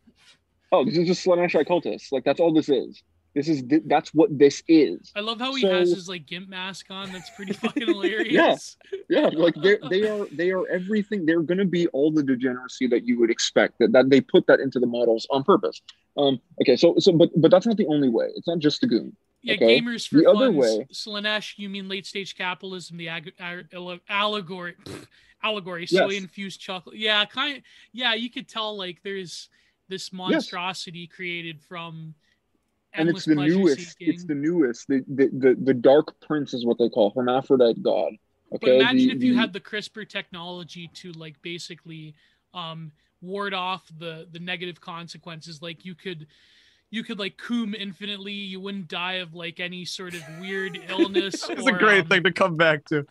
oh, 0.72 0.86
this 0.86 0.96
is 0.96 1.08
just 1.08 1.26
Slaaneshi 1.26 1.66
cultists. 1.68 2.12
Like 2.12 2.24
that's 2.24 2.40
all 2.40 2.54
this 2.54 2.70
is. 2.70 3.02
This 3.36 3.48
is 3.48 3.64
that's 3.86 4.12
what 4.14 4.36
this 4.38 4.64
is. 4.68 5.12
I 5.16 5.20
love 5.20 5.40
how 5.40 5.54
he 5.54 5.66
has 5.68 5.92
his 5.94 6.10
like 6.10 6.26
gimp 6.26 6.50
mask 6.50 6.88
on. 6.90 7.12
That's 7.12 7.30
pretty 7.36 7.54
fucking 7.54 7.86
hilarious. 7.88 8.76
Yeah, 9.08 9.30
yeah. 9.30 9.30
like 9.34 9.54
they 9.62 9.78
they 9.90 10.08
are 10.10 10.26
they 10.32 10.50
are 10.52 10.68
everything. 10.68 11.26
They're 11.28 11.42
gonna 11.44 11.66
be 11.66 11.88
all 11.90 12.12
the 12.12 12.24
degeneracy 12.24 12.88
that 12.88 13.06
you 13.06 13.20
would 13.20 13.30
expect. 13.30 13.78
That, 13.80 13.92
that 13.92 14.10
they 14.10 14.20
put 14.20 14.48
that 14.48 14.60
into 14.60 14.80
the 14.80 14.88
models 14.88 15.28
on 15.30 15.44
purpose. 15.44 15.80
Um. 16.18 16.40
Okay. 16.62 16.76
So 16.76 16.96
so 16.98 17.12
but 17.14 17.30
but 17.40 17.52
that's 17.52 17.68
not 17.68 17.78
the 17.78 17.86
only 17.86 18.10
way. 18.10 18.30
It's 18.36 18.48
not 18.48 18.60
just 18.60 18.82
the 18.82 18.88
goon. 18.88 19.16
Yeah, 19.42 19.54
Okay. 19.56 19.80
gamers 19.80 20.08
for 20.08 20.18
The 20.18 20.30
other 20.30 20.52
way- 20.52 20.86
Slaanesh, 20.92 21.54
you 21.58 21.70
mean 21.70 21.88
late 21.88 22.06
stage 22.06 22.36
capitalism, 22.36 22.98
the 22.98 23.08
ag- 23.08 23.32
ag- 23.40 23.68
allegory, 24.10 24.74
pfft, 24.84 25.08
allegory, 25.44 25.82
Yes. 25.90 25.92
soy 25.92 26.16
infused 26.18 26.60
chocolate. 26.60 26.98
Yeah, 26.98 27.24
kind 27.26 27.58
of. 27.58 27.64
Yeah, 27.94 28.16
you 28.16 28.30
could 28.30 28.50
tell 28.50 28.76
like 28.76 29.02
there's 29.04 29.50
this 29.88 30.12
monstrosity 30.12 31.06
created 31.08 31.62
from. 31.62 32.16
And 32.94 33.10
it's 33.10 33.26
the 33.26 33.36
newest. 33.36 33.78
seeking. 33.78 34.14
It's 34.14 34.26
the 34.26 34.36
newest. 34.36 34.88
The, 34.88 35.04
the 35.08 35.28
the 35.28 35.58
the 35.62 35.74
dark 35.74 36.20
prince 36.22 36.54
is 36.54 36.66
what 36.66 36.78
they 36.78 36.90
call 36.90 37.12
hermaphrodite 37.16 37.82
god. 37.84 38.14
But 38.52 38.64
Okay. 38.64 38.80
imagine 38.80 39.08
the, 39.10 39.16
if 39.16 39.24
you 39.24 39.36
had 39.36 39.54
the 39.54 39.60
CRISPR 39.60 40.10
technology 40.10 40.88
to 40.96 41.12
like 41.12 41.40
basically 41.42 42.16
um, 42.54 42.92
ward 43.22 43.54
off 43.54 43.86
the 43.98 44.28
the 44.32 44.40
negative 44.40 44.82
consequences. 44.82 45.62
Like 45.62 45.86
you 45.86 45.96
could 45.96 46.28
you 46.92 47.04
could 47.04 47.20
like 47.20 47.38
coom 47.38 47.76
infinitely. 47.76 48.34
You 48.34 48.60
wouldn't 48.60 48.88
die 48.88 49.14
of 49.16 49.34
like 49.34 49.60
any 49.60 49.86
sort 49.86 50.14
of 50.16 50.22
weird 50.40 50.78
illness. 50.90 51.48
It's 51.50 51.68
a 51.68 51.72
great 51.72 52.02
um, 52.04 52.08
thing 52.08 52.24
to 52.24 52.32
come 52.32 52.56
back 52.58 52.86
to. 52.86 53.06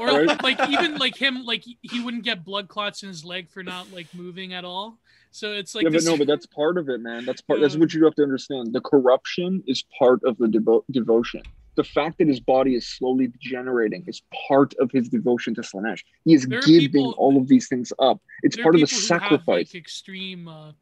or 0.00 0.06
Right? 0.06 0.42
like 0.42 0.68
even 0.68 0.96
like 0.98 1.16
him 1.16 1.44
like 1.44 1.64
he 1.82 2.00
wouldn't 2.00 2.24
get 2.24 2.44
blood 2.44 2.68
clots 2.68 3.02
in 3.02 3.08
his 3.08 3.24
leg 3.24 3.50
for 3.50 3.62
not 3.62 3.90
like 3.92 4.08
moving 4.14 4.54
at 4.54 4.64
all. 4.64 4.98
So 5.32 5.52
it's 5.52 5.74
like 5.74 5.84
yeah, 5.84 5.90
but 5.90 6.04
no, 6.04 6.18
but 6.18 6.26
that's 6.26 6.44
part 6.44 6.76
of 6.76 6.90
it, 6.90 7.00
man. 7.00 7.24
That's 7.24 7.40
part. 7.40 7.60
That's 7.60 7.74
what 7.74 7.94
you 7.94 8.04
have 8.04 8.14
to 8.16 8.22
understand. 8.22 8.74
The 8.74 8.82
corruption 8.82 9.64
is 9.66 9.82
part 9.98 10.22
of 10.24 10.36
the 10.36 10.46
devo- 10.46 10.84
devotion. 10.90 11.42
The 11.74 11.84
fact 11.84 12.18
that 12.18 12.28
his 12.28 12.38
body 12.38 12.74
is 12.74 12.86
slowly 12.86 13.28
degenerating 13.28 14.04
is 14.06 14.20
part 14.46 14.74
of 14.78 14.90
his 14.92 15.08
devotion 15.08 15.54
to 15.54 15.62
Slaanesh. 15.62 16.00
He 16.26 16.34
is 16.34 16.44
giving 16.44 16.90
people- 16.90 17.14
all 17.16 17.38
of 17.38 17.48
these 17.48 17.66
things 17.66 17.94
up. 17.98 18.20
It's 18.42 18.58
part 18.58 18.74
of 18.74 18.82
the 18.82 18.86
who 18.86 18.94
have, 18.94 19.04
sacrifice. 19.04 19.68
like 19.68 19.74
extreme 19.74 20.48
uh, 20.48 20.72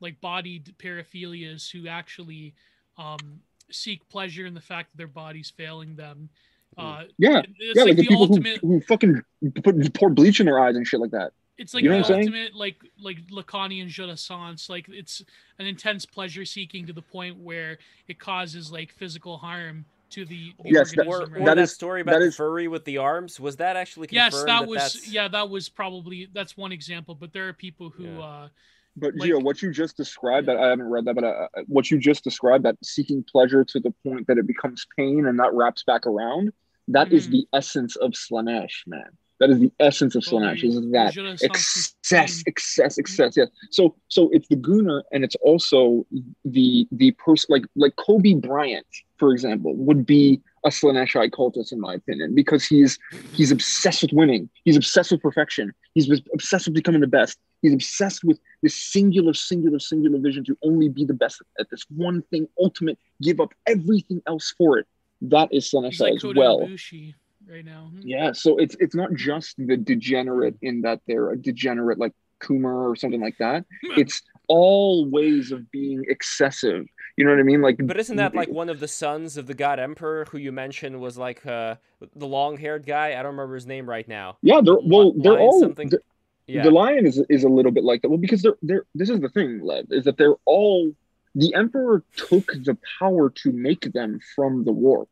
like 0.00 0.20
bodied 0.20 0.74
paraphilias 0.78 1.70
who 1.70 1.88
actually 1.88 2.54
um, 2.98 3.40
seek 3.70 4.06
pleasure 4.10 4.44
in 4.44 4.52
the 4.52 4.60
fact 4.60 4.92
that 4.92 4.98
their 4.98 5.06
body's 5.06 5.48
failing 5.48 5.96
them. 5.96 6.28
Uh, 6.76 7.04
yeah, 7.16 7.40
yeah, 7.58 7.84
like, 7.84 7.86
like, 7.86 7.86
the, 7.86 7.94
the, 7.94 8.02
people 8.02 8.22
ultimate. 8.22 8.58
who, 8.58 8.68
who 8.68 8.80
fucking 8.82 9.22
put 9.62 9.94
pour 9.94 10.10
bleach 10.10 10.40
in 10.40 10.46
their 10.46 10.60
eyes 10.60 10.76
and 10.76 10.86
shit 10.86 11.00
like 11.00 11.12
that. 11.12 11.32
It's 11.56 11.72
like 11.74 11.84
you 11.84 11.90
know 11.90 11.96
the 11.96 12.00
what 12.02 12.08
saying? 12.08 12.20
ultimate, 12.28 12.54
like 12.54 12.76
like 13.00 13.18
Lacanian 13.28 13.86
jouissance. 13.88 14.68
Like 14.68 14.86
it's 14.88 15.22
an 15.58 15.66
intense 15.66 16.04
pleasure 16.04 16.44
seeking 16.44 16.86
to 16.86 16.92
the 16.92 17.02
point 17.02 17.38
where 17.38 17.78
it 18.08 18.18
causes 18.18 18.72
like 18.72 18.92
physical 18.92 19.36
harm 19.38 19.84
to 20.10 20.24
the, 20.24 20.52
the 20.62 20.70
Yes, 20.70 20.92
that- 20.96 21.06
organism. 21.06 21.08
or, 21.08 21.36
right? 21.36 21.42
or 21.42 21.44
That 21.46 21.54
that, 21.56 21.62
is- 21.62 21.72
story 21.74 22.00
about 22.00 22.18
that 22.18 22.24
the 22.24 22.32
furry 22.32 22.68
with 22.68 22.84
the 22.84 22.98
arms 22.98 23.38
was 23.38 23.56
that 23.56 23.76
actually 23.76 24.08
confirmed 24.08 24.32
yes, 24.34 24.44
that 24.44 24.66
was 24.66 24.78
that's- 24.78 25.08
yeah, 25.12 25.28
that 25.28 25.48
was 25.48 25.68
probably 25.68 26.28
that's 26.32 26.56
one 26.56 26.72
example. 26.72 27.14
But 27.14 27.32
there 27.32 27.48
are 27.48 27.52
people 27.52 27.88
who 27.90 28.04
Yeah. 28.04 28.20
uh, 28.20 28.48
But 28.96 29.16
Like- 29.16 29.28
Gio, 29.30 29.42
what 29.42 29.60
you 29.60 29.72
just 29.72 29.96
described, 29.96 30.46
that 30.46 30.56
I 30.56 30.68
haven't 30.68 30.88
read 30.88 31.04
that, 31.06 31.14
but 31.16 31.24
uh, 31.24 31.48
what 31.66 31.90
you 31.90 31.98
just 31.98 32.22
described, 32.22 32.64
that 32.64 32.76
seeking 32.84 33.24
pleasure 33.24 33.64
to 33.64 33.80
the 33.80 33.90
point 34.04 34.28
that 34.28 34.38
it 34.38 34.46
becomes 34.46 34.86
pain 34.96 35.26
and 35.26 35.36
that 35.40 35.52
wraps 35.52 35.82
back 35.82 36.06
around, 36.06 36.52
that 36.86 37.12
is 37.12 37.26
Mhm. 37.26 37.30
the 37.32 37.48
essence 37.52 37.96
of 37.96 38.12
Slaanesh, 38.12 38.86
man. 38.86 39.10
That 39.40 39.50
is 39.50 39.58
the 39.58 39.72
essence 39.80 40.14
of 40.14 40.22
Slaanesh. 40.22 40.62
Is 40.62 40.80
that 40.92 41.38
excess, 41.42 42.42
excess, 42.46 42.98
excess. 42.98 43.36
Yeah. 43.36 43.46
So, 43.70 43.96
so 44.08 44.30
it's 44.32 44.46
the 44.48 44.56
Gooner, 44.56 45.02
and 45.10 45.24
it's 45.24 45.34
also 45.42 46.06
the 46.44 46.86
the 46.92 47.10
person 47.12 47.46
like 47.50 47.64
like 47.74 47.96
Kobe 47.96 48.34
Bryant, 48.34 48.86
for 49.18 49.32
example, 49.32 49.74
would 49.74 50.06
be 50.06 50.40
a 50.64 50.68
Slaaneshi 50.68 51.30
cultist 51.30 51.72
in 51.72 51.80
my 51.80 51.94
opinion 51.94 52.34
because 52.34 52.64
he's 52.64 52.98
he's 53.32 53.50
obsessed 53.50 54.02
with 54.02 54.12
winning. 54.12 54.48
He's 54.64 54.76
obsessed 54.76 55.10
with 55.10 55.20
perfection. 55.20 55.72
He's 55.94 56.08
obsessed 56.32 56.66
with 56.66 56.74
becoming 56.74 57.00
the 57.00 57.06
best. 57.06 57.38
He's 57.60 57.72
obsessed 57.72 58.22
with 58.24 58.38
this 58.62 58.76
singular, 58.76 59.34
singular, 59.34 59.78
singular 59.78 60.18
vision 60.18 60.44
to 60.44 60.56
only 60.62 60.88
be 60.88 61.04
the 61.04 61.14
best 61.14 61.42
at 61.58 61.68
this 61.70 61.84
one 61.88 62.22
thing, 62.30 62.46
ultimate, 62.58 62.98
give 63.20 63.40
up 63.40 63.52
everything 63.66 64.22
else 64.26 64.54
for 64.56 64.78
it. 64.78 64.86
That 65.22 65.48
is 65.52 65.70
Slaaneshi 65.70 66.00
like 66.00 66.14
as 66.16 66.24
well. 66.24 66.60
Ibushi 66.60 67.14
right 67.50 67.64
now. 67.64 67.90
Hmm. 67.92 68.00
Yeah, 68.02 68.32
so 68.32 68.56
it's 68.56 68.76
it's 68.80 68.94
not 68.94 69.12
just 69.14 69.56
the 69.58 69.76
degenerate 69.76 70.56
in 70.62 70.82
that 70.82 71.00
they're 71.06 71.30
a 71.30 71.36
degenerate 71.36 71.98
like 71.98 72.12
Kumar 72.40 72.88
or 72.88 72.96
something 72.96 73.20
like 73.20 73.38
that. 73.38 73.64
It's 73.96 74.22
all 74.48 75.08
ways 75.10 75.52
of 75.52 75.70
being 75.70 76.04
excessive. 76.08 76.86
You 77.16 77.24
know 77.24 77.30
what 77.30 77.40
I 77.40 77.44
mean? 77.44 77.62
Like, 77.62 77.76
But 77.80 77.98
isn't 77.98 78.16
that 78.16 78.34
like 78.34 78.48
one 78.50 78.68
of 78.68 78.80
the 78.80 78.88
sons 78.88 79.36
of 79.36 79.46
the 79.46 79.54
god 79.54 79.78
emperor 79.78 80.26
who 80.30 80.38
you 80.38 80.52
mentioned 80.52 81.00
was 81.00 81.16
like 81.16 81.46
uh, 81.46 81.76
the 82.16 82.26
long-haired 82.26 82.84
guy? 82.84 83.10
I 83.12 83.22
don't 83.22 83.32
remember 83.36 83.54
his 83.54 83.66
name 83.66 83.88
right 83.88 84.06
now. 84.06 84.36
Yeah, 84.42 84.60
they're 84.62 84.74
well, 84.74 85.12
Li- 85.14 85.20
they're 85.22 85.32
lion 85.34 85.44
all 85.44 85.60
something? 85.60 85.88
the, 85.90 86.00
Yeah. 86.46 86.64
the 86.64 86.70
lion 86.72 87.06
is 87.06 87.22
is 87.30 87.44
a 87.44 87.48
little 87.48 87.72
bit 87.72 87.84
like 87.84 88.02
that. 88.02 88.08
Well, 88.10 88.18
because 88.18 88.42
they're 88.42 88.58
they're 88.62 88.84
this 88.94 89.08
is 89.10 89.20
the 89.20 89.28
thing, 89.30 89.60
Lev, 89.62 89.86
is 89.90 90.04
that 90.04 90.18
they're 90.18 90.36
all 90.44 90.92
the 91.36 91.54
emperor 91.54 92.02
took 92.16 92.46
the 92.52 92.76
power 92.98 93.30
to 93.30 93.52
make 93.52 93.92
them 93.92 94.20
from 94.34 94.64
the 94.64 94.72
warp. 94.72 95.08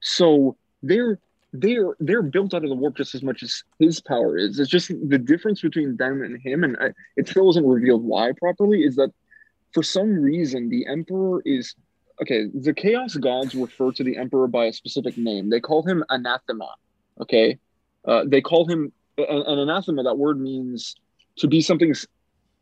So 0.00 0.56
they're 0.82 1.18
they're 1.52 1.96
they're 2.00 2.22
built 2.22 2.54
out 2.54 2.64
of 2.64 2.70
the 2.70 2.76
warp 2.76 2.96
just 2.96 3.14
as 3.14 3.22
much 3.22 3.42
as 3.42 3.62
his 3.78 4.00
power 4.00 4.36
is. 4.36 4.58
It's 4.58 4.70
just 4.70 4.88
the 4.88 5.18
difference 5.18 5.60
between 5.60 5.96
them 5.96 6.22
and 6.22 6.40
him, 6.40 6.64
and 6.64 6.76
I, 6.80 6.90
it 7.16 7.28
still 7.28 7.50
isn't 7.50 7.66
revealed 7.66 8.04
why 8.04 8.32
properly. 8.38 8.82
Is 8.82 8.96
that 8.96 9.10
for 9.72 9.82
some 9.82 10.14
reason 10.14 10.68
the 10.68 10.86
emperor 10.86 11.42
is 11.44 11.74
okay? 12.22 12.46
The 12.52 12.74
chaos 12.74 13.16
gods 13.16 13.54
refer 13.54 13.92
to 13.92 14.04
the 14.04 14.16
emperor 14.16 14.48
by 14.48 14.66
a 14.66 14.72
specific 14.72 15.16
name. 15.16 15.50
They 15.50 15.60
call 15.60 15.82
him 15.82 16.04
anathema. 16.08 16.74
Okay, 17.20 17.58
uh, 18.04 18.24
they 18.26 18.40
call 18.40 18.66
him 18.68 18.92
an, 19.18 19.42
an 19.46 19.58
anathema. 19.58 20.02
That 20.02 20.18
word 20.18 20.40
means 20.40 20.96
to 21.38 21.48
be 21.48 21.60
something's 21.60 22.06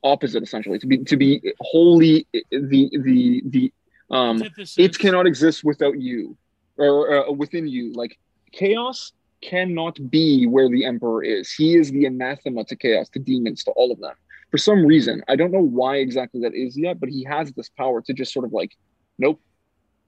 opposite, 0.02 0.42
essentially. 0.42 0.78
To 0.78 0.86
be 0.86 0.98
to 0.98 1.16
be 1.16 1.54
wholly 1.60 2.26
the 2.32 2.90
the 2.92 3.42
the 3.46 3.72
um 4.10 4.42
Antithesis. 4.42 4.78
it 4.78 4.98
cannot 4.98 5.26
exist 5.26 5.64
without 5.64 5.98
you 6.00 6.36
or 6.76 7.28
uh, 7.28 7.32
within 7.32 7.66
you. 7.66 7.92
Like 7.92 8.18
chaos 8.52 9.12
cannot 9.42 9.98
be 10.10 10.46
where 10.46 10.68
the 10.68 10.84
emperor 10.84 11.22
is. 11.22 11.52
He 11.52 11.76
is 11.76 11.90
the 11.90 12.06
anathema 12.06 12.64
to 12.64 12.76
chaos 12.76 13.08
to 13.10 13.18
demons 13.18 13.64
to 13.64 13.70
all 13.72 13.92
of 13.92 14.00
them. 14.00 14.14
For 14.50 14.58
some 14.58 14.86
reason 14.86 15.20
i 15.26 15.34
don't 15.34 15.50
know 15.50 15.66
why 15.80 15.96
exactly 15.96 16.40
that 16.42 16.54
is 16.54 16.78
yet 16.78 17.00
but 17.00 17.08
he 17.08 17.24
has 17.24 17.50
this 17.52 17.68
power 17.70 18.00
to 18.02 18.12
just 18.12 18.32
sort 18.32 18.44
of 18.44 18.52
like 18.52 18.70
nope. 19.18 19.40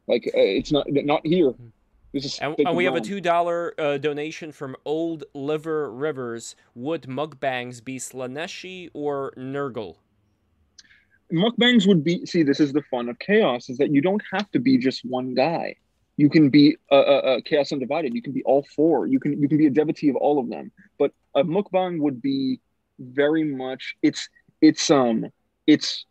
Like 0.06 0.26
uh, 0.28 0.38
it's 0.38 0.72
not 0.72 0.86
not 0.88 1.26
here. 1.26 1.52
This 2.12 2.24
is 2.24 2.38
And, 2.38 2.54
and 2.60 2.76
we 2.76 2.84
have 2.84 2.94
a 2.94 3.00
two 3.00 3.20
dollar 3.20 3.74
uh, 3.78 3.98
donation 3.98 4.52
from 4.52 4.76
Old 4.84 5.24
Liver 5.34 5.90
Rivers. 5.90 6.54
Would 6.74 7.02
mukbangs 7.02 7.84
be 7.84 7.98
Slaaneshi 7.98 8.90
or 8.94 9.32
Nurgle? 9.36 9.96
mukbangs 11.32 11.88
would 11.88 12.04
be 12.04 12.24
see 12.24 12.44
this 12.44 12.60
is 12.60 12.72
the 12.72 12.82
fun 12.82 13.08
of 13.08 13.18
chaos 13.18 13.68
is 13.68 13.78
that 13.78 13.90
you 13.90 14.00
don't 14.00 14.22
have 14.32 14.48
to 14.52 14.60
be 14.60 14.78
just 14.78 15.04
one 15.04 15.34
guy 15.34 15.74
you 16.16 16.30
can 16.30 16.48
be 16.48 16.76
a, 16.90 16.96
a, 16.96 17.18
a 17.36 17.42
chaos 17.42 17.72
undivided. 17.72 18.14
You 18.14 18.22
can 18.22 18.32
be 18.32 18.42
all 18.44 18.66
four. 18.74 19.06
You 19.06 19.20
can 19.20 19.40
you 19.40 19.48
can 19.48 19.58
be 19.58 19.66
a 19.66 19.70
devotee 19.70 20.08
of 20.08 20.16
all 20.16 20.38
of 20.38 20.48
them. 20.48 20.72
But 20.98 21.12
a 21.34 21.44
mukbang 21.44 22.00
would 22.00 22.22
be 22.22 22.60
very 22.98 23.44
much 23.44 23.96
it's 24.02 24.28
it's 24.60 24.90
um 24.90 25.26
it's 25.66 26.06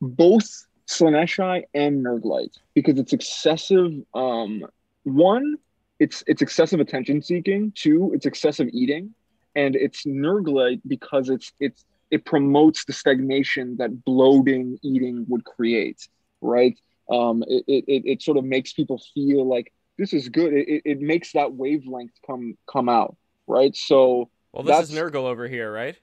both 0.00 0.66
Slaaneshi 0.88 1.64
and 1.74 2.04
Nurglite 2.04 2.56
because 2.74 2.98
it's 2.98 3.12
excessive 3.12 3.92
um 4.14 4.64
one 5.04 5.56
it's 5.98 6.22
it's 6.26 6.42
excessive 6.42 6.80
attention 6.80 7.22
seeking. 7.22 7.72
Two 7.74 8.12
it's 8.14 8.26
excessive 8.26 8.68
eating. 8.72 9.14
And 9.54 9.76
it's 9.76 10.04
Nurglite 10.04 10.80
because 10.86 11.28
it's 11.28 11.52
it's 11.58 11.84
it 12.10 12.24
promotes 12.24 12.84
the 12.84 12.92
stagnation 12.92 13.76
that 13.78 14.04
bloating 14.04 14.78
eating 14.82 15.24
would 15.28 15.44
create 15.44 16.08
right 16.40 16.78
um 17.12 17.42
it, 17.46 17.64
it, 17.68 17.84
it 17.86 18.02
it 18.06 18.22
sort 18.22 18.36
of 18.38 18.44
makes 18.44 18.72
people 18.72 19.00
feel 19.14 19.46
like 19.46 19.72
this 19.98 20.12
is 20.12 20.28
good. 20.28 20.52
It, 20.54 20.68
it, 20.68 20.82
it 20.84 21.00
makes 21.00 21.32
that 21.32 21.52
wavelength 21.54 22.12
come 22.26 22.56
come 22.66 22.88
out, 22.88 23.16
right? 23.46 23.74
So 23.76 24.30
Well, 24.52 24.62
this 24.64 24.80
is 24.88 24.90
That's- 24.90 25.12
Nurgle 25.12 25.24
over 25.24 25.46
here, 25.48 25.70
right? 25.72 25.96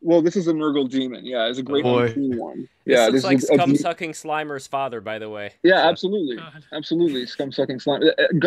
well, 0.00 0.22
this 0.22 0.36
is 0.36 0.46
a 0.46 0.52
Nurgle 0.52 0.88
demon. 0.88 1.24
Yeah, 1.26 1.48
it's 1.48 1.58
a 1.58 1.62
great 1.62 1.82
Boy. 1.82 2.04
unclean 2.06 2.36
one. 2.38 2.68
This 2.84 2.96
yeah, 2.96 3.06
looks 3.08 3.24
like 3.24 3.38
is 3.38 3.50
a- 3.50 3.54
a 3.54 3.56
scum 3.56 3.74
sucking 3.76 4.12
Slimer's 4.12 4.66
father, 4.68 5.00
by 5.00 5.18
the 5.18 5.28
way. 5.28 5.52
Yeah, 5.64 5.82
So- 5.82 5.88
absolutely, 5.88 6.36
God. 6.36 6.64
absolutely. 6.72 7.26
Scum 7.26 7.50
sucking 7.50 7.80
slime. 7.80 8.02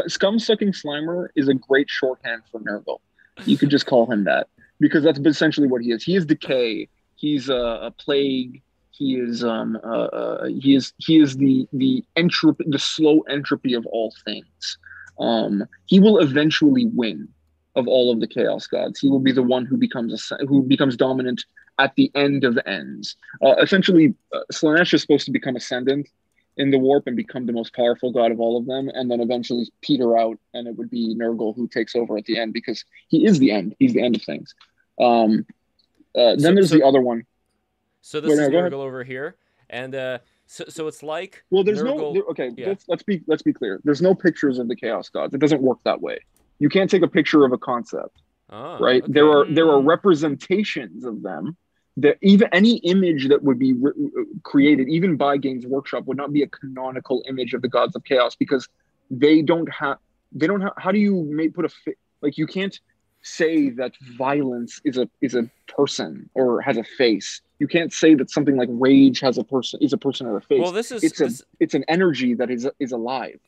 Scum 0.08 0.40
sucking 0.40 0.72
Slimer 0.72 1.28
is 1.36 1.50
a 1.50 1.54
great 1.54 1.90
shorthand 1.90 2.44
for 2.52 2.60
Nurgle. 2.62 3.00
You 3.46 3.58
could 3.58 3.70
just 3.70 3.86
call 3.86 4.10
him 4.12 4.24
that 4.26 4.48
because 4.80 5.04
that's 5.04 5.20
essentially 5.20 5.68
what 5.68 5.82
he 5.82 5.92
is. 5.92 6.04
He 6.04 6.16
is 6.16 6.26
decay. 6.26 6.88
He's 7.16 7.50
a, 7.50 7.56
a 7.88 7.92
plague. 7.92 8.62
He 8.92 9.16
is 9.16 9.44
um 9.44 9.78
uh, 9.84 9.88
uh, 9.88 10.46
he 10.46 10.76
is 10.76 10.94
he 10.98 11.20
is 11.20 11.38
the 11.38 11.68
the 11.74 12.04
entropy 12.16 12.66
the 12.68 12.80
slow 12.80 13.22
entropy 13.22 13.74
of 13.74 13.86
all 13.88 14.14
things. 14.26 14.78
Um, 15.20 15.66
he 15.86 16.00
will 16.00 16.20
eventually 16.20 16.86
win 16.86 17.28
of 17.76 17.88
all 17.88 18.12
of 18.12 18.20
the 18.20 18.28
chaos 18.28 18.68
gods. 18.68 19.00
He 19.00 19.10
will 19.10 19.20
be 19.20 19.32
the 19.32 19.44
one 19.44 19.66
who 19.66 19.78
becomes 19.78 20.32
a, 20.32 20.46
who 20.46 20.62
becomes 20.64 20.98
dominant 20.98 21.44
at 21.80 21.96
the 21.96 22.12
end 22.16 22.44
of 22.44 22.60
ends. 22.66 23.16
Uh, 23.42 23.56
essentially, 23.62 24.14
uh, 24.34 24.42
Slaanesh 24.52 24.94
is 24.94 25.02
supposed 25.02 25.26
to 25.26 25.32
become 25.32 25.56
ascendant 25.56 26.10
in 26.58 26.70
the 26.70 26.78
warp 26.78 27.08
and 27.08 27.16
become 27.16 27.46
the 27.46 27.54
most 27.54 27.74
powerful 27.74 28.12
god 28.12 28.30
of 28.32 28.40
all 28.42 28.58
of 28.58 28.66
them, 28.66 28.90
and 28.94 29.10
then 29.10 29.22
eventually 29.22 29.72
peter 29.82 30.18
out, 30.18 30.38
and 30.54 30.68
it 30.68 30.76
would 30.76 30.90
be 30.90 31.16
Nurgle 31.16 31.56
who 31.56 31.68
takes 31.68 31.96
over 31.96 32.18
at 32.18 32.26
the 32.26 32.38
end 32.38 32.52
because 32.52 32.84
he 33.08 33.26
is 33.26 33.40
the 33.40 33.52
end. 33.52 33.74
He's 33.80 33.94
the 33.94 34.04
end 34.04 34.18
of 34.18 34.22
things. 34.22 34.54
Um, 35.00 35.46
uh, 36.14 36.36
then 36.36 36.40
So- 36.40 36.54
there's 36.56 36.70
so- 36.70 36.78
the 36.78 36.84
other 36.86 37.00
one. 37.02 37.26
So 38.02 38.20
this 38.20 38.38
Wait, 38.38 38.44
is 38.44 38.50
no. 38.50 38.62
Nurgle 38.62 38.74
over 38.74 39.04
here, 39.04 39.36
and 39.70 39.96
uh, 39.96 40.20
so 40.48 40.66
so 40.68 40.88
it's 40.88 41.04
like 41.04 41.44
Well, 41.50 41.64
there's 41.64 41.84
no 41.84 41.96
Nurgle- 41.96 42.14
there, 42.14 42.24
okay. 42.32 42.52
yeah. 42.58 42.70
Let's 42.70 42.86
let's 42.88 43.04
be 43.04 43.22
let's 43.28 43.44
be 43.44 43.54
clear. 43.54 43.80
There's 43.84 44.02
no 44.02 44.14
pictures 44.14 44.60
of 44.60 44.68
the 44.68 44.76
chaos 44.76 45.10
gods. 45.10 45.34
It 45.34 45.40
doesn't 45.40 45.62
work 45.62 45.80
that 45.86 46.02
way. 46.02 46.20
You 46.60 46.70
can't 46.70 46.90
take 46.90 47.04
a 47.04 47.08
picture 47.08 47.46
of 47.46 47.52
a 47.54 47.58
concept. 47.58 48.22
Oh, 48.54 48.78
right 48.80 49.02
okay. 49.02 49.14
there 49.14 49.30
are 49.30 49.46
there 49.46 49.70
are 49.70 49.82
representations 49.82 51.06
of 51.06 51.22
them 51.24 51.56
that 51.98 52.18
even 52.22 52.50
any 52.52 52.78
image 52.80 53.30
that 53.30 53.44
would 53.44 53.58
be 53.58 53.74
re- 53.74 53.94
created 54.44 54.90
even 54.90 55.16
by 55.16 55.38
games 55.38 55.66
workshop 55.66 56.06
would 56.06 56.18
not 56.18 56.34
be 56.34 56.42
a 56.44 56.48
canonical 56.48 57.24
image 57.30 57.54
of 57.54 57.62
the 57.62 57.70
gods 57.70 57.96
of 57.96 58.04
chaos 58.04 58.36
because 58.36 58.68
they 59.10 59.42
don't 59.42 59.72
have 59.72 59.98
they 60.34 60.48
don't 60.48 60.60
have 60.60 60.74
how 60.78 60.92
do 60.92 61.00
you 61.00 61.26
make 61.30 61.54
put 61.54 61.64
a 61.64 61.70
fi- 61.70 61.96
like 62.22 62.38
you 62.38 62.46
can't 62.46 62.82
say 63.24 63.70
that 63.70 63.94
violence 64.18 64.82
is 64.84 64.98
a 64.98 65.10
is 65.22 65.36
a 65.36 65.50
person 65.68 66.30
or 66.34 66.62
has 66.62 66.78
a 66.78 66.84
face. 66.84 67.42
You 67.60 67.68
can't 67.68 67.94
say 67.94 68.16
that 68.16 68.32
something 68.32 68.58
like 68.58 68.70
rage 68.72 69.20
has 69.20 69.38
a 69.38 69.44
person 69.44 69.80
is 69.82 69.94
a 69.94 69.98
person 69.98 70.28
or 70.28 70.38
a 70.38 70.42
face. 70.42 70.62
Well, 70.62 70.72
this 70.72 70.92
is 70.92 71.04
it's 71.04 71.22
a 71.22 71.26
this, 71.26 71.44
it's 71.60 71.74
an 71.74 71.86
energy 71.88 72.34
that 72.36 72.50
is 72.50 72.68
is 72.80 72.92
alive 72.92 73.40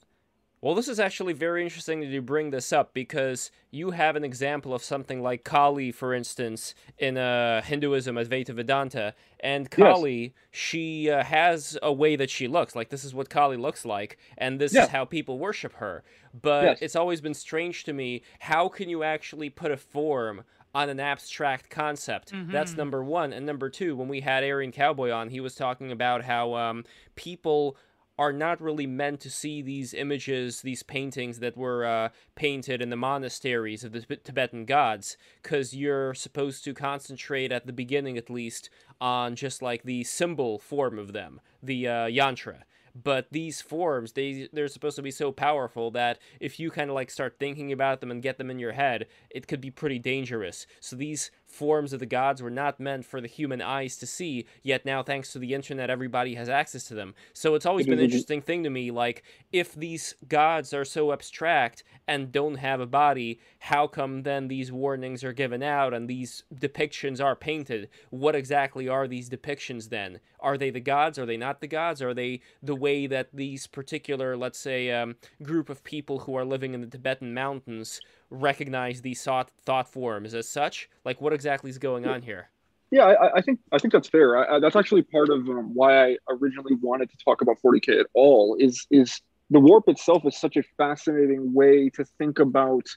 Well, 0.64 0.76
this 0.76 0.88
is 0.88 0.98
actually 0.98 1.34
very 1.34 1.62
interesting 1.62 2.00
that 2.00 2.06
you 2.06 2.22
bring 2.22 2.52
this 2.52 2.72
up 2.72 2.94
because 2.94 3.52
you 3.70 3.92
have 3.92 4.16
an 4.16 4.24
example 4.24 4.74
of 4.74 4.82
something 4.82 5.22
like 5.22 5.44
Kali, 5.44 5.92
for 5.92 6.14
instance, 6.14 6.74
in 6.98 7.18
uh, 7.18 7.62
Hinduism, 7.62 8.16
Advaita 8.16 8.56
Vedanta. 8.56 9.14
And 9.42 9.70
Kali, 9.70 10.34
she 10.52 11.10
uh, 11.10 11.22
has 11.26 11.78
a 11.84 11.92
way 11.92 12.16
that 12.16 12.30
she 12.30 12.48
looks. 12.48 12.78
Like, 12.78 12.88
this 12.88 13.04
is 13.04 13.14
what 13.14 13.30
Kali 13.30 13.58
looks 13.58 13.84
like, 13.84 14.18
and 14.38 14.58
this 14.58 14.74
Yeah. 14.74 14.84
is 14.84 14.88
how 14.88 15.04
people 15.04 15.38
worship 15.38 15.74
her. 15.74 16.02
But 16.42 16.64
Yes. 16.64 16.78
it's 16.82 16.96
always 16.96 17.20
been 17.20 17.34
strange 17.34 17.84
to 17.84 17.92
me 17.92 18.22
how 18.40 18.70
can 18.70 18.88
you 18.88 19.04
actually 19.04 19.50
put 19.50 19.70
a 19.70 19.76
form 19.76 20.46
on 20.74 20.88
an 20.88 21.02
abstract 21.02 21.70
concept? 21.70 22.32
That's 22.50 22.72
Mhm. 22.72 22.78
number 22.78 23.04
one. 23.04 23.34
And 23.34 23.46
number 23.46 23.70
two, 23.70 23.98
when 23.98 24.08
we 24.08 24.22
had 24.22 24.46
Aryan 24.46 24.72
Cowboy 24.72 25.12
on, 25.12 25.28
he 25.28 25.42
was 25.42 25.56
talking 25.56 25.92
about 25.92 26.24
how 26.24 26.54
um, 26.54 26.86
people 27.16 27.76
are 28.18 28.34
not 28.34 28.62
really 28.62 28.86
meant 28.86 29.20
to 29.22 29.30
see 29.30 29.62
these 29.62 29.94
images, 29.94 30.62
these 30.62 30.84
paintings 30.84 31.40
that 31.40 31.58
were 31.58 31.86
uh, 31.86 32.10
painted 32.36 32.82
in 32.82 32.90
the 32.90 32.96
monasteries 32.96 33.84
of 33.84 33.92
the 33.92 34.02
Tib- 34.02 34.24
Tibetan 34.24 34.66
gods, 34.66 35.18
because 35.42 35.76
you're 35.76 36.14
supposed 36.14 36.64
to 36.64 36.74
concentrate 36.74 37.52
at 37.52 37.66
the 37.66 37.74
beginning, 37.74 38.18
at 38.18 38.30
least, 38.30 38.70
on 39.02 39.36
just 39.36 39.62
like 39.62 39.84
the 39.84 40.04
symbol 40.04 40.60
form 40.60 41.00
of 41.00 41.14
them, 41.14 41.42
the 41.62 41.88
uh, 41.88 42.06
yantra. 42.06 42.60
But 42.96 43.32
these 43.32 43.60
forms, 43.60 44.12
they 44.12 44.48
they're 44.54 44.68
supposed 44.68 44.98
to 44.98 45.02
be 45.02 45.10
so 45.10 45.32
powerful 45.32 45.90
that 45.92 46.20
if 46.40 46.60
you 46.60 46.70
kind 46.70 46.92
of 46.92 46.94
like 46.94 47.10
start 47.10 47.38
thinking 47.40 47.72
about 47.72 48.02
them 48.02 48.12
and 48.12 48.22
get 48.22 48.38
them 48.38 48.52
in 48.52 48.60
your 48.60 48.74
head, 48.74 49.08
it 49.32 49.48
could 49.48 49.62
be 49.62 49.72
pretty 49.72 49.98
dangerous. 49.98 50.68
So 50.80 50.96
these 50.96 51.32
forms 51.54 51.94
of 51.94 52.00
the 52.00 52.06
gods 52.06 52.42
were 52.42 52.50
not 52.50 52.80
meant 52.80 53.06
for 53.06 53.22
the 53.22 53.28
human 53.28 53.62
eyes 53.62 53.96
to 53.98 54.08
see, 54.08 54.46
yet 54.64 54.86
now 54.86 55.04
thanks 55.04 55.32
to 55.32 55.40
the 55.40 55.54
internet 55.54 55.90
everybody 55.90 56.36
has 56.36 56.50
access 56.50 56.84
to 56.86 56.96
them. 56.96 57.14
So 57.34 57.56
it's 57.56 57.66
always 57.66 57.86
been 57.86 58.00
an 58.00 58.06
interesting 58.06 58.42
thing 58.42 58.64
to 58.64 58.70
me 58.70 58.92
like 58.92 59.24
if 59.52 59.74
these 59.74 60.16
gods 60.28 60.74
are 60.74 60.86
so 60.86 61.14
abstract 61.14 61.84
and 62.08 62.32
don't 62.32 62.56
have 62.56 62.80
a 62.80 62.86
body, 62.86 63.40
how 63.60 63.88
come 63.88 64.24
then 64.24 64.48
these 64.48 64.72
warnings 64.72 65.24
are 65.24 65.34
given 65.34 65.64
out 65.64 65.94
and 65.94 66.10
these 66.10 66.44
depictions 66.54 67.24
are 67.24 67.36
painted? 67.36 67.90
What 68.10 68.36
exactly 68.36 68.90
are 68.90 69.08
these 69.08 69.30
depictions 69.30 69.90
then? 69.90 70.20
Are 70.40 70.58
they 70.58 70.72
the 70.72 70.82
gods? 70.82 71.18
Are 71.18 71.26
they 71.26 71.38
not 71.38 71.62
the 71.62 71.68
gods? 71.68 72.02
Are 72.02 72.14
they 72.14 72.42
the 72.62 72.76
way 72.76 73.08
that 73.08 73.30
these 73.34 73.68
particular, 73.68 74.36
let's 74.36 74.60
say, 74.60 74.92
um, 74.92 75.16
group 75.42 75.70
of 75.70 75.84
people 75.84 76.20
who 76.20 76.36
are 76.36 76.44
living 76.44 76.74
in 76.74 76.82
the 76.82 76.88
Tibetan 76.88 77.34
mountains 77.34 78.02
recognize 78.34 79.02
these 79.02 79.24
thought 79.24 79.50
thought 79.66 79.88
forms 79.88 80.34
as 80.34 80.48
such? 80.48 80.90
Like, 81.06 81.22
what 81.22 81.34
exactly 81.34 81.70
is 81.70 81.78
going 81.78 82.06
on 82.06 82.22
here? 82.22 82.50
Yeah, 82.92 83.06
I, 83.06 83.38
I 83.38 83.42
think 83.42 83.60
I 83.72 83.78
think 83.78 83.92
that's 83.94 84.10
fair. 84.10 84.38
I, 84.38 84.60
that's 84.60 84.76
actually 84.76 85.02
part 85.04 85.30
of 85.30 85.48
um, 85.50 85.74
why 85.74 86.12
I 86.12 86.18
originally 86.30 86.76
wanted 86.76 87.10
to 87.10 87.18
talk 87.18 87.42
about 87.42 87.58
40k 87.64 88.00
at 88.00 88.08
all. 88.14 88.56
Is 88.60 88.86
is 88.92 89.22
the 89.50 89.60
warp 89.60 89.88
itself 89.88 90.26
is 90.26 90.38
such 90.38 90.58
a 90.58 90.64
fascinating 90.78 91.54
way 91.54 91.90
to 91.90 92.06
think 92.18 92.40
about 92.40 92.88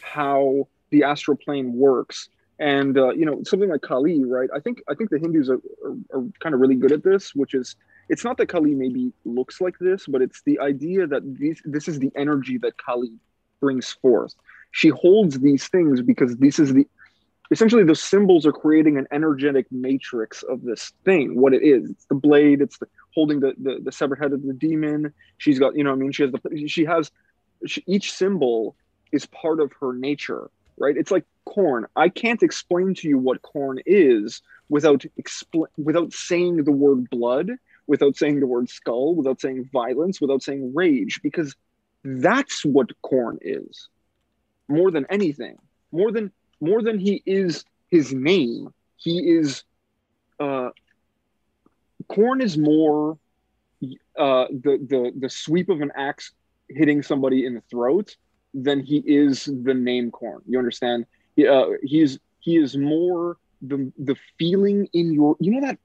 how 0.00 0.68
the 0.90 1.04
astral 1.04 1.36
plane 1.36 1.74
works, 1.74 2.28
and 2.58 2.96
uh, 2.96 3.10
you 3.10 3.26
know 3.26 3.42
something 3.44 3.68
like 3.68 3.82
Kali, 3.82 4.24
right? 4.24 4.48
I 4.54 4.60
think 4.60 4.82
I 4.88 4.94
think 4.94 5.10
the 5.10 5.18
Hindus 5.18 5.50
are, 5.50 5.60
are, 5.84 6.18
are 6.18 6.24
kind 6.40 6.54
of 6.54 6.60
really 6.60 6.76
good 6.76 6.92
at 6.92 7.02
this, 7.02 7.34
which 7.34 7.52
is 7.52 7.76
it's 8.08 8.24
not 8.24 8.36
that 8.38 8.46
Kali 8.46 8.74
maybe 8.74 9.12
looks 9.24 9.60
like 9.60 9.78
this, 9.78 10.06
but 10.06 10.22
it's 10.22 10.42
the 10.42 10.58
idea 10.60 11.06
that 11.06 11.22
these 11.38 11.60
this 11.64 11.88
is 11.88 11.98
the 11.98 12.10
energy 12.16 12.58
that 12.58 12.78
Kali 12.78 13.12
brings 13.60 13.92
forth. 13.92 14.34
She 14.72 14.88
holds 14.88 15.38
these 15.38 15.68
things 15.68 16.02
because 16.02 16.36
this 16.36 16.58
is 16.58 16.72
the 16.72 16.86
essentially 17.50 17.84
the 17.84 17.94
symbols 17.94 18.46
are 18.46 18.52
creating 18.52 18.96
an 18.96 19.06
energetic 19.12 19.66
matrix 19.70 20.42
of 20.42 20.62
this 20.62 20.92
thing 21.04 21.40
what 21.40 21.54
it 21.54 21.62
is. 21.62 21.90
It's 21.90 22.06
the 22.06 22.14
blade 22.14 22.60
it's 22.60 22.78
the 22.78 22.88
holding 23.14 23.40
the 23.40 23.54
the, 23.58 23.80
the 23.82 23.92
severed 23.92 24.18
head 24.18 24.32
of 24.32 24.42
the 24.42 24.54
demon. 24.54 25.12
She's 25.38 25.58
got 25.58 25.76
you 25.76 25.84
know 25.84 25.92
i 25.92 25.96
mean? 25.96 26.12
She 26.12 26.24
has 26.24 26.32
the 26.32 26.66
she 26.68 26.84
has 26.84 27.10
she, 27.66 27.82
each 27.86 28.12
symbol 28.12 28.76
is 29.12 29.26
part 29.26 29.60
of 29.60 29.72
her 29.80 29.92
nature 29.92 30.50
right? 30.78 30.96
It's 30.96 31.10
like 31.10 31.24
Khorne. 31.48 31.84
I 31.96 32.08
can't 32.08 32.42
explain 32.42 32.94
to 32.94 33.08
you 33.08 33.18
what 33.18 33.42
Khorne 33.42 33.80
is 33.86 34.42
without 34.68 35.04
expl- 35.20 35.66
without 35.76 36.12
saying 36.12 36.64
the 36.64 36.72
word 36.72 37.08
blood 37.10 37.50
without 37.86 38.16
saying 38.16 38.40
the 38.40 38.46
word 38.46 38.68
skull 38.68 39.14
without 39.14 39.40
saying 39.40 39.68
violence 39.72 40.20
without 40.20 40.42
saying 40.42 40.72
rage 40.74 41.20
because 41.22 41.54
that's 42.04 42.64
what 42.64 42.90
Khorne 43.04 43.38
is 43.42 43.88
more 44.72 44.90
than 44.90 45.06
anything 45.10 45.56
more 45.92 46.10
than 46.12 46.32
more 46.60 46.82
than 46.82 46.98
he 46.98 47.22
is 47.26 47.64
his 47.90 48.12
name 48.12 48.68
he 48.96 49.18
is 49.38 49.64
uh 50.40 50.70
Khorne 52.10 52.42
is 52.42 52.56
more 52.58 53.18
uh 54.18 54.46
the 54.50 54.74
the 54.92 55.12
the 55.18 55.30
sweep 55.30 55.68
of 55.68 55.80
an 55.80 55.92
axe 55.96 56.32
hitting 56.68 57.02
somebody 57.02 57.46
in 57.46 57.54
the 57.54 57.62
throat 57.70 58.16
than 58.54 58.80
he 58.80 59.02
is 59.06 59.44
the 59.44 59.74
name 59.74 60.10
Khorne 60.10 60.42
you 60.46 60.58
understand 60.58 61.06
he, 61.36 61.46
uh, 61.46 61.66
he's 61.82 62.18
he 62.40 62.56
is 62.56 62.76
more 62.76 63.36
the 63.62 63.92
the 63.98 64.16
feeling 64.38 64.88
in 64.92 65.12
your 65.12 65.36
you 65.40 65.52
know 65.52 65.66
that 65.66 65.78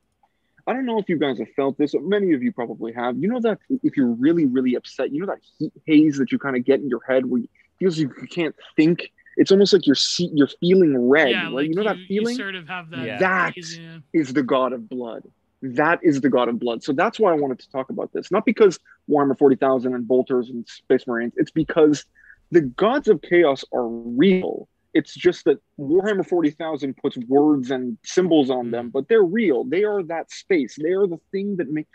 I 0.67 0.73
don't 0.73 0.85
know 0.85 0.99
if 0.99 1.07
you 1.07 1.17
guys 1.17 1.39
have 1.39 1.49
felt 1.55 1.77
this. 1.77 1.93
but 1.93 2.03
Many 2.03 2.33
of 2.33 2.43
you 2.43 2.51
probably 2.51 2.91
have. 2.91 3.17
You 3.17 3.29
know 3.29 3.39
that 3.39 3.59
if 3.83 3.95
you're 3.95 4.13
really, 4.13 4.45
really 4.45 4.75
upset, 4.75 5.13
you 5.13 5.21
know 5.21 5.27
that 5.27 5.39
heat 5.57 5.71
haze 5.85 6.17
that 6.17 6.31
you 6.31 6.37
kind 6.37 6.57
of 6.57 6.65
get 6.65 6.81
in 6.81 6.89
your 6.89 7.01
head 7.07 7.25
where 7.25 7.41
you 7.41 7.47
feels 7.79 7.99
like 7.99 8.09
you 8.21 8.27
can't 8.27 8.55
think. 8.75 9.11
It's 9.37 9.51
almost 9.51 9.71
like 9.71 9.85
you're 9.85 9.95
see, 9.95 10.29
you're 10.33 10.49
feeling 10.59 11.09
red. 11.09 11.29
yeah, 11.29 11.43
right? 11.43 11.51
like 11.51 11.67
you 11.67 11.75
know 11.75 11.83
that 11.83 11.97
feeling 12.07 12.35
sort 12.35 12.55
of 12.55 12.67
have 12.67 12.89
that. 12.89 13.05
Yeah. 13.05 13.17
That- 13.19 13.57
yeah. 13.57 13.99
is 14.13 14.33
the 14.33 14.43
god 14.43 14.73
of 14.73 14.89
blood. 14.89 15.23
That 15.61 15.99
is 16.03 16.21
the 16.21 16.29
god 16.29 16.49
of 16.49 16.59
blood. 16.59 16.83
So 16.83 16.93
that's 16.93 17.19
why 17.19 17.31
I 17.31 17.35
wanted 17.35 17.59
to 17.59 17.69
talk 17.69 17.89
about 17.89 18.13
this. 18.13 18.31
Not 18.31 18.45
because 18.45 18.79
Warhammer 19.09 19.37
40,000 19.37 19.93
and 19.93 20.07
Bolters 20.07 20.49
and 20.49 20.67
Space 20.67 21.07
Marines. 21.07 21.33
It's 21.35 21.51
because 21.51 22.05
the 22.51 22.61
gods 22.61 23.07
of 23.07 23.21
chaos 23.21 23.63
are 23.73 23.87
real. 23.87 24.67
It's 24.93 25.13
just 25.13 25.45
that 25.45 25.59
Warhammer 25.79 26.25
40,000 26.25 26.95
puts 26.97 27.17
words 27.27 27.71
and 27.71 27.97
symbols 28.03 28.49
on 28.49 28.71
them, 28.71 28.89
mm. 28.89 28.91
but 28.91 29.07
they're 29.09 29.23
real. 29.23 29.63
They 29.63 29.83
are 29.83 30.01
that 30.03 30.31
space. 30.31 30.77
They 30.81 30.91
are 30.91 31.07
the 31.07 31.19
thing 31.31 31.57
that 31.57 31.69
make 31.69 31.87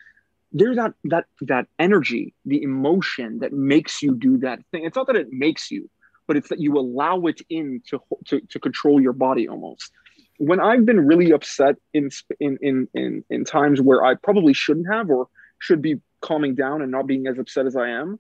they're 0.53 0.75
that 0.75 0.95
that 1.05 1.25
that 1.43 1.67
energy, 1.79 2.35
the 2.45 2.63
emotion 2.63 3.39
that 3.41 3.53
makes 3.53 4.03
you 4.03 4.15
do 4.15 4.39
that 4.39 4.61
thing. 4.71 4.85
It's 4.85 4.97
not 4.97 5.07
that 5.07 5.17
it 5.17 5.29
makes 5.33 5.71
you, 5.71 5.89
but 6.27 6.37
it's 6.37 6.49
that 6.49 6.61
you 6.61 6.79
allow 6.79 7.23
it 7.23 7.41
in 7.49 7.83
to 7.89 8.01
to, 8.27 8.41
to 8.41 8.61
control 8.61 9.01
your 9.01 9.13
body 9.13 9.49
almost 9.49 9.93
when 10.39 10.59
I've 10.59 10.85
been 10.85 11.07
really 11.07 11.31
upset 11.31 11.77
in 11.95 12.11
in 12.41 12.59
in 12.61 12.89
in 12.95 13.25
in 13.31 13.45
times 13.45 13.81
where 13.81 14.05
I 14.05 14.17
probably 14.17 14.53
shouldn't 14.53 14.93
have 14.93 15.09
or 15.09 15.29
should 15.61 15.81
be 15.81 16.01
calming 16.21 16.57
down 16.57 16.83
and 16.83 16.91
not 16.91 17.07
being 17.07 17.29
as 17.29 17.39
upset 17.39 17.67
as 17.67 17.77
I 17.77 17.91
am, 17.91 18.19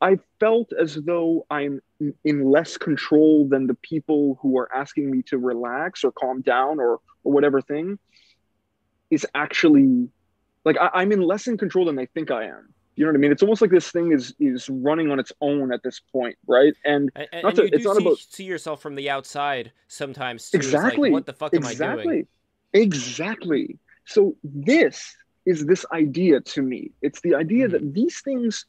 I 0.00 0.18
felt 0.40 0.72
as 0.72 0.96
though 0.96 1.46
I'm 1.50 1.80
in 2.24 2.44
less 2.44 2.76
control 2.76 3.48
than 3.48 3.68
the 3.68 3.74
people 3.74 4.38
who 4.42 4.58
are 4.58 4.68
asking 4.74 5.08
me 5.08 5.22
to 5.28 5.38
relax 5.38 6.02
or 6.02 6.10
calm 6.10 6.40
down 6.42 6.80
or 6.80 6.98
or 7.22 7.32
whatever 7.32 7.60
thing 7.60 7.98
is 9.10 9.24
actually 9.34 10.08
like 10.64 10.76
I, 10.78 10.90
I'm 10.94 11.12
in 11.12 11.20
less 11.22 11.46
in 11.46 11.56
control 11.58 11.84
than 11.86 11.96
they 11.96 12.06
think 12.06 12.30
I 12.30 12.44
am. 12.46 12.72
You 12.94 13.04
know 13.06 13.10
what 13.12 13.16
I 13.16 13.20
mean? 13.20 13.32
It's 13.32 13.42
almost 13.42 13.62
like 13.62 13.70
this 13.70 13.90
thing 13.90 14.12
is 14.12 14.34
is 14.38 14.68
running 14.68 15.10
on 15.10 15.18
its 15.18 15.32
own 15.40 15.72
at 15.72 15.82
this 15.82 16.00
point, 16.12 16.36
right? 16.46 16.74
And, 16.84 17.10
And, 17.14 17.28
and, 17.32 17.42
not 17.42 17.48
and 17.50 17.56
to- 17.56 17.62
you 17.64 17.70
do 17.70 17.76
it's 17.76 17.84
not 17.84 17.96
see, 17.96 18.02
about- 18.02 18.18
see 18.18 18.44
yourself 18.44 18.82
from 18.82 18.94
the 18.94 19.08
outside 19.10 19.72
sometimes 19.88 20.50
too. 20.50 20.58
It's 20.58 20.66
like, 20.72 20.74
exactly 20.84 21.10
what 21.10 21.24
the 21.26 21.32
fuck 21.32 21.54
am 21.54 21.64
I 21.64 21.74
doing? 21.74 22.26
exactly 22.74 23.78
so 24.06 24.34
this 24.42 25.14
is 25.46 25.66
this 25.66 25.84
idea 25.92 26.40
to 26.40 26.62
me 26.62 26.90
it's 27.02 27.20
the 27.20 27.34
idea 27.34 27.68
Mhm. 27.68 27.72
that 27.72 27.94
these 27.94 28.20
things 28.22 28.64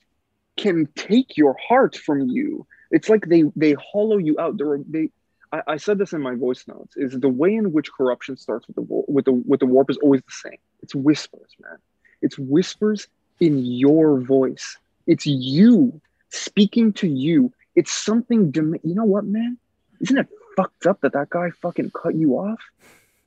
can 0.57 0.87
take 0.95 1.37
your 1.37 1.55
heart 1.67 1.95
from 1.95 2.27
you 2.27 2.67
it's 2.91 3.07
like 3.09 3.25
they 3.27 3.43
they 3.55 3.73
hollow 3.91 4.17
you 4.17 4.35
out 4.39 4.57
They're, 4.57 4.79
they 4.89 5.09
I, 5.53 5.61
I 5.67 5.77
said 5.77 5.97
this 5.99 6.13
in 6.13 6.21
my 6.21 6.35
voice 6.35 6.65
notes 6.67 6.97
is 6.97 7.17
the 7.19 7.29
way 7.29 7.53
in 7.53 7.71
which 7.71 7.91
corruption 7.91 8.35
starts 8.35 8.67
with 8.67 8.75
the 8.75 8.81
with 9.07 9.25
the 9.25 9.33
with 9.33 9.59
the 9.59 9.65
warp 9.65 9.89
is 9.89 9.97
always 9.97 10.21
the 10.21 10.49
same 10.49 10.59
it's 10.81 10.95
whispers 10.95 11.51
man 11.61 11.77
it's 12.21 12.37
whispers 12.37 13.07
in 13.39 13.63
your 13.63 14.19
voice 14.19 14.77
it's 15.07 15.25
you 15.25 16.01
speaking 16.29 16.91
to 16.93 17.07
you 17.07 17.53
it's 17.75 17.93
something 17.93 18.51
dem- 18.51 18.79
you 18.83 18.95
know 18.95 19.05
what 19.05 19.25
man 19.25 19.57
isn't 20.01 20.17
it 20.17 20.27
fucked 20.57 20.85
up 20.87 20.99
that 21.01 21.13
that 21.13 21.29
guy 21.29 21.49
fucking 21.61 21.91
cut 21.91 22.15
you 22.15 22.33
off 22.33 22.59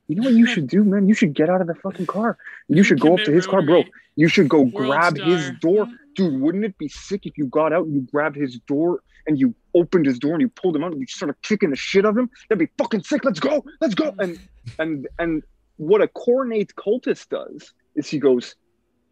you 0.07 0.15
know 0.15 0.23
what 0.23 0.33
you 0.33 0.45
should 0.45 0.67
do, 0.67 0.83
man? 0.83 1.07
You 1.07 1.13
should 1.13 1.33
get 1.33 1.49
out 1.49 1.59
of 1.59 1.67
the 1.67 1.75
fucking 1.75 2.05
car. 2.05 2.37
You 2.69 2.83
should 2.83 2.99
go 2.99 3.15
up 3.17 3.25
to 3.25 3.31
his 3.31 3.45
car, 3.45 3.61
bro. 3.61 3.83
You 4.15 4.29
should 4.29 4.47
go 4.47 4.63
grab 4.63 5.17
his 5.17 5.47
star. 5.47 5.57
door. 5.59 5.87
Dude, 6.17 6.41
wouldn't 6.41 6.65
it 6.65 6.77
be 6.77 6.89
sick 6.89 7.25
if 7.25 7.37
you 7.37 7.45
got 7.45 7.71
out 7.71 7.85
and 7.85 7.93
you 7.95 8.01
grabbed 8.01 8.35
his 8.35 8.59
door 8.67 9.01
and 9.27 9.39
you 9.39 9.55
opened 9.75 10.05
his 10.05 10.19
door 10.19 10.33
and 10.33 10.41
you 10.41 10.49
pulled 10.49 10.75
him 10.75 10.83
out 10.83 10.91
and 10.91 10.99
you 10.99 11.07
started 11.07 11.35
kicking 11.43 11.69
the 11.69 11.75
shit 11.77 12.05
out 12.05 12.09
of 12.09 12.17
him? 12.17 12.29
That'd 12.49 12.59
be 12.67 12.73
fucking 12.77 13.03
sick. 13.03 13.23
Let's 13.23 13.39
go. 13.39 13.63
Let's 13.79 13.95
go. 13.95 14.13
And 14.19 14.37
and 14.79 15.07
and 15.19 15.43
what 15.77 16.01
a 16.01 16.07
Khornate 16.07 16.73
cultist 16.73 17.29
does 17.29 17.71
is 17.95 18.09
he 18.09 18.19
goes, 18.19 18.55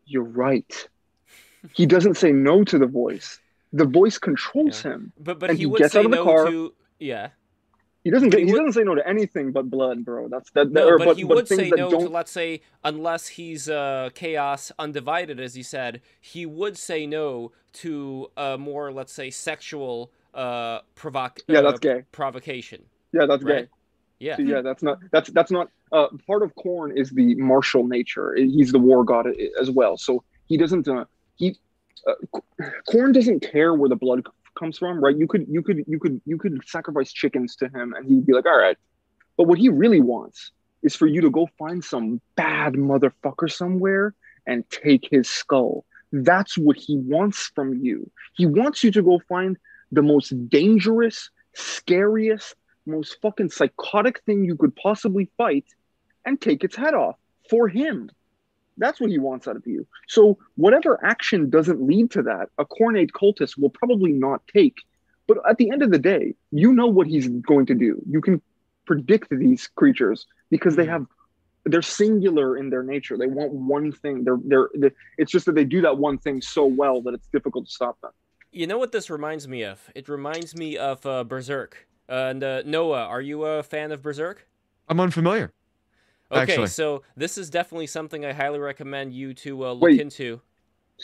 You're 0.06 0.24
right. 0.24 0.90
He 1.74 1.86
doesn't 1.86 2.16
say 2.18 2.32
no 2.32 2.64
to 2.66 2.78
the 2.78 2.88
voice. 2.88 3.40
The 3.74 3.86
voice 3.86 4.18
controls 4.18 4.82
him. 4.82 5.14
But 5.20 5.40
but 5.40 5.50
And 5.52 5.58
he 5.58 5.64
he 5.64 5.66
would 5.68 5.78
gets 5.80 5.94
say 5.94 6.00
out 6.00 6.06
of 6.06 6.12
the 6.12 6.18
no 6.18 6.24
car. 6.24 6.46
to 6.48 6.74
yeah. 7.00 7.30
He 8.06 8.12
doesn't 8.12 8.30
get 8.30 8.42
he 8.42 8.46
he 8.46 8.52
would- 8.52 8.60
doesn't 8.60 8.74
say 8.74 8.84
no 8.84 8.94
to 8.94 9.06
anything 9.08 9.52
but 9.52 9.68
blood, 9.68 10.06
bro. 10.06 10.28
That's 10.30 10.52
that, 10.52 10.72
No, 10.72 10.88
or, 10.88 11.00
but, 11.00 11.18
he 11.18 11.24
would 11.24 11.48
things 11.48 11.60
say 11.60 11.70
no 11.72 11.90
don't 11.90 12.04
to 12.04 12.10
let's 12.10 12.30
say 12.32 12.62
unless 12.84 13.28
he's 13.28 13.68
uh, 13.68 14.12
chaos 14.14 14.72
undivided, 14.78 15.40
as 15.40 15.56
he 15.56 15.64
said. 15.64 16.02
He 16.22 16.46
would 16.46 16.78
say 16.78 17.08
no 17.08 17.52
to 17.74 18.30
a 18.38 18.60
more 18.60 18.92
let's 18.94 19.12
say 19.12 19.32
sexual 19.32 20.12
uh 20.36 20.82
provoc 20.96 21.40
Yeah, 21.48 21.60
uh, 21.60 21.62
that's 21.64 21.80
gay. 21.80 22.04
provocation. 22.12 22.84
Yeah, 23.12 23.26
that's 23.26 23.44
Right. 23.44 23.64
gay. 23.66 23.70
Yeah. 24.20 24.36
So, 24.38 24.44
yeah, 24.44 24.62
that's 24.62 24.84
not 24.84 25.00
that's 25.12 25.32
that's 25.32 25.50
not 25.50 25.72
uh 25.92 26.10
part 26.28 26.44
of 26.44 26.54
Khorne 26.56 26.96
is 26.96 27.10
the 27.10 27.34
martial 27.36 27.88
nature. 27.88 28.36
He's 28.36 28.72
the 28.72 28.78
war 28.80 29.04
god 29.04 29.26
as 29.60 29.72
well. 29.72 29.98
So 29.98 30.24
he 30.46 30.58
doesn't 30.58 30.88
uh 30.88 31.06
he 31.38 31.58
uh, 32.06 32.14
doesn't 33.12 33.40
care 33.40 33.74
where 33.74 33.90
the 33.90 33.96
blood 33.96 34.24
comes 34.56 34.78
from, 34.78 35.04
right? 35.04 35.18
You 35.18 35.28
could 35.28 35.46
you 35.50 35.62
could 35.62 35.84
you 35.88 36.00
could 36.00 36.22
you 36.26 36.38
could 36.38 36.60
sacrifice 36.68 37.12
chickens 37.12 37.56
to 37.58 37.66
him 37.66 37.94
and 37.94 38.08
he'd 38.08 38.26
be 38.26 38.34
like, 38.34 38.46
"All 38.46 38.58
right." 38.58 38.78
But 39.38 39.48
what 39.48 39.60
he 39.60 39.70
really 39.70 40.02
wants 40.02 40.52
is 40.82 40.96
for 40.96 41.08
you 41.08 41.22
to 41.22 41.30
go 41.30 41.48
find 41.58 41.84
some 41.84 42.22
bad 42.36 42.74
motherfucker 42.74 43.52
somewhere 43.52 44.14
and 44.46 44.70
take 44.70 45.08
his 45.10 45.30
skull. 45.30 45.86
That's 46.12 46.58
what 46.58 46.78
he 46.78 46.98
wants 46.98 47.52
from 47.56 47.74
you. 47.74 48.10
He 48.36 48.46
wants 48.46 48.84
you 48.84 48.92
to 48.92 49.02
go 49.02 49.20
find 49.28 49.58
the 49.92 50.04
most 50.04 50.34
dangerous, 50.50 51.30
scariest, 51.54 52.56
most 52.86 53.18
fucking 53.22 53.50
psychotic 53.50 54.22
thing 54.26 54.46
you 54.46 54.56
could 54.56 54.76
possibly 54.76 55.30
fight 55.38 55.66
and 56.24 56.40
take 56.40 56.64
its 56.64 56.76
head 56.76 56.94
off 56.94 57.18
for 57.50 57.68
him. 57.68 58.10
That's 58.78 59.00
what 59.00 59.10
he 59.10 59.18
wants 59.18 59.48
out 59.48 59.56
of 59.56 59.66
you. 59.66 59.88
So 60.08 60.38
whatever 60.56 61.04
action 61.04 61.50
doesn't 61.50 61.82
lead 61.82 62.12
to 62.12 62.24
that, 62.24 62.50
a 62.58 62.66
Khornate 62.66 63.12
cultist 63.12 63.58
will 63.58 63.70
probably 63.70 64.12
not 64.12 64.42
take. 64.54 64.78
But 65.28 65.38
at 65.50 65.58
the 65.58 65.72
end 65.72 65.82
of 65.82 65.92
the 65.92 66.00
day, 66.00 66.36
you 66.52 66.74
know 66.74 66.88
what 66.88 67.08
he's 67.08 67.28
going 67.28 67.66
to 67.68 67.76
do. 67.76 68.02
You 68.08 68.22
can 68.22 68.42
predict 68.86 69.30
these 69.30 69.68
creatures 69.68 70.28
because 70.50 70.76
they 70.76 70.86
have 70.86 71.06
they're 71.66 71.82
singular 71.82 72.58
in 72.58 72.70
their 72.70 72.84
nature. 72.84 73.18
They 73.18 73.28
want 73.28 73.52
one 73.52 73.92
thing. 73.92 74.24
They're 74.24 74.38
they're, 74.46 74.70
they 74.76 74.92
it's 75.18 75.32
just 75.32 75.48
that 75.48 75.56
they 75.56 75.64
do 75.64 75.82
that 75.82 75.98
one 75.98 76.18
thing 76.20 76.42
so 76.42 76.66
well 76.66 77.02
that 77.02 77.14
it's 77.14 77.28
difficult 77.28 77.66
to 77.66 77.72
stop 77.72 78.00
them. 78.02 78.12
You 78.52 78.68
know 78.68 78.78
what 78.78 78.92
this 78.92 79.10
reminds 79.10 79.48
me 79.48 79.64
of? 79.64 79.90
It 79.96 80.08
reminds 80.08 80.56
me 80.56 80.78
of 80.78 81.06
uh, 81.06 81.24
Berserk. 81.24 81.88
Uh, 82.08 82.14
and 82.30 82.44
uh, 82.44 82.62
Noah, 82.66 83.06
are 83.06 83.22
you 83.22 83.44
a 83.44 83.64
fan 83.64 83.92
of 83.92 84.02
Berserk? 84.02 84.48
I'm 84.88 85.00
unfamiliar. 85.00 85.52
Okay, 86.32 86.42
Actually. 86.42 86.68
so 86.68 87.04
this 87.16 87.38
is 87.38 87.50
definitely 87.50 87.88
something 87.88 88.26
I 88.26 88.34
highly 88.34 88.60
recommend 88.60 89.14
you 89.14 89.34
to 89.36 89.66
uh, 89.66 89.74
look 89.74 89.84
Wait. 89.84 90.02
into. 90.02 90.42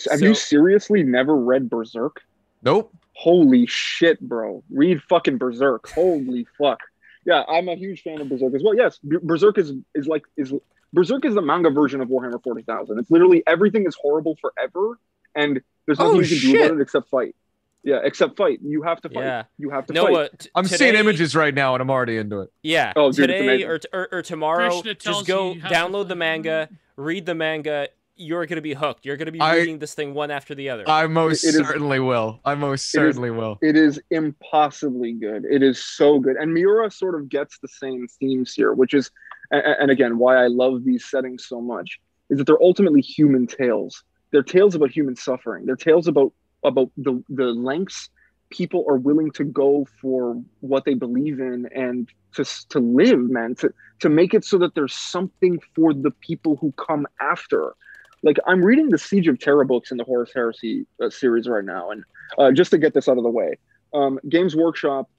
Have 0.09 0.21
you 0.21 0.33
seriously 0.33 1.03
never 1.03 1.35
read 1.35 1.69
Berserk? 1.69 2.23
Nope. 2.63 2.93
Holy 3.13 3.65
shit, 3.67 4.19
bro. 4.21 4.63
Read 4.71 5.01
fucking 5.03 5.37
Berserk. 5.37 5.89
Holy 5.89 6.47
fuck. 6.57 6.79
Yeah, 7.25 7.43
I'm 7.47 7.69
a 7.69 7.75
huge 7.75 8.01
fan 8.01 8.19
of 8.19 8.29
Berserk 8.29 8.55
as 8.55 8.63
well. 8.63 8.75
Yes, 8.75 8.99
Berserk 9.03 9.57
is 9.57 9.73
is 9.93 10.07
like 10.07 10.23
is 10.37 10.53
Berserk 10.93 11.23
is 11.25 11.35
the 11.35 11.41
manga 11.41 11.69
version 11.69 12.01
of 12.01 12.09
Warhammer 12.09 12.41
40,000. 12.43 12.99
It's 12.99 13.11
literally 13.11 13.43
everything 13.47 13.85
is 13.85 13.95
horrible 14.01 14.37
forever 14.41 14.97
and 15.35 15.61
there's 15.85 15.99
nothing 15.99 16.17
Oh, 16.17 16.19
you 16.21 16.27
can 16.27 16.51
do 16.51 16.63
about 16.63 16.77
it 16.77 16.81
except 16.81 17.09
fight. 17.09 17.35
Yeah, 17.83 17.99
except 18.03 18.37
fight. 18.37 18.59
You 18.63 18.83
have 18.83 19.01
to 19.01 19.09
fight. 19.09 19.23
Yeah. 19.23 19.43
You 19.57 19.71
have 19.71 19.87
to 19.87 19.93
fight. 19.93 20.11
Noah, 20.11 20.29
t- 20.37 20.49
I'm 20.53 20.65
today, 20.65 20.77
seeing 20.77 20.95
images 20.95 21.35
right 21.35 21.53
now 21.53 21.73
and 21.73 21.81
I'm 21.81 21.89
already 21.89 22.17
into 22.17 22.41
it. 22.41 22.49
Yeah, 22.61 22.93
Oh, 22.95 23.11
dude, 23.11 23.29
it's 23.29 23.39
today 23.39 23.39
amazing. 23.39 23.67
or, 23.69 23.79
t- 23.79 23.87
or 23.91 24.09
or 24.11 24.21
tomorrow, 24.21 24.81
just 24.83 25.25
go 25.25 25.49
you 25.49 25.55
you 25.55 25.61
have 25.61 25.71
to 25.71 25.75
download 25.77 26.07
the 26.07 26.15
manga, 26.15 26.69
read 26.95 27.25
the 27.25 27.33
manga. 27.35 27.87
You're 28.15 28.45
gonna 28.45 28.61
be 28.61 28.75
hooked. 28.75 29.03
You're 29.03 29.17
gonna 29.17 29.31
be 29.31 29.39
I- 29.39 29.55
reading 29.57 29.79
this 29.79 29.95
thing 29.95 30.13
one 30.13 30.29
after 30.29 30.53
the 30.53 30.69
other. 30.69 30.83
I 30.87 31.07
most 31.07 31.43
It 31.43 31.49
is- 31.49 31.55
certainly 31.55 31.99
will. 31.99 32.39
I 32.45 32.53
most 32.53 32.83
It 32.93 32.99
is- 32.99 33.03
certainly 33.15 33.31
will. 33.31 33.57
It 33.63 33.75
is 33.75 33.99
impossibly 34.11 35.13
good. 35.13 35.45
It 35.49 35.63
is 35.63 35.83
so 35.83 36.19
good. 36.19 36.35
And 36.35 36.53
Miura 36.53 36.91
sort 36.91 37.15
of 37.15 37.29
gets 37.29 37.57
the 37.59 37.67
same 37.67 38.07
themes 38.19 38.53
here, 38.53 38.73
which 38.73 38.93
is, 38.93 39.09
a- 39.51 39.57
a- 39.57 39.81
and 39.81 39.89
again, 39.89 40.19
why 40.19 40.35
I 40.43 40.47
love 40.47 40.83
these 40.83 41.05
settings 41.09 41.45
so 41.47 41.59
much, 41.61 41.99
is 42.29 42.37
that 42.37 42.45
they're 42.45 42.61
ultimately 42.61 43.01
human 43.01 43.47
tales. 43.47 44.03
They're 44.31 44.43
tales 44.43 44.75
about 44.75 44.91
human 44.91 45.15
suffering. 45.15 45.65
They're 45.65 45.75
tales 45.75 46.07
about 46.07 46.31
about 46.63 46.91
the 46.97 47.23
the 47.29 47.45
lengths 47.45 48.09
people 48.51 48.85
are 48.87 48.97
willing 48.97 49.31
to 49.31 49.43
go 49.43 49.87
for 49.99 50.39
what 50.59 50.85
they 50.85 50.93
believe 50.93 51.39
in 51.39 51.67
and 51.73 52.09
to 52.33 52.45
to 52.69 52.79
live, 52.79 53.19
man. 53.19 53.55
To 53.55 53.73
to 54.01 54.09
make 54.09 54.33
it 54.33 54.45
so 54.45 54.57
that 54.59 54.75
there's 54.75 54.93
something 54.93 55.59
for 55.75 55.93
the 55.93 56.11
people 56.11 56.57
who 56.57 56.71
come 56.73 57.07
after. 57.19 57.73
Like 58.21 58.37
I'm 58.45 58.63
reading 58.63 58.89
the 58.89 58.99
Siege 58.99 59.27
of 59.27 59.39
Terra 59.39 59.65
books 59.65 59.89
in 59.89 59.97
the 59.97 60.03
Horus 60.03 60.31
Heresy 60.35 60.85
uh, 61.01 61.09
series 61.09 61.47
right 61.47 61.65
now, 61.65 61.89
and 61.89 62.03
uh, 62.37 62.51
just 62.51 62.69
to 62.71 62.77
get 62.77 62.93
this 62.93 63.09
out 63.09 63.17
of 63.17 63.23
the 63.23 63.29
way, 63.29 63.55
um, 63.93 64.19
Games 64.29 64.55
Workshop 64.55 65.09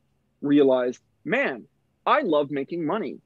realized, 0.41 1.01
man, 1.25 1.65
I 2.07 2.21
love 2.21 2.51
making 2.51 2.87
money. 2.87 3.19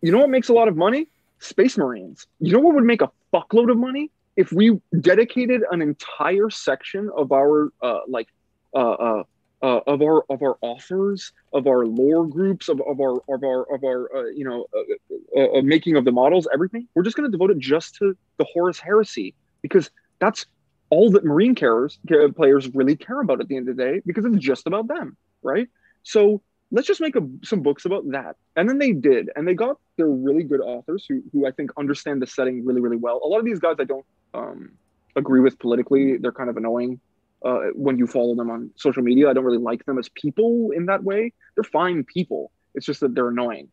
You 0.00 0.10
know 0.10 0.18
what 0.18 0.30
makes 0.30 0.48
a 0.48 0.52
lot 0.52 0.66
of 0.66 0.76
money? 0.76 1.08
Space 1.38 1.78
Marines. 1.78 2.26
You 2.40 2.52
know 2.52 2.60
what 2.60 2.74
would 2.74 2.84
make 2.84 3.02
a 3.02 3.10
fuckload 3.32 3.70
of 3.70 3.76
money 3.76 4.10
if 4.36 4.52
we 4.52 4.80
dedicated 5.00 5.62
an 5.70 5.82
entire 5.82 6.50
section 6.50 7.10
of 7.16 7.32
our 7.32 7.72
uh, 7.82 8.00
like 8.08 8.28
uh, 8.74 8.78
uh, 8.78 9.22
uh, 9.62 9.80
of 9.86 10.02
our 10.02 10.24
of 10.28 10.42
our 10.42 10.56
authors, 10.60 11.32
of 11.52 11.66
our 11.66 11.86
lore 11.86 12.26
groups, 12.26 12.68
of, 12.68 12.80
of 12.80 13.00
our 13.00 13.20
of 13.28 13.44
our 13.44 13.74
of 13.74 13.84
our 13.84 14.16
uh, 14.16 14.24
you 14.30 14.44
know 14.44 14.66
uh, 14.74 15.40
uh, 15.40 15.58
uh, 15.58 15.62
making 15.62 15.96
of 15.96 16.04
the 16.04 16.12
models, 16.12 16.48
everything. 16.52 16.88
We're 16.94 17.04
just 17.04 17.16
going 17.16 17.30
to 17.30 17.32
devote 17.32 17.50
it 17.50 17.58
just 17.58 17.94
to 17.96 18.16
the 18.38 18.44
Horus 18.52 18.80
Heresy 18.80 19.34
because 19.60 19.90
that's 20.18 20.46
all 20.90 21.10
that 21.12 21.24
Marine 21.24 21.54
carers, 21.54 21.96
players 22.36 22.68
really 22.74 22.96
care 22.96 23.20
about 23.20 23.40
at 23.40 23.48
the 23.48 23.56
end 23.56 23.68
of 23.68 23.76
the 23.76 23.82
day 23.82 24.02
because 24.04 24.26
it's 24.26 24.44
just 24.44 24.66
about 24.66 24.88
them, 24.88 25.16
right? 25.42 25.66
So 26.02 26.42
let's 26.70 26.86
just 26.86 27.00
make 27.00 27.16
a, 27.16 27.26
some 27.42 27.62
books 27.62 27.86
about 27.86 28.10
that. 28.10 28.36
And 28.56 28.68
then 28.68 28.78
they 28.78 28.92
did, 28.92 29.30
and 29.34 29.48
they 29.48 29.54
got 29.54 29.78
their 29.96 30.08
really 30.08 30.42
good 30.42 30.60
authors 30.60 31.06
who, 31.08 31.22
who 31.32 31.46
I 31.46 31.50
think 31.50 31.70
understand 31.78 32.20
the 32.20 32.26
setting 32.26 32.66
really, 32.66 32.82
really 32.82 32.98
well. 32.98 33.20
A 33.24 33.26
lot 33.26 33.38
of 33.38 33.46
these 33.46 33.58
guys 33.58 33.76
I 33.78 33.84
don't 33.84 34.04
um, 34.34 34.72
agree 35.16 35.40
with 35.40 35.58
politically. 35.58 36.16
They're 36.18 36.32
kind 36.32 36.50
of 36.50 36.56
annoying 36.56 37.00
uh, 37.44 37.60
when 37.74 37.98
you 37.98 38.06
follow 38.06 38.34
them 38.34 38.50
on 38.50 38.70
social 38.76 39.02
media. 39.02 39.28
I 39.28 39.32
don't 39.32 39.44
really 39.44 39.58
like 39.58 39.84
them 39.84 39.98
as 39.98 40.08
people 40.08 40.70
in 40.74 40.86
that 40.86 41.02
way. 41.02 41.32
They're 41.54 41.64
fine 41.64 42.04
people. 42.04 42.50
It's 42.74 42.86
just 42.86 43.00
that 43.00 43.14
they're 43.14 43.28
annoying. 43.28 43.68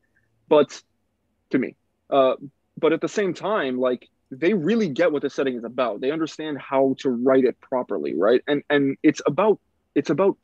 But 0.47 0.81
to 1.51 1.59
me, 1.59 1.75
uh, 2.09 2.35
but 2.77 2.93
at 2.93 3.01
the 3.01 3.07
same 3.07 3.33
time, 3.33 3.79
like 3.79 4.07
they 4.31 4.53
really 4.53 4.89
get 4.89 5.11
what 5.11 5.21
the 5.21 5.29
setting 5.29 5.55
is 5.55 5.63
about. 5.63 6.01
They 6.01 6.11
understand 6.11 6.59
how 6.59 6.95
to 6.99 7.09
write 7.09 7.45
it 7.45 7.59
properly, 7.61 8.15
right? 8.15 8.41
And 8.47 8.63
and 8.69 8.97
it's 9.03 9.21
about 9.25 9.59
it's 9.95 10.09
about 10.09 10.37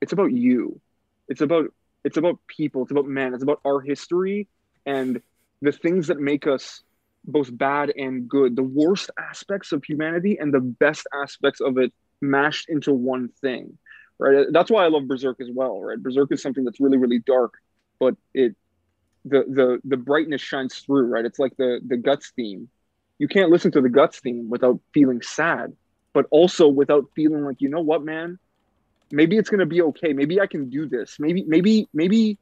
it's 0.00 0.12
about 0.12 0.32
you. 0.32 0.80
It's 1.28 1.40
about 1.40 1.66
it's 2.04 2.16
about 2.16 2.38
people. 2.46 2.82
It's 2.82 2.90
about 2.90 3.06
men. 3.06 3.34
It's 3.34 3.42
about 3.42 3.60
our 3.64 3.80
history 3.80 4.48
and 4.86 5.20
the 5.62 5.72
things 5.72 6.06
that 6.06 6.18
make 6.18 6.46
us 6.46 6.82
both 7.24 7.56
bad 7.56 7.92
and 7.96 8.28
good. 8.28 8.56
The 8.56 8.62
worst 8.62 9.10
aspects 9.18 9.72
of 9.72 9.84
humanity 9.84 10.38
and 10.38 10.52
the 10.52 10.60
best 10.60 11.06
aspects 11.14 11.60
of 11.60 11.78
it 11.78 11.92
mashed 12.20 12.68
into 12.68 12.92
one 12.92 13.28
thing, 13.40 13.78
right? 14.18 14.46
That's 14.50 14.70
why 14.70 14.84
I 14.84 14.88
love 14.88 15.06
Berserk 15.08 15.40
as 15.40 15.48
well, 15.52 15.80
right? 15.80 15.98
Berserk 15.98 16.32
is 16.32 16.42
something 16.42 16.64
that's 16.64 16.80
really, 16.80 16.98
really 16.98 17.20
dark, 17.20 17.54
but 17.98 18.16
it 18.34 18.56
the 19.24 19.44
the 19.48 19.80
the 19.84 19.96
brightness 19.96 20.40
shines 20.40 20.78
through, 20.78 21.06
right? 21.06 21.24
It's 21.24 21.38
like 21.38 21.56
the 21.56 21.80
the 21.86 21.96
guts 21.96 22.32
theme. 22.34 22.68
You 23.18 23.28
can't 23.28 23.50
listen 23.50 23.70
to 23.72 23.80
the 23.80 23.90
guts 23.90 24.20
theme 24.20 24.48
without 24.48 24.80
feeling 24.94 25.20
sad, 25.20 25.72
but 26.14 26.26
also 26.30 26.68
without 26.68 27.04
feeling 27.14 27.44
like, 27.44 27.60
you 27.60 27.68
know 27.68 27.80
what, 27.80 28.02
man? 28.02 28.38
Maybe 29.10 29.36
it's 29.36 29.50
gonna 29.50 29.66
be 29.66 29.82
okay. 29.82 30.12
Maybe 30.12 30.40
I 30.40 30.46
can 30.46 30.70
do 30.70 30.88
this. 30.88 31.16
Maybe, 31.18 31.44
maybe, 31.46 31.88
maybe 31.92 32.38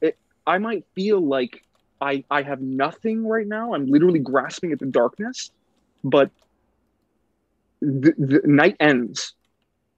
it, 0.00 0.18
I 0.46 0.58
might 0.58 0.84
feel 0.94 1.20
like 1.20 1.62
I 2.04 2.24
I 2.30 2.42
have 2.42 2.60
nothing 2.60 3.26
right 3.26 3.46
now. 3.46 3.74
I'm 3.74 3.86
literally 3.86 4.20
grasping 4.20 4.72
at 4.72 4.78
the 4.78 4.86
darkness, 4.86 5.50
but 6.04 6.30
the, 7.80 8.12
the 8.18 8.40
night 8.46 8.76
ends 8.80 9.34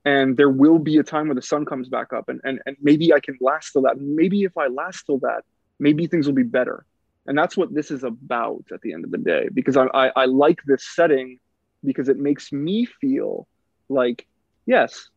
and 0.04 0.36
there 0.36 0.50
will 0.50 0.78
be 0.78 0.98
a 0.98 1.02
time 1.02 1.28
when 1.28 1.36
the 1.36 1.42
sun 1.42 1.64
comes 1.64 1.88
back 1.88 2.12
up 2.12 2.28
and, 2.28 2.40
and 2.44 2.60
and 2.66 2.76
maybe 2.80 3.12
i 3.12 3.20
can 3.20 3.36
last 3.40 3.72
till 3.72 3.82
that. 3.82 3.96
Maybe 3.98 4.42
if 4.44 4.56
i 4.56 4.66
last 4.68 5.04
till 5.06 5.18
that 5.20 5.42
maybe 5.78 6.06
things 6.06 6.26
will 6.26 6.34
be 6.34 6.42
better. 6.58 6.86
And 7.26 7.36
that's 7.36 7.56
what 7.56 7.74
this 7.74 7.90
is 7.90 8.04
about 8.04 8.64
at 8.72 8.80
the 8.82 8.92
end 8.94 9.04
of 9.04 9.10
the 9.10 9.18
day 9.32 9.48
because 9.52 9.76
i 9.76 9.86
i, 10.02 10.06
I 10.22 10.24
like 10.26 10.60
this 10.66 10.84
setting 10.98 11.38
because 11.84 12.08
it 12.08 12.18
makes 12.18 12.52
me 12.52 12.86
feel 13.00 13.46
like 13.88 14.26
yes 14.66 15.08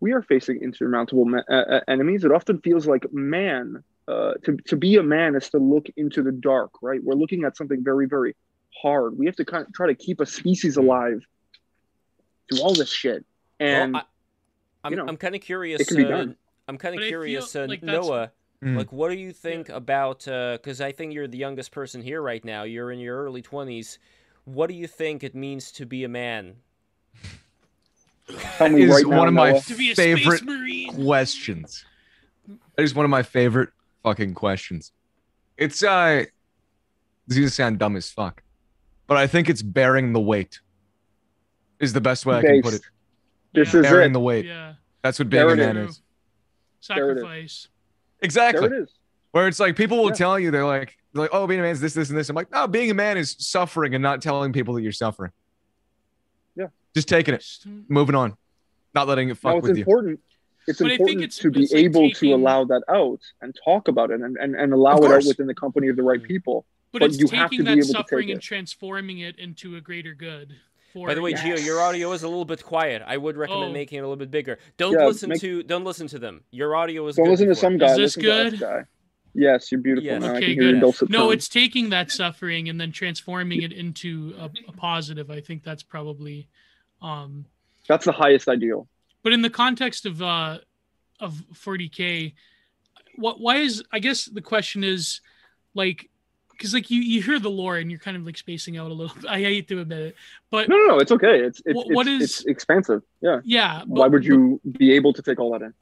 we 0.00 0.12
are 0.12 0.22
facing 0.22 0.62
insurmountable 0.62 1.26
uh, 1.48 1.80
enemies. 1.88 2.24
It 2.24 2.32
often 2.32 2.60
feels 2.60 2.86
like 2.86 3.06
man 3.12 3.82
uh, 4.06 4.34
to, 4.44 4.56
to 4.66 4.76
be 4.76 4.96
a 4.96 5.02
man 5.02 5.34
is 5.34 5.48
to 5.50 5.58
look 5.58 5.86
into 5.96 6.22
the 6.22 6.32
dark 6.32 6.70
right 6.82 7.02
we're 7.02 7.14
looking 7.14 7.44
at 7.44 7.56
something 7.56 7.82
very 7.82 8.06
very 8.06 8.34
hard 8.82 9.16
we 9.18 9.26
have 9.26 9.36
to 9.36 9.44
kind 9.44 9.66
of 9.66 9.72
try 9.72 9.86
to 9.86 9.94
keep 9.94 10.20
a 10.20 10.26
species 10.26 10.76
alive 10.76 11.20
through 12.48 12.60
all 12.60 12.74
this 12.74 12.90
shit 12.90 13.24
and 13.60 13.94
well, 13.94 14.02
I, 14.84 14.88
am 14.88 14.92
you 14.92 14.96
know, 14.98 15.06
I'm 15.08 15.16
kind 15.16 15.34
of 15.34 15.40
curious. 15.40 15.80
it 15.80 15.88
can 15.88 15.96
be 15.96 16.04
uh, 16.04 16.08
done. 16.08 16.36
I'm 16.68 16.78
kind 16.78 16.94
of 16.94 16.98
But 16.98 17.06
I 17.06 17.08
feel 17.08 17.10
curious, 17.10 17.56
uh, 17.56 17.66
like 17.68 17.80
that's- 17.80 18.06
Noah. 18.06 18.32
Mm. 18.62 18.76
Like, 18.78 18.92
what 18.92 19.10
do 19.10 19.16
you 19.16 19.32
think 19.32 19.68
about? 19.68 20.20
Because 20.20 20.80
I 20.80 20.92
think 20.92 21.12
you're 21.12 21.26
the 21.26 21.36
youngest 21.36 21.70
person 21.70 22.00
here 22.00 22.22
right 22.22 22.42
now. 22.42 22.62
You're 22.62 22.90
in 22.92 22.98
your 22.98 23.22
early 23.22 23.42
twenties. 23.42 23.98
What 24.46 24.68
do 24.68 24.74
you 24.74 24.86
think 24.86 25.22
it 25.22 25.34
means 25.34 25.70
to 25.72 25.84
be 25.84 26.04
a 26.04 26.08
man? 26.08 26.56
Tell 28.56 28.70
me 28.70 28.84
is 28.84 28.90
right 28.90 29.06
one 29.06 29.16
now, 29.16 29.26
of 29.26 29.34
my 29.34 29.50
Noah. 29.52 29.60
To 29.60 29.74
be 29.74 29.90
a 29.90 29.94
favorite 29.94 30.42
questions. 30.94 31.84
That 32.76 32.82
is 32.82 32.94
one 32.94 33.04
of 33.04 33.10
my 33.10 33.22
favorite 33.22 33.68
fucking 34.04 34.34
questions. 34.34 34.92
It's 35.56 35.82
uh 35.82 36.24
this 37.26 37.36
is 37.36 37.38
gonna 37.38 37.50
sound 37.50 37.78
dumb 37.80 37.96
as 37.96 38.10
fuck. 38.10 38.42
But 39.08 39.16
I 39.16 39.26
think 39.26 39.48
it's 39.50 39.62
bearing 39.62 40.12
the 40.12 40.20
weight. 40.20 40.60
Is 41.80 41.92
the 41.92 42.00
best 42.00 42.24
way 42.24 42.36
I 42.36 42.42
can 42.42 42.62
put 42.62 42.74
it. 42.74 42.82
This 43.52 43.72
Yeah. 43.74 43.80
is 43.80 43.86
Bearing 43.86 44.10
it. 44.10 44.12
the 44.12 44.20
weight. 44.20 44.44
Yeah. 44.46 44.74
That's 45.02 45.18
what 45.18 45.28
being 45.28 45.40
There 45.46 45.50
a 45.50 45.52
it 45.52 45.56
man 45.74 45.76
is. 45.76 45.90
is. 45.90 46.02
There 46.88 47.10
it 47.10 47.16
is. 47.16 47.20
Sacrifice. 47.22 47.68
Exactly. 48.20 48.68
There 48.68 48.78
it 48.78 48.82
is. 48.84 48.94
Where 49.32 49.48
it's 49.48 49.58
like 49.60 49.74
people 49.76 49.98
will 49.98 50.08
Yeah. 50.10 50.14
tell 50.14 50.38
you 50.38 50.50
they're 50.50 50.64
like 50.66 50.96
they're 51.12 51.22
like, 51.22 51.30
oh, 51.32 51.46
being 51.46 51.60
a 51.60 51.62
man 51.62 51.72
is 51.72 51.80
this, 51.80 51.94
this, 51.94 52.08
and 52.10 52.18
this. 52.18 52.28
I'm 52.28 52.36
like, 52.36 52.50
no, 52.50 52.66
being 52.66 52.90
a 52.90 52.94
man 52.94 53.16
is 53.16 53.36
suffering 53.38 53.94
and 53.94 54.02
not 54.02 54.20
telling 54.22 54.52
people 54.52 54.74
that 54.74 54.82
you're 54.82 54.92
suffering. 54.92 55.30
Yeah. 56.56 56.66
Just 56.94 57.08
taking 57.08 57.34
it, 57.34 57.44
moving 57.88 58.14
on, 58.16 58.36
not 58.94 59.06
letting 59.06 59.28
it 59.28 59.36
fuck 59.38 59.52
Now 59.52 59.58
it's 59.58 59.68
with 59.68 59.76
you. 59.76 59.82
important. 59.82 60.20
It's 60.66 60.78
But 60.80 60.86
I 60.86 60.96
think 60.96 61.00
important 61.00 61.22
it's- 61.24 61.38
to 61.38 61.50
be 61.50 61.62
it's 61.64 61.72
like 61.72 61.84
able 61.84 62.00
taking- 62.08 62.30
to 62.30 62.34
allow 62.36 62.64
that 62.64 62.82
out 62.88 63.20
and 63.42 63.54
talk 63.64 63.88
about 63.88 64.10
it 64.10 64.20
and, 64.20 64.36
and, 64.38 64.54
and 64.56 64.72
allow 64.72 64.96
it 64.98 65.10
out 65.10 65.24
within 65.26 65.46
the 65.46 65.54
company 65.54 65.88
of 65.88 65.96
the 65.96 66.02
right 66.02 66.22
people. 66.22 66.64
But, 66.92 67.00
But 67.00 67.10
it's 67.10 67.18
you 67.18 67.26
have 67.36 67.50
to 67.50 67.56
taking 67.56 67.64
be 67.64 67.70
that 67.70 67.78
able 67.78 67.86
to 67.86 67.92
suffering 67.92 68.26
take 68.28 68.34
and 68.34 68.38
it. 68.42 68.42
transforming 68.46 69.18
it 69.18 69.38
into 69.38 69.76
a 69.76 69.80
greater 69.80 70.14
good. 70.14 70.54
For 70.92 71.08
By 71.08 71.14
the 71.14 71.22
way, 71.22 71.32
Gio, 71.34 71.62
your 71.64 71.80
audio 71.80 72.12
is 72.12 72.22
a 72.22 72.28
little 72.28 72.44
bit 72.44 72.62
quiet. 72.64 73.02
I 73.04 73.16
would 73.16 73.36
recommend 73.36 73.70
Oh. 73.70 73.72
making 73.72 73.98
it 73.98 74.02
a 74.02 74.04
little 74.04 74.16
bit 74.16 74.30
bigger. 74.30 74.58
Don't 74.76 74.92
Yeah, 74.92 75.06
listen 75.06 75.28
make- 75.30 75.40
to 75.40 75.64
don't 75.64 75.82
listen 75.84 76.06
to 76.08 76.20
them. 76.20 76.44
Your 76.52 76.76
audio 76.76 77.06
is 77.08 77.16
Don't 77.16 77.24
good 77.24 77.30
listen 77.32 77.48
to 77.48 77.54
some 77.56 77.78
guy. 77.78 77.86
Is 77.90 77.96
this 77.96 78.16
listen 78.16 78.22
to 78.22 78.30
us 78.30 78.50
good? 78.52 78.60
guy. 78.60 78.84
Yes, 79.34 79.72
you're 79.72 79.80
beautiful, 79.80 80.06
Yes. 80.06 80.20
man. 80.22 80.30
Okay, 80.36 80.40
can 80.40 80.48
hear 80.54 80.62
your 80.76 80.92
good. 80.92 81.10
no, 81.10 81.18
tones. 81.22 81.32
it's 81.34 81.48
taking 81.48 81.90
that 81.90 82.12
suffering 82.12 82.68
and 82.68 82.80
then 82.80 82.92
transforming 82.92 83.62
it 83.62 83.72
into 83.72 84.34
a, 84.38 84.48
a 84.68 84.72
positive. 84.72 85.28
I 85.32 85.40
think 85.40 85.64
that's 85.64 85.82
probably 85.82 86.46
um 87.02 87.46
That's 87.88 88.04
the 88.04 88.12
highest 88.12 88.48
ideal. 88.48 88.86
But 89.24 89.32
in 89.32 89.42
the 89.42 89.50
context 89.50 90.06
of 90.06 90.22
uh 90.22 90.58
of 91.20 91.42
40k 91.54 92.34
what 93.16 93.40
why 93.40 93.56
is 93.56 93.82
i 93.92 93.98
guess 93.98 94.26
the 94.26 94.40
question 94.42 94.84
is 94.84 95.20
like 95.74 96.08
because 96.50 96.72
like 96.74 96.90
you 96.90 97.00
you 97.00 97.20
hear 97.22 97.38
the 97.40 97.50
lore 97.50 97.76
and 97.78 97.90
you're 97.90 97.98
kind 98.00 98.16
of 98.16 98.24
like 98.24 98.36
spacing 98.36 98.76
out 98.76 98.90
a 98.90 98.94
little 98.94 99.16
i 99.28 99.38
hate 99.40 99.66
to 99.68 99.80
admit 99.80 99.98
it 99.98 100.14
but 100.50 100.68
No, 100.68 100.76
no, 100.76 100.86
no. 100.86 100.98
It's 100.98 101.10
okay. 101.12 101.40
It's 101.40 101.60
it's, 101.66 101.76
What- 101.76 101.90
what 101.92 102.06
it's, 102.06 102.24
is- 102.24 102.40
it's 102.40 102.46
expansive. 102.46 103.02
Yeah. 103.20 103.40
yeah 103.44 103.80
but, 103.80 103.88
Why 104.00 104.06
would 104.06 104.24
you 104.24 104.60
be 104.78 104.92
able 104.92 105.12
to 105.14 105.22
take 105.22 105.40
all 105.40 105.50
that 105.52 105.62
in? 105.62 105.74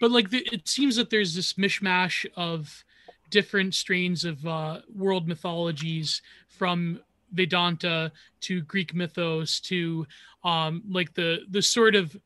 but 0.00 0.10
like 0.10 0.28
the, 0.30 0.46
it 0.52 0.66
seems 0.68 0.96
that 0.96 1.08
there's 1.08 1.34
this 1.34 1.54
mishmash 1.54 2.26
of 2.36 2.84
different 3.30 3.74
strains 3.74 4.24
of 4.24 4.46
uh 4.46 4.80
world 4.94 5.28
mythologies 5.28 6.20
from 6.48 7.00
vedanta 7.32 8.10
to 8.40 8.62
greek 8.62 8.94
mythos 8.94 9.60
to 9.60 10.06
um 10.44 10.82
like 10.90 11.12
the 11.14 11.40
the 11.50 11.60
sort 11.60 11.94
of 11.94 12.16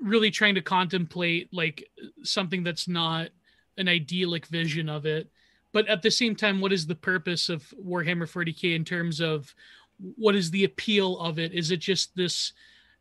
really 0.00 0.30
trying 0.30 0.54
to 0.54 0.62
contemplate 0.62 1.48
like 1.52 1.88
something 2.22 2.62
that's 2.62 2.88
not 2.88 3.28
an 3.76 3.88
idyllic 3.88 4.46
vision 4.46 4.88
of 4.88 5.06
it. 5.06 5.30
But 5.72 5.88
at 5.88 6.02
the 6.02 6.10
same 6.10 6.34
time 6.34 6.60
what 6.60 6.72
is 6.72 6.86
the 6.86 6.94
purpose 6.94 7.48
of 7.48 7.72
warhammer 7.84 8.28
40k 8.30 8.74
in 8.74 8.84
terms 8.84 9.20
of 9.20 9.54
what 10.16 10.34
is 10.34 10.50
the 10.50 10.64
appeal 10.64 11.18
of 11.18 11.38
it? 11.38 11.52
Is 11.52 11.70
it 11.70 11.78
just 11.78 12.16
this 12.16 12.52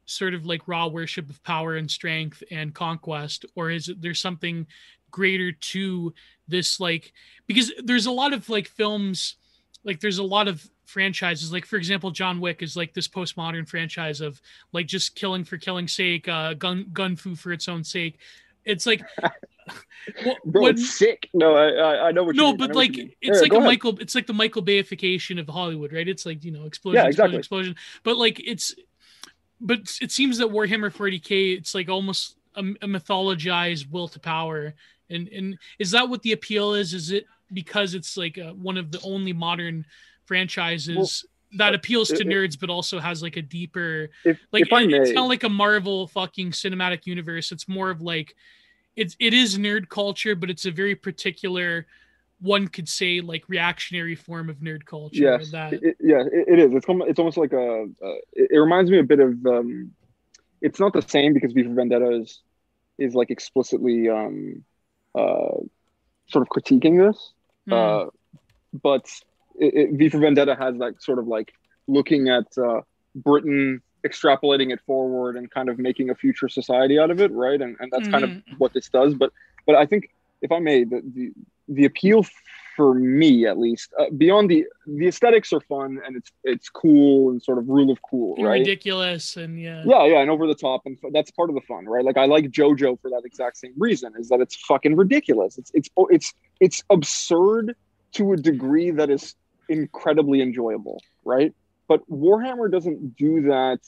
sort 0.06 0.34
of 0.34 0.46
like 0.46 0.68
raw 0.68 0.88
worship 0.88 1.30
of 1.30 1.44
power 1.44 1.76
and 1.76 1.90
strength 1.90 2.42
and 2.50 2.74
conquest 2.74 3.46
or 3.56 3.70
is 3.70 3.90
it 3.90 4.02
there's 4.02 4.20
something 4.20 4.66
greater 5.12 5.52
to 5.52 6.14
this 6.48 6.80
like 6.80 7.14
because 7.46 7.72
there's 7.84 8.08
a 8.08 8.12
lot 8.12 8.34
of 8.34 8.50
like 8.50 8.68
films 8.68 9.36
like 9.84 10.00
there's 10.00 10.18
a 10.18 10.24
lot 10.24 10.48
of 10.48 10.68
franchises 10.90 11.54
like 11.54 11.66
for 11.66 11.78
example 11.78 12.10
john 12.12 12.42
wick 12.42 12.62
is 12.62 12.76
like 12.76 12.94
this 12.94 13.08
postmodern 13.08 13.68
franchise 13.68 14.22
of 14.22 14.42
like 14.74 14.88
just 14.88 15.16
killing 15.16 15.44
for 15.44 15.58
killing's 15.58 15.94
sake 15.94 16.28
uh 16.28 16.54
gun 16.56 16.88
gun 16.92 17.16
fu 17.16 17.36
for 17.36 17.52
its 17.52 17.68
own 17.68 17.84
sake 17.84 18.18
it's 18.66 18.86
like 18.86 19.02
what, 20.24 20.44
Bro, 20.46 20.62
what- 20.64 20.72
it's 20.72 20.90
sick. 20.90 21.30
No, 21.34 21.56
I 21.56 22.08
I, 22.08 22.12
know 22.12 22.24
what 22.24 22.36
you 22.36 22.42
no. 22.42 22.54
But 22.54 22.76
like 22.76 22.98
it's 22.98 23.38
Yeah, 23.38 23.42
like 23.42 23.52
a 23.52 23.56
ahead. 23.58 23.68
michael 23.68 23.98
it's 24.00 24.16
like 24.16 24.28
the 24.28 24.34
michael 24.34 24.64
bayification 24.64 25.40
of 25.40 25.48
hollywood 25.48 25.94
right 25.94 26.08
it's 26.08 26.26
like 26.26 26.44
you 26.44 26.52
know 26.52 26.66
explosion 26.66 27.04
Yeah, 27.04 27.08
explosion 27.08 27.36
exactly. 27.36 27.38
explosion 27.40 27.76
but 28.04 28.18
like 28.18 28.40
it's 28.44 28.74
but 29.62 29.80
it 30.02 30.12
seems 30.12 30.38
that 30.40 30.48
warhammer 30.50 30.92
40k 30.92 31.58
it's 31.58 31.76
like 31.76 31.90
almost 31.90 32.38
a, 32.56 32.62
a 32.62 32.88
mythologized 32.88 33.90
will 33.92 34.08
to 34.08 34.20
power 34.20 34.74
and 35.10 35.28
and 35.28 35.58
is 35.78 35.92
that 35.92 36.10
what 36.10 36.22
the 36.24 36.32
appeal 36.32 36.74
is 36.74 36.94
is 36.94 37.12
it 37.12 37.26
because 37.54 37.94
it's 37.94 38.18
like 38.18 38.38
uh 38.38 38.54
one 38.54 38.78
of 38.78 38.92
the 38.92 39.02
only 39.04 39.34
modern 39.34 39.86
franchises 40.30 41.26
that 41.58 41.74
appeals 41.74 42.10
to 42.10 42.22
it- 42.22 42.28
nerds 42.28 42.56
but 42.62 42.70
also 42.70 43.00
has 43.00 43.24
like 43.24 43.36
a 43.36 43.42
deeper 43.42 44.10
If, 44.24 44.40
like 44.54 44.62
if 44.64 44.72
it- 44.72 44.94
it's 44.94 45.12
not 45.12 45.28
like 45.28 45.44
a 45.44 45.50
marvel 45.50 46.08
fucking 46.08 46.52
cinematic 46.52 47.02
universe 47.06 47.52
it's 47.52 47.68
more 47.68 47.90
of 47.90 48.00
like 48.02 48.36
it's 48.96 49.16
it 49.20 49.34
is 49.34 49.58
nerd 49.58 49.90
culture 49.90 50.36
but 50.36 50.50
it's 50.54 50.66
a 50.66 50.72
very 50.72 50.96
particular 50.96 51.88
one 52.42 52.68
could 52.68 52.88
say 52.88 53.20
like 53.22 53.44
reactionary 53.50 54.16
form 54.16 54.48
of 54.50 54.58
nerd 54.58 54.86
culture 54.86 55.24
yes, 55.24 55.52
that 55.52 55.74
it, 55.74 55.98
yeah, 56.00 56.22
it, 56.38 56.46
it 56.54 56.60
is. 56.60 56.70
It's 56.78 56.88
almo- 56.88 57.08
it's 57.10 57.20
almost 57.20 57.36
like 57.36 57.52
a. 57.52 57.68
Uh, 58.08 58.20
it, 58.42 58.48
it 58.56 58.60
reminds 58.66 58.90
me 58.90 58.98
a 59.00 59.04
bit 59.04 59.20
of. 59.20 59.32
Um, 59.46 59.92
it's 60.62 60.80
not 60.80 60.94
the 60.94 61.02
same 61.02 61.34
because 61.34 61.52
V 61.52 61.64
for 61.64 61.74
Vendetta 61.74 62.10
is 62.22 62.40
is 62.98 63.14
like 63.14 63.30
explicitly 63.30 64.08
um, 64.08 64.64
uh, 65.14 65.60
sort 66.32 66.44
of 66.46 66.50
critiquing 66.56 66.96
this. 67.06 67.20
Hmm. 67.68 67.74
Uh, 67.74 68.06
but 68.88 69.06
it, 69.60 69.74
it, 69.74 69.92
V 69.94 70.10
for 70.10 70.20
Vendetta 70.20 70.56
has 70.56 70.78
that 70.78 71.02
sort 71.02 71.20
of 71.20 71.28
like 71.28 71.54
looking 71.88 72.30
at 72.30 72.46
uh, 72.58 72.82
Britain, 73.16 73.82
extrapolating 74.06 74.72
it 74.72 74.80
forward, 74.86 75.36
and 75.36 75.50
kind 75.52 75.70
of 75.70 75.78
making 75.78 76.10
a 76.10 76.16
future 76.16 76.50
society 76.50 76.98
out 77.00 77.12
of 77.12 77.20
it, 77.20 77.32
right? 77.32 77.62
And 77.62 77.76
and 77.80 77.92
that's 77.92 78.08
kind 78.08 78.24
of 78.24 78.32
what 78.58 78.74
this 78.74 78.90
does. 78.90 79.14
But 79.14 79.32
but 79.66 79.76
I 79.76 79.86
think 79.86 80.10
if 80.42 80.52
I 80.52 80.60
may, 80.60 80.84
the 80.84 81.02
the, 81.14 81.32
the 81.68 81.86
appeal 81.86 82.26
for 82.76 82.94
me 82.94 83.46
at 83.46 83.58
least, 83.58 83.94
uh, 84.00 84.06
beyond 84.16 84.50
the 84.50 84.66
the 84.88 85.08
aesthetics 85.08 85.52
are 85.52 85.60
fun 85.60 86.00
and 86.06 86.16
it's 86.16 86.32
it's 86.46 86.70
cool 86.70 87.30
and 87.30 87.44
sort 87.44 87.58
of 87.58 87.68
rule 87.68 87.92
of 87.92 88.02
cool, 88.02 88.36
and 88.38 88.46
right? 88.46 88.60
ridiculous 88.60 89.36
and 89.36 89.60
yeah 89.62 89.84
Yeah, 89.86 90.06
yeah, 90.06 90.22
and 90.22 90.32
over 90.32 90.48
the 90.48 90.56
top, 90.56 90.84
and 90.86 90.98
that's 91.12 91.30
part 91.32 91.50
of 91.50 91.56
the 91.56 91.62
fun, 91.62 91.86
right? 91.86 92.06
Like 92.06 92.18
I 92.18 92.26
like 92.26 92.46
JoJo 92.46 93.02
for 93.02 93.10
that 93.10 93.24
exact 93.26 93.58
same 93.58 93.74
reason, 93.78 94.14
is 94.18 94.30
that 94.30 94.40
it's 94.40 94.56
fucking 94.56 94.96
ridiculous. 94.96 95.58
It's 95.58 95.72
it's 95.74 95.90
it's 96.10 96.34
it's 96.62 96.84
absurd 96.90 97.76
to 98.14 98.34
a 98.34 98.38
degree 98.38 98.92
that 98.92 99.10
is 99.10 99.36
incredibly 99.70 100.42
enjoyable, 100.42 101.02
right? 101.24 101.54
But 101.88 102.08
Warhammer 102.10 102.72
doesn't 102.72 103.16
do 103.16 103.44
that. 103.44 103.80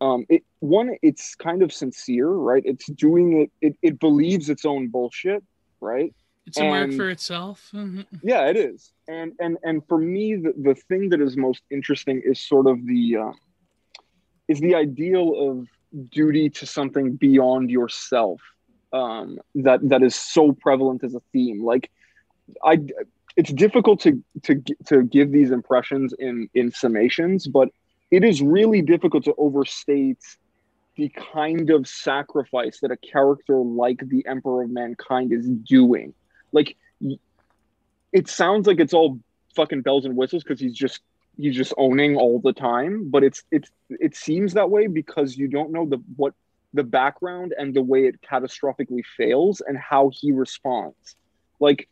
Um, 0.00 0.26
it 0.28 0.42
one, 0.60 0.96
it's 1.02 1.34
kind 1.34 1.62
of 1.62 1.72
sincere, 1.72 2.28
right? 2.28 2.62
It's 2.64 2.86
doing 2.86 3.42
it. 3.42 3.50
It, 3.60 3.76
it 3.82 3.98
believes 3.98 4.48
its 4.48 4.64
own 4.64 4.88
bullshit, 4.88 5.42
right? 5.80 6.14
it's 6.46 6.56
a 6.56 6.64
mark 6.64 6.84
and- 6.84 6.96
for 6.96 7.10
itself 7.10 7.68
Mhm. 7.74 8.06
Yeah, 8.22 8.46
it 8.48 8.56
is. 8.56 8.92
And 9.06 9.32
and 9.38 9.58
and 9.62 9.82
for 9.88 9.98
me, 9.98 10.36
the, 10.36 10.52
the 10.56 10.74
thing 10.88 11.10
that 11.10 11.20
is 11.20 11.36
most 11.36 11.62
interesting 11.70 12.22
is 12.24 12.40
sort 12.40 12.66
of 12.66 12.76
the 12.86 13.16
uh, 13.16 13.32
is 14.48 14.60
the 14.60 14.74
ideal 14.74 15.26
of 15.50 15.68
duty 16.10 16.48
to 16.50 16.64
something 16.66 17.16
beyond 17.16 17.70
yourself 17.70 18.40
um, 18.92 19.38
that 19.56 19.86
that 19.90 20.02
is 20.02 20.14
so 20.14 20.52
prevalent 20.52 21.04
as 21.04 21.14
a 21.14 21.20
theme. 21.32 21.62
Like, 21.62 21.90
I, 22.64 22.78
it's 23.38 23.52
difficult 23.52 24.00
to 24.00 24.22
to 24.42 24.60
to 24.86 25.04
give 25.04 25.30
these 25.30 25.52
impressions 25.52 26.12
in 26.18 26.50
in 26.54 26.72
summations, 26.72 27.50
but 27.50 27.68
it 28.10 28.24
is 28.24 28.42
really 28.42 28.82
difficult 28.82 29.24
to 29.24 29.34
overstate 29.38 30.18
the 30.96 31.08
kind 31.10 31.70
of 31.70 31.86
sacrifice 31.86 32.80
that 32.80 32.90
a 32.90 32.96
character 32.96 33.58
like 33.58 34.00
the 34.08 34.26
Emperor 34.26 34.64
of 34.64 34.70
Mankind 34.70 35.32
is 35.32 35.46
doing. 35.48 36.12
Like, 36.50 36.76
it 38.12 38.28
sounds 38.28 38.66
like 38.66 38.80
it's 38.80 38.92
all 38.92 39.20
fucking 39.54 39.82
bells 39.82 40.04
and 40.04 40.16
whistles 40.16 40.42
because 40.42 40.60
he's 40.60 40.74
just 40.74 41.00
he's 41.36 41.54
just 41.54 41.72
owning 41.78 42.16
all 42.16 42.40
the 42.40 42.52
time 42.52 43.08
but 43.10 43.24
it's 43.24 43.42
it's 43.50 43.70
it 43.88 44.14
seems 44.14 44.54
that 44.54 44.70
way 44.70 44.86
because 44.86 45.36
you 45.36 45.48
don't 45.48 45.72
know 45.72 45.86
the 45.86 45.98
what 46.16 46.34
the 46.74 46.84
background 46.84 47.54
and 47.58 47.74
the 47.74 47.82
way 47.82 48.06
it 48.06 48.20
catastrophically 48.20 49.02
fails 49.16 49.60
and 49.66 49.76
how 49.78 50.10
he 50.12 50.30
responds 50.32 51.16
like 51.60 51.88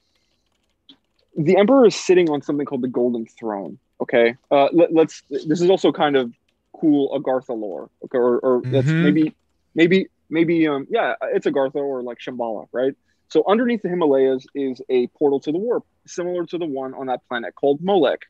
the 1.37 1.57
emperor 1.57 1.87
is 1.87 1.95
sitting 1.95 2.31
on 2.31 2.43
something 2.43 2.67
called 2.67 2.83
the 2.83 2.89
golden 2.89 3.27
throne 3.27 3.79
okay 4.01 4.37
uh 4.51 4.69
let, 4.73 4.91
us 4.97 5.23
this 5.31 5.61
is 5.61 5.71
also 5.71 5.93
kind 5.93 6.17
of 6.17 6.33
cool 6.73 7.19
agartha 7.19 7.57
lore 7.57 7.89
okay 8.05 8.19
or, 8.19 8.39
or 8.39 8.61
mm-hmm. 8.61 8.73
that's 8.73 8.87
maybe 8.87 9.35
maybe 9.75 10.07
maybe 10.29 10.67
um 10.67 10.87
yeah 10.91 11.15
it's 11.33 11.47
agartha 11.47 11.77
or 11.77 12.03
like 12.03 12.19
shambhala 12.19 12.67
right 12.73 12.95
so 13.29 13.43
underneath 13.49 13.83
the 13.83 13.89
himalayas 13.89 14.47
is 14.55 14.81
a 14.89 15.07
portal 15.09 15.41
to 15.41 15.53
the 15.53 15.59
warp 15.59 15.85
similar 16.07 16.47
to 16.47 16.59
the 16.59 16.67
one 16.67 16.95
on 16.95 17.07
that 17.07 17.27
planet 17.29 17.55
called 17.55 17.81
molech 17.83 18.21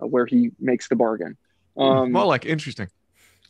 uh, 0.00 0.06
where 0.06 0.26
he 0.26 0.50
makes 0.58 0.88
the 0.88 0.96
bargain. 0.96 1.36
Hmm, 1.76 1.82
um, 1.82 2.12
well, 2.12 2.26
like 2.26 2.46
interesting. 2.46 2.88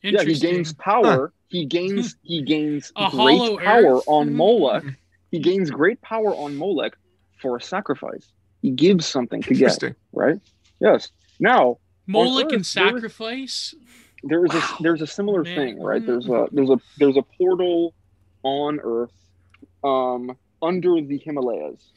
Yeah, 0.03 0.23
he 0.23 0.39
gains 0.39 0.73
power. 0.73 1.05
Huh. 1.05 1.27
He 1.49 1.65
gains 1.65 2.17
he 2.23 2.43
gains 2.43 2.93
a 2.97 3.11
great 3.11 3.59
power 3.59 3.97
earth. 3.97 4.05
on 4.07 4.35
Molech. 4.35 4.85
He 5.31 5.41
gains 5.41 5.71
great 5.71 6.01
power 6.01 6.35
on 6.35 6.57
Molech 6.57 6.97
for 7.41 7.57
a 7.57 7.61
sacrifice. 7.61 8.33
He 8.63 8.71
gives 8.71 9.07
something 9.07 9.43
to 9.43 9.55
get. 9.55 9.83
Right? 10.13 10.41
Yes. 10.81 11.11
Now 11.39 11.79
Moloch 12.09 12.53
and 12.53 12.67
sacrifice. 12.67 13.75
There 14.25 14.45
is 14.45 14.53
wow. 14.53 14.77
a 14.79 14.83
there's 14.83 15.03
a 15.03 15.07
similar 15.07 15.45
Man. 15.45 15.55
thing, 15.55 15.83
right? 15.83 16.05
There's 16.05 16.29
a 16.29 16.49
there's 16.51 16.71
a 16.71 16.79
there's 16.99 17.17
a 17.17 17.23
portal 17.23 17.95
on 18.43 18.81
Earth, 18.83 19.13
um, 19.85 20.37
under 20.61 21.01
the 21.01 21.19
Himalayas. 21.19 21.93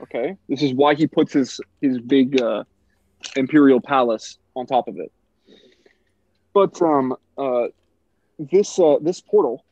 Okay, 0.00 0.36
this 0.48 0.62
is 0.62 0.74
why 0.74 0.94
he 0.94 1.06
puts 1.06 1.32
his 1.32 1.60
his 1.80 1.98
big 1.98 2.40
uh, 2.40 2.64
imperial 3.34 3.80
palace 3.80 4.38
on 4.54 4.66
top 4.66 4.86
of 4.88 4.98
it. 4.98 5.10
But 6.52 6.80
um, 6.82 7.16
uh, 7.36 7.68
this 8.38 8.78
uh, 8.78 8.96
this 9.00 9.20
portal 9.20 9.64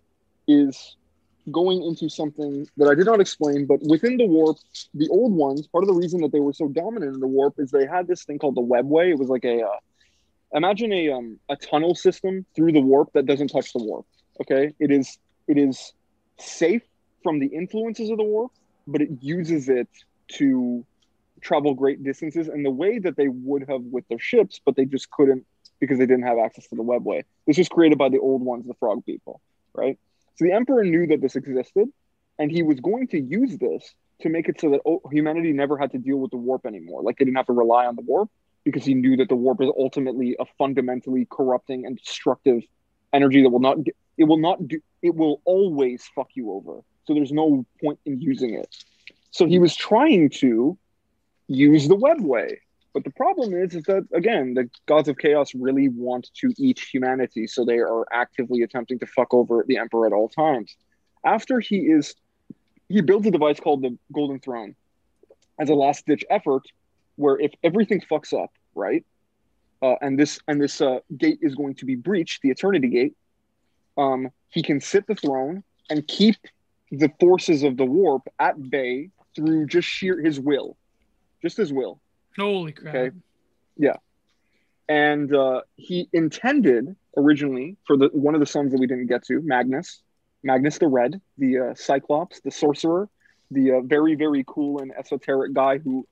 is 0.48 0.96
going 1.50 1.82
into 1.82 2.08
something 2.08 2.66
that 2.76 2.88
I 2.88 2.94
did 2.94 3.06
not 3.06 3.20
explain, 3.20 3.66
but 3.66 3.80
within 3.82 4.16
the 4.16 4.26
warp, 4.26 4.58
the 4.94 5.08
old 5.08 5.32
ones, 5.32 5.66
part 5.66 5.84
of 5.84 5.88
the 5.88 5.94
reason 5.94 6.20
that 6.22 6.32
they 6.32 6.40
were 6.40 6.52
so 6.52 6.68
dominant 6.68 7.14
in 7.14 7.20
the 7.20 7.26
warp 7.26 7.54
is 7.58 7.70
they 7.70 7.86
had 7.86 8.06
this 8.06 8.24
thing 8.24 8.38
called 8.38 8.54
the 8.54 8.62
webway. 8.62 9.10
It 9.10 9.18
was 9.18 9.28
like 9.28 9.44
a 9.44 9.62
uh, 9.62 9.78
imagine 10.52 10.92
a 10.92 11.10
um, 11.10 11.38
a 11.48 11.56
tunnel 11.56 11.94
system 11.94 12.46
through 12.54 12.72
the 12.72 12.80
warp 12.80 13.12
that 13.12 13.26
doesn't 13.26 13.48
touch 13.48 13.72
the 13.72 13.82
warp. 13.82 14.06
Okay, 14.40 14.74
it 14.78 14.90
is 14.90 15.18
it 15.46 15.58
is 15.58 15.92
safe 16.38 16.82
from 17.22 17.38
the 17.38 17.46
influences 17.46 18.10
of 18.10 18.16
the 18.16 18.24
warp, 18.24 18.52
but 18.86 19.02
it 19.02 19.10
uses 19.20 19.68
it 19.68 19.88
to 20.28 20.84
travel 21.40 21.74
great 21.74 22.02
distances 22.02 22.48
in 22.48 22.62
the 22.62 22.70
way 22.70 22.98
that 22.98 23.16
they 23.16 23.28
would 23.28 23.68
have 23.68 23.82
with 23.82 24.06
their 24.08 24.18
ships, 24.18 24.60
but 24.64 24.76
they 24.76 24.84
just 24.86 25.10
couldn't 25.10 25.44
because 25.78 25.98
they 25.98 26.06
didn't 26.06 26.24
have 26.24 26.38
access 26.38 26.66
to 26.68 26.76
the 26.76 26.82
webway. 26.82 27.22
This 27.46 27.58
was 27.58 27.68
created 27.68 27.98
by 27.98 28.08
the 28.08 28.18
old 28.18 28.42
ones, 28.42 28.66
the 28.66 28.74
frog 28.74 29.04
people, 29.04 29.40
right? 29.74 29.98
So 30.36 30.44
the 30.44 30.52
emperor 30.52 30.84
knew 30.84 31.06
that 31.08 31.20
this 31.20 31.36
existed, 31.36 31.88
and 32.38 32.50
he 32.50 32.62
was 32.62 32.80
going 32.80 33.08
to 33.08 33.20
use 33.20 33.56
this 33.58 33.94
to 34.22 34.28
make 34.28 34.48
it 34.48 34.60
so 34.60 34.70
that 34.70 34.80
humanity 35.12 35.52
never 35.52 35.76
had 35.76 35.92
to 35.92 35.98
deal 35.98 36.16
with 36.16 36.30
the 36.30 36.36
warp 36.36 36.66
anymore. 36.66 37.02
Like 37.02 37.18
they 37.18 37.24
didn't 37.24 37.36
have 37.36 37.46
to 37.46 37.52
rely 37.52 37.86
on 37.86 37.96
the 37.96 38.02
warp 38.02 38.30
because 38.64 38.84
he 38.84 38.94
knew 38.94 39.16
that 39.18 39.28
the 39.28 39.36
warp 39.36 39.60
is 39.60 39.70
ultimately 39.78 40.36
a 40.40 40.44
fundamentally 40.58 41.26
corrupting 41.30 41.86
and 41.86 41.98
destructive 41.98 42.62
energy 43.12 43.42
that 43.42 43.50
will 43.50 43.60
not 43.60 43.78
it 44.16 44.24
will 44.24 44.38
not 44.38 44.66
do 44.66 44.80
it 45.02 45.14
will 45.14 45.40
always 45.44 46.04
fuck 46.14 46.28
you 46.34 46.52
over. 46.52 46.80
So 47.06 47.14
there's 47.14 47.32
no 47.32 47.66
point 47.82 47.98
in 48.06 48.20
using 48.20 48.54
it. 48.54 48.74
So 49.30 49.46
he 49.46 49.58
was 49.58 49.74
trying 49.76 50.30
to 50.30 50.78
use 51.48 51.86
the 51.86 51.96
webway. 51.96 52.56
But 52.94 53.02
the 53.02 53.10
problem 53.10 53.52
is, 53.52 53.74
is 53.74 53.82
that 53.84 54.06
again, 54.14 54.54
the 54.54 54.70
gods 54.86 55.08
of 55.08 55.18
chaos 55.18 55.52
really 55.52 55.88
want 55.88 56.30
to 56.36 56.54
eat 56.56 56.78
humanity, 56.78 57.48
so 57.48 57.64
they 57.64 57.78
are 57.78 58.06
actively 58.12 58.62
attempting 58.62 59.00
to 59.00 59.06
fuck 59.06 59.34
over 59.34 59.64
the 59.66 59.78
emperor 59.78 60.06
at 60.06 60.12
all 60.12 60.28
times. 60.28 60.76
After 61.24 61.58
he 61.58 61.78
is, 61.78 62.14
he 62.88 63.00
builds 63.00 63.26
a 63.26 63.32
device 63.32 63.58
called 63.58 63.82
the 63.82 63.98
Golden 64.12 64.38
Throne 64.38 64.76
as 65.58 65.70
a 65.70 65.74
last 65.74 66.06
ditch 66.06 66.24
effort, 66.30 66.62
where 67.16 67.38
if 67.38 67.52
everything 67.64 68.00
fucks 68.00 68.32
up, 68.32 68.52
right, 68.76 69.04
uh, 69.82 69.96
and 70.00 70.16
this 70.16 70.38
and 70.46 70.62
this 70.62 70.80
uh, 70.80 71.00
gate 71.16 71.40
is 71.42 71.56
going 71.56 71.74
to 71.74 71.84
be 71.84 71.96
breached, 71.96 72.42
the 72.42 72.50
Eternity 72.50 72.88
Gate, 72.88 73.16
um, 73.98 74.30
he 74.50 74.62
can 74.62 74.80
sit 74.80 75.04
the 75.08 75.16
throne 75.16 75.64
and 75.90 76.06
keep 76.06 76.36
the 76.92 77.10
forces 77.18 77.64
of 77.64 77.76
the 77.76 77.84
warp 77.84 78.22
at 78.38 78.70
bay 78.70 79.10
through 79.34 79.66
just 79.66 79.88
sheer 79.88 80.22
his 80.22 80.38
will 80.38 80.76
just 81.44 81.58
his 81.58 81.70
will. 81.70 82.00
Holy 82.38 82.72
crap. 82.72 82.94
Okay. 82.94 83.16
Yeah. 83.76 83.96
And 84.88 85.34
uh, 85.34 85.62
he 85.76 86.08
intended 86.12 86.96
originally 87.16 87.76
for 87.86 87.96
the 87.96 88.08
one 88.12 88.34
of 88.34 88.40
the 88.40 88.46
sons 88.46 88.72
that 88.72 88.80
we 88.80 88.86
didn't 88.86 89.06
get 89.06 89.24
to, 89.26 89.40
Magnus, 89.40 90.02
Magnus 90.42 90.78
the 90.78 90.88
Red, 90.88 91.20
the 91.38 91.58
uh, 91.58 91.74
Cyclops, 91.74 92.40
the 92.40 92.50
sorcerer, 92.50 93.08
the 93.50 93.72
uh, 93.72 93.80
very 93.80 94.14
very 94.14 94.44
cool 94.46 94.80
and 94.80 94.92
esoteric 94.92 95.54
guy 95.54 95.78
who 95.78 96.06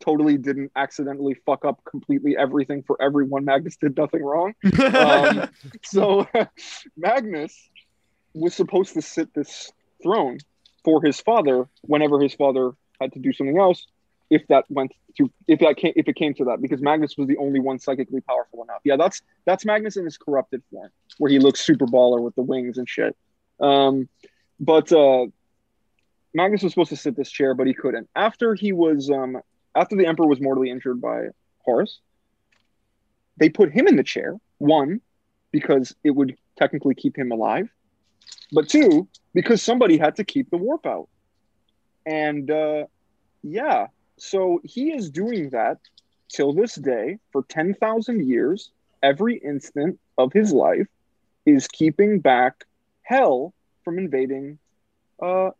totally 0.00 0.36
didn't 0.36 0.72
accidentally 0.76 1.34
fuck 1.46 1.64
up 1.64 1.82
completely 1.84 2.36
everything 2.36 2.82
for 2.82 3.00
everyone. 3.00 3.44
Magnus 3.44 3.76
did 3.76 3.96
nothing 3.96 4.22
wrong. 4.22 4.54
um, 4.94 5.48
so 5.82 6.26
Magnus 6.96 7.70
was 8.34 8.54
supposed 8.54 8.94
to 8.94 9.02
sit 9.02 9.32
this 9.34 9.72
throne 10.02 10.38
for 10.84 11.02
his 11.02 11.20
father 11.20 11.68
whenever 11.82 12.20
his 12.20 12.34
father 12.34 12.72
had 13.00 13.12
to 13.12 13.18
do 13.18 13.32
something 13.32 13.58
else 13.58 13.86
if 14.30 14.46
that 14.48 14.64
went 14.68 14.92
to 15.18 15.30
if 15.46 15.60
that 15.60 15.76
came 15.76 15.92
if 15.96 16.08
it 16.08 16.16
came 16.16 16.34
to 16.34 16.44
that 16.44 16.60
because 16.60 16.80
Magnus 16.80 17.16
was 17.16 17.28
the 17.28 17.36
only 17.38 17.60
one 17.60 17.78
psychically 17.78 18.20
powerful 18.20 18.62
enough. 18.62 18.80
Yeah, 18.84 18.96
that's 18.96 19.22
that's 19.44 19.64
Magnus 19.64 19.96
in 19.96 20.04
his 20.04 20.18
corrupted 20.18 20.62
form 20.70 20.90
where 21.18 21.30
he 21.30 21.38
looks 21.38 21.60
super 21.60 21.86
baller 21.86 22.20
with 22.20 22.34
the 22.34 22.42
wings 22.42 22.78
and 22.78 22.88
shit. 22.88 23.16
Um, 23.60 24.08
but 24.60 24.90
uh, 24.92 25.26
Magnus 26.34 26.62
was 26.62 26.72
supposed 26.72 26.90
to 26.90 26.96
sit 26.96 27.16
this 27.16 27.30
chair, 27.30 27.54
but 27.54 27.66
he 27.66 27.74
couldn't. 27.74 28.08
After 28.14 28.54
he 28.54 28.72
was 28.72 29.10
um, 29.10 29.38
after 29.74 29.96
the 29.96 30.06
emperor 30.06 30.26
was 30.26 30.40
mortally 30.40 30.70
injured 30.70 31.00
by 31.00 31.28
Horus, 31.60 32.00
they 33.36 33.48
put 33.48 33.72
him 33.72 33.86
in 33.86 33.96
the 33.96 34.04
chair. 34.04 34.36
One, 34.58 35.00
because 35.50 35.94
it 36.02 36.10
would 36.10 36.36
technically 36.58 36.94
keep 36.94 37.16
him 37.16 37.30
alive, 37.30 37.68
but 38.52 38.68
two, 38.68 39.08
because 39.34 39.62
somebody 39.62 39.98
had 39.98 40.16
to 40.16 40.24
keep 40.24 40.50
the 40.50 40.56
warp 40.56 40.86
out. 40.86 41.08
And 42.06 42.50
uh, 42.50 42.84
yeah, 43.42 43.88
so 44.18 44.60
he 44.64 44.92
is 44.92 45.10
doing 45.10 45.50
that 45.50 45.78
till 46.28 46.52
this 46.52 46.74
day 46.74 47.18
for 47.32 47.42
10,000 47.48 48.28
years. 48.28 48.70
Every 49.02 49.36
instant 49.36 49.98
of 50.18 50.32
his 50.32 50.52
life 50.52 50.88
is 51.44 51.68
keeping 51.68 52.20
back 52.20 52.64
hell 53.02 53.52
from 53.84 53.98
invading 53.98 54.58
uh, 55.22 55.50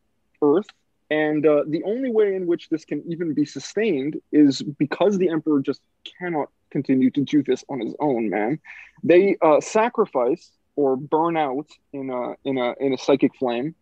Earth. 0.42 0.66
And 1.10 1.46
uh, 1.46 1.62
the 1.68 1.84
only 1.84 2.10
way 2.10 2.34
in 2.34 2.46
which 2.46 2.68
this 2.68 2.84
can 2.84 3.02
even 3.10 3.32
be 3.32 3.44
sustained 3.44 4.20
is 4.32 4.62
because 4.62 5.18
the 5.18 5.28
Emperor 5.28 5.60
just 5.60 5.80
cannot 6.18 6.48
continue 6.70 7.10
to 7.12 7.20
do 7.22 7.42
this 7.42 7.64
on 7.68 7.80
his 7.80 7.94
own, 8.00 8.28
man. 8.28 8.58
They 9.04 9.36
uh, 9.40 9.60
sacrifice 9.60 10.50
or 10.74 10.96
burn 10.96 11.36
out 11.36 11.68
in 11.92 12.10
a 12.10 12.34
in 12.44 12.58
a 12.58 12.74
in 12.80 12.92
a 12.92 12.98
psychic 12.98 13.36
flame. 13.36 13.74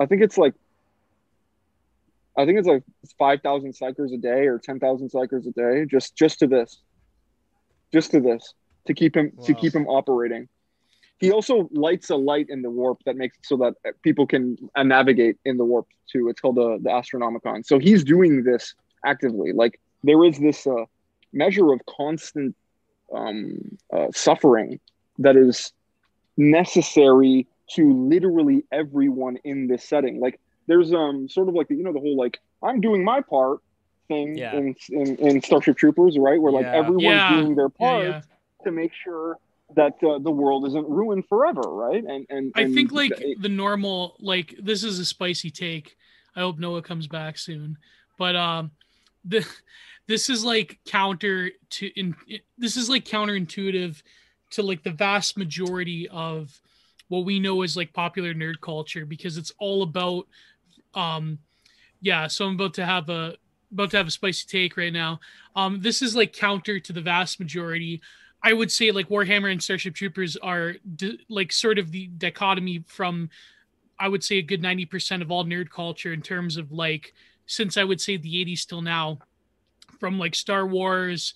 I 0.00 0.06
think 0.06 0.22
it's 0.22 0.36
like 0.36 0.54
I 2.36 2.44
think 2.44 2.58
it's 2.58 2.68
like 2.68 2.82
five 3.18 3.40
thousand 3.42 3.72
psykers 3.72 4.12
a 4.12 4.18
day 4.18 4.46
or 4.46 4.58
ten 4.58 4.80
thousand 4.80 5.10
psykers 5.10 5.46
a 5.46 5.52
day, 5.52 5.86
just 5.86 6.16
just 6.16 6.38
to 6.40 6.46
this, 6.46 6.80
just 7.92 8.10
to 8.10 8.20
this, 8.20 8.54
to 8.86 8.94
keep 8.94 9.16
him 9.16 9.32
wow. 9.34 9.44
to 9.46 9.54
keep 9.54 9.74
him 9.74 9.86
operating. 9.86 10.48
He 11.18 11.30
also 11.30 11.68
lights 11.72 12.10
a 12.10 12.16
light 12.16 12.46
in 12.48 12.62
the 12.62 12.70
warp 12.70 12.98
that 13.06 13.16
makes 13.16 13.38
it 13.38 13.46
so 13.46 13.56
that 13.58 13.74
people 14.02 14.26
can 14.26 14.56
uh, 14.74 14.82
navigate 14.82 15.36
in 15.44 15.56
the 15.56 15.64
warp 15.64 15.86
too. 16.10 16.28
It's 16.28 16.40
called 16.40 16.56
the 16.56 16.78
the 16.82 16.90
Astronomicon. 16.90 17.64
So 17.64 17.78
he's 17.78 18.02
doing 18.02 18.42
this 18.42 18.74
actively. 19.04 19.52
Like 19.52 19.80
there 20.02 20.24
is 20.24 20.38
this 20.38 20.66
uh, 20.66 20.84
measure 21.32 21.72
of 21.72 21.80
constant 21.86 22.56
um, 23.14 23.78
uh, 23.92 24.08
suffering 24.12 24.80
that 25.18 25.36
is 25.36 25.72
necessary 26.36 27.46
to 27.70 28.08
literally 28.08 28.64
everyone 28.72 29.38
in 29.44 29.68
this 29.68 29.84
setting. 29.84 30.20
Like 30.20 30.40
there's 30.66 30.92
um 30.92 31.28
sort 31.28 31.48
of 31.48 31.54
like 31.54 31.68
the, 31.68 31.76
you 31.76 31.82
know 31.82 31.92
the 31.92 32.00
whole 32.00 32.16
like 32.16 32.40
I'm 32.62 32.80
doing 32.80 33.04
my 33.04 33.20
part 33.20 33.60
thing 34.08 34.36
yeah. 34.36 34.54
in, 34.54 34.74
in, 34.90 35.16
in 35.16 35.42
Starship 35.42 35.76
Troopers, 35.76 36.18
right? 36.18 36.40
Where 36.40 36.52
like 36.52 36.66
yeah. 36.66 36.76
everyone's 36.76 37.04
yeah. 37.04 37.32
doing 37.34 37.54
their 37.54 37.68
part 37.68 38.24
to 38.64 38.70
make 38.70 38.92
sure 38.92 39.38
that 39.76 39.94
uh, 40.04 40.18
the 40.18 40.30
world 40.30 40.66
isn't 40.66 40.88
ruined 40.88 41.26
forever, 41.28 41.62
right? 41.62 42.02
And 42.04 42.26
and, 42.28 42.52
I 42.54 42.62
and 42.62 42.74
think 42.74 42.92
like 42.92 43.16
th- 43.16 43.38
the 43.38 43.48
normal 43.48 44.16
like 44.20 44.54
this 44.62 44.84
is 44.84 44.98
a 44.98 45.04
spicy 45.04 45.50
take. 45.50 45.96
I 46.36 46.40
hope 46.40 46.58
Noah 46.58 46.82
comes 46.82 47.06
back 47.06 47.38
soon. 47.38 47.78
But 48.18 48.36
um 48.36 48.70
the 49.24 49.46
this 50.06 50.28
is 50.28 50.44
like 50.44 50.78
counter 50.86 51.50
to 51.70 51.86
in 51.98 52.14
this 52.58 52.76
is 52.76 52.88
like 52.88 53.04
counterintuitive 53.04 54.02
to 54.50 54.62
like 54.62 54.82
the 54.82 54.90
vast 54.90 55.36
majority 55.36 56.08
of 56.08 56.60
what 57.08 57.24
we 57.24 57.40
know 57.40 57.62
as 57.62 57.76
like 57.76 57.92
popular 57.92 58.34
nerd 58.34 58.60
culture 58.60 59.04
because 59.04 59.36
it's 59.36 59.52
all 59.58 59.82
about 59.82 60.26
um 60.94 61.38
yeah, 62.00 62.26
so 62.26 62.46
I'm 62.46 62.54
about 62.54 62.74
to 62.74 62.84
have 62.84 63.08
a 63.08 63.36
about 63.72 63.90
to 63.90 63.96
have 63.96 64.06
a 64.06 64.10
spicy 64.10 64.46
take 64.46 64.76
right 64.76 64.92
now. 64.92 65.20
Um 65.56 65.80
this 65.80 66.02
is 66.02 66.14
like 66.14 66.32
counter 66.32 66.78
to 66.80 66.92
the 66.92 67.00
vast 67.00 67.40
majority 67.40 68.00
I 68.44 68.52
would 68.52 68.70
say 68.70 68.90
like 68.90 69.08
Warhammer 69.08 69.50
and 69.50 69.62
Starship 69.62 69.94
Troopers 69.94 70.36
are 70.36 70.74
like 71.30 71.50
sort 71.50 71.78
of 71.78 71.90
the 71.90 72.08
dichotomy 72.08 72.84
from 72.86 73.30
I 73.98 74.08
would 74.08 74.22
say 74.22 74.36
a 74.36 74.42
good 74.42 74.60
90% 74.60 75.22
of 75.22 75.30
all 75.30 75.44
nerd 75.44 75.70
culture 75.70 76.12
in 76.12 76.20
terms 76.20 76.58
of 76.58 76.70
like 76.70 77.14
since 77.46 77.78
I 77.78 77.84
would 77.84 78.00
say 78.00 78.18
the 78.18 78.44
80s 78.44 78.66
till 78.66 78.82
now 78.82 79.18
from 79.98 80.18
like 80.18 80.34
Star 80.34 80.66
Wars 80.66 81.32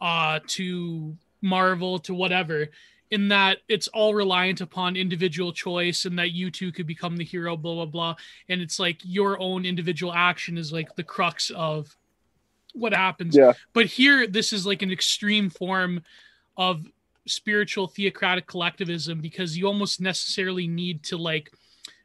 uh 0.00 0.40
to 0.46 1.16
Marvel 1.42 1.98
to 2.00 2.14
whatever 2.14 2.68
in 3.10 3.28
that 3.28 3.58
it's 3.68 3.88
all 3.88 4.14
reliant 4.14 4.60
upon 4.60 4.96
individual 4.96 5.52
choice 5.52 6.04
and 6.04 6.18
that 6.18 6.32
you 6.32 6.50
too 6.50 6.72
could 6.72 6.86
become 6.86 7.16
the 7.16 7.24
hero 7.24 7.56
blah 7.56 7.74
blah 7.74 7.86
blah. 7.86 8.14
And 8.48 8.60
it's 8.60 8.78
like 8.78 9.00
your 9.02 9.40
own 9.40 9.64
individual 9.64 10.12
action 10.12 10.58
is 10.58 10.72
like 10.72 10.94
the 10.96 11.04
crux 11.04 11.50
of 11.50 11.96
what 12.74 12.92
happens. 12.92 13.36
Yeah, 13.36 13.52
but 13.72 13.86
here 13.86 14.26
this 14.26 14.52
is 14.52 14.66
like 14.66 14.82
an 14.82 14.90
extreme 14.90 15.50
form 15.50 16.02
of 16.56 16.84
spiritual 17.26 17.86
theocratic 17.86 18.46
collectivism 18.46 19.20
because 19.20 19.56
you 19.56 19.66
almost 19.66 20.00
necessarily 20.00 20.66
need 20.66 21.02
to 21.04 21.16
like 21.16 21.50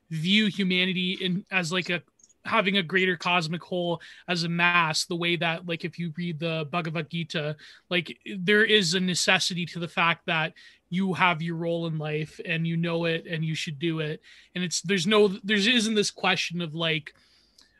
view 0.09 0.47
humanity 0.47 1.13
in 1.21 1.45
as 1.51 1.71
like 1.71 1.89
a 1.89 2.01
having 2.45 2.77
a 2.77 2.83
greater 2.83 3.15
cosmic 3.15 3.63
whole 3.63 4.01
as 4.27 4.43
a 4.43 4.49
mass 4.49 5.05
the 5.05 5.15
way 5.15 5.35
that 5.35 5.65
like 5.65 5.85
if 5.85 5.97
you 5.97 6.11
read 6.17 6.39
the 6.39 6.67
bhagavad 6.71 7.09
gita 7.09 7.55
like 7.89 8.17
there 8.37 8.65
is 8.65 8.93
a 8.93 8.99
necessity 8.99 9.65
to 9.65 9.79
the 9.79 9.87
fact 9.87 10.25
that 10.25 10.53
you 10.93 11.13
have 11.13 11.41
your 11.41 11.55
role 11.55 11.87
in 11.87 11.97
life 11.97 12.39
and 12.45 12.67
you 12.67 12.77
know 12.77 13.05
it 13.05 13.25
and 13.25 13.43
you 13.43 13.55
should 13.55 13.79
do 13.79 13.99
it 13.99 14.21
and 14.55 14.63
it's 14.63 14.81
there's 14.81 15.07
no 15.07 15.27
there's 15.43 15.67
isn't 15.67 15.95
this 15.95 16.11
question 16.11 16.61
of 16.61 16.75
like 16.75 17.13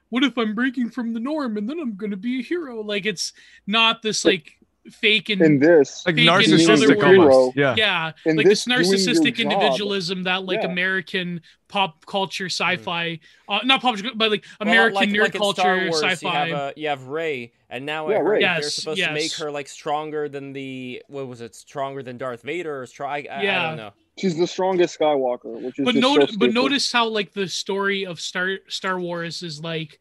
what 0.10 0.24
if 0.24 0.38
i'm 0.38 0.54
breaking 0.56 0.90
from 0.90 1.14
the 1.14 1.20
norm 1.20 1.58
and 1.58 1.70
then 1.70 1.80
i'm 1.80 1.96
going 1.96 2.12
to 2.12 2.18
be 2.18 2.40
a 2.40 2.44
hero 2.44 2.82
like 2.82 3.06
it's 3.06 3.34
not 3.68 4.02
this 4.02 4.24
like 4.26 4.58
fake 4.92 5.30
and 5.30 5.42
in 5.42 5.60
this, 5.60 6.04
Like 6.06 6.16
Fake 6.16 6.28
in 6.28 6.34
narcissistic 6.34 6.98
other 6.98 6.98
words. 6.98 7.34
almost. 7.36 7.56
Yeah. 7.58 7.74
yeah 7.78 8.12
in 8.26 8.36
like 8.36 8.46
this 8.46 8.66
doing 8.66 8.84
your 8.84 8.86
narcissistic 8.94 9.36
job- 9.36 9.52
individualism 9.54 10.24
that 10.24 10.44
like 10.44 10.62
Yeah. 10.62 10.72
american 10.72 11.42
pop 11.70 12.06
culture 12.06 12.48
sci-fi 12.48 13.20
uh, 13.48 13.60
not 13.64 13.82
pop 13.82 13.96
culture 13.96 14.12
but 14.14 14.30
like 14.30 14.44
Well, 14.60 14.68
american 14.70 14.96
like- 14.96 15.10
nerd 15.10 15.20
like 15.22 15.34
culture 15.36 15.88
Wars, 15.90 16.02
sci-fi 16.04 16.48
You 16.48 16.56
have, 16.56 16.74
you 16.78 16.88
have 16.90 17.04
Ray, 17.08 17.54
and 17.74 17.86
now 17.86 18.08
Yeah, 18.10 18.18
I 18.18 18.20
heard 18.20 18.30
Rey. 18.30 18.40
they're 18.42 18.56
Yes, 18.62 18.74
supposed 18.76 19.02
to 19.02 19.12
make 19.14 19.34
her 19.34 19.52
like 19.52 19.68
stronger 19.68 20.30
than 20.30 20.54
the 20.54 21.02
what 21.08 21.28
was 21.28 21.42
it? 21.42 21.56
Stronger 21.56 22.04
than 22.04 22.18
Darth 22.18 22.44
Vader 22.44 22.82
or 22.82 22.86
strong? 22.86 23.10
I, 23.10 23.26
I, 23.30 23.40
I 23.40 23.68
don't 23.70 23.78
know. 23.78 23.92
she's 24.18 24.38
the 24.38 24.48
strongest 24.48 24.98
Skywalker, 25.00 25.60
which 25.62 25.80
is 25.80 25.86
but 25.86 25.96
just 25.96 26.02
note, 26.02 26.30
so 26.30 26.38
but 26.38 26.54
notice 26.54 26.92
how 26.92 27.08
like 27.08 27.34
the 27.34 27.48
story 27.48 28.06
of 28.06 28.20
Star 28.22 28.60
Star 28.68 29.00
Wars 29.00 29.42
is 29.42 29.62
like 29.62 30.00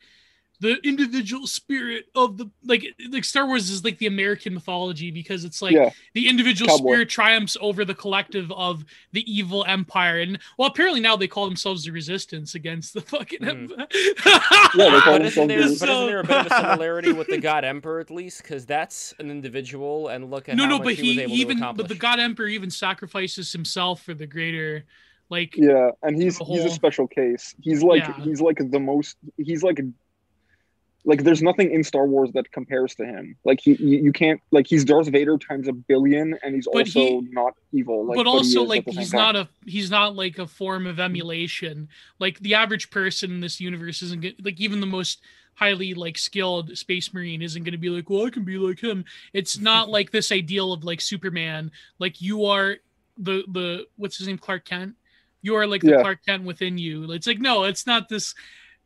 the 0.62 0.78
individual 0.84 1.46
spirit 1.46 2.06
of 2.14 2.38
the 2.38 2.48
like 2.64 2.84
like 3.10 3.24
Star 3.24 3.46
Wars 3.46 3.68
is 3.68 3.84
like 3.84 3.98
the 3.98 4.06
American 4.06 4.54
mythology 4.54 5.10
because 5.10 5.44
it's 5.44 5.60
like 5.60 5.72
yeah, 5.72 5.90
the 6.14 6.28
individual 6.28 6.68
Cowboy. 6.70 6.90
spirit 6.92 7.08
triumphs 7.10 7.56
over 7.60 7.84
the 7.84 7.94
collective 7.94 8.50
of 8.52 8.84
the 9.12 9.30
evil 9.30 9.64
empire 9.68 10.20
and 10.20 10.38
well 10.56 10.68
apparently 10.68 11.00
now 11.00 11.16
they 11.16 11.26
call 11.28 11.46
themselves 11.46 11.84
the 11.84 11.90
resistance 11.90 12.54
against 12.54 12.94
the 12.94 13.00
fucking 13.02 13.40
Hmm. 13.42 13.48
empire. 13.48 13.86
Yeah, 14.74 14.90
they 14.90 15.00
call 15.00 15.12
But 15.18 15.22
isn't, 15.22 15.48
there, 15.48 15.58
the- 15.68 15.76
but 15.78 15.88
isn't 15.88 16.06
there 16.06 16.20
a 16.20 16.24
bit 16.24 16.36
of 16.38 16.46
a 16.46 16.50
similarity 16.60 17.12
with 17.12 17.26
the 17.26 17.38
God 17.38 17.64
Emperor 17.64 18.00
at 18.00 18.10
least? 18.10 18.42
Because 18.42 18.64
that's 18.64 19.12
an 19.18 19.30
individual, 19.30 20.08
and 20.08 20.30
look 20.30 20.48
at 20.48 20.56
no 20.56 20.62
how 20.64 20.68
no 20.70 20.78
much 20.78 20.84
but 20.84 20.94
he, 20.94 21.08
was 21.08 21.16
he 21.16 21.22
able 21.22 21.32
even 21.34 21.58
but 21.76 21.88
the 21.88 21.94
god 21.94 22.20
emperor 22.20 22.46
even 22.46 22.70
sacrifices 22.70 23.52
himself 23.52 24.02
for 24.02 24.14
the 24.14 24.26
greater 24.26 24.84
like 25.28 25.56
yeah, 25.56 25.90
and 26.02 26.20
he's 26.20 26.38
The 26.38 26.44
he's 26.44 26.64
a 26.64 26.70
special 26.70 27.06
case. 27.06 27.54
He's 27.60 27.82
like 27.82 28.02
Yeah. 28.06 28.20
he's 28.22 28.40
like 28.40 28.58
the 28.70 28.78
most. 28.80 29.16
He's 29.38 29.62
like 29.62 29.80
like 31.04 31.24
there's 31.24 31.42
nothing 31.42 31.72
in 31.72 31.82
Star 31.82 32.06
Wars 32.06 32.30
that 32.34 32.50
compares 32.52 32.94
to 32.96 33.04
him. 33.04 33.36
Like 33.44 33.60
he 33.60 33.74
you, 33.74 34.12
can't 34.12 34.40
like 34.52 34.66
he's 34.66 34.84
Darth 34.84 35.08
Vader 35.08 35.36
times 35.38 35.66
a 35.68 35.72
billion, 35.72 36.38
and 36.42 36.54
he's 36.54 36.66
But 36.72 36.80
also 36.80 37.00
he- 37.00 37.28
not 37.32 37.54
evil. 37.72 38.06
Like, 38.06 38.16
but 38.16 38.26
he 38.26 38.30
also 38.32 38.62
at 38.62 38.68
like 38.68 38.84
he's 38.88 39.10
time. 39.10 39.18
not 39.20 39.36
a 39.36 39.48
he's 39.66 39.90
not 39.90 40.14
like 40.14 40.38
a 40.38 40.46
form 40.46 40.86
of 40.86 41.00
emulation 41.00 41.88
like 42.18 42.38
the 42.40 42.54
average 42.54 42.90
person 42.90 43.30
in 43.32 43.40
this 43.40 43.60
universe 43.60 44.02
isn't 44.02 44.20
get, 44.22 44.44
like 44.44 44.60
even 44.60 44.80
the 44.80 44.86
most 44.86 45.20
highly 45.54 45.92
like 45.94 46.16
skilled 46.16 46.76
space 46.78 47.12
marine 47.12 47.42
isn't 47.42 47.62
going 47.64 47.72
to 47.72 47.78
be 47.78 47.90
like 47.90 48.08
well 48.08 48.26
i 48.26 48.30
can 48.30 48.42
be 48.44 48.56
like 48.56 48.80
him 48.82 49.04
it's 49.32 49.58
not 49.70 49.88
like 49.90 50.10
this 50.10 50.32
ideal 50.32 50.72
of 50.72 50.82
like 50.84 51.00
superman 51.00 51.70
like 51.98 52.20
you 52.22 52.44
are 52.46 52.76
the 53.18 53.42
the 53.52 53.86
what's 53.96 54.16
his 54.16 54.26
name 54.26 54.38
clark 54.38 54.64
kent 54.64 54.94
you 55.42 55.54
are 55.54 55.66
like 55.66 55.82
the 55.82 55.90
Yeah. 55.90 56.00
clark 56.00 56.24
kent 56.24 56.44
within 56.44 56.78
you 56.78 57.10
it's 57.12 57.26
like 57.26 57.38
no 57.38 57.64
it's 57.64 57.86
not 57.86 58.08
this 58.08 58.34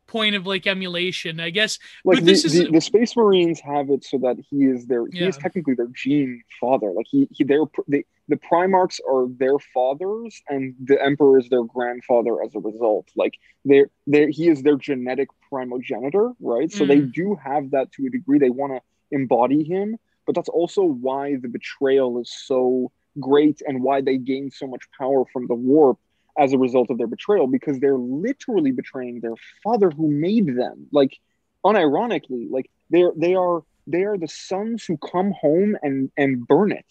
point 0.07 0.35
of 0.35 0.45
like 0.47 0.65
emulation 0.67 1.39
i 1.39 1.49
guess. 1.49 1.77
Like 2.05 2.17
but 2.19 2.25
the, 2.25 2.31
this 2.31 2.45
is- 2.45 2.53
the, 2.53 2.71
the 2.71 2.81
space 2.81 3.15
marines 3.15 3.59
have 3.59 3.89
it 3.89 4.03
so 4.03 4.17
that 4.19 4.37
he 4.49 4.63
is 4.65 4.85
their 4.87 5.05
he 5.07 5.27
is 5.27 5.37
technically 5.37 5.73
their 5.75 5.89
gene 5.93 6.41
father. 6.59 6.91
Like 6.91 7.05
he, 7.09 7.27
he 7.31 7.43
they're 7.43 7.65
they, 7.87 8.03
the 8.27 8.37
primarchs 8.37 8.99
are 9.09 9.27
their 9.37 9.57
fathers 9.73 10.41
and 10.49 10.75
the 10.83 11.01
emperor 11.03 11.39
is 11.39 11.49
their 11.49 11.63
grandfather 11.63 12.41
as 12.43 12.55
a 12.55 12.59
result. 12.59 13.09
Like 13.15 13.33
they're 13.65 13.89
they 14.07 14.31
he 14.31 14.47
is 14.47 14.63
their 14.63 14.77
genetic 14.77 15.29
primogenitor 15.51 16.33
right? 16.39 16.71
So 16.71 16.85
they 16.85 16.97
Mm. 17.01 17.11
do 17.13 17.37
have 17.43 17.71
that 17.71 17.91
to 17.93 18.05
a 18.07 18.09
degree. 18.09 18.39
They 18.39 18.49
want 18.49 18.73
to 18.73 18.81
embody 19.11 19.63
him 19.63 19.97
but 20.25 20.35
that's 20.35 20.49
also 20.49 20.83
why 20.83 21.37
the 21.37 21.47
betrayal 21.47 22.19
is 22.19 22.29
so 22.45 22.91
great 23.19 23.61
and 23.65 23.81
why 23.81 24.01
they 24.01 24.17
gain 24.17 24.51
so 24.51 24.67
much 24.67 24.83
power 24.99 25.23
from 25.31 25.47
the 25.47 25.55
warp 25.55 25.97
as 26.37 26.53
a 26.53 26.57
result 26.57 26.89
of 26.89 26.97
their 26.97 27.07
betrayal 27.07 27.47
because 27.47 27.79
they're 27.79 27.97
literally 27.97 28.71
betraying 28.71 29.19
their 29.21 29.35
father 29.63 29.89
who 29.89 30.07
made 30.09 30.47
them 30.55 30.87
like 30.91 31.17
unironically 31.65 32.47
like 32.49 32.69
they're 32.89 33.11
they 33.17 33.35
are 33.35 33.61
they 33.87 34.03
are 34.03 34.17
the 34.17 34.27
sons 34.27 34.85
who 34.85 34.97
come 34.97 35.31
home 35.31 35.77
and 35.81 36.11
and 36.17 36.47
burn 36.47 36.71
it 36.71 36.85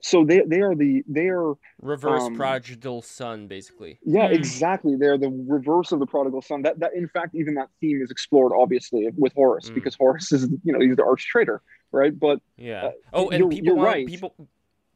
so 0.00 0.24
they 0.24 0.42
they 0.46 0.60
are 0.60 0.74
the 0.74 1.02
they 1.08 1.28
are 1.28 1.54
Reverse 1.80 2.22
um, 2.22 2.34
prodigal 2.36 3.02
son, 3.02 3.46
basically. 3.46 3.98
yeah 4.04 4.28
Hmm. 4.28 4.34
exactly 4.34 4.96
they're 4.96 5.18
the 5.18 5.30
reverse 5.48 5.92
of 5.92 5.98
the 6.00 6.06
prodigal 6.06 6.42
son 6.42 6.62
that 6.62 6.78
that 6.80 6.92
in 6.94 7.08
fact 7.08 7.34
even 7.34 7.54
that 7.54 7.68
theme 7.80 8.00
is 8.02 8.10
explored 8.10 8.52
obviously 8.56 9.08
with 9.16 9.32
horus 9.34 9.70
Mm. 9.70 9.74
because 9.74 9.94
horus 9.96 10.32
is 10.32 10.48
you 10.64 10.72
know 10.72 10.80
he's 10.80 10.96
the 10.96 11.04
arch 11.04 11.26
traitor 11.26 11.62
right 11.92 12.18
but 12.18 12.40
Yeah. 12.56 12.86
Uh, 12.86 12.90
oh, 13.12 13.28
and 13.30 13.38
you're- 13.40 13.54
people 13.54 13.66
you're 13.66 13.76
want 13.76 13.86
right, 13.88 14.06
people 14.06 14.34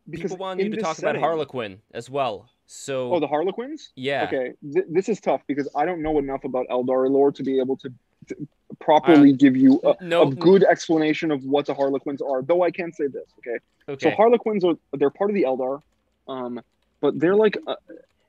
because 0.09 0.33
people 0.33 0.36
want 0.39 0.60
you 0.60 0.70
to 0.70 0.76
talk 0.76 0.97
setting- 0.97 1.20
about 1.20 1.28
Harlequin 1.28 1.81
as 1.93 2.10
well. 2.10 2.51
So 2.68 3.15
oh 3.15 3.20
the 3.20 3.28
harlequins 3.28 3.91
yeah. 3.94 4.25
okay 4.25 4.52
th- 4.73 4.86
this 4.89 5.09
is 5.09 5.20
tough 5.20 5.41
because 5.47 5.68
i 5.76 5.85
don't 5.85 6.02
know 6.02 6.18
enough 6.18 6.43
about 6.43 6.67
eldar 6.68 7.09
lore 7.09 7.31
to 7.31 7.44
be 7.44 7.60
able 7.60 7.76
to, 7.76 7.93
to 8.26 8.35
properly 8.81 9.33
give 9.33 9.57
you 9.57 9.81
a, 9.85 9.94
no- 10.02 10.23
a 10.23 10.35
good 10.35 10.65
explanation 10.65 11.31
of 11.31 11.44
what 11.44 11.67
the 11.67 11.75
harlequins 11.75 12.20
are 12.20 12.43
though 12.43 12.65
i 12.65 12.70
can 12.73 12.93
say 12.93 13.07
this 13.07 13.28
okay 13.39 13.59
Okay. 13.89 14.10
So 14.10 14.17
Harlequins 14.17 14.65
are 14.65 14.75
they're 14.94 15.10
part 15.10 15.31
of 15.31 15.35
the 15.35 15.44
Eldar, 15.44 15.83
um, 16.28 16.60
but 17.01 17.18
they're 17.18 17.36
like 17.36 17.57
uh, 17.67 17.76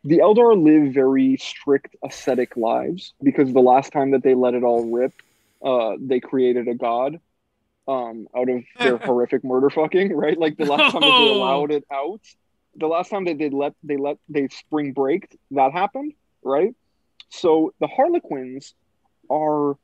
the 0.03 0.19
Eldar 0.19 0.61
live 0.61 0.93
very 0.93 1.38
strict 1.38 1.95
ascetic 2.03 2.56
lives 2.56 3.14
because 3.23 3.51
the 3.53 3.61
last 3.61 3.91
time 3.91 4.11
that 4.11 4.23
they 4.23 4.35
let 4.35 4.53
it 4.53 4.64
all 4.64 4.85
rip, 4.91 5.14
uh, 5.64 5.95
they 5.99 6.19
created 6.19 6.67
a 6.67 6.75
god 6.75 7.19
um, 7.88 8.27
out 8.35 8.49
of 8.49 8.64
their 8.80 8.98
horrific 8.98 9.43
murder 9.43 9.69
fucking 9.69 10.16
right. 10.16 10.38
Like 10.38 10.57
the 10.57 10.66
last 10.66 10.91
time 10.91 11.01
that 11.01 11.17
they 11.17 11.27
allowed 11.27 11.72
it 11.72 11.83
out, 11.91 12.22
the 12.75 12.88
last 12.88 13.09
time 13.09 13.25
that 13.25 13.38
they 13.38 13.49
let 13.49 13.74
they 13.83 13.98
let 13.98 14.17
they 14.30 14.48
spring 14.49 14.93
break 14.93 15.38
that 15.51 15.72
happened 15.72 16.14
right. 16.43 16.75
So 17.30 17.74
the 17.80 17.88
Harlequins 17.88 18.74
are 19.30 19.75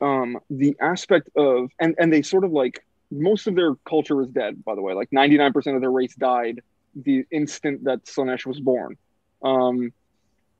um, 0.00 0.38
the 0.50 0.76
aspect 0.80 1.30
of 1.36 1.70
and 1.80 1.94
and 1.98 2.12
they 2.12 2.22
sort 2.22 2.44
of 2.44 2.52
like 2.52 2.84
most 3.10 3.46
of 3.46 3.54
their 3.54 3.74
culture 3.88 4.20
is 4.22 4.28
dead 4.28 4.64
by 4.64 4.74
the 4.74 4.82
way 4.82 4.92
like 4.94 5.10
99% 5.10 5.74
of 5.74 5.80
their 5.80 5.90
race 5.90 6.14
died 6.16 6.60
the 6.94 7.24
instant 7.30 7.84
that 7.84 8.04
Slaanesh 8.04 8.44
was 8.46 8.58
born 8.58 8.96
um 9.42 9.92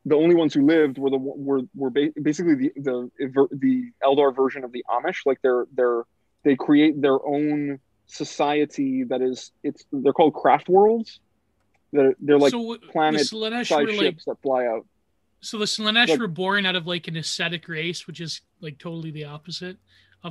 the 0.05 0.15
only 0.15 0.37
ones 0.37 0.55
who 0.55 0.65
lived 0.65 0.97
were 0.97 1.11
the 1.11 1.19
were 1.19 1.63
were 1.75 1.91
ba- 1.91 2.13
basically 2.23 2.55
the 2.55 2.73
the 2.77 3.49
the 3.51 3.91
Eldar 4.03 4.35
version 4.35 4.63
of 4.65 4.71
the 4.73 4.85
Amish 4.89 5.27
like 5.27 5.39
they're 5.43 5.67
they're 5.75 6.03
they 6.47 6.55
create 6.55 7.03
their 7.03 7.19
own 7.27 7.81
society 8.07 9.03
that 9.03 9.21
is 9.21 9.51
it's 9.65 9.85
they're 9.91 10.13
called 10.13 10.33
craft 10.33 10.69
worlds. 10.69 11.19
They're, 11.93 12.15
they're 12.21 12.39
like 12.39 12.53
so 12.53 12.77
planet 12.93 13.23
Slanesh 13.23 13.73
like 13.73 13.89
ships 13.89 14.25
that 14.27 14.41
fly 14.43 14.65
out. 14.67 14.87
So 15.41 15.59
the 15.59 15.65
Slaanesh 15.65 16.09
Like- 16.09 16.21
were 16.21 16.29
born 16.29 16.65
out 16.65 16.77
of 16.77 16.87
like 16.87 17.09
an 17.09 17.17
ascetic 17.17 17.69
race, 17.69 18.07
which 18.07 18.21
is 18.21 18.43
like 18.61 18.79
totally 18.79 19.11
the 19.11 19.25
opposite 19.25 19.77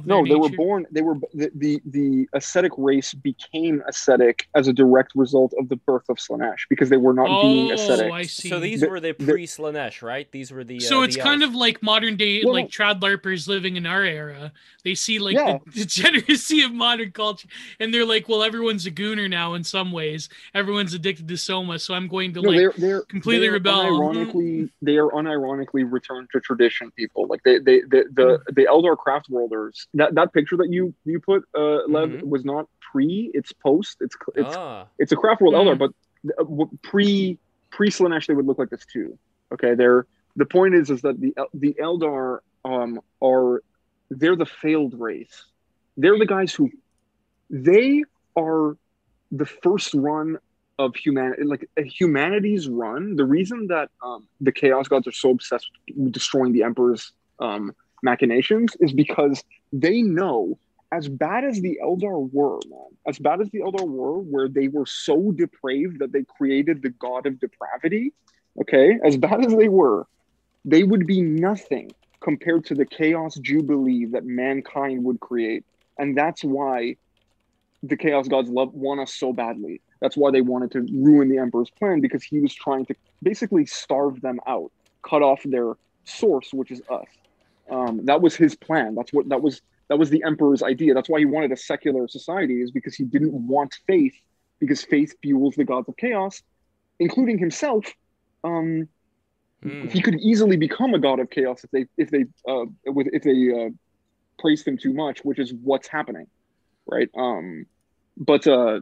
No, 0.05 0.25
they 0.25 0.35
were 0.35 0.49
born. 0.49 0.85
They 0.91 1.01
were 1.01 1.15
the, 1.33 1.51
the 1.55 1.81
the 1.85 2.27
ascetic 2.33 2.71
race 2.77 3.13
became 3.13 3.81
ascetic 3.87 4.47
as 4.55 4.67
a 4.67 4.73
direct 4.73 5.11
result 5.15 5.53
of 5.59 5.69
the 5.69 5.75
birth 5.75 6.09
of 6.09 6.17
Slaanesh 6.17 6.67
because 6.69 6.89
they 6.89 6.97
were 6.97 7.13
not 7.13 7.27
being 7.41 7.71
Oh, 7.71 7.73
ascetic. 7.73 8.11
I 8.11 8.23
see. 8.23 8.49
So 8.49 8.59
these 8.59 8.81
The- 8.81 8.89
were 8.89 8.99
the 8.99 9.13
the- 9.17 9.25
pre 9.31 9.45
Slaanesh, 9.45 10.01
right? 10.01 10.29
These 10.31 10.51
were 10.51 10.63
the. 10.63 10.79
So 10.79 11.01
uh, 11.01 11.03
it's 11.05 11.15
the 11.15 11.21
kind 11.21 11.41
elves. 11.41 11.53
of 11.55 11.59
like 11.59 11.81
modern 11.83 12.17
day, 12.17 12.41
Well, 12.43 12.53
like 12.53 12.65
no. 12.65 12.69
trad 12.69 12.99
larpers 13.01 13.47
living 13.47 13.75
in 13.77 13.85
our 13.85 14.03
era. 14.03 14.51
They 14.83 14.95
see 14.95 15.19
like 15.19 15.35
Yeah. 15.35 15.59
the 15.65 15.71
degeneracy 15.85 16.61
of 16.63 16.71
modern 16.73 17.11
culture, 17.11 17.47
and 17.79 17.93
they're 17.93 18.05
like, 18.05 18.27
"Well, 18.29 18.43
everyone's 18.43 18.85
a 18.85 18.91
gooner 18.91 19.29
now. 19.29 19.53
In 19.53 19.63
some 19.63 19.91
ways, 19.91 20.29
everyone's 20.53 20.93
addicted 20.93 21.27
to 21.27 21.37
soma. 21.37 21.79
So 21.79 21.93
I'm 21.93 22.07
going 22.07 22.33
to 22.33 22.41
No, 22.41 22.49
like 22.49 22.57
they're 22.57 22.73
they're 22.77 23.01
completely 23.03 23.47
they 23.47 23.49
are 23.49 23.53
rebel. 23.53 23.83
Unironically, 23.99 24.69
they 24.81 24.97
are 24.97 25.09
unironically 25.09 25.89
returned 25.89 26.29
to 26.33 26.39
tradition 26.39 26.91
people. 26.91 27.25
Like 27.27 27.41
they 27.43 27.59
they 27.59 27.81
the 27.81 28.05
the, 28.13 28.39
the 28.53 28.65
Eldar 28.69 28.97
craft 28.97 29.29
worlders. 29.29 29.84
That 29.93 30.15
that 30.15 30.33
picture 30.33 30.57
that 30.57 30.69
you 30.71 30.93
you 31.05 31.19
put 31.19 31.43
uh 31.57 31.85
Lev 31.87 32.09
Mhm. 32.09 32.23
was 32.23 32.43
not 32.43 32.65
pre. 32.91 33.31
It's 33.33 33.51
post. 33.53 33.97
It's 34.01 34.15
it's 34.35 34.57
Ah, 34.57 34.87
it's 34.97 35.11
a 35.11 35.15
craft 35.15 35.41
world 35.41 35.53
Hmm. 35.53 35.67
Eldar, 35.67 35.77
but 35.77 35.91
uh, 36.39 36.65
pre 36.83 37.37
pre 37.71 37.89
Slaanesh 37.89 38.27
they 38.27 38.33
would 38.33 38.45
look 38.45 38.57
like 38.59 38.69
this 38.69 38.85
too. 38.85 39.17
Okay, 39.53 39.75
they're 39.75 40.05
the 40.35 40.45
point 40.45 40.75
is 40.75 40.89
is 40.89 41.01
that 41.01 41.19
the 41.19 41.33
the 41.53 41.75
Eldar 41.79 42.39
um 42.65 42.99
are 43.23 43.61
they're 44.09 44.35
the 44.35 44.45
failed 44.45 44.93
race. 44.99 45.45
They're 45.97 46.17
the 46.17 46.25
guys 46.25 46.53
who 46.53 46.69
they 47.49 48.03
are 48.35 48.75
the 49.31 49.45
first 49.45 49.93
run 49.93 50.37
of 50.77 50.95
humanity 50.95 51.43
like 51.43 51.67
a 51.77 51.83
humanity's 51.83 52.67
run 52.67 53.15
the 53.15 53.23
reason 53.25 53.67
that 53.67 53.89
um, 54.05 54.27
the 54.41 54.51
chaos 54.51 54.87
gods 54.87 55.07
are 55.07 55.11
so 55.11 55.29
obsessed 55.31 55.69
with 55.95 56.11
destroying 56.11 56.51
the 56.53 56.63
emperor's 56.63 57.11
um, 57.39 57.71
machinations 58.05 58.77
is 58.79 58.93
because 58.93 59.43
they 59.73 60.01
know 60.01 60.57
as 60.91 61.09
bad 61.09 61.43
as 61.43 61.59
the 61.61 61.77
eldar 61.83 62.17
were 62.31 62.59
man 62.69 62.91
as 63.07 63.17
bad 63.19 63.41
as 63.41 63.49
the 63.49 63.59
eldar 63.59 63.87
were 63.87 64.19
where 64.19 64.47
they 64.47 64.67
were 64.67 64.85
so 64.85 65.31
depraved 65.31 65.99
that 65.99 66.11
they 66.13 66.23
created 66.37 66.81
the 66.81 66.93
god 67.05 67.25
of 67.25 67.39
depravity 67.39 68.13
okay 68.61 68.87
as 69.03 69.17
bad 69.17 69.43
as 69.43 69.53
they 69.55 69.67
were 69.67 70.05
they 70.65 70.83
would 70.83 71.05
be 71.05 71.21
nothing 71.21 71.91
compared 72.25 72.65
to 72.65 72.73
the 72.73 72.85
chaos 72.85 73.35
jubilee 73.35 74.05
that 74.05 74.25
mankind 74.25 75.03
would 75.03 75.19
create. 75.19 75.63
And 75.99 76.17
that's 76.17 76.43
why 76.43 76.95
the 77.83 77.95
chaos 77.95 78.27
gods 78.27 78.49
love 78.49 78.73
want 78.73 78.99
us 78.99 79.13
so 79.13 79.31
badly. 79.31 79.79
That's 80.01 80.17
why 80.17 80.31
they 80.31 80.41
wanted 80.41 80.71
to 80.71 80.81
ruin 80.81 81.29
the 81.29 81.37
emperor's 81.37 81.69
plan 81.69 82.01
because 82.01 82.23
he 82.23 82.39
was 82.39 82.53
trying 82.53 82.87
to 82.87 82.95
basically 83.21 83.67
starve 83.67 84.19
them 84.21 84.39
out 84.47 84.71
cut 85.07 85.21
off 85.21 85.41
their 85.45 85.73
source 86.03 86.51
which 86.51 86.71
is 86.71 86.81
us 86.89 87.05
um, 87.69 88.05
that 88.05 88.21
was 88.21 88.35
his 88.35 88.55
plan. 88.55 88.95
That's 88.95 89.11
what 89.11 89.29
that 89.29 89.41
was 89.41 89.61
that 89.89 89.97
was 89.97 90.09
the 90.09 90.23
emperor's 90.25 90.63
idea. 90.63 90.93
That's 90.93 91.09
why 91.09 91.19
he 91.19 91.25
wanted 91.25 91.51
a 91.51 91.57
secular 91.57 92.07
society 92.07 92.61
is 92.61 92.71
because 92.71 92.95
he 92.95 93.03
didn't 93.03 93.33
want 93.33 93.75
faith 93.87 94.15
because 94.59 94.83
faith 94.83 95.13
fuels 95.21 95.55
the 95.55 95.65
gods 95.65 95.89
of 95.89 95.97
chaos 95.97 96.41
including 96.99 97.37
himself. 97.37 97.85
Um, 98.43 98.87
hmm. 99.63 99.87
he 99.87 100.01
could 100.01 100.15
easily 100.15 100.55
become 100.55 100.93
a 100.93 100.99
god 100.99 101.19
of 101.19 101.29
chaos 101.29 101.63
if 101.63 101.71
they 101.71 101.85
if 101.97 102.11
they 102.11 102.25
uh 102.47 102.65
with 102.85 103.07
if 103.11 103.23
they 103.23 103.51
uh 103.51 103.69
praised 104.37 104.67
him 104.67 104.77
too 104.77 104.93
much 104.93 105.23
which 105.23 105.39
is 105.39 105.53
what's 105.63 105.87
happening 105.87 106.27
right? 106.85 107.09
Um 107.17 107.65
but 108.17 108.45
uh 108.45 108.81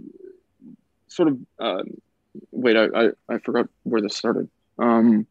sort 1.08 1.30
of 1.30 1.40
uh 1.60 1.84
wait 2.52 2.76
i 2.76 2.86
i, 2.86 3.10
I 3.30 3.38
forgot 3.38 3.70
where 3.84 4.02
this 4.02 4.18
started. 4.18 4.50
Um 4.78 5.26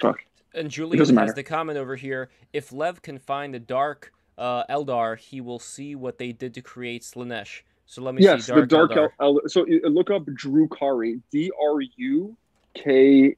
fuck 0.00 0.20
And 0.54 0.70
Julian 0.70 0.98
has 0.98 1.12
matter. 1.12 1.32
the 1.32 1.42
comment 1.42 1.78
over 1.78 1.96
here. 1.96 2.30
If 2.52 2.72
Lev 2.72 3.02
can 3.02 3.18
find 3.18 3.52
the 3.54 3.58
dark 3.58 4.12
uh, 4.38 4.64
Eldar, 4.66 5.18
he 5.18 5.40
will 5.40 5.58
see 5.58 5.94
what 5.94 6.18
they 6.18 6.32
did 6.32 6.54
to 6.54 6.62
create 6.62 7.02
Slaanesh. 7.02 7.62
So 7.86 8.02
let 8.02 8.14
me 8.14 8.22
yes 8.22 8.46
see. 8.46 8.52
Dark 8.52 8.68
the 8.68 8.76
dark 8.76 8.90
Eldar. 8.92 9.08
El- 9.20 9.40
El- 9.40 9.48
so 9.48 9.64
look 9.84 10.10
up 10.10 10.24
Drukhari 10.26 11.20
d-r-u-k 11.32 13.36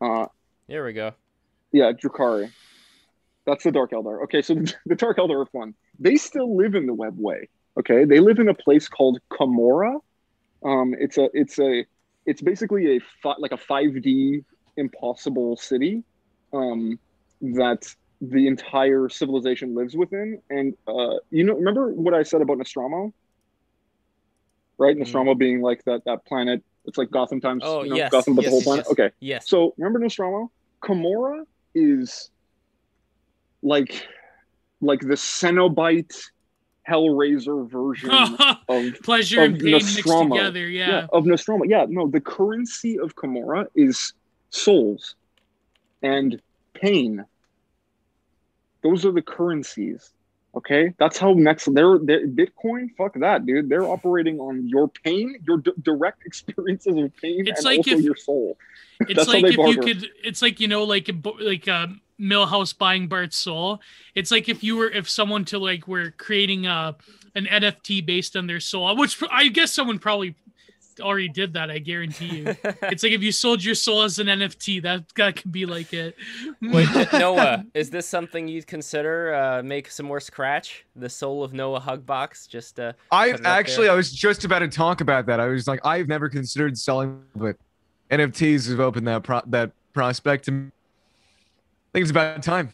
uh 0.00 0.26
There 0.68 0.84
we 0.84 0.92
go. 0.92 1.12
Yeah, 1.72 1.92
Drukhari. 1.92 2.50
That's 3.46 3.64
the 3.64 3.72
Dark 3.72 3.92
Eldar. 3.92 4.22
Okay, 4.24 4.42
so 4.42 4.54
the 4.86 4.94
Dark 4.96 5.18
Eldar 5.18 5.42
are 5.42 5.46
fun. 5.46 5.74
They 5.98 6.16
still 6.16 6.56
live 6.56 6.74
in 6.74 6.86
the 6.86 6.94
Webway. 6.94 7.48
Okay, 7.78 8.04
they 8.04 8.20
live 8.20 8.38
in 8.38 8.48
a 8.48 8.54
place 8.54 8.88
called 8.88 9.18
Commorragh. 9.30 10.00
Um, 10.64 10.94
it's 10.98 11.16
a 11.18 11.28
it's 11.32 11.58
a 11.58 11.84
it's 12.26 12.42
basically 12.42 12.96
a 12.96 13.00
fi- 13.22 13.36
like 13.38 13.52
a 13.52 13.56
five 13.56 14.00
D 14.02 14.40
impossible 14.76 15.56
city 15.56 16.02
um, 16.52 16.98
that 17.40 17.94
the 18.20 18.46
entire 18.46 19.08
civilization 19.08 19.74
lives 19.74 19.96
within. 19.96 20.40
And 20.50 20.74
uh, 20.86 21.16
you 21.30 21.44
know, 21.44 21.54
remember 21.54 21.88
what 21.92 22.14
I 22.14 22.22
said 22.22 22.42
about 22.42 22.58
Nostramo? 22.58 23.12
Right, 24.78 24.96
Mhm. 24.96 25.00
Nostramo 25.02 25.36
being 25.38 25.60
like 25.60 25.84
that 25.84 26.04
that 26.06 26.24
planet. 26.26 26.62
It's 26.86 26.96
like 26.98 27.10
Gotham 27.10 27.40
times. 27.40 27.62
Oh, 27.64 27.82
you 27.82 27.90
know, 27.90 27.96
yes, 27.96 28.10
Gotham, 28.10 28.34
but 28.34 28.42
yes, 28.44 28.50
the 28.50 28.54
whole 28.54 28.62
planet. 28.62 28.86
yes. 28.86 28.92
Okay, 28.92 29.10
Yes. 29.20 29.48
so 29.48 29.74
remember 29.76 29.98
Nostramo? 30.00 30.48
Commorragh 30.82 31.44
is 31.74 32.30
like 33.62 34.06
like 34.80 35.00
the 35.00 35.14
Cenobite 35.14 36.16
Hellraiser 36.88 37.68
version 37.70 38.10
of 38.68 38.94
Pleasure 39.02 39.42
and 39.42 39.56
of 39.56 39.60
pain 39.60 39.72
mixed 39.72 39.98
Nostramo. 39.98 40.30
together. 40.34 40.66
Yeah. 40.68 40.88
yeah. 40.88 41.06
of 41.12 41.24
Nostramo. 41.24 41.62
Yeah, 41.66 41.84
no, 41.88 42.06
the 42.08 42.20
currency 42.20 42.98
of 42.98 43.14
Commorragh 43.14 43.66
is 43.74 44.14
souls 44.48 45.14
and 46.02 46.40
pain. 46.74 47.24
Those 48.82 49.04
are 49.04 49.12
the 49.12 49.22
currencies. 49.22 50.10
Okay, 50.52 50.92
that's 50.98 51.16
how 51.16 51.32
next 51.32 51.72
they're, 51.72 51.98
they're 51.98 52.26
Bitcoin. 52.26 52.88
Fuck 52.98 53.14
that, 53.20 53.46
dude. 53.46 53.68
They're 53.68 53.84
operating 53.84 54.40
on 54.40 54.66
your 54.66 54.88
pain, 54.88 55.36
your 55.46 55.58
d- 55.58 55.72
direct 55.80 56.22
experiences 56.26 56.96
of 56.96 57.16
pain, 57.18 57.46
It's 57.46 57.60
and 57.60 57.66
like 57.66 57.78
also 57.78 57.90
if- 57.92 58.02
your 58.04 58.16
soul. 58.16 58.58
It's 59.08 59.28
like 59.28 59.44
if 59.44 59.56
you 59.56 59.80
could. 59.80 60.08
It's 60.24 60.42
like 60.42 60.60
you 60.60 60.68
know, 60.68 60.84
like 60.84 61.08
like 61.40 61.68
uh, 61.68 61.86
Milhouse 62.20 62.76
buying 62.76 63.06
Bart's 63.06 63.36
soul. 63.36 63.80
It's 64.14 64.30
like 64.30 64.48
if 64.48 64.62
you 64.64 64.76
were 64.76 64.90
if 64.90 65.08
someone 65.08 65.44
to 65.46 65.58
like 65.58 65.86
were 65.88 66.10
creating 66.10 66.66
a 66.66 66.96
an 67.34 67.46
NFT 67.46 68.04
based 68.04 68.36
on 68.36 68.46
their 68.46 68.60
soul, 68.60 68.94
which 68.96 69.22
I 69.30 69.48
guess 69.48 69.72
someone 69.72 69.98
probably 70.00 70.34
already 71.00 71.28
did 71.28 71.52
that. 71.54 71.70
I 71.70 71.78
guarantee 71.78 72.38
you. 72.38 72.56
It's 72.82 73.02
like 73.02 73.12
if 73.12 73.22
you 73.22 73.32
sold 73.32 73.62
your 73.64 73.74
soul 73.74 74.02
as 74.02 74.18
an 74.18 74.26
NFT, 74.26 74.82
that 74.82 75.04
that 75.16 75.36
could 75.36 75.52
be 75.52 75.66
like 75.66 75.92
it. 75.92 76.16
Wait, 76.60 76.88
Noah, 77.12 77.64
is 77.74 77.90
this 77.90 78.06
something 78.06 78.48
you'd 78.48 78.66
consider? 78.66 79.34
Uh, 79.34 79.62
make 79.62 79.90
some 79.90 80.06
more 80.06 80.20
scratch? 80.20 80.84
The 80.96 81.08
soul 81.08 81.42
of 81.44 81.52
Noah 81.52 81.80
hug 81.80 82.04
box. 82.06 82.46
Just 82.46 82.78
uh, 82.80 82.92
I 83.10 83.30
Put 83.32 83.40
it 83.40 83.46
up 83.46 83.52
actually, 83.52 83.84
there. 83.86 83.92
I 83.92 83.96
was 83.96 84.12
just 84.12 84.44
about 84.44 84.60
to 84.60 84.68
talk 84.68 85.00
about 85.00 85.26
that. 85.26 85.40
I 85.40 85.46
was 85.46 85.66
like, 85.68 85.84
I've 85.84 86.08
never 86.08 86.28
considered 86.28 86.76
selling, 86.78 87.22
but 87.36 87.56
NFTs 88.10 88.68
have 88.70 88.80
opened 88.80 89.06
that 89.08 89.22
pro- 89.22 89.42
that 89.46 89.72
prospect 89.92 90.44
to 90.46 90.52
me. 90.52 90.66
I 90.66 91.90
think 91.92 92.02
it's 92.02 92.10
about 92.10 92.42
time. 92.42 92.72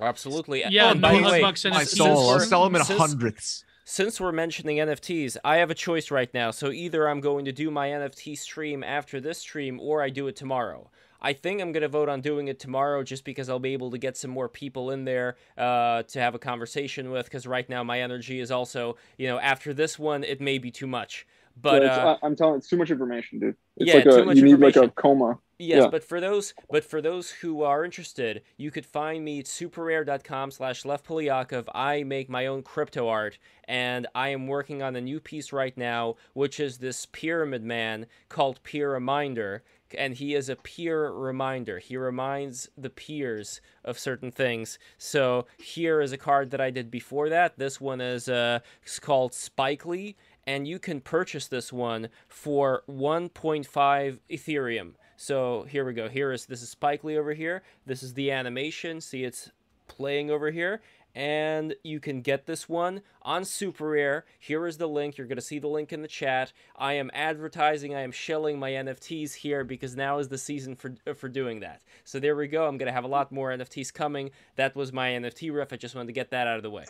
absolutely. 0.00 0.64
Yeah, 0.68 0.86
Oh, 0.86 0.90
and 0.90 1.00
by 1.02 1.12
no 1.12 1.18
the 1.24 1.30
way, 1.32 1.40
My 1.42 1.52
NFTs. 1.52 1.58
since 1.58 1.90
soul, 1.92 2.30
I'll 2.30 2.40
sell 2.40 2.64
them 2.64 2.76
in 2.76 2.84
since- 2.84 2.98
hundredths. 2.98 3.64
Since 3.86 4.18
we're 4.18 4.32
mentioning 4.32 4.78
NFTs, 4.78 5.36
I 5.44 5.56
have 5.56 5.70
a 5.70 5.74
choice 5.74 6.10
right 6.10 6.32
now. 6.32 6.50
So 6.50 6.70
either 6.70 7.06
I'm 7.06 7.20
going 7.20 7.44
to 7.44 7.52
do 7.52 7.70
my 7.70 7.88
NFT 7.88 8.38
stream 8.38 8.82
after 8.82 9.20
this 9.20 9.38
stream 9.38 9.78
or 9.78 10.02
I 10.02 10.08
do 10.08 10.26
it 10.26 10.36
tomorrow. 10.36 10.90
I 11.20 11.34
think 11.34 11.60
I'm 11.60 11.70
going 11.70 11.82
to 11.82 11.88
vote 11.88 12.08
on 12.08 12.22
doing 12.22 12.48
it 12.48 12.58
tomorrow 12.58 13.02
just 13.02 13.24
because 13.24 13.50
I'll 13.50 13.58
be 13.58 13.74
able 13.74 13.90
to 13.90 13.98
get 13.98 14.16
some 14.16 14.30
more 14.30 14.48
people 14.48 14.90
in 14.90 15.04
there 15.04 15.36
uh, 15.58 16.02
to 16.04 16.18
have 16.18 16.34
a 16.34 16.38
conversation 16.38 17.10
with. 17.10 17.26
Because 17.26 17.46
right 17.46 17.68
now 17.68 17.84
my 17.84 18.00
energy 18.00 18.40
is 18.40 18.50
also, 18.50 18.96
you 19.18 19.28
know, 19.28 19.38
after 19.38 19.74
this 19.74 19.98
one, 19.98 20.24
it 20.24 20.40
may 20.40 20.56
be 20.56 20.70
too 20.70 20.86
much. 20.86 21.26
But 21.60 21.82
it's- 21.82 21.98
uh, 21.98 22.16
I, 22.22 22.26
I'm 22.26 22.34
telling 22.36 22.56
it's 22.58 22.68
too 22.68 22.76
much 22.76 22.90
information, 22.90 23.38
dude. 23.38 23.56
It's 23.76 23.88
Yeah, 23.88 23.94
like 23.96 24.04
too 24.04 24.10
a 24.10 24.24
much 24.24 24.36
you 24.36 24.44
need 24.44 24.58
like 24.58 24.76
a 24.76 24.88
coma. 24.88 25.38
Yes, 25.58 25.82
Yeah. 25.84 25.88
but 25.88 26.02
for 26.02 26.20
those 26.20 26.52
but 26.68 26.84
for 26.84 27.00
those 27.00 27.30
who 27.30 27.62
are 27.62 27.84
interested, 27.84 28.42
you 28.56 28.72
could 28.72 28.84
find 28.84 29.24
me 29.24 29.38
at 29.38 29.44
superrare.com 29.46 30.50
slash 30.50 30.84
Lev 30.84 31.04
Polyakov. 31.04 31.68
I 31.72 32.02
make 32.02 32.28
my 32.28 32.46
own 32.46 32.62
crypto 32.62 33.06
art, 33.08 33.38
and 33.68 34.06
I 34.16 34.30
am 34.30 34.48
working 34.48 34.82
on 34.82 34.96
a 34.96 35.00
new 35.00 35.20
piece 35.20 35.52
right 35.52 35.76
now, 35.76 36.16
which 36.32 36.58
is 36.58 36.78
this 36.78 37.06
pyramid 37.06 37.62
man 37.62 38.06
called 38.28 38.62
Peer 38.64 38.92
Reminder. 38.92 39.62
And 39.96 40.14
he 40.14 40.34
is 40.34 40.48
a 40.48 40.56
peer 40.56 41.10
reminder. 41.12 41.78
He 41.78 41.96
reminds 41.96 42.68
the 42.76 42.90
peers 42.90 43.60
of 43.84 43.96
certain 43.96 44.32
things. 44.32 44.76
So 44.98 45.46
here 45.56 46.00
is 46.00 46.10
a 46.10 46.16
card 46.18 46.50
that 46.50 46.60
I 46.60 46.70
did 46.70 46.90
before 46.90 47.28
that. 47.28 47.58
This 47.58 47.80
one 47.80 48.00
is 48.00 48.28
uh, 48.28 48.58
it's 48.82 48.98
called 48.98 49.30
Spikely, 49.32 50.16
and 50.46 50.66
you 50.66 50.78
can 50.78 51.00
purchase 51.00 51.48
this 51.48 51.72
one 51.72 52.08
for 52.28 52.82
1.5 52.88 54.18
Ethereum. 54.30 54.92
So 55.16 55.64
here 55.68 55.84
we 55.84 55.92
go. 55.92 56.08
Here 56.08 56.32
is 56.32 56.46
this 56.46 56.62
is 56.62 56.70
Spike 56.70 57.04
Lee 57.04 57.16
over 57.16 57.34
here. 57.34 57.62
This 57.86 58.02
is 58.02 58.14
the 58.14 58.30
animation. 58.30 59.00
See, 59.00 59.24
it's 59.24 59.50
playing 59.86 60.30
over 60.30 60.50
here, 60.50 60.82
and 61.14 61.74
you 61.84 62.00
can 62.00 62.20
get 62.20 62.46
this 62.46 62.68
one 62.68 63.00
on 63.22 63.44
Super 63.44 63.90
Rare. 63.90 64.24
Here 64.40 64.66
is 64.66 64.76
the 64.76 64.88
link. 64.88 65.16
You're 65.16 65.26
gonna 65.26 65.40
see 65.40 65.58
the 65.58 65.68
link 65.68 65.92
in 65.92 66.02
the 66.02 66.08
chat. 66.08 66.52
I 66.76 66.94
am 66.94 67.10
advertising. 67.14 67.94
I 67.94 68.00
am 68.00 68.10
shelling 68.10 68.58
my 68.58 68.72
NFTs 68.72 69.34
here 69.34 69.62
because 69.62 69.94
now 69.94 70.18
is 70.18 70.28
the 70.28 70.38
season 70.38 70.74
for 70.74 70.94
for 71.14 71.28
doing 71.28 71.60
that. 71.60 71.82
So 72.04 72.18
there 72.18 72.34
we 72.34 72.48
go. 72.48 72.66
I'm 72.66 72.76
gonna 72.76 72.92
have 72.92 73.04
a 73.04 73.08
lot 73.08 73.30
more 73.30 73.50
NFTs 73.50 73.92
coming. 73.92 74.30
That 74.56 74.74
was 74.74 74.92
my 74.92 75.10
NFT 75.10 75.54
riff. 75.54 75.72
I 75.72 75.76
just 75.76 75.94
wanted 75.94 76.08
to 76.08 76.12
get 76.12 76.30
that 76.30 76.46
out 76.46 76.56
of 76.56 76.62
the 76.62 76.70
way. 76.70 76.86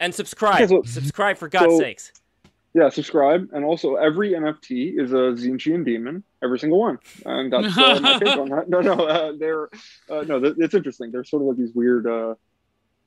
And 0.00 0.14
subscribe. 0.14 0.70
Subscribe 0.84 1.38
for 1.38 1.48
God's 1.48 1.72
so- 1.72 1.80
sakes. 1.80 2.12
Yeah, 2.74 2.90
subscribe, 2.90 3.48
and 3.52 3.64
also 3.64 3.94
every 3.94 4.32
NFT 4.32 5.00
is 5.00 5.12
a 5.12 5.32
Tzeentchian 5.34 5.84
demon, 5.84 6.22
every 6.42 6.58
single 6.58 6.78
one, 6.78 6.98
and 7.24 7.52
that's 7.52 7.76
uh, 7.76 7.98
my 8.00 8.18
take 8.22 8.36
on 8.36 8.50
that. 8.50 8.68
No, 8.68 8.80
no, 8.80 8.92
uh, 8.92 9.32
they're 9.38 9.68
uh, 10.10 10.22
no, 10.26 10.38
th- 10.38 10.54
it's 10.58 10.74
interesting. 10.74 11.10
They're 11.10 11.24
sort 11.24 11.42
of 11.42 11.48
like 11.48 11.56
these 11.56 11.72
weird, 11.74 12.06
uh, 12.06 12.34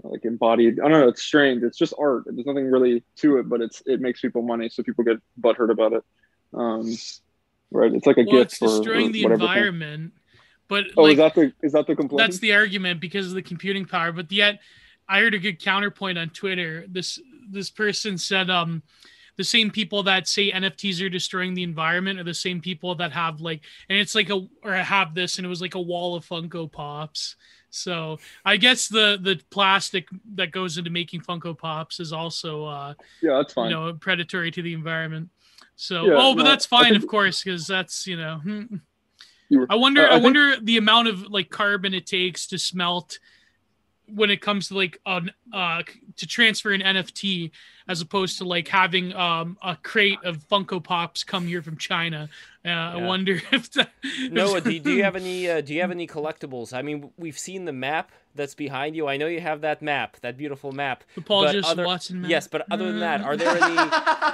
like 0.03 0.25
embodied. 0.25 0.79
I 0.79 0.89
don't 0.89 0.99
know. 0.99 1.07
It's 1.07 1.21
strange. 1.21 1.61
It's 1.63 1.77
just 1.77 1.93
art. 1.99 2.23
There's 2.25 2.45
nothing 2.45 2.71
really 2.71 3.03
to 3.17 3.37
it, 3.37 3.47
but 3.47 3.61
it's 3.61 3.83
it 3.85 4.01
makes 4.01 4.19
people 4.19 4.41
money, 4.41 4.67
so 4.69 4.81
people 4.81 5.03
get 5.03 5.17
butthurt 5.39 5.69
about 5.71 5.93
it. 5.93 6.03
Um, 6.53 6.91
right? 7.69 7.93
It's 7.93 8.07
like 8.07 8.17
a 8.17 8.23
well, 8.23 8.37
gift 8.39 8.53
it's 8.53 8.57
for 8.57 8.65
destroying 8.67 9.09
or 9.09 9.11
the 9.11 9.23
whatever 9.23 9.39
thing. 9.39 9.47
environment. 9.47 10.13
But 10.67 10.85
Oh, 10.97 11.03
like 11.03 11.13
is 11.13 11.17
that 11.19 11.35
the 11.35 11.53
is 11.61 11.73
that 11.73 11.85
the 11.85 11.95
complaint? 11.95 12.17
that's 12.17 12.39
the 12.39 12.53
argument 12.53 12.99
because 12.99 13.27
of 13.27 13.33
the 13.35 13.41
computing 13.41 13.85
power. 13.85 14.11
But 14.11 14.31
yet, 14.31 14.59
I 15.07 15.19
heard 15.19 15.33
a 15.35 15.39
good 15.39 15.59
counterpoint 15.59 16.17
on 16.17 16.29
Twitter. 16.29 16.85
This 16.87 17.19
this 17.49 17.69
person 17.69 18.17
said, 18.17 18.49
um, 18.49 18.81
the 19.37 19.43
same 19.43 19.71
people 19.71 20.03
that 20.03 20.27
say 20.27 20.51
NFTs 20.51 21.01
are 21.05 21.09
destroying 21.09 21.53
the 21.53 21.63
environment 21.63 22.19
are 22.19 22.23
the 22.23 22.33
same 22.33 22.61
people 22.61 22.95
that 22.95 23.11
have 23.11 23.41
like, 23.41 23.61
and 23.89 23.97
it's 23.97 24.15
like 24.15 24.29
a 24.29 24.45
or 24.63 24.73
have 24.73 25.15
this, 25.15 25.37
and 25.37 25.45
it 25.45 25.49
was 25.49 25.61
like 25.61 25.75
a 25.75 25.81
wall 25.81 26.15
of 26.15 26.25
Funko 26.25 26.71
Pops. 26.71 27.35
So 27.69 28.19
I 28.43 28.57
guess 28.57 28.87
the 28.87 29.17
the 29.21 29.41
plastic 29.49 30.07
that 30.35 30.51
goes 30.51 30.77
into 30.77 30.89
making 30.89 31.21
Funko 31.21 31.57
Pops 31.57 31.99
is 31.99 32.11
also 32.13 32.65
uh, 32.65 32.93
yeah, 33.21 33.37
that's 33.37 33.53
fine. 33.53 33.69
you 33.69 33.75
know 33.75 33.93
predatory 33.93 34.51
to 34.51 34.61
the 34.61 34.73
environment. 34.73 35.29
So 35.77 36.05
Yeah, 36.05 36.15
oh, 36.17 36.35
but 36.35 36.43
no, 36.43 36.49
that's 36.49 36.65
fine, 36.65 36.91
think- 36.91 37.03
of 37.03 37.07
course, 37.07 37.43
because 37.43 37.65
that's 37.65 38.05
you 38.05 38.17
know. 38.17 38.39
hmm. 38.43 38.75
You 39.49 39.59
were- 39.59 39.67
I 39.69 39.75
wonder. 39.75 40.07
Uh, 40.07 40.11
I 40.13 40.15
I, 40.15 40.19
wonder 40.19 40.55
the 40.61 40.77
amount 40.77 41.07
of 41.07 41.23
like 41.23 41.49
carbon 41.49 41.93
it 41.93 42.05
takes 42.05 42.47
to 42.47 42.57
smelt 42.57 43.19
when 44.07 44.29
it 44.29 44.41
comes 44.41 44.67
to 44.67 44.75
like 44.75 44.99
an 45.05 45.31
uh 45.53 45.81
to 46.17 46.27
transfer 46.27 46.71
an 46.71 46.81
NFT 46.81 47.51
as 47.87 48.01
opposed 48.01 48.37
to 48.39 48.43
like 48.45 48.67
having 48.67 49.13
um 49.13 49.57
a 49.63 49.75
crate 49.75 50.19
of 50.23 50.47
Funko 50.49 50.83
Pops 50.83 51.23
come 51.23 51.47
here 51.47 51.61
from 51.61 51.77
China. 51.77 52.29
Uh, 52.63 52.69
I 52.69 52.95
wonder 52.97 53.41
if 53.51 53.71
that. 53.71 53.89
Noah, 54.29 54.61
do, 54.61 54.77
do 54.79 54.91
you 54.93 55.03
have 55.07 55.15
any? 55.15 55.49
Uh, 55.49 55.61
do 55.61 55.73
you 55.73 55.81
have 55.81 55.91
any 55.91 56.07
collectibles? 56.07 56.73
I 56.73 56.81
mean, 56.81 57.09
we've 57.17 57.37
seen 57.39 57.65
the 57.65 57.73
map 57.73 58.11
that's 58.35 58.55
behind 58.55 58.95
you. 58.95 59.07
I 59.07 59.17
know 59.17 59.27
you 59.27 59.41
have 59.41 59.61
that 59.61 59.81
map, 59.81 60.15
that 60.21 60.37
beautiful 60.37 60.71
map. 60.71 61.03
the 61.15 61.21
Paul 61.21 61.43
but 61.45 61.51
Joseph 61.53 61.71
other- 61.71 61.85
Watson? 61.85 62.21
map? 62.21 62.29
Yes, 62.29 62.47
but 62.47 62.65
other 62.71 62.85
than 62.91 62.99
that, 63.01 63.21
are 63.21 63.35
there 63.35 63.49
any? 63.61 63.75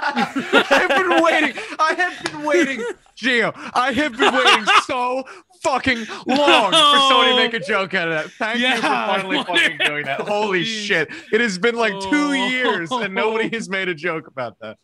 I've 0.04 0.88
been 0.88 1.22
waiting. 1.22 1.62
I 1.78 1.94
have 1.94 2.24
been 2.24 2.42
waiting, 2.44 2.84
Gio. 3.16 3.52
I 3.74 3.92
have 3.92 4.16
been 4.16 4.34
waiting 4.34 4.66
so 4.86 5.24
fucking 5.62 5.98
long 6.26 6.70
for 6.70 6.98
somebody 7.08 7.30
to 7.30 7.36
make 7.36 7.54
a 7.54 7.60
joke 7.60 7.94
out 7.94 8.08
of 8.08 8.14
that. 8.14 8.30
Thank 8.32 8.60
you 8.60 8.74
for 8.76 8.82
finally 8.82 9.38
fucking 9.42 9.78
doing 9.84 10.04
that. 10.04 10.20
Holy 10.20 10.64
shit! 10.64 11.08
It 11.32 11.40
has 11.40 11.58
been 11.58 11.74
like 11.76 11.98
two 12.10 12.34
years 12.34 12.90
and 12.92 13.14
nobody 13.14 13.47
has 13.52 13.68
made 13.68 13.88
a 13.88 13.94
joke 13.94 14.26
about 14.26 14.56
that. 14.60 14.78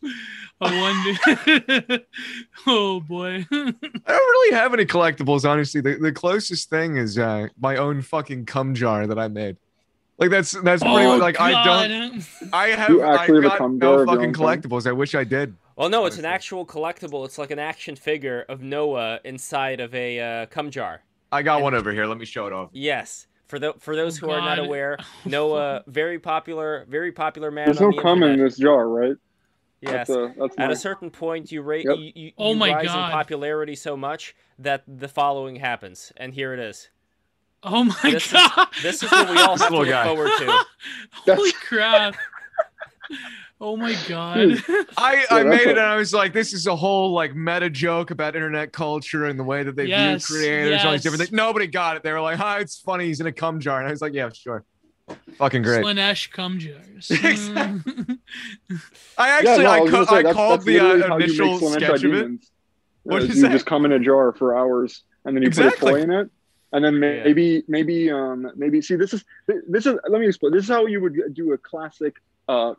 I 0.61 1.81
wonder. 1.81 2.05
oh 2.67 2.99
boy. 2.99 3.45
I 3.51 3.73
don't 3.73 3.79
really 4.07 4.55
have 4.55 4.73
any 4.73 4.85
collectibles, 4.85 5.47
honestly. 5.49 5.81
The, 5.81 5.95
the 5.95 6.11
closest 6.11 6.69
thing 6.69 6.97
is 6.97 7.17
uh, 7.17 7.47
my 7.59 7.77
own 7.77 8.01
fucking 8.01 8.45
cum 8.45 8.75
jar 8.75 9.07
that 9.07 9.19
I 9.19 9.27
made. 9.27 9.57
Like 10.17 10.29
that's 10.29 10.51
that's 10.61 10.81
pretty 10.81 11.05
oh, 11.05 11.17
much 11.17 11.21
like 11.21 11.41
I 11.41 11.65
don't 11.65 12.25
I 12.53 12.67
have 12.69 12.89
You 12.89 13.01
I 13.03 13.15
actually 13.15 13.43
have 13.43 13.45
a 13.45 13.49
got 13.49 13.57
cum 13.57 13.79
jar 13.79 13.97
no 13.97 14.05
fucking 14.05 14.27
own 14.27 14.33
thing? 14.33 14.43
collectibles. 14.43 14.87
I 14.87 14.93
wish 14.93 15.13
I 15.13 15.25
did. 15.25 15.55
Well, 15.75 15.89
no, 15.89 16.05
it's 16.05 16.17
an 16.17 16.25
actual 16.25 16.65
collectible. 16.65 17.25
It's 17.25 17.37
like 17.37 17.51
an 17.51 17.59
action 17.59 17.97
figure 17.97 18.45
of 18.47 18.61
Noah 18.61 19.19
inside 19.25 19.81
of 19.81 19.93
a 19.93 20.19
uh, 20.19 20.45
cum 20.45 20.71
jar. 20.71 21.01
I 21.33 21.41
got 21.41 21.61
one 21.61 21.73
over 21.73 21.91
here. 21.91 22.05
Let 22.05 22.17
me 22.17 22.25
show 22.25 22.47
it 22.47 22.53
off. 22.53 22.69
Yes. 22.71 23.27
For 23.47 23.59
the 23.59 23.73
for 23.79 23.95
those 23.95 24.21
Oh, 24.21 24.25
who 24.27 24.31
are 24.33 24.41
not 24.41 24.57
aware, 24.59 24.97
Noah, 25.25 25.83
very 25.87 26.17
popular, 26.19 26.85
very 26.89 27.11
popular 27.11 27.51
man. 27.51 27.65
There's 27.65 27.77
on 27.81 27.91
no 27.91 27.95
the 27.95 28.01
cum 28.01 28.23
in 28.23 28.39
this 28.39 28.57
jar, 28.57 28.87
right? 28.89 29.15
Yes. 29.81 30.07
That's, 30.07 30.09
uh, 30.09 30.29
that's 30.37 30.55
At 30.57 30.67
my- 30.69 30.73
a 30.73 30.75
certain 30.75 31.11
point, 31.11 31.51
you 31.51 31.61
rate 31.61 31.85
Yep. 31.87 31.97
you, 31.99 32.11
you, 32.15 32.31
Oh 32.39 32.53
you 32.53 32.55
my 32.59 32.73
rise 32.73 32.85
God. 32.87 33.05
in 33.05 33.11
popularity 33.11 33.75
so 33.75 33.95
much 33.95 34.35
that 34.57 34.83
the 34.87 35.07
following 35.07 35.57
happens, 35.57 36.11
and 36.17 36.33
here 36.33 36.53
it 36.53 36.59
is. 36.59 36.89
Oh 37.61 37.83
my 37.83 37.95
This 38.03 38.25
is- 38.27 38.31
god. 38.33 38.67
This 38.81 39.03
is 39.03 39.11
what 39.11 39.29
we 39.29 39.37
all 39.37 39.57
have 39.57 39.67
to 39.69 39.77
look 39.77 39.87
guy. 39.89 40.05
forward 40.05 40.31
to. 40.39 40.65
Holy 41.35 41.51
crap. 41.51 42.15
Oh 43.61 43.77
my 43.77 43.95
god. 44.07 44.35
Dude. 44.35 44.63
I, 44.97 45.15
Yeah, 45.15 45.25
I 45.31 45.43
made 45.43 45.61
it 45.61 45.69
and 45.69 45.79
I 45.79 45.95
was 45.95 46.13
like, 46.13 46.33
this 46.33 46.53
is 46.53 46.67
a 46.67 46.75
whole 46.75 47.11
like 47.13 47.35
meta 47.35 47.69
joke 47.69 48.11
about 48.11 48.35
internet 48.35 48.73
culture 48.73 49.25
and 49.25 49.39
the 49.39 49.43
way 49.43 49.63
that 49.63 49.75
they 49.75 49.85
Yes, 49.85 50.27
view 50.27 50.37
creators, 50.37 50.83
all 50.83 50.91
these 50.91 51.03
different 51.03 51.21
things. 51.21 51.31
Nobody 51.31 51.67
got 51.67 51.95
it. 51.97 52.03
They 52.03 52.11
were 52.11 52.21
like, 52.21 52.37
hi, 52.37 52.59
it's 52.59 52.79
funny. 52.79 53.05
He's 53.05 53.21
in 53.21 53.27
a 53.27 53.31
cum 53.31 53.59
jar. 53.59 53.79
And 53.79 53.87
I 53.87 53.91
was 53.91 54.01
like, 54.01 54.13
yeah, 54.13 54.29
sure. 54.33 54.63
Fucking 55.37 55.61
great. 55.61 55.85
Slaanesh 55.85 56.31
cum 56.31 56.59
jars. 56.59 57.09
Exactly. 57.11 57.93
I 59.17 59.27
Yeah, 59.27 59.51
actually, 59.51 59.63
no, 59.63 59.69
I, 59.71 59.79
was 59.81 59.91
ca- 59.91 60.05
say, 60.05 60.15
I 60.15 60.17
that's- 60.17 60.33
called 60.35 60.51
that's 60.59 60.65
the 60.65 60.79
uh, 60.79 60.83
how 60.83 60.93
you 60.93 61.19
make 61.19 61.29
initial 61.29 61.57
sketch 61.71 61.83
of 62.03 62.13
it. 62.13 62.17
demons. 62.17 62.51
What'd 63.03 63.29
Uh, 63.29 63.33
you 63.33 63.39
say? 63.41 63.49
just 63.49 63.65
come 63.67 63.85
in 63.85 63.91
a 63.91 63.99
jar 63.99 64.33
for 64.33 64.57
hours, 64.57 65.03
and 65.23 65.35
then 65.35 65.43
you 65.43 65.51
put 65.51 65.67
a 65.67 65.71
toy 65.77 66.01
in 66.01 66.11
it, 66.11 66.29
and 66.73 66.83
then 66.83 66.95
Yeah. 66.95 67.23
maybe, 67.23 67.63
maybe, 67.67 68.09
um, 68.11 68.51
maybe. 68.55 68.81
See, 68.81 68.95
this 68.95 69.13
is 69.13 69.23
this 69.47 69.85
is. 69.85 69.95
Let 70.09 70.19
me 70.19 70.27
explain. 70.27 70.53
This 70.53 70.63
is 70.63 70.69
how 70.69 70.87
you 70.87 70.99
would 71.01 71.15
do 71.35 71.53
a 71.53 71.57
classic 71.59 72.15
uh 72.47 72.73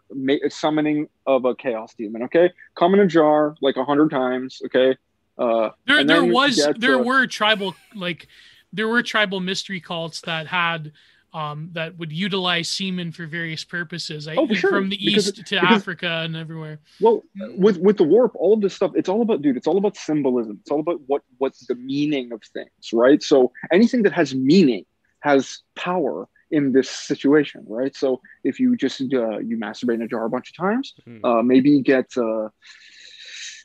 summoning 0.48 1.08
of 1.26 1.44
a 1.44 1.54
chaos 1.54 1.94
demon. 1.94 2.22
Okay, 2.24 2.50
come 2.74 2.94
in 2.94 3.00
a 3.00 3.06
jar 3.06 3.54
like 3.60 3.76
a 3.76 3.84
hundred 3.84 4.10
times. 4.10 4.60
Okay. 4.66 4.96
Uh, 5.38 5.70
there 5.86 6.02
there 6.04 6.24
was 6.24 6.66
there 6.78 6.98
were 6.98 7.26
tribal 7.26 7.74
like 7.94 8.26
there 8.72 8.88
were 8.88 9.02
tribal 9.02 9.40
mystery 9.40 9.80
cults 9.80 10.20
that 10.22 10.46
had 10.46 10.92
um 11.34 11.68
that 11.72 11.98
would 11.98 12.10
utilize 12.12 12.68
semen 12.70 13.12
for 13.12 13.26
various 13.26 13.62
purposes. 13.64 14.26
I, 14.28 14.36
Oh, 14.36 14.46
sure, 14.54 14.70
from 14.70 14.88
the 14.88 14.96
because- 14.96 15.28
east 15.28 15.36
to 15.48 15.56
because- 15.56 15.76
Africa 15.82 16.22
and 16.24 16.34
everywhere. 16.36 16.78
Well, 17.00 17.22
with 17.58 17.76
with 17.78 17.98
the 17.98 18.04
warp, 18.04 18.32
all 18.36 18.54
of 18.54 18.60
this 18.62 18.74
stuff, 18.74 18.92
it's 18.94 19.08
all 19.10 19.20
about, 19.20 19.42
dude. 19.42 19.56
It's 19.58 19.66
all 19.66 19.76
about 19.76 19.96
symbolism. 19.96 20.58
It's 20.62 20.70
all 20.70 20.80
about 20.80 21.00
what 21.06 21.22
what's 21.38 21.66
the 21.66 21.74
meaning 21.74 22.32
of 22.32 22.40
things, 22.54 22.70
right? 22.94 23.22
So 23.22 23.52
anything 23.72 24.04
that 24.04 24.12
has 24.14 24.34
meaning 24.34 24.86
has 25.20 25.58
power 25.74 26.28
in 26.50 26.72
this 26.72 26.88
situation, 26.88 27.64
right? 27.68 27.94
So 27.96 28.20
if 28.44 28.60
you 28.60 28.76
just 28.76 29.00
uh, 29.00 29.38
you 29.38 29.56
masturbate 29.56 29.94
in 29.94 30.02
a 30.02 30.08
jar 30.08 30.24
a 30.24 30.30
bunch 30.30 30.50
of 30.50 30.56
times, 30.56 30.94
Hmm. 31.04 31.24
uh, 31.24 31.42
maybe 31.42 31.80
get 31.82 32.16
uh, 32.16 32.48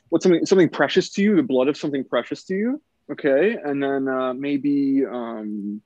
what's 0.08 0.24
something 0.24 0.44
something 0.46 0.68
precious 0.68 1.10
to 1.14 1.22
you, 1.22 1.36
the 1.36 1.42
blood 1.42 1.68
of 1.68 1.76
something 1.76 2.04
precious 2.04 2.44
to 2.44 2.54
you, 2.54 2.82
okay, 3.10 3.56
and 3.64 3.82
then 3.82 4.08
uh, 4.08 4.34
maybe. 4.34 5.04
Um, 5.06 5.82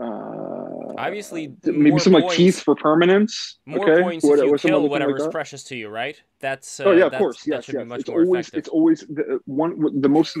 uh, 0.00 0.94
Obviously, 0.96 1.54
maybe 1.64 1.98
some 1.98 2.12
like 2.12 2.30
teeth 2.30 2.60
for 2.60 2.74
permanence. 2.74 3.58
More 3.66 3.88
okay? 3.88 4.02
points 4.02 4.24
What- 4.24 4.38
if 4.38 4.44
you 4.44 4.58
kill 4.58 4.88
thing 4.88 5.00
like 5.22 5.30
precious 5.30 5.64
to 5.64 5.76
you, 5.76 5.88
right? 5.88 6.20
That's 6.40 6.80
uh, 6.80 6.84
oh 6.84 6.92
yeah, 6.92 7.06
of 7.06 7.12
course. 7.14 7.42
That 7.44 7.48
Yes, 7.50 7.64
should 7.64 7.74
yes. 7.74 7.82
be 7.82 7.88
much 7.88 8.00
it's 8.00 8.08
more 8.08 8.22
always 8.22 8.46
effective. 8.48 8.58
it's 8.58 8.68
always 8.68 9.00
the 9.08 9.40
one 9.46 10.00
the 10.00 10.08
most 10.08 10.36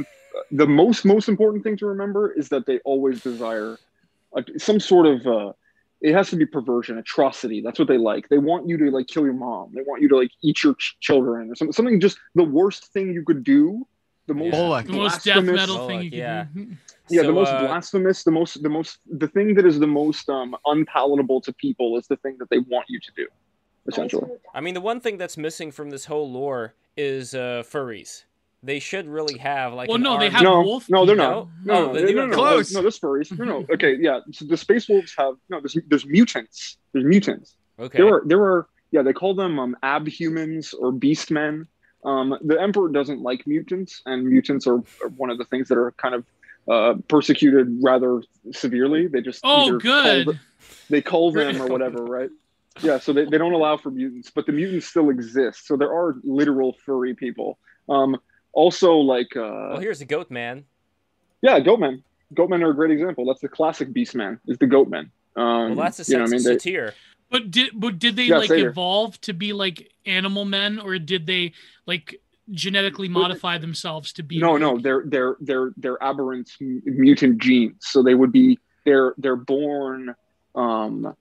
the 0.50 0.66
most 0.66 1.04
most 1.04 1.28
important 1.28 1.64
thing 1.64 1.76
to 1.78 1.86
remember 1.86 2.32
is 2.32 2.48
that 2.50 2.66
they 2.66 2.78
always 2.80 3.20
desire 3.22 3.78
a, 4.38 4.58
some 4.58 4.80
sort 4.80 5.06
of 5.06 5.26
uh, 5.26 5.52
it 6.00 6.14
has 6.14 6.30
to 6.30 6.36
be 6.36 6.46
perversion, 6.46 6.98
atrocity. 6.98 7.60
That's 7.60 7.78
what 7.78 7.88
they 7.88 7.98
like. 7.98 8.28
They 8.28 8.38
want 8.38 8.68
you 8.68 8.76
to 8.78 8.90
like 8.90 9.06
kill 9.08 9.24
your 9.24 9.34
mom. 9.34 9.72
They 9.74 9.82
want 9.82 10.00
you 10.02 10.08
to 10.10 10.16
like 10.16 10.30
eat 10.42 10.62
your 10.62 10.74
ch- 10.74 10.96
children 11.00 11.50
or 11.50 11.54
something. 11.56 11.72
Something 11.72 12.00
just 12.00 12.18
the 12.34 12.44
worst 12.44 12.92
thing 12.92 13.12
you 13.12 13.24
could 13.24 13.42
do. 13.44 13.86
The 14.28 14.34
most 14.34 14.52
Yeah. 14.54 14.60
Bullock. 14.60 14.86
The 14.86 14.92
most 14.92 15.24
death 15.24 15.34
blasphemous- 15.44 15.60
metal 15.60 15.88
thing 15.88 16.02
you 16.02 16.10
could 16.10 16.18
yeah. 16.18 16.44
do. 16.54 16.66
yeah, 17.08 17.22
So, 17.22 17.26
the 17.28 17.32
most 17.32 17.48
uh, 17.48 17.60
blasphemous, 17.66 18.22
the 18.24 18.30
most 18.30 18.62
the 18.62 18.68
most 18.68 18.98
the 19.10 19.28
thing 19.28 19.54
that 19.54 19.64
is 19.66 19.78
the 19.80 19.86
most 19.86 20.28
um, 20.28 20.54
unpalatable 20.66 21.40
to 21.42 21.52
people 21.54 21.96
is 21.98 22.06
the 22.06 22.16
thing 22.16 22.36
that 22.38 22.48
they 22.50 22.58
want 22.58 22.86
you 22.88 23.00
to 23.00 23.10
do. 23.16 23.26
Essentially. 23.86 24.30
I 24.54 24.60
mean, 24.60 24.74
the 24.74 24.82
one 24.82 25.00
thing 25.00 25.16
that's 25.16 25.38
missing 25.38 25.70
from 25.70 25.88
this 25.90 26.04
whole 26.04 26.30
lore 26.30 26.74
is 26.96 27.34
uh, 27.34 27.62
furries. 27.66 28.24
They 28.62 28.80
should 28.80 29.06
really 29.06 29.38
have 29.38 29.72
like. 29.72 29.88
Well, 29.88 29.98
no, 29.98 30.18
they 30.18 30.30
have 30.30 30.42
no, 30.42 30.62
wolf 30.62 30.90
no, 30.90 31.06
they're 31.06 31.14
not. 31.14 31.30
No? 31.30 31.48
No, 31.64 31.74
Oh, 31.74 31.86
no, 31.86 31.92
then 31.94 32.02
no, 32.02 32.08
you 32.08 32.14
no, 32.16 32.20
have 32.22 32.30
no, 32.30 32.36
close. 32.36 32.72
no, 32.72 32.82
there's 32.82 32.98
furries. 32.98 33.38
No, 33.38 33.44
no. 33.44 33.66
Okay, 33.72 33.96
yeah. 34.00 34.20
So 34.32 34.46
the 34.46 34.56
space 34.56 34.88
wolves 34.88 35.14
have 35.16 35.34
no. 35.48 35.60
There's 35.60 35.76
there's 35.86 36.06
mutants. 36.06 36.76
There's 36.92 37.04
mutants. 37.04 37.54
Okay. 37.78 37.98
There 37.98 38.08
are 38.14 38.22
there 38.26 38.40
are 38.42 38.66
yeah. 38.90 39.02
They 39.02 39.12
call 39.12 39.34
them 39.34 39.58
um, 39.60 39.76
abhumans 39.84 40.74
or 40.78 40.92
beastmen. 40.92 41.66
Um, 42.04 42.36
the 42.44 42.60
emperor 42.60 42.88
doesn't 42.88 43.20
like 43.20 43.46
mutants, 43.46 44.02
and 44.06 44.26
mutants 44.26 44.66
are, 44.66 44.78
are 45.02 45.08
one 45.16 45.30
of 45.30 45.38
the 45.38 45.44
things 45.44 45.68
that 45.68 45.78
are 45.78 45.92
kind 45.92 46.14
of 46.16 46.24
uh, 46.68 46.94
persecuted 47.08 47.78
rather 47.82 48.22
severely. 48.52 49.06
They 49.06 49.20
just 49.20 49.40
Oh, 49.44 49.78
good. 49.78 50.26
Call, 50.26 50.34
they 50.90 51.02
call 51.02 51.32
them 51.32 51.60
or 51.62 51.66
whatever, 51.74 52.04
right? 52.04 52.30
Yeah, 52.80 52.98
so 53.00 53.12
they, 53.12 53.24
they 53.24 53.38
don't 53.38 53.52
allow 53.52 53.76
for 53.76 53.90
mutants, 53.90 54.30
but 54.30 54.46
the 54.46 54.52
mutants 54.52 54.86
still 54.86 55.10
exist. 55.10 55.66
So 55.66 55.76
there 55.76 55.92
are 55.92 56.16
literal 56.22 56.76
furry 56.86 57.14
people. 57.14 57.58
Um, 57.88 58.16
also, 58.58 58.92
like 58.94 59.36
uh, 59.36 59.70
well, 59.72 59.78
here's 59.80 60.00
a 60.00 60.04
goat 60.04 60.30
man. 60.30 60.64
yeah, 61.42 61.60
goatmen. 61.60 62.02
Goatmen 62.34 62.60
are 62.62 62.70
a 62.70 62.74
great 62.74 62.90
example. 62.90 63.24
That's 63.24 63.40
the 63.40 63.48
classic 63.48 63.92
beast 63.92 64.14
man 64.14 64.38
Is 64.46 64.58
the 64.58 64.66
goatman. 64.66 65.10
Um, 65.36 65.76
Well, 65.76 65.84
that's 65.86 66.00
a 66.00 66.10
you 66.12 66.18
know 66.18 66.24
I 66.24 66.26
mean? 66.26 66.40
of 66.50 66.62
They- 66.62 66.90
But 67.30 67.50
did 67.50 67.70
but 67.74 67.98
did 67.98 68.16
they 68.16 68.24
Yeah, 68.24 68.38
like 68.38 68.48
satyr. 68.50 68.68
evolve 68.70 69.20
to 69.22 69.32
be 69.32 69.52
like 69.52 69.92
animal 70.04 70.44
men, 70.44 70.78
or 70.80 70.98
did 70.98 71.26
they 71.26 71.52
like 71.86 72.20
genetically 72.50 73.08
But- 73.08 73.20
modify 73.20 73.58
themselves 73.58 74.12
to 74.14 74.22
be? 74.24 74.38
no, 74.40 74.52
like- 74.52 74.60
no, 74.60 74.78
they're 74.84 75.04
they're 75.06 75.36
they're 75.40 75.70
they're 75.82 76.02
aberrant 76.02 76.50
mutant 76.60 77.38
genes. 77.44 77.76
So 77.92 78.02
they 78.02 78.14
would 78.20 78.32
be 78.32 78.58
they're 78.84 79.14
they're 79.18 79.36
born 79.36 80.14
um 80.54 81.14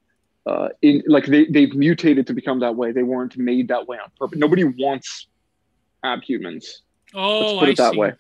uh, 0.48 0.70
in 0.82 1.04
like 1.08 1.26
they 1.34 1.46
they've 1.46 1.76
mutated 1.76 2.26
to 2.28 2.34
become 2.34 2.60
that 2.62 2.76
way. 2.76 2.92
They 2.92 3.04
weren't 3.04 3.38
made 3.38 3.68
that 3.68 3.88
way 3.88 3.98
on 4.04 4.10
purpose. 4.20 4.40
Nobody 4.40 4.64
wants 4.64 5.28
abhumans. 6.04 6.66
Oh, 7.18 7.40
Let's 7.40 7.60
put 7.60 7.68
I 7.68 7.72
it 7.72 7.78
that 7.78 7.94
see. 7.94 8.00
way. 8.00 8.14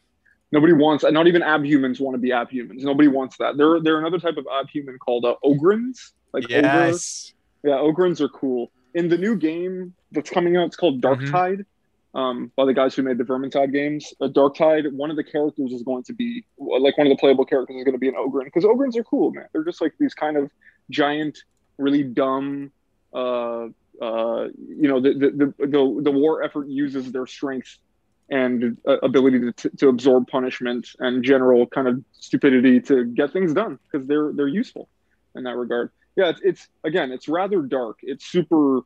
Nobody 0.51 0.73
wants, 0.73 1.03
not 1.03 1.27
even 1.27 1.41
abhumans 1.41 1.99
want 1.99 2.15
to 2.15 2.19
be 2.19 2.29
abhumans. 2.29 2.81
Nobody 2.81 3.07
wants 3.07 3.37
that. 3.37 3.57
There, 3.57 3.79
there 3.79 3.95
are 3.95 3.99
another 3.99 4.19
type 4.19 4.37
of 4.37 4.45
abhuman 4.45 4.97
called 4.97 5.25
uh, 5.25 5.35
ogryns. 5.43 6.13
Like 6.33 6.45
ogre. 6.45 6.61
Yes. 6.61 7.33
Yeah, 7.63 7.73
ogryns 7.73 8.21
are 8.21 8.29
cool. 8.29 8.71
In 8.93 9.09
the 9.09 9.17
new 9.17 9.35
game 9.35 9.93
that's 10.11 10.29
coming 10.29 10.57
out, 10.57 10.67
it's 10.67 10.75
called 10.75 11.01
Dark. 11.01 11.19
Tide. 11.29 11.65
Um, 12.15 12.51
by 12.55 12.65
the 12.65 12.73
guys 12.73 12.95
who 12.95 13.03
made 13.03 13.19
the 13.19 13.23
Vermintide 13.23 13.71
games, 13.71 14.11
uh, 14.21 14.27
Dark 14.27 14.55
Tide. 14.55 14.91
One 14.91 15.11
of 15.11 15.17
the 15.17 15.23
characters 15.23 15.71
is 15.71 15.83
going 15.83 16.03
to 16.03 16.13
be 16.13 16.45
like 16.57 16.97
one 16.97 17.05
of 17.05 17.11
the 17.11 17.17
playable 17.19 17.45
characters 17.45 17.75
is 17.75 17.83
going 17.83 17.93
to 17.93 17.99
be 17.99 18.07
an 18.07 18.15
ogryn 18.15 18.45
because 18.45 18.63
ogryns 18.63 18.95
are 18.95 19.03
cool, 19.03 19.31
man. 19.31 19.45
They're 19.53 19.63
just 19.63 19.81
like 19.81 19.93
these 19.99 20.15
kind 20.15 20.37
of 20.37 20.49
giant, 20.89 21.37
really 21.77 22.03
dumb. 22.03 22.71
Uh, 23.13 23.67
uh, 24.01 24.47
you 24.55 24.87
know, 24.87 24.99
the 24.99 25.13
the, 25.13 25.29
the 25.29 25.67
the 25.67 26.01
the 26.05 26.11
war 26.11 26.41
effort 26.41 26.67
uses 26.67 27.11
their 27.11 27.27
strength 27.27 27.77
and 28.29 28.77
uh, 28.87 28.97
ability 28.99 29.51
to, 29.53 29.69
to 29.69 29.87
absorb 29.87 30.27
punishment 30.27 30.87
and 30.99 31.23
general 31.23 31.65
kind 31.67 31.87
of 31.87 32.03
stupidity 32.11 32.79
to 32.81 33.05
get 33.05 33.31
things 33.31 33.53
done 33.53 33.79
because 33.89 34.07
they're 34.07 34.31
they're 34.33 34.47
useful 34.47 34.89
in 35.35 35.43
that 35.43 35.55
regard. 35.55 35.91
Yeah, 36.15 36.29
it's, 36.29 36.41
it's 36.41 36.67
again, 36.83 37.11
it's 37.11 37.27
rather 37.27 37.61
dark. 37.61 37.99
It's 38.03 38.25
super. 38.25 38.81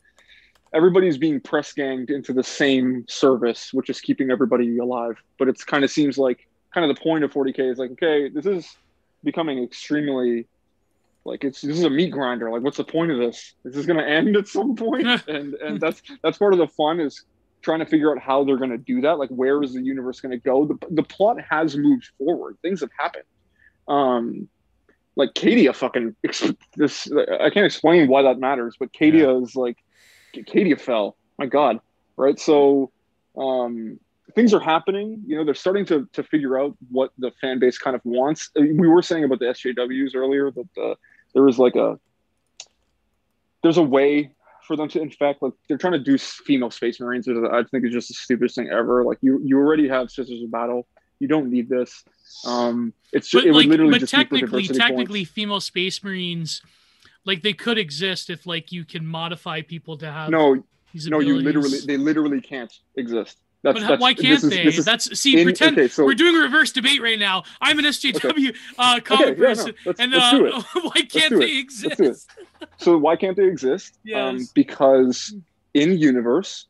Everybody's 0.73 1.17
being 1.17 1.41
press 1.41 1.73
ganged 1.73 2.11
into 2.11 2.31
the 2.31 2.43
same 2.43 3.05
service, 3.09 3.73
which 3.73 3.89
is 3.89 3.99
keeping 3.99 4.31
everybody 4.31 4.77
alive. 4.77 5.17
But 5.37 5.49
it's 5.49 5.63
kind 5.63 5.83
of 5.83 5.91
seems 5.91 6.17
like 6.17 6.47
kind 6.73 6.89
of 6.89 6.95
the 6.95 7.01
point 7.01 7.25
of 7.25 7.33
40k 7.33 7.71
is 7.71 7.77
like, 7.77 7.91
okay, 7.91 8.29
this 8.29 8.45
is 8.45 8.77
becoming 9.23 9.61
extremely 9.63 10.47
like 11.25 11.43
it's 11.43 11.61
this 11.61 11.77
is 11.77 11.83
a 11.83 11.89
meat 11.89 12.11
grinder. 12.11 12.49
Like, 12.49 12.63
what's 12.63 12.77
the 12.77 12.83
point 12.83 13.11
of 13.11 13.17
this? 13.17 13.53
Is 13.63 13.75
this 13.75 13.85
going 13.85 13.99
to 13.99 14.07
end 14.07 14.35
at 14.35 14.47
some 14.47 14.75
point? 14.75 15.07
and 15.27 15.53
and 15.55 15.79
that's 15.79 16.01
that's 16.23 16.37
part 16.37 16.53
of 16.53 16.59
the 16.59 16.67
fun 16.67 16.99
is 16.99 17.23
trying 17.61 17.80
to 17.80 17.85
figure 17.85 18.11
out 18.11 18.22
how 18.22 18.43
they're 18.43 18.57
going 18.57 18.72
to 18.72 18.77
do 18.77 19.01
that. 19.01 19.19
Like, 19.19 19.30
where 19.30 19.61
is 19.64 19.73
the 19.73 19.81
universe 19.81 20.19
going 20.19 20.31
to 20.31 20.38
go? 20.38 20.65
The 20.65 20.77
the 20.90 21.03
plot 21.03 21.38
has 21.49 21.77
moved 21.77 22.09
forward. 22.17 22.57
Things 22.61 22.81
have 22.81 22.91
happened. 22.98 23.25
Um, 23.88 24.48
like 25.15 25.33
Cadia 25.33 25.75
fucking 25.75 26.15
this 26.75 27.11
I 27.11 27.49
can't 27.49 27.65
explain 27.65 28.07
why 28.07 28.22
that 28.23 28.40
matters, 28.40 28.75
but 28.80 28.93
Cadia 28.93 29.43
is 29.43 29.56
like 29.56 29.77
Cadia 30.33 30.80
fell. 30.80 31.15
My 31.38 31.45
God, 31.45 31.80
right? 32.17 32.40
So 32.40 32.91
um, 33.38 33.99
things 34.35 34.53
are 34.53 34.59
happening. 34.59 35.23
You 35.25 35.38
know, 35.38 35.45
they're 35.45 35.53
starting 35.53 35.85
to 35.88 36.07
to 36.14 36.23
figure 36.23 36.59
out 36.59 36.75
what 36.90 37.11
the 37.17 37.31
fan 37.41 37.59
base 37.59 37.77
kind 37.77 37.95
of 37.95 38.01
wants. 38.03 38.49
Uh, 38.57 38.61
We 38.61 38.88
were 38.88 39.01
saying 39.01 39.23
about 39.23 39.40
the 39.40 39.45
SJWs 39.45 40.15
earlier 40.15 40.51
that 40.51 40.81
uh, 40.81 40.95
there 41.33 41.43
was 41.43 41.59
like 41.59 41.75
a 41.75 41.99
there's 43.64 43.77
a 43.77 43.83
way 43.83 44.31
for 44.72 44.77
them 44.77 44.88
to 44.90 45.01
infect. 45.01 45.41
Like 45.41 45.53
they're 45.67 45.77
trying 45.77 45.93
to 45.93 46.00
do 46.00 46.17
female 46.17 46.72
space 46.72 47.00
marines. 47.00 47.27
which 47.27 47.38
I 47.51 47.64
think 47.64 47.85
is 47.85 47.91
just 47.91 48.08
the 48.08 48.14
stupidest 48.14 48.56
thing 48.56 48.69
ever. 48.69 49.03
Like 49.03 49.17
you 49.22 49.41
you 49.43 49.58
already 49.58 49.88
have 49.90 50.09
Sisters 50.09 50.41
of 50.41 50.51
Battle. 50.51 50.88
You 51.19 51.27
don't 51.27 51.51
need 51.51 51.69
this. 51.69 52.03
Um, 52.45 52.93
it's 53.11 53.30
just, 53.30 53.45
it 53.45 53.51
would 53.51 53.58
like, 53.58 53.67
literally 53.67 53.91
but 53.91 54.00
just 54.00 54.11
for 54.14 54.17
technically, 54.17 54.67
points. 54.67 54.77
technically, 54.77 55.24
female 55.25 55.59
space 55.59 56.03
marines, 56.03 56.61
like 57.25 57.43
they 57.43 57.53
could 57.53 57.77
exist 57.77 58.30
if 58.30 58.48
like 58.48 58.72
you 58.72 58.85
can 58.85 59.06
modify 59.06 59.61
people 59.61 59.98
to 59.98 60.11
have 60.11 60.30
No, 60.30 60.64
no, 61.06 61.19
you 61.19 61.40
literally 61.40 61.80
they 61.85 61.98
literally 61.98 62.41
can't 62.41 62.74
exist. 62.95 63.38
That's, 63.64 63.80
But 63.80 63.88
that's 63.88 64.01
why 64.01 64.14
can't 64.15 64.43
is- 64.43 64.49
they? 64.49 64.64
is 64.64 64.85
That's 64.85 65.19
see, 65.19 65.38
in- 65.40 65.43
pretend 65.45 65.77
okay, 65.77 65.88
so 65.88 66.03
we're 66.03 66.15
doing 66.15 66.35
a 66.35 66.40
reverse 66.40 66.72
debate 66.72 66.99
right 67.01 67.19
now. 67.19 67.43
I'm 67.61 67.77
an 67.77 67.85
SJW 67.85 68.56
uh, 68.80 68.93
okay, 68.98 69.01
comic 69.01 69.38
yeah, 69.38 69.53
no, 69.53 69.72
let's, 69.85 69.99
and 69.99 70.11
let's 70.11 70.33
uh, 70.33 70.61
why 70.81 71.01
can't 71.03 71.30
they 71.40 71.61
Let's 71.61 71.80
do 71.81 71.88
it. 71.88 71.91
exist? 71.91 72.31
So 72.77 72.98
why 72.98 73.15
can't 73.15 73.38
they 73.38 73.45
exist? 73.45 73.93
Um, 74.15 74.38
Yes. 74.40 74.51
because 74.53 75.35
in 75.75 75.98
universe, 75.99 76.65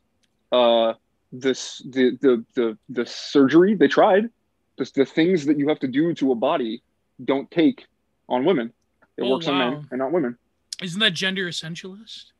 uh, 0.52 0.94
this 1.32 1.80
the 1.88 2.18
the 2.20 2.44
the 2.54 2.78
the 2.90 3.06
surgery 3.06 3.74
they 3.74 3.88
tried, 3.88 4.28
the, 4.76 4.90
the 4.94 5.06
things 5.06 5.46
that 5.46 5.58
you 5.58 5.68
have 5.68 5.80
to 5.80 5.88
do 5.88 6.12
to 6.14 6.32
a 6.32 6.34
body 6.34 6.82
don't 7.24 7.50
take 7.50 7.86
on 8.28 8.44
women. 8.44 8.70
It 9.16 9.22
Oh, 9.22 9.30
works 9.30 9.48
on 9.48 9.56
men 9.58 9.88
and 9.90 9.98
not 9.98 10.12
women. 10.12 10.36
Isn't 10.82 11.00
that 11.00 11.14
gender 11.14 11.46
essentialist? 11.48 12.32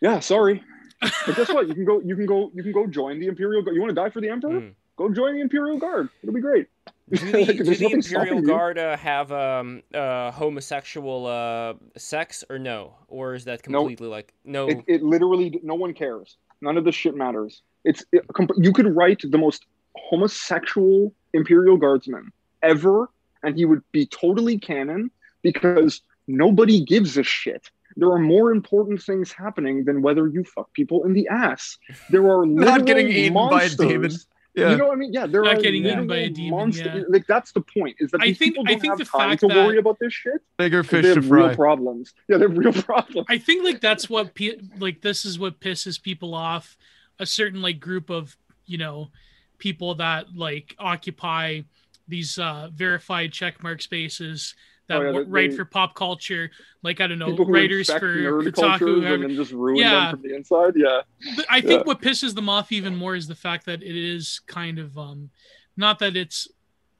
Yeah, 0.00 0.20
sorry. 0.20 0.62
But 1.00 1.36
guess 1.36 1.48
what? 1.48 1.68
You 1.68 1.74
can 1.74 1.84
go. 1.84 2.00
You 2.00 2.16
can 2.16 2.26
go. 2.26 2.50
You 2.54 2.62
can 2.62 2.72
go 2.72 2.86
join 2.86 3.18
the 3.20 3.26
Imperial. 3.26 3.62
Guard. 3.62 3.74
You 3.74 3.80
want 3.80 3.90
to 3.90 3.94
die 3.94 4.10
for 4.10 4.20
the 4.20 4.28
Emperor? 4.28 4.60
Mm. 4.60 4.74
Go 4.96 5.08
join 5.08 5.34
the 5.34 5.40
Imperial 5.40 5.78
Guard. 5.78 6.08
It'll 6.22 6.34
be 6.34 6.40
great. 6.40 6.66
Do 7.08 7.16
the, 7.16 7.38
Like, 7.46 7.56
do 7.56 7.64
the 7.64 7.90
Imperial. 7.90 8.42
Guard 8.42 8.78
uh, 8.78 8.96
have 8.96 9.32
um, 9.32 9.82
uh, 9.94 10.30
homosexual 10.30 11.26
uh, 11.26 11.74
sex 11.96 12.44
or 12.50 12.58
no? 12.58 12.94
Or 13.08 13.34
is 13.34 13.44
that 13.46 13.62
completely 13.62 14.08
like 14.08 14.34
no? 14.44 14.68
It, 14.68 14.84
it 14.86 15.02
literally 15.02 15.58
no 15.62 15.74
one 15.74 15.94
cares. 15.94 16.36
None 16.60 16.76
of 16.76 16.84
this 16.84 16.94
shit 16.94 17.16
matters. 17.16 17.62
It's 17.84 18.04
it, 18.12 18.26
you 18.58 18.72
could 18.72 18.94
write 18.94 19.22
the 19.24 19.38
most 19.38 19.64
homosexual 19.96 21.14
Imperial 21.32 21.76
Guardsman 21.76 22.30
ever, 22.62 23.08
and 23.42 23.56
he 23.56 23.64
would 23.64 23.82
be 23.92 24.06
totally 24.06 24.58
canon 24.58 25.10
because 25.42 26.02
nobody 26.26 26.84
gives 26.84 27.16
a 27.16 27.22
shit. 27.22 27.70
There 28.00 28.10
are 28.10 28.18
more 28.18 28.50
important 28.50 29.00
things 29.02 29.30
happening 29.30 29.84
than 29.84 30.02
whether 30.02 30.26
you 30.26 30.42
fuck 30.42 30.72
people 30.72 31.04
in 31.04 31.12
the 31.12 31.28
ass. 31.28 31.78
There 32.10 32.26
are 32.28 32.44
Not 32.70 32.86
getting 32.86 33.06
literal 33.06 33.22
eaten 33.24 33.34
by 33.34 33.40
a 33.40 33.50
monsters. 33.50 33.76
demon. 33.76 34.10
Yeah. 34.56 34.70
You 34.72 34.76
know 34.78 34.86
what 34.88 34.94
I 34.94 34.96
mean? 34.96 35.12
Yeah, 35.12 35.26
there 35.26 35.42
Not 35.44 35.58
are 35.58 35.60
getting 35.60 35.86
eaten 35.86 36.08
by 36.08 36.16
a 36.16 36.28
demon, 36.28 36.50
monster- 36.50 36.92
yeah. 36.96 37.02
Like 37.08 37.24
that's 37.28 37.52
the 37.52 37.60
point. 37.60 37.96
Is 38.00 38.10
that 38.10 38.20
I 38.20 38.26
these 38.26 38.38
think- 38.38 38.54
people 38.54 38.64
I 38.66 38.72
don't 38.72 38.80
think 38.80 38.90
have 38.92 38.98
the 38.98 39.04
time 39.04 39.30
fact 39.30 39.40
to 39.42 39.46
worry 39.46 39.74
that- 39.76 39.80
about 39.80 39.98
this 40.00 40.12
shit. 40.12 40.40
Bigger 40.58 40.82
They 40.82 40.88
fish 40.88 41.04
to 41.04 41.14
have 41.20 41.30
real 41.30 41.46
fry. 41.48 41.54
problems. 41.54 42.14
Yeah, 42.28 42.38
they 42.38 42.46
have 42.48 42.58
real 42.58 42.72
problems. 42.90 43.26
I 43.30 43.38
think 43.38 43.64
like 43.64 43.80
that's 43.80 44.10
what 44.10 44.34
pe- 44.34 44.58
like 44.80 45.02
this 45.02 45.24
is 45.24 45.38
what 45.38 45.60
pisses 45.60 46.02
people 46.02 46.34
off. 46.34 46.76
A 47.20 47.26
certain 47.26 47.62
like 47.62 47.78
group 47.78 48.10
of 48.10 48.36
you 48.66 48.76
know 48.78 49.10
people 49.58 49.94
that 49.96 50.34
like 50.34 50.74
occupy 50.80 51.60
these 52.08 52.36
uh 52.38 52.70
verified 52.74 53.30
checkmark 53.30 53.80
spaces 53.82 54.54
that 54.90 54.98
Oh, 54.98 55.02
yeah, 55.02 55.12
w- 55.12 55.26
write 55.30 55.50
they- 55.50 55.56
for 55.56 55.64
pop 55.64 55.94
culture. 55.94 56.50
Like 56.82 57.00
I 57.00 57.06
don't 57.06 57.18
know 57.18 57.34
writers 57.36 57.90
for 57.90 58.42
Kotaku. 58.42 59.04
and 59.14 59.22
then 59.24 59.34
just 59.36 59.52
ruin 59.52 59.76
Yeah. 59.76 60.10
them 60.10 60.10
from 60.20 60.22
the 60.28 60.34
inside. 60.36 60.74
Yeah, 60.76 61.00
But 61.36 61.46
I 61.48 61.60
think 61.60 61.80
Yeah. 61.80 61.84
what 61.86 62.00
pisses 62.02 62.34
them 62.34 62.48
off 62.48 62.70
even 62.72 62.94
more 62.96 63.14
is 63.16 63.26
the 63.26 63.34
fact 63.34 63.66
that 63.66 63.82
it 63.82 63.96
is 63.96 64.40
kind 64.46 64.78
of 64.78 64.98
um 64.98 65.30
not 65.76 65.98
that 66.00 66.16
it's 66.16 66.48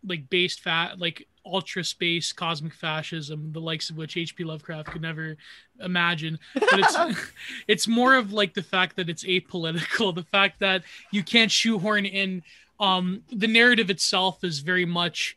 like 0.06 0.30
based 0.30 0.60
fat 0.60 0.98
like 0.98 1.26
ultra 1.44 1.82
space 1.84 2.32
cosmic 2.32 2.72
fascism 2.74 3.50
the 3.52 3.60
likes 3.60 3.90
of 3.90 3.96
which 3.98 4.14
hp 4.14 4.44
lovecraft 4.46 4.88
could 4.88 5.02
never 5.02 5.36
imagine 5.80 6.38
but 6.54 6.78
it's 6.78 6.96
it's 7.68 7.86
more 7.88 8.14
of 8.14 8.32
like 8.32 8.54
the 8.54 8.62
fact 8.62 8.96
that 8.96 9.10
it's 9.10 9.24
apolitical 9.24 10.14
the 10.14 10.22
fact 10.22 10.58
that 10.60 10.82
you 11.10 11.22
can't 11.22 11.50
shoehorn 11.50 12.06
in 12.06 12.42
um 12.78 13.22
the 13.30 13.46
narrative 13.48 13.90
itself 13.90 14.42
is 14.44 14.60
very 14.60 14.86
much 14.86 15.36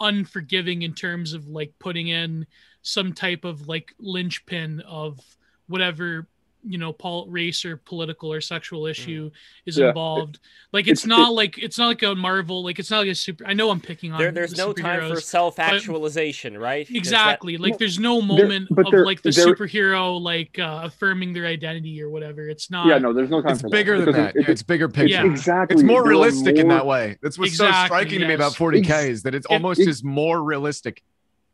unforgiving 0.00 0.82
in 0.82 0.94
terms 0.94 1.32
of 1.32 1.48
like 1.48 1.72
putting 1.78 2.08
in 2.08 2.46
some 2.82 3.12
type 3.12 3.44
of 3.44 3.68
like 3.68 3.94
linchpin 3.98 4.80
of 4.80 5.20
whatever 5.68 6.26
you 6.68 6.78
know 6.78 6.92
pol- 6.92 7.26
race 7.28 7.64
or 7.64 7.76
political 7.76 8.32
or 8.32 8.40
sexual 8.40 8.86
issue 8.86 9.30
is 9.66 9.76
Mm. 9.76 9.80
Yeah. 9.80 9.88
involved 9.88 10.38
like 10.72 10.88
it's, 10.88 11.04
It's- 11.04 11.06
not 11.18 11.32
like 11.32 11.58
it's 11.58 11.78
not 11.78 11.86
like 11.86 12.02
a 12.02 12.14
marvel 12.14 12.64
like 12.64 12.78
it's 12.78 12.90
not 12.90 12.98
like 12.98 13.08
a 13.08 13.14
super 13.14 13.46
i 13.46 13.52
know 13.52 13.70
i'm 13.70 13.80
picking 13.80 14.10
on 14.12 14.18
there, 14.18 14.32
there's 14.32 14.52
the 14.52 14.56
no 14.66 14.72
time 14.72 15.08
for 15.08 15.20
self-actualization, 15.20 16.58
right? 16.58 16.86
'Cause 16.86 16.92
that- 16.92 16.98
exactly 16.98 17.56
like 17.56 17.78
there's 17.78 17.98
no 17.98 18.20
moment 18.20 18.68
but 18.70 18.86
of 18.86 18.92
there- 18.92 19.04
like 19.04 19.22
the 19.22 19.30
superhero 19.30 20.20
like 20.20 20.58
uh 20.58 20.80
affirming 20.84 21.32
their 21.32 21.46
identity 21.46 22.02
or 22.02 22.10
whatever 22.10 22.48
it's 22.48 22.70
not 22.70 22.86
yeah. 22.86 22.98
No, 22.98 23.12
there's 23.12 23.30
no 23.30 23.42
time. 23.42 23.52
It's 23.52 23.60
for 23.62 23.68
bigger 23.68 23.96
than 23.98 24.06
because 24.06 24.16
that. 24.16 24.36
it- 24.36 24.42
Yeah, 24.46 24.50
it's 24.50 24.62
bigger 24.62 24.88
picture. 24.88 25.08
Yeah. 25.14 25.24
exactly. 25.26 25.74
It's 25.74 25.82
more 25.82 26.02
There 26.02 26.06
are 26.06 26.08
realistic 26.08 26.56
in 26.56 26.68
that 26.68 26.86
way. 26.86 27.16
That's 27.22 27.38
what's 27.38 27.56
so 27.56 27.66
Exactly, 27.66 27.86
striking 27.96 28.20
to 28.20 28.26
me 28.28 28.34
about 28.34 28.52
40k 28.54 29.08
is 29.10 29.22
that 29.22 29.34
it's 29.34 29.46
And- 29.46 29.62
almost 29.64 29.80
Ex- 29.80 29.88
is 29.88 30.04
more 30.04 30.42
realistic. 30.42 31.02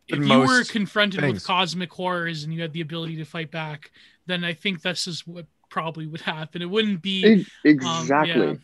if 0.09 0.19
you 0.19 0.39
were 0.41 0.65
confronted 0.65 1.21
things. 1.21 1.35
with 1.35 1.45
cosmic 1.47 1.91
horrors 1.93 2.45
and 2.45 2.53
you 2.53 2.61
had 2.61 2.73
the 2.73 2.81
ability 2.81 3.17
to 3.17 3.25
fight 3.25 3.51
back 3.51 3.91
then 4.27 4.45
i 4.45 4.53
think 4.53 4.83
this 4.83 5.07
is 5.07 5.27
what 5.27 5.47
probably 5.71 6.07
would 6.07 6.21
happen 6.21 6.61
it 6.63 6.71
wouldn't 6.71 7.01
be 7.03 7.25
E- 7.25 7.33
Um, 7.33 7.47
Exactly. 7.65 8.47
yeah. 8.49 8.55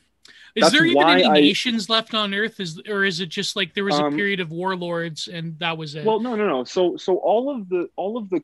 Is 0.55 0.73
there 0.73 0.85
even 0.85 1.09
any 1.09 1.25
I- 1.25 1.35
nations 1.35 1.89
left 1.89 2.15
on 2.15 2.35
Earth? 2.35 2.59
Is 2.59 2.81
or 2.89 3.05
is 3.05 3.21
it 3.21 3.29
just 3.29 3.55
like 3.55 3.75
there 3.75 3.85
was 3.85 3.99
a 3.99 4.05
Um, 4.07 4.17
period 4.17 4.41
of 4.41 4.51
warlords 4.51 5.29
and 5.29 5.57
that 5.61 5.79
was 5.79 5.95
it? 5.95 6.05
Well, 6.05 6.19
no, 6.21 6.35
no, 6.35 6.49
no. 6.49 6.65
So, 6.65 6.97
so 6.97 7.17
all 7.19 7.55
of 7.55 7.69
the, 7.69 7.89
all 7.97 8.17
of 8.17 8.29
the, 8.29 8.43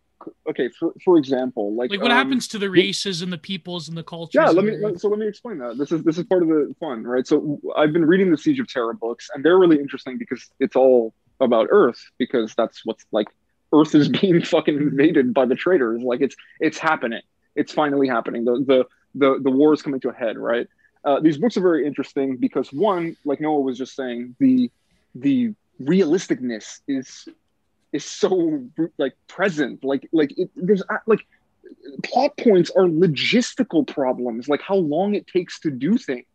okay. 0.49 0.69
For 0.79 0.93
for 1.05 1.19
example, 1.19 1.75
like 1.75 1.91
like 1.91 2.01
what 2.01 2.13
um, 2.13 2.17
happens 2.17 2.47
to 2.49 2.59
the 2.59 2.71
races 2.71 3.23
and 3.23 3.33
the 3.33 3.39
peoples 3.39 3.89
and 3.89 3.97
the 3.99 4.05
cultures? 4.05 4.35
Yeah, 4.41 4.51
let 4.51 4.65
me. 4.65 4.73
Earth? 4.73 5.01
So 5.01 5.09
let 5.09 5.19
me 5.19 5.27
explain 5.27 5.59
that. 5.59 5.77
This 5.77 5.91
is 5.91 6.05
this 6.05 6.17
is 6.19 6.25
part 6.25 6.43
of 6.43 6.49
the 6.49 6.73
fun, 6.79 7.03
right? 7.03 7.27
So 7.27 7.61
I've 7.75 7.93
been 7.93 8.05
reading 8.05 8.31
the 8.31 8.39
Siege 8.39 8.61
of 8.61 8.69
Terra 8.69 8.95
books, 8.95 9.29
and 9.35 9.45
they're 9.45 9.59
really 9.59 9.81
interesting 9.81 10.17
because 10.17 10.49
it's 10.61 10.77
all 10.77 11.15
about 11.41 11.67
Earth, 11.71 12.01
because 12.19 12.55
that's 12.55 12.83
what's 12.85 13.05
like 13.11 13.29
Earth 13.75 13.95
is 13.95 14.09
being 14.09 14.43
fucking 14.55 14.77
invaded 14.77 15.35
by 15.35 15.47
the 15.47 15.55
traitors. 15.55 16.03
Like 16.03 16.21
it's 16.21 16.37
it's 16.61 16.79
happening. 16.79 17.23
It's 17.55 17.73
finally 17.73 18.09
happening. 18.09 18.45
The 18.45 18.65
the 18.67 18.87
the 19.15 19.41
the 19.41 19.51
war 19.51 19.73
is 19.73 19.83
coming 19.83 20.01
to 20.01 20.11
a 20.11 20.15
head, 20.15 20.39
right? 20.39 20.67
Uh, 21.05 21.21
these 21.21 21.37
books 21.37 21.57
are 21.57 21.61
very 21.61 21.87
interesting 21.87 22.37
because 22.37 22.73
one, 22.73 23.17
like 23.25 23.41
Noah 23.41 23.61
was 23.61 23.77
just 23.77 23.95
saying, 23.95 24.37
the 24.39 24.71
the 25.15 25.55
realisticness 25.83 26.81
is 26.89 27.29
is 27.93 28.05
so 28.05 28.65
like 28.99 29.15
present. 29.29 29.85
Like 29.85 30.09
like 30.13 30.37
it, 30.39 30.51
there's 30.57 30.83
uh, 30.83 30.99
like 31.07 31.27
plot 32.03 32.37
points 32.39 32.71
are 32.71 32.85
logistical 32.85 33.87
problems, 33.87 34.49
like 34.49 34.63
how 34.63 34.77
long 34.77 35.15
it 35.15 35.27
takes 35.27 35.61
to 35.61 35.71
do 35.71 35.99
things. 35.99 36.27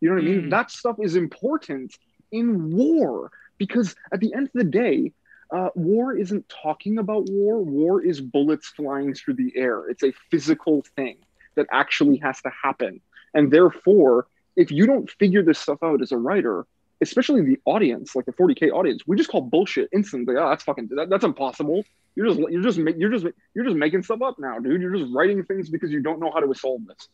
You 0.00 0.08
know 0.08 0.16
what 0.16 0.24
I 0.24 0.26
mean? 0.26 0.42
Mm. 0.42 0.50
That 0.50 0.70
stuff 0.70 0.96
is 1.00 1.16
important 1.16 1.96
in 2.32 2.74
war 2.76 3.30
because 3.58 3.94
at 4.12 4.20
the 4.20 4.34
end 4.34 4.46
of 4.46 4.52
the 4.54 4.64
day, 4.64 5.12
uh, 5.52 5.68
war 5.74 6.16
isn't 6.16 6.48
talking 6.48 6.98
about 6.98 7.28
war. 7.28 7.62
War 7.62 8.02
is 8.02 8.20
bullets 8.20 8.68
flying 8.68 9.14
through 9.14 9.34
the 9.34 9.52
air. 9.54 9.88
It's 9.88 10.02
a 10.02 10.12
physical 10.30 10.82
thing 10.96 11.18
that 11.54 11.66
actually 11.70 12.16
has 12.18 12.40
to 12.42 12.50
happen. 12.50 13.00
And 13.34 13.52
therefore, 13.52 14.26
if 14.56 14.70
you 14.70 14.86
don't 14.86 15.10
figure 15.10 15.42
this 15.42 15.58
stuff 15.58 15.78
out 15.82 16.00
as 16.00 16.10
a 16.12 16.16
writer, 16.16 16.66
especially 17.02 17.42
the 17.42 17.58
audience, 17.66 18.16
like 18.16 18.24
the 18.24 18.32
40k 18.32 18.72
audience, 18.72 19.02
we 19.06 19.16
just 19.16 19.28
call 19.28 19.42
bullshit 19.42 19.90
instantly. 19.92 20.36
Oh, 20.38 20.48
that's 20.48 20.62
fucking 20.62 20.88
that, 20.92 21.10
that's 21.10 21.24
impossible. 21.24 21.84
You're 22.14 22.28
just 22.28 22.40
you're 22.40 22.62
just 22.62 22.78
you're 22.78 23.10
just 23.10 23.26
you're 23.54 23.64
just 23.64 23.76
making 23.76 24.02
stuff 24.04 24.22
up 24.22 24.38
now, 24.38 24.58
dude. 24.58 24.80
You're 24.80 24.96
just 24.96 25.12
writing 25.12 25.42
things 25.44 25.68
because 25.68 25.90
you 25.90 26.00
don't 26.00 26.20
know 26.20 26.30
how 26.32 26.40
to 26.40 26.54
solve 26.54 26.86
this. 26.86 27.08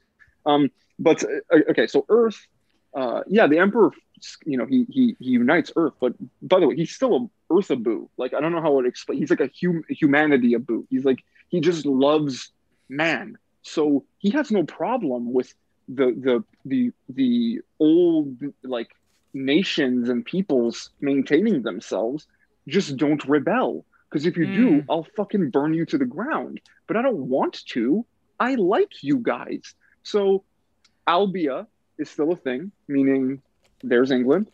Um, 0.47 0.71
but 0.99 1.25
uh, 1.25 1.59
okay, 1.71 1.87
so 1.87 2.05
Earth, 2.09 2.47
uh, 2.95 3.23
yeah, 3.27 3.47
the 3.47 3.59
Emperor, 3.59 3.91
you 4.45 4.57
know, 4.59 4.67
he 4.67 4.87
he 4.91 5.17
he 5.19 5.31
unites 5.31 5.73
Earth, 5.77 5.95
but 6.01 6.15
by 6.43 6.61
the 6.61 6.69
way, 6.69 6.77
he's 6.77 6.91
still 6.93 7.15
a 7.17 7.55
Earth 7.55 7.71
Abu. 7.71 8.09
Like 8.17 8.35
I 8.35 8.41
don't 8.41 8.53
know 8.53 8.61
how 8.63 8.81
to 8.81 8.87
explain. 8.89 9.19
He's 9.19 9.31
like 9.31 9.41
a 9.41 9.51
hum- 9.61 9.85
humanity 9.89 10.55
Abu. 10.55 10.87
He's 10.91 11.05
like 11.05 11.23
he 11.49 11.61
just 11.61 11.87
loves 11.87 12.51
man, 12.89 13.37
so 13.63 14.05
he 14.19 14.31
has 14.31 14.51
no 14.51 14.65
problem 14.65 15.33
with 15.33 15.53
the 15.89 16.07
the 16.27 16.45
the 16.65 16.93
the 17.09 17.61
old 17.79 18.41
like 18.65 18.91
nations 19.35 20.09
and 20.09 20.25
peoples 20.25 20.91
maintaining 21.01 21.63
themselves. 21.63 22.27
Just 22.67 22.97
don't 22.97 23.25
rebel. 23.27 23.85
Because 24.11 24.27
if 24.27 24.37
you 24.37 24.47
do, 24.47 24.83
Mm. 24.83 24.85
I'll 24.89 25.07
fucking 25.17 25.51
burn 25.51 25.75
you 25.75 25.85
to 25.87 25.99
the 25.99 26.07
ground. 26.07 26.61
But 26.87 26.97
I 26.97 27.03
don't 27.03 27.29
want 27.29 27.65
to. 27.69 28.07
I 28.41 28.55
like 28.55 29.03
you 29.03 29.19
guys. 29.19 29.75
So 30.03 30.45
Albia 31.07 31.67
is 31.99 32.09
still 32.11 32.33
a 32.33 32.37
thing, 32.37 32.73
meaning 32.87 33.43
there's 33.83 34.11
England, 34.11 34.49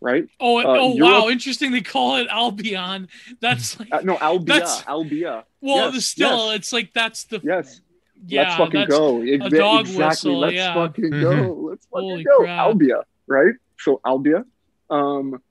right? 0.00 0.28
Oh, 0.38 0.58
Uh, 0.58 0.64
oh 0.66 0.94
Europe- 0.94 1.22
wow! 1.24 1.28
Interesting. 1.28 1.72
They 1.72 1.80
call 1.82 2.16
it 2.16 2.26
Albion. 2.30 3.08
That's 3.40 3.78
like 3.78 3.88
Uh, 3.92 4.00
no, 4.02 4.16
Albia, 4.16 4.46
That's- 4.46 4.82
Albia. 4.84 5.44
well, 5.60 5.92
yes, 5.92 6.06
still, 6.06 6.46
yes. 6.48 6.56
it's 6.56 6.72
like 6.72 6.92
that's 6.94 7.24
the 7.24 7.40
Yes, 7.42 7.80
yeah. 8.26 8.42
let's 8.42 8.56
fucking 8.56 8.80
that's, 8.80 8.90
go. 8.98 9.14
Exa- 9.20 9.50
dog 9.58 9.80
exactly. 9.80 10.04
whistle, 10.06 10.38
let's 10.38 10.54
yeah. 10.54 10.74
fucking 10.74 11.04
Mhm. 11.10 11.20
go. 11.22 11.52
Let's 11.70 11.86
fucking 11.86 12.08
Holy 12.10 12.24
go. 12.24 12.38
crap. 12.40 12.66
Albia, 12.74 13.02
right? 13.26 13.54
So 13.78 14.00
Albia, 14.04 14.44
um, 14.90 15.42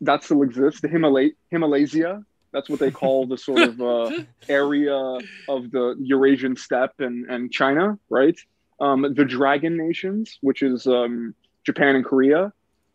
that 0.00 0.24
still 0.24 0.42
exists. 0.42 0.80
The 0.80 0.88
Himalay 0.88 1.32
Himalazia. 1.52 2.24
That's 2.52 2.68
what 2.70 2.78
they 2.78 2.92
call 2.92 3.26
the 3.26 3.36
sort 3.36 3.62
of 3.62 3.80
uh, 3.80 4.10
area 4.48 4.94
of 5.48 5.70
the 5.72 5.96
Eurasian 6.00 6.54
steppe 6.56 7.00
and, 7.00 7.28
and 7.28 7.50
China, 7.52 7.98
right? 8.08 8.38
Um, 8.84 9.14
the 9.14 9.24
Dragon 9.24 9.76
Nations, 9.76 10.38
which 10.40 10.60
is 10.62 10.86
um, 10.86 11.34
Japan 11.64 11.96
and 11.96 12.04
Korea. 12.04 12.52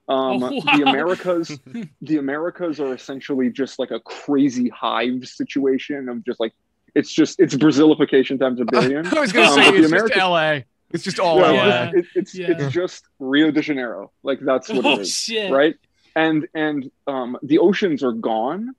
Um, 0.08 0.44
Oh, 0.44 0.50
The. 0.78 0.84
Americas, 0.90 1.48
the 2.02 2.18
Americas 2.18 2.80
are 2.80 2.94
essentially 2.94 3.50
just 3.50 3.80
like 3.80 3.92
a 3.92 4.00
crazy 4.00 4.70
hive 4.70 5.26
situation 5.28 6.10
of 6.10 6.24
just 6.26 6.40
like 6.40 6.54
it's 6.96 7.12
just 7.14 7.40
it's 7.40 7.56
Brazilification 7.56 8.38
times 8.40 8.60
a 8.60 8.66
billion. 8.76 9.06
I 9.08 9.20
was 9.20 9.32
gonna 9.32 9.50
Um, 9.50 9.56
say 9.56 9.72
the 9.72 9.78
it's 9.78 9.88
American- 9.88 10.18
just 10.18 10.30
LA. 10.30 10.60
It's 10.92 11.04
just 11.04 11.20
all 11.20 11.40
Yeah, 11.40 11.52
LA. 11.52 11.84
It's, 11.84 11.94
it's, 11.96 12.10
it's, 12.16 12.36
Yeah. 12.36 12.48
it's 12.52 12.74
just 12.74 13.04
Rio 13.20 13.52
de 13.52 13.62
Janeiro. 13.62 14.12
Like 14.24 14.40
that's 14.42 14.70
what 14.70 14.84
oh 14.86 14.94
it 14.94 15.02
is, 15.02 15.16
shit! 15.16 15.52
right? 15.52 15.76
And 16.16 16.48
and 16.56 16.90
um, 17.06 17.38
the 17.44 17.60
oceans 17.60 18.04
are 18.04 18.12
gone, 18.14 18.74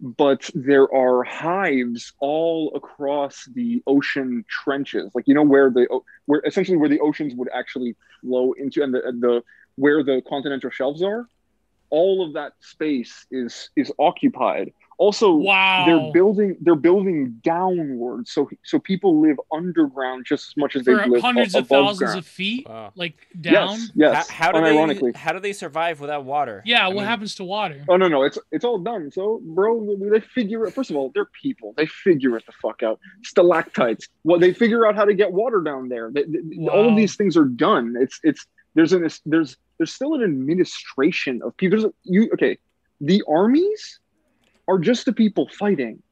but 0.00 0.50
there 0.54 0.92
are 0.94 1.22
hives 1.24 2.12
all 2.20 2.72
across 2.74 3.48
the 3.54 3.82
ocean 3.86 4.44
trenches. 4.48 5.10
Like 5.14 5.26
you 5.26 5.34
know 5.34 5.42
where 5.42 5.70
the 5.70 5.86
where 6.26 6.42
essentially 6.44 6.76
where 6.76 6.88
the 6.88 7.00
oceans 7.00 7.34
would 7.34 7.48
actually 7.54 7.96
flow 8.20 8.52
into, 8.52 8.82
and 8.82 8.92
the 8.92 9.00
the 9.00 9.42
where 9.76 10.02
the 10.02 10.22
continental 10.28 10.70
shelves 10.70 11.02
are. 11.02 11.26
All 11.88 12.26
of 12.26 12.34
that 12.34 12.52
space 12.60 13.26
is 13.30 13.70
is 13.76 13.92
occupied. 13.98 14.72
Also, 14.98 15.34
Wow. 15.34 15.84
they're 15.86 16.12
building 16.12 16.56
they're 16.62 16.74
building 16.74 17.38
downwards 17.42 18.30
so 18.32 18.48
so 18.64 18.78
people 18.78 19.20
live 19.20 19.38
underground 19.52 20.24
just 20.26 20.48
as 20.48 20.56
much 20.56 20.74
as 20.74 20.84
they 20.84 20.94
for 20.94 21.06
live 21.06 21.20
hundreds 21.20 21.54
a- 21.54 21.58
of 21.58 21.64
above 21.66 21.84
thousands 21.86 21.98
ground. 21.98 22.18
of 22.18 22.26
feet, 22.26 22.66
Wow. 22.68 22.92
like 22.96 23.26
down. 23.38 23.52
yes 23.78 23.90
yes 23.94 24.30
how, 24.30 24.46
how 24.46 24.52
do 24.52 24.58
unironically 24.60 25.12
they 25.12 25.18
how 25.18 25.32
do 25.32 25.40
they 25.40 25.52
survive 25.52 26.00
without 26.00 26.24
water? 26.24 26.62
Yeah. 26.64 26.84
I 26.84 26.88
what 26.88 26.96
mean, 26.96 27.04
happens 27.04 27.34
to 27.36 27.44
water? 27.44 27.84
oh 27.90 27.96
no 27.98 28.08
no 28.08 28.22
it's 28.22 28.38
it's 28.50 28.64
all 28.64 28.78
done 28.78 29.10
so 29.12 29.40
bro 29.44 29.96
they 30.10 30.20
figure 30.20 30.66
it 30.66 30.72
first 30.72 30.88
of 30.90 30.96
all 30.96 31.10
they're 31.14 31.26
people 31.26 31.74
they 31.76 31.86
figure 31.86 32.36
it 32.38 32.46
the 32.46 32.52
fuck 32.52 32.82
out 32.82 32.98
stalactites 33.22 34.08
well 34.24 34.38
they 34.38 34.52
figure 34.52 34.86
out 34.86 34.94
how 34.96 35.04
to 35.04 35.14
get 35.14 35.30
water 35.32 35.60
down 35.60 35.88
there 35.90 36.10
They- 36.10 36.24
they- 36.24 36.66
all 36.68 36.88
of 36.88 36.96
these 36.96 37.16
things 37.16 37.36
are 37.36 37.44
done 37.44 37.96
it's 38.00 38.18
it's 38.24 38.46
there's 38.74 38.92
an 38.94 39.06
there's 39.26 39.56
there's 39.78 39.92
still 39.92 40.14
an 40.14 40.22
administration 40.22 41.42
of 41.42 41.54
people 41.58 41.78
there's 41.78 41.92
you 42.04 42.30
okay 42.32 42.56
the 43.00 43.22
armies 43.28 44.00
are 44.68 44.78
just 44.78 45.04
the 45.04 45.12
people 45.12 45.48
fighting 45.48 46.02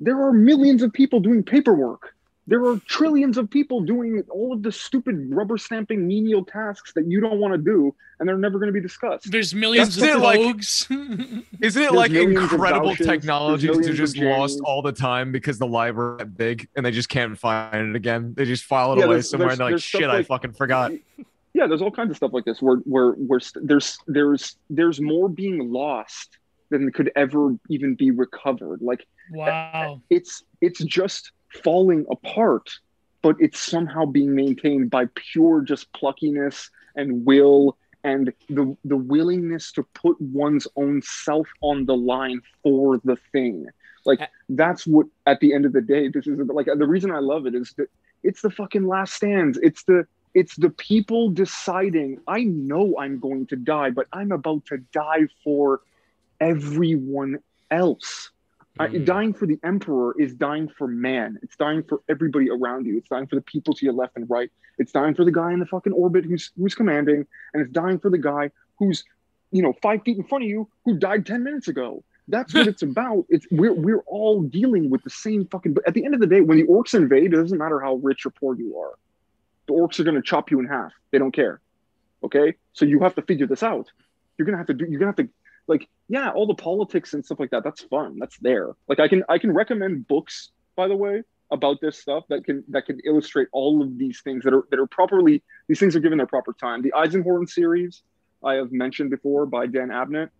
there 0.00 0.20
are 0.20 0.32
millions 0.32 0.82
of 0.82 0.92
people 0.92 1.20
doing 1.20 1.42
paperwork 1.42 2.14
there 2.46 2.62
are 2.66 2.76
trillions 2.86 3.38
of 3.38 3.48
people 3.48 3.80
doing 3.80 4.22
all 4.30 4.52
of 4.52 4.62
the 4.62 4.70
stupid 4.70 5.28
rubber 5.30 5.56
stamping 5.56 6.06
menial 6.06 6.44
tasks 6.44 6.92
that 6.92 7.06
you 7.06 7.18
don't 7.20 7.38
want 7.38 7.52
to 7.54 7.58
do 7.58 7.94
and 8.20 8.28
they're 8.28 8.36
never 8.36 8.58
going 8.58 8.66
to 8.66 8.72
be 8.72 8.80
discussed 8.80 9.30
There's 9.30 9.54
millions 9.54 9.96
That's 9.96 10.10
of 10.14 10.20
it, 10.20 10.22
like- 10.22 10.38
rogues. 10.40 10.86
Isn't 11.60 11.82
it 11.82 11.92
like 11.92 12.10
incredible 12.10 12.90
vouchers, 12.90 13.06
technology 13.06 13.68
to 13.68 13.92
just 13.94 14.16
lost 14.18 14.60
all 14.64 14.82
the 14.82 14.92
time 14.92 15.32
because 15.32 15.58
the 15.58 15.66
library 15.66 16.18
that 16.18 16.36
big 16.36 16.68
and 16.76 16.84
they 16.84 16.90
just 16.90 17.08
can't 17.08 17.38
find 17.38 17.90
it 17.90 17.96
again? 17.96 18.34
They 18.36 18.44
just 18.44 18.64
file 18.64 18.92
it 18.92 18.98
Yeah, 18.98 19.04
away 19.06 19.14
there's- 19.14 19.30
somewhere 19.30 19.48
there's- 19.56 19.58
and 19.58 19.60
they're 19.60 19.66
like, 19.66 19.72
there's 19.72 19.84
stuff 19.84 20.00
"Shit, 20.00 20.10
I 20.10 20.16
like- 20.18 20.26
fucking 20.26 20.52
forgot." 20.52 20.92
yeah 21.54 21.66
there's 21.68 21.80
all 21.82 21.90
kinds 21.92 22.10
of 22.10 22.16
stuff 22.16 22.32
like 22.32 22.44
this 22.44 22.60
where 22.60 22.76
where 22.78 23.12
where 23.12 23.40
there's 23.62 23.96
there's 24.08 24.56
there's 24.68 25.00
more 25.00 25.28
being 25.28 25.70
lost 25.72 26.36
than 26.78 26.92
could 26.92 27.10
ever 27.16 27.56
even 27.68 27.94
be 27.94 28.10
recovered. 28.10 28.82
Like 28.82 29.06
wow. 29.30 30.00
it's 30.10 30.44
it's 30.60 30.82
just 30.84 31.32
falling 31.62 32.04
apart 32.10 32.68
but 33.24 33.36
it's 33.38 33.58
somehow 33.58 34.04
being 34.04 34.34
maintained 34.34 34.90
by 34.90 35.06
pure 35.14 35.62
just 35.62 35.90
pluckiness 35.94 36.68
and 36.94 37.24
will 37.24 37.74
and 38.04 38.30
the 38.50 38.76
the 38.84 38.98
willingness 38.98 39.72
to 39.72 39.82
put 39.94 40.20
one's 40.20 40.68
own 40.76 41.00
self 41.02 41.48
on 41.62 41.86
the 41.86 41.96
line 41.96 42.42
for 42.62 43.00
the 43.02 43.16
thing. 43.32 43.66
Like 44.04 44.20
that's 44.50 44.86
what 44.86 45.06
at 45.26 45.40
the 45.40 45.54
end 45.54 45.64
of 45.64 45.72
the 45.72 45.80
day 45.80 46.08
this 46.08 46.26
is 46.26 46.38
like 46.38 46.66
the 46.66 46.86
reason 46.86 47.10
i 47.10 47.18
love 47.18 47.46
it 47.46 47.54
is 47.54 47.72
that 47.78 47.88
it's 48.22 48.42
the 48.42 48.50
fucking 48.50 48.86
last 48.86 49.14
stands. 49.14 49.58
It's 49.62 49.84
the 49.84 50.06
it's 50.34 50.56
the 50.56 50.70
people 50.70 51.30
deciding 51.30 52.20
i 52.26 52.42
know 52.42 52.96
i'm 52.98 53.20
going 53.20 53.46
to 53.46 53.56
die 53.56 53.88
but 53.88 54.08
i'm 54.12 54.32
about 54.32 54.66
to 54.66 54.78
die 54.92 55.26
for 55.44 55.80
everyone 56.44 57.38
else 57.70 58.30
I- 58.76 58.88
Mhm. 58.88 59.04
dying 59.04 59.32
for 59.32 59.46
the 59.46 59.58
emperor 59.62 60.16
is 60.18 60.34
dying 60.34 60.66
for 60.68 60.88
man. 60.88 61.38
It's 61.42 61.54
dying 61.54 61.84
for 61.84 62.00
everybody 62.08 62.50
around 62.50 62.86
you. 62.86 62.96
It's 62.98 63.08
dying 63.08 63.28
for 63.28 63.36
the 63.36 63.40
people 63.42 63.72
to 63.72 63.84
your 63.84 63.94
left 63.94 64.16
and 64.16 64.28
right. 64.28 64.50
It's 64.78 64.90
dying 64.90 65.14
for 65.14 65.24
the 65.24 65.30
guy 65.30 65.52
in 65.52 65.60
the 65.60 65.66
fucking 65.66 65.92
orbit 65.92 66.24
who's 66.24 66.50
who's 66.58 66.74
commanding, 66.74 67.24
and 67.52 67.62
it's 67.62 67.70
dying 67.70 68.00
for 68.00 68.10
the 68.10 68.18
guy 68.18 68.50
who's, 68.80 69.04
you 69.52 69.62
know, 69.62 69.72
five 69.80 70.02
feet 70.02 70.16
in 70.16 70.24
front 70.24 70.42
of 70.42 70.50
you 70.50 70.68
who 70.84 70.98
died 70.98 71.24
ten 71.24 71.44
minutes 71.44 71.68
ago. 71.68 72.02
That's 72.26 72.52
what 72.52 72.66
it's 72.72 72.82
about. 72.82 73.26
It's 73.28 73.46
we're 73.52 73.72
we're 73.74 74.02
all 74.08 74.42
dealing 74.42 74.90
with 74.90 75.04
the 75.04 75.10
same 75.10 75.46
fucking. 75.46 75.74
But 75.74 75.86
at 75.86 75.94
the 75.94 76.04
end 76.04 76.14
of 76.14 76.20
the 76.20 76.26
day, 76.26 76.40
when 76.40 76.58
the 76.58 76.64
orcs 76.66 76.94
invade, 76.94 77.32
it 77.32 77.36
doesn't 77.36 77.58
matter 77.58 77.78
how 77.78 77.94
rich 77.96 78.26
or 78.26 78.30
poor 78.30 78.56
you 78.56 78.76
are. 78.76 78.94
The 79.68 79.74
orcs 79.74 80.00
are 80.00 80.04
going 80.04 80.16
to 80.16 80.22
chop 80.22 80.50
you 80.50 80.58
in 80.58 80.66
half. 80.66 80.92
They 81.12 81.18
don't 81.18 81.32
care. 81.32 81.60
Okay, 82.24 82.54
so 82.72 82.84
you 82.84 82.98
have 83.00 83.14
to 83.14 83.22
figure 83.22 83.46
this 83.46 83.62
out. 83.62 83.86
You're 84.36 84.46
gonna 84.46 84.58
have 84.58 84.66
to 84.66 84.74
do. 84.74 84.84
You're 84.88 84.98
gonna 84.98 85.12
have 85.14 85.24
to 85.24 85.28
like 85.66 85.88
yeah 86.08 86.30
all 86.30 86.46
the 86.46 86.54
politics 86.54 87.14
and 87.14 87.24
stuff 87.24 87.40
like 87.40 87.50
that 87.50 87.64
that's 87.64 87.82
fun 87.82 88.18
that's 88.18 88.36
there. 88.38 88.72
Like 88.88 89.00
i 89.00 89.08
can 89.08 89.24
i 89.28 89.38
can 89.38 89.52
recommend 89.52 90.06
books 90.06 90.50
by 90.76 90.88
the 90.88 90.96
way 90.96 91.22
about 91.50 91.80
this 91.80 91.98
stuff 91.98 92.24
that 92.28 92.44
can 92.44 92.64
that 92.68 92.86
can 92.86 93.00
illustrate 93.04 93.48
all 93.52 93.82
of 93.82 93.98
these 93.98 94.20
things 94.22 94.44
that 94.44 94.54
are 94.54 94.64
that 94.70 94.78
are 94.78 94.86
properly 94.86 95.42
these 95.68 95.78
things 95.78 95.94
are 95.94 96.00
given 96.00 96.18
their 96.18 96.26
proper 96.26 96.52
time. 96.52 96.82
The 96.82 96.92
eisenhorn 96.92 97.48
series 97.48 98.02
i 98.42 98.54
have 98.54 98.72
mentioned 98.72 99.10
before 99.10 99.46
by 99.46 99.66
dan 99.66 99.88
abnett. 99.88 100.30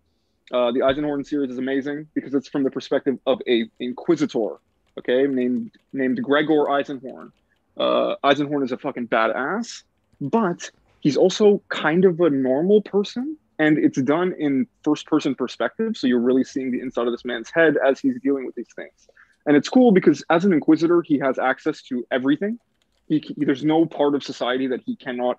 Uh, 0.53 0.73
the 0.73 0.81
eisenhorn 0.81 1.27
series 1.27 1.51
is 1.51 1.59
amazing 1.59 2.07
because 2.15 2.35
it's 2.35 2.49
from 2.49 2.63
the 2.65 2.71
perspective 2.71 3.19
of 3.27 3.41
a 3.49 3.69
inquisitor 3.81 4.59
okay 4.99 5.27
named 5.27 5.71
named 5.93 6.23
gregor 6.23 6.65
eisenhorn. 6.77 7.33
Uh, 7.77 8.15
eisenhorn 8.25 8.63
is 8.65 8.73
a 8.73 8.79
fucking 8.79 9.09
badass 9.09 9.83
but 10.21 10.71
he's 11.01 11.17
also 11.17 11.61
kind 11.69 12.05
of 12.05 12.21
a 12.21 12.31
normal 12.31 12.81
person 12.83 13.37
and 13.59 13.79
it's 13.79 14.01
done 14.03 14.35
in 14.39 14.67
first 14.83 15.07
person 15.07 15.35
perspective 15.35 15.97
so 15.97 16.07
you're 16.07 16.21
really 16.21 16.45
seeing 16.45 16.71
the 16.71 16.81
inside 16.81 17.07
of 17.07 17.13
this 17.13 17.25
man's 17.25 17.51
head 17.55 17.77
as 17.87 18.01
he's 18.01 18.19
dealing 18.23 18.45
with 18.47 18.55
these 18.55 18.73
things 18.77 19.09
and 19.47 19.57
it's 19.57 19.69
cool 19.69 19.93
because 19.93 20.25
as 20.31 20.45
an 20.45 20.53
inquisitor 20.53 21.03
he 21.03 21.19
has 21.19 21.39
access 21.39 21.83
to 21.83 22.07
everything 22.11 22.59
he, 23.09 23.19
he- 23.19 23.45
there's 23.45 23.65
no 23.65 23.87
part 23.87 24.15
of 24.15 24.23
society 24.23 24.67
that 24.69 24.81
he 24.85 24.97
cannot 24.97 25.39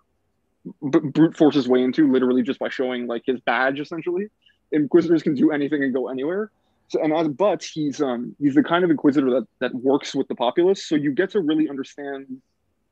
b- 0.89 0.99
brute 1.13 1.35
force 1.35 1.55
his 1.55 1.67
way 1.67 1.81
into 1.83 2.11
literally 2.11 2.41
just 2.43 2.59
by 2.59 2.69
showing 2.69 3.07
like 3.07 3.23
his 3.25 3.39
badge 3.41 3.79
essentially 3.79 4.27
inquisitors 4.71 5.23
can 5.23 5.35
do 5.35 5.51
anything 5.51 5.83
and 5.83 5.93
go 5.93 6.09
anywhere 6.09 6.51
So, 6.89 7.01
and 7.03 7.13
as 7.13 7.27
but 7.29 7.63
he's 7.63 8.01
um 8.01 8.35
he's 8.39 8.55
the 8.55 8.63
kind 8.63 8.83
of 8.83 8.91
inquisitor 8.91 9.29
that 9.31 9.45
that 9.59 9.73
works 9.75 10.13
with 10.15 10.27
the 10.27 10.35
populace. 10.35 10.87
So 10.87 10.95
you 10.95 11.11
get 11.13 11.31
to 11.31 11.41
really 11.41 11.69
understand 11.69 12.27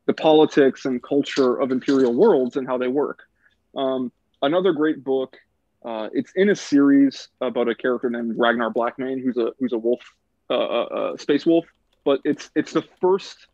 the 0.07 0.13
politics 0.13 0.85
and 0.85 1.01
culture 1.01 1.59
of 1.59 1.71
imperial 1.71 2.13
worlds 2.13 2.57
and 2.57 2.67
how 2.67 2.77
they 2.77 2.87
work. 2.87 3.19
Um, 3.75 4.11
another 4.43 4.73
great 4.73 5.03
book. 5.03 5.37
Uh, 5.83 6.09
it's 6.13 6.31
in 6.35 6.49
a 6.49 6.55
series 6.55 7.29
about 7.41 7.67
a 7.67 7.75
character 7.75 8.09
named 8.09 8.35
Ragnar 8.37 8.71
Blackmane, 8.71 9.21
who's 9.21 9.37
a 9.37 9.51
who's 9.59 9.73
a 9.73 9.77
wolf, 9.77 10.01
uh, 10.49 10.53
uh, 10.53 10.83
uh 10.83 11.17
space 11.17 11.45
wolf. 11.45 11.65
But 12.05 12.19
it's 12.23 12.51
it's 12.55 12.73
the 12.73 12.83
first 13.01 13.47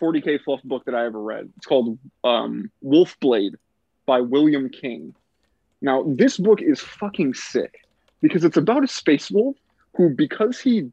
40k 0.00 0.42
fluff 0.42 0.62
book 0.64 0.84
that 0.84 0.94
I 0.94 1.06
ever 1.06 1.20
read. 1.20 1.50
It's 1.56 1.66
called 1.66 1.98
um, 2.22 2.70
by 4.06 4.20
William 4.20 4.68
King. 4.68 5.14
Now 5.80 6.04
this 6.06 6.36
book 6.36 6.60
is 6.60 6.80
fucking 6.80 7.34
sick 7.34 7.86
because 8.20 8.44
it's 8.44 8.56
about 8.56 8.84
a 8.84 8.88
space 8.88 9.30
wolf 9.30 9.56
who, 9.96 10.10
because 10.10 10.60
he 10.60 10.92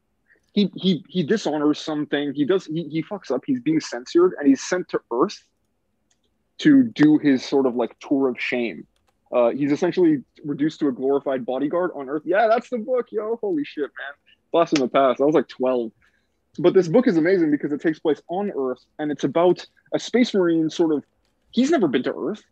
he 0.52 0.70
he 0.74 1.04
he 1.08 1.22
dishonors 1.22 1.78
something, 1.78 2.34
he 2.34 2.44
does 2.44 2.66
he, 2.66 2.88
he 2.88 3.02
fucks 3.02 3.30
up. 3.30 3.42
He's 3.46 3.60
being 3.60 3.80
censored 3.80 4.34
and 4.38 4.48
he's 4.48 4.62
sent 4.62 4.88
to 4.88 5.00
Earth 5.12 5.44
to 6.58 6.82
do 6.82 7.18
his 7.18 7.44
sort 7.44 7.66
of 7.66 7.76
like 7.76 7.98
tour 8.00 8.28
of 8.28 8.40
shame 8.40 8.86
uh, 9.32 9.50
he's 9.50 9.72
essentially 9.72 10.22
reduced 10.44 10.80
to 10.80 10.88
a 10.88 10.92
glorified 10.92 11.46
bodyguard 11.46 11.90
on 11.94 12.08
Earth. 12.08 12.22
Yeah, 12.24 12.48
that's 12.48 12.68
the 12.68 12.78
book, 12.78 13.06
yo. 13.10 13.38
Holy 13.40 13.64
shit, 13.64 13.82
man. 13.84 14.14
Blast 14.52 14.74
in 14.74 14.80
the 14.80 14.88
past. 14.88 15.20
I 15.20 15.24
was 15.24 15.34
like 15.34 15.48
12. 15.48 15.90
But 16.58 16.74
this 16.74 16.86
book 16.88 17.06
is 17.06 17.16
amazing 17.16 17.50
because 17.50 17.72
it 17.72 17.80
takes 17.80 17.98
place 17.98 18.20
on 18.28 18.52
Earth 18.54 18.84
and 18.98 19.10
it's 19.10 19.24
about 19.24 19.64
a 19.94 19.98
space 19.98 20.34
marine 20.34 20.68
sort 20.68 20.92
of. 20.92 21.04
He's 21.50 21.70
never 21.70 21.88
been 21.88 22.02
to 22.02 22.14
Earth. 22.14 22.42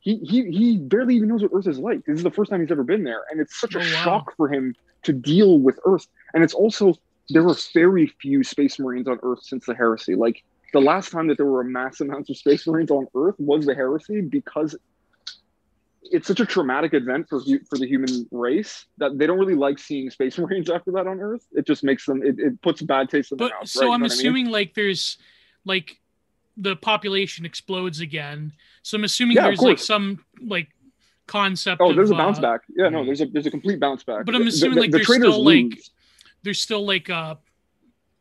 He, 0.00 0.18
he, 0.18 0.48
he 0.50 0.76
barely 0.76 1.16
even 1.16 1.28
knows 1.28 1.42
what 1.42 1.50
Earth 1.52 1.66
is 1.66 1.78
like. 1.78 2.04
This 2.04 2.18
is 2.18 2.22
the 2.22 2.30
first 2.30 2.50
time 2.50 2.60
he's 2.60 2.70
ever 2.70 2.84
been 2.84 3.02
there. 3.02 3.22
And 3.30 3.40
it's 3.40 3.60
such 3.60 3.74
a 3.74 3.78
oh, 3.78 3.80
wow. 3.80 4.04
shock 4.04 4.36
for 4.36 4.52
him 4.52 4.76
to 5.02 5.12
deal 5.12 5.58
with 5.58 5.80
Earth. 5.84 6.06
And 6.34 6.44
it's 6.44 6.54
also, 6.54 6.94
there 7.30 7.42
were 7.42 7.56
very 7.74 8.06
few 8.06 8.44
space 8.44 8.78
marines 8.78 9.08
on 9.08 9.18
Earth 9.24 9.42
since 9.42 9.66
the 9.66 9.74
heresy. 9.74 10.14
Like, 10.14 10.44
the 10.72 10.80
last 10.80 11.10
time 11.10 11.26
that 11.28 11.36
there 11.36 11.46
were 11.46 11.62
a 11.62 11.64
mass 11.64 12.00
amounts 12.00 12.30
of 12.30 12.36
space 12.36 12.66
marines 12.66 12.90
on 12.90 13.08
Earth 13.14 13.34
was 13.38 13.66
the 13.66 13.74
heresy 13.74 14.20
because 14.20 14.76
it's 16.12 16.26
such 16.26 16.40
a 16.40 16.46
traumatic 16.46 16.94
event 16.94 17.28
for 17.28 17.40
for 17.68 17.78
the 17.78 17.86
human 17.86 18.26
race 18.30 18.86
that 18.98 19.18
they 19.18 19.26
don't 19.26 19.38
really 19.38 19.54
like 19.54 19.78
seeing 19.78 20.10
space 20.10 20.38
marines 20.38 20.70
after 20.70 20.90
that 20.92 21.06
on 21.06 21.20
earth 21.20 21.46
it 21.52 21.66
just 21.66 21.84
makes 21.84 22.06
them 22.06 22.22
it, 22.22 22.38
it 22.38 22.60
puts 22.62 22.82
bad 22.82 23.08
taste 23.08 23.32
in 23.32 23.38
but, 23.38 23.48
their 23.48 23.58
mouth 23.58 23.68
so 23.68 23.86
right? 23.88 23.94
i'm 23.94 24.02
assuming 24.02 24.42
I 24.42 24.44
mean? 24.44 24.52
like 24.52 24.74
there's 24.74 25.18
like 25.64 25.98
the 26.56 26.76
population 26.76 27.44
explodes 27.44 28.00
again 28.00 28.52
so 28.82 28.96
i'm 28.96 29.04
assuming 29.04 29.36
yeah, 29.36 29.44
there's 29.44 29.60
like 29.60 29.78
some 29.78 30.24
like 30.40 30.68
concept 31.26 31.80
oh 31.82 31.92
there's 31.92 32.10
of, 32.10 32.16
a 32.16 32.18
bounce 32.18 32.38
uh, 32.38 32.42
back 32.42 32.62
yeah 32.74 32.88
no 32.88 33.04
there's 33.04 33.20
a 33.20 33.26
there's 33.26 33.46
a 33.46 33.50
complete 33.50 33.78
bounce 33.78 34.02
back 34.02 34.24
but 34.24 34.34
i'm 34.34 34.46
assuming 34.46 34.76
the, 34.76 34.80
like 34.80 34.90
the, 34.90 34.98
there's 34.98 35.14
still 35.14 35.44
lose. 35.44 35.70
like 35.70 35.80
there's 36.42 36.60
still 36.60 36.86
like 36.86 37.10
uh 37.10 37.34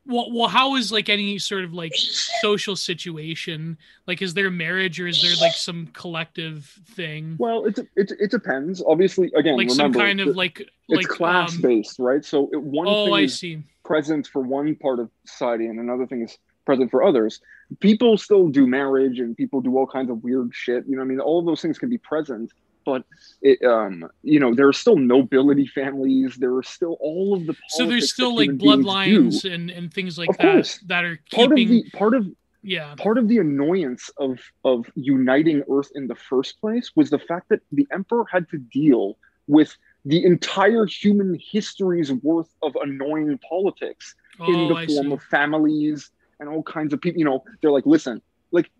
well, 0.08 0.32
well 0.32 0.48
how 0.48 0.76
is 0.76 0.92
like 0.92 1.10
any 1.10 1.38
sort 1.38 1.64
of 1.64 1.74
like 1.74 1.94
social 1.96 2.76
situation? 2.76 3.78
Like 4.08 4.22
is 4.22 4.34
there 4.34 4.50
marriage 4.50 5.00
or 5.00 5.08
is 5.08 5.22
there 5.22 5.36
like 5.42 5.54
some 5.54 5.88
collective 5.88 6.66
thing? 6.92 7.36
Well 7.40 7.66
it, 7.66 7.80
it, 7.96 8.12
it 8.20 8.32
depends. 8.32 8.82
Obviously 8.86 9.32
again 9.36 9.58
like 9.58 9.70
remember, 9.70 9.74
some 9.74 9.94
kind 9.94 10.20
of 10.22 10.36
like 10.36 10.62
it's 10.62 10.72
like 10.90 11.08
class 11.08 11.56
um, 11.56 11.62
based 11.62 12.00
right? 12.00 12.24
So 12.24 12.50
it, 12.52 12.62
one 12.62 12.88
oh, 12.88 13.06
thing 13.06 13.14
I 13.14 13.20
is 13.22 13.40
see. 13.40 13.64
present 13.84 14.28
for 14.28 14.42
one 14.42 14.76
part 14.76 15.00
of 15.00 15.10
society 15.26 15.68
and 15.68 15.80
another 15.80 16.08
thing 16.08 16.24
is 16.24 16.38
present 16.66 16.92
for 16.92 17.04
others. 17.04 17.42
People 17.80 18.18
still 18.18 18.48
do 18.48 18.66
marriage 18.66 19.20
and 19.20 19.36
people 19.36 19.62
do 19.62 19.78
all 19.78 19.88
kinds 19.88 20.10
of 20.10 20.24
weird 20.24 20.52
shit 20.54 20.86
you 20.88 20.96
know 20.96 21.02
i 21.02 21.06
mean? 21.06 21.20
All 21.20 21.40
of 21.40 21.46
those 21.46 21.62
things 21.62 21.78
can 21.78 21.90
be 21.90 21.98
present 21.98 22.52
but 22.88 23.04
it, 23.42 23.62
um, 23.64 24.10
you 24.24 24.40
know, 24.40 24.56
there 24.56 24.66
are 24.66 24.74
still 24.74 24.96
nobility 24.96 25.68
families. 25.68 26.38
There 26.38 26.56
are 26.56 26.64
still 26.64 26.96
all 27.02 27.36
of 27.36 27.46
the 27.46 27.54
so 27.68 27.86
there's 27.86 28.14
still 28.14 28.34
like 28.34 28.52
bloodlines 28.52 29.44
and, 29.44 29.70
and 29.70 29.94
things 29.94 30.18
like 30.18 30.30
of 30.30 30.38
that 30.38 30.54
course. 30.54 30.80
that 30.86 31.04
are 31.04 31.20
part 31.34 31.50
keeping 31.50 31.80
of 31.80 31.84
the 31.84 31.98
part 31.98 32.16
of 32.16 32.28
yeah 32.64 32.96
part 32.96 33.18
of 33.18 33.28
the 33.28 33.40
annoyance 33.40 34.10
of 34.18 34.40
of 34.64 34.90
uniting 34.96 35.64
Earth 35.70 35.90
in 35.96 36.08
the 36.08 36.16
first 36.16 36.62
place 36.62 36.94
was 36.96 37.10
the 37.10 37.20
fact 37.20 37.50
that 37.50 37.60
the 37.74 37.86
Emperor 37.92 38.24
had 38.32 38.48
to 38.52 38.58
deal 38.58 39.18
with 39.48 39.78
the 40.06 40.24
entire 40.24 40.86
human 40.86 41.38
history's 41.52 42.14
worth 42.14 42.56
of 42.64 42.74
annoying 42.82 43.38
politics 43.40 44.16
oh, 44.40 44.46
in 44.46 44.70
the 44.70 44.76
I 44.76 44.88
form 44.88 45.08
see. 45.08 45.14
of 45.14 45.24
families 45.24 46.10
and 46.40 46.48
all 46.48 46.64
kinds 46.64 46.94
of 46.94 47.02
people. 47.02 47.20
You 47.20 47.26
know, 47.26 47.44
they're 47.62 47.72
like, 47.72 47.86
listen, 47.86 48.22
like 48.52 48.72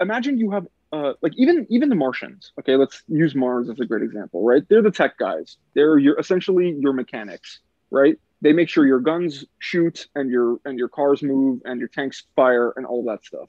imagine 0.00 0.38
you 0.38 0.52
have 0.52 0.68
uh, 0.92 1.12
like 1.22 1.32
even 1.36 1.66
even 1.68 1.88
the 1.88 1.94
Martians. 1.94 2.52
Okay, 2.58 2.76
let's 2.76 3.02
use 3.08 3.34
Mars 3.34 3.68
as 3.68 3.78
a 3.80 3.84
great 3.84 4.02
example, 4.02 4.44
right? 4.44 4.62
They're 4.68 4.82
the 4.82 4.90
tech 4.90 5.18
guys. 5.18 5.56
They're 5.74 5.98
your 5.98 6.18
essentially 6.18 6.76
your 6.78 6.92
mechanics, 6.92 7.60
right? 7.90 8.16
They 8.40 8.52
make 8.52 8.68
sure 8.68 8.86
your 8.86 9.00
guns 9.00 9.44
shoot 9.58 10.06
and 10.14 10.30
your 10.30 10.58
and 10.64 10.78
your 10.78 10.88
cars 10.88 11.22
move 11.22 11.60
and 11.64 11.78
your 11.78 11.88
tanks 11.88 12.24
fire 12.36 12.72
and 12.76 12.86
all 12.86 13.04
that 13.04 13.24
stuff. 13.24 13.48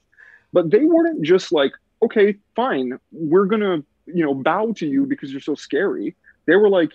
But 0.52 0.70
they 0.70 0.84
weren't 0.84 1.22
just 1.22 1.52
like, 1.52 1.72
okay, 2.02 2.36
fine, 2.56 2.98
we're 3.12 3.46
gonna 3.46 3.82
you 4.06 4.24
know 4.24 4.34
bow 4.34 4.72
to 4.76 4.86
you 4.86 5.06
because 5.06 5.32
you're 5.32 5.40
so 5.40 5.54
scary. 5.54 6.16
They 6.46 6.56
were 6.56 6.68
like, 6.68 6.92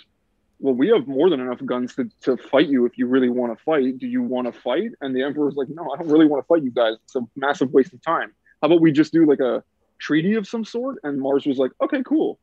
well, 0.60 0.74
we 0.74 0.90
have 0.90 1.08
more 1.08 1.30
than 1.30 1.40
enough 1.40 1.64
guns 1.66 1.96
to, 1.96 2.10
to 2.22 2.38
fight 2.38 2.68
you 2.68 2.86
if 2.86 2.98
you 2.98 3.08
really 3.08 3.30
want 3.30 3.58
to 3.58 3.64
fight. 3.64 3.98
Do 3.98 4.08
you 4.08 4.22
want 4.22 4.52
to 4.52 4.60
fight? 4.60 4.92
And 5.02 5.16
the 5.16 5.24
Emperor's 5.24 5.56
like, 5.56 5.70
no, 5.70 5.92
I 5.92 5.98
don't 5.98 6.10
really 6.10 6.28
want 6.28 6.44
to 6.44 6.48
fight 6.48 6.64
you 6.64 6.72
guys. 6.72 6.96
It's 7.04 7.16
a 7.16 7.22
massive 7.36 7.72
waste 7.72 7.94
of 7.94 8.02
time. 8.02 8.34
How 8.62 8.68
about 8.68 8.82
we 8.82 8.92
just 8.92 9.12
do 9.12 9.26
like 9.26 9.40
a 9.40 9.64
treaty 10.00 10.36
of 10.36 10.48
some 10.48 10.66
sort 10.66 10.98
and 11.04 11.20
mars 11.20 11.46
was 11.46 11.58
like 11.58 11.72
okay 11.82 12.04
cool. 12.04 12.40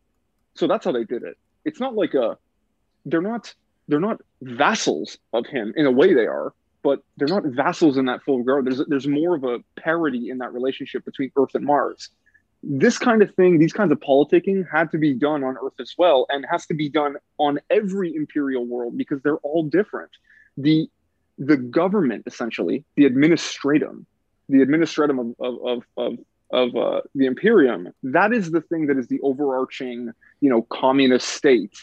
So 0.54 0.66
that's 0.66 0.84
how 0.84 0.92
they 0.92 1.04
did 1.04 1.22
it. 1.22 1.36
It's 1.64 1.80
not 1.80 1.94
like 1.94 2.14
a 2.14 2.36
they're 3.06 3.22
not 3.22 3.54
they're 3.88 4.00
not 4.00 4.20
vassals 4.42 5.18
of 5.32 5.46
him 5.46 5.72
in 5.76 5.86
a 5.86 5.90
way 5.90 6.14
they 6.14 6.26
are 6.26 6.54
but 6.82 7.02
they're 7.16 7.28
not 7.28 7.44
vassals 7.44 7.96
in 7.96 8.06
that 8.06 8.22
full 8.22 8.38
regard. 8.38 8.66
There's 8.66 8.82
there's 8.88 9.06
more 9.06 9.34
of 9.34 9.44
a 9.44 9.60
parity 9.80 10.30
in 10.30 10.38
that 10.38 10.52
relationship 10.52 11.04
between 11.04 11.30
earth 11.36 11.54
and 11.54 11.64
mars. 11.64 12.10
This 12.62 12.98
kind 12.98 13.22
of 13.22 13.34
thing 13.34 13.58
these 13.58 13.72
kinds 13.72 13.92
of 13.92 14.00
politicking 14.00 14.64
had 14.70 14.90
to 14.92 14.98
be 14.98 15.14
done 15.14 15.42
on 15.44 15.56
earth 15.62 15.74
as 15.80 15.94
well 15.96 16.26
and 16.28 16.44
has 16.50 16.66
to 16.66 16.74
be 16.74 16.88
done 16.88 17.16
on 17.38 17.60
every 17.70 18.14
imperial 18.14 18.64
world 18.64 18.96
because 18.96 19.20
they're 19.22 19.38
all 19.38 19.64
different. 19.64 20.10
The 20.56 20.88
the 21.38 21.56
government 21.56 22.24
essentially 22.26 22.84
the 22.96 23.04
administratum 23.04 24.04
the 24.48 24.58
administratum 24.58 25.18
of, 25.18 25.34
of, 25.40 25.66
of, 25.66 25.82
of 25.96 26.18
of 26.52 26.76
uh, 26.76 27.00
the 27.14 27.26
Imperium, 27.26 27.92
that 28.02 28.32
is 28.32 28.50
the 28.50 28.60
thing 28.60 28.86
that 28.86 28.98
is 28.98 29.06
the 29.08 29.20
overarching, 29.22 30.12
you 30.40 30.50
know, 30.50 30.62
communist 30.62 31.28
state 31.28 31.74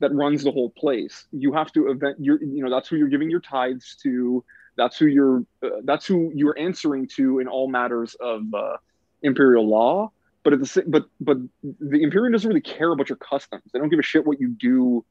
that 0.00 0.12
runs 0.12 0.44
the 0.44 0.50
whole 0.50 0.70
place. 0.70 1.26
You 1.32 1.52
have 1.52 1.72
to 1.72 1.90
event, 1.90 2.16
you 2.20 2.38
know, 2.62 2.70
that's 2.70 2.88
who 2.88 2.96
you're 2.96 3.08
giving 3.08 3.30
your 3.30 3.40
tithes 3.40 3.96
to. 4.02 4.44
That's 4.76 4.96
who 4.96 5.06
you're, 5.06 5.44
uh, 5.62 5.80
that's 5.84 6.06
who 6.06 6.30
you're 6.34 6.58
answering 6.58 7.08
to 7.16 7.40
in 7.40 7.48
all 7.48 7.68
matters 7.68 8.14
of 8.20 8.42
uh, 8.54 8.76
imperial 9.22 9.68
law. 9.68 10.12
But 10.44 10.52
at 10.52 10.60
the 10.60 10.84
but 10.86 11.06
but 11.20 11.36
the 11.62 12.02
Imperium 12.02 12.32
doesn't 12.32 12.48
really 12.48 12.60
care 12.60 12.92
about 12.92 13.08
your 13.08 13.18
customs. 13.18 13.64
They 13.72 13.78
don't 13.78 13.88
give 13.88 13.98
a 13.98 14.02
shit 14.02 14.24
what 14.24 14.40
you 14.40 14.48
do 14.48 15.04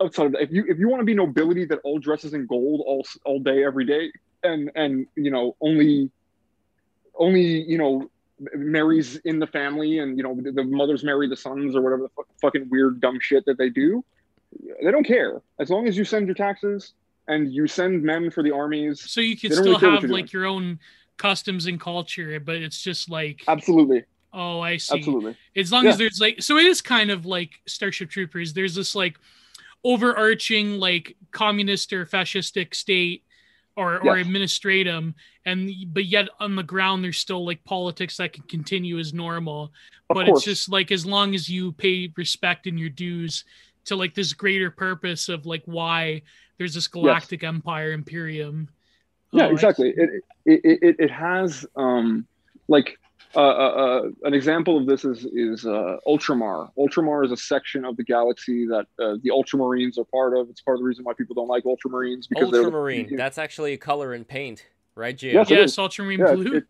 outside 0.00 0.26
of 0.26 0.32
that. 0.32 0.42
If 0.42 0.52
you 0.52 0.64
if 0.68 0.78
you 0.78 0.88
want 0.88 1.00
to 1.00 1.04
be 1.04 1.14
nobility 1.14 1.64
that 1.64 1.80
all 1.82 1.98
dresses 1.98 2.34
in 2.34 2.46
gold 2.46 2.82
all 2.86 3.06
all 3.24 3.40
day 3.40 3.64
every 3.64 3.86
day 3.86 4.12
and 4.42 4.70
and 4.74 5.06
you 5.16 5.30
know 5.30 5.56
only 5.60 6.10
only 7.22 7.62
you 7.62 7.78
know 7.78 8.10
marries 8.54 9.16
in 9.18 9.38
the 9.38 9.46
family 9.46 10.00
and 10.00 10.16
you 10.16 10.22
know 10.22 10.34
the, 10.34 10.50
the 10.50 10.64
mothers 10.64 11.04
marry 11.04 11.28
the 11.28 11.36
sons 11.36 11.76
or 11.76 11.80
whatever 11.80 12.02
the 12.02 12.22
f- 12.22 12.26
fucking 12.40 12.68
weird 12.68 13.00
dumb 13.00 13.18
shit 13.20 13.44
that 13.46 13.56
they 13.56 13.70
do. 13.70 14.04
They 14.82 14.90
don't 14.90 15.06
care. 15.06 15.40
As 15.58 15.70
long 15.70 15.88
as 15.88 15.96
you 15.96 16.04
send 16.04 16.26
your 16.26 16.34
taxes 16.34 16.92
and 17.28 17.52
you 17.52 17.66
send 17.66 18.02
men 18.02 18.30
for 18.30 18.42
the 18.42 18.50
armies 18.50 19.00
so 19.00 19.20
you 19.20 19.36
can 19.36 19.52
still 19.52 19.78
really 19.78 20.00
have 20.00 20.04
like 20.04 20.32
your 20.32 20.44
own 20.44 20.78
customs 21.16 21.66
and 21.66 21.80
culture 21.80 22.40
but 22.40 22.56
it's 22.56 22.82
just 22.82 23.08
like 23.08 23.44
absolutely. 23.46 24.04
Oh 24.32 24.60
i 24.60 24.76
see. 24.76 24.98
Absolutely. 24.98 25.36
As 25.54 25.70
long 25.70 25.84
yeah. 25.84 25.90
as 25.90 25.98
there's 25.98 26.18
like 26.20 26.42
so 26.42 26.56
it 26.56 26.66
is 26.66 26.82
kind 26.82 27.10
of 27.10 27.24
like 27.24 27.60
starship 27.66 28.10
troopers. 28.10 28.52
There's 28.52 28.74
this 28.74 28.94
like 28.96 29.16
overarching 29.84 30.78
like 30.78 31.16
communist 31.30 31.92
or 31.92 32.06
fascistic 32.06 32.74
state 32.74 33.24
or 33.76 33.96
or 34.00 34.16
administratum 34.16 35.14
and 35.46 35.70
but 35.92 36.04
yet 36.04 36.28
on 36.40 36.56
the 36.56 36.62
ground 36.62 37.02
there's 37.02 37.18
still 37.18 37.44
like 37.44 37.62
politics 37.64 38.18
that 38.18 38.32
can 38.32 38.44
continue 38.44 38.98
as 38.98 39.14
normal. 39.14 39.72
Of 40.10 40.14
but 40.14 40.26
course. 40.26 40.38
it's 40.38 40.44
just 40.44 40.68
like 40.68 40.92
as 40.92 41.06
long 41.06 41.34
as 41.34 41.48
you 41.48 41.72
pay 41.72 42.12
respect 42.16 42.66
in 42.66 42.76
your 42.76 42.90
dues 42.90 43.44
to 43.86 43.96
like 43.96 44.14
this 44.14 44.32
greater 44.32 44.70
purpose 44.70 45.28
of 45.28 45.46
like 45.46 45.62
why 45.64 46.22
there's 46.58 46.74
this 46.74 46.88
galactic 46.88 47.42
yes. 47.42 47.48
empire 47.48 47.92
imperium. 47.92 48.68
Yeah 49.32 49.46
oh, 49.46 49.52
exactly. 49.52 49.94
it, 49.96 50.22
it 50.44 50.60
it 50.82 50.96
it 50.98 51.10
has 51.10 51.64
um 51.74 52.26
like 52.68 52.98
uh, 53.34 53.40
uh, 53.40 53.42
uh, 53.42 54.02
an 54.24 54.34
example 54.34 54.78
of 54.78 54.86
this 54.86 55.04
is 55.04 55.24
is 55.24 55.64
uh, 55.64 55.96
Ultramar. 56.06 56.70
Ultramar 56.76 57.24
is 57.24 57.32
a 57.32 57.36
section 57.36 57.84
of 57.84 57.96
the 57.96 58.04
galaxy 58.04 58.66
that 58.66 58.86
uh, 58.98 59.16
the 59.22 59.30
Ultramarines 59.30 59.98
are 59.98 60.04
part 60.04 60.36
of. 60.36 60.48
It's 60.50 60.60
part 60.60 60.76
of 60.76 60.80
the 60.80 60.84
reason 60.84 61.04
why 61.04 61.14
people 61.14 61.34
don't 61.34 61.48
like 61.48 61.64
Ultramarines 61.64 62.28
because 62.28 62.52
Ultramarine. 62.52 63.08
They're, 63.08 63.18
That's 63.18 63.38
actually 63.38 63.72
a 63.72 63.78
color 63.78 64.14
in 64.14 64.24
paint, 64.24 64.66
right, 64.94 65.16
Jim? 65.16 65.34
Yes, 65.34 65.50
yes 65.50 65.78
Ultramarine 65.78 66.20
yeah, 66.20 66.34
blue. 66.34 66.56
It, 66.56 66.64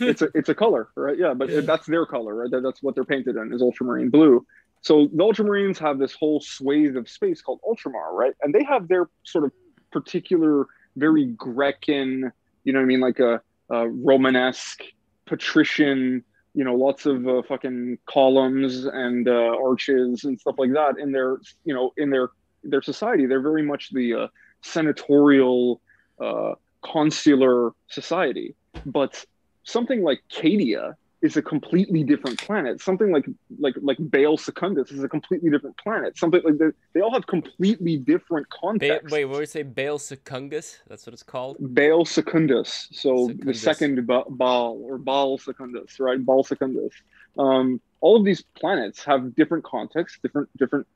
it's 0.00 0.22
a 0.22 0.28
it's 0.34 0.48
a 0.48 0.54
color, 0.54 0.88
right? 0.96 1.18
Yeah, 1.18 1.34
but 1.34 1.50
it, 1.50 1.66
that's 1.66 1.86
their 1.86 2.06
color, 2.06 2.34
right? 2.34 2.50
That, 2.50 2.62
that's 2.62 2.82
what 2.82 2.94
they're 2.94 3.04
painted 3.04 3.36
in 3.36 3.52
is 3.52 3.62
Ultramarine 3.62 4.10
blue. 4.10 4.46
So 4.82 5.08
the 5.12 5.24
Ultramarines 5.24 5.78
have 5.78 5.98
this 5.98 6.14
whole 6.14 6.40
swathe 6.40 6.96
of 6.96 7.08
space 7.08 7.42
called 7.42 7.60
Ultramar, 7.68 8.12
right? 8.12 8.34
And 8.42 8.54
they 8.54 8.62
have 8.64 8.86
their 8.86 9.08
sort 9.24 9.44
of 9.44 9.52
particular, 9.90 10.66
very 10.96 11.26
Grecan, 11.28 12.30
you 12.64 12.72
know 12.72 12.78
what 12.78 12.84
I 12.84 12.86
mean, 12.86 13.00
like 13.00 13.18
a, 13.18 13.40
a 13.70 13.88
Romanesque, 13.88 14.82
patrician, 15.26 16.24
you 16.54 16.64
know, 16.64 16.74
lots 16.74 17.06
of 17.06 17.28
uh, 17.28 17.42
fucking 17.42 17.98
columns 18.06 18.86
and 18.86 19.28
uh, 19.28 19.56
arches 19.62 20.24
and 20.24 20.40
stuff 20.40 20.56
like 20.58 20.72
that 20.72 20.98
in 20.98 21.12
their, 21.12 21.38
you 21.64 21.74
know, 21.74 21.92
in 21.96 22.10
their 22.10 22.30
their 22.64 22.82
society. 22.82 23.26
They're 23.26 23.40
very 23.40 23.62
much 23.62 23.90
the 23.90 24.14
uh, 24.14 24.26
senatorial, 24.62 25.80
uh, 26.20 26.54
consular 26.82 27.72
society. 27.88 28.54
But 28.84 29.24
something 29.64 30.02
like 30.02 30.22
Cadia 30.30 30.94
is 31.22 31.36
a 31.36 31.42
completely 31.42 32.04
different 32.04 32.38
planet. 32.38 32.80
Something 32.80 33.10
like 33.10 33.26
like 33.58 33.74
like 33.80 33.96
Baal 33.98 34.36
Secundus 34.36 34.90
is 34.90 35.02
a 35.02 35.08
completely 35.08 35.50
different 35.50 35.76
planet. 35.78 36.16
Something 36.18 36.42
like 36.44 36.58
that. 36.58 36.74
They 36.92 37.00
all 37.00 37.12
have 37.12 37.26
completely 37.26 37.96
different 37.96 38.46
Ba- 38.50 38.56
contexts. 38.60 39.12
wait, 39.12 39.24
what 39.24 39.34
would 39.34 39.40
you 39.40 39.46
say? 39.46 39.62
Baal 39.62 39.98
Secundus? 39.98 40.78
That's 40.88 41.06
what 41.06 41.14
it's 41.14 41.22
called. 41.22 41.56
Baal 41.60 42.04
Secundus, 42.04 42.88
so 42.92 43.30
the 43.38 43.54
second 43.54 44.06
Ba- 44.06 44.24
Baal 44.28 44.78
or 44.82 44.98
Baal 44.98 45.38
Secundus, 45.38 45.98
right? 46.00 46.24
Baal 46.24 46.44
Secundus. 46.44 46.92
Um, 47.38 47.80
all 48.00 48.16
of 48.16 48.24
these 48.24 48.42
planets 48.42 49.04
have 49.04 49.34
different 49.34 49.64
contexts, 49.64 50.18
different 50.22 50.48
different 50.58 50.86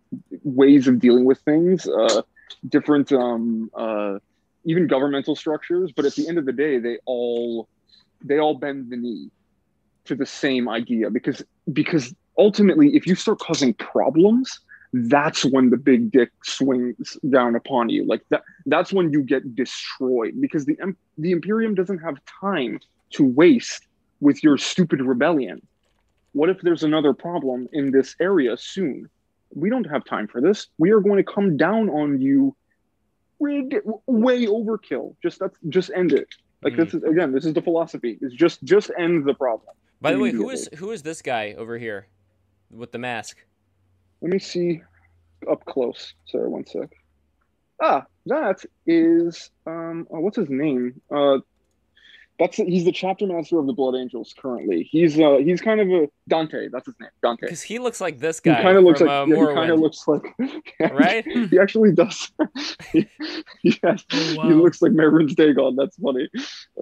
ways 0.45 0.87
of 0.87 0.99
dealing 1.01 1.25
with 1.25 1.39
things, 1.41 1.89
uh, 1.89 2.23
different 2.69 3.11
um, 3.13 3.71
uh, 3.75 4.19
even 4.65 4.87
governmental 4.87 5.35
structures. 5.35 5.93
But 5.97 6.05
at 6.05 6.15
the 6.15 6.29
end 6.29 6.37
of 6.37 6.45
the 6.45 6.53
day, 6.53 6.79
they 6.79 6.99
all 7.07 7.69
they 8.23 8.39
all 8.39 8.55
bend 8.55 8.91
the 8.91 8.97
knee 8.97 9.31
to 10.05 10.15
the 10.15 10.27
same 10.27 10.69
idea 10.69 11.11
because 11.11 11.43
because 11.73 12.15
ultimately, 12.39 12.97
if 12.97 13.07
you 13.07 13.15
start 13.15 13.39
causing 13.39 13.75
problems, 13.75 14.61
that's 14.93 15.45
when 15.45 15.71
the 15.71 15.77
big 15.77 16.11
dick 16.11 16.31
swings 16.43 17.17
down 17.29 17.55
upon 17.55 17.89
you. 17.91 18.05
Like 18.07 18.23
that 18.31 18.43
that's 18.67 18.93
when 18.93 19.13
you 19.13 19.23
get 19.23 19.55
destroyed 19.55 20.41
because 20.41 20.65
the 20.65 20.77
the 21.19 21.31
Imperium 21.33 21.75
doesn't 21.75 21.99
have 21.99 22.17
time 22.41 22.81
to 23.11 23.25
waste 23.25 23.87
with 24.21 24.43
your 24.43 24.59
stupid 24.59 25.01
rebellion. 25.01 25.63
What 26.33 26.49
if 26.49 26.61
there's 26.61 26.83
another 26.83 27.13
problem 27.13 27.69
in 27.73 27.91
this 27.91 28.15
area 28.21 28.57
soon? 28.57 29.09
We 29.53 29.69
don't 29.69 29.85
have 29.85 30.05
time 30.05 30.29
for 30.29 30.41
this. 30.41 30.69
We 30.79 30.91
are 30.93 31.01
going 31.01 31.17
to 31.17 31.25
come 31.25 31.57
down 31.57 31.89
on 31.91 32.21
you 32.21 32.55
way 33.41 34.47
overkill. 34.47 35.17
Just 35.23 35.41
that's 35.41 35.57
just 35.69 35.91
end 35.95 36.13
it. 36.13 36.29
Like 36.63 36.77
this 36.77 36.93
hmm. 36.93 36.99
is 36.99 37.05
again, 37.05 37.33
this 37.33 37.45
is 37.45 37.55
the 37.55 37.63
philosophy. 37.63 38.19
Is 38.21 38.33
just 38.33 38.63
just 38.63 38.91
end 38.99 39.25
the 39.25 39.35
problem. 39.35 39.75
By 40.01 40.13
the 40.13 40.19
way, 40.19 40.31
who 40.31 40.49
Immediately. 40.49 40.55
is 40.75 40.79
who 40.79 40.91
is 40.93 41.03
this 41.03 41.23
guy 41.23 41.55
over 41.59 41.77
here 41.79 42.07
with 42.71 42.93
the 42.93 42.99
mask? 42.99 43.37
Let 44.23 44.33
me 44.33 44.39
see 44.39 44.81
up 45.51 45.65
close. 45.65 46.15
Sorry, 46.27 46.49
one 46.49 46.67
sec. 46.67 46.91
Ah, 47.83 48.05
that 48.27 48.63
is 48.87 49.51
um 49.67 50.07
oh, 50.11 50.21
what's 50.21 50.37
his 50.37 50.51
name? 50.51 51.01
Uh 51.15 51.39
that's 52.39 52.57
he's 52.57 52.87
the 52.87 52.93
chapter 52.93 53.27
master 53.27 53.59
of 53.59 53.67
the 53.67 53.73
Blood 53.75 53.95
Angels 53.97 54.35
currently. 54.39 54.89
He's 54.91 55.21
uh 55.21 55.37
he's 55.45 55.61
kind 55.61 55.79
of 55.81 55.89
a 55.91 56.09
Dante, 56.29 56.69
that's 56.73 56.87
his 56.87 56.95
name. 56.99 57.11
Dante. 57.23 57.41
Because 57.43 57.61
he 57.61 57.79
looks 57.79 58.01
like 58.01 58.19
this 58.19 58.41
guy. 58.41 58.53
He 58.53 58.57
guy 58.57 58.63
kind 58.63 58.79
of 58.79 58.85
looks 58.85 59.01
from 59.01 59.09
like 59.09 59.29
uh, 59.29 59.35
yeah, 59.43 59.49
he 59.49 59.55
kind 59.55 59.71
of 59.71 59.81
looks 59.81 60.09
like 60.09 60.23
right? 60.93 61.27
He 61.27 61.59
actually 61.59 61.93
does. 61.93 62.33
yes, 63.63 64.05
Oh, 64.13 64.35
wow. 64.39 64.49
he 64.49 64.55
looks 64.55 64.81
like 64.81 64.93
Marin's 64.93 65.35
Dagon. 65.35 65.77
That's 65.77 65.97
funny. 65.97 66.29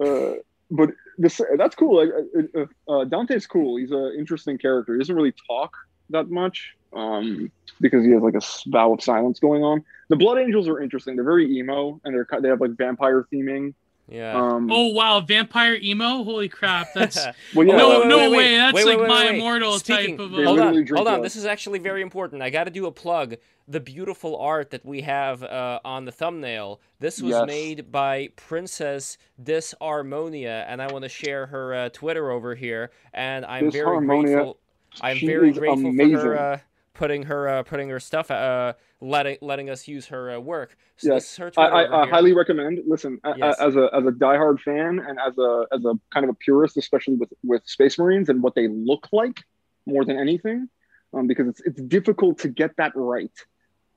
Uh, 0.01 0.35
but 0.71 0.91
this 1.17 1.41
that's 1.57 1.75
cool. 1.75 1.97
Like 1.97 2.09
uh, 2.55 2.59
uh, 2.59 3.01
uh, 3.01 3.05
Dante's 3.05 3.47
cool. 3.47 3.77
He's 3.77 3.91
an 3.91 4.15
interesting 4.17 4.57
character. 4.57 4.93
He 4.93 4.99
doesn't 4.99 5.15
really 5.15 5.33
talk 5.47 5.73
that 6.11 6.29
much 6.29 6.75
um, 6.93 7.51
because 7.81 8.03
he 8.05 8.11
has 8.11 8.21
like 8.21 8.35
a 8.35 8.41
vow 8.69 8.93
of 8.93 9.01
silence 9.01 9.39
going 9.39 9.63
on. 9.63 9.83
The 10.09 10.15
Blood 10.15 10.39
Angels 10.39 10.67
are 10.67 10.81
interesting. 10.81 11.15
They're 11.15 11.25
very 11.25 11.57
emo 11.57 11.99
and 12.03 12.13
they're 12.13 12.27
they 12.41 12.49
have 12.49 12.61
like 12.61 12.71
vampire 12.71 13.25
theming. 13.31 13.73
Yeah. 14.11 14.33
Um, 14.35 14.71
Oh 14.71 14.87
wow, 14.87 15.19
vampire 15.21 15.75
emo! 15.75 16.23
Holy 16.23 16.49
crap, 16.49 16.87
that's 16.95 17.17
well, 17.55 17.67
yeah, 17.67 17.77
no, 17.77 17.89
wait, 17.89 17.99
wait, 17.99 18.07
no 18.07 18.17
wait, 18.17 18.31
way. 18.37 18.55
That's 18.57 18.73
wait, 18.73 18.85
like 18.85 18.99
wait, 18.99 19.07
my 19.07 19.15
wait, 19.23 19.29
wait. 19.31 19.35
immortal 19.35 19.79
Speaking- 19.79 20.17
type 20.17 20.25
of. 20.25 20.31
They 20.31 20.43
Uh, 20.43 20.47
hold 20.47 20.59
on, 20.59 20.87
hold 20.87 21.07
on. 21.07 21.21
This 21.21 21.35
is 21.35 21.45
actually 21.45 21.77
very 21.79 22.01
important. 22.01 22.41
I 22.41 22.49
got 22.49 22.63
to 22.63 22.71
do 22.71 22.87
a 22.87 22.91
plug. 22.91 23.35
The 23.67 23.79
beautiful 23.79 24.35
art 24.37 24.71
that 24.71 24.83
we 24.83 25.01
have 25.01 25.43
uh, 25.43 25.79
on 25.85 26.05
the 26.05 26.11
thumbnail. 26.11 26.81
This 26.99 27.21
was 27.21 27.31
Yes. 27.31 27.45
made 27.45 27.91
by 27.91 28.29
Princess 28.35 29.19
Disharmonia, 29.39 30.65
and 30.67 30.81
I 30.81 30.91
want 30.91 31.03
to 31.03 31.09
share 31.09 31.45
her 31.47 31.73
uh, 31.73 31.89
Twitter 31.89 32.31
over 32.31 32.55
here. 32.55 32.91
And 33.13 33.45
I'm 33.45 33.69
very 33.71 34.05
grateful. 34.05 34.57
I'm 35.01 35.19
very 35.19 35.51
grateful 35.51 35.85
amazing. 35.89 36.15
for 36.17 36.21
her 36.21 36.39
uh, 36.39 36.59
putting 36.95 37.23
her 37.23 37.47
uh, 37.47 37.63
putting 37.63 37.89
her 37.89 37.99
stuff 37.99 38.31
uh, 38.31 38.73
letting 39.01 39.37
letting 39.41 39.69
us 39.69 39.87
use 39.87 40.07
her 40.07 40.31
uh, 40.31 40.39
work. 40.39 40.75
So 40.97 41.13
Yes. 41.13 41.35
her 41.37 41.51
I, 41.57 41.61
I, 41.67 42.03
I 42.03 42.09
highly 42.09 42.33
recommend. 42.33 42.79
Listen, 42.85 43.19
a- 43.23 43.31
a- 43.31 43.37
Yes. 43.37 43.59
as 43.59 43.75
a 43.75 43.89
as 43.93 44.05
a 44.05 44.11
diehard 44.11 44.59
fan 44.59 44.99
and 44.99 45.17
as 45.19 45.37
a 45.37 45.65
as 45.71 45.85
a 45.85 45.93
kind 46.13 46.23
of 46.25 46.29
a 46.29 46.33
purist, 46.33 46.77
especially 46.77 47.15
with 47.15 47.31
with 47.43 47.61
Space 47.65 47.97
Marines 47.97 48.29
and 48.29 48.43
what 48.43 48.55
they 48.55 48.67
look 48.67 49.07
like 49.11 49.43
more 49.85 50.03
than 50.05 50.17
anything, 50.19 50.67
um, 51.13 51.27
because 51.27 51.47
it's 51.47 51.61
it's 51.61 51.81
difficult 51.83 52.39
to 52.39 52.49
get 52.49 52.75
that 52.77 52.91
right. 52.95 53.31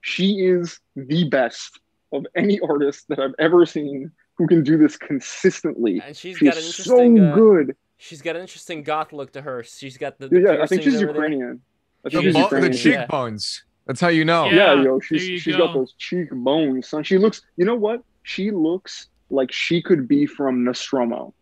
She 0.02 0.44
is 0.46 0.80
the 0.96 1.28
best 1.28 1.78
of 2.12 2.26
any 2.36 2.60
artist 2.60 3.06
that 3.08 3.18
I've 3.18 3.34
ever 3.38 3.64
seen 3.66 4.10
who 4.36 4.46
can 4.46 4.62
do 4.62 4.76
this 4.76 4.96
consistently. 4.96 6.00
and 6.04 6.16
she's 6.16 6.36
She 6.38 6.44
got 6.46 6.54
an 6.54 6.60
is 6.60 6.74
so 6.76 7.00
interesting. 7.00 7.20
uh, 7.24 7.34
good. 7.34 7.76
She's 7.98 8.20
got 8.22 8.34
an 8.36 8.42
interesting 8.42 8.82
goth 8.82 9.12
look 9.12 9.32
to 9.32 9.42
her. 9.42 9.62
She's 9.62 9.96
got 9.96 10.18
the, 10.18 10.28
the 10.28 10.40
Yeah, 10.40 10.62
I 10.62 10.66
think 10.66 10.82
she's. 10.82 11.00
Ukrainian. 11.00 11.60
I 12.04 12.08
think 12.10 12.12
The, 12.12 12.22
she's 12.22 12.32
bo- 12.34 12.38
the 12.38 12.44
Ukrainian. 12.56 12.72
cheek- 12.72 12.82
cheekbones. 12.98 13.64
That's 13.92 14.00
how 14.00 14.08
you 14.08 14.24
know. 14.24 14.46
yeah, 14.46 14.74
Yeah, 14.74 14.82
yo, 14.82 14.98
there 14.98 15.00
she's 15.00 15.28
you 15.28 15.38
she's 15.38 15.56
got 15.56 15.74
those 15.74 15.92
cheekbones, 15.98 16.88
son. 16.88 17.02
She 17.04 17.18
looks. 17.18 17.42
You 17.56 17.64
know 17.66 17.74
what? 17.74 18.02
She 18.22 18.50
looks 18.50 19.08
like 19.30 19.52
she 19.52 19.82
could 19.82 20.08
be 20.08 20.26
from 20.26 20.64
Nostramo, 20.64 21.32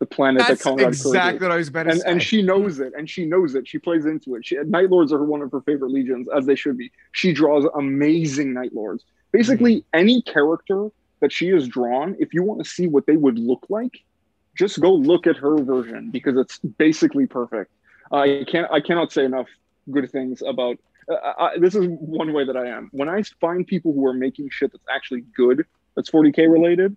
the 0.00 0.06
planet 0.06 0.44
That's 0.46 0.62
that 0.64 0.70
Konrad 0.70 0.88
exactly 0.88 1.20
created. 1.20 1.42
what 1.42 1.50
I 1.52 1.56
was 1.56 1.68
about 1.68 1.84
to 1.84 1.90
And 1.90 2.00
say. 2.00 2.10
and 2.10 2.22
she 2.22 2.42
knows 2.42 2.80
it, 2.80 2.92
and 2.96 3.08
she 3.08 3.26
knows 3.26 3.54
it. 3.54 3.68
She 3.68 3.78
plays 3.78 4.06
into 4.06 4.34
it. 4.36 4.46
She, 4.46 4.56
Night 4.64 4.90
Lords 4.90 5.12
are 5.12 5.22
one 5.24 5.42
of 5.42 5.52
her 5.52 5.60
favorite 5.62 5.92
legions, 5.92 6.28
as 6.36 6.46
they 6.46 6.54
should 6.56 6.76
be. 6.76 6.90
She 7.12 7.32
draws 7.32 7.64
amazing 7.76 8.52
Night 8.54 8.72
Lords. 8.74 9.04
Basically, 9.32 9.76
Mm-hmm. 9.76 9.98
any 10.00 10.22
character 10.22 10.88
that 11.20 11.32
she 11.32 11.48
has 11.48 11.68
drawn, 11.68 12.16
if 12.18 12.34
you 12.34 12.42
want 12.42 12.64
to 12.64 12.68
see 12.68 12.86
what 12.88 13.06
they 13.06 13.16
would 13.16 13.38
look 13.38 13.66
like, 13.68 13.98
just 14.58 14.80
go 14.80 14.92
look 14.94 15.26
at 15.26 15.36
her 15.36 15.56
version 15.62 16.10
because 16.10 16.36
it's 16.36 16.58
basically 16.58 17.26
perfect. 17.26 17.70
I 18.10 18.44
can't. 18.50 18.68
I 18.72 18.80
cannot 18.80 19.12
say 19.12 19.24
enough 19.24 19.48
good 19.90 20.10
things 20.10 20.42
about. 20.42 20.76
Uh, 21.08 21.32
I, 21.38 21.58
this 21.58 21.74
is 21.74 21.86
one 21.88 22.32
way 22.32 22.44
that 22.44 22.56
I 22.56 22.66
am. 22.68 22.88
When 22.92 23.08
I 23.08 23.22
find 23.40 23.66
people 23.66 23.92
who 23.92 24.06
are 24.06 24.12
making 24.12 24.50
shit 24.50 24.72
that's 24.72 24.84
actually 24.92 25.22
good, 25.36 25.64
that's 25.94 26.10
40k 26.10 26.50
related, 26.50 26.96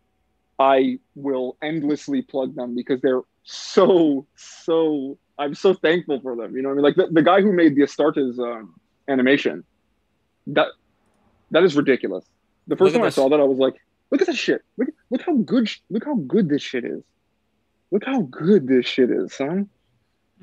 I 0.60 1.00
will 1.16 1.58
endlessly 1.62 2.22
plug 2.22 2.56
them 2.56 2.76
because 2.76 3.02
they're 3.02 3.22
so 3.44 4.26
so. 4.36 5.18
I'm 5.40 5.56
so 5.56 5.74
thankful 5.74 6.22
for 6.22 6.36
them. 6.36 6.56
You 6.56 6.62
know 6.62 6.70
what 6.70 6.74
I 6.74 6.76
mean? 6.76 6.84
Like 6.84 6.96
the, 6.96 7.08
the 7.08 7.24
guy 7.24 7.42
who 7.42 7.52
made 7.52 7.76
the 7.76 7.82
Astartes 7.82 8.38
um, 8.40 8.76
animation. 9.08 9.64
That 10.48 10.68
that 11.52 11.64
is 11.64 11.76
ridiculous. 11.76 12.26
The 12.68 12.76
first 12.76 12.94
time 12.94 13.04
I 13.04 13.10
saw 13.10 13.30
that, 13.30 13.40
I 13.40 13.44
was 13.44 13.58
like, 13.58 13.76
"Look 14.12 14.22
at 14.22 14.28
this 14.28 14.38
shit! 14.38 14.62
Look 14.78 14.90
look 15.10 15.22
how 15.22 15.36
good! 15.38 15.70
Look 15.90 16.06
how 16.06 16.16
good 16.16 16.50
this 16.50 16.62
shit 16.62 16.86
is! 16.86 17.04
Look 17.92 18.04
how 18.06 18.22
good 18.22 18.68
this 18.68 18.86
shit 18.86 19.10
is, 19.10 19.34
son!" 19.34 19.70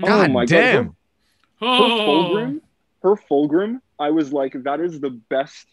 God 0.00 0.30
oh 0.30 0.32
my 0.32 0.44
damn. 0.44 0.86
god! 0.86 0.94
Oh, 1.62 2.60
her 3.02 3.14
Fulgrim, 3.16 3.80
I 3.98 4.10
was 4.10 4.32
like, 4.32 4.54
that 4.64 4.80
is 4.80 5.00
the 5.00 5.10
best 5.10 5.66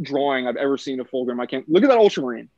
drawing 0.00 0.46
I've 0.46 0.56
ever 0.56 0.76
seen 0.76 1.00
of 1.00 1.10
Fulgrim. 1.10 1.40
I 1.40 1.46
can't 1.46 1.68
look 1.68 1.82
at 1.84 1.88
that 1.88 1.98
Ultramarine. 1.98 2.48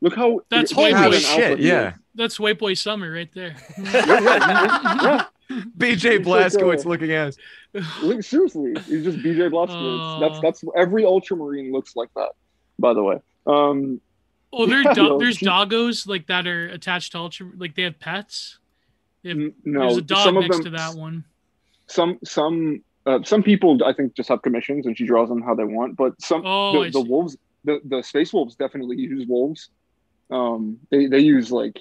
Look 0.00 0.14
how 0.14 0.40
That's 0.50 0.72
look 0.72 0.78
Holy 0.78 0.92
how 0.92 1.06
Oh 1.06 1.10
good 1.10 1.16
an 1.16 1.20
shit! 1.22 1.50
alpha 1.52 1.62
Yeah. 1.62 1.88
is. 1.88 1.94
that's 2.14 2.40
White 2.40 2.58
Boy 2.58 2.74
Summer 2.74 3.10
right 3.10 3.30
there. 3.34 3.56
yeah, 3.78 3.92
yeah, 4.06 5.02
yeah. 5.02 5.24
BJ 5.78 6.18
It's 6.18 6.26
like, 6.26 6.52
Blazkowicz 6.52 6.84
uh, 6.84 6.88
looking 6.88 7.12
ass. 7.12 7.36
Look, 8.02 8.22
seriously, 8.22 8.74
he's 8.86 9.04
just 9.04 9.18
BJ 9.18 9.50
Blazkowicz. 9.50 10.20
That's 10.20 10.38
Oh. 10.38 10.40
that's 10.42 10.64
every 10.76 11.04
Ultramarine 11.04 11.72
looks 11.72 11.96
like 11.96 12.08
that. 12.16 12.30
By 12.78 12.92
the 12.94 13.02
way, 13.02 13.20
um, 13.46 14.00
Oh, 14.52 14.66
there 14.66 14.82
Yeah, 14.82 14.92
do- 14.94 15.02
yo, 15.02 15.18
there's 15.18 15.38
she- 15.38 15.46
doggos 15.46 16.06
like 16.06 16.26
that 16.26 16.46
are 16.46 16.66
attached 16.68 17.12
to 17.12 17.18
Ultra, 17.18 17.50
like 17.56 17.74
they 17.74 17.82
have 17.82 17.98
pets. 17.98 18.58
They 19.22 19.30
have, 19.30 19.38
no, 19.64 19.80
there's 19.80 19.96
a 19.98 20.02
dog 20.02 20.24
some 20.24 20.36
of 20.36 20.42
next 20.42 20.56
them, 20.56 20.64
to 20.64 20.70
that 20.70 20.94
one. 20.94 21.24
Some 21.88 22.18
some 22.24 22.82
uh, 23.06 23.20
some 23.22 23.42
people 23.42 23.78
I 23.84 23.92
think 23.92 24.14
just 24.14 24.28
have 24.28 24.42
commissions 24.42 24.86
and 24.86 24.96
she 24.96 25.06
draws 25.06 25.28
them 25.28 25.42
how 25.42 25.54
they 25.54 25.64
want. 25.64 25.96
But 25.96 26.20
some 26.20 26.42
Oh, 26.44 26.84
the, 26.84 26.90
the 26.90 27.00
wolves, 27.00 27.36
the 27.64 27.80
the 27.84 28.02
space 28.02 28.32
wolves 28.32 28.56
definitely 28.56 28.96
use 28.96 29.26
wolves. 29.28 29.70
Um, 30.30 30.78
they 30.90 31.06
they 31.06 31.20
use 31.20 31.50
like 31.52 31.78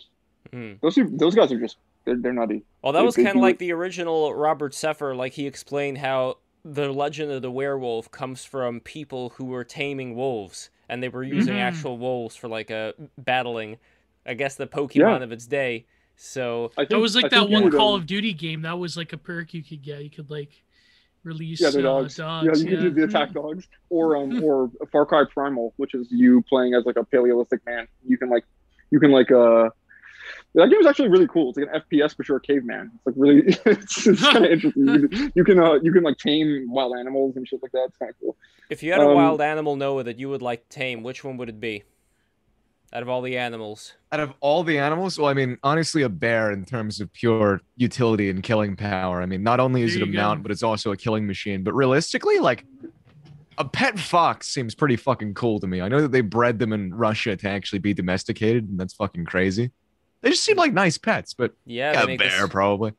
Hmm. 0.53 0.74
those 0.82 0.95
are, 1.00 1.09
those 1.09 1.34
guys 1.34 1.51
are 1.51 1.59
just 1.59 1.77
they're, 2.06 2.17
they're 2.17 2.32
nutty. 2.32 2.61
Well, 2.84 2.93
that 2.93 3.00
They- 3.00 3.06
was 3.06 3.16
kind 3.16 3.30
of 3.30 3.35
like 3.38 3.56
it- 3.56 3.59
the 3.59 3.72
original 3.74 4.34
Robert 4.35 4.74
Sepehr. 4.74 5.16
Like 5.16 5.34
he 5.34 5.48
explained 5.48 5.98
how 5.98 6.38
the 6.64 6.92
legend 6.92 7.32
of 7.32 7.42
the 7.42 7.50
werewolf 7.51 8.11
comes 8.11 8.45
from 8.45 8.80
people 8.80 9.30
who 9.38 9.45
were 9.45 9.64
taming 9.64 10.16
wolves, 10.16 10.69
and 10.88 11.01
they 11.01 11.09
were 11.09 11.24
using 11.24 11.56
Mhm. 11.56 11.59
actual 11.61 11.98
wolves 11.98 12.35
for 12.35 12.48
like 12.48 12.69
a 12.69 12.93
battling, 13.17 13.77
I 14.25 14.35
guess 14.35 14.56
the 14.56 14.67
Pokemon 14.67 14.95
Yeah. 15.19 15.24
of 15.24 15.32
its 15.32 15.48
day. 15.48 15.85
So 16.18 16.72
I 16.77 16.82
think, 16.82 16.90
That 16.90 17.00
was 17.00 17.16
like 17.16 17.24
think 17.32 17.34
that 17.34 17.50
one 17.50 17.72
Call 17.72 17.95
um, 17.95 18.02
of 18.02 18.08
Duty 18.08 18.34
game. 18.34 18.61
That 18.61 18.80
was 18.80 18.95
like 18.98 19.14
a 19.14 19.18
perk 19.18 19.53
you 19.53 19.64
could 19.64 19.82
get. 19.82 20.03
You 20.03 20.10
could 20.10 20.30
like 20.30 20.52
release 21.24 21.60
Yeah, 21.61 21.72
the 21.72 21.80
uh, 21.80 21.82
dogs. 21.82 22.16
dogs. 22.16 22.45
yeah, 22.48 22.69
you 22.69 22.76
can 22.77 22.84
do 22.85 22.90
the 22.92 23.03
attack 23.03 23.34
dogs, 23.34 23.68
or 23.90 24.18
um, 24.18 24.44
or 24.44 24.72
Far 24.92 25.06
Cry 25.06 25.24
Primal, 25.34 25.74
which 25.77 25.94
is 25.94 26.08
you 26.11 26.42
playing 26.48 26.74
as 26.74 26.85
like 26.85 26.95
a 26.95 27.03
paleolithic 27.03 27.66
man. 27.66 27.88
You 28.06 28.18
can 28.18 28.30
like, 28.30 28.45
you 28.92 29.00
can 29.00 29.11
like 29.11 29.32
uh, 29.32 29.69
that 30.56 30.69
game 30.69 30.80
is 30.80 30.85
actually 30.88 31.10
really 31.10 31.27
cool. 31.27 31.50
It's 31.50 31.58
like 31.58 31.68
an 31.74 31.82
FPS, 31.82 32.16
but 32.16 32.27
you're 32.30 32.38
a 32.38 32.42
caveman. 32.42 32.92
It's 32.95 33.06
like 33.06 33.16
really, 33.18 33.42
it's, 33.66 34.08
it's 34.08 34.22
kind 34.22 34.45
of 34.45 34.52
interesting. 34.52 34.88
You 34.88 35.08
can, 35.10 35.32
you 35.35 35.44
can 35.44 35.60
uh, 35.60 35.74
you 35.82 35.92
can 35.92 36.03
like 36.03 36.18
tame 36.18 36.66
wild 36.69 36.95
animals 36.98 37.35
and 37.35 37.48
shit 37.48 37.61
like 37.61 37.72
that. 37.74 37.88
It's 37.90 37.98
kind 37.98 38.10
of 38.11 38.16
cool. 38.22 38.38
If 38.69 38.82
you 38.84 38.94
had 38.94 39.02
a 39.02 39.06
Um, 39.08 39.16
wild 39.16 39.42
animal, 39.42 39.76
Noah, 39.76 40.03
that 40.03 40.18
you 40.18 40.30
would 40.30 40.42
like 40.42 40.69
tame, 40.69 41.03
which 41.03 41.24
one 41.24 41.35
would 41.38 41.50
it 41.50 41.60
be? 41.60 41.84
Out 42.95 43.01
of 43.03 43.09
all 43.09 43.22
the 43.22 43.38
animals. 43.38 43.93
Out 44.14 44.22
of 44.22 44.33
all 44.40 44.64
the 44.64 44.80
animals, 44.80 45.19
well, 45.19 45.27
I 45.27 45.33
mean, 45.33 45.57
honestly, 45.64 46.03
a 46.03 46.09
bear 46.09 46.51
in 46.51 46.64
terms 46.64 47.01
of 47.01 47.11
pure 47.11 47.59
utility 47.75 48.30
and 48.30 48.41
killing 48.41 48.77
power. 48.77 49.22
I 49.22 49.25
mean, 49.25 49.43
not 49.43 49.59
only 49.59 49.82
is 49.82 49.95
There 49.95 50.03
it 50.03 50.09
a 50.09 50.11
go. 50.14 50.17
mount, 50.17 50.43
but 50.43 50.51
it's 50.51 50.64
also 50.64 50.93
a 50.93 50.98
killing 50.98 51.27
machine. 51.27 51.61
But 51.61 51.74
realistically, 51.74 52.40
like 52.40 52.65
a 53.57 53.65
pet 53.65 53.99
fox 53.99 54.48
seems 54.48 54.74
pretty 54.75 54.95
fucking 54.95 55.33
cool 55.33 55.59
to 55.59 55.67
me. 55.67 55.82
I 55.82 55.90
know 55.90 56.01
that 56.01 56.14
they 56.14 56.22
bred 56.22 56.57
them 56.57 56.72
in 56.72 56.93
Russia 56.93 57.35
to 57.35 57.49
actually 57.49 57.80
be 57.80 57.93
domesticated, 57.93 58.69
and 58.69 58.80
that's 58.80 58.93
fucking 58.93 59.25
crazy. 59.25 59.72
They 60.22 60.30
just 60.30 60.45
seem 60.45 60.56
like 60.56 60.72
nice 60.72 60.98
pets, 60.98 61.33
but 61.33 61.53
Yeah, 61.65 61.91
yeah, 61.91 62.03
a 62.03 62.17
bear 62.17 62.30
this- 62.30 62.49
probably. 62.49 62.93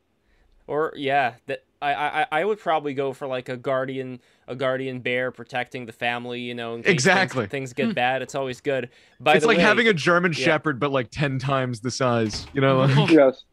Or 0.67 0.93
yeah, 0.95 1.33
that 1.47 1.63
I, 1.81 1.93
I 1.93 2.25
I 2.31 2.45
would 2.45 2.59
probably 2.59 2.93
go 2.93 3.13
for 3.13 3.27
like 3.27 3.49
a 3.49 3.57
guardian 3.57 4.19
a 4.47 4.55
guardian 4.55 4.99
bear 4.99 5.31
protecting 5.31 5.85
the 5.85 5.91
family, 5.91 6.41
you 6.41 6.55
know, 6.55 6.75
in 6.75 6.83
case 6.83 6.91
Exactly. 6.93 7.41
things, 7.43 7.51
things 7.51 7.73
get 7.73 7.85
hmm. 7.87 7.91
bad. 7.93 8.21
It's 8.21 8.35
always 8.35 8.61
good. 8.61 8.89
By 9.19 9.33
it's 9.33 9.41
the 9.41 9.47
like 9.47 9.57
way, 9.57 9.63
having 9.63 9.87
a 9.87 9.93
German 9.93 10.33
yeah. 10.33 10.45
Shepherd, 10.45 10.79
but 10.79 10.91
like 10.91 11.09
ten 11.11 11.37
times 11.39 11.81
the 11.81 11.91
size. 11.91 12.47
You 12.53 12.61
know, 12.61 12.79
like- 12.79 13.09
Yes. 13.11 13.43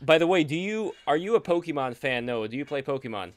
by 0.00 0.18
the 0.18 0.26
way, 0.26 0.44
do 0.44 0.56
you 0.56 0.92
are 1.06 1.16
you 1.16 1.34
a 1.34 1.40
Pokemon 1.40 1.96
fan, 1.96 2.26
No. 2.26 2.46
Do 2.46 2.56
you 2.56 2.64
play 2.64 2.82
Pokemon? 2.82 3.32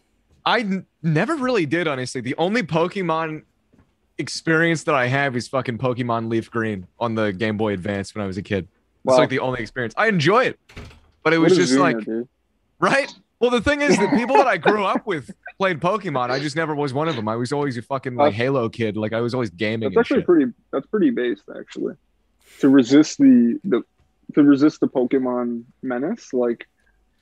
I 0.46 0.60
n- 0.60 0.86
never 1.02 1.36
really 1.36 1.66
did, 1.66 1.88
honestly. 1.88 2.22
The 2.22 2.36
only 2.38 2.62
Pokemon 2.62 3.44
experience 4.20 4.84
that 4.84 4.94
I 4.96 5.08
have 5.08 5.36
is 5.36 5.48
fucking 5.48 5.80
Pokemon 5.80 6.30
Leaf 6.30 6.52
Green 6.52 6.88
on 7.00 7.16
the 7.16 7.34
Game 7.34 7.58
Boy 7.58 7.74
Advance 7.74 8.14
when 8.14 8.24
I 8.24 8.28
was 8.28 8.38
a 8.38 8.44
kid. 8.44 8.68
It's 9.08 9.18
like 9.18 9.30
the 9.30 9.40
only 9.40 9.62
experience. 9.62 9.94
I 9.98 10.08
enjoy 10.08 10.46
it, 10.46 10.60
but 11.24 11.34
it 11.34 11.38
What 11.38 11.50
was 11.50 11.58
just 11.58 11.74
Zuna, 11.74 11.80
like 11.80 12.06
dude? 12.06 12.28
right. 12.80 13.14
Well, 13.40 13.52
the 13.52 13.62
thing 13.62 13.82
is, 13.82 13.98
the 13.98 14.08
people 14.16 14.38
that 14.38 14.48
I 14.48 14.58
grew 14.58 14.84
up 14.94 15.06
with 15.06 15.30
played 15.58 15.80
Pokemon. 15.80 16.30
I 16.32 16.40
just 16.40 16.56
never 16.56 16.74
was 16.74 16.94
one 16.94 17.08
of 17.10 17.16
them. 17.16 17.28
I 17.28 17.36
was 17.36 17.52
always 17.52 17.78
a 17.78 17.82
fucking 17.82 18.16
like 18.16 18.34
Halo 18.34 18.70
kid. 18.70 18.96
Like 18.98 19.14
I 19.14 19.22
was 19.22 19.34
always 19.34 19.50
gaming. 19.50 19.90
That's 19.90 19.98
actually 19.98 20.20
shit. 20.22 20.26
pretty. 20.26 20.52
That's 20.72 20.86
pretty 20.88 21.10
based 21.10 21.44
actually. 21.58 21.96
To 22.62 22.70
resist 22.70 23.18
the 23.18 23.60
the 23.66 23.84
to 24.36 24.44
resist 24.44 24.80
the 24.80 24.88
Pokemon 24.88 25.64
menace, 25.84 26.34
like 26.34 26.66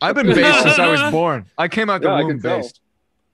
I've 0.01 0.15
been 0.15 0.27
based 0.27 0.63
since 0.63 0.77
I 0.79 0.89
was 0.91 1.01
born. 1.11 1.45
I 1.57 1.67
came 1.67 1.89
out 1.89 2.01
the 2.01 2.07
Yeah, 2.09 2.13
I 2.15 2.21
womb 2.23 2.31
can 2.33 2.41
tell. 2.41 2.57
based. 2.61 2.79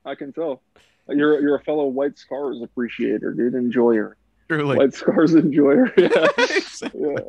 I 0.06 0.16
can 0.16 0.32
tell. 0.34 0.62
You're 1.10 1.42
you're 1.42 1.56
a 1.56 1.64
fellow 1.64 1.86
White 1.88 2.18
Scars 2.18 2.62
appreciator, 2.62 3.34
dude. 3.34 3.56
Enjoyer. 3.56 4.16
Truly. 4.48 4.78
White 4.78 4.94
Scars 4.94 5.36
enjoyer. 5.36 5.92
Yeah. 5.98 6.28
yeah. 6.94 7.20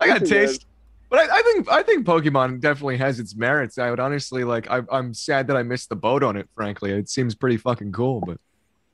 I 0.00 0.06
got 0.06 0.24
taste. 0.24 0.64
But 1.10 1.18
I, 1.28 1.38
I 1.38 1.42
think 1.42 1.70
I 1.70 1.82
think 1.82 2.06
Pokemon 2.06 2.60
definitely 2.60 2.96
has 2.98 3.18
its 3.20 3.34
merits. 3.36 3.76
I 3.78 3.90
would 3.90 4.00
honestly 4.00 4.44
like. 4.44 4.70
I, 4.70 4.80
I'm 4.90 5.12
sad 5.12 5.48
that 5.48 5.56
I 5.56 5.62
missed 5.62 5.88
the 5.90 5.96
boat 5.96 6.22
on 6.22 6.36
it. 6.36 6.48
Frankly, 6.54 6.92
it 6.92 7.08
seems 7.08 7.34
pretty 7.34 7.56
fucking 7.58 7.92
cool. 7.92 8.20
But 8.20 8.38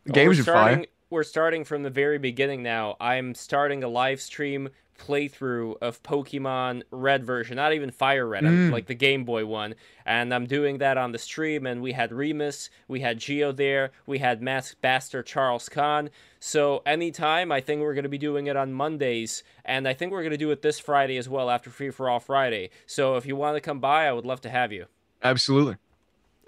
the 0.04 0.12
Well, 0.12 0.24
games 0.24 0.38
are 0.40 0.42
starting, 0.42 0.78
fire. 0.78 0.86
We're 1.10 1.22
starting 1.22 1.64
from 1.64 1.82
the 1.82 1.90
very 1.90 2.18
beginning 2.18 2.62
now. 2.62 2.96
I'm 3.00 3.34
starting 3.34 3.84
a 3.84 3.88
live 3.88 4.20
stream 4.20 4.70
playthrough 4.98 5.74
of 5.82 6.02
Pokemon 6.02 6.82
Red 6.90 7.22
version, 7.24 7.56
not 7.56 7.74
even 7.74 7.90
Fire 7.90 8.26
Red, 8.26 8.44
Mm. 8.44 8.72
like 8.72 8.86
the 8.86 8.94
Game 8.94 9.24
Boy 9.24 9.44
one. 9.44 9.74
And 10.06 10.32
I'm 10.32 10.46
doing 10.46 10.78
that 10.78 10.96
on 10.96 11.12
the 11.12 11.18
stream. 11.18 11.66
And 11.66 11.82
we 11.82 11.92
had 11.92 12.12
Remus, 12.12 12.70
we 12.88 13.00
had 13.00 13.18
Geo 13.18 13.52
there, 13.52 13.90
we 14.06 14.18
had 14.18 14.40
Masked 14.40 14.80
Bastard 14.80 15.26
Charles 15.26 15.68
Khan. 15.68 16.08
So 16.46 16.80
anytime, 16.86 17.50
I 17.50 17.60
think 17.60 17.80
we're 17.80 17.94
going 17.94 18.04
to 18.04 18.08
be 18.08 18.18
doing 18.18 18.46
it 18.46 18.54
on 18.54 18.72
Mondays. 18.72 19.42
And 19.64 19.88
I 19.88 19.94
think 19.94 20.12
we're 20.12 20.22
going 20.22 20.30
to 20.30 20.36
do 20.36 20.52
it 20.52 20.62
this 20.62 20.78
Friday 20.78 21.16
as 21.16 21.28
well 21.28 21.50
after 21.50 21.70
Free 21.70 21.90
for 21.90 22.08
All 22.08 22.20
Friday. 22.20 22.70
So 22.86 23.16
if 23.16 23.26
you 23.26 23.34
want 23.34 23.56
to 23.56 23.60
come 23.60 23.80
by, 23.80 24.06
I 24.06 24.12
would 24.12 24.24
love 24.24 24.40
to 24.42 24.48
have 24.48 24.72
you. 24.72 24.86
Absolutely. 25.24 25.74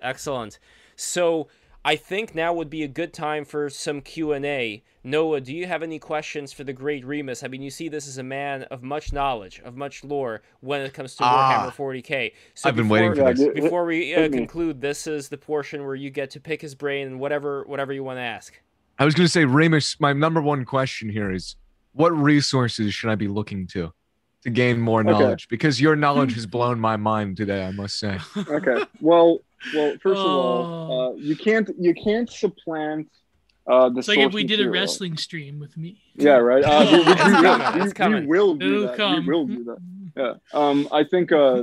Excellent. 0.01 0.61
So 0.95 1.49
I 1.85 1.97
think 1.97 2.33
now 2.33 2.53
would 2.53 2.71
be 2.71 2.85
a 2.85 2.89
good 2.89 3.13
time 3.13 3.45
for 3.45 3.69
some 3.69 4.01
Q 4.01 4.31
and 4.35 4.45
A. 4.47 4.85
Noah, 5.03 5.41
do 5.41 5.53
you 5.53 5.67
have 5.67 5.83
any 5.83 5.99
questions 5.99 6.53
for 6.53 6.63
the 6.63 6.73
great 6.73 7.05
Remus? 7.05 7.43
I 7.43 7.49
mean, 7.49 7.63
you 7.63 7.71
see, 7.71 7.89
this 7.89 8.07
is 8.07 8.19
a 8.19 8.23
man 8.23 8.63
of 8.65 8.85
much 8.85 9.13
knowledge, 9.13 9.61
of 9.65 9.77
much 9.77 10.05
lore 10.05 10.43
when 10.61 10.81
it 10.83 10.95
comes 10.95 11.17
to 11.17 11.25
Ah. 11.25 11.73
Warhammer 11.73 11.75
40k. 11.75 12.33
So 12.55 12.69
I've 12.69 12.77
been 12.77 12.85
before, 12.85 12.99
waiting 12.99 13.15
for 13.17 13.23
Yeah, 13.23 13.33
this. 13.33 13.41
dude. 13.41 13.55
Before 13.57 13.85
we 13.85 14.15
uh, 14.15 14.29
conclude, 14.29 14.81
this 14.81 15.09
is 15.09 15.29
the 15.29 15.39
portion 15.39 15.85
where 15.85 15.97
you 15.97 16.11
get 16.11 16.31
to 16.31 16.41
pick 16.41 16.61
his 16.63 16.77
brain 16.77 17.09
and 17.09 17.19
whatever 17.19 17.65
whatever 17.67 17.93
you 17.93 18.05
want 18.05 18.19
to 18.19 18.23
ask. 18.23 18.61
I 18.99 19.05
was 19.05 19.15
gonna 19.15 19.29
say, 19.29 19.45
Remus. 19.45 19.99
My 20.01 20.13
number 20.13 20.41
one 20.41 20.65
question 20.65 21.09
here 21.09 21.31
is, 21.31 21.57
what 21.93 22.11
resources 22.11 22.93
should 22.95 23.11
I 23.11 23.15
be 23.15 23.29
looking 23.29 23.67
to 23.69 23.93
to 24.45 24.51
gain 24.51 24.81
more 24.81 25.01
Okay. 25.01 25.11
knowledge? 25.11 25.49
Because 25.49 25.81
your 25.81 25.97
knowledge 25.97 26.35
has 26.39 26.47
blown 26.47 26.79
my 26.81 26.97
mind 26.97 27.37
today. 27.37 27.65
I 27.65 27.71
must 27.73 27.99
say. 27.99 28.19
okay. 28.37 28.85
Well, 29.01 29.39
well. 29.75 29.93
First 30.03 30.21
of 30.21 30.27
all, 30.27 30.67
Oh. 30.91 31.13
uh, 31.13 31.15
you 31.17 31.37
can't 31.37 31.71
you 31.79 31.95
can't 31.95 32.31
supplant 32.31 33.09
uh, 33.67 33.89
the 33.91 33.99
It's 33.99 34.09
like 34.09 34.19
if 34.19 34.33
we 34.33 34.45
did 34.45 34.61
a 34.61 34.71
wrestling 34.71 35.17
stream 35.17 35.59
with 35.59 35.77
me. 35.77 36.01
Yeah, 36.15 36.37
right. 36.37 36.65
Uh, 36.65 36.87
we, 36.91 36.99
we, 36.99 37.05
we, 37.05 37.85
It's 37.85 37.99
will- 37.99 38.11
we- 38.11 38.21
we 38.21 38.27
will 38.39 38.55
do 38.55 38.67
It'll 38.75 38.87
that. 38.89 38.97
come. 38.97 39.27
We 39.27 39.33
will 39.33 39.47
do 39.47 39.65
that. 39.65 39.79
Yeah. 40.17 40.35
Um, 40.59 40.89
I 40.91 41.05
think 41.05 41.31
uh, 41.33 41.63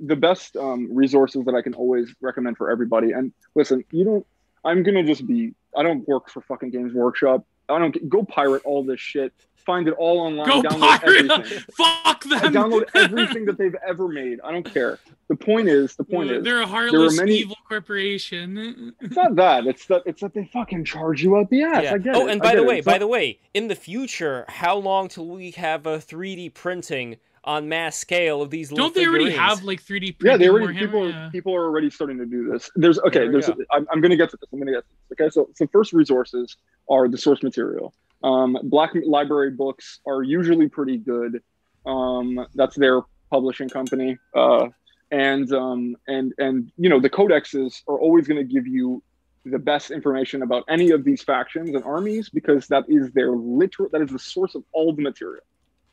the 0.00 0.16
best 0.16 0.56
um, 0.56 0.88
resources 0.94 1.44
that 1.44 1.54
I 1.54 1.60
can 1.60 1.74
always 1.74 2.14
recommend 2.22 2.56
for 2.56 2.70
everybody. 2.70 3.12
And 3.12 3.32
listen, 3.54 3.84
you 3.90 4.04
don't. 4.04 4.26
I'm 4.64 4.82
gonna 4.82 5.02
just 5.04 5.26
be. 5.26 5.54
I 5.76 5.82
don't 5.82 6.06
work 6.08 6.30
for 6.30 6.40
fucking 6.42 6.70
Games 6.70 6.92
Workshop. 6.92 7.44
I 7.68 7.78
don't 7.78 8.08
go 8.08 8.24
pirate 8.24 8.62
all 8.64 8.82
this 8.82 9.00
shit. 9.00 9.32
Find 9.56 9.86
it 9.86 9.94
all 9.98 10.20
online. 10.20 10.46
Go 10.48 10.62
download 10.62 10.98
pirate! 11.00 11.30
everything. 11.30 11.64
Fuck 11.76 12.24
I 12.32 12.38
them! 12.40 12.54
download 12.54 12.88
everything 12.94 13.44
that 13.44 13.58
they've 13.58 13.76
ever 13.86 14.08
made. 14.08 14.40
I 14.42 14.50
don't 14.50 14.64
care. 14.64 14.98
The 15.28 15.36
point 15.36 15.68
is, 15.68 15.94
the 15.96 16.02
point 16.02 16.30
is, 16.30 16.42
They're 16.42 16.62
a 16.62 16.66
heartless, 16.66 17.18
many- 17.18 17.36
evil 17.36 17.56
corporation. 17.68 18.94
it's 19.00 19.14
not 19.14 19.36
that. 19.36 19.66
It's 19.66 19.86
that. 19.86 20.02
It's 20.06 20.22
that 20.22 20.34
they 20.34 20.46
fucking 20.46 20.84
charge 20.86 21.22
you 21.22 21.36
out 21.36 21.50
the 21.50 21.62
ass. 21.62 21.84
I 21.92 21.98
get 21.98 22.16
oh, 22.16 22.26
it. 22.26 22.32
and 22.32 22.40
by 22.40 22.54
the 22.54 22.62
it. 22.62 22.66
way, 22.66 22.78
It's 22.78 22.86
by 22.86 22.92
not- 22.92 23.00
the 23.00 23.06
way, 23.06 23.38
in 23.54 23.68
the 23.68 23.76
future, 23.76 24.44
how 24.48 24.76
long 24.76 25.08
till 25.08 25.28
we 25.28 25.50
have 25.52 25.86
a 25.86 25.98
3D 25.98 26.54
printing 26.54 27.16
on 27.44 27.68
mass 27.68 27.96
scale 27.96 28.42
of 28.42 28.50
these 28.50 28.68
Don't 28.68 28.94
they 28.94 29.06
already 29.06 29.30
have 29.30 29.64
like 29.64 29.82
3D 29.82 30.16
yeah, 30.22 30.36
they 30.36 30.48
already 30.48 30.74
Warhammer? 30.74 30.78
people 30.78 31.08
Yeah. 31.08 31.26
are 31.26 31.30
people 31.30 31.54
are 31.54 31.64
already 31.64 31.90
starting 31.90 32.18
to 32.18 32.26
do 32.26 32.50
this. 32.50 32.70
There's 32.76 32.98
okay. 33.00 33.20
There 33.20 33.32
There's 33.32 33.46
go. 33.46 33.56
I'm, 33.72 33.86
I'm 33.90 34.00
going 34.00 34.10
to 34.10 34.16
get 34.16 34.30
to 34.30 34.36
this. 34.36 34.48
I'm 34.52 34.58
going 34.58 34.66
to 34.66 34.74
get 34.74 34.84
to 34.84 34.90
this. 35.08 35.20
Okay, 35.20 35.30
so 35.30 35.48
so 35.54 35.66
first 35.68 35.92
resources 35.92 36.56
are 36.88 37.08
the 37.08 37.18
source 37.18 37.42
material. 37.42 37.94
Um, 38.22 38.58
Black 38.64 38.90
Library 39.06 39.52
books 39.52 40.00
are 40.06 40.22
usually 40.22 40.68
pretty 40.68 40.98
good. 40.98 41.42
Um, 41.86 42.46
that's 42.54 42.76
their 42.76 43.00
publishing 43.30 43.68
company. 43.68 44.18
Uh, 44.34 44.68
and 45.10 45.50
um, 45.52 45.96
and 46.08 46.32
and 46.38 46.70
you 46.76 46.88
know 46.88 47.00
the 47.00 47.10
codexes 47.10 47.82
are 47.88 47.98
always 47.98 48.28
going 48.28 48.46
to 48.46 48.52
give 48.52 48.66
you 48.66 49.02
the 49.46 49.58
best 49.58 49.90
information 49.90 50.42
about 50.42 50.64
any 50.68 50.90
of 50.90 51.02
these 51.02 51.22
factions 51.22 51.70
and 51.70 51.82
armies 51.84 52.28
because 52.28 52.66
that 52.68 52.84
is 52.88 53.10
their 53.12 53.30
literal 53.32 53.88
that 53.90 54.02
is 54.02 54.10
the 54.10 54.18
source 54.18 54.54
of 54.54 54.62
all 54.72 54.92
the 54.92 55.02
material. 55.02 55.42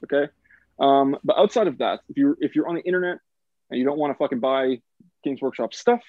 Okay. 0.03 0.29
Um, 0.79 1.17
but 1.23 1.37
outside 1.37 1.67
of 1.67 1.79
that, 1.79 2.01
if 2.09 2.17
you're 2.17 2.37
if 2.39 2.55
you're 2.55 2.67
on 2.67 2.75
the 2.75 2.81
internet 2.81 3.17
and 3.69 3.79
you 3.79 3.85
don't 3.85 3.97
want 3.97 4.13
to 4.13 4.17
fucking 4.17 4.39
buy 4.39 4.79
Games 5.23 5.41
Workshop 5.41 5.73
stuff, 5.73 6.01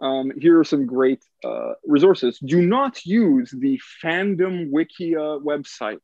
um, 0.00 0.32
here 0.38 0.58
are 0.58 0.64
some 0.64 0.86
great 0.86 1.22
uh, 1.44 1.72
resources. 1.86 2.38
Do 2.38 2.62
not 2.62 3.04
use 3.04 3.50
the 3.56 3.80
Fandom 4.02 4.70
Wikia 4.70 5.42
website 5.42 6.00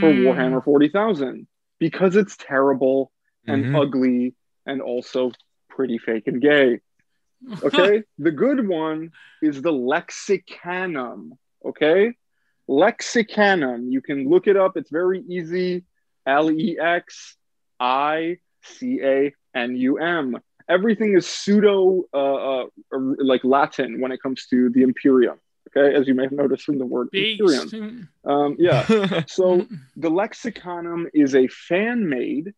for 0.00 0.12
Mm. 0.12 0.22
Warhammer 0.24 0.64
40,000 0.64 1.46
because 1.78 2.16
it's 2.16 2.36
terrible 2.36 3.12
and 3.46 3.66
Mhm. 3.66 3.82
ugly 3.82 4.34
and 4.66 4.80
also 4.80 5.30
pretty 5.68 5.98
fake 5.98 6.26
and 6.26 6.40
gay. 6.40 6.80
Okay. 7.62 8.02
the 8.18 8.30
good 8.30 8.66
one 8.66 9.10
is 9.42 9.60
the 9.60 9.72
Lexicanum. 9.72 11.32
Okay. 11.64 12.14
Lexicanum. 12.68 13.90
You 13.90 14.00
can 14.00 14.28
look 14.28 14.46
it 14.46 14.56
up. 14.56 14.76
It's 14.76 14.90
very 14.90 15.20
easy. 15.28 15.84
L 16.26 16.50
E 16.50 16.78
X 16.80 17.36
I 17.80 18.38
C 18.62 19.00
A 19.02 19.34
N 19.54 19.76
U 19.76 19.98
M. 19.98 20.38
Everything 20.68 21.14
is 21.16 21.26
pseudo, 21.26 22.04
uh, 22.14 22.62
uh, 22.62 22.66
like 22.90 23.44
Latin 23.44 24.00
when 24.00 24.12
it 24.12 24.22
comes 24.22 24.46
to 24.46 24.70
the 24.70 24.82
Imperium. 24.82 25.38
Okay, 25.76 25.94
as 25.94 26.06
you 26.06 26.14
may 26.14 26.22
have 26.24 26.32
noticed 26.32 26.64
from 26.64 26.78
the 26.78 26.86
word 26.86 27.08
Imperium. 27.40 28.08
Um, 28.24 28.56
yeah. 28.58 29.22
So 29.28 29.66
the 29.96 30.10
Lexicanum 30.10 31.06
is 31.12 31.34
a 31.34 31.48
fan 31.48 32.08
made, 32.08 32.54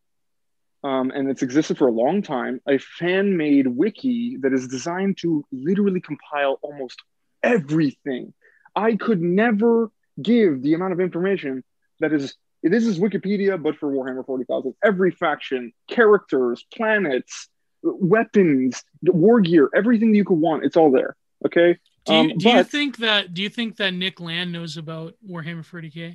um, 0.84 1.10
and 1.10 1.28
it's 1.30 1.42
existed 1.42 1.78
for 1.78 1.88
a 1.88 1.92
long 1.92 2.22
time, 2.22 2.60
a 2.68 2.78
fan 2.78 3.36
made 3.36 3.66
wiki 3.66 4.36
that 4.42 4.52
is 4.52 4.68
designed 4.68 5.18
to 5.18 5.44
literally 5.50 6.00
compile 6.00 6.58
almost 6.62 7.00
everything. 7.42 8.34
I 8.74 8.96
could 8.96 9.22
never 9.22 9.90
give 10.20 10.62
the 10.62 10.74
amount 10.74 10.92
of 10.92 11.00
information 11.00 11.64
that 12.00 12.12
is. 12.12 12.34
This 12.62 12.84
is 12.84 12.98
Wikipedia, 12.98 13.62
but 13.62 13.76
for 13.76 13.90
Warhammer 13.92 14.24
40,000. 14.26 14.74
Every 14.84 15.10
faction, 15.10 15.72
characters, 15.88 16.64
planets, 16.74 17.48
weapons, 17.82 18.82
war 19.02 19.40
gear, 19.40 19.68
everything 19.74 20.14
you 20.14 20.24
could 20.24 20.38
want, 20.38 20.64
it's 20.64 20.76
all 20.76 20.90
there. 20.90 21.14
Okay. 21.44 21.78
Do 22.06 22.12
you, 22.14 22.18
Um, 22.20 22.32
do 22.38 22.48
you 22.50 22.64
think 22.64 22.96
that 22.98 23.34
do 23.34 23.42
you 23.42 23.48
think 23.48 23.76
that 23.76 23.92
Nick 23.92 24.20
Land 24.20 24.52
knows 24.52 24.76
about 24.76 25.14
Warhammer 25.28 25.64
40k? 25.64 26.14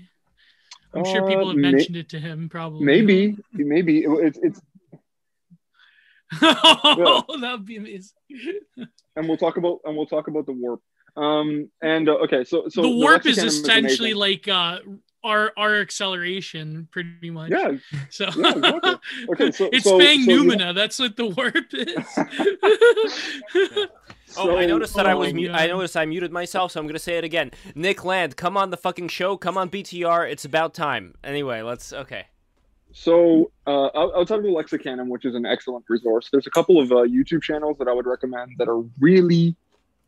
I'm 0.94 1.06
sure 1.06 1.24
Uh, 1.24 1.28
people 1.28 1.48
have 1.50 1.58
may- 1.58 1.72
mentioned 1.72 1.96
it 1.98 2.10
to 2.10 2.20
him. 2.20 2.50
Probably. 2.50 2.84
Maybe, 2.86 3.38
maybe 3.54 4.00
it's 4.06 4.38
it's 4.42 4.62
oh, 6.42 7.38
that 7.42 7.52
would 7.52 7.66
be 7.66 7.76
amazing. 7.78 8.12
and 9.16 9.28
we'll 9.28 9.38
talk 9.38 9.58
about 9.58 9.80
and 9.84 9.96
we'll 9.98 10.06
talk 10.06 10.28
about 10.28 10.46
the 10.46 10.54
warp. 10.54 10.82
Um 11.18 11.70
and 11.82 12.08
uh, 12.08 12.14
okay, 12.24 12.44
so 12.46 12.70
so 12.70 12.82
the 12.84 12.90
warp 12.90 13.26
is 13.26 13.38
essentially 13.38 14.14
like 14.14 14.48
uh 14.48 14.80
our 15.24 15.52
our 15.58 15.80
acceleration, 15.82 16.88
pretty 16.92 17.30
much. 17.30 17.52
yeah. 17.52 17.74
So 18.10 18.26
Yeah, 18.38 18.54
exactly. 18.56 18.96
Okay, 19.30 19.52
so- 19.52 19.70
it's 19.74 19.84
so- 19.86 20.00
Fang 20.00 20.24
so 20.24 20.32
you- 20.32 20.44
Numina. 20.44 20.74
That's 20.76 20.98
what 21.00 21.16
the 21.18 21.28
warp 21.28 21.74
is. 21.74 22.06
Oh, 24.38 24.56
I 24.56 24.66
noticed 24.66 24.96
that 24.96 25.06
I 25.06 25.12
Oh 25.12 25.18
was 25.18 25.34
my 25.34 25.42
mu- 25.42 25.52
I 25.52 25.68
noticed 25.68 25.98
I 25.98 26.06
muted 26.06 26.32
myself, 26.32 26.72
so 26.72 26.80
I'm 26.80 26.88
gonna 26.88 27.00
say 27.00 27.18
it 27.18 27.26
again. 27.26 27.52
Nick 27.76 28.06
Land, 28.06 28.38
come 28.38 28.56
on 28.56 28.70
the 28.70 28.78
fucking 28.78 29.10
show. 29.10 29.36
Come 29.36 29.58
on 29.58 29.70
BTR. 29.70 30.32
It's 30.32 30.46
about 30.46 30.74
time. 30.74 31.16
Anyway, 31.22 31.62
let's. 31.62 31.92
Okay. 31.92 32.28
So, 32.94 33.52
uh, 33.68 33.88
out- 33.88 34.14
outside 34.16 34.38
of 34.38 34.44
the 34.44 34.50
Lexicanum, 34.50 35.10
which 35.10 35.26
is 35.26 35.36
an 35.36 35.46
excellent 35.46 35.84
resource, 35.90 36.30
there's 36.32 36.48
a 36.48 36.50
couple 36.50 36.80
of 36.80 36.94
uh, 36.94 37.04
YouTube 37.08 37.42
channels 37.44 37.76
that 37.80 37.90
I 37.90 37.94
would 37.94 38.06
recommend 38.06 38.52
that 38.58 38.70
are 38.70 38.80
really, 39.02 39.54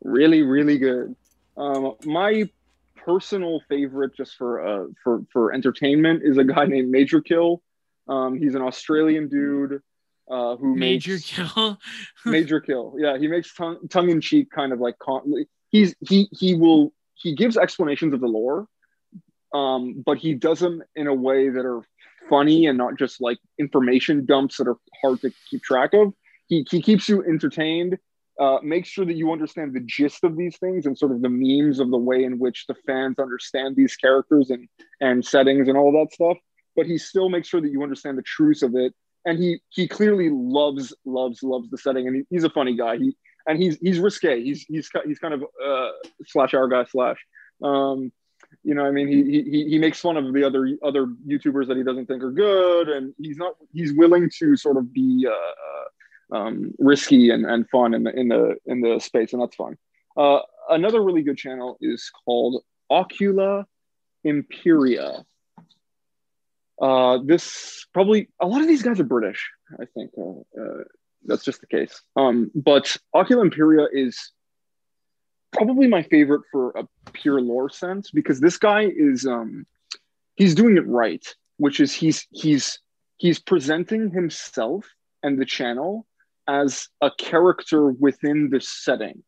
really, 0.06 0.42
really 0.42 0.78
good. 0.78 1.14
Um, 1.58 1.96
my 2.06 2.50
personal 3.06 3.62
favorite, 3.70 4.16
just 4.16 4.36
for 4.36 4.66
uh, 4.66 4.88
for 5.04 5.24
for 5.32 5.54
entertainment, 5.54 6.22
is 6.24 6.38
a 6.38 6.44
guy 6.44 6.66
named 6.66 6.90
Major 6.90 7.22
Kill. 7.22 7.62
Um, 8.08 8.38
he's 8.38 8.56
an 8.56 8.62
Australian 8.62 9.30
dude 9.30 9.82
uh, 10.30 10.56
who 10.56 10.76
Major 10.76 11.14
makes 11.14 11.32
kill. 11.32 11.80
Major 12.26 12.60
Kill. 12.60 12.96
Yeah, 12.98 13.18
he 13.18 13.28
makes 13.28 13.54
tongue 13.54 13.88
tongue 13.90 14.10
in 14.10 14.22
cheek 14.22 14.50
kind 14.52 14.74
of 14.74 14.80
like 14.80 14.98
con- 15.00 15.46
he's 15.70 15.96
he 16.00 16.30
he 16.32 16.56
will 16.56 16.94
he 17.16 17.36
gives 17.36 17.58
explanations 17.58 18.14
of 18.14 18.22
the 18.22 18.28
lore, 18.28 18.68
um, 19.54 20.02
but 20.06 20.18
he 20.18 20.34
does 20.34 20.60
them 20.60 20.82
in 20.96 21.08
a 21.08 21.14
way 21.14 21.50
that 21.50 21.66
are 21.66 21.82
funny 22.30 22.66
and 22.68 22.78
not 22.78 22.98
just 22.98 23.22
like 23.22 23.38
information 23.60 24.26
dumps 24.26 24.58
that 24.58 24.68
are 24.68 24.78
hard 25.02 25.22
to 25.22 25.32
keep 25.50 25.62
track 25.64 25.94
of. 25.94 26.14
He 26.48 26.66
he 26.70 26.82
keeps 26.82 27.08
you 27.10 27.24
entertained. 27.24 27.98
Uh, 28.40 28.58
makes 28.64 28.90
sure 28.90 29.06
that 29.06 29.16
you 29.16 29.32
understand 29.32 29.76
the 29.76 29.80
gist 29.82 30.24
of 30.24 30.36
these 30.36 30.58
things 30.58 30.88
and 30.88 30.98
sort 30.98 31.12
of 31.12 31.22
the 31.22 31.30
memes 31.30 31.80
of 31.80 31.92
the 31.92 31.98
way 31.98 32.24
in 32.24 32.40
which 32.40 32.66
the 32.66 32.74
fans 32.88 33.20
understand 33.20 33.76
these 33.76 33.96
characters 33.96 34.50
and 34.50 34.68
and 35.02 35.24
settings 35.24 35.68
and 35.68 35.78
all 35.78 35.92
that 35.92 36.12
stuff. 36.12 36.38
But 36.76 36.88
he 36.88 36.98
still 36.98 37.30
makes 37.30 37.48
sure 37.48 37.62
that 37.62 37.70
you 37.70 37.84
understand 37.84 38.18
the 38.18 38.24
truth 38.24 38.64
of 38.64 38.74
it. 38.76 38.94
And 39.24 39.38
he 39.38 39.60
he 39.70 39.88
clearly 39.88 40.32
loves 40.32 40.96
loves 41.06 41.44
loves 41.44 41.70
the 41.70 41.78
setting. 41.78 42.08
And 42.08 42.16
he, 42.16 42.24
he's 42.32 42.44
a 42.44 42.50
funny 42.50 42.76
guy. 42.76 42.98
He 42.98 43.16
and 43.46 43.62
he's 43.62 43.78
he's 43.78 44.00
risque. 44.00 44.44
He's 44.44 44.64
he's 44.64 44.90
he's 45.06 45.20
kind 45.20 45.36
of 45.36 45.44
uh 45.64 45.90
slash 46.26 46.56
our 46.56 46.68
guy 46.68 46.86
slash. 46.86 47.24
Um 47.64 48.12
you 48.64 48.76
know 48.76 48.86
i 48.86 48.92
mean 48.92 49.08
he 49.08 49.42
he 49.50 49.70
he 49.70 49.80
makes 49.80 50.00
fun 50.00 50.16
of 50.16 50.32
the 50.32 50.44
other 50.44 50.78
other 50.84 51.08
youtubers 51.28 51.68
that 51.68 51.78
he 51.78 51.84
doesn't 51.84 52.08
think 52.08 52.24
are 52.24 52.32
good. 52.32 52.90
And 52.90 53.14
he's 53.20 53.38
not 53.38 53.54
he's 53.74 53.94
willing 53.94 54.30
to 54.40 54.56
sort 54.58 54.78
of 54.78 54.92
be 54.92 55.28
uh, 55.28 55.32
uh 55.32 55.84
um 56.34 56.74
risky 56.80 57.30
and 57.30 57.46
and 57.46 57.70
fun 57.70 57.94
in 57.94 58.04
the 58.04 58.20
in 58.20 58.28
the 58.28 58.56
in 58.66 58.82
the 58.82 59.00
space 59.00 59.34
and 59.34 59.42
that's 59.42 59.56
fun 59.56 59.78
uh 60.18 60.40
another 60.70 61.02
really 61.02 61.22
good 61.22 61.38
channel 61.38 61.78
is 61.82 62.12
called 62.26 62.62
ocula 62.92 63.66
imperia 64.24 65.24
uh, 66.82 67.20
this 67.24 67.86
probably 67.94 68.30
a 68.42 68.48
lot 68.48 68.62
of 68.62 68.68
these 68.68 68.84
guys 68.84 69.00
are 69.00 69.06
British. 69.06 69.50
I 69.80 69.86
think 69.94 70.12
uh, 70.18 70.62
uh, 70.62 70.84
that's 71.26 71.46
just 71.46 71.62
the 71.62 71.68
case. 71.68 72.02
Um, 72.16 72.52
but 72.54 72.98
Ocula 73.16 73.44
Imperia 73.44 73.88
is 73.92 74.32
probably 75.52 75.88
my 75.88 76.04
favorite 76.04 76.42
for 76.52 76.72
a 76.72 76.88
pure 77.12 77.42
lore 77.42 77.70
sense 77.70 78.12
because 78.12 78.40
this 78.40 78.58
guy 78.58 78.92
is 78.94 79.26
um, 79.26 79.66
he's 80.36 80.56
doing 80.56 80.78
it 80.78 80.88
right, 80.88 81.26
which 81.58 81.80
is 81.80 81.94
he's 81.94 82.28
he's 82.32 82.80
he's 83.18 83.40
presenting 83.40 84.10
himself 84.10 84.86
and 85.22 85.40
the 85.40 85.46
channel 85.46 86.06
as 86.48 86.88
a 87.02 87.12
character 87.18 87.90
within 87.90 88.50
the 88.50 88.60
setting. 88.62 89.24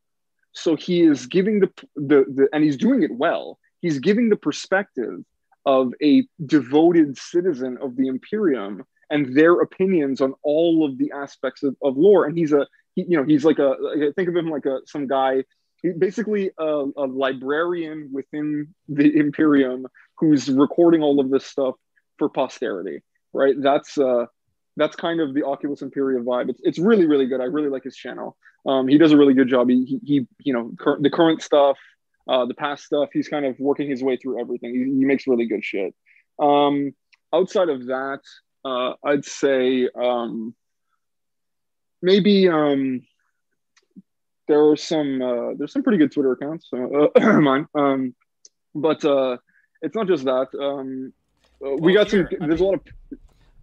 So 0.54 0.76
he 0.76 1.02
is 1.02 1.28
giving 1.28 1.60
the 1.60 1.70
the, 1.96 2.26
the 2.34 2.50
and 2.54 2.64
he's 2.64 2.78
doing 2.78 3.04
it 3.04 3.12
well. 3.12 3.60
He's 3.82 4.00
giving 4.00 4.30
the 4.30 4.38
perspective 4.38 5.24
of 5.66 5.94
a 6.02 6.28
devoted 6.46 7.18
citizen 7.18 7.78
of 7.82 7.96
the 7.98 8.08
Imperium 8.08 8.84
and 9.10 9.36
their 9.36 9.62
opinions 9.62 10.22
on 10.22 10.34
all 10.44 10.86
of 10.86 10.98
the 10.98 11.12
aspects 11.12 11.64
of, 11.64 11.76
of 11.84 11.98
lore. 11.98 12.26
And 12.26 12.38
he's 12.38 12.54
a, 12.54 12.68
he, 12.96 13.06
you 13.08 13.18
know, 13.18 13.24
he's 13.24 13.46
like 13.46 13.60
a, 13.60 13.76
think 14.16 14.30
of 14.30 14.36
him 14.36 14.50
like 14.50 14.66
a 14.66 14.80
some 14.86 15.08
guy, 15.08 15.44
basically 15.98 16.52
a, 16.58 16.86
a 16.98 17.06
librarian 17.06 18.10
within 18.14 18.74
the 18.88 19.16
Imperium 19.18 19.88
who's 20.18 20.50
recording 20.50 21.04
all 21.04 21.20
of 21.20 21.30
this 21.30 21.46
stuff 21.46 21.76
for 22.18 22.30
posterity, 22.30 23.02
right? 23.34 23.56
That's 23.60 23.98
uh, 23.98 24.26
that's 24.78 24.96
kind 24.96 25.20
of 25.22 25.34
the 25.34 25.44
Oculus 25.44 25.82
Imperia 25.82 26.20
vibe. 26.20 26.50
It's, 26.50 26.62
it's 26.64 26.80
really 26.80 27.06
really 27.06 27.28
good. 27.28 27.42
I 27.42 27.46
really 27.46 27.70
like 27.70 27.84
his 27.84 27.96
channel. 27.96 28.38
Um, 28.66 28.88
he 28.88 28.98
does 28.98 29.12
a 29.12 29.18
really 29.18 29.34
good 29.34 29.48
job. 29.48 29.70
He, 29.70 29.86
he, 29.86 30.00
he 30.04 30.28
you 30.40 30.54
know, 30.54 30.72
cur- 30.80 30.98
the 31.00 31.10
current 31.10 31.42
stuff, 31.42 31.78
uh, 32.28 32.46
the 32.46 32.56
past 32.56 32.86
stuff. 32.86 33.10
He's 33.14 33.28
kind 33.28 33.46
of 33.46 33.60
working 33.60 33.90
his 33.90 34.02
way 34.02 34.18
through 34.18 34.42
everything. 34.42 34.74
He, 34.74 35.00
he 35.00 35.06
makes 35.06 35.28
really 35.28 35.46
good 35.46 35.64
shit. 35.64 35.94
Um, 36.40 36.96
outside 37.34 37.70
of 37.70 37.86
that, 37.88 38.22
uh, 38.64 38.94
I'd 39.04 39.26
say 39.26 39.88
um, 39.96 40.56
maybe 42.02 42.50
um, 42.50 43.04
there 44.48 44.68
are 44.68 44.76
some 44.76 45.22
uh, 45.22 45.54
there's 45.58 45.72
some 45.72 45.84
pretty 45.84 46.00
good 46.00 46.12
Twitter 46.12 46.32
accounts. 46.32 46.70
Uh, 46.74 47.40
mine, 47.40 47.68
um, 47.76 48.16
but 48.74 49.06
uh, 49.06 49.38
it's 49.82 49.96
not 49.96 50.08
just 50.08 50.26
that. 50.26 50.48
Um, 50.60 51.14
uh, 51.64 51.76
we 51.76 51.94
got 51.94 52.10
some. 52.10 52.28
There's 52.40 52.62
a 52.62 52.66
lot 52.66 52.76
of 52.76 52.82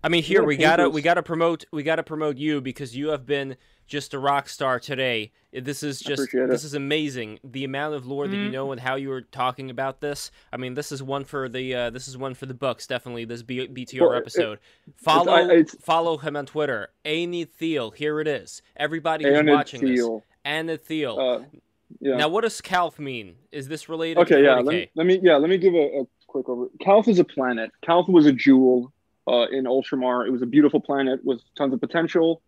I 0.04 0.08
mean, 0.08 0.22
here 0.22 0.42
we 0.44 0.56
gotta 0.56 0.88
we 0.90 1.00
gotta 1.02 1.22
promote 1.22 1.64
we 1.72 1.82
gotta 1.82 2.02
promote 2.02 2.36
you 2.36 2.60
because 2.60 2.96
you 2.96 3.08
have 3.08 3.24
been 3.24 3.56
just 3.86 4.14
a 4.14 4.18
rock 4.18 4.48
star 4.48 4.80
today. 4.80 5.30
This 5.52 5.82
is 5.82 6.00
just 6.00 6.30
this 6.32 6.64
is 6.64 6.74
amazing. 6.74 7.38
The 7.44 7.64
amount 7.64 7.94
of 7.94 8.06
lore 8.06 8.26
that 8.26 8.34
you 8.36 8.48
Mhm. 8.48 8.52
know 8.52 8.72
and 8.72 8.80
how 8.80 8.96
you 8.96 9.10
were 9.10 9.20
talking 9.22 9.70
about 9.70 10.00
this. 10.00 10.30
I 10.52 10.56
mean, 10.56 10.74
this 10.74 10.90
is 10.90 11.02
one 11.02 11.24
for 11.24 11.48
the 11.48 11.74
uh, 11.74 11.90
this 11.90 12.08
is 12.08 12.16
one 12.18 12.34
for 12.34 12.46
the 12.46 12.54
books. 12.54 12.86
Definitely 12.86 13.26
this 13.26 13.42
B- 13.42 13.68
BTR 13.68 14.00
Well, 14.00 14.12
it- 14.14 14.16
episode. 14.18 14.58
Follow 14.96 15.32
I- 15.32 15.42
it's- 15.52 15.76
follow 15.80 16.16
him 16.16 16.36
on 16.36 16.46
Twitter. 16.46 16.88
Aeonid 17.04 17.50
Thiel. 17.52 17.90
Here 17.92 18.18
it 18.20 18.26
is. 18.26 18.60
Everybody 18.76 19.24
who's 19.24 19.44
watching 19.46 19.82
this. 19.82 20.00
Thiel. 20.00 20.24
Aeonid 20.44 20.82
Thiel. 20.82 21.18
Uh, 21.20 21.58
yeah. 22.00 22.16
Now, 22.16 22.28
what 22.28 22.40
does 22.40 22.60
Calth 22.60 22.98
mean? 22.98 23.36
Is 23.52 23.68
this 23.68 23.88
related? 23.88 24.20
okay 24.22 24.36
to 24.36 24.42
yeah 24.42 24.54
let 24.56 24.66
me, 24.74 24.90
let 24.96 25.06
me 25.06 25.20
yeah 25.22 25.36
let 25.36 25.48
me 25.50 25.58
give 25.58 25.74
a, 25.74 26.00
a 26.00 26.04
quick 26.26 26.48
over 26.48 26.66
calth 26.80 27.06
is 27.08 27.18
a 27.18 27.24
planet 27.24 27.70
calth 27.84 28.08
was 28.08 28.24
a 28.26 28.32
jewel 28.32 28.90
uh, 29.26 29.46
in 29.50 29.64
ultramar. 29.64 30.26
It 30.26 30.30
was 30.30 30.42
a 30.42 30.46
beautiful 30.46 30.80
planet 30.80 31.20
with 31.24 31.40
tons 31.56 31.74
of 31.74 31.80
potential. 31.80 32.42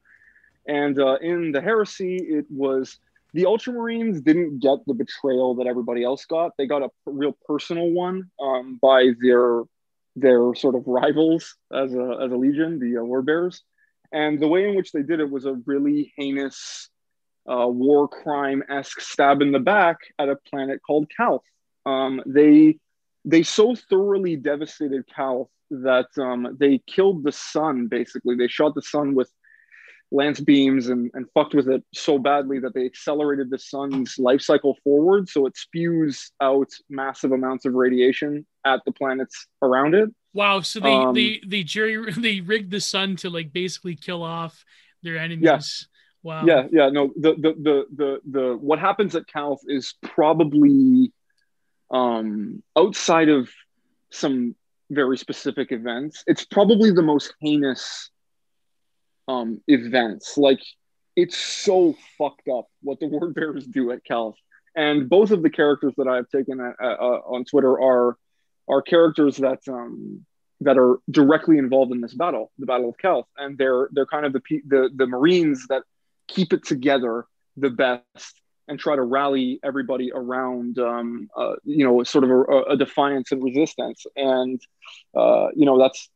And 0.67 0.99
uh, 0.99 1.17
in 1.21 1.53
the 1.53 1.61
heresy 1.61 2.17
it 2.17 2.47
was 2.51 2.99
the 3.33 3.43
ultramarines 3.43 4.23
didn't 4.23 4.61
get 4.61 4.79
the 4.87 4.95
betrayal 4.95 5.57
that 5.57 5.67
everybody 5.67 6.05
else 6.05 6.25
got. 6.25 6.53
They 6.57 6.67
got 6.67 6.83
a 6.83 6.91
real 7.05 7.37
personal 7.47 7.91
one 7.91 8.31
um, 8.41 8.79
by 8.81 9.11
their 9.21 9.63
their 10.17 10.55
sort 10.55 10.77
of 10.77 10.87
rivals 10.87 11.57
as 11.73 11.93
a, 11.93 12.19
as 12.23 12.31
a 12.31 12.37
legion 12.37 12.79
the 12.79 12.99
uh, 12.99 13.03
word 13.03 13.27
bearers. 13.27 13.63
And 14.13 14.39
the 14.39 14.47
way 14.47 14.69
in 14.69 14.77
which 14.77 14.93
they 14.93 15.03
did 15.03 15.19
it 15.19 15.29
was 15.29 15.45
a 15.45 15.61
really 15.67 16.13
heinous 16.17 16.89
uh, 17.51 17.67
war 17.67 18.07
crime 18.07 18.63
esque 18.71 19.01
stab 19.01 19.43
in 19.43 19.51
the 19.51 19.59
back 19.59 19.99
at 20.19 20.29
a 20.29 20.37
planet 20.37 20.81
called 20.87 21.11
Calth. 21.15 21.43
Um, 21.85 22.23
they 22.25 22.79
they 23.25 23.43
so 23.43 23.75
thoroughly 23.75 24.37
devastated 24.37 25.05
Calth 25.15 25.49
that 25.71 26.07
um, 26.19 26.57
they 26.59 26.81
killed 26.87 27.25
the 27.25 27.33
sun. 27.33 27.89
Basically, 27.89 28.37
they 28.37 28.49
shot 28.49 28.75
the 28.75 28.83
sun 28.83 29.15
with 29.15 29.31
lance 30.13 30.41
beams 30.41 30.89
and, 30.89 31.11
and 31.15 31.27
fucked 31.35 31.55
with 31.55 31.69
it 31.69 31.83
so 31.93 32.19
badly 32.19 32.61
that 32.61 32.75
they 32.75 32.85
accelerated 32.85 33.51
the 33.51 33.59
sun's 33.59 34.17
life 34.19 34.41
cycle 34.41 34.77
forward, 34.85 35.29
so 35.29 35.47
it 35.47 35.57
spews 35.57 36.31
out 36.41 36.71
massive 36.89 37.33
amounts 37.33 37.65
of 37.65 37.75
radiation 37.75 38.47
at 38.65 38.81
the 38.85 38.93
planets 38.93 39.47
around 39.63 39.95
it. 39.95 40.11
Wow. 40.33 40.61
So 40.61 40.81
they 40.81 40.93
Um, 40.93 41.15
they 41.15 41.41
they 41.47 41.63
jury 41.63 42.13
they 42.17 42.41
rigged 42.41 42.71
the 42.71 42.81
sun 42.81 43.17
to 43.17 43.31
like 43.31 43.53
basically 43.53 43.97
kill 43.97 44.23
off 44.23 44.65
their 45.03 45.17
enemies. 45.17 45.45
Yes. 45.45 45.87
Wow. 46.23 46.47
Yeah, 46.47 46.67
yeah, 46.73 46.89
no. 46.89 47.13
The 47.17 47.35
the 47.35 47.53
the 47.53 47.85
the 47.95 48.21
the 48.31 48.57
what 48.57 48.79
happens 48.79 49.15
at 49.15 49.27
Calth 49.27 49.61
is 49.67 49.95
probably 50.03 51.13
um 51.91 52.63
outside 52.77 53.29
of 53.29 53.49
some 54.11 54.55
very 54.91 55.19
specific 55.19 55.73
events. 55.73 56.25
It's 56.27 56.45
probably 56.45 56.91
the 56.91 57.03
most 57.03 57.35
heinous 57.41 58.11
um 59.29 59.61
events. 59.67 60.37
Like 60.37 60.61
it's 61.17 61.37
so 61.37 61.95
fucked 62.19 62.49
up 62.49 62.67
what 62.83 63.01
the 63.01 63.07
word 63.15 63.35
bearers 63.35 63.67
do 63.67 63.91
at 63.93 64.05
Calth. 64.05 64.37
And 64.77 65.09
both 65.09 65.31
of 65.31 65.43
the 65.43 65.51
characters 65.51 65.95
that 65.99 66.09
I've 66.09 66.29
taken 66.29 66.61
uh, 66.61 66.73
uh, 66.83 67.21
on 67.27 67.45
Twitter 67.45 67.81
are 67.81 68.17
are 68.69 68.83
characters 68.83 69.37
that 69.39 69.61
um 69.69 70.25
that 70.61 70.79
are 70.79 70.99
directly 71.11 71.59
involved 71.59 71.93
in 71.93 72.01
this 72.01 72.15
battle, 72.15 72.51
the 72.59 72.67
Battle 72.67 72.89
of 72.89 72.97
Calth, 72.99 73.27
and 73.37 73.59
they're 73.59 73.89
they're 73.93 74.07
kind 74.07 74.27
of 74.27 74.33
the 74.33 74.41
the 74.67 74.91
the 74.95 75.07
Marines 75.07 75.67
that 75.69 75.83
keep 76.27 76.53
it 76.53 76.65
together 76.65 77.27
the 77.57 77.71
best 77.71 78.41
and 78.69 78.79
try 78.79 78.97
to 78.97 79.03
rally 79.03 79.61
everybody 79.63 80.11
around, 80.15 80.79
um, 80.79 81.29
uh, 81.37 81.55
you 81.65 81.85
know, 81.85 82.03
sort 82.03 82.25
of 82.25 82.31
a, 82.31 82.73
a, 82.73 82.77
defiance 82.77 83.31
and 83.31 83.43
resistance. 83.43 84.07
And, 84.17 84.61
uh, 85.15 85.49
you 85.55 85.67
know, 85.67 85.79
that's 85.79 86.09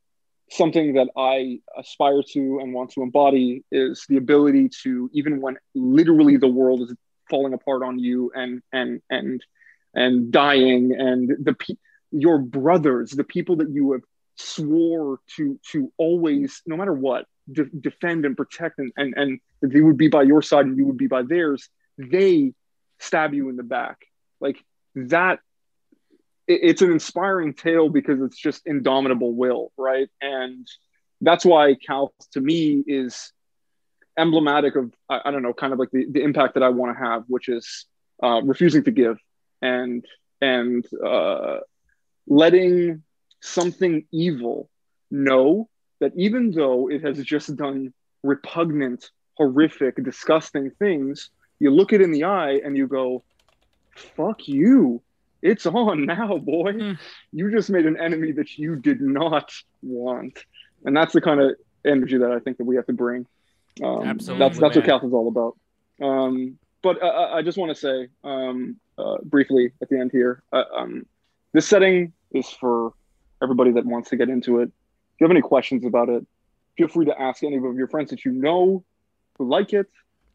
something 0.50 0.94
that 0.94 1.08
I 1.16 1.60
aspire 1.76 2.22
to 2.32 2.60
and 2.62 2.72
want 2.72 2.92
to 2.92 3.02
embody 3.02 3.64
is 3.70 4.04
the 4.08 4.16
ability 4.16 4.70
to, 4.82 5.10
even 5.12 5.40
when 5.40 5.56
literally 5.74 6.38
the 6.38 6.48
world 6.48 6.82
is 6.82 6.94
falling 7.28 7.52
apart 7.52 7.82
on 7.82 7.98
you 7.98 8.32
and, 8.34 8.62
and, 8.72 9.02
and, 9.10 9.44
and 9.94 10.32
dying 10.32 10.94
and 10.98 11.28
the, 11.28 11.54
your 12.10 12.38
brothers, 12.38 13.10
the 13.10 13.24
people 13.24 13.56
that 13.56 13.68
you 13.70 13.92
have 13.92 14.02
swore 14.36 15.18
to, 15.36 15.60
to 15.72 15.92
always, 15.98 16.62
no 16.66 16.78
matter 16.78 16.94
what, 16.94 17.26
de- 17.52 17.66
defend 17.66 18.24
and 18.24 18.38
protect 18.38 18.78
and, 18.78 18.90
and, 18.96 19.14
and 19.16 19.40
they 19.60 19.80
would 19.80 19.98
be 19.98 20.08
by 20.08 20.22
your 20.22 20.40
side 20.40 20.64
and 20.64 20.78
you 20.78 20.86
would 20.86 20.96
be 20.96 21.08
by 21.08 21.22
theirs 21.22 21.68
they 21.98 22.54
stab 22.98 23.34
you 23.34 23.48
in 23.48 23.56
the 23.56 23.62
back. 23.62 23.98
Like 24.40 24.64
that, 24.94 25.40
it, 26.46 26.60
it's 26.62 26.82
an 26.82 26.92
inspiring 26.92 27.54
tale 27.54 27.88
because 27.88 28.22
it's 28.22 28.38
just 28.38 28.66
indomitable 28.66 29.34
will, 29.34 29.72
right? 29.76 30.08
And 30.20 30.66
that's 31.20 31.44
why 31.44 31.74
Calth 31.74 32.12
to 32.32 32.40
me 32.40 32.82
is 32.86 33.32
emblematic 34.16 34.76
of 34.76 34.92
I, 35.08 35.20
I 35.26 35.30
don't 35.30 35.42
know, 35.42 35.52
kind 35.52 35.72
of 35.72 35.78
like 35.78 35.90
the, 35.90 36.06
the 36.10 36.22
impact 36.22 36.54
that 36.54 36.62
I 36.62 36.70
want 36.70 36.96
to 36.96 37.04
have, 37.04 37.24
which 37.28 37.48
is 37.48 37.86
uh, 38.22 38.40
refusing 38.42 38.84
to 38.84 38.90
give 38.90 39.18
and 39.60 40.04
and 40.40 40.86
uh, 41.04 41.58
letting 42.26 43.02
something 43.40 44.06
evil 44.12 44.70
know 45.10 45.68
that 46.00 46.12
even 46.16 46.50
though 46.50 46.88
it 46.88 47.02
has 47.02 47.18
just 47.24 47.56
done 47.56 47.92
repugnant, 48.22 49.10
horrific, 49.36 50.02
disgusting 50.02 50.70
things, 50.78 51.30
you 51.58 51.70
look 51.70 51.92
it 51.92 52.00
in 52.00 52.12
the 52.12 52.24
eye 52.24 52.60
and 52.64 52.76
you 52.76 52.86
go, 52.86 53.22
fuck 53.94 54.46
you. 54.48 55.02
It's 55.42 55.66
on 55.66 56.06
now, 56.06 56.38
boy. 56.38 56.72
Mm. 56.72 56.98
You 57.32 57.50
just 57.50 57.70
made 57.70 57.86
an 57.86 58.00
enemy 58.00 58.32
that 58.32 58.58
you 58.58 58.76
did 58.76 59.00
not 59.00 59.52
want. 59.82 60.38
And 60.84 60.96
that's 60.96 61.12
the 61.12 61.20
kind 61.20 61.40
of 61.40 61.52
energy 61.84 62.18
that 62.18 62.30
I 62.30 62.38
think 62.40 62.58
that 62.58 62.64
we 62.64 62.76
have 62.76 62.86
to 62.86 62.92
bring. 62.92 63.26
Um, 63.82 64.02
Absolutely. 64.02 64.44
That's, 64.44 64.58
that's 64.58 64.76
what 64.76 64.84
Calth 64.84 65.04
is 65.04 65.12
all 65.12 65.28
about. 65.28 65.56
Um, 66.04 66.58
but 66.82 67.02
uh, 67.02 67.30
I 67.32 67.42
just 67.42 67.58
want 67.58 67.70
to 67.70 67.74
say 67.74 68.08
um, 68.24 68.76
uh, 68.96 69.18
briefly 69.24 69.72
at 69.82 69.88
the 69.88 69.98
end 69.98 70.10
here 70.12 70.42
uh, 70.52 70.64
um, 70.74 71.06
this 71.52 71.66
setting 71.66 72.12
is 72.32 72.48
for 72.48 72.92
everybody 73.42 73.72
that 73.72 73.84
wants 73.84 74.10
to 74.10 74.16
get 74.16 74.28
into 74.28 74.60
it. 74.60 74.64
If 74.68 75.20
you 75.20 75.24
have 75.24 75.30
any 75.30 75.40
questions 75.40 75.84
about 75.84 76.08
it, 76.08 76.26
feel 76.76 76.88
free 76.88 77.06
to 77.06 77.20
ask 77.20 77.42
any 77.42 77.56
of 77.56 77.76
your 77.76 77.88
friends 77.88 78.10
that 78.10 78.24
you 78.24 78.32
know 78.32 78.84
who 79.36 79.48
like 79.48 79.72
it 79.72 79.86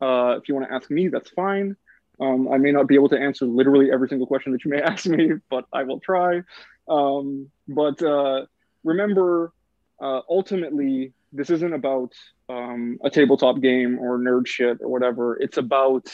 uh, 0.03 0.37
if 0.37 0.49
you 0.49 0.55
want 0.55 0.67
to 0.67 0.73
ask 0.73 0.91
me, 0.91 1.07
that's 1.07 1.29
fine. 1.29 1.77
Um, 2.19 2.51
I 2.51 2.57
may 2.57 2.71
not 2.71 2.87
be 2.87 2.95
able 2.95 3.09
to 3.09 3.19
answer 3.19 3.45
literally 3.45 3.91
every 3.91 4.07
single 4.09 4.27
question 4.27 4.51
that 4.51 4.63
you 4.65 4.71
may 4.71 4.81
ask 4.91 5.05
me, 5.05 5.31
but 5.49 5.65
I 5.71 5.83
will 5.83 5.99
try. 5.99 6.41
Um, 6.89 7.49
but 7.67 8.01
uh, 8.03 8.45
remember, 8.83 9.53
uh, 10.01 10.21
ultimately, 10.29 11.13
this 11.31 11.49
isn't 11.49 11.73
about 11.73 12.11
um, 12.49 12.99
a 13.03 13.09
tabletop 13.09 13.61
game 13.61 13.97
or 13.99 14.19
nerd 14.19 14.45
shit 14.45 14.79
or 14.81 14.89
whatever. 14.89 15.37
It's 15.37 15.57
about 15.57 16.07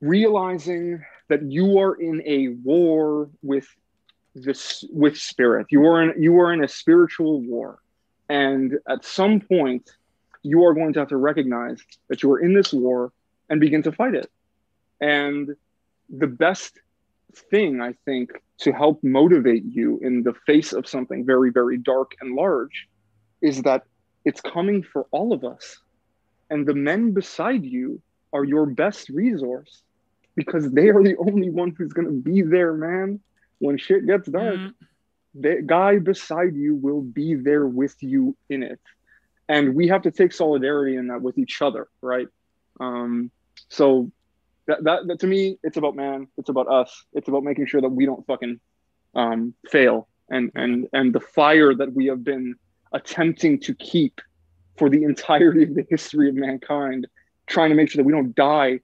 realizing 0.00 1.04
that 1.28 1.42
you 1.42 1.78
are 1.78 1.94
in 1.94 2.22
a 2.26 2.48
war 2.48 3.28
with 3.42 3.66
this 4.34 4.84
with 4.90 5.18
spirit. 5.18 5.66
You 5.70 5.86
are 5.86 6.02
in 6.02 6.22
you 6.22 6.40
are 6.40 6.52
in 6.52 6.64
a 6.64 6.68
spiritual 6.68 7.40
war, 7.42 7.78
and 8.28 8.78
at 8.88 9.04
some 9.04 9.40
point 9.40 9.90
you 10.42 10.64
are 10.64 10.74
going 10.74 10.92
to 10.92 10.98
have 11.00 11.08
to 11.08 11.16
recognize 11.16 11.80
that 12.08 12.22
you 12.22 12.32
are 12.32 12.40
in 12.40 12.54
this 12.54 12.72
war 12.72 13.12
and 13.48 13.60
begin 13.60 13.82
to 13.84 13.92
fight 13.92 14.14
it. 14.14 14.30
And 15.00 15.56
the 16.08 16.26
best 16.26 16.78
thing, 17.50 17.80
I 17.80 17.94
think, 18.04 18.30
to 18.58 18.72
help 18.72 19.02
motivate 19.02 19.64
you 19.64 19.98
in 20.02 20.22
the 20.22 20.34
face 20.46 20.72
of 20.72 20.86
something 20.86 21.24
very, 21.24 21.50
very 21.50 21.78
dark 21.78 22.12
and 22.20 22.34
large 22.34 22.88
is 23.40 23.62
that 23.62 23.84
it's 24.24 24.40
coming 24.40 24.82
for 24.82 25.06
all 25.10 25.32
of 25.32 25.44
us. 25.44 25.78
And 26.50 26.66
the 26.66 26.74
men 26.74 27.12
beside 27.12 27.64
you 27.64 28.00
are 28.32 28.44
your 28.44 28.66
best 28.66 29.08
resource 29.08 29.82
because 30.36 30.70
they 30.70 30.88
are 30.88 31.02
the 31.02 31.16
only 31.16 31.50
one 31.50 31.74
who's 31.76 31.92
going 31.92 32.06
to 32.06 32.12
be 32.12 32.42
there, 32.42 32.74
man. 32.74 33.20
When 33.58 33.78
shit 33.78 34.06
gets 34.06 34.28
dark, 34.28 34.54
mm. 34.54 34.74
the 35.34 35.62
guy 35.64 35.98
beside 35.98 36.54
you 36.54 36.74
will 36.74 37.02
be 37.02 37.34
there 37.34 37.66
with 37.66 37.96
you 38.02 38.36
in 38.48 38.62
it 38.62 38.80
and 39.52 39.74
we 39.74 39.88
have 39.88 40.02
to 40.02 40.10
take 40.10 40.32
solidarity 40.32 40.96
in 40.96 41.06
that 41.08 41.20
with 41.22 41.38
each 41.38 41.62
other 41.62 41.88
right? 42.00 42.28
Um, 42.80 43.30
so 43.68 44.10
that, 44.66 44.82
that, 44.84 45.06
that, 45.06 45.20
to 45.20 45.26
me 45.26 45.58
it's 45.62 45.76
about 45.76 45.94
man 45.94 46.28
it's 46.38 46.48
about 46.48 46.68
us 46.68 47.04
it's 47.12 47.28
about 47.28 47.44
making 47.44 47.66
sure 47.66 47.80
that 47.80 47.88
we 47.88 48.06
don't 48.06 48.26
fucking 48.26 48.60
um, 49.14 49.54
fail 49.68 50.08
and 50.30 50.50
and 50.54 50.88
and 50.92 51.12
the 51.12 51.20
fire 51.20 51.74
that 51.74 51.92
we 51.92 52.06
have 52.06 52.22
been 52.24 52.54
attempting 52.92 53.58
to 53.60 53.74
keep 53.74 54.20
for 54.76 54.88
the 54.88 55.02
entirety 55.04 55.64
of 55.64 55.74
the 55.74 55.86
history 55.90 56.28
of 56.28 56.34
mankind 56.34 57.06
trying 57.46 57.70
to 57.70 57.74
make 57.74 57.90
sure 57.90 58.00
that 58.00 58.06
we 58.06 58.12
don't 58.12 58.34
die 58.34 58.80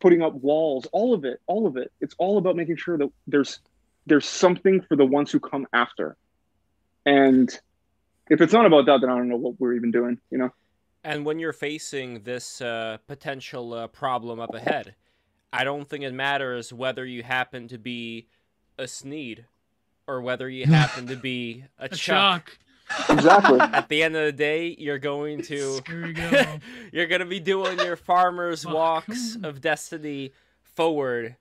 putting 0.00 0.22
up 0.22 0.34
walls 0.34 0.86
all 0.92 1.14
of 1.14 1.24
it 1.24 1.40
all 1.46 1.66
of 1.66 1.76
it. 1.76 1.92
It's 2.00 2.14
all 2.18 2.38
about 2.38 2.56
making 2.56 2.76
sure 2.76 2.98
that 2.98 3.10
there's 3.26 3.60
there's 4.06 4.26
something 4.26 4.80
for 4.82 4.96
the 4.96 5.04
ones 5.04 5.30
who 5.30 5.40
come 5.40 5.66
after. 5.72 6.16
And 7.04 7.48
if 8.28 8.40
it's 8.40 8.52
not 8.52 8.66
about 8.66 8.86
that, 8.86 9.00
then 9.00 9.10
I 9.10 9.16
don't 9.16 9.28
know 9.28 9.36
what 9.36 9.58
we're 9.58 9.74
even 9.74 9.90
doing, 9.90 10.18
you 10.30 10.38
know? 10.38 10.50
And 11.04 11.24
when 11.24 11.38
you're 11.38 11.52
facing 11.52 12.22
this 12.22 12.60
uh, 12.60 12.98
potential 13.06 13.74
uh, 13.74 13.86
problem 13.86 14.40
up 14.40 14.54
ahead, 14.54 14.96
I 15.52 15.64
don't 15.64 15.88
think 15.88 16.02
it 16.02 16.12
matters 16.12 16.72
whether 16.72 17.04
you 17.04 17.22
happen 17.22 17.68
to 17.68 17.78
be 17.78 18.26
a 18.78 18.88
Sneed 18.88 19.46
or 20.06 20.20
whether 20.20 20.48
you 20.48 20.66
happen 20.66 21.06
to 21.06 21.16
be 21.16 21.64
a, 21.78 21.84
a 21.84 21.88
Chuck. 21.88 22.58
Exactly. 23.08 23.60
At 23.60 23.88
the 23.88 24.02
end 24.02 24.16
of 24.16 24.24
the 24.24 24.32
day, 24.32 24.74
you're 24.78 24.98
going 24.98 25.42
to 25.42 25.80
go. 25.80 26.58
you're 26.92 27.06
going 27.06 27.20
to 27.20 27.26
be 27.26 27.40
doing 27.40 27.78
your 27.78 27.96
farmers 27.96 28.64
walks 28.64 29.36
of 29.42 29.60
destiny 29.60 30.32
forward, 30.76 31.36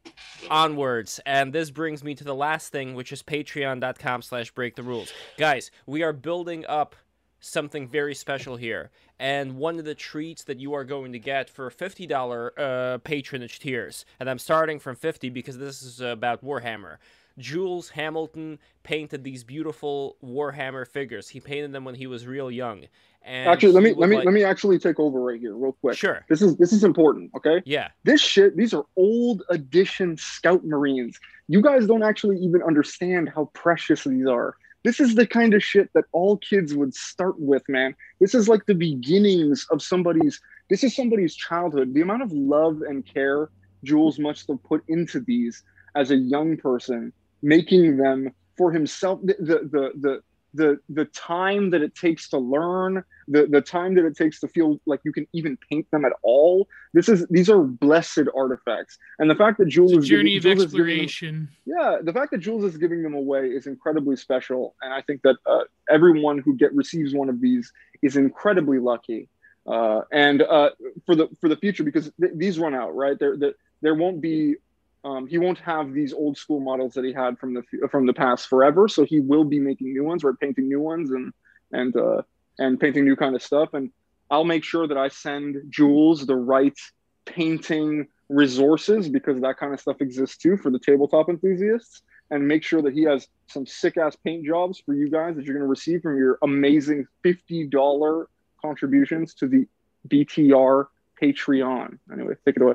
onwards. 0.49 1.19
And 1.25 1.53
this 1.53 1.69
brings 1.69 2.03
me 2.03 2.15
to 2.15 2.23
the 2.23 2.33
last 2.33 2.71
thing, 2.71 2.95
which 2.95 3.11
is 3.11 3.21
patreon.com 3.21 4.21
slash 4.21 4.51
break 4.51 4.75
the 4.75 4.83
rules. 4.83 5.11
Guys, 5.37 5.69
we 5.85 6.01
are 6.01 6.13
building 6.13 6.65
up 6.67 6.95
something 7.39 7.87
very 7.87 8.15
special 8.15 8.55
here. 8.55 8.89
And 9.19 9.57
one 9.57 9.77
of 9.77 9.85
the 9.85 9.93
treats 9.93 10.43
that 10.45 10.59
you 10.59 10.73
are 10.73 10.83
going 10.83 11.11
to 11.11 11.19
get 11.19 11.49
for 11.49 11.69
$50 11.69 12.49
uh, 12.57 12.97
patronage 12.99 13.59
tiers, 13.59 14.05
and 14.19 14.29
I'm 14.29 14.39
starting 14.39 14.79
from 14.79 14.95
50 14.95 15.29
because 15.29 15.57
this 15.57 15.83
is 15.83 16.01
about 16.01 16.43
Warhammer. 16.43 16.97
Jules 17.37 17.89
Hamilton 17.89 18.59
painted 18.83 19.23
these 19.23 19.43
beautiful 19.43 20.15
Warhammer 20.23 20.87
figures. 20.87 21.29
He 21.29 21.41
painted 21.41 21.73
them 21.73 21.83
when 21.83 21.95
he 21.95 22.07
was 22.07 22.25
real 22.25 22.49
young. 22.49 22.85
And 23.25 23.49
actually, 23.49 23.73
let 23.73 23.83
me 23.83 23.93
let 23.93 24.09
me 24.09 24.17
like... 24.17 24.25
let 24.25 24.33
me 24.33 24.43
actually 24.43 24.77
take 24.77 24.99
over 24.99 25.19
right 25.19 25.39
here, 25.39 25.55
real 25.55 25.73
quick. 25.81 25.97
Sure. 25.97 26.23
This 26.29 26.41
is 26.41 26.57
this 26.57 26.71
is 26.71 26.83
important. 26.83 27.31
Okay. 27.35 27.61
Yeah. 27.65 27.89
This 28.03 28.21
shit. 28.21 28.55
These 28.55 28.73
are 28.73 28.85
old 28.95 29.43
edition 29.49 30.15
Scout 30.17 30.63
Marines. 30.63 31.19
You 31.47 31.61
guys 31.61 31.87
don't 31.87 32.03
actually 32.03 32.37
even 32.37 32.61
understand 32.61 33.29
how 33.33 33.45
precious 33.53 34.03
these 34.03 34.27
are. 34.27 34.55
This 34.83 34.99
is 34.99 35.15
the 35.15 35.25
kind 35.25 35.55
of 35.55 35.63
shit 35.63 35.89
that 35.93 36.05
all 36.11 36.37
kids 36.37 36.75
would 36.75 36.93
start 36.93 37.39
with, 37.39 37.63
man. 37.67 37.95
This 38.19 38.35
is 38.35 38.47
like 38.47 38.67
the 38.67 38.75
beginnings 38.75 39.65
of 39.71 39.81
somebody's. 39.81 40.39
This 40.69 40.83
is 40.83 40.95
somebody's 40.95 41.35
childhood. 41.35 41.93
The 41.95 42.01
amount 42.01 42.21
of 42.21 42.31
love 42.31 42.81
and 42.87 43.03
care 43.05 43.49
Jules 43.83 44.19
must 44.19 44.47
have 44.49 44.61
put 44.63 44.83
into 44.87 45.19
these 45.19 45.63
as 45.95 46.11
a 46.11 46.15
young 46.15 46.57
person 46.57 47.11
making 47.41 47.97
them 47.97 48.31
for 48.57 48.71
himself 48.71 49.19
the 49.23 49.35
the 49.39 49.57
the 49.71 49.91
the, 49.99 50.21
the 50.55 50.79
the 50.89 51.05
time 51.05 51.69
that 51.71 51.81
it 51.81 51.95
takes 51.95 52.29
to 52.29 52.37
learn 52.37 53.03
the 53.27 53.47
the 53.47 53.61
time 53.61 53.95
that 53.95 54.05
it 54.05 54.15
takes 54.15 54.39
to 54.39 54.47
feel 54.47 54.79
like 54.85 55.01
you 55.03 55.11
can 55.11 55.27
even 55.33 55.57
paint 55.69 55.89
them 55.91 56.05
at 56.05 56.13
all. 56.23 56.67
This 56.93 57.09
is 57.09 57.25
these 57.29 57.49
are 57.49 57.61
blessed 57.61 58.27
artifacts. 58.35 58.97
And 59.19 59.29
the 59.29 59.35
fact 59.35 59.57
that 59.59 59.67
jules 59.67 59.91
is 59.93 60.07
journey 60.07 60.35
giving, 60.35 60.37
of 60.37 60.43
jules 60.43 60.63
exploration 60.63 61.49
them, 61.65 61.77
yeah 61.77 61.97
the 62.01 62.13
fact 62.13 62.31
that 62.31 62.39
jules 62.39 62.63
is 62.63 62.77
giving 62.77 63.03
them 63.03 63.13
away 63.13 63.47
is 63.47 63.67
incredibly 63.67 64.15
special. 64.15 64.75
And 64.81 64.93
i 64.93 65.01
think 65.01 65.21
that 65.23 65.37
uh, 65.45 65.63
everyone 65.89 66.39
who 66.39 66.55
get 66.55 66.73
receives 66.73 67.13
one 67.13 67.29
of 67.29 67.41
these 67.41 67.71
is 68.01 68.15
incredibly 68.15 68.79
lucky. 68.79 69.29
Uh, 69.67 70.01
and 70.11 70.43
uh, 70.43 70.69
for 71.05 71.15
the 71.15 71.27
for 71.41 71.49
the 71.49 71.57
future 71.57 71.83
because 71.83 72.11
th- 72.19 72.33
these 72.35 72.59
run 72.59 72.75
out 72.75 72.95
right? 72.95 73.17
There 73.19 73.35
there 73.81 73.95
won't 73.95 74.21
be 74.21 74.55
um, 75.05 75.27
he 75.27 75.37
won't 75.37 75.59
have 75.59 75.93
these 75.93 76.13
old 76.13 76.35
school 76.35 76.59
models 76.59 76.95
that 76.95 77.05
he 77.05 77.13
had 77.13 77.37
from 77.37 77.53
the 77.53 77.61
from 77.91 78.07
the 78.07 78.13
past 78.13 78.47
forever. 78.47 78.87
So 78.87 79.05
he 79.05 79.19
will 79.19 79.43
be 79.43 79.59
making 79.59 79.93
new 79.93 80.03
ones. 80.03 80.23
We're 80.23 80.33
painting 80.33 80.67
new 80.67 80.81
ones 80.81 81.11
and 81.11 81.31
and 81.71 81.95
uh, 81.95 82.23
and 82.57 82.79
painting 82.79 83.05
new 83.05 83.15
kind 83.15 83.35
of 83.35 83.43
stuff. 83.43 83.75
And 83.75 83.91
I'll 84.31 84.43
make 84.43 84.63
sure 84.63 84.87
that 84.87 84.97
I 84.97 85.09
send 85.09 85.57
Jules 85.69 86.25
the 86.25 86.35
right 86.35 86.77
painting 87.25 88.07
resources 88.29 89.07
because 89.07 89.39
that 89.41 89.57
kind 89.57 89.75
of 89.75 89.79
stuff 89.79 89.97
exists 90.01 90.37
too 90.37 90.57
for 90.57 90.71
the 90.71 90.79
tabletop 90.79 91.29
enthusiasts. 91.29 92.01
And 92.31 92.47
make 92.47 92.63
sure 92.63 92.81
that 92.81 92.93
he 92.93 93.03
has 93.03 93.27
some 93.45 93.67
sick 93.67 93.97
ass 93.97 94.15
paint 94.15 94.43
jobs 94.43 94.81
for 94.83 94.95
you 94.95 95.11
guys 95.11 95.35
that 95.35 95.45
you're 95.45 95.53
going 95.53 95.63
to 95.63 95.69
receive 95.69 96.01
from 96.01 96.17
your 96.17 96.39
amazing 96.41 97.05
fifty 97.21 97.67
dollar 97.67 98.27
contributions 98.59 99.35
to 99.35 99.47
the 99.47 99.67
BTR 100.07 100.87
Patreon. 101.21 101.99
Anyway, 102.11 102.33
take 102.43 102.55
it 102.55 102.63
away. 102.63 102.73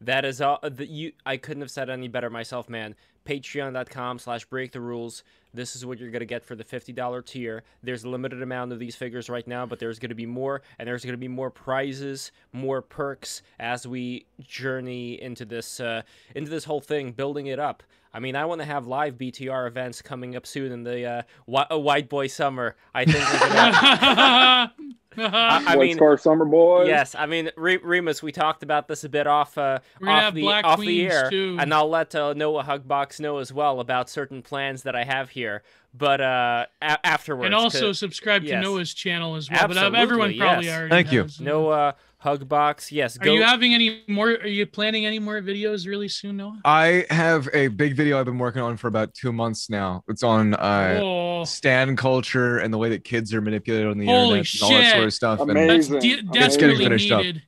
That 0.00 0.24
is 0.24 0.40
all. 0.40 0.58
The, 0.62 0.86
you, 0.86 1.12
I 1.24 1.36
couldn't 1.36 1.62
have 1.62 1.70
said 1.70 1.88
any 1.88 2.08
better 2.08 2.28
myself, 2.28 2.68
man. 2.68 2.94
Patreon.com 3.24 4.18
slash 4.18 4.44
break 4.44 4.72
the 4.72 4.80
rules. 4.80 5.24
This 5.52 5.74
is 5.74 5.86
what 5.86 5.98
you're 5.98 6.10
going 6.10 6.20
to 6.20 6.26
get 6.26 6.44
for 6.44 6.54
the 6.54 6.62
$50 6.62 7.24
tier. 7.24 7.64
There's 7.82 8.04
a 8.04 8.08
limited 8.08 8.42
amount 8.42 8.72
of 8.72 8.78
these 8.78 8.94
figures 8.94 9.28
right 9.30 9.46
now, 9.48 9.64
but 9.66 9.78
there's 9.78 9.98
going 9.98 10.10
to 10.10 10.14
be 10.14 10.26
more, 10.26 10.62
and 10.78 10.86
there's 10.86 11.02
going 11.02 11.14
to 11.14 11.18
be 11.18 11.28
more 11.28 11.50
prizes, 11.50 12.30
more 12.52 12.82
perks 12.82 13.42
as 13.58 13.86
we 13.86 14.26
journey 14.40 15.20
into 15.20 15.44
this 15.44 15.80
uh, 15.80 16.02
into 16.34 16.50
this 16.50 16.64
whole 16.64 16.80
thing, 16.80 17.12
building 17.12 17.46
it 17.46 17.58
up. 17.58 17.82
I 18.12 18.20
mean, 18.20 18.36
I 18.36 18.44
want 18.44 18.60
to 18.60 18.66
have 18.66 18.86
live 18.86 19.14
BTR 19.14 19.66
events 19.66 20.02
coming 20.02 20.36
up 20.36 20.46
soon 20.46 20.72
in 20.72 20.84
the 20.84 21.26
uh, 21.50 21.66
uh, 21.70 21.78
White 21.78 22.08
Boy 22.08 22.28
Summer. 22.28 22.76
I 22.94 23.04
think 23.06 23.24
we're 23.32 23.38
gonna. 23.48 24.72
I, 25.18 25.64
I 25.66 25.76
White 25.76 25.86
mean, 25.86 25.96
Scar 25.96 26.18
Summer 26.18 26.44
Boys. 26.44 26.88
Yes, 26.88 27.14
I 27.14 27.26
mean 27.26 27.50
Re- 27.56 27.78
Remus. 27.78 28.22
We 28.22 28.32
talked 28.32 28.62
about 28.62 28.88
this 28.88 29.04
a 29.04 29.08
bit 29.08 29.26
off 29.26 29.56
uh, 29.58 29.78
off 30.06 30.34
the 30.34 30.42
Black 30.42 30.64
off 30.64 30.80
the 30.80 31.06
air, 31.06 31.30
too. 31.30 31.56
and 31.60 31.72
I'll 31.72 31.88
let 31.88 32.14
uh, 32.14 32.34
Noah 32.34 32.64
Hugbox 32.64 33.20
know 33.20 33.38
as 33.38 33.52
well 33.52 33.80
about 33.80 34.08
certain 34.10 34.42
plans 34.42 34.82
that 34.82 34.94
I 34.94 35.04
have 35.04 35.30
here. 35.30 35.62
But 35.94 36.20
uh, 36.20 36.66
a- 36.82 37.06
afterwards, 37.06 37.46
and 37.46 37.54
also 37.54 37.92
subscribe 37.92 38.42
to 38.42 38.48
yes. 38.48 38.62
Noah's 38.62 38.92
channel 38.92 39.34
as 39.36 39.50
well. 39.50 39.66
but 39.68 39.78
uh, 39.78 39.90
everyone 39.94 40.36
probably 40.36 40.66
yes. 40.66 40.76
already 40.76 40.90
Thank 40.90 41.12
you. 41.12 41.22
has. 41.22 41.40
Noah 41.40 41.94
Hugbox. 42.24 42.90
Yes, 42.90 43.18
Are 43.20 43.28
you 43.28 43.42
having 43.42 43.74
any 43.74 44.02
more? 44.08 44.30
Are 44.30 44.46
you 44.46 44.66
planning 44.66 45.04
any 45.06 45.18
more 45.18 45.40
videos 45.40 45.86
really 45.86 46.08
soon, 46.08 46.38
Noah? 46.38 46.60
I 46.64 47.04
have 47.10 47.48
a 47.52 47.68
big 47.68 47.94
video 47.94 48.18
I've 48.18 48.24
been 48.24 48.38
working 48.38 48.62
on 48.62 48.76
for 48.78 48.88
about 48.88 49.12
two 49.14 49.32
months 49.32 49.68
now. 49.68 50.02
It's 50.08 50.22
on 50.22 50.54
uh, 50.54 50.98
oh, 51.02 51.44
stan 51.44 51.94
culture 51.94 52.58
and 52.58 52.72
the 52.72 52.78
way 52.78 52.88
that 52.88 53.04
kids 53.04 53.34
are 53.34 53.40
manipulated 53.40 53.88
on 53.88 53.98
the 53.98 54.06
Holy 54.06 54.38
internet 54.40 54.54
and 54.54 54.62
all 54.62 54.70
that 54.70 54.92
sort 54.92 55.04
of 55.04 55.12
stuff. 55.14 55.40
And 55.40 55.50
that's 55.50 55.88
Amazing. 55.88 55.92
de- 55.92 55.98
Amazing. 55.98 56.26
Getting 56.26 56.40
desperately 56.42 56.84
finished 56.84 57.12
up. 57.12 57.22
needed. 57.22 57.42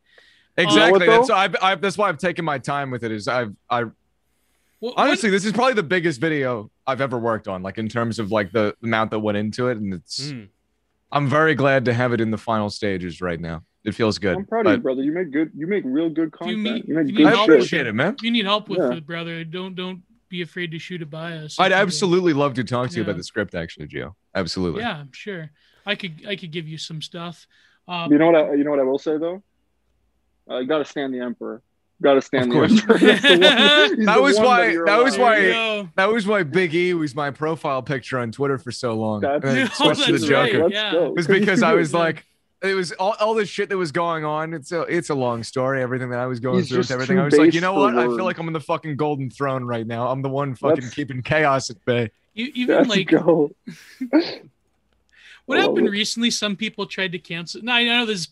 exactly, 0.56 1.06
You 1.06 1.10
that's 1.12 1.30
I've, 1.30 1.56
I've, 1.62 1.80
that's 1.80 1.96
why 1.96 2.08
I've 2.10 2.18
taken 2.18 2.44
my 2.44 2.58
time 2.58 2.90
with 2.90 3.04
it. 3.04 3.10
Is 3.10 3.26
I've 3.26 3.54
I 3.70 3.84
What- 4.80 4.94
honestly 4.98 5.30
this 5.30 5.46
is 5.46 5.52
probably 5.52 5.74
the 5.74 5.82
biggest 5.82 6.20
video 6.20 6.70
I've 6.86 7.00
ever 7.00 7.18
worked 7.18 7.48
on, 7.48 7.62
like 7.62 7.78
in 7.78 7.88
terms 7.88 8.18
of 8.18 8.30
like 8.30 8.52
the 8.52 8.74
amount 8.82 9.10
that 9.12 9.18
went 9.20 9.38
into 9.38 9.68
it, 9.68 9.78
and 9.78 9.94
it's 9.94 10.30
Mm. 10.30 10.48
I'm 11.10 11.26
very 11.26 11.54
glad 11.54 11.86
to 11.86 11.94
have 11.94 12.12
it 12.12 12.20
in 12.20 12.30
the 12.30 12.36
final 12.36 12.68
stages 12.68 13.22
right 13.22 13.40
now. 13.40 13.62
It 13.88 13.94
feels 13.94 14.18
good. 14.18 14.36
I'm 14.36 14.44
proud 14.46 14.66
of 14.66 14.72
you, 14.72 14.78
brother. 14.78 15.02
You 15.02 15.12
make 15.12 15.30
good. 15.32 15.50
You 15.56 15.66
make 15.66 15.82
real 15.84 16.08
good 16.10 16.32
Do 16.32 16.50
you 16.50 16.56
content. 16.56 16.58
mean- 16.62 16.84
You 16.86 16.94
make 16.94 17.06
you 17.08 17.12
good 17.12 17.18
need 17.24 17.26
I 17.26 17.30
help 17.30 17.40
shit. 17.40 17.48
with 17.48 17.56
appreciate 17.58 17.86
it, 17.86 17.92
man. 17.94 18.16
You 18.22 18.30
need 18.30 18.44
help 18.44 18.68
with 18.68 18.78
Yeah. 18.78 18.92
it, 18.94 19.06
brother, 19.06 19.44
don't 19.44 19.74
don't 19.74 20.02
be 20.28 20.42
afraid 20.42 20.70
to 20.72 20.78
shoot 20.78 21.00
it 21.02 21.08
by 21.10 21.32
us. 21.38 21.58
I'd 21.58 21.72
absolutely 21.72 22.34
love 22.34 22.54
to 22.54 22.64
talk 22.64 22.90
to 22.90 22.96
you 22.96 23.02
about 23.02 23.16
the 23.16 23.24
script, 23.24 23.54
actually, 23.54 23.86
Gio. 23.88 24.14
Absolutely. 24.34 24.82
Yeah, 24.82 24.96
I'm 24.98 25.12
sure. 25.12 25.50
I 25.86 25.94
could 25.94 26.24
I 26.28 26.36
could 26.36 26.50
give 26.52 26.68
you 26.68 26.76
some 26.78 27.00
stuff. 27.00 27.46
Um, 27.88 28.12
You 28.12 28.18
know 28.18 28.26
what? 28.30 28.34
I, 28.34 28.54
you 28.54 28.64
know 28.64 28.70
what 28.70 28.80
I 28.80 28.82
will 28.84 28.98
say 28.98 29.16
though. 29.16 29.42
Uh, 30.50 30.58
you 30.58 30.66
got 30.66 30.78
to 30.78 30.84
stand 30.84 31.12
the 31.14 31.20
emperor. 31.20 31.62
Got 32.00 32.14
to 32.14 32.22
stand 32.22 32.44
Of 32.44 32.48
the 32.50 32.54
course. 32.54 32.72
emperor. 32.80 32.98
The 32.98 33.06
one- 33.96 34.04
That 34.06 34.14
the 34.16 34.22
was 34.22 34.38
why- 34.38 34.68
you're 34.70 34.84
that 34.86 35.02
was 35.02 35.16
allowed- 35.16 35.34
there 35.36 35.42
you 35.48 35.48
why- 35.48 35.82
go. 35.82 35.88
That 35.96 36.12
was 36.12 36.26
why 36.26 36.42
Big 36.44 36.74
E 36.74 36.94
was 36.94 37.14
my 37.14 37.30
profile 37.30 37.82
picture 37.82 38.18
on 38.18 38.30
Twitter 38.30 38.56
for 38.58 38.70
so 38.70 38.94
long. 38.94 39.20
That's- 39.22 39.42
And 39.44 39.56
then 39.58 39.70
switched 39.70 40.04
to 40.06 40.12
the 40.12 40.18
that's 40.18 40.30
right. 40.30 40.52
Joker. 40.52 40.68
Yeah. 40.72 40.92
go. 40.92 41.06
It 41.06 41.14
was 41.16 41.26
'Cause 41.26 41.36
he's 41.36 41.40
because 41.46 41.62
I 41.62 41.72
was 41.74 41.92
like, 42.04 42.24
it 42.62 42.74
was 42.74 42.92
all, 42.92 43.14
all 43.20 43.34
the 43.34 43.46
shit 43.46 43.68
that 43.68 43.76
was 43.76 43.92
going 43.92 44.24
on. 44.24 44.52
It's 44.52 44.72
a 44.72 44.82
it's 44.82 45.10
a 45.10 45.14
long 45.14 45.42
story. 45.42 45.82
Everything 45.82 46.10
that 46.10 46.18
I 46.18 46.26
was 46.26 46.40
going 46.40 46.58
He's 46.58 46.68
through 46.68 46.84
everything. 46.94 47.18
I 47.18 47.24
was 47.24 47.36
like, 47.36 47.54
you 47.54 47.60
know 47.60 47.74
for 47.74 47.80
what? 47.80 47.98
I 47.98 48.06
feel 48.06 48.24
like 48.24 48.38
I'm 48.38 48.46
in 48.48 48.52
the 48.52 48.60
fucking 48.60 48.96
golden 48.96 49.30
throne 49.30 49.64
right 49.64 49.86
now. 49.86 50.08
I'm 50.08 50.22
the 50.22 50.28
one 50.28 50.54
fucking 50.54 50.82
Let's- 50.82 50.94
keeping 50.94 51.22
chaos 51.22 51.70
at 51.70 51.84
bay. 51.84 52.10
You, 52.34 52.50
even 52.54 52.76
Let's 52.76 52.88
like 52.88 53.08
go. 53.08 53.50
what 55.46 55.58
I 55.58 55.62
happened 55.62 55.88
it. 55.88 55.90
recently? 55.90 56.30
Some 56.30 56.56
people 56.56 56.86
tried 56.86 57.12
to 57.12 57.18
cancel. 57.18 57.62
No, 57.62 57.72
I 57.72 57.84
know 57.84 58.06
this 58.06 58.20
is 58.20 58.28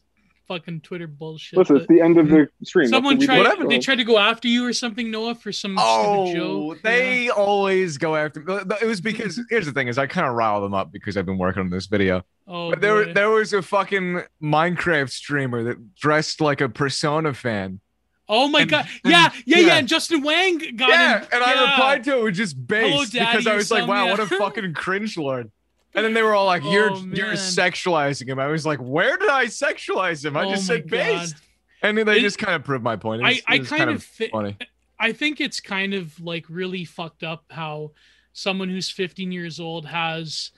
fucking 0.48 0.80
Twitter 0.80 1.06
bullshit. 1.06 1.58
Listen, 1.58 1.76
it's 1.76 1.86
the 1.86 2.00
end 2.00 2.18
of 2.18 2.28
the 2.28 2.36
hmm? 2.58 2.64
stream. 2.64 2.88
Someone 2.88 3.18
tried. 3.18 3.36
do. 3.36 3.42
Whatever, 3.42 3.66
They 3.68 3.78
tried 3.78 3.96
to 3.96 4.04
go 4.04 4.18
after 4.18 4.48
you 4.48 4.64
or 4.66 4.72
something, 4.72 5.10
Noah, 5.10 5.34
for 5.34 5.52
some 5.52 5.72
stupid 5.76 5.82
Oh, 5.88 6.34
joke. 6.34 6.82
they 6.82 7.28
always 7.30 7.98
go 7.98 8.16
after. 8.16 8.44
It 8.80 8.86
was 8.86 9.00
because 9.00 9.40
here's 9.50 9.66
the 9.66 9.72
thing: 9.72 9.88
is 9.88 9.98
I 9.98 10.06
kind 10.06 10.26
of 10.26 10.34
rile 10.34 10.60
them 10.60 10.74
up 10.74 10.92
because 10.92 11.16
I've 11.16 11.26
been 11.26 11.38
working 11.38 11.60
on 11.60 11.70
this 11.70 11.86
video. 11.86 12.22
Oh, 12.46 12.70
But 12.70 12.80
there, 12.80 13.04
boy. 13.06 13.12
there 13.12 13.30
was 13.30 13.52
a 13.52 13.60
fucking 13.62 14.22
Minecraft 14.42 15.10
streamer 15.10 15.64
that 15.64 15.94
dressed 15.96 16.40
like 16.40 16.60
a 16.60 16.68
Persona 16.68 17.34
fan. 17.34 17.80
oh 18.28 18.48
my 18.48 18.60
and- 18.62 18.70
god! 18.70 18.88
and- 19.04 19.12
Yeah, 19.12 19.30
yeah, 19.44 19.58
yeah. 19.58 19.66
yeah. 19.66 19.76
And 19.78 19.88
Justin 19.88 20.22
Wang 20.22 20.58
got 20.58 20.88
it. 20.90 20.92
yeah, 20.92 21.18
him. 21.20 21.28
and 21.32 21.42
I 21.44 21.70
replied 21.70 22.04
to 22.04 22.18
it 22.18 22.22
with 22.24 22.34
just 22.34 22.66
base 22.66 23.10
because 23.10 23.46
I 23.46 23.56
was 23.56 23.70
like, 23.70 23.86
"Wow, 23.88 24.04
yeah. 24.06 24.10
what 24.12 24.20
a 24.20 24.26
fucking 24.38 24.74
cringe 24.74 25.16
lord." 25.16 25.50
And 25.96 26.04
then 26.04 26.12
they 26.14 26.22
were 26.22 26.34
all 26.34 26.44
like, 26.46 26.62
"You're 26.62 26.92
Oh, 26.92 27.04
you're 27.12 27.32
sexualizing 27.32 28.28
him." 28.28 28.38
I 28.38 28.46
was 28.46 28.64
like, 28.66 28.78
"Where 28.78 29.16
did 29.16 29.30
I 29.30 29.46
sexualize 29.46 30.24
him? 30.24 30.36
I 30.36 30.44
Oh 30.44 30.50
just 30.50 30.66
said 30.66 30.86
base." 30.86 31.32
God. 31.32 31.40
And 31.82 31.98
then 31.98 32.06
they 32.06 32.18
It- 32.18 32.20
just 32.22 32.38
kind 32.38 32.54
of 32.54 32.62
proved 32.64 32.84
my 32.84 32.96
point. 32.96 33.22
I, 33.24 33.30
was, 33.30 33.42
I 33.48 33.54
it 33.54 33.58
was 33.60 33.68
kind, 33.70 33.90
of, 33.90 34.02
funny. 34.04 34.56
I 35.00 35.12
think 35.12 35.40
it's 35.40 35.58
kind 35.60 35.94
of 35.94 36.18
like 36.20 36.44
really 36.48 36.84
fucked 36.84 37.22
up 37.24 37.44
how 37.50 37.92
someone 38.32 38.68
who's 38.68 38.90
15 38.90 39.32
years 39.32 39.58
old 39.58 39.86
has 39.86 40.50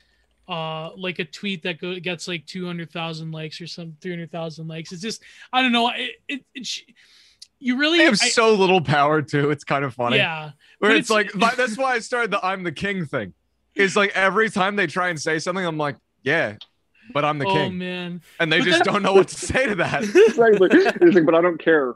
uh 0.48 0.90
like 0.96 1.18
a 1.18 1.24
tweet 1.24 1.62
that 1.62 1.78
go, 1.80 1.98
gets 2.00 2.26
like 2.26 2.44
200,000 2.46 3.30
likes 3.30 3.60
or 3.60 3.66
some 3.66 3.94
300,000 4.00 4.66
likes. 4.66 4.90
It's 4.92 5.02
just 5.02 5.22
I 5.52 5.62
don't 5.62 5.72
know. 5.72 5.90
It, 5.94 6.12
it, 6.28 6.44
it 6.54 6.68
you 7.60 7.76
really 7.76 7.98
They 7.98 8.04
have 8.04 8.14
I- 8.22 8.28
so 8.28 8.54
little 8.54 8.80
power 8.80 9.20
too. 9.22 9.50
It's 9.50 9.64
kind 9.64 9.84
of 9.84 9.94
funny. 9.94 10.16
yeah. 10.16 10.52
Where 10.78 10.90
but 10.92 10.96
it's, 10.96 11.10
like 11.10 11.30
that's 11.56 11.76
why 11.76 11.92
I 11.94 11.98
started 12.00 12.30
the 12.30 12.44
"I'm 12.44 12.62
the 12.64 12.72
king" 12.72 13.04
thing. 13.06 13.34
It's 13.78 13.96
like 13.96 14.10
every 14.14 14.50
time 14.50 14.76
they 14.76 14.86
try 14.86 15.08
and 15.08 15.20
say 15.20 15.38
something, 15.38 15.64
I'm 15.64 15.78
like, 15.78 15.96
"Yeah, 16.22 16.56
but 17.14 17.24
I'm 17.24 17.38
the 17.38 17.46
oh 17.46 17.52
king," 17.52 17.78
man. 17.78 18.20
and 18.40 18.52
they 18.52 18.58
But 18.58 18.64
just 18.66 18.84
don't 18.84 19.02
know 19.02 19.14
what 19.14 19.28
to 19.28 19.36
say 19.36 19.66
to 19.66 19.74
that. 19.76 20.02
Exactly. 20.04 20.68
He's 21.06 21.14
like, 21.14 21.24
but 21.26 21.34
I 21.34 21.40
don't 21.40 21.58
care. 21.58 21.94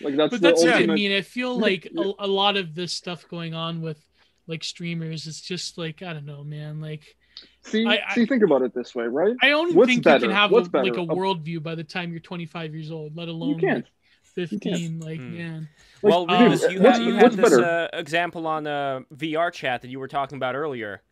Like 0.00 0.16
that's 0.16 0.30
But 0.30 0.40
the 0.40 0.48
that's 0.48 0.62
what 0.64 0.74
I 0.74 0.86
mean. 0.86 1.12
I 1.12 1.20
feel 1.22 1.58
like 1.58 1.88
a, 1.96 2.12
a 2.20 2.26
lot 2.26 2.56
of 2.56 2.74
this 2.74 2.92
stuff 2.92 3.28
going 3.28 3.54
on 3.54 3.80
with 3.80 3.98
like 4.46 4.62
streamers 4.64 5.26
it's 5.26 5.40
just 5.40 5.78
like 5.78 6.02
I 6.02 6.12
don't 6.12 6.26
know, 6.26 6.44
man. 6.44 6.80
Like 6.80 7.16
See, 7.62 7.86
I- 7.86 8.00
I- 8.08 8.14
see, 8.14 8.26
think 8.26 8.42
about 8.42 8.62
it 8.62 8.74
this 8.74 8.94
way, 8.94 9.04
right? 9.06 9.34
I 9.42 9.48
don't 9.48 9.74
What's 9.74 9.88
think 9.88 10.04
you 10.06 10.18
can 10.18 10.30
have 10.30 10.50
a, 10.50 10.54
What's 10.54 10.72
like 10.72 10.96
a 10.96 11.00
A- 11.00 11.06
worldview 11.06 11.62
by 11.62 11.74
the 11.74 11.82
time 11.84 12.10
you're 12.10 12.20
25 12.20 12.74
years 12.74 12.90
old, 12.92 13.16
let 13.16 13.28
alone 13.28 13.50
You 13.50 13.56
can't. 13.56 13.84
like 13.84 13.86
15. 14.34 15.00
Like, 15.00 15.18
Hmm. 15.18 15.36
man. 15.36 15.68
Well, 16.02 16.26
dude, 16.26 16.60
you 16.70 16.80
had, 16.80 17.02
you 17.02 17.14
had 17.14 17.32
this 17.32 17.52
uh, 17.54 17.88
example 17.92 18.46
on 18.46 18.66
uh, 18.66 19.00
VR 19.14 19.50
chat 19.52 19.82
that 19.82 19.88
you 19.88 19.98
were 19.98 20.08
talking 20.08 20.36
about 20.36 20.54
earlier. 20.54 21.02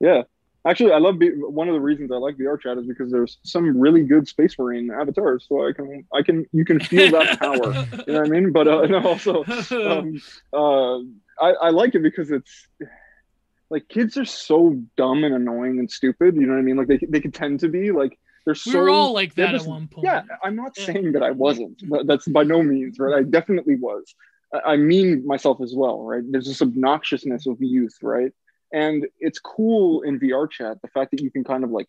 Yeah. 0.00 0.22
Actually, 0.66 0.92
I 0.92 0.98
love 0.98 1.18
B- 1.18 1.30
one 1.30 1.68
of 1.68 1.74
the 1.74 1.80
reasons 1.80 2.10
I 2.12 2.16
like 2.16 2.36
VR 2.36 2.60
chat 2.60 2.76
is 2.76 2.86
because 2.86 3.10
there's 3.10 3.38
some 3.44 3.78
really 3.78 4.02
good 4.02 4.28
Space 4.28 4.58
Marine 4.58 4.90
avatars, 4.90 5.46
so 5.48 5.66
I 5.66 5.72
can 5.72 6.04
I 6.12 6.22
can 6.22 6.44
you 6.52 6.64
can 6.66 6.80
feel 6.80 7.10
that 7.12 7.38
power. 7.40 7.54
You 8.06 8.12
know 8.12 8.20
what 8.20 8.26
I 8.26 8.30
mean? 8.30 8.52
But 8.52 8.68
uh, 8.68 8.86
no, 8.86 8.98
also 9.06 9.42
um, 9.44 10.20
uh, 10.52 10.98
I, 11.42 11.52
I 11.62 11.70
like 11.70 11.94
it 11.94 12.02
because 12.02 12.30
it's 12.30 12.66
like 13.70 13.88
kids 13.88 14.16
are 14.18 14.24
so 14.26 14.76
dumb 14.96 15.24
and 15.24 15.34
annoying 15.34 15.78
and 15.78 15.90
stupid. 15.90 16.34
You 16.34 16.42
know 16.42 16.52
what 16.54 16.58
I 16.58 16.62
mean? 16.62 16.76
Like 16.76 16.88
they 16.88 16.98
they 17.08 17.20
could 17.20 17.32
tend 17.34 17.60
to 17.60 17.68
be 17.68 17.90
like 17.90 18.18
they're 18.44 18.54
so. 18.54 18.70
we 18.70 18.72
so 18.74 18.80
were 18.80 18.90
all 18.90 19.14
like 19.14 19.34
that 19.36 19.52
just- 19.52 19.64
at 19.64 19.70
one 19.70 19.88
point. 19.88 20.04
Yeah, 20.04 20.22
I'm 20.44 20.56
not 20.56 20.72
Yeah. 20.76 20.86
saying 20.86 21.12
that 21.12 21.22
I 21.22 21.30
wasn't. 21.30 21.78
That- 21.88 22.06
That's 22.06 22.28
by 22.28 22.42
no 22.42 22.62
means 22.62 22.98
right. 22.98 23.14
I 23.14 23.22
definitely 23.22 23.76
was. 23.76 24.14
I- 24.52 24.72
I 24.72 24.76
mean 24.76 25.26
myself 25.26 25.62
as 25.62 25.72
well, 25.74 26.02
right? 26.02 26.22
There's 26.30 26.46
this 26.46 26.60
obnoxiousness 26.60 27.46
of 27.46 27.56
youth, 27.60 27.96
right? 28.02 28.32
And 28.72 29.06
it's 29.18 29.38
cool 29.38 30.02
in 30.02 30.20
VR 30.20 30.50
chat 30.50 30.80
the 30.82 30.88
fact 30.88 31.10
that 31.10 31.20
you 31.20 31.30
can 31.30 31.44
kind 31.44 31.64
of 31.64 31.70
like 31.70 31.88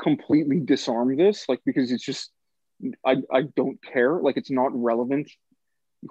completely 0.00 0.60
disarm 0.60 1.16
this, 1.16 1.48
like 1.48 1.60
because 1.64 1.90
it's 1.90 2.04
just 2.04 2.30
I 3.04 3.16
I 3.32 3.42
don't 3.56 3.82
care, 3.82 4.14
like 4.20 4.36
it's 4.36 4.50
not 4.50 4.70
relevant. 4.74 5.30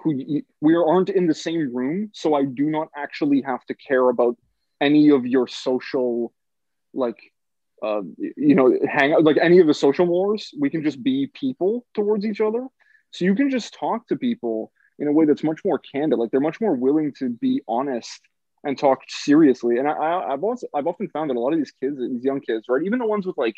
Who 0.00 0.42
we 0.60 0.74
aren't 0.74 1.08
in 1.08 1.26
the 1.26 1.34
same 1.34 1.74
room, 1.74 2.10
so 2.12 2.34
I 2.34 2.44
do 2.44 2.68
not 2.68 2.88
actually 2.94 3.42
have 3.42 3.64
to 3.66 3.74
care 3.74 4.08
about 4.10 4.36
any 4.80 5.10
of 5.10 5.26
your 5.26 5.46
social, 5.46 6.34
like 6.92 7.18
uh, 7.82 8.02
you 8.36 8.54
know, 8.54 8.76
hang 8.86 9.14
out 9.14 9.24
like 9.24 9.38
any 9.40 9.60
of 9.60 9.66
the 9.66 9.74
social 9.74 10.06
wars. 10.06 10.50
We 10.58 10.68
can 10.68 10.82
just 10.82 11.02
be 11.02 11.28
people 11.32 11.86
towards 11.94 12.26
each 12.26 12.40
other. 12.40 12.66
So 13.12 13.24
you 13.24 13.34
can 13.34 13.50
just 13.50 13.72
talk 13.72 14.06
to 14.08 14.16
people 14.16 14.72
in 14.98 15.08
a 15.08 15.12
way 15.12 15.24
that's 15.24 15.44
much 15.44 15.60
more 15.64 15.78
candid. 15.78 16.18
Like 16.18 16.30
they're 16.30 16.40
much 16.40 16.60
more 16.60 16.74
willing 16.74 17.14
to 17.20 17.30
be 17.30 17.62
honest 17.66 18.20
and 18.64 18.78
talk 18.78 19.00
seriously. 19.08 19.78
And 19.78 19.88
I, 19.88 19.92
I, 19.92 20.32
I've 20.32 20.44
also 20.44 20.66
I've 20.74 20.86
often 20.86 21.08
found 21.10 21.30
that 21.30 21.36
a 21.36 21.40
lot 21.40 21.52
of 21.52 21.58
these 21.58 21.72
kids, 21.82 21.98
these 21.98 22.24
young 22.24 22.40
kids, 22.40 22.64
right, 22.68 22.82
even 22.84 22.98
the 22.98 23.06
ones 23.06 23.26
with 23.26 23.38
like, 23.38 23.54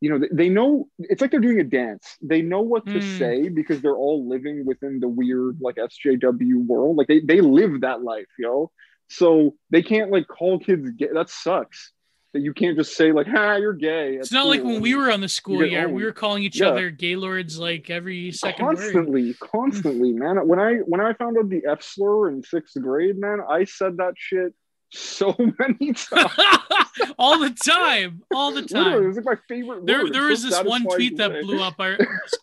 you 0.00 0.10
know, 0.10 0.18
they, 0.18 0.28
they 0.32 0.48
know 0.48 0.88
it's 0.98 1.20
like 1.20 1.30
they're 1.30 1.40
doing 1.40 1.60
a 1.60 1.64
dance. 1.64 2.16
They 2.22 2.42
know 2.42 2.60
what 2.60 2.88
to 2.90 2.98
Mm. 2.98 3.02
say 3.02 3.48
because 3.48 3.80
they're 3.82 3.96
all 3.96 4.28
living 4.28 4.64
within 4.66 5.00
the 5.00 5.08
weird 5.08 5.58
like 5.60 5.78
SJW 5.78 6.66
world. 6.66 6.96
Like 6.96 7.08
they 7.08 7.20
they 7.20 7.40
live 7.40 7.82
that 7.82 8.02
life, 8.02 8.26
yo. 8.38 8.70
So 9.08 9.54
they 9.70 9.82
can't 9.82 10.10
like 10.10 10.26
call 10.28 10.58
kids 10.58 10.90
gay. 10.92 11.08
That 11.12 11.30
sucks. 11.30 11.91
That 12.34 12.40
you 12.40 12.54
can't 12.54 12.78
just 12.78 12.96
say 12.96 13.12
like, 13.12 13.26
"Ha, 13.26 13.56
you're 13.56 13.74
gay." 13.74 14.14
It's 14.16 14.32
not 14.32 14.46
like 14.46 14.62
when 14.62 14.80
we 14.80 14.94
were 14.94 15.10
on 15.12 15.20
the 15.20 15.28
school 15.28 15.62
year, 15.66 15.86
we 15.88 16.02
were 16.02 16.12
calling 16.12 16.42
each 16.42 16.60
Yeah. 16.60 16.68
other 16.68 16.88
gaylords 16.90 17.58
like 17.58 17.90
every 17.90 18.32
second 18.32 18.64
word. 18.64 18.76
constantly, 18.78 19.34
constantly, 19.34 20.12
man. 20.12 20.46
When 20.48 20.58
I 20.58 20.76
when 20.86 21.00
I 21.02 21.12
found 21.12 21.36
out 21.36 21.50
the 21.50 21.62
F 21.68 21.82
slur 21.82 22.30
in 22.30 22.42
sixth 22.42 22.80
grade, 22.80 23.18
man, 23.18 23.40
I 23.46 23.64
said 23.64 23.98
that 23.98 24.14
shit 24.16 24.54
so 24.90 25.36
many 25.58 25.92
times. 25.92 26.30
all 27.18 27.38
the 27.38 27.50
time, 27.50 28.22
all 28.34 28.50
the 28.52 28.62
Literally, 28.62 28.88
it 28.88 28.92
time. 28.94 29.06
was 29.08 29.16
like 29.16 29.24
my 29.26 29.36
favorite. 29.48 29.84
There, 29.86 30.04
word. 30.04 30.14
there 30.14 30.22
was 30.24 30.42
so 30.42 30.48
this 30.48 30.62
one 30.64 30.84
tweet 30.84 31.18
that 31.18 31.42
blew 31.42 31.60
up. 31.62 31.78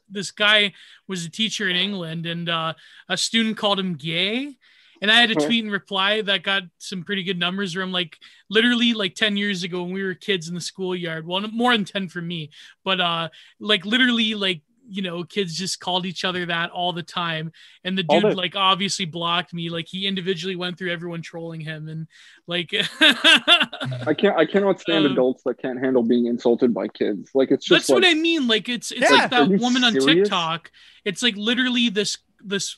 This 0.08 0.30
guy 0.30 0.74
was 1.08 1.26
a 1.26 1.30
teacher 1.32 1.68
in 1.68 1.76
England, 1.76 2.27
and 2.27 2.48
uh, 2.48 2.74
a 3.08 3.18
student 3.18 3.58
called 3.58 3.80
him 3.80 3.95
gay. 3.95 4.58
And 5.02 5.10
I 5.10 5.22
had 5.22 5.32
a 5.32 5.36
tweet 5.36 5.64
in 5.64 5.72
reply 5.72 6.22
that 6.22 6.44
got 6.44 6.64
some 6.78 7.03
pretty 7.03 7.24
good 7.24 7.40
numbers 7.40 7.76
where 7.76 7.84
I'm 7.84 7.92
like 7.92 8.18
literally 8.50 8.94
like 8.94 9.16
10 9.16 9.38
years 9.38 9.64
ago 9.64 9.84
when 9.84 9.94
we 9.94 10.03
were 10.03 10.14
kids 10.14 10.50
in 10.50 10.56
the 10.56 10.61
schoolyard. 10.61 11.26
Well, 11.26 11.42
more 11.52 11.72
than 11.72 11.86
10 11.86 12.10
for 12.10 12.22
me, 12.22 12.50
but 12.84 13.00
uh, 13.00 13.30
like 13.60 13.86
literally 13.86 14.36
like 14.36 14.61
you 14.92 15.03
know 15.03 15.24
kids 15.24 15.56
just 15.56 15.80
called 15.80 16.08
each 16.08 16.26
other 16.26 16.48
that 16.48 16.72
all 16.72 16.92
the 16.94 17.03
time 17.03 17.52
and 17.84 17.95
the 17.95 18.02
dude 18.02 18.34
like 18.34 18.56
obviously 18.56 19.06
blocked 19.06 19.53
me 19.53 19.69
like 19.69 19.88
he 19.88 20.08
individually 20.08 20.56
went 20.56 20.80
through 20.80 20.92
everyone 20.92 21.22
trolling 21.22 21.61
him 21.61 21.88
and 21.88 22.08
like 22.48 22.74
I 23.00 24.16
can't. 24.18 24.36
I 24.36 24.45
cannot 24.45 24.80
stand 24.80 25.06
Um, 25.06 25.11
adults 25.11 25.44
that 25.45 25.60
can't 25.61 25.80
handle 25.80 26.02
being 26.03 26.26
insulted 26.26 26.74
by 26.74 26.88
kids. 26.88 27.30
Like 27.34 27.52
it's 27.52 27.66
just 27.66 27.88
That's 27.88 27.94
what 27.94 28.06
I 28.06 28.16
mean. 28.16 28.48
Like 28.48 28.68
it's 28.68 28.92
it's 28.92 29.02
Yeah. 29.02 29.18
like 29.18 29.30
that 29.30 29.50
woman 29.50 29.84
on? 29.84 29.94
TikTok. 29.94 30.72
It's 31.06 31.22
like 31.22 31.36
literally 31.36 31.90
this 31.90 32.18
this 32.44 32.78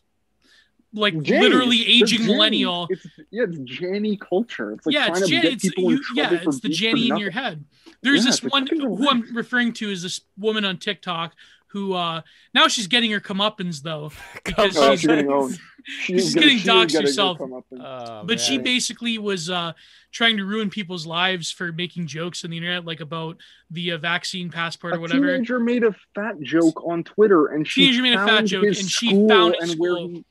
like 0.94 1.14
Janny. 1.16 1.40
literally 1.42 1.82
aging 1.88 2.22
Janny. 2.22 2.26
millennial. 2.28 2.88
It's 2.90 3.06
yeah, 3.32 3.44
it's 3.44 3.58
Janny 3.58 4.20
culture. 4.20 4.74
It's 4.74 4.86
like 4.86 4.94
yeah, 4.94 5.08
trying 5.08 5.18
it's 5.18 5.26
to 5.28 5.32
Jan- 5.34 5.42
get 5.44 5.54
it's 5.54 5.64
people 5.64 5.84
you, 5.92 5.98
in 5.98 6.02
yeah, 6.16 6.34
it's 6.34 6.60
the 6.60 6.70
beef 6.70 6.80
for 6.80 6.84
Janny 6.86 7.10
in 7.10 7.18
your 7.18 7.32
head. 7.32 7.64
There's 8.02 8.26
Yeah, 8.26 8.32
this 8.32 8.44
one 8.44 8.68
who 8.68 9.10
I'm 9.10 9.36
referring 9.36 9.74
to 9.74 9.90
is 9.90 10.02
this 10.04 10.22
woman 10.38 10.66
on 10.66 10.78
TikTok 10.78 11.34
who 11.68 11.94
uh 11.94 12.22
now 12.54 12.68
she's 12.68 12.88
getting 12.88 13.12
her 13.12 13.22
comeuppance 13.22 13.82
though 13.82 14.12
because 14.44 14.76
Oh, 14.78 14.92
she's, 14.92 15.02
she's 15.02 15.08
getting 15.08 15.32
owned. 15.32 15.58
She's 15.84 16.26
She's 16.26 16.36
gonna- 16.36 16.46
getting 16.46 16.60
she 16.60 16.68
doxxed 16.70 17.02
herself. 17.02 17.40
Oh, 17.42 18.24
but 18.24 18.40
she 18.40 18.60
basically 18.60 19.18
was 19.18 19.50
uh 19.50 19.74
trying 20.12 20.38
to 20.38 20.46
ruin 20.46 20.70
people's 20.70 21.08
lives 21.08 21.50
for 21.50 21.72
making 21.72 22.06
jokes 22.06 22.44
on 22.46 22.52
the 22.52 22.58
internet 22.58 22.86
like 22.86 23.00
about 23.00 23.38
the 23.72 23.94
uh, 23.94 23.98
vaccine 23.98 24.52
passport 24.52 24.94
a 24.94 24.98
or 24.98 25.00
whatever. 25.00 25.26
teenager 25.34 25.60
made 25.60 25.84
a 25.84 25.96
fat 26.14 26.40
joke 26.42 26.86
on 26.86 27.04
Twitter, 27.04 27.48
and 27.48 27.68
she 27.68 27.86
Teenager 27.86 28.04
made 28.04 28.14
a 28.14 28.18
fat 28.18 28.28
found 28.28 28.48
joke, 28.48 28.66
his 28.66 28.80
and 28.80 28.90
she 28.92 29.08
school 29.10 29.28
found 29.28 29.56
his 29.60 29.72
and 29.72 29.80
where 29.80 29.98
he 29.98 30.24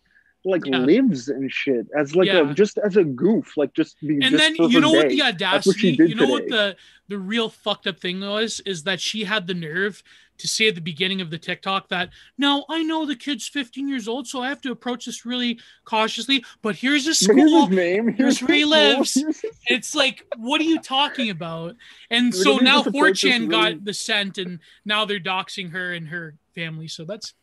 like 0.45 0.65
Yeah. 0.65 0.79
lives 0.79 1.29
and 1.29 1.51
shit 1.53 1.87
as 1.97 2.17
like 2.17 2.27
Yeah. 2.29 2.51
a 2.51 2.55
just 2.55 2.79
as 2.79 2.97
a 2.97 3.05
goof, 3.05 3.57
like 3.57 3.75
just 3.75 4.01
be 4.01 4.15
and 4.15 4.23
just 4.23 4.37
then 4.39 4.55
you 4.71 4.81
know 4.81 4.91
what 4.91 5.09
day. 5.09 5.17
the 5.17 5.23
what 5.23 5.29
she 5.29 5.35
audacity 5.35 5.97
did 5.97 6.09
you 6.11 6.15
know 6.15 6.27
what 6.27 6.49
the 6.49 6.77
the 7.09 7.19
real 7.19 7.49
fucked 7.49 7.87
up 7.87 7.99
thing 7.99 8.21
was 8.21 8.61
is 8.65 8.85
that 8.85 9.01
she 9.01 9.25
had 9.25 9.47
the 9.47 9.55
nerve 9.55 10.03
to 10.39 10.49
say 10.49 10.69
at 10.69 10.75
the 10.75 10.81
beginning 10.81 11.21
of 11.21 11.29
the 11.29 11.37
tiktok 11.37 11.89
that 11.89 12.09
no 12.39 12.65
i 12.71 12.83
know 12.83 13.05
the 13.05 13.15
kid's 13.17 13.47
15 13.49 13.87
years 13.89 14.09
old 14.09 14.27
so 14.27 14.41
i 14.41 14.49
have 14.49 14.61
to 14.63 14.71
approach 14.71 15.05
this 15.05 15.27
really 15.27 15.61
cautiously 15.85 16.43
but 16.63 16.75
here's 16.77 17.07
a 17.07 17.11
But 17.27 17.37
here's 17.37 17.51
school 17.51 17.67
his 17.67 17.77
name. 17.77 18.07
here's 18.09 18.39
Here's 18.39 18.49
where 18.49 18.57
he 18.57 18.65
lives. 18.65 19.15
his- 19.15 19.45
it's 19.67 19.95
like 19.95 20.25
what 20.39 20.61
are 20.63 20.65
you 20.65 20.81
talking 20.81 21.29
about 21.29 21.77
and 22.11 22.35
so 22.35 22.57
now 22.57 22.83
to 22.83 22.91
4chan 22.91 23.41
really- 23.41 23.47
got 23.49 23.85
the 23.85 23.93
scent 23.93 24.39
and 24.39 24.61
now 24.87 25.05
they're 25.05 25.21
doxing 25.21 25.73
her 25.73 25.93
and 25.93 26.09
her 26.09 26.37
family 26.55 26.89
so 26.89 27.05
that's 27.05 27.35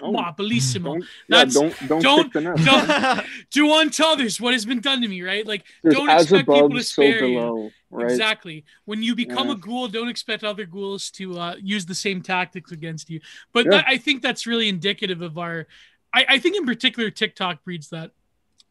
Oh, 0.00 0.12
Mwah, 0.12 0.36
bellissimo 0.36 0.84
don't, 0.84 1.04
yeah, 1.28 1.44
don't 1.44 1.88
don't 1.88 2.02
don't- 2.02 2.22
kick 2.24 2.32
the 2.32 2.40
nest. 2.40 2.64
don't 2.64 3.26
do 3.50 3.72
unto 3.72 4.02
others 4.04 4.40
what 4.40 4.52
has 4.52 4.64
been 4.64 4.80
done 4.80 5.00
to 5.02 5.08
me 5.08 5.22
right 5.22 5.46
like 5.46 5.64
There's 5.82 5.94
don't 5.96 6.08
expect 6.08 6.46
people 6.48 6.66
above, 6.66 6.70
to 6.72 6.82
so 6.84 6.92
spare 6.92 7.24
you. 7.24 7.70
right? 7.90 8.10
Exactly. 8.10 8.64
When 8.86 9.02
you 9.02 9.14
become 9.14 9.48
Yeah. 9.48 9.54
a 9.54 9.56
ghoul, 9.56 9.86
don't 9.88 10.08
expect 10.08 10.42
other 10.42 10.66
ghouls 10.66 11.10
to 11.12 11.38
uh, 11.38 11.54
use 11.60 11.86
the 11.86 11.94
same 11.94 12.22
tactics 12.22 12.72
against 12.72 13.08
you. 13.08 13.20
But 13.52 13.66
Yeah. 13.66 13.70
that, 13.72 13.84
I 13.86 13.98
think 13.98 14.20
that's 14.22 14.46
really 14.48 14.68
indicative 14.68 15.22
of 15.22 15.38
our. 15.38 15.66
I, 16.12 16.26
I 16.28 16.38
think 16.38 16.56
in 16.56 16.66
particular 16.66 17.10
TikTok 17.10 17.62
breeds 17.64 17.90
that 17.90 18.10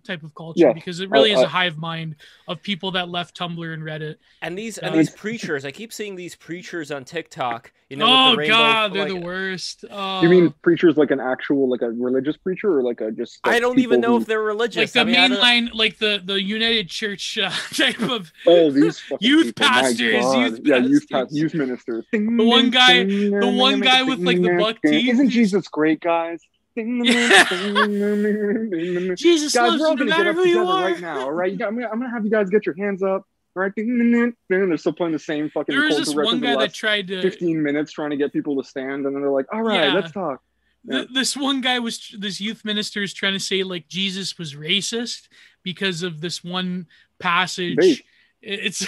type 0.03 0.23
of 0.23 0.33
culture 0.35 0.59
Yeah. 0.67 0.73
because 0.73 0.99
it 0.99 1.09
really 1.09 1.31
I- 1.31 1.35
is 1.35 1.39
I- 1.41 1.45
a 1.45 1.47
hive 1.47 1.77
mind 1.77 2.15
of 2.47 2.61
people 2.61 2.91
that 2.91 3.09
left 3.09 3.37
Tumblr 3.37 3.73
and 3.73 3.83
Reddit. 3.83 4.15
And 4.41 4.57
these 4.57 4.77
Yeah. 4.81 4.89
and 4.89 4.99
these 4.99 5.09
preachers, 5.09 5.65
I 5.65 5.71
keep 5.71 5.91
seeing 5.93 6.15
these 6.15 6.35
preachers 6.35 6.91
on 6.91 7.05
TikTok. 7.05 7.71
You 7.89 7.97
know, 7.97 8.05
oh 8.07 8.31
the 8.31 8.37
rainbow, 8.37 8.53
God, 8.55 8.93
they're 8.93 9.03
like, 9.03 9.13
the 9.13 9.19
worst. 9.25 9.85
Oh, 9.91 10.21
You 10.23 10.29
mean 10.29 10.53
preachers 10.63 10.97
like 10.97 11.11
an 11.11 11.19
actual 11.19 11.69
like 11.69 11.83
a 11.83 11.91
religious 11.91 12.35
preacher 12.37 12.75
or 12.75 12.81
like 12.81 13.01
a 13.01 13.11
just? 13.11 13.39
I 13.43 13.59
don't 13.59 13.77
even 13.79 14.01
know 14.01 14.11
who- 14.15 14.21
if 14.21 14.25
they're 14.25 14.41
religious. 14.41 14.77
like 14.77 14.91
the 14.93 14.99
I 15.01 15.27
mean, 15.27 15.37
mainline, 15.37 15.73
like 15.73 15.99
the 15.99 16.21
the 16.23 16.41
United 16.41 16.89
Church 16.89 17.37
uh, 17.37 17.49
type 17.73 18.01
of. 18.01 18.31
Oh, 18.47 18.71
these 18.71 19.01
Youth 19.19 19.47
people, 19.55 19.67
my 19.67 19.73
pastors, 19.81 19.99
youth 20.35 20.59
yeah, 20.63 20.77
youth 20.77 21.07
pastors. 21.09 21.27
pa- 21.29 21.35
youth 21.35 21.53
ministers. 21.53 22.05
The 22.11 22.19
one 22.43 22.69
guy- 22.71 23.03
the 23.03 23.53
one 23.55 23.79
guy 23.79 24.01
with, 24.03 24.19
like, 24.19 24.41
the 24.41 24.57
buck 24.59 24.77
teeth. 24.83 25.09
Isn't 25.13 25.29
Jesus 25.29 25.67
great, 25.67 25.99
guys? 26.01 26.41
Jesus 29.15 29.53
guys, 29.53 29.69
loves 29.69 29.81
we're 29.81 29.87
all 29.87 29.97
you 29.97 30.05
no 30.05 30.11
gonna 30.11 30.23
get 30.23 30.27
up 30.27 30.35
together 30.43 30.63
right 30.63 30.99
now. 30.99 31.21
All 31.21 31.31
right, 31.31 31.51
I'm 31.51 31.57
gonna, 31.57 31.87
I'm 31.87 31.99
gonna 31.99 32.09
have 32.09 32.25
you 32.25 32.31
guys 32.31 32.49
get 32.49 32.65
your 32.65 32.75
hands 32.75 33.03
up. 33.03 33.27
All 33.55 33.61
right, 33.61 33.71
they're 33.75 34.77
still 34.77 34.93
playing 34.93 35.13
the 35.13 35.19
same 35.19 35.49
fucking. 35.51 35.75
There 35.75 35.85
was 35.85 35.97
this 35.97 36.15
one 36.15 36.39
guy 36.39 36.55
that 36.55 36.73
tried 36.73 37.07
to 37.09 37.21
15 37.21 37.61
minutes 37.61 37.91
trying 37.91 38.09
to 38.09 38.17
get 38.17 38.33
people 38.33 38.61
to 38.61 38.67
stand, 38.67 39.05
and 39.05 39.15
then 39.15 39.21
they're 39.21 39.29
like, 39.29 39.45
"All 39.53 39.61
right, 39.61 39.87
Yeah. 39.89 39.93
let's 39.93 40.11
talk." 40.11 40.41
Th- 40.89 41.07
this 41.13 41.37
one 41.37 41.61
guy 41.61 41.79
was 41.79 42.13
this 42.17 42.41
youth 42.41 42.65
minister 42.65 43.03
is 43.03 43.13
trying 43.13 43.33
to 43.33 43.39
say 43.39 43.63
like 43.63 43.87
Jesus 43.87 44.37
was 44.37 44.55
racist 44.55 45.27
because 45.61 46.01
of 46.01 46.19
this 46.21 46.43
one 46.43 46.87
passage. 47.19 47.77
Bait. 47.77 48.03
It's 48.41 48.85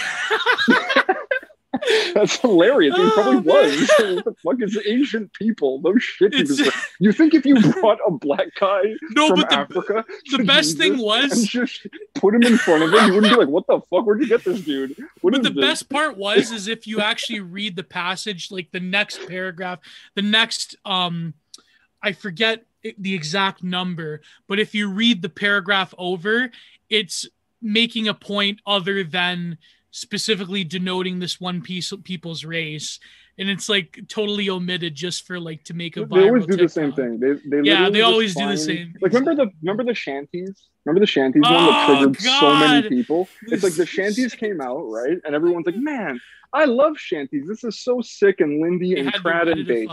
That's 2.14 2.36
hilarious. 2.40 2.94
He 2.96 3.02
Oh, 3.02 3.10
probably 3.14 3.36
was. 3.40 3.88
what 3.98 4.24
the 4.24 4.34
fuck 4.42 4.56
is 4.62 4.78
ancient 4.86 5.32
people? 5.34 5.80
No 5.82 5.96
shit. 5.98 6.34
was- 6.34 6.70
You 6.98 7.12
think 7.12 7.34
if 7.34 7.44
you 7.46 7.60
brought 7.72 7.98
a 8.06 8.10
black 8.10 8.48
guy 8.58 8.82
no, 9.10 9.28
from 9.28 9.40
but 9.40 9.50
the, 9.50 9.58
Africa, 9.58 10.04
the 10.30 10.44
best 10.44 10.78
thing 10.78 10.98
was- 10.98 11.46
just 11.46 11.86
put 12.14 12.34
him 12.34 12.42
in 12.42 12.56
front 12.56 12.82
of 12.82 12.92
him, 12.92 13.06
you 13.08 13.14
wouldn't 13.14 13.32
be 13.32 13.38
like, 13.38 13.48
"What 13.48 13.66
the 13.66 13.80
fuck? 13.90 14.04
Where'd 14.06 14.20
you 14.20 14.28
get 14.28 14.44
this 14.44 14.60
dude?" 14.60 14.96
What 15.20 15.32
but 15.32 15.42
the 15.42 15.50
this? 15.50 15.60
best 15.60 15.88
part 15.88 16.16
was 16.16 16.50
is 16.52 16.68
if 16.68 16.86
you 16.86 17.00
actually 17.00 17.40
read 17.40 17.76
the 17.76 17.84
passage, 17.84 18.50
like 18.50 18.70
the 18.72 18.80
next 18.80 19.26
paragraph, 19.28 19.78
the 20.14 20.22
next 20.22 20.76
um, 20.84 21.34
I 22.02 22.12
forget 22.12 22.64
the 22.98 23.14
exact 23.14 23.62
number, 23.62 24.20
but 24.46 24.58
if 24.60 24.74
you 24.74 24.88
read 24.90 25.20
the 25.22 25.28
paragraph 25.28 25.92
over, 25.98 26.50
it's 26.88 27.26
making 27.60 28.06
a 28.06 28.14
point 28.14 28.60
other 28.66 29.02
than 29.02 29.58
specifically 29.96 30.62
denoting 30.62 31.18
this 31.20 31.40
one 31.40 31.62
piece 31.62 31.90
of 31.90 32.04
people's 32.04 32.44
race 32.44 33.00
and 33.38 33.48
it's 33.48 33.68
like 33.68 33.98
totally 34.08 34.48
omitted 34.50 34.94
just 34.94 35.26
for 35.26 35.38
like 35.40 35.62
to 35.64 35.72
make 35.74 35.96
a 35.96 36.04
They 36.04 36.22
always 36.28 36.46
do 36.46 36.56
the 36.56 36.68
same 36.68 36.92
thing. 36.92 37.18
They, 37.18 37.32
they 37.48 37.66
Yeah, 37.68 37.88
they 37.90 38.02
always 38.02 38.34
do 38.34 38.40
the 38.42 38.46
find- 38.48 38.58
same. 38.60 38.94
Like 39.00 39.12
remember 39.12 39.34
the 39.44 39.50
remember 39.62 39.84
the 39.84 39.94
shanties? 39.94 40.54
Remember 40.84 41.00
the 41.00 41.06
shanties 41.06 41.42
one 41.42 41.52
that 41.52 41.88
Oh, 41.90 42.02
triggered 42.04 42.20
so 42.22 42.54
many 42.56 42.88
people? 42.88 43.28
It's 43.48 43.62
like 43.62 43.74
the 43.74 43.86
shanties 43.86 44.34
came 44.34 44.60
out 44.60 44.82
right, 44.98 45.18
and 45.24 45.34
everyone's 45.34 45.66
like, 45.66 45.76
"Man, 45.76 46.20
I 46.52 46.64
love 46.66 46.96
shanties. 46.98 47.46
This 47.46 47.64
is 47.64 47.78
so 47.82 48.00
sick 48.02 48.40
and 48.40 48.60
Lindy 48.62 48.94
They 48.94 49.00
and 49.00 49.12
trad 49.14 49.50
and 49.52 49.66
bass." 49.66 49.88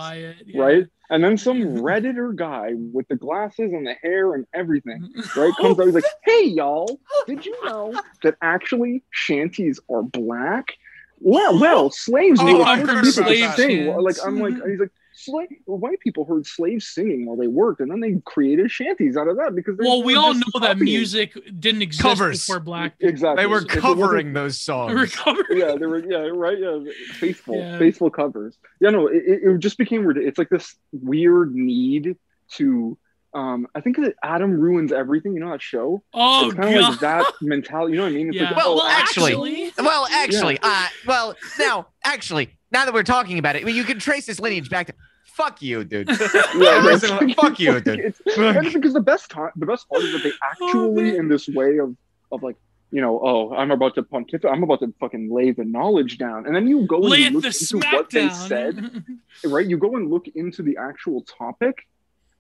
Yeah. 0.46 0.62
Right, 0.62 0.86
and 1.14 1.24
then 1.24 1.38
some 1.38 1.62
redditor 1.88 2.36
guy 2.36 2.72
with 2.92 3.08
the 3.08 3.16
glasses 3.16 3.72
and 3.72 3.86
the 3.88 3.94
hair 4.02 4.34
and 4.34 4.46
everything, 4.54 5.14
right, 5.38 5.54
comes 5.62 5.80
out. 5.80 5.86
He's 5.86 5.96
like, 5.96 6.04
"Hey, 6.26 6.46
y'all, 6.46 7.00
did 7.28 7.46
you 7.46 7.56
know 7.66 7.94
that 8.24 8.36
actually 8.42 9.04
shanties 9.12 9.80
are 9.90 10.02
black?" 10.04 10.74
Well, 11.20 11.58
well, 11.60 11.90
slaves 11.90 12.40
Oh, 12.42 12.46
were 12.52 12.58
the 12.58 12.64
I've 12.66 12.80
first 12.86 12.92
heard 12.92 13.04
people 13.06 13.24
about 13.24 13.34
to 13.34 13.40
that. 13.40 13.56
sing. 13.56 13.88
Well, 13.88 14.04
Like 14.04 14.18
I'm 14.26 14.40
like, 14.40 14.56
he's 14.68 14.80
like, 14.80 14.90
slave. 15.16 15.48
Well, 15.66 15.78
white 15.78 16.00
people 16.00 16.26
heard 16.26 16.46
slaves 16.46 16.88
singing 16.88 17.26
while 17.26 17.38
they 17.38 17.48
worked, 17.48 17.80
and 17.82 17.90
then 17.92 18.00
they 18.00 18.22
created 18.26 18.70
shanties 18.72 19.16
out 19.18 19.28
of 19.28 19.38
that 19.38 19.56
because 19.56 19.78
well 19.80 20.04
we 20.04 20.16
all 20.16 20.34
just 20.34 20.46
know 20.54 20.60
that 20.62 20.78
music 20.80 21.34
didn't 21.60 21.82
exist 21.82 22.02
Covers. 22.04 22.46
before 22.46 22.60
black 22.60 22.94
Exactly. 23.00 23.44
They 23.44 23.48
were 23.48 23.58
If 23.58 23.64
it 23.64 23.68
wasn't- 23.84 24.02
covering 24.02 24.34
those 24.34 24.60
songs. 24.60 24.94
recovered 24.94 25.46
Yeah, 25.52 25.76
they 25.76 25.86
were. 25.86 26.00
Yeah, 26.04 26.30
right. 26.34 26.58
Yeah, 26.60 26.80
faithful, 27.14 27.56
Yeah. 27.58 27.78
faithful 27.78 28.10
covers. 28.10 28.58
Yeah, 28.80 28.90
no, 28.92 29.08
it, 29.08 29.24
it 29.26 29.44
it 29.44 29.58
just 29.60 29.78
became. 29.78 30.06
rid- 30.06 30.18
It's 30.18 30.38
like 30.38 30.50
this 30.50 30.76
weird 30.92 31.54
need 31.56 32.16
to. 32.54 32.98
Um, 33.36 33.66
I 33.74 33.82
think 33.82 33.98
that 33.98 34.14
Adam 34.24 34.52
ruins 34.60 34.92
everything. 34.92 35.34
You 35.34 35.40
know 35.40 35.50
that 35.50 35.62
show? 35.62 36.04
oh 36.14 36.46
it's 36.50 36.54
kind 36.56 36.76
of 36.78 36.82
like 36.84 37.00
that 37.00 37.26
mentality. 37.42 37.94
You 37.94 37.98
know 37.98 38.04
what 38.04 38.12
I 38.12 38.16
mean? 38.16 38.28
It's 38.30 38.38
yeah 38.38 38.44
like, 38.50 38.58
Well, 38.58 38.74
oh, 38.74 38.76
well, 38.76 38.86
actually- 38.86 39.72
Well, 39.78 40.08
actually, 40.12 40.60
uh, 40.62 40.88
well, 41.08 41.36
now, 41.58 41.88
actually, 42.04 42.50
now 42.74 42.86
that 42.86 42.94
we're 42.94 43.04
talking 43.04 43.38
about 43.38 43.56
it, 43.56 43.62
I 43.62 43.66
mean, 43.66 43.76
you 43.76 43.84
can 43.84 44.00
trace 44.00 44.26
this 44.26 44.40
lineage 44.40 44.70
back 44.70 44.88
to. 44.88 44.94
Fuck 45.26 45.62
you, 45.62 45.84
dude. 45.84 46.10
Yeah, 46.56 46.84
Every 46.94 47.30
yeah, 47.30 47.34
fuck 47.36 47.60
you, 47.60 47.80
dude. 47.80 48.00
It's, 48.06 48.22
it's 48.26 48.74
because 48.74 48.94
the 48.94 49.00
best 49.00 49.32
time, 49.32 49.52
the 49.56 49.66
best 49.66 49.88
part 49.90 50.04
is 50.04 50.12
that 50.14 50.24
they 50.24 50.32
actually, 50.44 51.04
man. 51.04 51.16
in 51.16 51.30
this 51.30 51.48
way 51.48 51.78
of 51.80 51.96
of 52.32 52.44
like, 52.44 52.56
you 52.92 53.02
know, 53.02 53.20
oh, 53.24 53.54
I'm 53.56 53.72
about 53.72 53.96
to 53.96 54.04
pontificate, 54.04 54.52
I'm 54.52 54.64
about 54.64 54.80
to 54.82 54.94
fucking 55.00 55.32
lay 55.32 55.52
the 55.52 55.64
knowledge 55.64 56.18
down, 56.18 56.46
and 56.46 56.56
then 56.56 56.68
you 56.68 56.86
go 56.86 56.98
and 56.98 57.06
lay 57.06 57.20
you 57.20 57.30
look 57.32 57.44
the 57.44 57.48
into 57.74 57.88
what 57.96 58.10
they 58.10 58.30
said, 58.30 59.04
right? 59.46 59.66
You 59.66 59.78
go 59.78 59.96
and 59.96 60.10
look 60.10 60.28
into 60.36 60.62
the 60.62 60.78
actual 60.78 61.22
topic, 61.22 61.88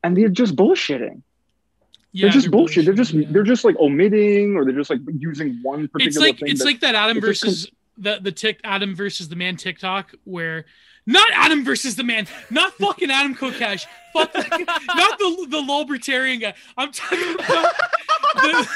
and 0.03 0.16
they're 0.18 0.30
just 0.30 0.56
bullshitting. 0.56 1.22
yeah 2.12 2.24
they're 2.26 2.30
just 2.32 2.45
they're 2.45 2.52
bullshit. 2.52 2.86
They're 2.86 2.94
just 2.94 3.14
yeah. 3.14 3.28
they're 3.32 3.44
just 3.44 3.64
like 3.66 3.76
omitting, 3.80 4.56
or 4.56 4.66
they're 4.66 4.76
just 4.76 4.90
like 4.90 5.00
using 5.18 5.60
one 5.64 5.88
particular 5.88 6.08
it's 6.10 6.18
like 6.18 6.40
thing. 6.40 6.50
it's 6.50 6.60
that- 6.60 6.66
like 6.66 6.80
that 6.82 6.95
Adam 6.95 7.18
it 7.18 7.22
just 7.22 7.44
versus 7.44 7.72
the 7.97 8.19
the 8.22 8.31
tick 8.31 8.59
Adam 8.63 8.95
versus 8.95 9.30
the 9.30 9.35
man 9.35 9.55
TikTok 9.55 10.11
where 10.23 10.65
not 11.05 11.27
Adam 11.33 11.65
versus 11.65 11.95
the 11.95 12.03
man, 12.03 12.27
not 12.49 12.73
fucking 12.73 13.11
Adam 13.11 13.35
Kokesh, 13.35 13.85
fuck, 14.13 14.33
not 14.33 15.19
the 15.19 15.47
the 15.49 15.59
libertarian 15.59 16.39
guy. 16.39 16.53
I'm 16.77 16.91
talking 16.91 17.33
about 17.35 17.73
the, 18.35 18.67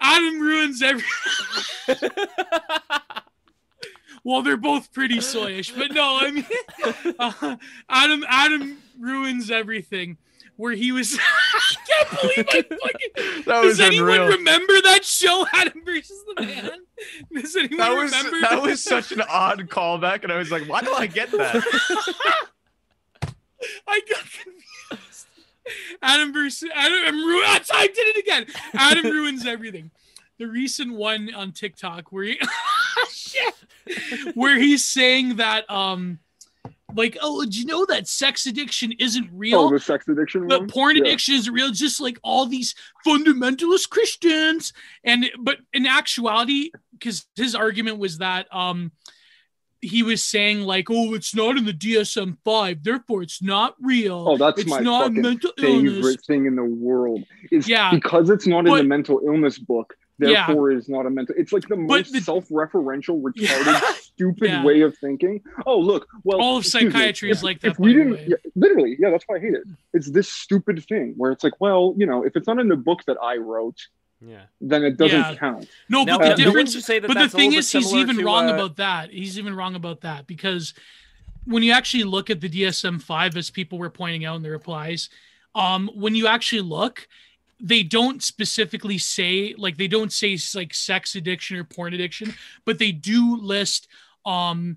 Adam 0.00 0.40
ruins 0.40 0.82
every. 0.82 1.04
well, 4.24 4.42
they're 4.42 4.56
both 4.56 4.92
pretty 4.92 5.18
soyish, 5.18 5.76
but 5.76 5.92
no, 5.92 6.18
I 6.20 6.30
mean, 6.30 6.46
uh, 7.18 7.56
Adam 7.88 8.24
Adam 8.28 8.78
ruins 8.98 9.50
everything. 9.50 10.16
Where 10.56 10.72
he 10.72 10.92
was, 10.92 11.18
I 11.54 11.74
can't 11.88 12.20
believe 12.20 12.46
I 12.48 12.62
fucking. 12.62 13.42
That 13.46 13.62
Does 13.62 13.80
anyone 13.80 14.08
unreal. 14.20 14.36
remember 14.38 14.74
that 14.82 15.04
show, 15.04 15.44
Adam 15.52 15.82
versus 15.84 16.22
the 16.36 16.42
Man? 16.42 16.70
Does 17.34 17.56
anyone 17.56 17.78
That 17.78 17.94
was 17.96 18.12
remember 18.12 18.40
that 18.40 18.62
was 18.62 18.82
such 18.82 19.10
an 19.12 19.22
odd 19.28 19.68
callback, 19.68 20.22
and 20.22 20.32
I 20.32 20.36
was 20.36 20.50
like, 20.52 20.68
why 20.68 20.80
do 20.82 20.92
I 20.92 21.06
get 21.06 21.30
that? 21.32 21.56
I 23.86 24.00
got 24.10 24.20
confused. 24.20 25.26
Adam 26.02 26.32
versus 26.32 26.68
Adam. 26.74 26.98
I'm 27.06 27.16
ru- 27.26 27.44
I 27.44 27.58
typed 27.58 27.94
it 27.96 28.16
again. 28.18 28.46
Adam 28.74 29.04
ruins 29.10 29.46
everything. 29.46 29.90
The 30.38 30.46
recent 30.46 30.92
one 30.94 31.32
on 31.34 31.52
TikTok 31.52 32.10
where 32.10 32.24
he, 32.24 32.38
shit, 33.10 33.54
where 34.34 34.58
he's 34.58 34.84
saying 34.84 35.36
that 35.36 35.68
um, 35.70 36.18
like, 36.96 37.16
oh, 37.20 37.42
did 37.44 37.56
you 37.56 37.64
know 37.66 37.84
that 37.86 38.06
sex 38.08 38.46
addiction 38.46 38.92
isn't 38.98 39.28
real? 39.32 39.60
Oh, 39.60 39.70
the 39.70 39.78
sex 39.80 40.06
addiction 40.08 40.46
the 40.48 40.58
one? 40.60 40.68
porn 40.68 40.96
Yeah. 40.96 41.02
addiction 41.02 41.34
is 41.34 41.48
real, 41.50 41.70
just 41.70 42.00
like 42.00 42.18
all 42.22 42.46
these 42.46 42.74
fundamentalist 43.06 43.90
Christians. 43.90 44.72
And 45.04 45.30
but 45.38 45.58
in 45.72 45.86
actuality, 45.86 46.70
because 46.92 47.26
his 47.36 47.54
argument 47.54 47.98
was 47.98 48.18
that 48.18 48.46
um 48.54 48.92
he 49.84 50.04
was 50.04 50.22
saying 50.22 50.60
like, 50.60 50.86
oh, 50.90 51.12
it's 51.14 51.34
not 51.34 51.56
in 51.56 51.64
the 51.64 51.72
DSM 51.72 52.36
five, 52.44 52.84
therefore 52.84 53.22
it's 53.22 53.42
not 53.42 53.74
real. 53.80 54.24
Oh, 54.28 54.36
that's 54.36 54.60
it's 54.60 54.70
my 54.70 54.78
not 54.78 55.06
fucking 55.08 55.20
mental 55.22 55.50
illness. 55.58 55.94
favorite 55.94 56.20
thing 56.24 56.46
in 56.46 56.54
the 56.54 56.64
world. 56.64 57.24
Is 57.50 57.68
Yeah. 57.68 57.90
because 57.92 58.30
it's 58.30 58.46
not 58.46 58.66
in 58.68 58.74
the 58.76 58.84
mental 58.84 59.20
illness 59.26 59.58
book, 59.58 59.94
Yeah. 60.18 60.46
therefore 60.46 60.70
is 60.72 60.88
not 60.88 61.06
a 61.06 61.10
mental. 61.10 61.34
It's 61.38 61.52
like 61.52 61.66
the 61.68 61.76
most 61.76 62.12
the- 62.12 62.20
self-referential, 62.20 63.20
retarded, 63.26 63.66
Yeah. 63.66 63.92
stupid 64.00 64.50
Yeah. 64.50 64.64
way 64.64 64.82
of 64.82 64.96
thinking. 64.98 65.40
Oh, 65.66 65.78
look, 65.78 66.06
well, 66.24 66.40
All 66.40 66.56
of 66.58 66.64
excuse 66.64 66.84
me, 66.84 66.90
psychiatry 66.90 67.30
if- 67.30 67.38
is 67.38 67.42
like 67.44 67.60
that, 67.60 67.72
If 67.72 67.78
we 67.78 67.92
didn't, 67.94 68.28
yeah, 68.28 68.36
literally, 68.54 68.96
yeah, 68.98 69.10
that's 69.10 69.24
why 69.26 69.36
I 69.36 69.40
hate 69.40 69.54
it. 69.54 69.62
It's 69.92 70.10
this 70.10 70.28
stupid 70.28 70.84
thing 70.84 71.14
where 71.16 71.32
it's 71.32 71.42
like, 71.42 71.60
well, 71.60 71.94
you 71.96 72.06
know, 72.06 72.24
if 72.24 72.36
it's 72.36 72.46
not 72.46 72.58
in 72.58 72.68
the 72.68 72.76
book 72.76 73.04
that 73.06 73.16
I 73.22 73.36
wrote, 73.38 73.80
yeah. 74.20 74.42
then 74.60 74.84
it 74.84 74.96
doesn't 74.98 75.18
Yeah. 75.18 75.34
count. 75.34 75.68
No, 75.88 76.04
Now, 76.04 76.18
but 76.18 76.36
the 76.36 76.42
uh, 76.42 76.46
difference 76.46 76.74
you 76.74 76.80
say 76.82 76.98
that 77.00 77.08
but 77.08 77.18
the 77.18 77.28
thing 77.28 77.54
is 77.54 77.72
he's 77.72 77.92
even 77.94 78.18
to, 78.18 78.24
wrong 78.24 78.48
uh, 78.50 78.54
about 78.54 78.76
that 78.76 79.10
he's 79.10 79.38
even 79.38 79.56
wrong 79.56 79.74
about 79.74 80.02
that 80.02 80.26
because 80.28 80.74
when 81.44 81.64
you 81.64 81.72
actually 81.72 82.04
look 82.04 82.30
at 82.30 82.40
the 82.40 82.48
dsm-5 82.48 83.36
as 83.36 83.50
people 83.50 83.78
were 83.78 83.90
pointing 83.90 84.24
out 84.24 84.36
in 84.36 84.42
the 84.42 84.50
replies 84.50 85.08
um 85.56 85.90
when 85.94 86.14
you 86.14 86.28
actually 86.28 86.60
look 86.62 87.08
they 87.62 87.84
don't 87.84 88.22
specifically 88.22 88.98
say 88.98 89.54
like 89.56 89.76
they 89.76 89.86
don't 89.86 90.12
say 90.12 90.36
like 90.54 90.74
sex 90.74 91.14
addiction 91.14 91.56
or 91.56 91.64
porn 91.64 91.94
addiction 91.94 92.34
but 92.64 92.78
they 92.78 92.90
do 92.90 93.36
list 93.40 93.86
um 94.26 94.76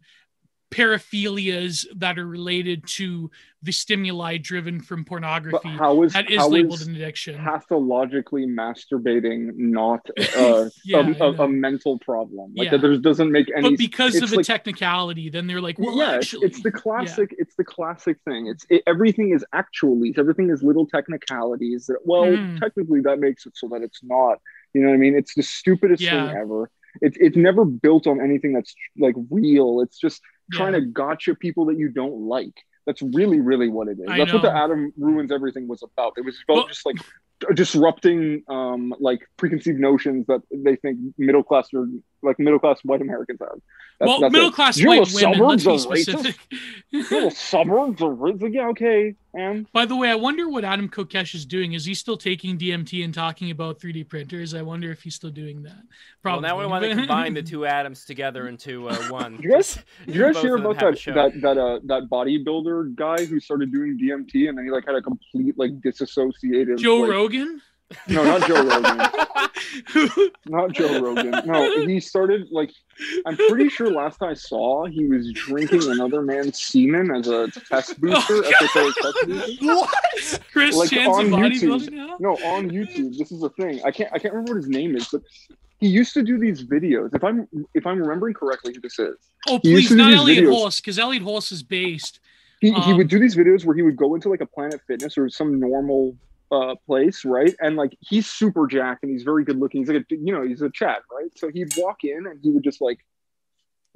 paraphilias 0.75 1.85
that 1.95 2.17
are 2.19 2.27
related 2.27 2.85
to 2.87 3.29
the 3.63 3.71
stimuli 3.71 4.37
driven 4.37 4.79
from 4.79 5.03
pornography 5.03 5.69
how 5.69 6.03
is 6.03 6.13
that 6.13 6.29
is 6.29 6.37
how 6.37 6.47
labeled 6.47 6.79
is 6.81 6.87
an 6.87 6.95
addiction 6.95 7.35
pathologically 7.37 8.45
masturbating 8.45 9.51
not 9.55 10.07
uh, 10.37 10.69
Yeah, 10.83 11.07
a, 11.19 11.23
a, 11.23 11.31
a 11.45 11.47
mental 11.47 11.97
problem? 11.99 12.53
Like 12.55 12.65
Yeah. 12.65 12.71
that 12.71 12.81
there 12.81 12.97
doesn't 12.97 13.31
make 13.31 13.47
any. 13.55 13.69
but 13.71 13.77
because 13.77 14.21
of 14.21 14.29
the 14.29 14.37
like- 14.37 14.45
technicality 14.45 15.29
then 15.29 15.47
they're 15.47 15.61
like 15.61 15.79
well 15.79 15.97
yeah, 15.97 16.15
it's, 16.17 16.25
actually 16.27 16.47
it's 16.47 16.61
the 16.61 16.71
classic. 16.71 17.33
It's 17.37 17.55
the 17.55 17.63
classic 17.63 18.17
thing. 18.25 18.47
It's 18.47 18.65
it, 18.69 18.83
everything 18.85 19.31
is 19.33 19.43
actualities. 19.53 20.15
Everything 20.17 20.49
is 20.49 20.61
little 20.61 20.85
technicalities. 20.85 21.87
That 21.87 21.99
well, 22.05 22.25
Mhm. 22.25 22.59
technically 22.59 23.01
that 23.01 23.19
makes 23.19 23.45
it 23.45 23.53
so 23.55 23.67
that 23.69 23.81
it's 23.81 24.01
not. 24.03 24.39
You 24.73 24.81
know 24.81 24.89
what 24.89 24.95
I 24.95 24.97
mean? 24.97 25.15
It's 25.15 25.33
the 25.33 25.43
stupidest 25.43 26.01
Yeah. 26.01 26.27
thing 26.27 26.37
ever. 26.37 26.69
It's 27.01 27.17
it's 27.19 27.35
never 27.37 27.65
built 27.65 28.05
on 28.07 28.21
anything 28.21 28.53
that's 28.53 28.73
like 28.97 29.15
real. 29.29 29.81
It's 29.81 29.97
just 29.97 30.21
trying 30.51 30.73
Yeah. 30.73 30.79
to 30.81 30.85
gotcha 30.87 31.35
people 31.35 31.65
that 31.65 31.77
you 31.77 31.89
don't 31.89 32.27
like. 32.27 32.53
That's 32.85 33.01
really, 33.01 33.39
really 33.39 33.67
what 33.69 33.87
it 33.87 33.97
is. 33.99 34.05
I 34.07 34.17
That's 34.19 34.31
what 34.33 34.43
the. 34.43 34.55
Adam 34.55 34.93
ruins 34.97 35.31
everything 35.31 35.67
was 35.67 35.81
about. 35.83 36.13
It 36.17 36.25
was 36.25 36.37
about 36.47 36.55
Well- 36.55 36.67
just 36.67 36.85
like 36.85 36.97
disrupting 37.53 38.43
um 38.47 38.93
like 38.99 39.19
preconceived 39.37 39.79
notions 39.79 40.25
that 40.27 40.41
they 40.51 40.75
think 40.77 40.97
middle 41.17 41.43
class 41.43 41.67
or 41.73 41.85
like 42.23 42.39
middle 42.39 42.59
class 42.59 42.79
white 42.83 43.01
Americans 43.01 43.39
have. 43.41 43.59
That's, 43.99 44.09
well, 44.09 44.19
that's 44.19 44.31
middle 44.33 44.49
it. 44.49 44.55
class 44.55 44.77
You 44.77 44.85
know 44.85 44.91
white 44.99 45.07
the 45.07 45.25
women. 45.25 45.47
Let's 45.47 45.63
be 45.65 45.77
suburbs 45.77 45.87
are 45.87 45.91
racist? 45.93 46.19
specific. 46.19 47.11
Little 47.11 47.31
suburbs 47.31 48.01
are 48.01 48.09
racist. 48.09 48.53
Yeah, 48.53 48.67
okay, 48.69 49.15
man. 49.33 49.67
By 49.71 49.85
the 49.85 49.95
way, 49.95 50.09
I 50.09 50.15
wonder 50.15 50.49
what 50.49 50.65
Adam 50.65 50.89
Kokesh 50.89 51.33
is 51.33 51.45
doing. 51.45 51.73
Is 51.73 51.85
he 51.85 51.93
still 51.93 52.17
taking 52.17 52.57
DMT 52.57 53.05
and 53.05 53.13
talking 53.13 53.51
about 53.51 53.79
3D 53.79 54.09
printers? 54.09 54.53
I 54.53 54.63
wonder 54.63 54.91
if 54.91 55.01
he's 55.03 55.15
still 55.15 55.29
doing 55.29 55.63
that. 55.63 55.75
Well, 55.75 55.83
Probably. 56.41 56.49
now 56.49 56.59
we 56.59 56.65
want 56.65 56.83
to 56.83 56.93
combine 56.95 57.33
the 57.35 57.43
two 57.43 57.65
atoms 57.65 58.03
together 58.05 58.47
into 58.49 58.89
uh, 58.89 58.95
one. 59.09 59.39
You 59.41 59.51
guys- 59.51 59.79
Did 60.05 60.15
you 60.15 60.21
guys 60.21 60.41
hear 60.41 60.55
about 60.57 60.79
that 60.79 60.95
that 61.13 61.41
that 61.41 61.57
uh 61.57 61.79
that 61.85 62.09
bodybuilder 62.11 62.95
guy 62.95 63.23
who 63.25 63.39
started 63.39 63.71
doing 63.71 63.97
DMT 63.97 64.49
and 64.49 64.57
then 64.57 64.65
he 64.65 64.71
like 64.71 64.85
had 64.85 64.95
a 64.95 65.01
complete 65.01 65.57
like 65.57 65.79
disassociated 65.81 66.77
Joe 66.79 66.97
like, 67.01 67.11
Rogan. 67.11 67.61
No, 68.07 68.23
not 68.23 68.47
Joe 68.47 68.63
Rogan. 68.65 68.97
Not 70.47 70.71
Joe 70.73 70.99
Rogan. 71.01 71.31
No, 71.45 71.85
he 71.85 71.99
started 71.99 72.47
like 72.51 72.71
I'm 73.25 73.37
pretty 73.37 73.69
sure 73.69 73.91
last 73.91 74.21
I 74.23 74.33
saw 74.33 74.85
he 74.85 75.05
was 75.05 75.31
drinking 75.33 75.83
another 75.91 76.21
man's 76.23 76.61
semen 76.61 77.11
as 77.15 77.27
a 77.27 77.49
test 77.69 77.99
booster. 78.01 78.41
Oh, 78.43 78.91
test 78.91 79.27
booster. 79.27 79.65
what? 79.65 80.39
Chris 80.51 80.75
Like, 80.75 80.89
Chan's 80.89 81.07
on 81.09 81.27
YouTube. 81.29 81.91
now. 81.91 82.17
No, 82.19 82.31
on 82.37 82.69
YouTube. 82.71 83.17
This 83.17 83.31
is 83.31 83.43
a 83.43 83.49
thing. 83.49 83.81
I 83.85 83.91
can't 83.91 84.09
I 84.13 84.17
can't 84.19 84.33
remember 84.33 84.53
what 84.53 84.63
his 84.63 84.69
name 84.69 84.95
is, 84.95 85.07
but 85.09 85.21
he 85.77 85.87
used 85.87 86.13
to 86.15 86.23
do 86.23 86.39
these 86.39 86.63
videos. 86.63 87.13
If 87.15 87.23
I'm 87.23 87.47
if 87.75 87.85
I'm 87.85 87.99
remembering 87.99 88.33
correctly 88.33 88.73
who 88.73 88.81
this 88.81 88.97
is. 88.97 89.15
Oh, 89.47 89.59
please, 89.59 89.91
not 89.91 90.11
Elliot 90.13 90.45
videos. 90.45 90.49
Hulse, 90.53 90.81
because 90.81 90.97
Elliot 90.97 91.23
Hulse 91.23 91.51
is 91.51 91.61
based. 91.63 92.19
He, 92.61 92.71
he 92.71 92.91
Um, 92.91 92.97
would 92.97 93.09
do 93.09 93.19
these 93.19 93.35
videos 93.35 93.63
where 93.65 93.75
he 93.75 93.83
would 93.83 93.97
go 93.97 94.15
into 94.15 94.29
like 94.29 94.41
a 94.41 94.45
Planet 94.47 94.81
Fitness 94.87 95.17
or 95.19 95.29
some 95.29 95.59
normal 95.59 96.15
uh, 96.51 96.75
place, 96.85 97.25
right? 97.25 97.53
And 97.59 97.75
like 97.75 97.97
he's 97.99 98.27
super 98.27 98.67
jacked 98.67 99.03
and 99.03 99.11
he's 99.11 99.23
very 99.23 99.43
good 99.43 99.59
looking. 99.59 99.81
He's 99.81 99.89
like 99.89 100.05
a 100.11 100.15
you 100.15 100.33
know 100.33 100.43
he's 100.43 100.61
a 100.61 100.69
Chad, 100.69 100.99
right? 101.11 101.31
So 101.37 101.49
he'd 101.49 101.73
walk 101.77 102.03
in 102.03 102.25
and 102.25 102.39
he 102.41 102.51
would 102.51 102.63
just 102.63 102.81
like 102.81 102.99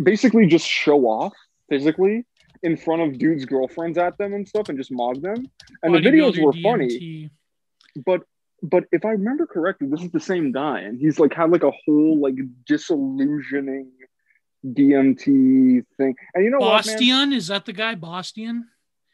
basically 0.01 0.47
just 0.47 0.67
show 0.67 1.05
off 1.05 1.33
physically 1.69 2.25
in 2.63 2.75
front 2.77 3.01
of 3.01 3.17
dudes' 3.17 3.45
girlfriends 3.45 3.97
at 3.97 4.17
them 4.17 4.33
and 4.33 4.47
stuff 4.47 4.69
and 4.69 4.77
just 4.77 4.91
mob 4.91 5.21
them. 5.21 5.49
And 5.83 5.93
the 5.93 5.99
videos 5.99 6.43
were 6.43 6.53
funny, 6.61 7.29
but 8.05 8.23
but 8.61 8.85
if 8.91 9.05
I 9.05 9.11
remember 9.11 9.45
correctly, 9.45 9.87
this 9.87 10.01
is 10.01 10.11
the 10.11 10.19
same 10.19 10.51
guy, 10.51 10.81
and 10.81 10.99
he's 10.99 11.19
like 11.19 11.33
had 11.33 11.51
like 11.51 11.63
a 11.63 11.71
whole 11.85 12.19
like 12.19 12.35
disillusioning 12.65 13.91
DMT 14.65 15.85
thing. 15.97 16.15
And 16.33 16.43
you 16.43 16.49
know 16.49 16.59
what. 16.59 16.85
Bastian, 16.85 17.33
is 17.33 17.47
that 17.47 17.65
the 17.65 17.73
guy? 17.73 17.95
Bastian? 17.95 18.67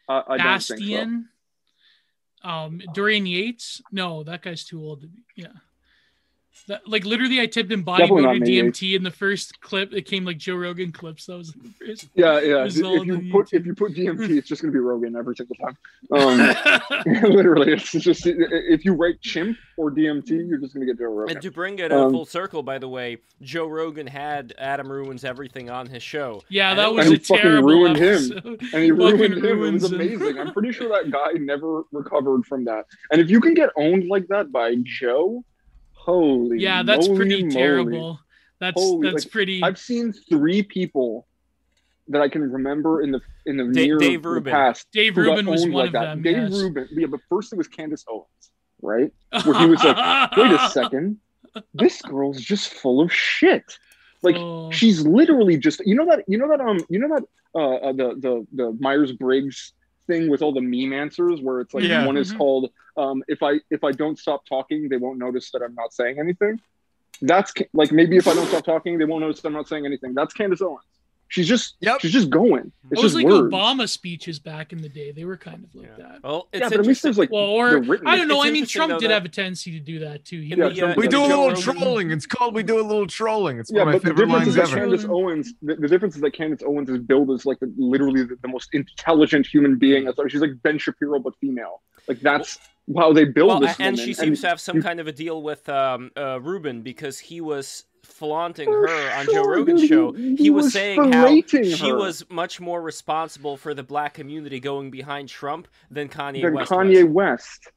I, 0.08 0.22
I 0.28 0.36
don't 0.36 0.46
think 0.46 0.62
so. 0.62 0.74
Bastian? 0.74 1.28
Um, 2.46 2.80
Dorian 2.94 3.26
Yates? 3.26 3.82
No, 3.90 4.22
that 4.22 4.42
guy's 4.42 4.64
too 4.64 4.80
old. 4.80 5.04
Yeah. 5.34 5.48
That, 6.68 6.86
like 6.88 7.04
literally, 7.04 7.40
I 7.40 7.46
typed 7.46 7.70
in 7.70 7.82
Definitely 7.84 8.24
bodybuilder 8.24 8.46
DMT 8.72 8.96
in 8.96 9.02
the 9.04 9.10
first 9.10 9.60
clip. 9.60 9.92
It 9.92 10.02
came 10.02 10.24
like 10.24 10.38
Joe 10.38 10.56
Rogan 10.56 10.90
clips. 10.90 11.26
That 11.26 11.36
was 11.36 11.54
like 11.54 11.62
the 11.78 11.86
first. 11.86 12.08
Yeah, 12.14 12.40
yeah. 12.40 12.64
If 12.66 12.76
you 12.76 12.82
put 13.30 13.48
YouTube. 13.50 13.52
if 13.60 13.66
you 13.66 13.74
put 13.74 13.92
DMT, 13.94 14.30
it's 14.38 14.48
just 14.48 14.62
gonna 14.62 14.72
be 14.72 14.78
Rogan 14.80 15.14
every 15.16 15.36
single 15.36 15.54
time. 15.56 15.76
Um, 16.12 16.82
literally, 17.22 17.72
it's 17.72 17.92
just 17.92 18.22
if 18.26 18.84
you 18.84 18.94
write 18.94 19.20
chimp 19.20 19.56
or 19.76 19.90
DMT, 19.90 20.48
you're 20.48 20.58
just 20.58 20.74
gonna 20.74 20.86
get 20.86 20.98
Joe 20.98 21.04
Rogan. 21.12 21.36
And 21.36 21.42
to 21.42 21.50
bring 21.50 21.78
it 21.78 21.92
uh, 21.92 22.06
Um, 22.06 22.12
full 22.12 22.24
circle, 22.26 22.62
by 22.62 22.78
the 22.78 22.88
way, 22.88 23.18
Joe 23.42 23.66
Rogan 23.66 24.06
had 24.06 24.54
Adam 24.58 24.90
Ruins 24.90 25.24
Everything 25.24 25.70
on 25.70 25.86
his 25.86 26.02
show. 26.02 26.42
yeah, 26.48 26.70
And 26.70 26.78
that 26.78 26.88
it 26.88 26.94
was 26.94 27.06
And 27.06 27.14
a 27.14 27.18
he 27.18 27.24
fucking 27.24 27.42
terrible 27.42 27.68
ruined 27.68 27.96
him. 27.96 28.14
episode. 28.32 28.60
and 28.72 28.82
he 28.82 28.90
fucking 28.90 28.96
ruined 28.98 29.34
him. 29.34 29.44
It 29.44 29.52
ruins 29.52 29.82
was 29.82 29.92
amazing. 29.92 30.38
I'm 30.38 30.52
pretty 30.52 30.72
sure 30.72 30.88
that 30.88 31.10
guy 31.10 31.32
never 31.38 31.82
recovered 31.92 32.44
from 32.46 32.64
that. 32.64 32.86
And 33.12 33.20
if 33.20 33.30
you 33.30 33.40
can 33.40 33.54
get 33.54 33.70
owned 33.76 34.08
like 34.08 34.26
that 34.28 34.50
by 34.50 34.74
Joe, 34.82 35.44
holy 36.06 36.58
Yeah, 36.60 36.82
that's 36.82 37.06
moly 37.08 37.18
pretty 37.18 37.42
moly. 37.42 37.54
terrible. 37.54 38.20
That's 38.58 38.80
Holy, 38.80 39.10
that's 39.10 39.24
like, 39.26 39.32
pretty. 39.32 39.62
I've 39.62 39.78
seen 39.78 40.14
three 40.14 40.62
people 40.62 41.26
that 42.08 42.22
I 42.22 42.28
can 42.28 42.40
remember 42.50 43.02
in 43.02 43.10
the 43.10 43.20
in 43.44 43.58
the 43.58 43.64
Da- 43.64 43.70
near 43.86 43.98
Dave 43.98 44.24
Rubin. 44.24 44.50
past 44.50 44.86
Dave 44.92 45.16
Rubin 45.18 45.44
was 45.46 45.62
one 45.64 45.72
like 45.72 45.86
of 45.88 45.92
that. 45.92 46.04
them. 46.06 46.22
Dave 46.22 46.36
yes. 46.38 46.52
Rubin, 46.52 46.88
yeah, 46.92 47.06
but 47.08 47.20
first 47.28 47.52
it 47.52 47.56
was 47.56 47.68
Candace 47.68 48.04
Owens, 48.08 48.26
right? 48.80 49.12
where 49.44 49.58
he 49.58 49.66
was 49.66 49.84
like, 49.84 49.96
wait 50.38 50.52
a 50.52 50.70
second, 50.70 51.18
this 51.74 52.00
girl's 52.00 52.40
just 52.40 52.72
full 52.72 53.02
of 53.02 53.12
shit. 53.12 53.76
Like 54.22 54.36
Oh. 54.38 54.70
she's 54.72 55.06
literally 55.06 55.58
just 55.58 55.82
you 55.84 55.94
know 55.94 56.06
that 56.06 56.24
you 56.26 56.38
know 56.38 56.48
that 56.48 56.60
um 56.62 56.78
you 56.88 56.98
know 56.98 57.08
that 57.14 57.24
uh, 57.54 57.74
uh 57.88 57.92
the 57.92 58.14
the 58.24 58.46
the 58.54 58.76
Myers 58.80 59.12
Briggs 59.12 59.74
thing 60.06 60.28
with 60.30 60.42
all 60.42 60.52
the 60.52 60.60
meme 60.60 60.92
answers 60.92 61.40
where 61.40 61.60
it's 61.60 61.74
like 61.74 61.84
Yeah. 61.84 62.06
one 62.06 62.16
is 62.16 62.32
Mhm. 62.32 62.38
called 62.38 62.70
um 62.96 63.22
if 63.28 63.42
I 63.42 63.60
if 63.70 63.82
I 63.84 63.92
don't 63.92 64.18
stop 64.18 64.46
talking 64.46 64.88
they 64.88 64.96
won't 64.96 65.18
notice 65.18 65.50
that 65.52 65.62
I'm 65.62 65.74
not 65.74 65.92
saying 65.92 66.18
anything. 66.18 66.60
That's 67.22 67.52
like 67.72 67.92
maybe 67.92 68.16
if 68.16 68.26
I 68.28 68.34
don't 68.34 68.46
stop 68.46 68.64
talking 68.64 68.98
they 68.98 69.04
won't 69.04 69.22
notice 69.22 69.40
that 69.42 69.48
I'm 69.48 69.54
not 69.54 69.68
saying 69.68 69.86
anything. 69.86 70.14
That's 70.14 70.34
Candace 70.34 70.62
Owens. 70.62 70.82
She's 71.28 71.48
just 71.48 71.74
Yep. 71.80 72.00
she's 72.00 72.12
just 72.12 72.30
going. 72.30 72.70
It's 72.90 73.00
It 73.00 73.02
was 73.02 73.14
like 73.16 73.26
words. 73.26 73.52
Obama 73.52 73.88
speeches 73.88 74.38
back 74.38 74.72
in 74.72 74.80
the 74.80 74.88
day. 74.88 75.10
They 75.10 75.24
were 75.24 75.36
kind 75.36 75.64
of 75.64 75.74
like 75.74 75.88
Yeah. 75.98 76.04
that. 76.06 76.22
Well, 76.22 76.48
it's 76.52 76.60
Yeah, 76.60 76.68
but 76.68 76.78
at 76.80 76.86
least 76.86 77.02
there's 77.02 77.18
like 77.18 77.32
Well, 77.32 77.42
or 77.42 77.80
written. 77.80 78.06
I 78.06 78.16
don't 78.16 78.28
know. 78.28 78.44
I 78.44 78.50
mean, 78.52 78.64
Trump 78.64 78.92
did 79.00 79.10
that- 79.10 79.14
have 79.14 79.24
a 79.24 79.28
tendency 79.28 79.72
to 79.72 79.80
do 79.80 79.98
that 80.00 80.24
too. 80.24 80.40
He 80.40 80.50
Yeah, 80.50 80.66
would- 80.66 80.76
Trump 80.76 80.96
We 80.96 81.04
Yeah, 81.06 81.10
do 81.10 81.18
a 81.18 81.26
little 81.26 81.48
Rogan- 81.48 81.62
trolling. 81.62 82.10
It's 82.12 82.26
called 82.26 82.54
We 82.54 82.62
Do 82.62 82.80
a 82.80 82.82
Little 82.86 83.08
Trolling. 83.08 83.58
It's 83.58 83.72
Yeah, 83.72 83.80
one 83.84 83.88
of 83.88 84.02
but 84.02 84.04
my 84.04 84.08
the 84.10 84.14
favorite 84.14 84.26
difference 84.26 84.48
is 84.48 84.56
lines 84.56 84.70
that 84.70 84.76
ever. 84.76 84.80
Candace- 84.86 85.00
Candace 85.02 85.16
Owens, 85.16 85.54
the, 85.62 85.74
the 85.74 85.88
difference 85.88 86.14
is 86.14 86.20
that 86.22 86.30
Candace 86.32 86.62
Owens 86.64 86.90
is 86.90 86.98
billed 86.98 87.30
as 87.32 87.44
like 87.44 87.58
the, 87.58 87.72
literally 87.76 88.22
the, 88.22 88.36
the 88.40 88.48
most 88.48 88.68
intelligent 88.72 89.46
human 89.48 89.76
being. 89.78 90.04
That's 90.04 90.18
like 90.18 90.30
she's 90.30 90.40
like 90.40 90.62
Ben 90.62 90.78
Shapiro 90.78 91.18
but 91.18 91.34
female. 91.40 91.82
Like 92.06 92.20
that's 92.20 92.58
how 92.96 93.12
they 93.12 93.24
build 93.24 93.48
well, 93.48 93.60
this 93.60 93.76
a- 93.80 93.82
and 93.82 93.96
woman. 93.96 94.06
she 94.06 94.14
seems 94.14 94.40
to 94.42 94.48
have 94.48 94.60
some 94.60 94.80
kind 94.80 95.00
of 95.00 95.08
a 95.08 95.12
deal 95.12 95.42
with 95.42 95.68
um, 95.68 96.12
uh, 96.16 96.38
Rubin 96.40 96.82
because 96.82 97.18
he 97.18 97.40
was 97.40 97.82
flaunting 98.18 98.70
her 98.70 99.10
on 99.12 99.26
Joe 99.26 99.44
Rogan's 99.44 99.84
show. 99.86 100.12
He- 100.12 100.30
He, 100.36 100.44
he 100.44 100.50
was 100.50 100.64
was 100.66 100.72
saying 100.72 101.12
how 101.12 101.26
filleting 101.26 101.76
she 101.76 101.88
her. 101.90 101.96
was 101.96 102.24
much 102.30 102.60
more 102.60 102.80
responsible 102.80 103.56
for 103.56 103.74
the 103.74 103.82
black 103.82 104.14
community 104.14 104.60
going 104.60 104.90
behind 104.90 105.28
Trump 105.28 105.68
than 105.90 106.08
Kanye 106.08 106.42
than 106.42 106.54
West. 106.54 106.70
Kanye 106.70 107.04
was. 107.04 107.12
West. 107.12 107.68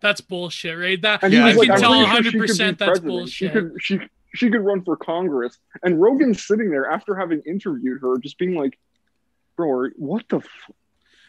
That's 0.00 0.20
bullshit, 0.20 0.78
right? 0.78 1.00
That 1.00 1.22
And 1.22 1.32
Yeah, 1.32 1.46
I 1.46 1.52
like, 1.52 1.68
can 1.68 1.70
I'm 1.76 1.80
tell 1.80 1.90
pretty 1.92 2.04
sure 2.04 2.14
100 2.14 2.24
she 2.24 2.30
could 2.30 2.32
be 2.32 2.46
percent 2.48 2.78
that's 2.78 2.88
president. 2.90 3.08
bullshit. 3.10 3.32
She 3.32 3.48
could 3.48 3.72
she 3.80 4.00
she 4.34 4.50
could 4.50 4.60
run 4.60 4.82
for 4.84 4.96
Congress. 4.96 5.56
And 5.82 6.00
Rogan's 6.00 6.46
sitting 6.46 6.70
there 6.70 6.90
after 6.90 7.14
having 7.16 7.40
interviewed 7.46 8.02
her, 8.02 8.18
just 8.18 8.36
being 8.38 8.54
like, 8.54 8.78
"Bro, 9.56 9.90
what 9.96 10.24
the? 10.28 10.38
F- 10.38 10.46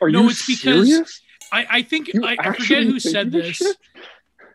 are 0.02 0.10
No, 0.10 0.24
you 0.24 0.30
it's 0.30 0.46
because 0.46 0.88
serious? 0.88 1.22
I, 1.54 1.68
I 1.70 1.82
think 1.84 2.14
You 2.14 2.26
I, 2.26 2.36
I 2.38 2.52
forget 2.54 2.84
who 2.84 3.00
said 3.00 3.32
this 3.32 3.60
this. 3.60 3.76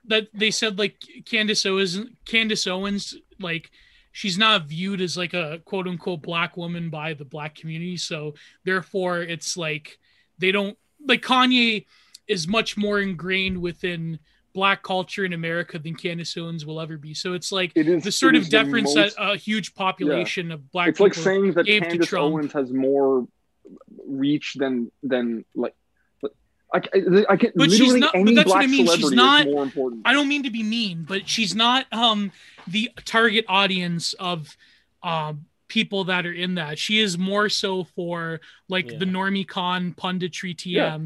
That 0.06 0.28
they 0.34 0.50
said 0.50 0.78
like 0.78 0.97
Candace 1.24 1.64
Owens, 1.64 1.98
Candace 2.26 2.66
Owens, 2.66 3.14
like 3.40 3.70
she's 4.12 4.39
not 4.39 4.66
viewed 4.66 5.00
as 5.00 5.16
like 5.16 5.34
a 5.34 5.60
quote 5.65 5.89
unquote 5.89 6.23
black 6.23 6.57
woman 6.57 6.91
by 6.91 7.15
the 7.15 7.24
black 7.24 7.55
community. 7.55 7.97
So 7.97 8.34
therefore, 8.65 9.23
it's 9.23 9.57
like 9.57 9.99
they 10.39 10.52
don't 10.52 10.76
like 11.07 11.23
Kanye 11.23 11.86
is 12.28 12.47
much 12.47 12.76
more 12.76 13.00
ingrained 13.00 13.60
within 13.60 14.18
black 14.55 14.82
culture 14.82 15.24
in 15.24 15.32
America 15.32 15.78
than 15.78 15.94
Candace 15.94 16.36
Owens 16.36 16.66
will 16.66 16.81
ever 16.81 16.99
be. 16.99 17.15
So 17.15 17.32
it's 17.32 17.50
like 17.50 17.73
It 17.74 17.89
is 17.89 18.05
the 18.05 18.12
sort 18.12 18.36
of 18.36 18.49
deference 18.49 18.94
most- 18.94 19.16
that 19.16 19.32
a 19.32 19.36
huge 19.36 19.74
population 19.74 20.52
of 20.52 20.70
black 20.70 20.89
it's 20.89 21.00
like 21.00 21.15
saying 21.15 21.52
that 21.55 21.66
gave 21.66 21.82
Candace. 21.82 22.12
Owens 22.12 22.52
has 22.52 22.70
more 22.73 23.26
reach 24.07 24.55
than 24.55 24.92
than 25.02 25.44
like. 25.55 25.74
I, 26.75 26.78
I, 26.78 27.25
I 27.31 27.36
can 27.36 27.52
But 27.55 27.70
she's 27.70 27.81
literally 27.81 28.01
not- 28.01 28.12
but 28.12 28.18
any 28.20 28.34
that's 28.34 28.49
what 28.49 28.62
I 28.62 28.67
mean, 28.67 28.86
she's 28.86 29.10
not- 29.10 29.47
is 29.47 29.52
more 29.52 29.62
important. 29.62 30.02
I 30.05 30.12
don't 30.12 30.28
mean 30.28 30.42
to 30.44 30.51
be 30.51 30.62
mean, 30.62 31.05
but 31.07 31.28
she's 31.28 31.55
not 31.55 31.86
um 31.92 32.33
the 32.67 32.91
target 33.05 33.44
audience 33.49 34.15
of 34.15 34.57
um 35.02 35.47
people 35.68 36.05
that 36.05 36.26
are 36.26 36.33
in 36.33 36.55
that. 36.57 36.78
She 36.78 36.99
is 36.99 37.17
more 37.17 37.49
so 37.49 37.84
for 37.84 38.41
like 38.68 38.86
the 38.99 39.07
normie 39.07 39.47
con 39.49 39.94
punditry 39.94 40.55
TM 40.55 40.67
Yeah. 40.67 40.99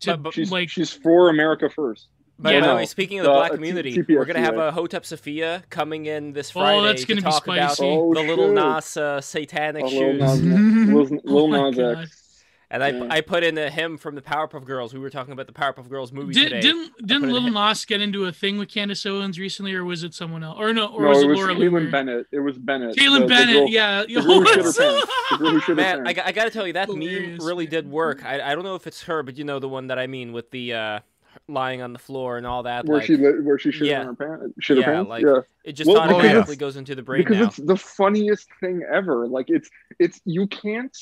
to 0.00 0.16
But- 0.16 0.22
but 0.22 0.34
she's 0.34 0.50
like 0.52 0.68
she's 0.70 0.90
for 0.92 1.28
America 1.30 1.68
first. 1.70 2.08
By 2.38 2.52
Yeah. 2.52 2.60
the 2.60 2.66
No, 2.68 2.76
way, 2.76 2.86
speaking 2.86 3.18
of 3.18 3.24
the 3.24 3.30
the- 3.32 3.36
black 3.36 3.50
uh, 3.50 3.54
T- 3.54 3.56
community, 3.58 3.92
TPS, 3.98 4.16
we're 4.16 4.24
gonna 4.24 4.40
have 4.40 4.56
yeah. 4.56 4.68
a 4.68 4.72
Hotep 4.72 5.04
Sophia 5.04 5.62
coming 5.68 6.06
in 6.06 6.32
this 6.32 6.50
Oh, 6.50 6.60
Friday 6.60 6.82
that's 6.86 7.02
to 7.02 7.06
gonna 7.08 7.20
be 7.20 7.24
talk 7.30 7.44
about 7.46 7.72
spicy. 7.76 7.90
Oh, 7.90 8.14
the 8.14 8.22
little 8.22 8.46
shit. 8.46 8.54
Nas 8.54 8.96
uh, 8.96 9.20
satanic 9.20 9.84
Oh, 9.84 9.90
shoes. 9.90 10.20
Lil 10.22 10.36
Nas, 10.38 11.10
Lil, 11.10 11.20
Oh 11.28 11.44
Lil 11.44 11.70
Nas 11.72 11.78
X. 11.78 12.29
And 12.72 12.84
I, 12.84 12.90
Yeah. 12.90 13.08
I 13.10 13.20
put 13.20 13.42
in 13.42 13.58
a 13.58 13.68
hymn 13.68 13.98
from 13.98 14.14
the 14.14 14.22
Powerpuff 14.22 14.64
Girls. 14.64 14.94
We 14.94 15.00
were 15.00 15.10
talking 15.10 15.32
about 15.32 15.48
the 15.48 15.52
Powerpuff 15.52 15.88
Girls 15.88 16.12
movie 16.12 16.32
did, 16.34 16.44
today. 16.50 16.60
didn't 16.60 16.90
put 16.96 17.06
didn't 17.06 17.24
it 17.30 17.32
Little 17.32 17.48
in- 17.48 17.54
Nas 17.54 17.84
get 17.84 18.00
into 18.00 18.26
a 18.26 18.32
thing 18.32 18.58
with 18.58 18.68
Candace 18.68 19.04
Owens 19.04 19.40
recently, 19.40 19.74
or 19.74 19.84
was 19.84 20.04
it 20.04 20.14
someone 20.14 20.44
else? 20.44 20.56
Or 20.58 20.72
no, 20.72 20.86
or 20.86 21.02
No, 21.02 21.08
was 21.08 21.18
it 21.18 21.24
it, 21.24 21.28
was 21.30 21.38
Laura 21.38 21.54
Kaitlin 21.54 21.70
Loomer? 21.70 21.90
Bennett. 21.90 22.26
It 22.30 22.38
was 22.38 22.56
Bennett. 22.58 22.94
Kaitlin 22.96 23.14
the- 23.14 23.20
the 23.20 23.26
Bennett, 23.26 23.54
girl- 23.56 23.68
yeah. 23.68 24.02
The 24.04 24.14
girl 24.14 24.22
who 24.22 24.46
shit 24.46 24.56
her 24.56 24.62
pants. 24.62 24.76
The 24.76 25.36
girl 25.38 25.50
who 25.50 25.60
shit 25.60 25.76
Man, 25.76 26.06
I, 26.06 26.12
got- 26.12 26.26
I 26.26 26.32
gotta 26.32 26.50
tell 26.50 26.66
you 26.66 26.72
that 26.74 26.88
meme 26.88 27.38
really 27.40 27.66
did 27.66 27.90
work. 27.90 28.24
I, 28.24 28.40
I 28.52 28.54
don't 28.54 28.62
know 28.64 28.76
if 28.76 28.86
it's 28.86 29.02
her, 29.02 29.22
but 29.24 29.36
you 29.36 29.42
know 29.44 29.58
the 29.58 29.68
one 29.68 29.88
that 29.88 29.98
I 29.98 30.06
mean 30.06 30.32
with 30.32 30.52
the 30.52 30.74
uh, 30.74 31.00
lying 31.48 31.82
on 31.82 31.92
the 31.92 31.98
floor 31.98 32.36
and 32.36 32.46
all 32.46 32.62
that. 32.62 32.86
where 32.86 32.98
like, 32.98 33.06
she 33.08 33.16
where 33.16 33.58
she 33.58 33.72
shit 33.72 33.88
yeah. 33.88 34.00
on 34.02 34.06
her 34.06 34.14
pants. 34.14 34.54
Shit 34.60 34.78
Yeah, 34.78 34.84
her 34.84 34.92
pants. 34.94 35.08
like, 35.08 35.24
yeah. 35.24 35.40
it 35.64 35.72
just 35.72 35.88
Well, 35.90 36.02
because 36.02 36.14
automatically 36.14 36.52
it's- 36.52 36.56
goes 36.58 36.76
into 36.76 36.94
the 36.94 37.02
brain 37.02 37.22
because 37.24 37.36
now. 37.38 37.46
it's 37.46 37.56
the 37.56 37.76
funniest 37.76 38.46
thing 38.60 38.82
ever. 38.92 39.26
Like 39.26 39.46
it's 39.50 39.68
it's 39.98 40.20
you 40.24 40.46
can't 40.46 40.96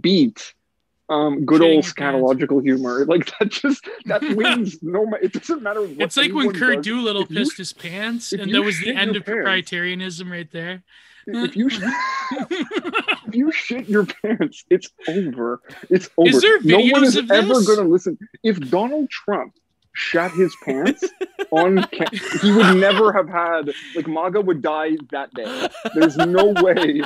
beat 0.00 0.54
um 1.12 1.44
good 1.44 1.60
old 1.62 1.72
your 1.72 1.82
pants. 1.82 1.92
scatological 1.92 2.62
humor. 2.62 3.04
Like 3.12 3.30
that 3.38 3.50
just 3.50 3.86
that 4.06 4.22
wins 4.36 4.82
no 4.82 5.04
ma- 5.06 5.18
it 5.22 5.32
doesn't 5.32 5.62
matter 5.62 5.82
what 5.82 6.00
It's 6.00 6.16
like 6.16 6.32
when 6.32 6.46
anyone 6.48 6.54
Curt 6.58 6.76
does. 6.76 6.84
Doolittle 6.86 7.22
If 7.22 7.30
you- 7.30 7.36
pissed 7.38 7.58
his 7.58 7.72
pants, 7.72 8.32
and 8.32 8.46
you 8.48 8.54
that 8.54 8.62
was 8.62 8.78
the 8.80 8.94
end 8.94 9.16
of 9.16 9.24
pants- 9.26 9.46
propertarianism 9.70 10.30
right 10.30 10.50
there. 10.50 10.82
if 11.26 11.54
you 11.56 11.68
if 11.70 13.34
you 13.34 13.52
shit 13.52 13.88
your 13.88 14.04
pants, 14.06 14.64
it's 14.70 14.90
over. 15.08 15.60
It's 15.90 16.08
over. 16.16 16.28
Is 16.28 16.40
there 16.40 16.60
no 16.62 16.78
one 16.78 17.04
is 17.04 17.16
of 17.16 17.30
ever 17.30 17.48
this? 17.48 17.66
going 17.66 17.78
to 17.86 17.92
listen. 17.92 18.18
If 18.42 18.58
Donald 18.70 19.08
Trump 19.10 19.54
shat 19.94 20.30
his 20.32 20.54
pants 20.64 21.04
on, 21.50 21.82
ca- 21.92 22.38
he 22.40 22.52
would 22.52 22.76
never 22.76 23.12
have 23.12 23.28
had 23.28 23.70
like 23.94 24.06
MAGA 24.06 24.40
would 24.40 24.62
die 24.62 24.96
that 25.10 25.32
day. 25.34 25.68
There's 25.94 26.16
no 26.16 26.46
way 26.62 27.02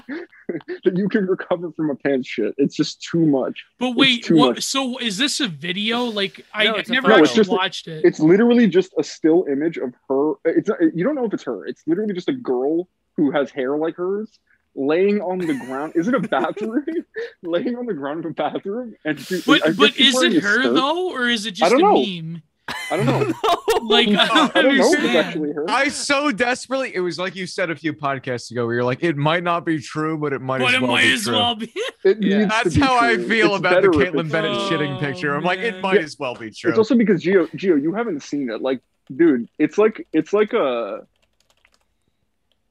that 0.84 0.97
you 0.97 1.08
can 1.08 1.26
recover 1.26 1.73
from 1.73 1.90
a 1.90 1.94
pants 1.97 2.28
shit. 2.28 2.55
It's 2.58 2.76
just 2.76 3.02
too 3.02 3.24
much. 3.26 3.65
But 3.78 3.97
wait, 3.97 4.24
too 4.24 4.36
what? 4.36 4.55
much. 4.56 4.65
So 4.65 4.98
is 4.98 5.18
this 5.18 5.40
a 5.40 5.48
video? 5.48 6.05
Like 6.05 6.44
I, 6.55 6.65
No, 6.65 6.74
I 6.74 6.78
it's 6.78 6.89
never 6.90 7.08
photo. 7.08 7.16
No, 7.16 7.23
it's 7.23 7.31
actually 7.31 7.40
just 7.40 7.50
a- 7.50 7.55
watched 7.55 7.89
it. 7.89 8.05
It's 8.05 8.20
literally 8.20 8.66
just 8.68 8.92
a 8.98 9.02
still 9.02 9.44
image 9.50 9.76
of 9.78 9.92
her. 10.08 10.32
It's 10.44 10.70
you 10.94 11.05
don't 11.05 11.15
know 11.15 11.24
if 11.24 11.34
it's 11.34 11.44
her. 11.44 11.66
It's 11.66 11.82
literally 11.86 12.15
just 12.15 12.28
a 12.28 12.32
girl 12.34 12.89
who 13.16 13.31
has 13.32 13.50
hair 13.50 13.76
like 13.76 13.97
hers. 13.97 14.39
Laying 14.78 15.23
on 15.23 15.39
the 15.39 15.55
ground. 15.55 15.94
Is 15.97 16.06
it 16.06 16.12
a 16.12 16.20
bathroom? 16.20 16.84
laying 17.42 17.76
on 17.76 17.86
the 17.86 17.94
ground 17.94 18.26
of 18.26 18.32
a 18.32 18.34
bathroom, 18.34 18.94
and 19.06 19.18
she, 19.18 19.40
but 19.47 19.62
but 19.74 19.97
is 19.97 20.15
it 20.23 20.34
her 20.42 20.60
skirt. 20.60 20.74
though, 20.74 21.10
or 21.12 21.28
is 21.31 21.47
it 21.47 21.52
just 21.52 21.73
a 21.73 21.78
know. 21.78 21.94
meme? 21.94 22.42
I 22.90 22.97
don't 22.97 23.06
know. 23.06 23.32
Like 23.82 24.08
I 24.08 24.50
I 24.55 24.62
don't 24.62 24.78
know 24.78 24.92
if 24.92 25.05
it's 25.05 25.15
actually 25.15 25.52
her. 25.52 25.65
I 25.70 25.89
so 25.89 26.32
desperately. 26.32 26.92
It 26.94 27.00
was 27.00 27.18
like 27.18 27.36
you 27.36 27.47
said 27.47 27.70
a 27.70 27.76
few 27.76 27.92
podcasts 27.92 28.50
ago, 28.50 28.65
where 28.66 28.74
you're 28.76 28.84
like, 28.84 29.02
it 29.05 29.16
might 29.16 29.44
not 29.44 29.65
be 29.65 29.78
true, 29.81 30.18
but 30.18 30.32
it 30.32 30.40
might 30.40 30.58
But 30.58 30.68
as 30.68 30.74
it 30.74 30.81
well 30.82 30.90
might 30.92 31.02
be 31.02 31.12
as 31.12 31.23
true. 31.24 31.34
well 31.34 31.55
be. 31.55 31.73
It 32.02 32.16
Yeah. 32.23 32.47
That's 32.47 32.74
be 32.74 32.81
how 32.81 32.98
I 32.98 33.16
feel 33.18 33.50
It's 33.50 33.58
about 33.58 33.82
the 33.82 33.90
better 33.90 34.02
if 34.02 34.12
Kaitlin 34.15 34.32
Bennett 34.32 34.50
Oh, 34.52 34.68
shitting 34.70 34.98
picture. 34.98 35.34
I'm 35.36 35.44
like, 35.44 35.60
it 35.60 35.81
might 35.82 35.97
Yeah. 35.97 36.00
as 36.06 36.18
well 36.18 36.34
be 36.34 36.50
true. 36.50 36.70
It's 36.70 36.78
also 36.78 36.97
because 36.97 37.23
Geo, 37.23 37.47
Geo, 37.55 37.76
you 37.76 37.92
haven't 37.94 38.23
seen 38.24 38.50
it. 38.50 38.60
Like, 38.62 38.81
dude, 39.15 39.48
it's 39.58 39.78
like 39.78 40.06
it's 40.12 40.32
like 40.32 40.52
a 40.55 41.06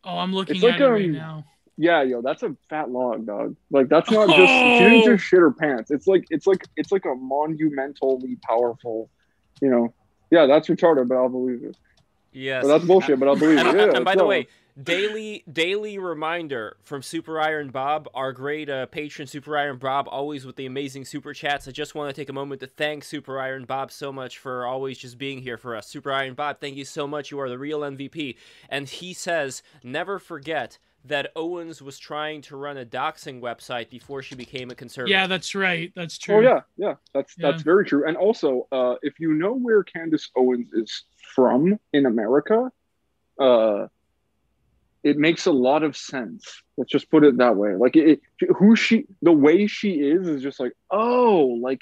Oh, 0.03 0.17
I'm 0.17 0.33
looking 0.33 0.55
It's 0.55 0.63
like, 0.63 0.75
at 0.75 0.81
it 0.81 0.85
right 0.87 1.05
um, 1.05 1.11
now. 1.13 1.45
yeah, 1.77 2.03
yo, 2.03 2.21
that's 2.21 2.43
a 2.43 2.55
fat 2.69 2.89
log, 2.89 3.25
dog. 3.25 3.55
Like 3.71 3.87
that's 3.89 4.11
not 4.11 4.27
just 4.27 4.51
she 4.51 4.79
didn't 4.79 5.03
Oh. 5.03 5.15
just 5.15 5.23
shit 5.23 5.39
her 5.39 5.51
pants. 5.51 5.91
It's 5.91 6.07
like 6.07 6.25
it's 6.29 6.45
like 6.47 6.65
it's 6.75 6.91
like 6.91 7.05
a 7.05 7.15
monumentally 7.15 8.37
powerful, 8.47 9.09
you 9.61 9.69
know. 9.69 9.93
Yeah, 10.31 10.45
that's 10.45 10.67
retarded, 10.67 11.07
but 11.07 11.15
I'll 11.15 11.29
believe 11.29 11.63
it. 11.63 11.75
yes. 12.33 12.63
But 12.63 12.69
that's 12.69 12.85
bullshit, 12.85 13.19
but 13.19 13.27
I'll 13.27 13.35
believe 13.35 13.59
it. 13.59 13.67
And, 13.67 13.77
Yeah, 13.77 13.95
and 13.95 14.05
by 14.05 14.13
so- 14.13 14.19
the 14.19 14.25
way, 14.25 14.47
daily 14.81 15.41
daily 15.51 15.97
reminder 15.97 16.75
from 16.83 17.01
Super 17.01 17.39
Iron 17.39 17.69
Bob, 17.69 18.09
our 18.13 18.33
great 18.33 18.69
uh, 18.69 18.87
patron 18.87 19.25
Super 19.27 19.57
Iron 19.57 19.77
Bob, 19.77 20.07
always 20.09 20.45
with 20.45 20.57
the 20.57 20.65
amazing 20.65 21.05
super 21.05 21.33
chats. 21.33 21.67
I 21.67 21.71
just 21.71 21.95
want 21.95 22.13
to 22.13 22.21
take 22.21 22.27
a 22.29 22.33
moment 22.33 22.59
to 22.61 22.67
thank 22.67 23.03
Super 23.05 23.39
Iron 23.39 23.63
Bob 23.63 23.89
so 23.91 24.11
much 24.11 24.37
for 24.37 24.65
always 24.65 24.97
just 24.97 25.17
being 25.17 25.39
here 25.41 25.57
for 25.57 25.75
us. 25.77 25.87
Super 25.87 26.11
Iron 26.11 26.33
Bob, 26.33 26.59
thank 26.59 26.75
you 26.75 26.83
so 26.85 27.07
much. 27.07 27.31
You 27.31 27.39
are 27.39 27.49
the 27.49 27.57
real 27.57 27.81
MVP. 27.81 28.35
And 28.67 28.89
he 28.89 29.13
says, 29.13 29.63
never 29.81 30.19
forget 30.19 30.77
that 31.05 31.31
Owens 31.35 31.81
was 31.81 31.99
trying 31.99 32.41
to 32.41 32.57
run 32.57 32.77
a 32.77 32.85
doxing 32.85 33.39
website 33.39 33.89
before 33.89 34.21
she 34.21 34.35
became 34.35 34.71
a 34.71 34.75
conservative. 34.75 35.11
Yeah, 35.11 35.27
that's 35.27 35.53
right. 35.55 35.91
That's 35.95 36.17
true. 36.17 36.37
Oh 36.37 36.39
yeah, 36.41 36.61
yeah, 36.77 36.95
that's 37.13 37.35
Yeah. 37.37 37.51
that's 37.51 37.63
very 37.63 37.85
true. 37.85 38.07
And 38.07 38.17
also, 38.17 38.67
uh, 38.71 38.95
if 39.01 39.19
you 39.19 39.33
know 39.33 39.53
where 39.53 39.83
Candace 39.83 40.29
Owens 40.35 40.73
is 40.73 41.03
from 41.35 41.79
in 41.93 42.05
America, 42.05 42.71
uh, 43.39 43.87
it 45.03 45.17
makes 45.17 45.45
a 45.45 45.51
lot 45.51 45.83
of 45.83 45.95
sense. 45.95 46.63
Let's 46.77 46.91
just 46.91 47.11
put 47.11 47.23
it 47.23 47.37
that 47.37 47.55
way. 47.55 47.75
Like 47.75 47.95
it, 47.95 48.19
it- 48.41 48.49
who 48.57 48.75
she, 48.75 49.05
the 49.21 49.31
way 49.31 49.67
she 49.67 49.91
is, 50.01 50.27
is 50.27 50.41
just 50.41 50.59
like, 50.59 50.73
oh, 50.89 51.59
like 51.61 51.81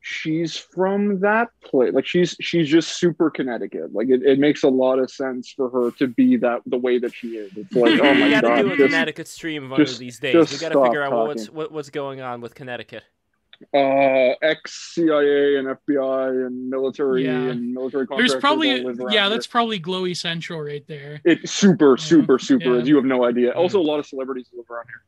she's 0.00 0.56
from 0.56 1.20
that 1.20 1.48
place. 1.62 1.92
Like 1.92 2.06
she's 2.06 2.36
she's 2.40 2.68
just 2.68 2.98
super 2.98 3.30
Connecticut. 3.30 3.92
Like 3.92 4.08
it, 4.08 4.22
it 4.22 4.38
makes 4.38 4.62
a 4.62 4.68
lot 4.68 4.98
of 4.98 5.10
sense 5.10 5.52
for 5.52 5.70
her 5.70 5.90
to 5.92 6.06
be 6.06 6.36
that 6.38 6.62
the 6.66 6.78
way 6.78 6.98
that 6.98 7.14
she 7.14 7.36
is. 7.36 7.52
It's 7.56 7.72
like, 7.74 8.00
oh 8.02 8.12
we 8.12 8.20
my 8.20 8.30
gotta 8.30 8.48
god, 8.48 8.62
do 8.62 8.66
a 8.72 8.76
just, 8.76 8.90
Connecticut 8.90 9.28
stream 9.28 9.68
one 9.70 9.80
of 9.80 9.98
these 9.98 10.18
days. 10.18 10.34
We 10.52 10.58
gotta 10.58 10.82
figure 10.82 11.02
out 11.02 11.12
what, 11.12 11.26
what's 11.28 11.50
what, 11.50 11.72
what's 11.72 11.90
going 11.90 12.20
on 12.20 12.40
with 12.40 12.54
Connecticut. 12.54 13.04
uh 13.74 14.32
ex 14.40 14.94
CIA 14.94 15.56
and 15.56 15.68
FBI 15.68 16.46
and 16.46 16.70
military 16.70 17.26
Yeah. 17.26 17.50
and 17.50 17.74
military 17.74 18.06
There's 18.16 18.34
probably 18.36 18.82
live 18.82 18.98
around 18.98 19.12
yeah, 19.12 19.20
here. 19.24 19.30
that's 19.30 19.46
probably 19.46 19.78
glowy 19.78 20.16
central 20.16 20.62
right 20.62 20.82
there. 20.88 21.20
it's 21.26 21.52
super 21.52 21.98
super 21.98 22.38
super 22.38 22.76
yeah. 22.76 22.80
as 22.80 22.88
you 22.88 22.96
have 22.96 23.04
no 23.04 23.24
idea 23.26 23.50
also 23.52 23.78
a 23.78 23.82
lot 23.82 23.98
of 23.98 24.06
celebrities 24.06 24.48
live 24.54 24.64
around 24.70 24.86
here 24.86 25.02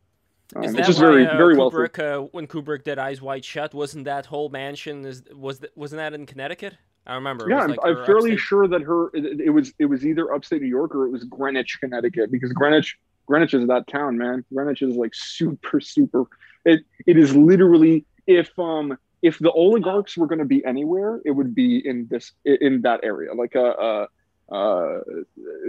um, 0.56 0.64
Is 0.64 0.70
it's 0.70 0.78
that 0.78 0.86
just 0.86 0.98
why, 0.98 1.06
very 1.06 1.26
uh, 1.26 1.36
very 1.36 1.56
wealthy 1.56 1.76
Kubrick, 1.76 1.98
uh, 1.98 2.26
when 2.32 2.46
Kubrick 2.46 2.84
did 2.84 2.98
Eyes 2.98 3.20
Wide 3.20 3.44
Shut, 3.44 3.74
wasn't 3.74 4.04
that 4.04 4.26
whole 4.26 4.48
mansion 4.48 5.04
is 5.04 5.22
was 5.34 5.60
th- 5.60 5.72
wasn't 5.74 5.98
that 5.98 6.14
in 6.14 6.26
Connecticut? 6.26 6.76
I 7.06 7.14
remember. 7.14 7.48
yeah 7.48 7.56
was 7.56 7.64
I'm, 7.64 7.70
like 7.70 7.80
I'm 7.82 8.06
fairly 8.06 8.32
upstate- 8.32 8.38
sure 8.38 8.68
that 8.68 8.82
her 8.82 9.08
it, 9.14 9.40
it 9.40 9.50
was 9.50 9.72
it 9.78 9.86
was 9.86 10.06
either 10.06 10.32
upstate 10.32 10.62
new 10.62 10.68
york 10.68 10.94
or 10.94 11.04
it 11.06 11.10
was 11.10 11.24
greenwich 11.24 11.78
connecticut 11.80 12.30
because 12.30 12.52
greenwich 12.52 12.96
Greenwich 13.26 13.54
is 13.54 13.66
that 13.68 13.86
town, 13.86 14.18
man. 14.18 14.44
Greenwich 14.52 14.82
is 14.82 14.96
like 14.96 15.14
super, 15.14 15.80
super. 15.80 16.24
It 16.64 16.80
it 17.06 17.16
is 17.16 17.34
literally 17.34 18.04
if 18.26 18.50
um 18.58 18.96
if 19.22 19.38
the 19.38 19.50
oligarchs 19.52 20.16
were 20.16 20.26
going 20.26 20.40
to 20.40 20.44
be 20.44 20.64
anywhere, 20.64 21.20
it 21.24 21.30
would 21.30 21.54
be 21.54 21.86
in 21.86 22.06
this 22.10 22.32
in 22.44 22.82
that 22.82 23.00
area. 23.02 23.32
Like 23.34 23.54
uh, 23.56 23.60
uh 23.60 24.06
uh 24.50 25.00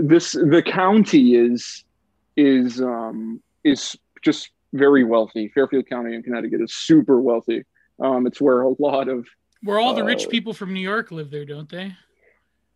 this 0.02 0.34
the 0.34 0.64
county 0.66 1.36
is 1.36 1.84
is 2.36 2.82
um 2.82 3.42
is 3.64 3.96
just 4.22 4.50
very 4.74 5.04
wealthy. 5.04 5.48
Fairfield 5.50 5.88
County 5.88 6.16
in 6.16 6.24
Connecticut 6.24 6.62
is 6.62 6.74
super 6.74 7.22
wealthy. 7.22 7.64
Um, 8.00 8.28
it's 8.28 8.42
where 8.42 8.62
a 8.64 8.70
lot 8.80 9.08
of 9.08 9.28
Where 9.62 9.80
all 9.80 9.94
the 9.94 10.04
rich 10.04 10.26
Uh, 10.26 10.30
people 10.30 10.54
from 10.54 10.74
New 10.74 10.82
York 10.82 11.12
live 11.12 11.30
there, 11.32 11.46
don't 11.46 11.70
they? 11.70 11.96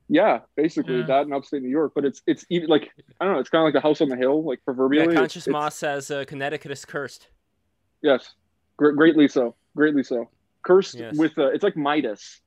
yeah, 0.08 0.40
basically 0.56 1.00
Yeah. 1.00 1.06
that 1.08 1.26
in 1.26 1.34
upstate 1.34 1.62
New 1.62 1.70
York. 1.70 1.92
But 1.94 2.06
it's 2.06 2.22
it's 2.28 2.46
even 2.50 2.70
like 2.70 2.92
I 3.20 3.26
don't 3.26 3.34
know. 3.34 3.40
It's 3.40 3.50
kind 3.50 3.62
of 3.62 3.66
like 3.66 3.74
the 3.74 3.86
house 3.86 4.00
on 4.00 4.08
the 4.10 4.16
hill, 4.16 4.44
like 4.44 4.60
Yeah, 4.60 4.64
proverbially. 4.66 5.04
It's- 5.08 5.18
Conscious 5.20 5.48
it's- 5.48 5.52
Moss 5.52 5.76
says 5.76 6.10
uh, 6.12 6.24
Connecticut 6.26 6.72
is 6.72 6.86
cursed. 6.86 7.28
Yes, 8.02 8.36
Gre- 8.78 8.92
greatly 8.92 9.28
so. 9.28 9.56
Greatly 9.76 10.04
so. 10.04 10.30
Cursed 10.62 10.96
Yes. 10.96 11.18
with 11.18 11.38
uh, 11.38 11.48
it's 11.48 11.64
like 11.64 11.76
Midas. 11.76 12.42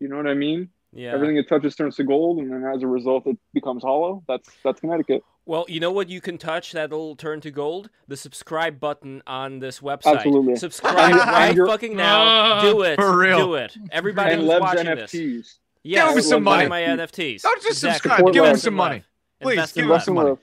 You 0.00 0.08
know 0.08 0.16
what 0.16 0.26
I 0.26 0.34
mean? 0.34 0.70
Yeah. 0.94 1.12
Everything 1.12 1.36
it 1.36 1.48
touches 1.48 1.74
turns 1.74 1.96
to 1.96 2.04
gold, 2.04 2.38
and 2.38 2.52
then 2.52 2.64
as 2.64 2.82
a 2.82 2.86
result, 2.86 3.26
it 3.26 3.36
becomes 3.52 3.82
hollow. 3.82 4.22
That's 4.28 4.48
that's 4.62 4.80
Connecticut. 4.80 5.24
Well, 5.46 5.66
you 5.68 5.80
know 5.80 5.90
what 5.90 6.08
you 6.08 6.20
can 6.20 6.38
touch 6.38 6.72
that'll 6.72 7.16
turn 7.16 7.40
to 7.42 7.50
gold? 7.50 7.90
The 8.08 8.16
subscribe 8.16 8.80
button 8.80 9.22
on 9.26 9.58
this 9.58 9.80
website. 9.80 10.16
Absolutely. 10.16 10.56
Subscribe 10.56 10.96
And- 11.12 11.20
and 11.20 11.58
right 11.58 11.68
fucking 11.68 11.96
now. 11.96 12.22
Ah. 12.22 12.62
Do 12.62 12.82
it. 12.82 12.96
For 12.96 13.18
real. 13.18 13.38
Do 13.38 13.54
it. 13.56 13.76
Everybody 13.90 14.32
and 14.32 14.40
who's 14.42 14.48
Lev's 14.48 14.60
watching 14.62 14.84
this. 14.86 15.12
NFTs. 15.12 15.54
Yes, 15.82 16.08
Give 16.08 16.16
him 16.16 16.22
some 16.22 16.42
money. 16.44 16.66
my 16.68 16.80
NFTs. 16.80 17.42
Don't 17.42 17.60
just 17.60 17.72
Exactly. 17.84 18.08
subscribe. 18.10 18.32
Give 18.32 18.44
him 18.44 18.56
some 18.56 18.74
money. 18.74 19.02
Please, 19.40 19.52
Invest 19.54 19.74
give 19.74 19.82
in 19.82 19.84
him 19.84 19.90
Lev. 19.90 19.96
Invest 19.96 20.08
in 20.08 20.14
money. 20.14 20.36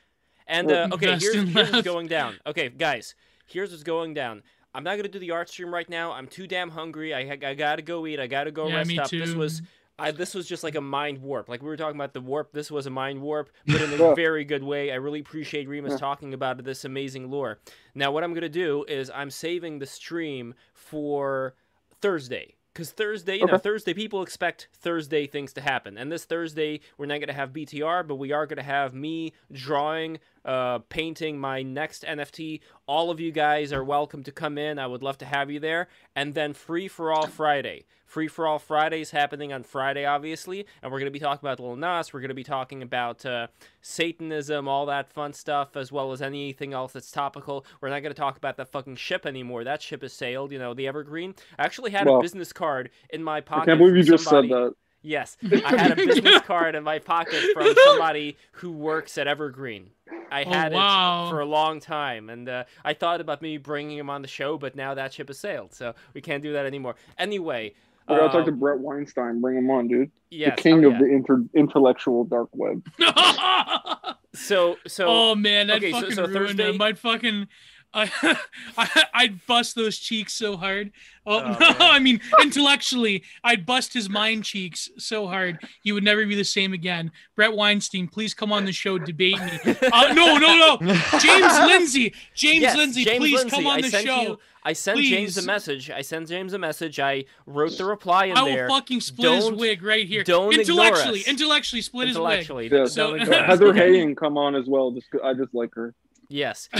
And 0.47 0.71
uh, 0.71 0.89
okay, 0.95 1.17
here's, 1.17 1.33
here's 1.49 1.71
what's 1.71 1.81
going 1.85 2.07
down. 2.07 2.35
Okay, 2.45 2.69
guys, 2.69 3.15
here's 3.47 3.71
what's 3.71 3.83
going 3.83 4.13
down. 4.13 4.43
I'm 4.75 4.83
not 4.83 4.97
gonna 4.97 5.07
do 5.07 5.17
the 5.19 5.31
art 5.31 5.49
stream 5.49 5.73
right 5.73 5.89
now. 5.89 6.11
I'm 6.11 6.27
too 6.27 6.45
damn 6.45 6.69
hungry. 6.69 7.13
I, 7.13 7.21
I 7.31 7.53
gotta 7.55 7.81
go 7.81 8.05
eat. 8.05 8.19
I 8.19 8.27
gotta 8.27 8.51
go 8.51 8.67
yeah, 8.67 8.75
rest 8.75 8.88
me 8.89 8.99
up. 8.99 9.07
too. 9.07 9.19
This 9.19 9.33
was 9.33 9.61
I, 10.01 10.11
this 10.11 10.33
was 10.33 10.47
just 10.47 10.63
like 10.63 10.75
a 10.75 10.81
mind 10.81 11.21
warp. 11.21 11.47
Like 11.49 11.61
we 11.61 11.67
were 11.69 11.77
talking 11.77 11.95
about 11.95 12.13
the 12.13 12.21
warp. 12.21 12.51
This 12.51 12.71
was 12.71 12.85
a 12.85 12.89
mind 12.89 13.21
warp, 13.21 13.49
but 13.67 13.81
in 13.81 13.93
a 13.93 14.15
very 14.15 14.43
good 14.43 14.63
way. 14.63 14.91
I 14.91 14.95
really 14.95 15.19
appreciate 15.19 15.67
Remus 15.67 15.91
Yeah. 15.93 15.97
talking 15.97 16.33
about 16.33 16.63
this 16.63 16.83
amazing 16.85 17.30
lore. 17.30 17.59
Now, 17.95 18.11
what 18.11 18.23
I'm 18.23 18.33
gonna 18.33 18.49
do 18.49 18.83
is 18.88 19.11
I'm 19.13 19.30
saving 19.30 19.80
the 19.80 19.85
stream 19.85 20.53
for 20.73 21.55
Thursday. 22.01 22.55
Because 22.73 22.91
Thursday, 22.91 23.35
you 23.35 23.45
know, 23.45 23.57
Thursday, 23.57 23.93
people 23.93 24.21
expect 24.21 24.69
Thursday 24.73 25.27
things 25.27 25.51
to 25.53 25.61
happen. 25.61 25.97
And 25.97 26.09
this 26.09 26.23
Thursday, 26.23 26.80
we're 26.97 27.05
not 27.05 27.15
going 27.15 27.27
to 27.27 27.33
have 27.33 27.51
BTR, 27.51 28.07
but 28.07 28.15
we 28.15 28.31
are 28.31 28.45
going 28.45 28.55
to 28.59 28.63
have 28.63 28.93
me 28.93 29.33
drawing, 29.51 30.19
uh, 30.45 30.80
painting 30.90 31.40
my 31.40 31.61
next 31.61 32.03
NFT. 32.03 32.61
All 32.88 33.10
of 33.11 33.20
you 33.20 33.32
guys 33.32 33.72
are 33.72 33.84
welcome 33.84 34.24
to 34.24 34.32
come 34.32 34.58
in. 34.58 34.80
I 34.80 34.88
would 34.88 35.03
love 35.03 35.18
to 35.20 35.26
have 35.26 35.50
you 35.50 35.60
there. 35.60 35.88
And 36.16 36.34
then 36.34 36.53
Free 36.53 36.88
for 36.88 37.11
All 37.11 37.28
Friday. 37.28 37.86
Free 38.06 38.28
for 38.28 38.45
All 38.45 38.60
Friday 38.60 39.00
is 39.00 39.11
happening 39.11 39.53
on 39.53 39.64
Friday, 39.64 40.03
obviously. 40.06 40.66
And 40.82 40.92
we're 40.92 41.00
going 41.00 41.06
to 41.06 41.11
be 41.11 41.20
talking 41.20 41.48
about 41.48 41.61
Lil 41.61 41.78
Nas. 41.78 42.11
We're 42.11 42.20
going 42.20 42.30
to 42.30 42.36
be 42.36 42.44
talking 42.44 42.84
about 42.84 43.26
uh, 43.26 43.48
Satanism, 43.82 44.68
all 44.68 44.86
that 44.88 45.10
fun 45.10 45.32
stuff, 45.32 45.78
as 45.78 45.94
well 45.94 46.11
as 46.11 46.22
anything 46.22 46.74
else 46.74 46.92
that's 46.92 47.10
topical. 47.11 47.66
We're 47.80 47.90
not 47.90 48.02
going 48.02 48.14
to 48.14 48.20
talk 48.20 48.36
about 48.36 48.58
that 48.58 48.70
fucking 48.70 48.98
ship 48.98 49.26
anymore. 49.26 49.64
That 49.64 49.82
ship 49.82 50.02
has 50.02 50.11
sailed, 50.11 50.52
you 50.52 50.60
know, 50.60 50.74
the 50.74 50.88
Evergreen. 50.88 51.36
I 51.58 51.64
actually 51.64 51.92
had 51.92 52.08
a 52.08 52.20
business 52.20 52.52
card 52.52 52.90
in 53.11 53.24
my 53.24 53.40
pocket. 53.40 53.61
I 53.61 53.66
can't 53.68 53.80
believe 53.80 53.95
you 53.95 54.03
just 54.03 54.26
said 54.26 54.50
that. 54.50 54.74
Yes, 55.03 55.38
I 55.65 55.75
had 55.77 55.91
a 55.91 55.95
business 55.95 56.41
card 56.41 56.75
in 56.75 56.83
my 56.83 56.99
pocket 56.99 57.41
from 57.53 57.73
somebody 57.85 58.38
who 58.53 58.71
works 58.71 59.17
at 59.17 59.27
Evergreen. 59.27 59.89
I 60.31 60.43
Oh, 60.43 60.49
had 60.51 60.71
wow. 60.73 61.25
it 61.27 61.30
for 61.31 61.39
a 61.41 61.45
long 61.45 61.80
time, 61.80 62.30
and 62.30 62.47
uh, 62.47 62.63
I 62.85 62.93
thought 62.93 63.19
about 63.19 63.41
maybe 63.41 63.57
bringing 63.57 63.97
him 63.97 64.09
on 64.09 64.21
the 64.21 64.27
show, 64.27 64.57
but 64.57 64.75
now 64.75 64.93
that 64.93 65.13
ship 65.13 65.27
has 65.30 65.39
sailed, 65.39 65.73
so 65.73 65.93
we 66.13 66.21
can't 66.21 66.41
do 66.43 66.53
that 66.53 66.65
anymore. 66.65 66.95
Anyway, 67.17 67.73
I 68.07 68.15
gotta 68.17 68.30
talk 68.30 68.45
to 68.45 68.51
um, 68.51 68.59
Bret 68.59 68.80
Weinstein. 68.80 69.41
Bring 69.41 69.57
him 69.57 69.69
on, 69.69 69.88
dude. 69.88 70.11
yes, 70.30 70.55
the 70.55 70.61
king 70.61 70.85
oh, 70.85 70.89
of 70.89 70.93
yeah. 70.93 70.99
the 70.99 71.05
inter- 71.07 71.43
intellectual 71.53 72.23
dark 72.25 72.49
web. 72.53 72.85
So, 74.33 74.77
so 74.88 75.07
oh 75.09 75.35
man, 75.35 75.67
that 75.67 75.77
okay, 75.77 75.91
so- 75.91 75.99
fucking 75.99 76.15
so 76.15 76.21
ruined 76.25 76.35
Thursday- 76.57 76.69
him. 76.73 76.81
I'd 76.81 76.97
fucking, 76.97 77.47
I, 77.94 78.10
I, 78.78 79.03
I'd 79.14 79.45
bust 79.45 79.76
those 79.76 79.98
cheeks 79.98 80.34
so 80.34 80.56
hard. 80.58 80.92
Oh, 81.26 81.40
Oh, 81.40 81.42
no, 81.60 81.60
man. 81.60 81.76
I 81.80 82.00
mean 82.00 82.20
intellectually, 82.42 83.24
I'd 83.44 83.66
bust 83.66 83.94
his 83.94 84.10
mind 84.10 84.44
cheeks 84.44 84.90
so 84.98 85.28
hard 85.28 85.60
he 85.84 85.92
would 85.92 86.03
never 86.03 86.26
be 86.26 86.36
the 86.36 86.44
same 86.44 86.74
again. 86.74 87.11
Bret 87.36 87.53
Weinstein, 87.53 88.08
please 88.08 88.34
come 88.34 88.52
on 88.52 88.66
the 88.66 88.72
show, 88.72 88.98
debate 88.98 89.40
me. 89.40 89.76
Uh, 89.92 90.14
no, 90.14 90.38
no, 90.38 90.56
no, 90.56 90.78
James 91.20 91.60
Lindsay, 91.60 92.14
James 92.34 92.61
Yes, 92.61 92.76
Lindsay, 92.78 93.03
James 93.03 93.18
please 93.20 93.38
Lindsay, 93.38 93.56
come 93.58 93.68
on 93.68 93.78
I 93.78 93.82
the 93.82 93.90
sent 93.90 94.06
show. 94.08 94.22
You, 94.22 94.40
I 94.64 94.74
sent 94.74 95.00
James 95.02 95.38
a 95.38 95.42
message. 95.44 95.90
I 95.90 96.02
sent 96.02 96.28
James 96.30 96.53
a 96.53 96.60
message. 96.60 97.00
I 97.00 97.26
wrote 97.48 97.78
the 97.78 97.86
reply 97.86 98.26
in 98.26 98.38
I 98.38 98.44
will 98.44 98.50
there. 98.53 98.70
fucking 98.70 99.02
split 99.02 99.32
his 99.34 99.45
Don't- 99.45 99.58
wig 99.58 99.82
right 99.84 100.08
here. 100.08 100.24
don't 100.24 100.53
ignore 100.53 100.61
intellectually, 100.86 101.20
us. 101.22 101.28
intellectually 101.28 101.82
split 101.82 102.08
his 102.10 102.18
wig. 102.18 102.24
Intellectually, 102.40 102.70
Yeah, 102.72 102.86
So- 102.86 103.18
don't. 103.18 103.28
Heather 103.28 103.68
Okay. 103.70 103.80
Heying, 103.94 104.16
come 104.16 104.38
on 104.38 104.56
as 104.56 104.66
well. 104.68 104.92
Just 104.92 105.08
I 105.24 105.34
just 105.34 105.53
like 105.53 105.74
her. 105.76 105.94
Yes. 106.32 106.69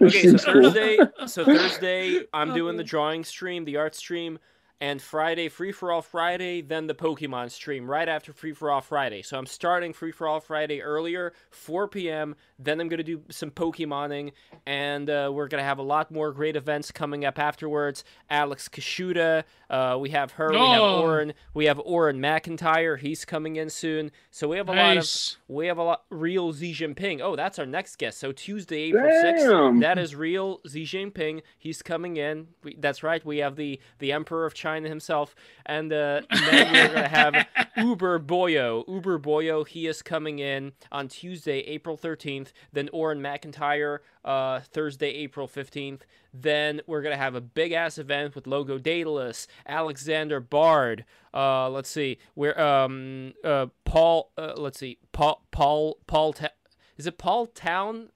So, 0.00 0.06
okay, 0.06 0.22
so 0.22 0.28
she's 0.30 0.44
cool. 0.44 0.62
Thursday, 0.62 0.98
so 1.26 1.44
Thursday, 1.44 2.22
I'm 2.32 2.54
doing 2.54 2.76
the 2.76 2.84
drawing 2.84 3.24
stream, 3.24 3.64
the 3.64 3.76
art 3.76 3.94
stream, 3.94 4.38
and 4.80 5.00
Friday, 5.00 5.48
Free 5.48 5.72
for 5.72 5.92
All 5.92 6.02
Friday, 6.02 6.60
then 6.60 6.86
the 6.86 6.94
Pokemon 6.94 7.50
stream 7.50 7.88
right 7.88 8.08
after 8.08 8.32
Free 8.32 8.52
for 8.52 8.70
All 8.70 8.80
Friday. 8.80 9.22
So 9.22 9.38
I'm 9.38 9.46
starting 9.46 9.92
Free 9.92 10.12
for 10.12 10.26
All 10.26 10.40
Friday 10.40 10.82
earlier, 10.82 11.32
4 11.50 11.88
p.m. 11.88 12.34
Then 12.58 12.80
I'm 12.80 12.88
gonna 12.88 13.02
do 13.02 13.22
some 13.30 13.50
Pokemoning, 13.50 14.32
and 14.66 15.08
uh, 15.08 15.30
we're 15.32 15.48
gonna 15.48 15.62
have 15.62 15.78
a 15.78 15.82
lot 15.82 16.10
more 16.10 16.32
great 16.32 16.56
events 16.56 16.90
coming 16.90 17.24
up 17.24 17.38
afterwards. 17.38 18.04
Alex 18.28 18.68
Kashuda, 18.68 19.44
uh, 19.70 19.96
we 20.00 20.10
have 20.10 20.32
her, 20.32 20.50
we 20.50 20.58
have. 20.58 20.82
Auron, 20.82 21.34
we 21.54 21.64
have 21.66 21.80
Auron 21.80 22.20
MacIntyre, 22.20 22.96
he's 22.96 23.24
coming 23.24 23.56
in 23.56 23.70
soon. 23.70 24.10
So 24.30 24.48
we 24.48 24.56
have 24.56 24.68
a 24.68 24.72
lot 24.72 24.96
of 24.96 25.08
we 25.48 25.66
have 25.68 25.78
a 25.78 25.82
lot 25.84 26.04
real 26.10 26.52
Xi 26.52 26.72
Jinping. 26.74 27.20
Oh, 27.22 27.36
that's 27.36 27.58
our 27.58 27.66
next 27.66 27.96
guest. 27.96 28.18
So 28.18 28.32
Tuesday, 28.32 28.88
April 28.88 29.08
Damn. 29.08 29.38
sixth. 29.38 29.80
That 29.80 29.98
is 29.98 30.14
real 30.14 30.60
Xi 30.68 30.84
Jinping. 30.84 31.42
He's 31.58 31.80
coming 31.80 32.16
in. 32.16 32.48
We, 32.62 32.76
that's 32.78 33.02
right. 33.02 33.24
We 33.24 33.38
have 33.38 33.56
the 33.56 33.80
the 33.98 34.12
Emperor 34.12 34.44
of 34.44 34.52
China 34.54 34.63
himself, 34.64 35.34
and 35.66 35.92
uh, 35.92 36.22
then 36.30 36.72
we're 36.72 36.94
gonna 36.94 37.08
have 37.08 37.46
Uber 37.76 38.18
Boyo. 38.20 38.84
Uber 38.88 39.18
Boyo. 39.18 39.66
He 39.66 39.86
is 39.86 40.02
coming 40.02 40.38
in 40.38 40.72
on 40.90 41.08
Tuesday, 41.08 41.58
April 41.60 41.96
thirteenth. 41.96 42.52
Then 42.72 42.88
Auron 42.92 43.20
MacIntyre. 43.22 44.02
Uh, 44.24 44.60
Thursday, 44.60 45.10
April 45.10 45.46
15th. 45.46 46.00
Then 46.32 46.80
we're 46.86 47.02
going 47.02 47.12
to 47.12 47.22
have 47.22 47.34
a 47.34 47.42
big 47.42 47.72
ass 47.72 47.98
event 47.98 48.34
with 48.34 48.46
Logo 48.46 48.78
Daedalus, 48.78 49.46
Alexander 49.66 50.40
Bard. 50.40 51.04
Uh, 51.34 51.68
let's 51.68 51.90
see. 51.90 52.16
We're, 52.34 52.58
um, 52.58 53.34
uh, 53.44 53.66
Paul, 53.84 54.30
uh, 54.38 54.54
let's 54.56 54.78
see. 54.78 54.96
Paul, 55.12 55.44
Paul, 55.50 55.98
Paul, 56.06 56.32
Ta- 56.32 56.48
is 56.96 57.06
it 57.06 57.18
Paul 57.18 57.48
Town 57.48 58.08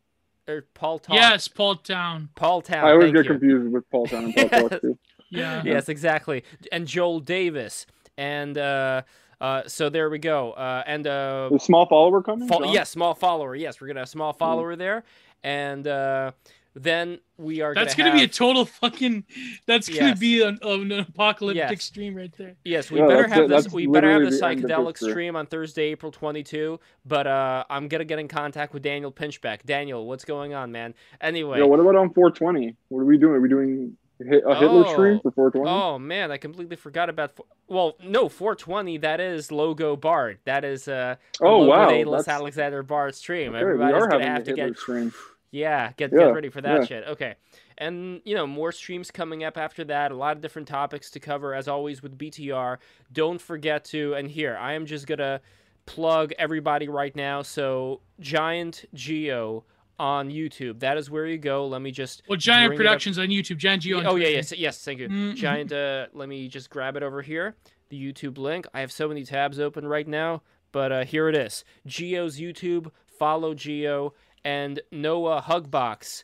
or 0.48 0.64
Paul 0.72 0.98
Talk? 0.98 1.14
Yes, 1.14 1.46
Paul 1.46 1.76
Town. 1.76 2.30
Paul 2.34 2.62
Town. 2.62 2.86
I 2.86 2.92
always 2.92 3.12
get 3.12 3.26
you. 3.26 3.32
confused 3.32 3.70
with 3.70 3.90
Paul 3.90 4.06
Town 4.06 4.24
and 4.24 4.34
Paul 4.34 4.48
Yes. 4.50 4.70
Talk 4.70 4.80
too. 4.80 4.98
Yeah. 5.30 5.62
Yes, 5.64 5.88
exactly. 5.88 6.44
And 6.72 6.86
Joel 6.86 7.20
Davis. 7.20 7.86
And, 8.16 8.56
uh, 8.58 9.02
uh, 9.40 9.62
so 9.66 9.88
there 9.88 10.10
we 10.10 10.18
go. 10.18 10.52
Uh, 10.52 10.82
and, 10.86 11.06
uh, 11.06 11.48
The 11.52 11.58
small 11.60 11.86
follower 11.86 12.22
coming. 12.22 12.48
Fo- 12.48 12.60
John? 12.64 12.72
yes, 12.72 12.90
small 12.90 13.14
follower. 13.14 13.54
Yes, 13.54 13.80
we're 13.80 13.86
gonna 13.86 14.00
have 14.00 14.08
a 14.08 14.10
small 14.10 14.32
follower 14.32 14.74
there, 14.74 15.04
and 15.44 15.86
uh, 15.86 16.32
then 16.74 17.20
we 17.36 17.60
are. 17.60 17.72
That's 17.72 17.94
gonna, 17.94 18.10
gonna 18.10 18.18
be 18.20 18.24
a 18.24 18.28
total 18.28 18.64
fucking. 18.64 19.24
That's 19.66 19.88
gonna 19.88 20.08
Yes. 20.08 20.18
be 20.18 20.42
an, 20.42 20.58
an 20.62 20.90
apocalyptic 20.90 21.70
Yes. 21.70 21.84
stream 21.84 22.16
right 22.16 22.32
there. 22.36 22.56
Yes, 22.64 22.90
we 22.90 22.98
Yeah, 22.98 23.06
better 23.06 23.28
have 23.28 23.48
this. 23.48 23.70
We 23.72 23.86
better 23.86 24.10
have 24.10 24.22
the 24.22 24.30
literally 24.30 24.58
the 24.58 24.66
psychedelic 24.66 24.96
stream 24.98 25.36
on 25.36 25.46
Thursday, 25.46 25.84
April 25.92 26.10
22. 26.10 26.80
But 27.06 27.28
uh, 27.28 27.62
I'm 27.70 27.86
gonna 27.86 28.04
get 28.04 28.18
in 28.18 28.26
contact 28.26 28.74
with 28.74 28.82
Daniel 28.82 29.12
Pinchbeck. 29.12 29.62
Daniel, 29.64 30.06
what's 30.08 30.24
going 30.24 30.54
on, 30.54 30.72
man? 30.72 30.94
Anyway. 31.20 31.58
Yo, 31.58 31.66
What 31.68 31.78
about 31.78 31.94
on 31.94 32.12
420? 32.12 32.74
What 32.88 33.00
are 33.00 33.04
we 33.04 33.18
doing? 33.18 33.34
Are 33.34 33.40
we 33.40 33.48
doing 33.48 33.68
Hit- 33.78 33.92
a 34.20 34.54
Hitler 34.54 34.84
Oh. 34.86 34.92
stream 34.92 35.20
for 35.20 35.30
420? 35.30 35.70
Oh 35.70 35.98
man, 35.98 36.30
I 36.30 36.36
completely 36.38 36.76
forgot 36.76 37.08
about. 37.08 37.38
Well, 37.68 37.96
no, 38.02 38.28
420. 38.28 38.98
That 38.98 39.20
is 39.20 39.52
Logo 39.52 39.96
Bard. 39.96 40.38
That 40.44 40.64
is 40.64 40.88
uh. 40.88 41.16
Oh, 41.40 41.64
wow, 41.66 41.88
that's- 41.90 42.28
Alexander 42.28 42.82
Bard 42.82 43.14
stream. 43.14 43.54
Okay, 43.54 43.60
Everybody's 43.60 44.06
gonna 44.06 44.24
have 44.26 44.44
to 44.44 44.50
Hitler 44.50 44.68
get 44.70 44.78
stream. 44.78 45.12
Yeah, 45.50 45.92
get 45.96 46.12
Yeah, 46.12 46.18
get 46.26 46.34
ready 46.34 46.50
for 46.50 46.60
that 46.60 46.80
yeah. 46.80 46.84
shit. 46.86 47.04
Okay. 47.08 47.34
And 47.78 48.20
you 48.26 48.34
know, 48.34 48.46
more 48.46 48.70
streams 48.70 49.10
coming 49.10 49.44
up 49.44 49.56
after 49.56 49.82
that, 49.84 50.12
a 50.12 50.14
lot 50.14 50.36
of 50.36 50.42
different 50.42 50.68
topics 50.68 51.10
to 51.12 51.20
cover 51.20 51.54
as 51.54 51.68
always 51.68 52.02
with 52.02 52.18
BTR. 52.18 52.76
Don't 53.14 53.40
forget 53.40 53.82
to 53.86 54.12
and 54.12 54.30
here, 54.30 54.58
I 54.60 54.74
am 54.74 54.84
just 54.84 55.06
going 55.06 55.20
to 55.20 55.40
plug 55.86 56.32
everybody 56.38 56.86
right 56.88 57.16
now. 57.16 57.40
So, 57.40 58.02
Giant 58.20 58.84
Geo 58.92 59.64
on 59.98 60.30
YouTube. 60.30 60.80
That 60.80 60.96
is 60.96 61.10
where 61.10 61.26
you 61.26 61.38
go. 61.38 61.66
Let 61.66 61.82
me 61.82 61.90
just 61.90 62.22
Well, 62.28 62.36
Giant 62.36 62.70
bring 62.70 62.80
it 62.80 62.86
up. 62.86 62.90
Productions 62.92 63.18
on 63.18 63.28
YouTube. 63.28 63.56
Giant 63.56 63.82
Geo. 63.82 64.02
Oh 64.04 64.16
yeah, 64.16 64.28
yes, 64.28 64.52
yes, 64.56 64.82
thank 64.84 65.00
you. 65.00 65.08
Mhm. 65.08 65.34
Giant 65.34 65.72
uh 65.72 66.06
let 66.12 66.28
me 66.28 66.46
just 66.48 66.70
grab 66.70 66.96
it 66.96 67.02
over 67.02 67.20
here. 67.22 67.56
The 67.88 68.00
YouTube 68.00 68.38
link. 68.38 68.66
I 68.74 68.80
have 68.80 68.92
so 68.92 69.08
many 69.08 69.24
tabs 69.24 69.58
open 69.58 69.86
right 69.86 70.06
now, 70.06 70.42
but 70.72 70.92
uh 70.92 71.04
here 71.04 71.28
it 71.28 71.34
is. 71.34 71.64
Geo's 71.86 72.38
YouTube, 72.38 72.90
follow 73.18 73.54
Geo 73.54 74.14
and 74.44 74.80
Noah 74.92 75.42
Hugbox. 75.42 76.22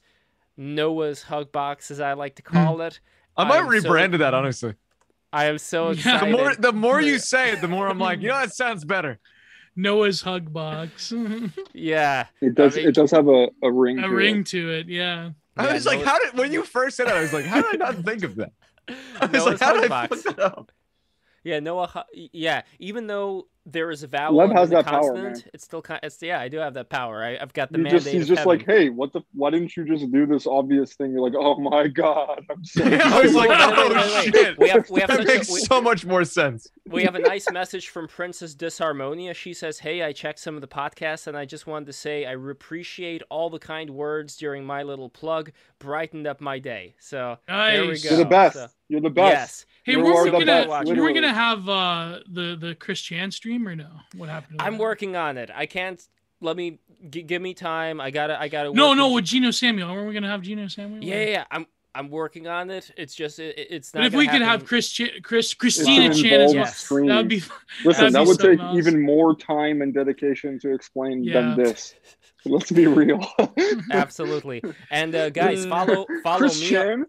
Noah's 0.57 1.25
Hugbox, 1.25 1.91
as 1.91 2.01
I 2.01 2.13
like 2.13 2.37
to 2.37 2.43
call 2.43 2.81
it. 2.81 3.01
I 3.37 3.45
might 3.45 3.59
I'm 3.61 3.81
so- 3.81 3.89
rebrand 3.91 4.17
that, 4.19 4.35
honestly. 4.35 4.75
I 5.33 5.47
am 5.47 5.59
so 5.59 5.87
Yeah. 5.91 5.93
excited. 5.95 6.29
The 6.33 6.37
more 6.39 6.55
the 6.55 6.73
more 6.73 7.01
you 7.01 7.19
say 7.33 7.51
it, 7.53 7.61
the 7.61 7.67
more 7.69 7.89
I'm 7.89 7.99
like, 7.99 8.21
you 8.23 8.29
know, 8.29 8.39
that 8.39 8.55
sounds 8.55 8.85
better. 8.85 9.19
Noah's 9.77 10.21
hug 10.23 10.53
box. 10.53 11.13
yeah, 11.73 12.27
It 12.41 12.55
does. 12.55 12.75
I 12.75 12.81
mean- 12.81 12.89
it 12.89 12.95
does 12.95 13.11
have 13.11 13.29
a, 13.29 13.49
a 13.63 13.71
ring. 13.73 13.97
to 13.99 14.09
ring 14.09 14.41
It. 14.41 14.47
to 14.49 14.71
it, 14.71 14.89
yeah. 14.89 15.31
I 15.57 15.67
Yeah, 15.67 15.75
was 15.75 15.87
like, 15.87 16.03
how 16.03 16.19
did 16.19 16.37
when 16.39 16.53
you 16.53 16.65
first 16.65 16.97
said 16.97 17.07
it, 17.07 17.13
I 17.15 17.21
was 17.21 17.33
like, 17.33 17.45
how 17.45 17.63
did 17.63 17.81
I 17.81 17.93
not 17.93 18.05
think 18.05 18.25
of 18.25 18.37
that? 18.37 18.53
I 19.21 19.27
was 19.27 19.33
Noah's 19.33 19.47
like, 19.47 19.61
how 19.61 19.73
did 19.81 19.91
I 19.91 20.07
Hugbox. 20.09 20.23
fuck 20.23 20.37
that 20.37 20.45
up? 20.45 20.73
Yeah, 21.45 21.61
Noah. 21.61 22.07
Yeah, 22.15 22.63
even 22.79 23.07
though 23.07 23.47
there 23.67 23.91
is 23.91 24.03
a 24.03 24.07
vowel 24.07 24.37
Lev 24.37 24.51
in 24.51 24.57
has 24.57 24.69
the 24.69 24.77
that 24.77 24.85
power, 24.87 25.01
consonant, 25.01 25.37
man. 25.39 25.51
it's 25.55 25.65
still 25.65 25.81
kind. 25.81 26.01
It's 26.03 26.21
yeah, 26.23 26.39
I 26.41 26.49
do 26.49 26.59
have 26.59 26.75
that 26.75 26.91
power. 26.91 27.25
I, 27.25 27.39
I've 27.39 27.53
got 27.55 27.73
the 27.73 27.79
You 27.79 27.85
mandate. 27.85 28.03
just, 28.03 28.13
he's 28.13 28.23
of 28.25 28.29
just 28.29 28.39
heaven. 28.41 28.59
like, 28.59 28.67
hey, 28.67 28.91
what 28.91 29.13
the? 29.13 29.23
Why 29.33 29.51
didn't 29.51 29.77
you 29.77 29.85
just 29.87 30.11
do 30.13 30.27
this 30.27 30.47
obvious 30.47 30.95
thing? 30.95 31.13
You're 31.13 31.23
like, 31.23 31.33
oh 31.37 31.59
my 31.59 31.89
god, 31.89 32.45
I'm 32.51 32.63
so. 32.65 32.85
Yeah, 32.85 33.01
I 33.05 33.23
was 33.23 33.35
like, 33.35 33.49
Wait, 33.49 33.59
wait, 33.59 33.75
oh 33.79 33.89
wait, 33.89 33.97
wait, 33.97 34.15
wait. 34.15 34.35
shit. 34.35 34.59
We 34.59 34.69
have- 34.69 34.91
we 34.91 35.01
have 35.01 35.09
that 35.11 35.17
such 35.19 35.25
a- 35.29 35.35
makes 35.35 35.51
we- 35.51 35.61
so 35.61 35.81
much 35.81 36.05
more 36.05 36.25
sense. 36.25 36.69
we 36.91 37.05
have 37.05 37.15
a 37.15 37.19
nice 37.33 37.51
message 37.51 37.89
from 37.89 38.07
Princess 38.07 38.55
Disharmonia. 38.55 39.35
She 39.35 39.55
says, 39.55 39.79
"Hey, 39.79 40.03
I 40.03 40.13
checked 40.13 40.41
some 40.41 40.55
of 40.57 40.61
the 40.61 40.69
podcasts, 40.69 41.27
and 41.27 41.37
I 41.37 41.45
just 41.47 41.67
wanted 41.67 41.87
to 41.87 41.93
say 41.95 42.27
I 42.27 42.33
appreciate 42.35 43.23
all 43.31 43.49
the 43.51 43.59
kind 43.59 43.89
words 43.91 44.37
during 44.37 44.65
my 44.65 44.83
little 44.83 45.09
plug. 45.09 45.53
Brightened 45.79 46.27
up 46.27 46.41
my 46.41 46.59
day. 46.59 46.95
So 46.99 47.39
there 47.49 47.83
we 47.87 47.99
go. 48.01 48.09
You're 48.11 48.19
the 48.19 48.25
best. 48.27 48.55
So- 48.57 48.67
You're 48.89 49.01
the 49.01 49.11
best. 49.11 49.33
yes, 49.33 49.67
Hey, 49.85 49.93
You 49.93 50.01
were 50.01 50.13
are 50.15 50.25
we 50.25 50.31
the 50.31 50.39
gonna 50.39 50.47
best, 50.47 50.69
we 50.69 50.73
were 50.73 50.85
literally. 50.85 51.15
gonna 51.15 51.35
have 51.35 51.69
uh 51.69 52.21
the 52.31 52.57
the 52.59 52.75
Christian 52.75 53.31
stream 53.31 53.54
or 53.69 53.77
no? 53.77 53.89
What 54.17 54.29
happened? 54.29 54.59
To 54.59 54.65
I'm 54.65 54.75
that? 54.75 54.81
working 54.81 55.17
on 55.17 55.37
it. 55.39 55.51
I 55.55 55.67
can't. 55.67 56.01
Let 56.41 56.57
me 56.57 56.79
g- 57.11 57.23
give 57.23 57.41
me 57.41 57.55
time. 57.55 58.01
I 58.01 58.11
gotta. 58.11 58.39
I 58.41 58.49
gotta. 58.49 58.73
No, 58.73 58.89
work 58.91 58.97
no, 58.97 59.07
with- 59.09 59.15
with 59.17 59.25
Geno 59.27 59.51
Samuel. 59.51 59.89
aren't 59.91 60.07
we 60.09 60.15
gonna 60.15 60.29
have 60.31 60.43
Geno 60.43 60.69
Samuel? 60.69 61.03
Yeah, 61.03 61.15
yeah, 61.23 61.31
yeah. 61.31 61.45
I'm. 61.51 61.67
I'm 61.97 62.11
working 62.11 62.49
on 62.49 62.71
it. 62.71 62.91
It's 62.97 63.15
just. 63.15 63.39
It, 63.39 63.55
it's 63.57 63.95
not. 63.95 64.01
But 64.01 64.07
if 64.07 64.13
gonna 64.15 64.19
we 64.19 64.27
could 64.29 64.43
have 64.43 64.65
Chris, 64.65 64.91
Ch- 64.91 65.13
Chris, 65.23 65.55
Christina 65.55 66.09
gonna 66.09 66.21
Chan 66.23 66.41
as 66.41 66.53
well, 66.55 66.65
Yes. 66.65 66.89
that 66.89 67.01
would 67.03 67.29
be. 67.29 67.43
Listen, 67.85 68.13
that'd 68.13 68.15
that 68.15 68.27
would 68.27 68.39
take 68.41 68.59
else. 68.59 68.77
even 68.77 69.01
more 69.01 69.37
time 69.37 69.81
and 69.81 69.95
dedication 69.95 70.59
to 70.59 70.75
explain 70.75 71.23
Yeah. 71.23 71.35
than 71.41 71.57
this. 71.57 71.95
Let's 72.45 72.73
be 72.73 72.87
real. 72.89 73.25
Absolutely. 73.93 74.61
And 74.91 75.15
uh, 75.15 75.31
guys, 75.31 75.65
Uh, 75.65 75.69
follow 75.71 76.07
follow 76.23 76.39
Chris 76.39 76.61
me. 76.61 76.69
Chan, 76.69 77.07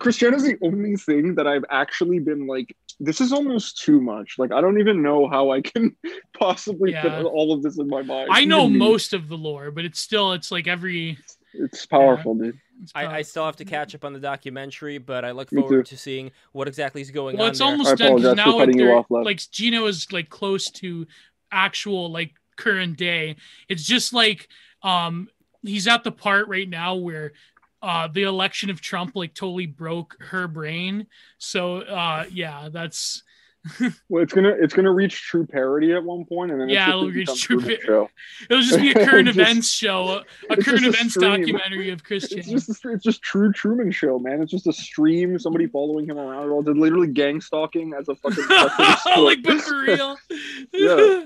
Chris 0.00 0.16
Chan 0.16 0.34
is 0.34 0.42
the 0.42 0.56
only 0.62 0.96
thing 0.96 1.34
that 1.36 1.46
I've 1.46 1.64
actually 1.70 2.18
been 2.18 2.46
like, 2.46 2.74
this 3.00 3.20
is 3.20 3.32
almost 3.32 3.82
too 3.82 4.00
much. 4.00 4.34
Like, 4.38 4.52
I 4.52 4.60
don't 4.60 4.78
even 4.80 5.02
know 5.02 5.28
how 5.28 5.50
I 5.50 5.60
can 5.60 5.96
possibly 6.38 6.92
Yeah. 6.92 7.02
fit 7.02 7.24
all 7.24 7.52
of 7.52 7.62
this 7.62 7.78
in 7.78 7.88
my 7.88 8.02
mind. 8.02 8.30
I 8.32 8.44
know 8.44 8.66
Even 8.66 8.78
most 8.78 9.12
of 9.12 9.28
the 9.28 9.36
lore, 9.36 9.70
but 9.70 9.84
it's 9.84 10.00
still 10.00 10.32
it's 10.32 10.50
like 10.50 10.66
every. 10.66 11.18
It's 11.54 11.86
powerful, 11.86 12.34
dude. 12.34 12.58
It's 12.82 12.92
I, 12.94 13.18
I 13.18 13.22
still 13.22 13.44
have 13.44 13.56
to 13.56 13.64
catch 13.64 13.94
up 13.94 14.04
on 14.04 14.12
the 14.12 14.18
documentary, 14.18 14.98
but 14.98 15.24
I 15.24 15.30
look 15.30 15.52
Me 15.52 15.62
forward 15.62 15.86
too. 15.86 15.90
to 15.90 15.96
seeing 15.96 16.32
what 16.52 16.66
exactly 16.66 17.00
is 17.00 17.10
going 17.10 17.36
Well, 17.36 17.46
on 17.46 17.50
it's 17.50 17.60
there. 17.60 17.68
almost 17.68 17.92
I 17.92 17.94
done 17.94 18.16
'cause 18.16 18.24
apologize 18.24 18.44
for 18.44 18.50
now 18.50 18.58
cutting 18.58 18.78
you 18.78 18.90
off, 18.92 19.06
like 19.10 19.40
Geno 19.50 19.86
is 19.86 20.10
like 20.12 20.28
close 20.28 20.70
to 20.72 21.06
actual 21.52 22.10
like 22.10 22.34
current 22.56 22.96
day. 22.96 23.36
It's 23.68 23.84
just 23.84 24.12
like 24.12 24.48
um 24.82 25.28
he's 25.62 25.86
at 25.86 26.04
the 26.04 26.12
part 26.12 26.48
right 26.48 26.68
now 26.68 26.96
where 26.96 27.32
uh 27.84 28.08
the 28.08 28.22
election 28.22 28.70
of 28.70 28.80
Trump 28.80 29.12
like 29.14 29.34
totally 29.34 29.66
broke 29.66 30.16
her 30.20 30.48
brain. 30.48 31.06
So 31.38 31.78
uh 31.82 32.24
yeah, 32.30 32.68
that's 32.72 33.22
Well, 34.10 34.22
it's 34.22 34.32
gonna 34.32 34.54
it's 34.60 34.74
gonna 34.74 34.92
reach 34.92 35.22
true 35.22 35.46
parody 35.46 35.92
at 35.94 36.04
one 36.04 36.26
point, 36.26 36.52
and 36.52 36.60
then 36.60 36.68
Yeah, 36.68 36.90
it'll 36.90 37.10
reach 37.10 37.28
true 37.42 37.60
Truman 37.60 37.76
par- 37.78 37.86
show. 37.86 38.10
it'll 38.50 38.62
just 38.62 38.78
be 38.78 38.90
a 38.90 38.94
current 38.94 39.26
Just- 39.32 39.38
events 39.38 39.70
show, 39.70 40.22
a, 40.50 40.56
current 40.56 40.64
just 40.64 40.84
a 40.84 40.88
events 40.88 41.14
documentary 41.14 41.90
of 41.90 42.04
Christian. 42.04 42.40
It's 42.40 42.48
just 42.48 42.68
a, 42.84 42.92
it's 42.92 43.04
just 43.04 43.22
true 43.22 43.52
Truman 43.52 43.90
Show, 43.90 44.18
man. 44.18 44.42
It's 44.42 44.50
just 44.50 44.66
a 44.66 44.72
stream, 44.72 45.38
somebody 45.38 45.66
following 45.66 46.04
him 46.06 46.18
around. 46.18 46.50
All 46.50 46.62
they're 46.62 46.74
literally 46.74 47.08
gang 47.08 47.40
stalking 47.40 47.94
as 47.98 48.06
a 48.10 48.14
fucking. 48.16 48.44
like 49.24 49.42
but 49.42 49.60
for 49.62 49.80
real. 49.80 50.16
Yeah. 50.72 51.24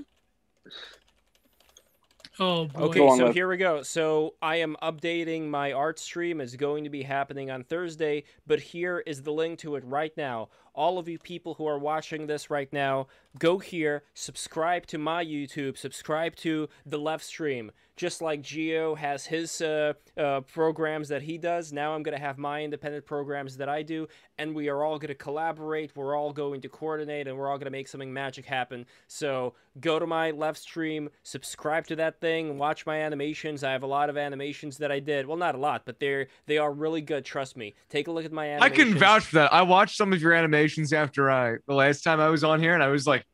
Oh 2.40 2.66
boy. 2.66 2.80
Okay, 2.80 3.00
on, 3.00 3.18
so 3.18 3.26
Lev. 3.26 3.34
here 3.34 3.48
we 3.48 3.56
go. 3.56 3.82
So 3.82 4.34
I 4.40 4.56
am 4.56 4.76
updating 4.82 5.48
my 5.48 5.72
art 5.72 5.98
stream. 5.98 6.40
It's 6.40 6.54
going 6.54 6.84
to 6.84 6.90
be 6.90 7.02
happening 7.02 7.50
on 7.50 7.64
Thursday, 7.64 8.24
but 8.46 8.60
here 8.60 9.02
is 9.06 9.22
the 9.22 9.32
link 9.32 9.58
to 9.60 9.74
it 9.76 9.84
right 9.84 10.16
now. 10.16 10.48
All 10.78 10.96
of 10.96 11.08
you 11.08 11.18
people 11.18 11.54
who 11.54 11.66
are 11.66 11.76
watching 11.76 12.28
this 12.28 12.50
right 12.50 12.72
now, 12.72 13.08
go 13.36 13.58
here, 13.58 14.04
subscribe 14.14 14.86
to 14.86 14.96
my 14.96 15.24
YouTube, 15.24 15.76
subscribe 15.76 16.36
to 16.36 16.68
the 16.86 16.98
left 16.98 17.24
stream. 17.24 17.72
Just 17.96 18.22
like 18.22 18.42
Geo 18.42 18.94
has 18.94 19.26
his 19.26 19.60
uh, 19.60 19.94
uh, 20.16 20.42
programs 20.42 21.08
that 21.08 21.22
he 21.22 21.36
does, 21.36 21.72
now 21.72 21.96
I'm 21.96 22.04
going 22.04 22.16
to 22.16 22.22
have 22.22 22.38
my 22.38 22.62
independent 22.62 23.04
programs 23.06 23.56
that 23.56 23.68
I 23.68 23.82
do, 23.82 24.06
and 24.38 24.54
we 24.54 24.68
are 24.68 24.84
all 24.84 25.00
going 25.00 25.08
to 25.08 25.16
collaborate. 25.16 25.96
We're 25.96 26.16
all 26.16 26.32
going 26.32 26.60
to 26.60 26.68
coordinate, 26.68 27.26
and 27.26 27.36
we're 27.36 27.50
all 27.50 27.58
going 27.58 27.64
to 27.64 27.72
make 27.72 27.88
something 27.88 28.12
magic 28.12 28.44
happen. 28.44 28.86
So 29.08 29.54
go 29.80 29.98
to 29.98 30.06
my 30.06 30.30
left 30.30 30.60
stream, 30.60 31.10
subscribe 31.24 31.88
to 31.88 31.96
that 31.96 32.20
thing, 32.20 32.56
watch 32.56 32.86
my 32.86 33.00
animations. 33.00 33.64
I 33.64 33.72
have 33.72 33.82
a 33.82 33.88
lot 33.88 34.10
of 34.10 34.16
animations 34.16 34.78
that 34.78 34.92
I 34.92 35.00
did. 35.00 35.26
Well, 35.26 35.36
not 35.36 35.56
a 35.56 35.58
lot, 35.58 35.82
but 35.84 35.98
they're 35.98 36.28
they 36.46 36.58
are 36.58 36.72
really 36.72 37.00
good. 37.00 37.24
Trust 37.24 37.56
me. 37.56 37.74
Take 37.88 38.06
a 38.06 38.12
look 38.12 38.24
at 38.24 38.30
my 38.30 38.46
animations. 38.46 38.78
I 38.80 38.84
can 38.84 38.96
vouch 38.96 39.24
for 39.24 39.34
that. 39.36 39.52
I 39.52 39.62
watched 39.62 39.96
some 39.96 40.12
of 40.12 40.22
your 40.22 40.34
animations 40.34 40.67
after 40.92 41.30
I 41.30 41.56
the 41.66 41.74
last 41.74 42.02
time 42.02 42.20
I 42.20 42.28
was 42.28 42.44
on 42.44 42.60
here, 42.60 42.74
and 42.74 42.82
I 42.82 42.88
was 42.88 43.06
like, 43.06 43.24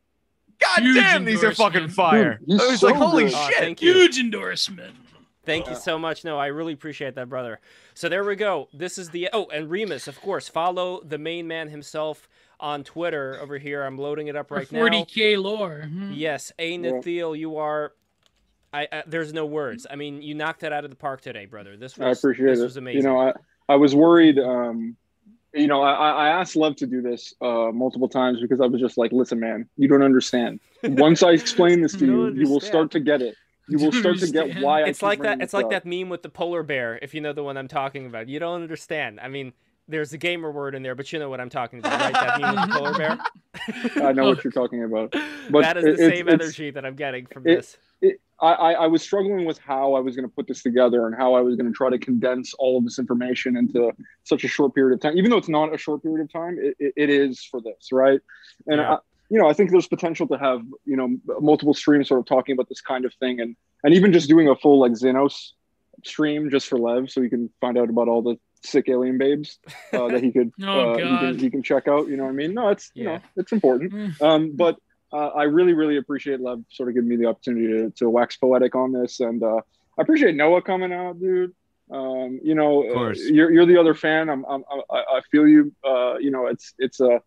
God 0.59 0.79
Huge 0.83 0.95
damn, 0.95 1.25
these 1.25 1.43
are 1.43 1.53
fucking 1.53 1.89
fire. 1.89 2.39
Dude, 2.47 2.61
I 2.61 2.67
was 2.67 2.79
so 2.79 2.87
like, 2.87 2.95
holy 2.95 3.23
good. 3.25 3.33
Shit. 3.33 3.57
thank 3.57 3.81
you. 3.81 3.93
Huge 3.93 4.19
endorsement. 4.19 4.95
Thank 5.45 5.69
you 5.69 5.75
so 5.75 5.99
much. 5.99 6.23
No, 6.23 6.39
I 6.39 6.47
really 6.47 6.73
appreciate 6.73 7.15
that, 7.15 7.29
brother. 7.29 7.59
So 7.93 8.09
there 8.09 8.23
we 8.23 8.35
go. 8.35 8.67
This 8.73 8.97
is 8.97 9.09
the 9.09 9.29
oh, 9.31 9.45
and 9.53 9.69
Remus, 9.69 10.07
of 10.07 10.19
course. 10.19 10.47
Follow 10.47 11.01
the 11.03 11.17
main 11.17 11.47
man 11.47 11.69
himself 11.69 12.27
on 12.59 12.83
Twitter 12.83 13.39
over 13.41 13.57
here. 13.57 13.83
I'm 13.83 13.97
loading 13.97 14.27
it 14.27 14.35
up 14.35 14.49
right 14.49 14.67
For 14.67 14.75
now. 14.75 14.85
40k 14.87 15.41
lore. 15.41 15.83
Hmm. 15.83 16.11
Yes, 16.13 16.51
Aeonid 16.57 17.03
Thiel, 17.03 17.35
you 17.35 17.57
are. 17.57 17.93
I, 18.73 18.87
I 18.91 19.03
there's 19.05 19.33
no 19.33 19.45
words. 19.45 19.85
I 19.89 19.95
mean, 19.95 20.21
you 20.21 20.33
knocked 20.33 20.61
that 20.61 20.73
out 20.73 20.83
of 20.83 20.89
the 20.89 20.95
park 20.95 21.21
today, 21.21 21.45
brother. 21.45 21.77
This 21.77 21.97
was 21.97 22.05
I 22.05 22.11
appreciate 22.11 22.47
this 22.47 22.59
it. 22.59 22.63
was 22.63 22.77
amazing. 22.77 23.03
You 23.03 23.07
know, 23.07 23.19
I, 23.19 23.33
I 23.69 23.75
was 23.75 23.93
worried. 23.93 24.39
Um, 24.39 24.97
you 25.55 25.67
know, 25.67 25.81
I, 25.81 26.11
I 26.11 26.27
asked 26.29 26.55
Lev 26.55 26.75
to 26.77 26.87
do 26.87 27.01
this 27.01 27.33
uh, 27.41 27.71
multiple 27.73 28.09
times 28.09 28.41
because 28.41 28.59
I 28.61 28.65
was 28.65 28.79
just 28.81 28.97
like, 28.97 29.11
listen, 29.11 29.39
man, 29.39 29.67
you 29.77 29.87
don't 29.87 30.03
understand. 30.03 30.59
Once 30.83 31.23
I 31.23 31.31
explain 31.31 31.81
this 31.81 31.93
to 31.93 32.05
You 32.05 32.27
you, 32.27 32.33
you 32.43 32.49
will 32.49 32.59
start 32.59 32.91
to 32.91 32.99
get 32.99 33.21
it. 33.21 33.35
You 33.67 33.79
will 33.79 33.91
start 33.91 34.19
to 34.19 34.27
get 34.27 34.41
understand. 34.43 34.63
why 34.63 34.83
it's 34.83 34.99
keep 34.99 35.03
like 35.07 35.21
that. 35.23 35.41
It's 35.41 35.51
this 35.51 35.53
like 35.53 35.65
up. 35.65 35.71
that 35.71 35.85
meme 35.85 36.09
with 36.09 36.21
the 36.21 36.29
polar 36.29 36.61
bear. 36.61 36.99
If 37.01 37.13
you 37.15 37.21
know 37.21 37.33
the 37.33 37.43
one 37.43 37.57
I'm 37.57 37.67
talking 37.67 38.05
about, 38.05 38.27
you 38.29 38.37
don't 38.39 38.61
understand. 38.61 39.19
I 39.19 39.27
mean, 39.27 39.53
there's 39.87 40.13
a 40.13 40.17
gamer 40.17 40.51
word 40.51 40.75
in 40.75 40.83
there, 40.83 40.93
but 40.95 41.11
you 41.11 41.17
know 41.19 41.29
what 41.29 41.39
I'm 41.41 41.49
talking 41.49 41.79
about, 41.79 41.99
right? 41.99 42.13
That 42.13 42.41
meme 42.41 42.55
with 42.55 42.69
the 42.69 42.75
polar 42.75 42.93
bear. 42.97 43.17
I 44.07 44.11
know 44.11 44.25
what 44.25 44.43
you're 44.43 44.51
talking 44.51 44.83
about. 44.83 45.15
But 45.49 45.61
that 45.61 45.77
is 45.77 45.83
the 45.83 45.91
it- 45.93 45.97
same 45.97 46.27
it's- 46.27 46.41
energy 46.41 46.71
that 46.71 46.85
I'm 46.85 46.95
getting 46.95 47.25
from 47.25 47.47
it- 47.47 47.55
this. 47.55 47.77
it, 48.01 48.19
I, 48.41 48.51
I, 48.51 48.71
I 48.73 48.87
was 48.87 49.01
struggling 49.01 49.45
with 49.45 49.57
how 49.59 49.93
I 49.93 49.99
was 49.99 50.15
going 50.15 50.27
to 50.27 50.33
put 50.33 50.47
this 50.47 50.61
together 50.61 51.05
and 51.07 51.15
how 51.15 51.35
I 51.35 51.41
was 51.41 51.55
going 51.55 51.67
to 51.67 51.75
try 51.75 51.89
to 51.89 51.97
condense 51.97 52.53
all 52.55 52.77
of 52.77 52.83
this 52.83 52.99
information 52.99 53.55
into 53.55 53.91
such 54.23 54.43
a 54.43 54.47
short 54.47 54.75
period 54.75 54.95
of 54.95 55.01
time. 55.01 55.17
Even 55.17 55.31
though 55.31 55.37
it's 55.37 55.49
not 55.49 55.73
a 55.73 55.77
short 55.77 56.03
period 56.03 56.23
of 56.23 56.31
time, 56.31 56.57
it, 56.59 56.75
it, 56.79 56.93
it 56.97 57.09
is 57.09 57.43
for 57.43 57.61
this, 57.61 57.91
right? 57.91 58.19
And 58.67 58.81
Yeah. 58.81 58.95
I, 58.95 58.97
you 59.29 59.39
know, 59.39 59.49
I 59.49 59.53
think 59.53 59.71
there's 59.71 59.87
potential 59.87 60.27
to 60.27 60.37
have 60.37 60.61
you 60.85 60.95
know 60.95 61.17
multiple 61.39 61.73
streams 61.73 62.09
sort 62.09 62.19
of 62.19 62.25
talking 62.25 62.53
about 62.53 62.69
this 62.69 62.81
kind 62.81 63.05
of 63.05 63.13
thing, 63.15 63.39
and 63.39 63.55
and 63.83 63.93
even 63.93 64.13
just 64.13 64.29
doing 64.29 64.47
a 64.47 64.55
full 64.55 64.79
like 64.79 64.91
Xenos 64.91 65.51
stream 66.03 66.49
just 66.51 66.67
for 66.67 66.77
Lev, 66.77 67.09
so 67.09 67.21
he 67.21 67.29
can 67.29 67.49
find 67.59 67.77
out 67.77 67.89
about 67.89 68.07
all 68.07 68.21
the 68.21 68.37
sick 68.63 68.85
alien 68.89 69.17
babes 69.17 69.59
uh, 69.93 70.07
that 70.07 70.23
he 70.23 70.31
could 70.31 70.51
Oh, 70.63 70.91
uh, 70.91 70.97
he, 70.97 71.03
can, 71.03 71.39
he 71.39 71.49
can 71.49 71.63
check 71.63 71.87
out. 71.87 72.07
You 72.07 72.17
know 72.17 72.23
what 72.25 72.31
I 72.31 72.33
mean? 72.33 72.53
No, 72.53 72.69
it's 72.69 72.91
you 72.93 73.05
know 73.05 73.19
it's 73.35 73.51
important. 73.51 73.93
Mm. 73.93 74.21
Um, 74.21 74.51
but 74.55 74.77
uh, 75.15 75.29
I 75.29 75.43
really, 75.43 75.73
really 75.73 75.97
appreciate 75.97 76.41
Lev 76.41 76.63
sort 76.69 76.89
of 76.89 76.95
giving 76.95 77.09
me 77.09 77.15
the 77.15 77.27
opportunity 77.27 77.67
to, 77.67 77.89
to 77.91 78.09
wax 78.09 78.35
poetic 78.35 78.75
on 78.75 78.91
this, 78.91 79.21
and 79.21 79.41
uh, 79.41 79.61
I 79.97 80.01
appreciate 80.01 80.35
Noah 80.35 80.61
coming 80.61 80.91
out, 80.91 81.19
dude. 81.19 81.53
Um, 81.89 82.39
you 82.43 82.55
know, 82.55 82.83
uh, 82.83 83.13
you're 83.15 83.51
you're 83.51 83.65
the 83.65 83.77
other 83.77 83.93
fan. 83.93 84.29
I'm, 84.29 84.43
I'm 84.45 84.63
I, 84.91 84.97
I 84.97 85.21
feel 85.31 85.47
you. 85.47 85.71
Uh, 85.87 86.17
you 86.17 86.31
know, 86.31 86.47
it's 86.47 86.73
it's 86.79 86.99
a 86.99 87.21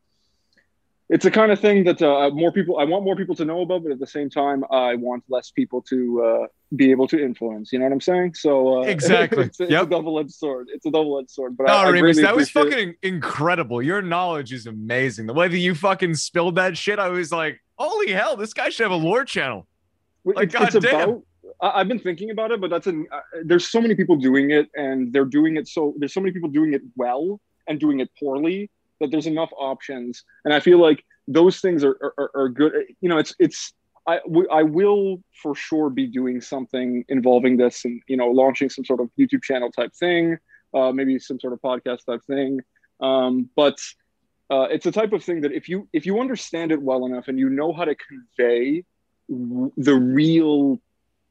it's 1.09 1.25
a 1.25 1.31
kind 1.31 1.51
of 1.51 1.61
thing 1.61 1.85
that 1.85 2.03
uh, 2.03 2.29
more 2.31 2.53
people 2.53 2.79
I 2.79 2.85
want 2.85 3.05
more 3.05 3.17
people 3.17 3.35
to 3.37 3.45
know 3.45 3.63
about, 3.63 3.85
but 3.85 3.93
at 3.93 4.01
the 4.01 4.07
same 4.07 4.29
time, 4.29 4.65
I 4.71 4.97
want 4.97 5.25
less 5.31 5.51
people 5.51 5.81
to 5.83 6.23
uh, 6.23 6.47
be 6.77 6.91
able 6.91 7.09
to 7.09 7.23
influence. 7.23 7.73
You 7.73 7.79
know 7.79 7.87
what 7.87 7.93
I'm 7.93 8.01
saying? 8.01 8.35
So 8.35 8.83
uh, 8.83 8.83
Exactly. 8.87 9.45
it's, 9.45 9.59
Yep. 9.61 9.87
a 9.87 9.87
double-edged 9.87 10.33
sword. 10.33 10.69
It's 10.75 10.85
a 10.85 10.91
double-edged 10.91 11.31
sword. 11.31 11.57
But 11.57 11.69
No, 11.69 11.73
I, 11.73 11.85
I 11.85 11.89
Remus, 11.89 12.17
greatly 12.17 12.23
that 12.25 12.37
was 12.37 12.51
fucking 12.51 12.97
incredible. 13.03 13.81
Your 13.81 14.03
knowledge 14.03 14.53
is 14.53 14.67
amazing. 14.67 15.27
The 15.27 15.35
way 15.35 15.49
that 15.49 15.57
you 15.57 15.75
fucking 15.75 16.15
spilled 16.17 16.57
that 16.57 16.77
shit, 16.77 16.99
I 16.99 17.09
was 17.09 17.33
like, 17.33 17.59
holy 17.79 18.13
hell, 18.13 18.37
this 18.37 18.53
guy 18.53 18.69
should 18.69 18.85
have 18.85 18.93
a 18.93 18.97
lore 18.97 19.25
channel. 19.25 19.67
Like, 20.25 20.53
it's, 20.53 20.75
it's 20.75 20.85
about 20.85 21.23
I've 21.61 21.89
been 21.89 21.99
thinking 21.99 22.31
about 22.31 22.51
it, 22.51 22.61
but 22.61 22.71
that's 22.71 22.87
an. 22.87 23.07
Uh, 23.11 23.21
there's 23.45 23.69
so 23.69 23.81
many 23.81 23.95
people 23.95 24.17
doing 24.17 24.51
it, 24.51 24.69
and 24.77 25.13
they're 25.13 25.25
doing 25.25 25.57
it 25.57 25.67
so. 25.67 25.95
There's 25.99 26.15
so 26.15 26.21
many 26.21 26.33
people 26.33 26.49
doing 26.49 26.75
it 26.75 26.83
well 26.97 27.41
and 27.67 27.81
doing 27.81 28.01
it 28.01 28.11
poorly 28.19 28.71
that 29.01 29.11
there's 29.11 29.27
enough 29.27 29.51
options, 29.57 30.25
and 30.45 30.55
I 30.55 30.61
feel 30.61 30.79
like 30.79 31.05
those 31.27 31.61
things 31.61 31.85
are 31.85 31.97
are, 32.19 32.31
are 32.35 32.49
good. 32.49 32.73
You 33.01 33.09
know, 33.09 33.19
it's 33.19 33.35
it's. 33.39 33.73
I, 34.07 34.21
w- 34.21 34.49
I 34.51 34.63
will 34.63 35.23
for 35.43 35.55
sure 35.55 35.91
be 35.91 36.07
doing 36.07 36.41
something 36.41 37.05
involving 37.11 37.59
this 37.59 37.85
and 37.85 38.01
you 38.09 38.17
know 38.17 38.29
launching 38.29 38.71
some 38.71 38.83
sort 38.83 39.01
of 39.01 39.11
youtube 39.21 39.43
channel 39.43 39.71
type 39.71 39.93
thing 39.95 40.39
uh, 40.73 40.91
maybe 40.93 41.19
some 41.19 41.39
sort 41.39 41.53
of 41.53 41.61
podcast 41.61 42.07
type 42.07 42.23
thing 42.27 42.59
um, 43.03 43.51
but 43.55 43.79
uh, 44.51 44.67
it's 44.71 44.87
a 44.87 44.93
type 44.93 45.13
of 45.13 45.23
thing 45.23 45.43
that 45.43 45.53
if 45.53 45.69
you 45.69 45.89
if 45.93 46.07
you 46.07 46.21
understand 46.21 46.73
it 46.73 46.81
well 46.81 47.07
enough 47.07 47.29
and 47.29 47.39
you 47.39 47.49
know 47.49 47.73
how 47.73 47.85
to 47.85 47.95
convey 47.95 48.85
w- 49.29 49.73
the 49.77 49.95
real 49.95 50.81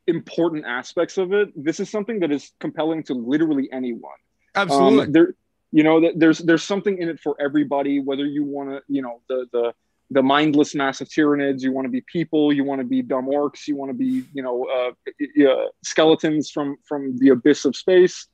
important 0.05 0.65
aspects 0.65 1.17
of 1.17 1.33
it 1.33 1.49
this 1.55 1.79
is 1.79 1.89
something 1.89 2.19
that 2.19 2.31
is 2.31 2.51
compelling 2.59 3.03
to 3.03 3.13
literally 3.13 3.67
anyone 3.71 4.11
Absolutely. 4.55 5.05
um, 5.05 5.11
there 5.11 5.33
you 5.71 5.83
know 5.83 5.99
th- 5.99 6.13
there's 6.15 6.39
there's 6.39 6.63
something 6.63 6.97
in 6.99 7.09
it 7.09 7.19
for 7.19 7.35
everybody 7.39 7.99
whether 7.99 8.25
you 8.25 8.43
want 8.43 8.69
to 8.69 8.81
you 8.87 9.01
know 9.01 9.21
the 9.27 9.47
the 9.51 9.73
the 10.09 10.23
mindless 10.23 10.73
mass 10.73 11.01
of 11.01 11.09
Tyranids, 11.09 11.61
you 11.63 11.73
want 11.73 11.83
to 11.83 11.89
be 11.89 11.99
people 12.01 12.53
you 12.53 12.63
want 12.63 12.79
to 12.79 12.87
be 12.87 13.01
dumb 13.01 13.27
orcs 13.27 13.67
you 13.67 13.75
want 13.75 13.89
to 13.89 13.97
be 13.97 14.23
you 14.33 14.41
know 14.41 14.65
uh, 14.65 15.43
uh, 15.45 15.65
skeletons 15.83 16.49
from 16.49 16.77
from 16.87 17.17
the 17.17 17.29
abyss 17.29 17.65
of 17.65 17.75
space 17.75 18.27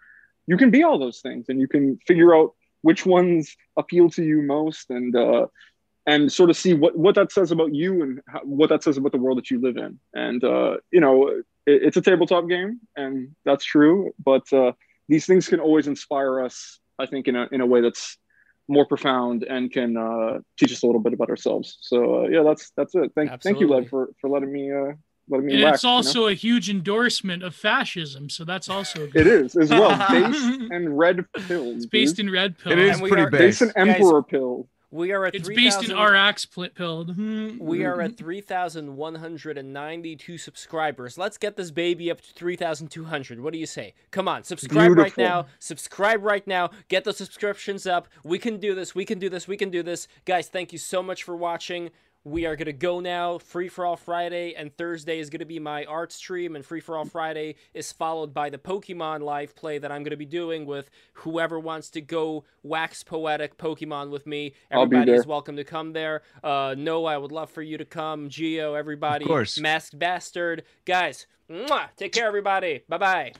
you 0.45 0.57
can 0.57 0.69
be 0.69 0.83
all 0.83 0.99
those 0.99 1.21
things 1.21 1.45
and 1.49 1.59
you 1.59 1.67
can 1.67 1.97
figure 2.05 2.35
out 2.35 2.51
which 2.83 3.05
ones 3.05 3.55
appeal 3.77 4.09
to 4.09 4.23
you 4.23 4.41
most 4.41 4.89
and 4.89 5.15
uh 5.15 5.47
and 6.05 6.31
sort 6.31 6.49
of 6.49 6.55
see 6.55 6.73
what 6.73 6.95
what 6.97 7.15
that 7.15 7.31
says 7.31 7.51
about 7.51 7.73
you 7.73 8.03
and 8.03 8.21
how, 8.27 8.41
what 8.43 8.69
that 8.69 8.83
says 8.83 8.97
about 8.97 9.11
the 9.11 9.17
world 9.17 9.37
that 9.37 9.49
you 9.49 9.59
live 9.59 9.77
in 9.77 9.99
and 10.13 10.43
uh 10.43 10.77
you 10.91 11.01
know 11.01 11.27
it, 11.27 11.43
it's 11.65 11.97
a 11.97 12.01
tabletop 12.01 12.47
game 12.47 12.79
and 12.95 13.29
that's 13.45 13.65
true 13.65 14.11
but 14.23 14.51
uh 14.53 14.71
these 15.09 15.25
things 15.25 15.47
can 15.47 15.59
always 15.59 15.87
inspire 15.87 16.41
us 16.41 16.79
i 16.99 17.05
think 17.05 17.27
in 17.27 17.35
a 17.35 17.47
in 17.51 17.61
a 17.61 17.65
way 17.65 17.81
that's 17.81 18.17
more 18.67 18.85
profound 18.85 19.43
and 19.43 19.71
can 19.71 19.97
uh, 19.97 20.39
teach 20.57 20.71
us 20.71 20.83
a 20.83 20.85
little 20.85 21.01
bit 21.01 21.13
about 21.13 21.29
ourselves. 21.29 21.77
So 21.81 22.23
uh, 22.23 22.27
yeah, 22.29 22.43
that's 22.43 22.71
that's 22.77 22.95
it. 22.95 23.11
Thank 23.15 23.29
thank 23.41 23.59
you, 23.59 23.65
Absolutely. 23.65 23.81
Lev, 23.81 23.89
for 23.89 24.09
for 24.21 24.29
letting 24.29 24.51
me 24.51 24.71
letting 25.30 25.45
me. 25.48 25.53
And 25.56 25.64
whack, 25.64 25.74
it's 25.76 25.84
you 25.84 25.90
know? 25.90 25.95
also 25.95 26.27
a 26.27 26.34
huge 26.34 26.69
endorsement 26.69 27.43
of 27.43 27.56
fascism, 27.56 28.30
so 28.30 28.43
that's 28.43 28.68
also 28.69 29.03
it 29.03 29.14
good. 29.14 29.27
is 29.27 29.56
as 29.56 29.69
well 29.69 29.98
based 30.10 30.61
and 30.72 30.98
red 30.98 31.26
pills. 31.48 31.77
It's 31.77 31.85
based 31.85 32.19
in 32.19 32.30
red 32.32 32.58
pill. 32.58 32.72
It 32.74 32.80
is 32.80 33.00
And 33.00 33.08
pretty 33.08 33.24
are- 33.24 33.30
based. 33.30 33.61
based 33.61 33.76
in 33.76 33.90
emperor 33.90 34.24
pill. 34.24 34.68
We 34.92 35.11
are 35.11 35.26
at 35.26 35.34
It's 35.34 35.48
3, 35.48 35.56
based 35.56 35.90
in 35.90 35.98
RX 35.98 36.45
pl- 36.45 36.69
pilled. 36.69 37.16
Hmm. 37.16 37.58
We 37.60 37.84
are 37.84 38.00
at 38.00 38.16
3,192 38.16 40.38
subscribers. 40.38 41.18
Let's 41.18 41.40
get 41.40 41.58
this 41.58 41.72
baby 41.72 42.11
up 42.11 42.22
to 42.22 42.32
3,200. 42.34 43.40
What 43.42 43.53
do 43.53 43.60
you 43.60 43.66
say? 43.66 43.95
Come 44.11 44.27
on, 44.27 44.43
subscribe 44.43 44.95
right 44.95 45.18
now. 45.18 45.48
Subscribe 45.60 46.24
right 46.24 46.45
now. 46.45 46.69
Get 46.90 47.06
those 47.06 47.18
subscriptions 47.18 47.88
up. 47.88 48.08
We 48.24 48.38
can 48.38 48.58
do 48.60 48.76
this. 48.76 48.93
We 48.93 49.03
can 49.06 49.18
do 49.18 49.30
this. 49.30 49.48
We 49.48 49.58
can 49.58 49.72
do 49.72 49.82
this. 49.82 50.08
Guys, 50.26 50.48
thank 50.48 50.72
you 50.72 50.77
so 50.77 51.02
much 51.02 51.24
for 51.24 51.35
watching. 51.35 51.90
We 52.26 52.45
are 52.45 52.56
going 52.56 52.68
to 52.68 52.74
go 52.74 53.02
now. 53.02 53.38
Free 53.38 53.68
for 53.68 53.85
All 53.85 53.98
Friday 53.98 54.56
and 54.56 54.76
Thursday 54.77 55.19
is 55.19 55.30
going 55.30 55.40
to 55.42 55.45
be 55.45 55.60
my 55.60 55.84
art 55.84 56.14
stream, 56.14 56.56
and 56.56 56.66
Free 56.66 56.80
for 56.80 56.98
All 56.98 57.03
Friday 57.03 57.56
is 57.74 57.92
followed 57.92 58.34
by 58.34 58.50
the 58.50 58.58
Pokemon 58.58 59.22
live 59.22 59.56
play 59.56 59.77
that 59.77 59.92
I'm 59.92 60.03
going 60.03 60.11
to 60.11 60.18
be 60.18 60.26
doing 60.26 60.66
with 60.66 60.90
whoever 61.14 61.60
wants 61.60 61.90
to 61.92 62.02
go 62.02 62.45
wax 62.64 63.03
poetic 63.03 63.58
Pokemon 63.58 64.10
with 64.10 64.26
me. 64.26 64.53
Everybody 64.72 65.11
is 65.11 65.27
welcome 65.27 65.58
to 65.58 65.66
come 65.66 65.92
there. 65.92 66.22
Uh, 66.42 66.76
Noah, 66.77 67.14
I 67.14 67.18
would 67.18 67.34
love 67.34 67.50
for 67.50 67.61
you 67.61 67.77
to 67.77 67.85
come. 67.85 68.30
Geo, 68.30 68.74
everybody. 68.74 69.26
Of 69.26 69.27
course. 69.27 69.60
Masked 69.60 70.00
Bastard. 70.00 70.64
Guys, 70.85 71.27
mwah, 71.50 71.90
take 71.98 72.14
care, 72.14 72.27
everybody. 72.27 72.84
Bye 72.88 72.98
bye. 73.00 73.34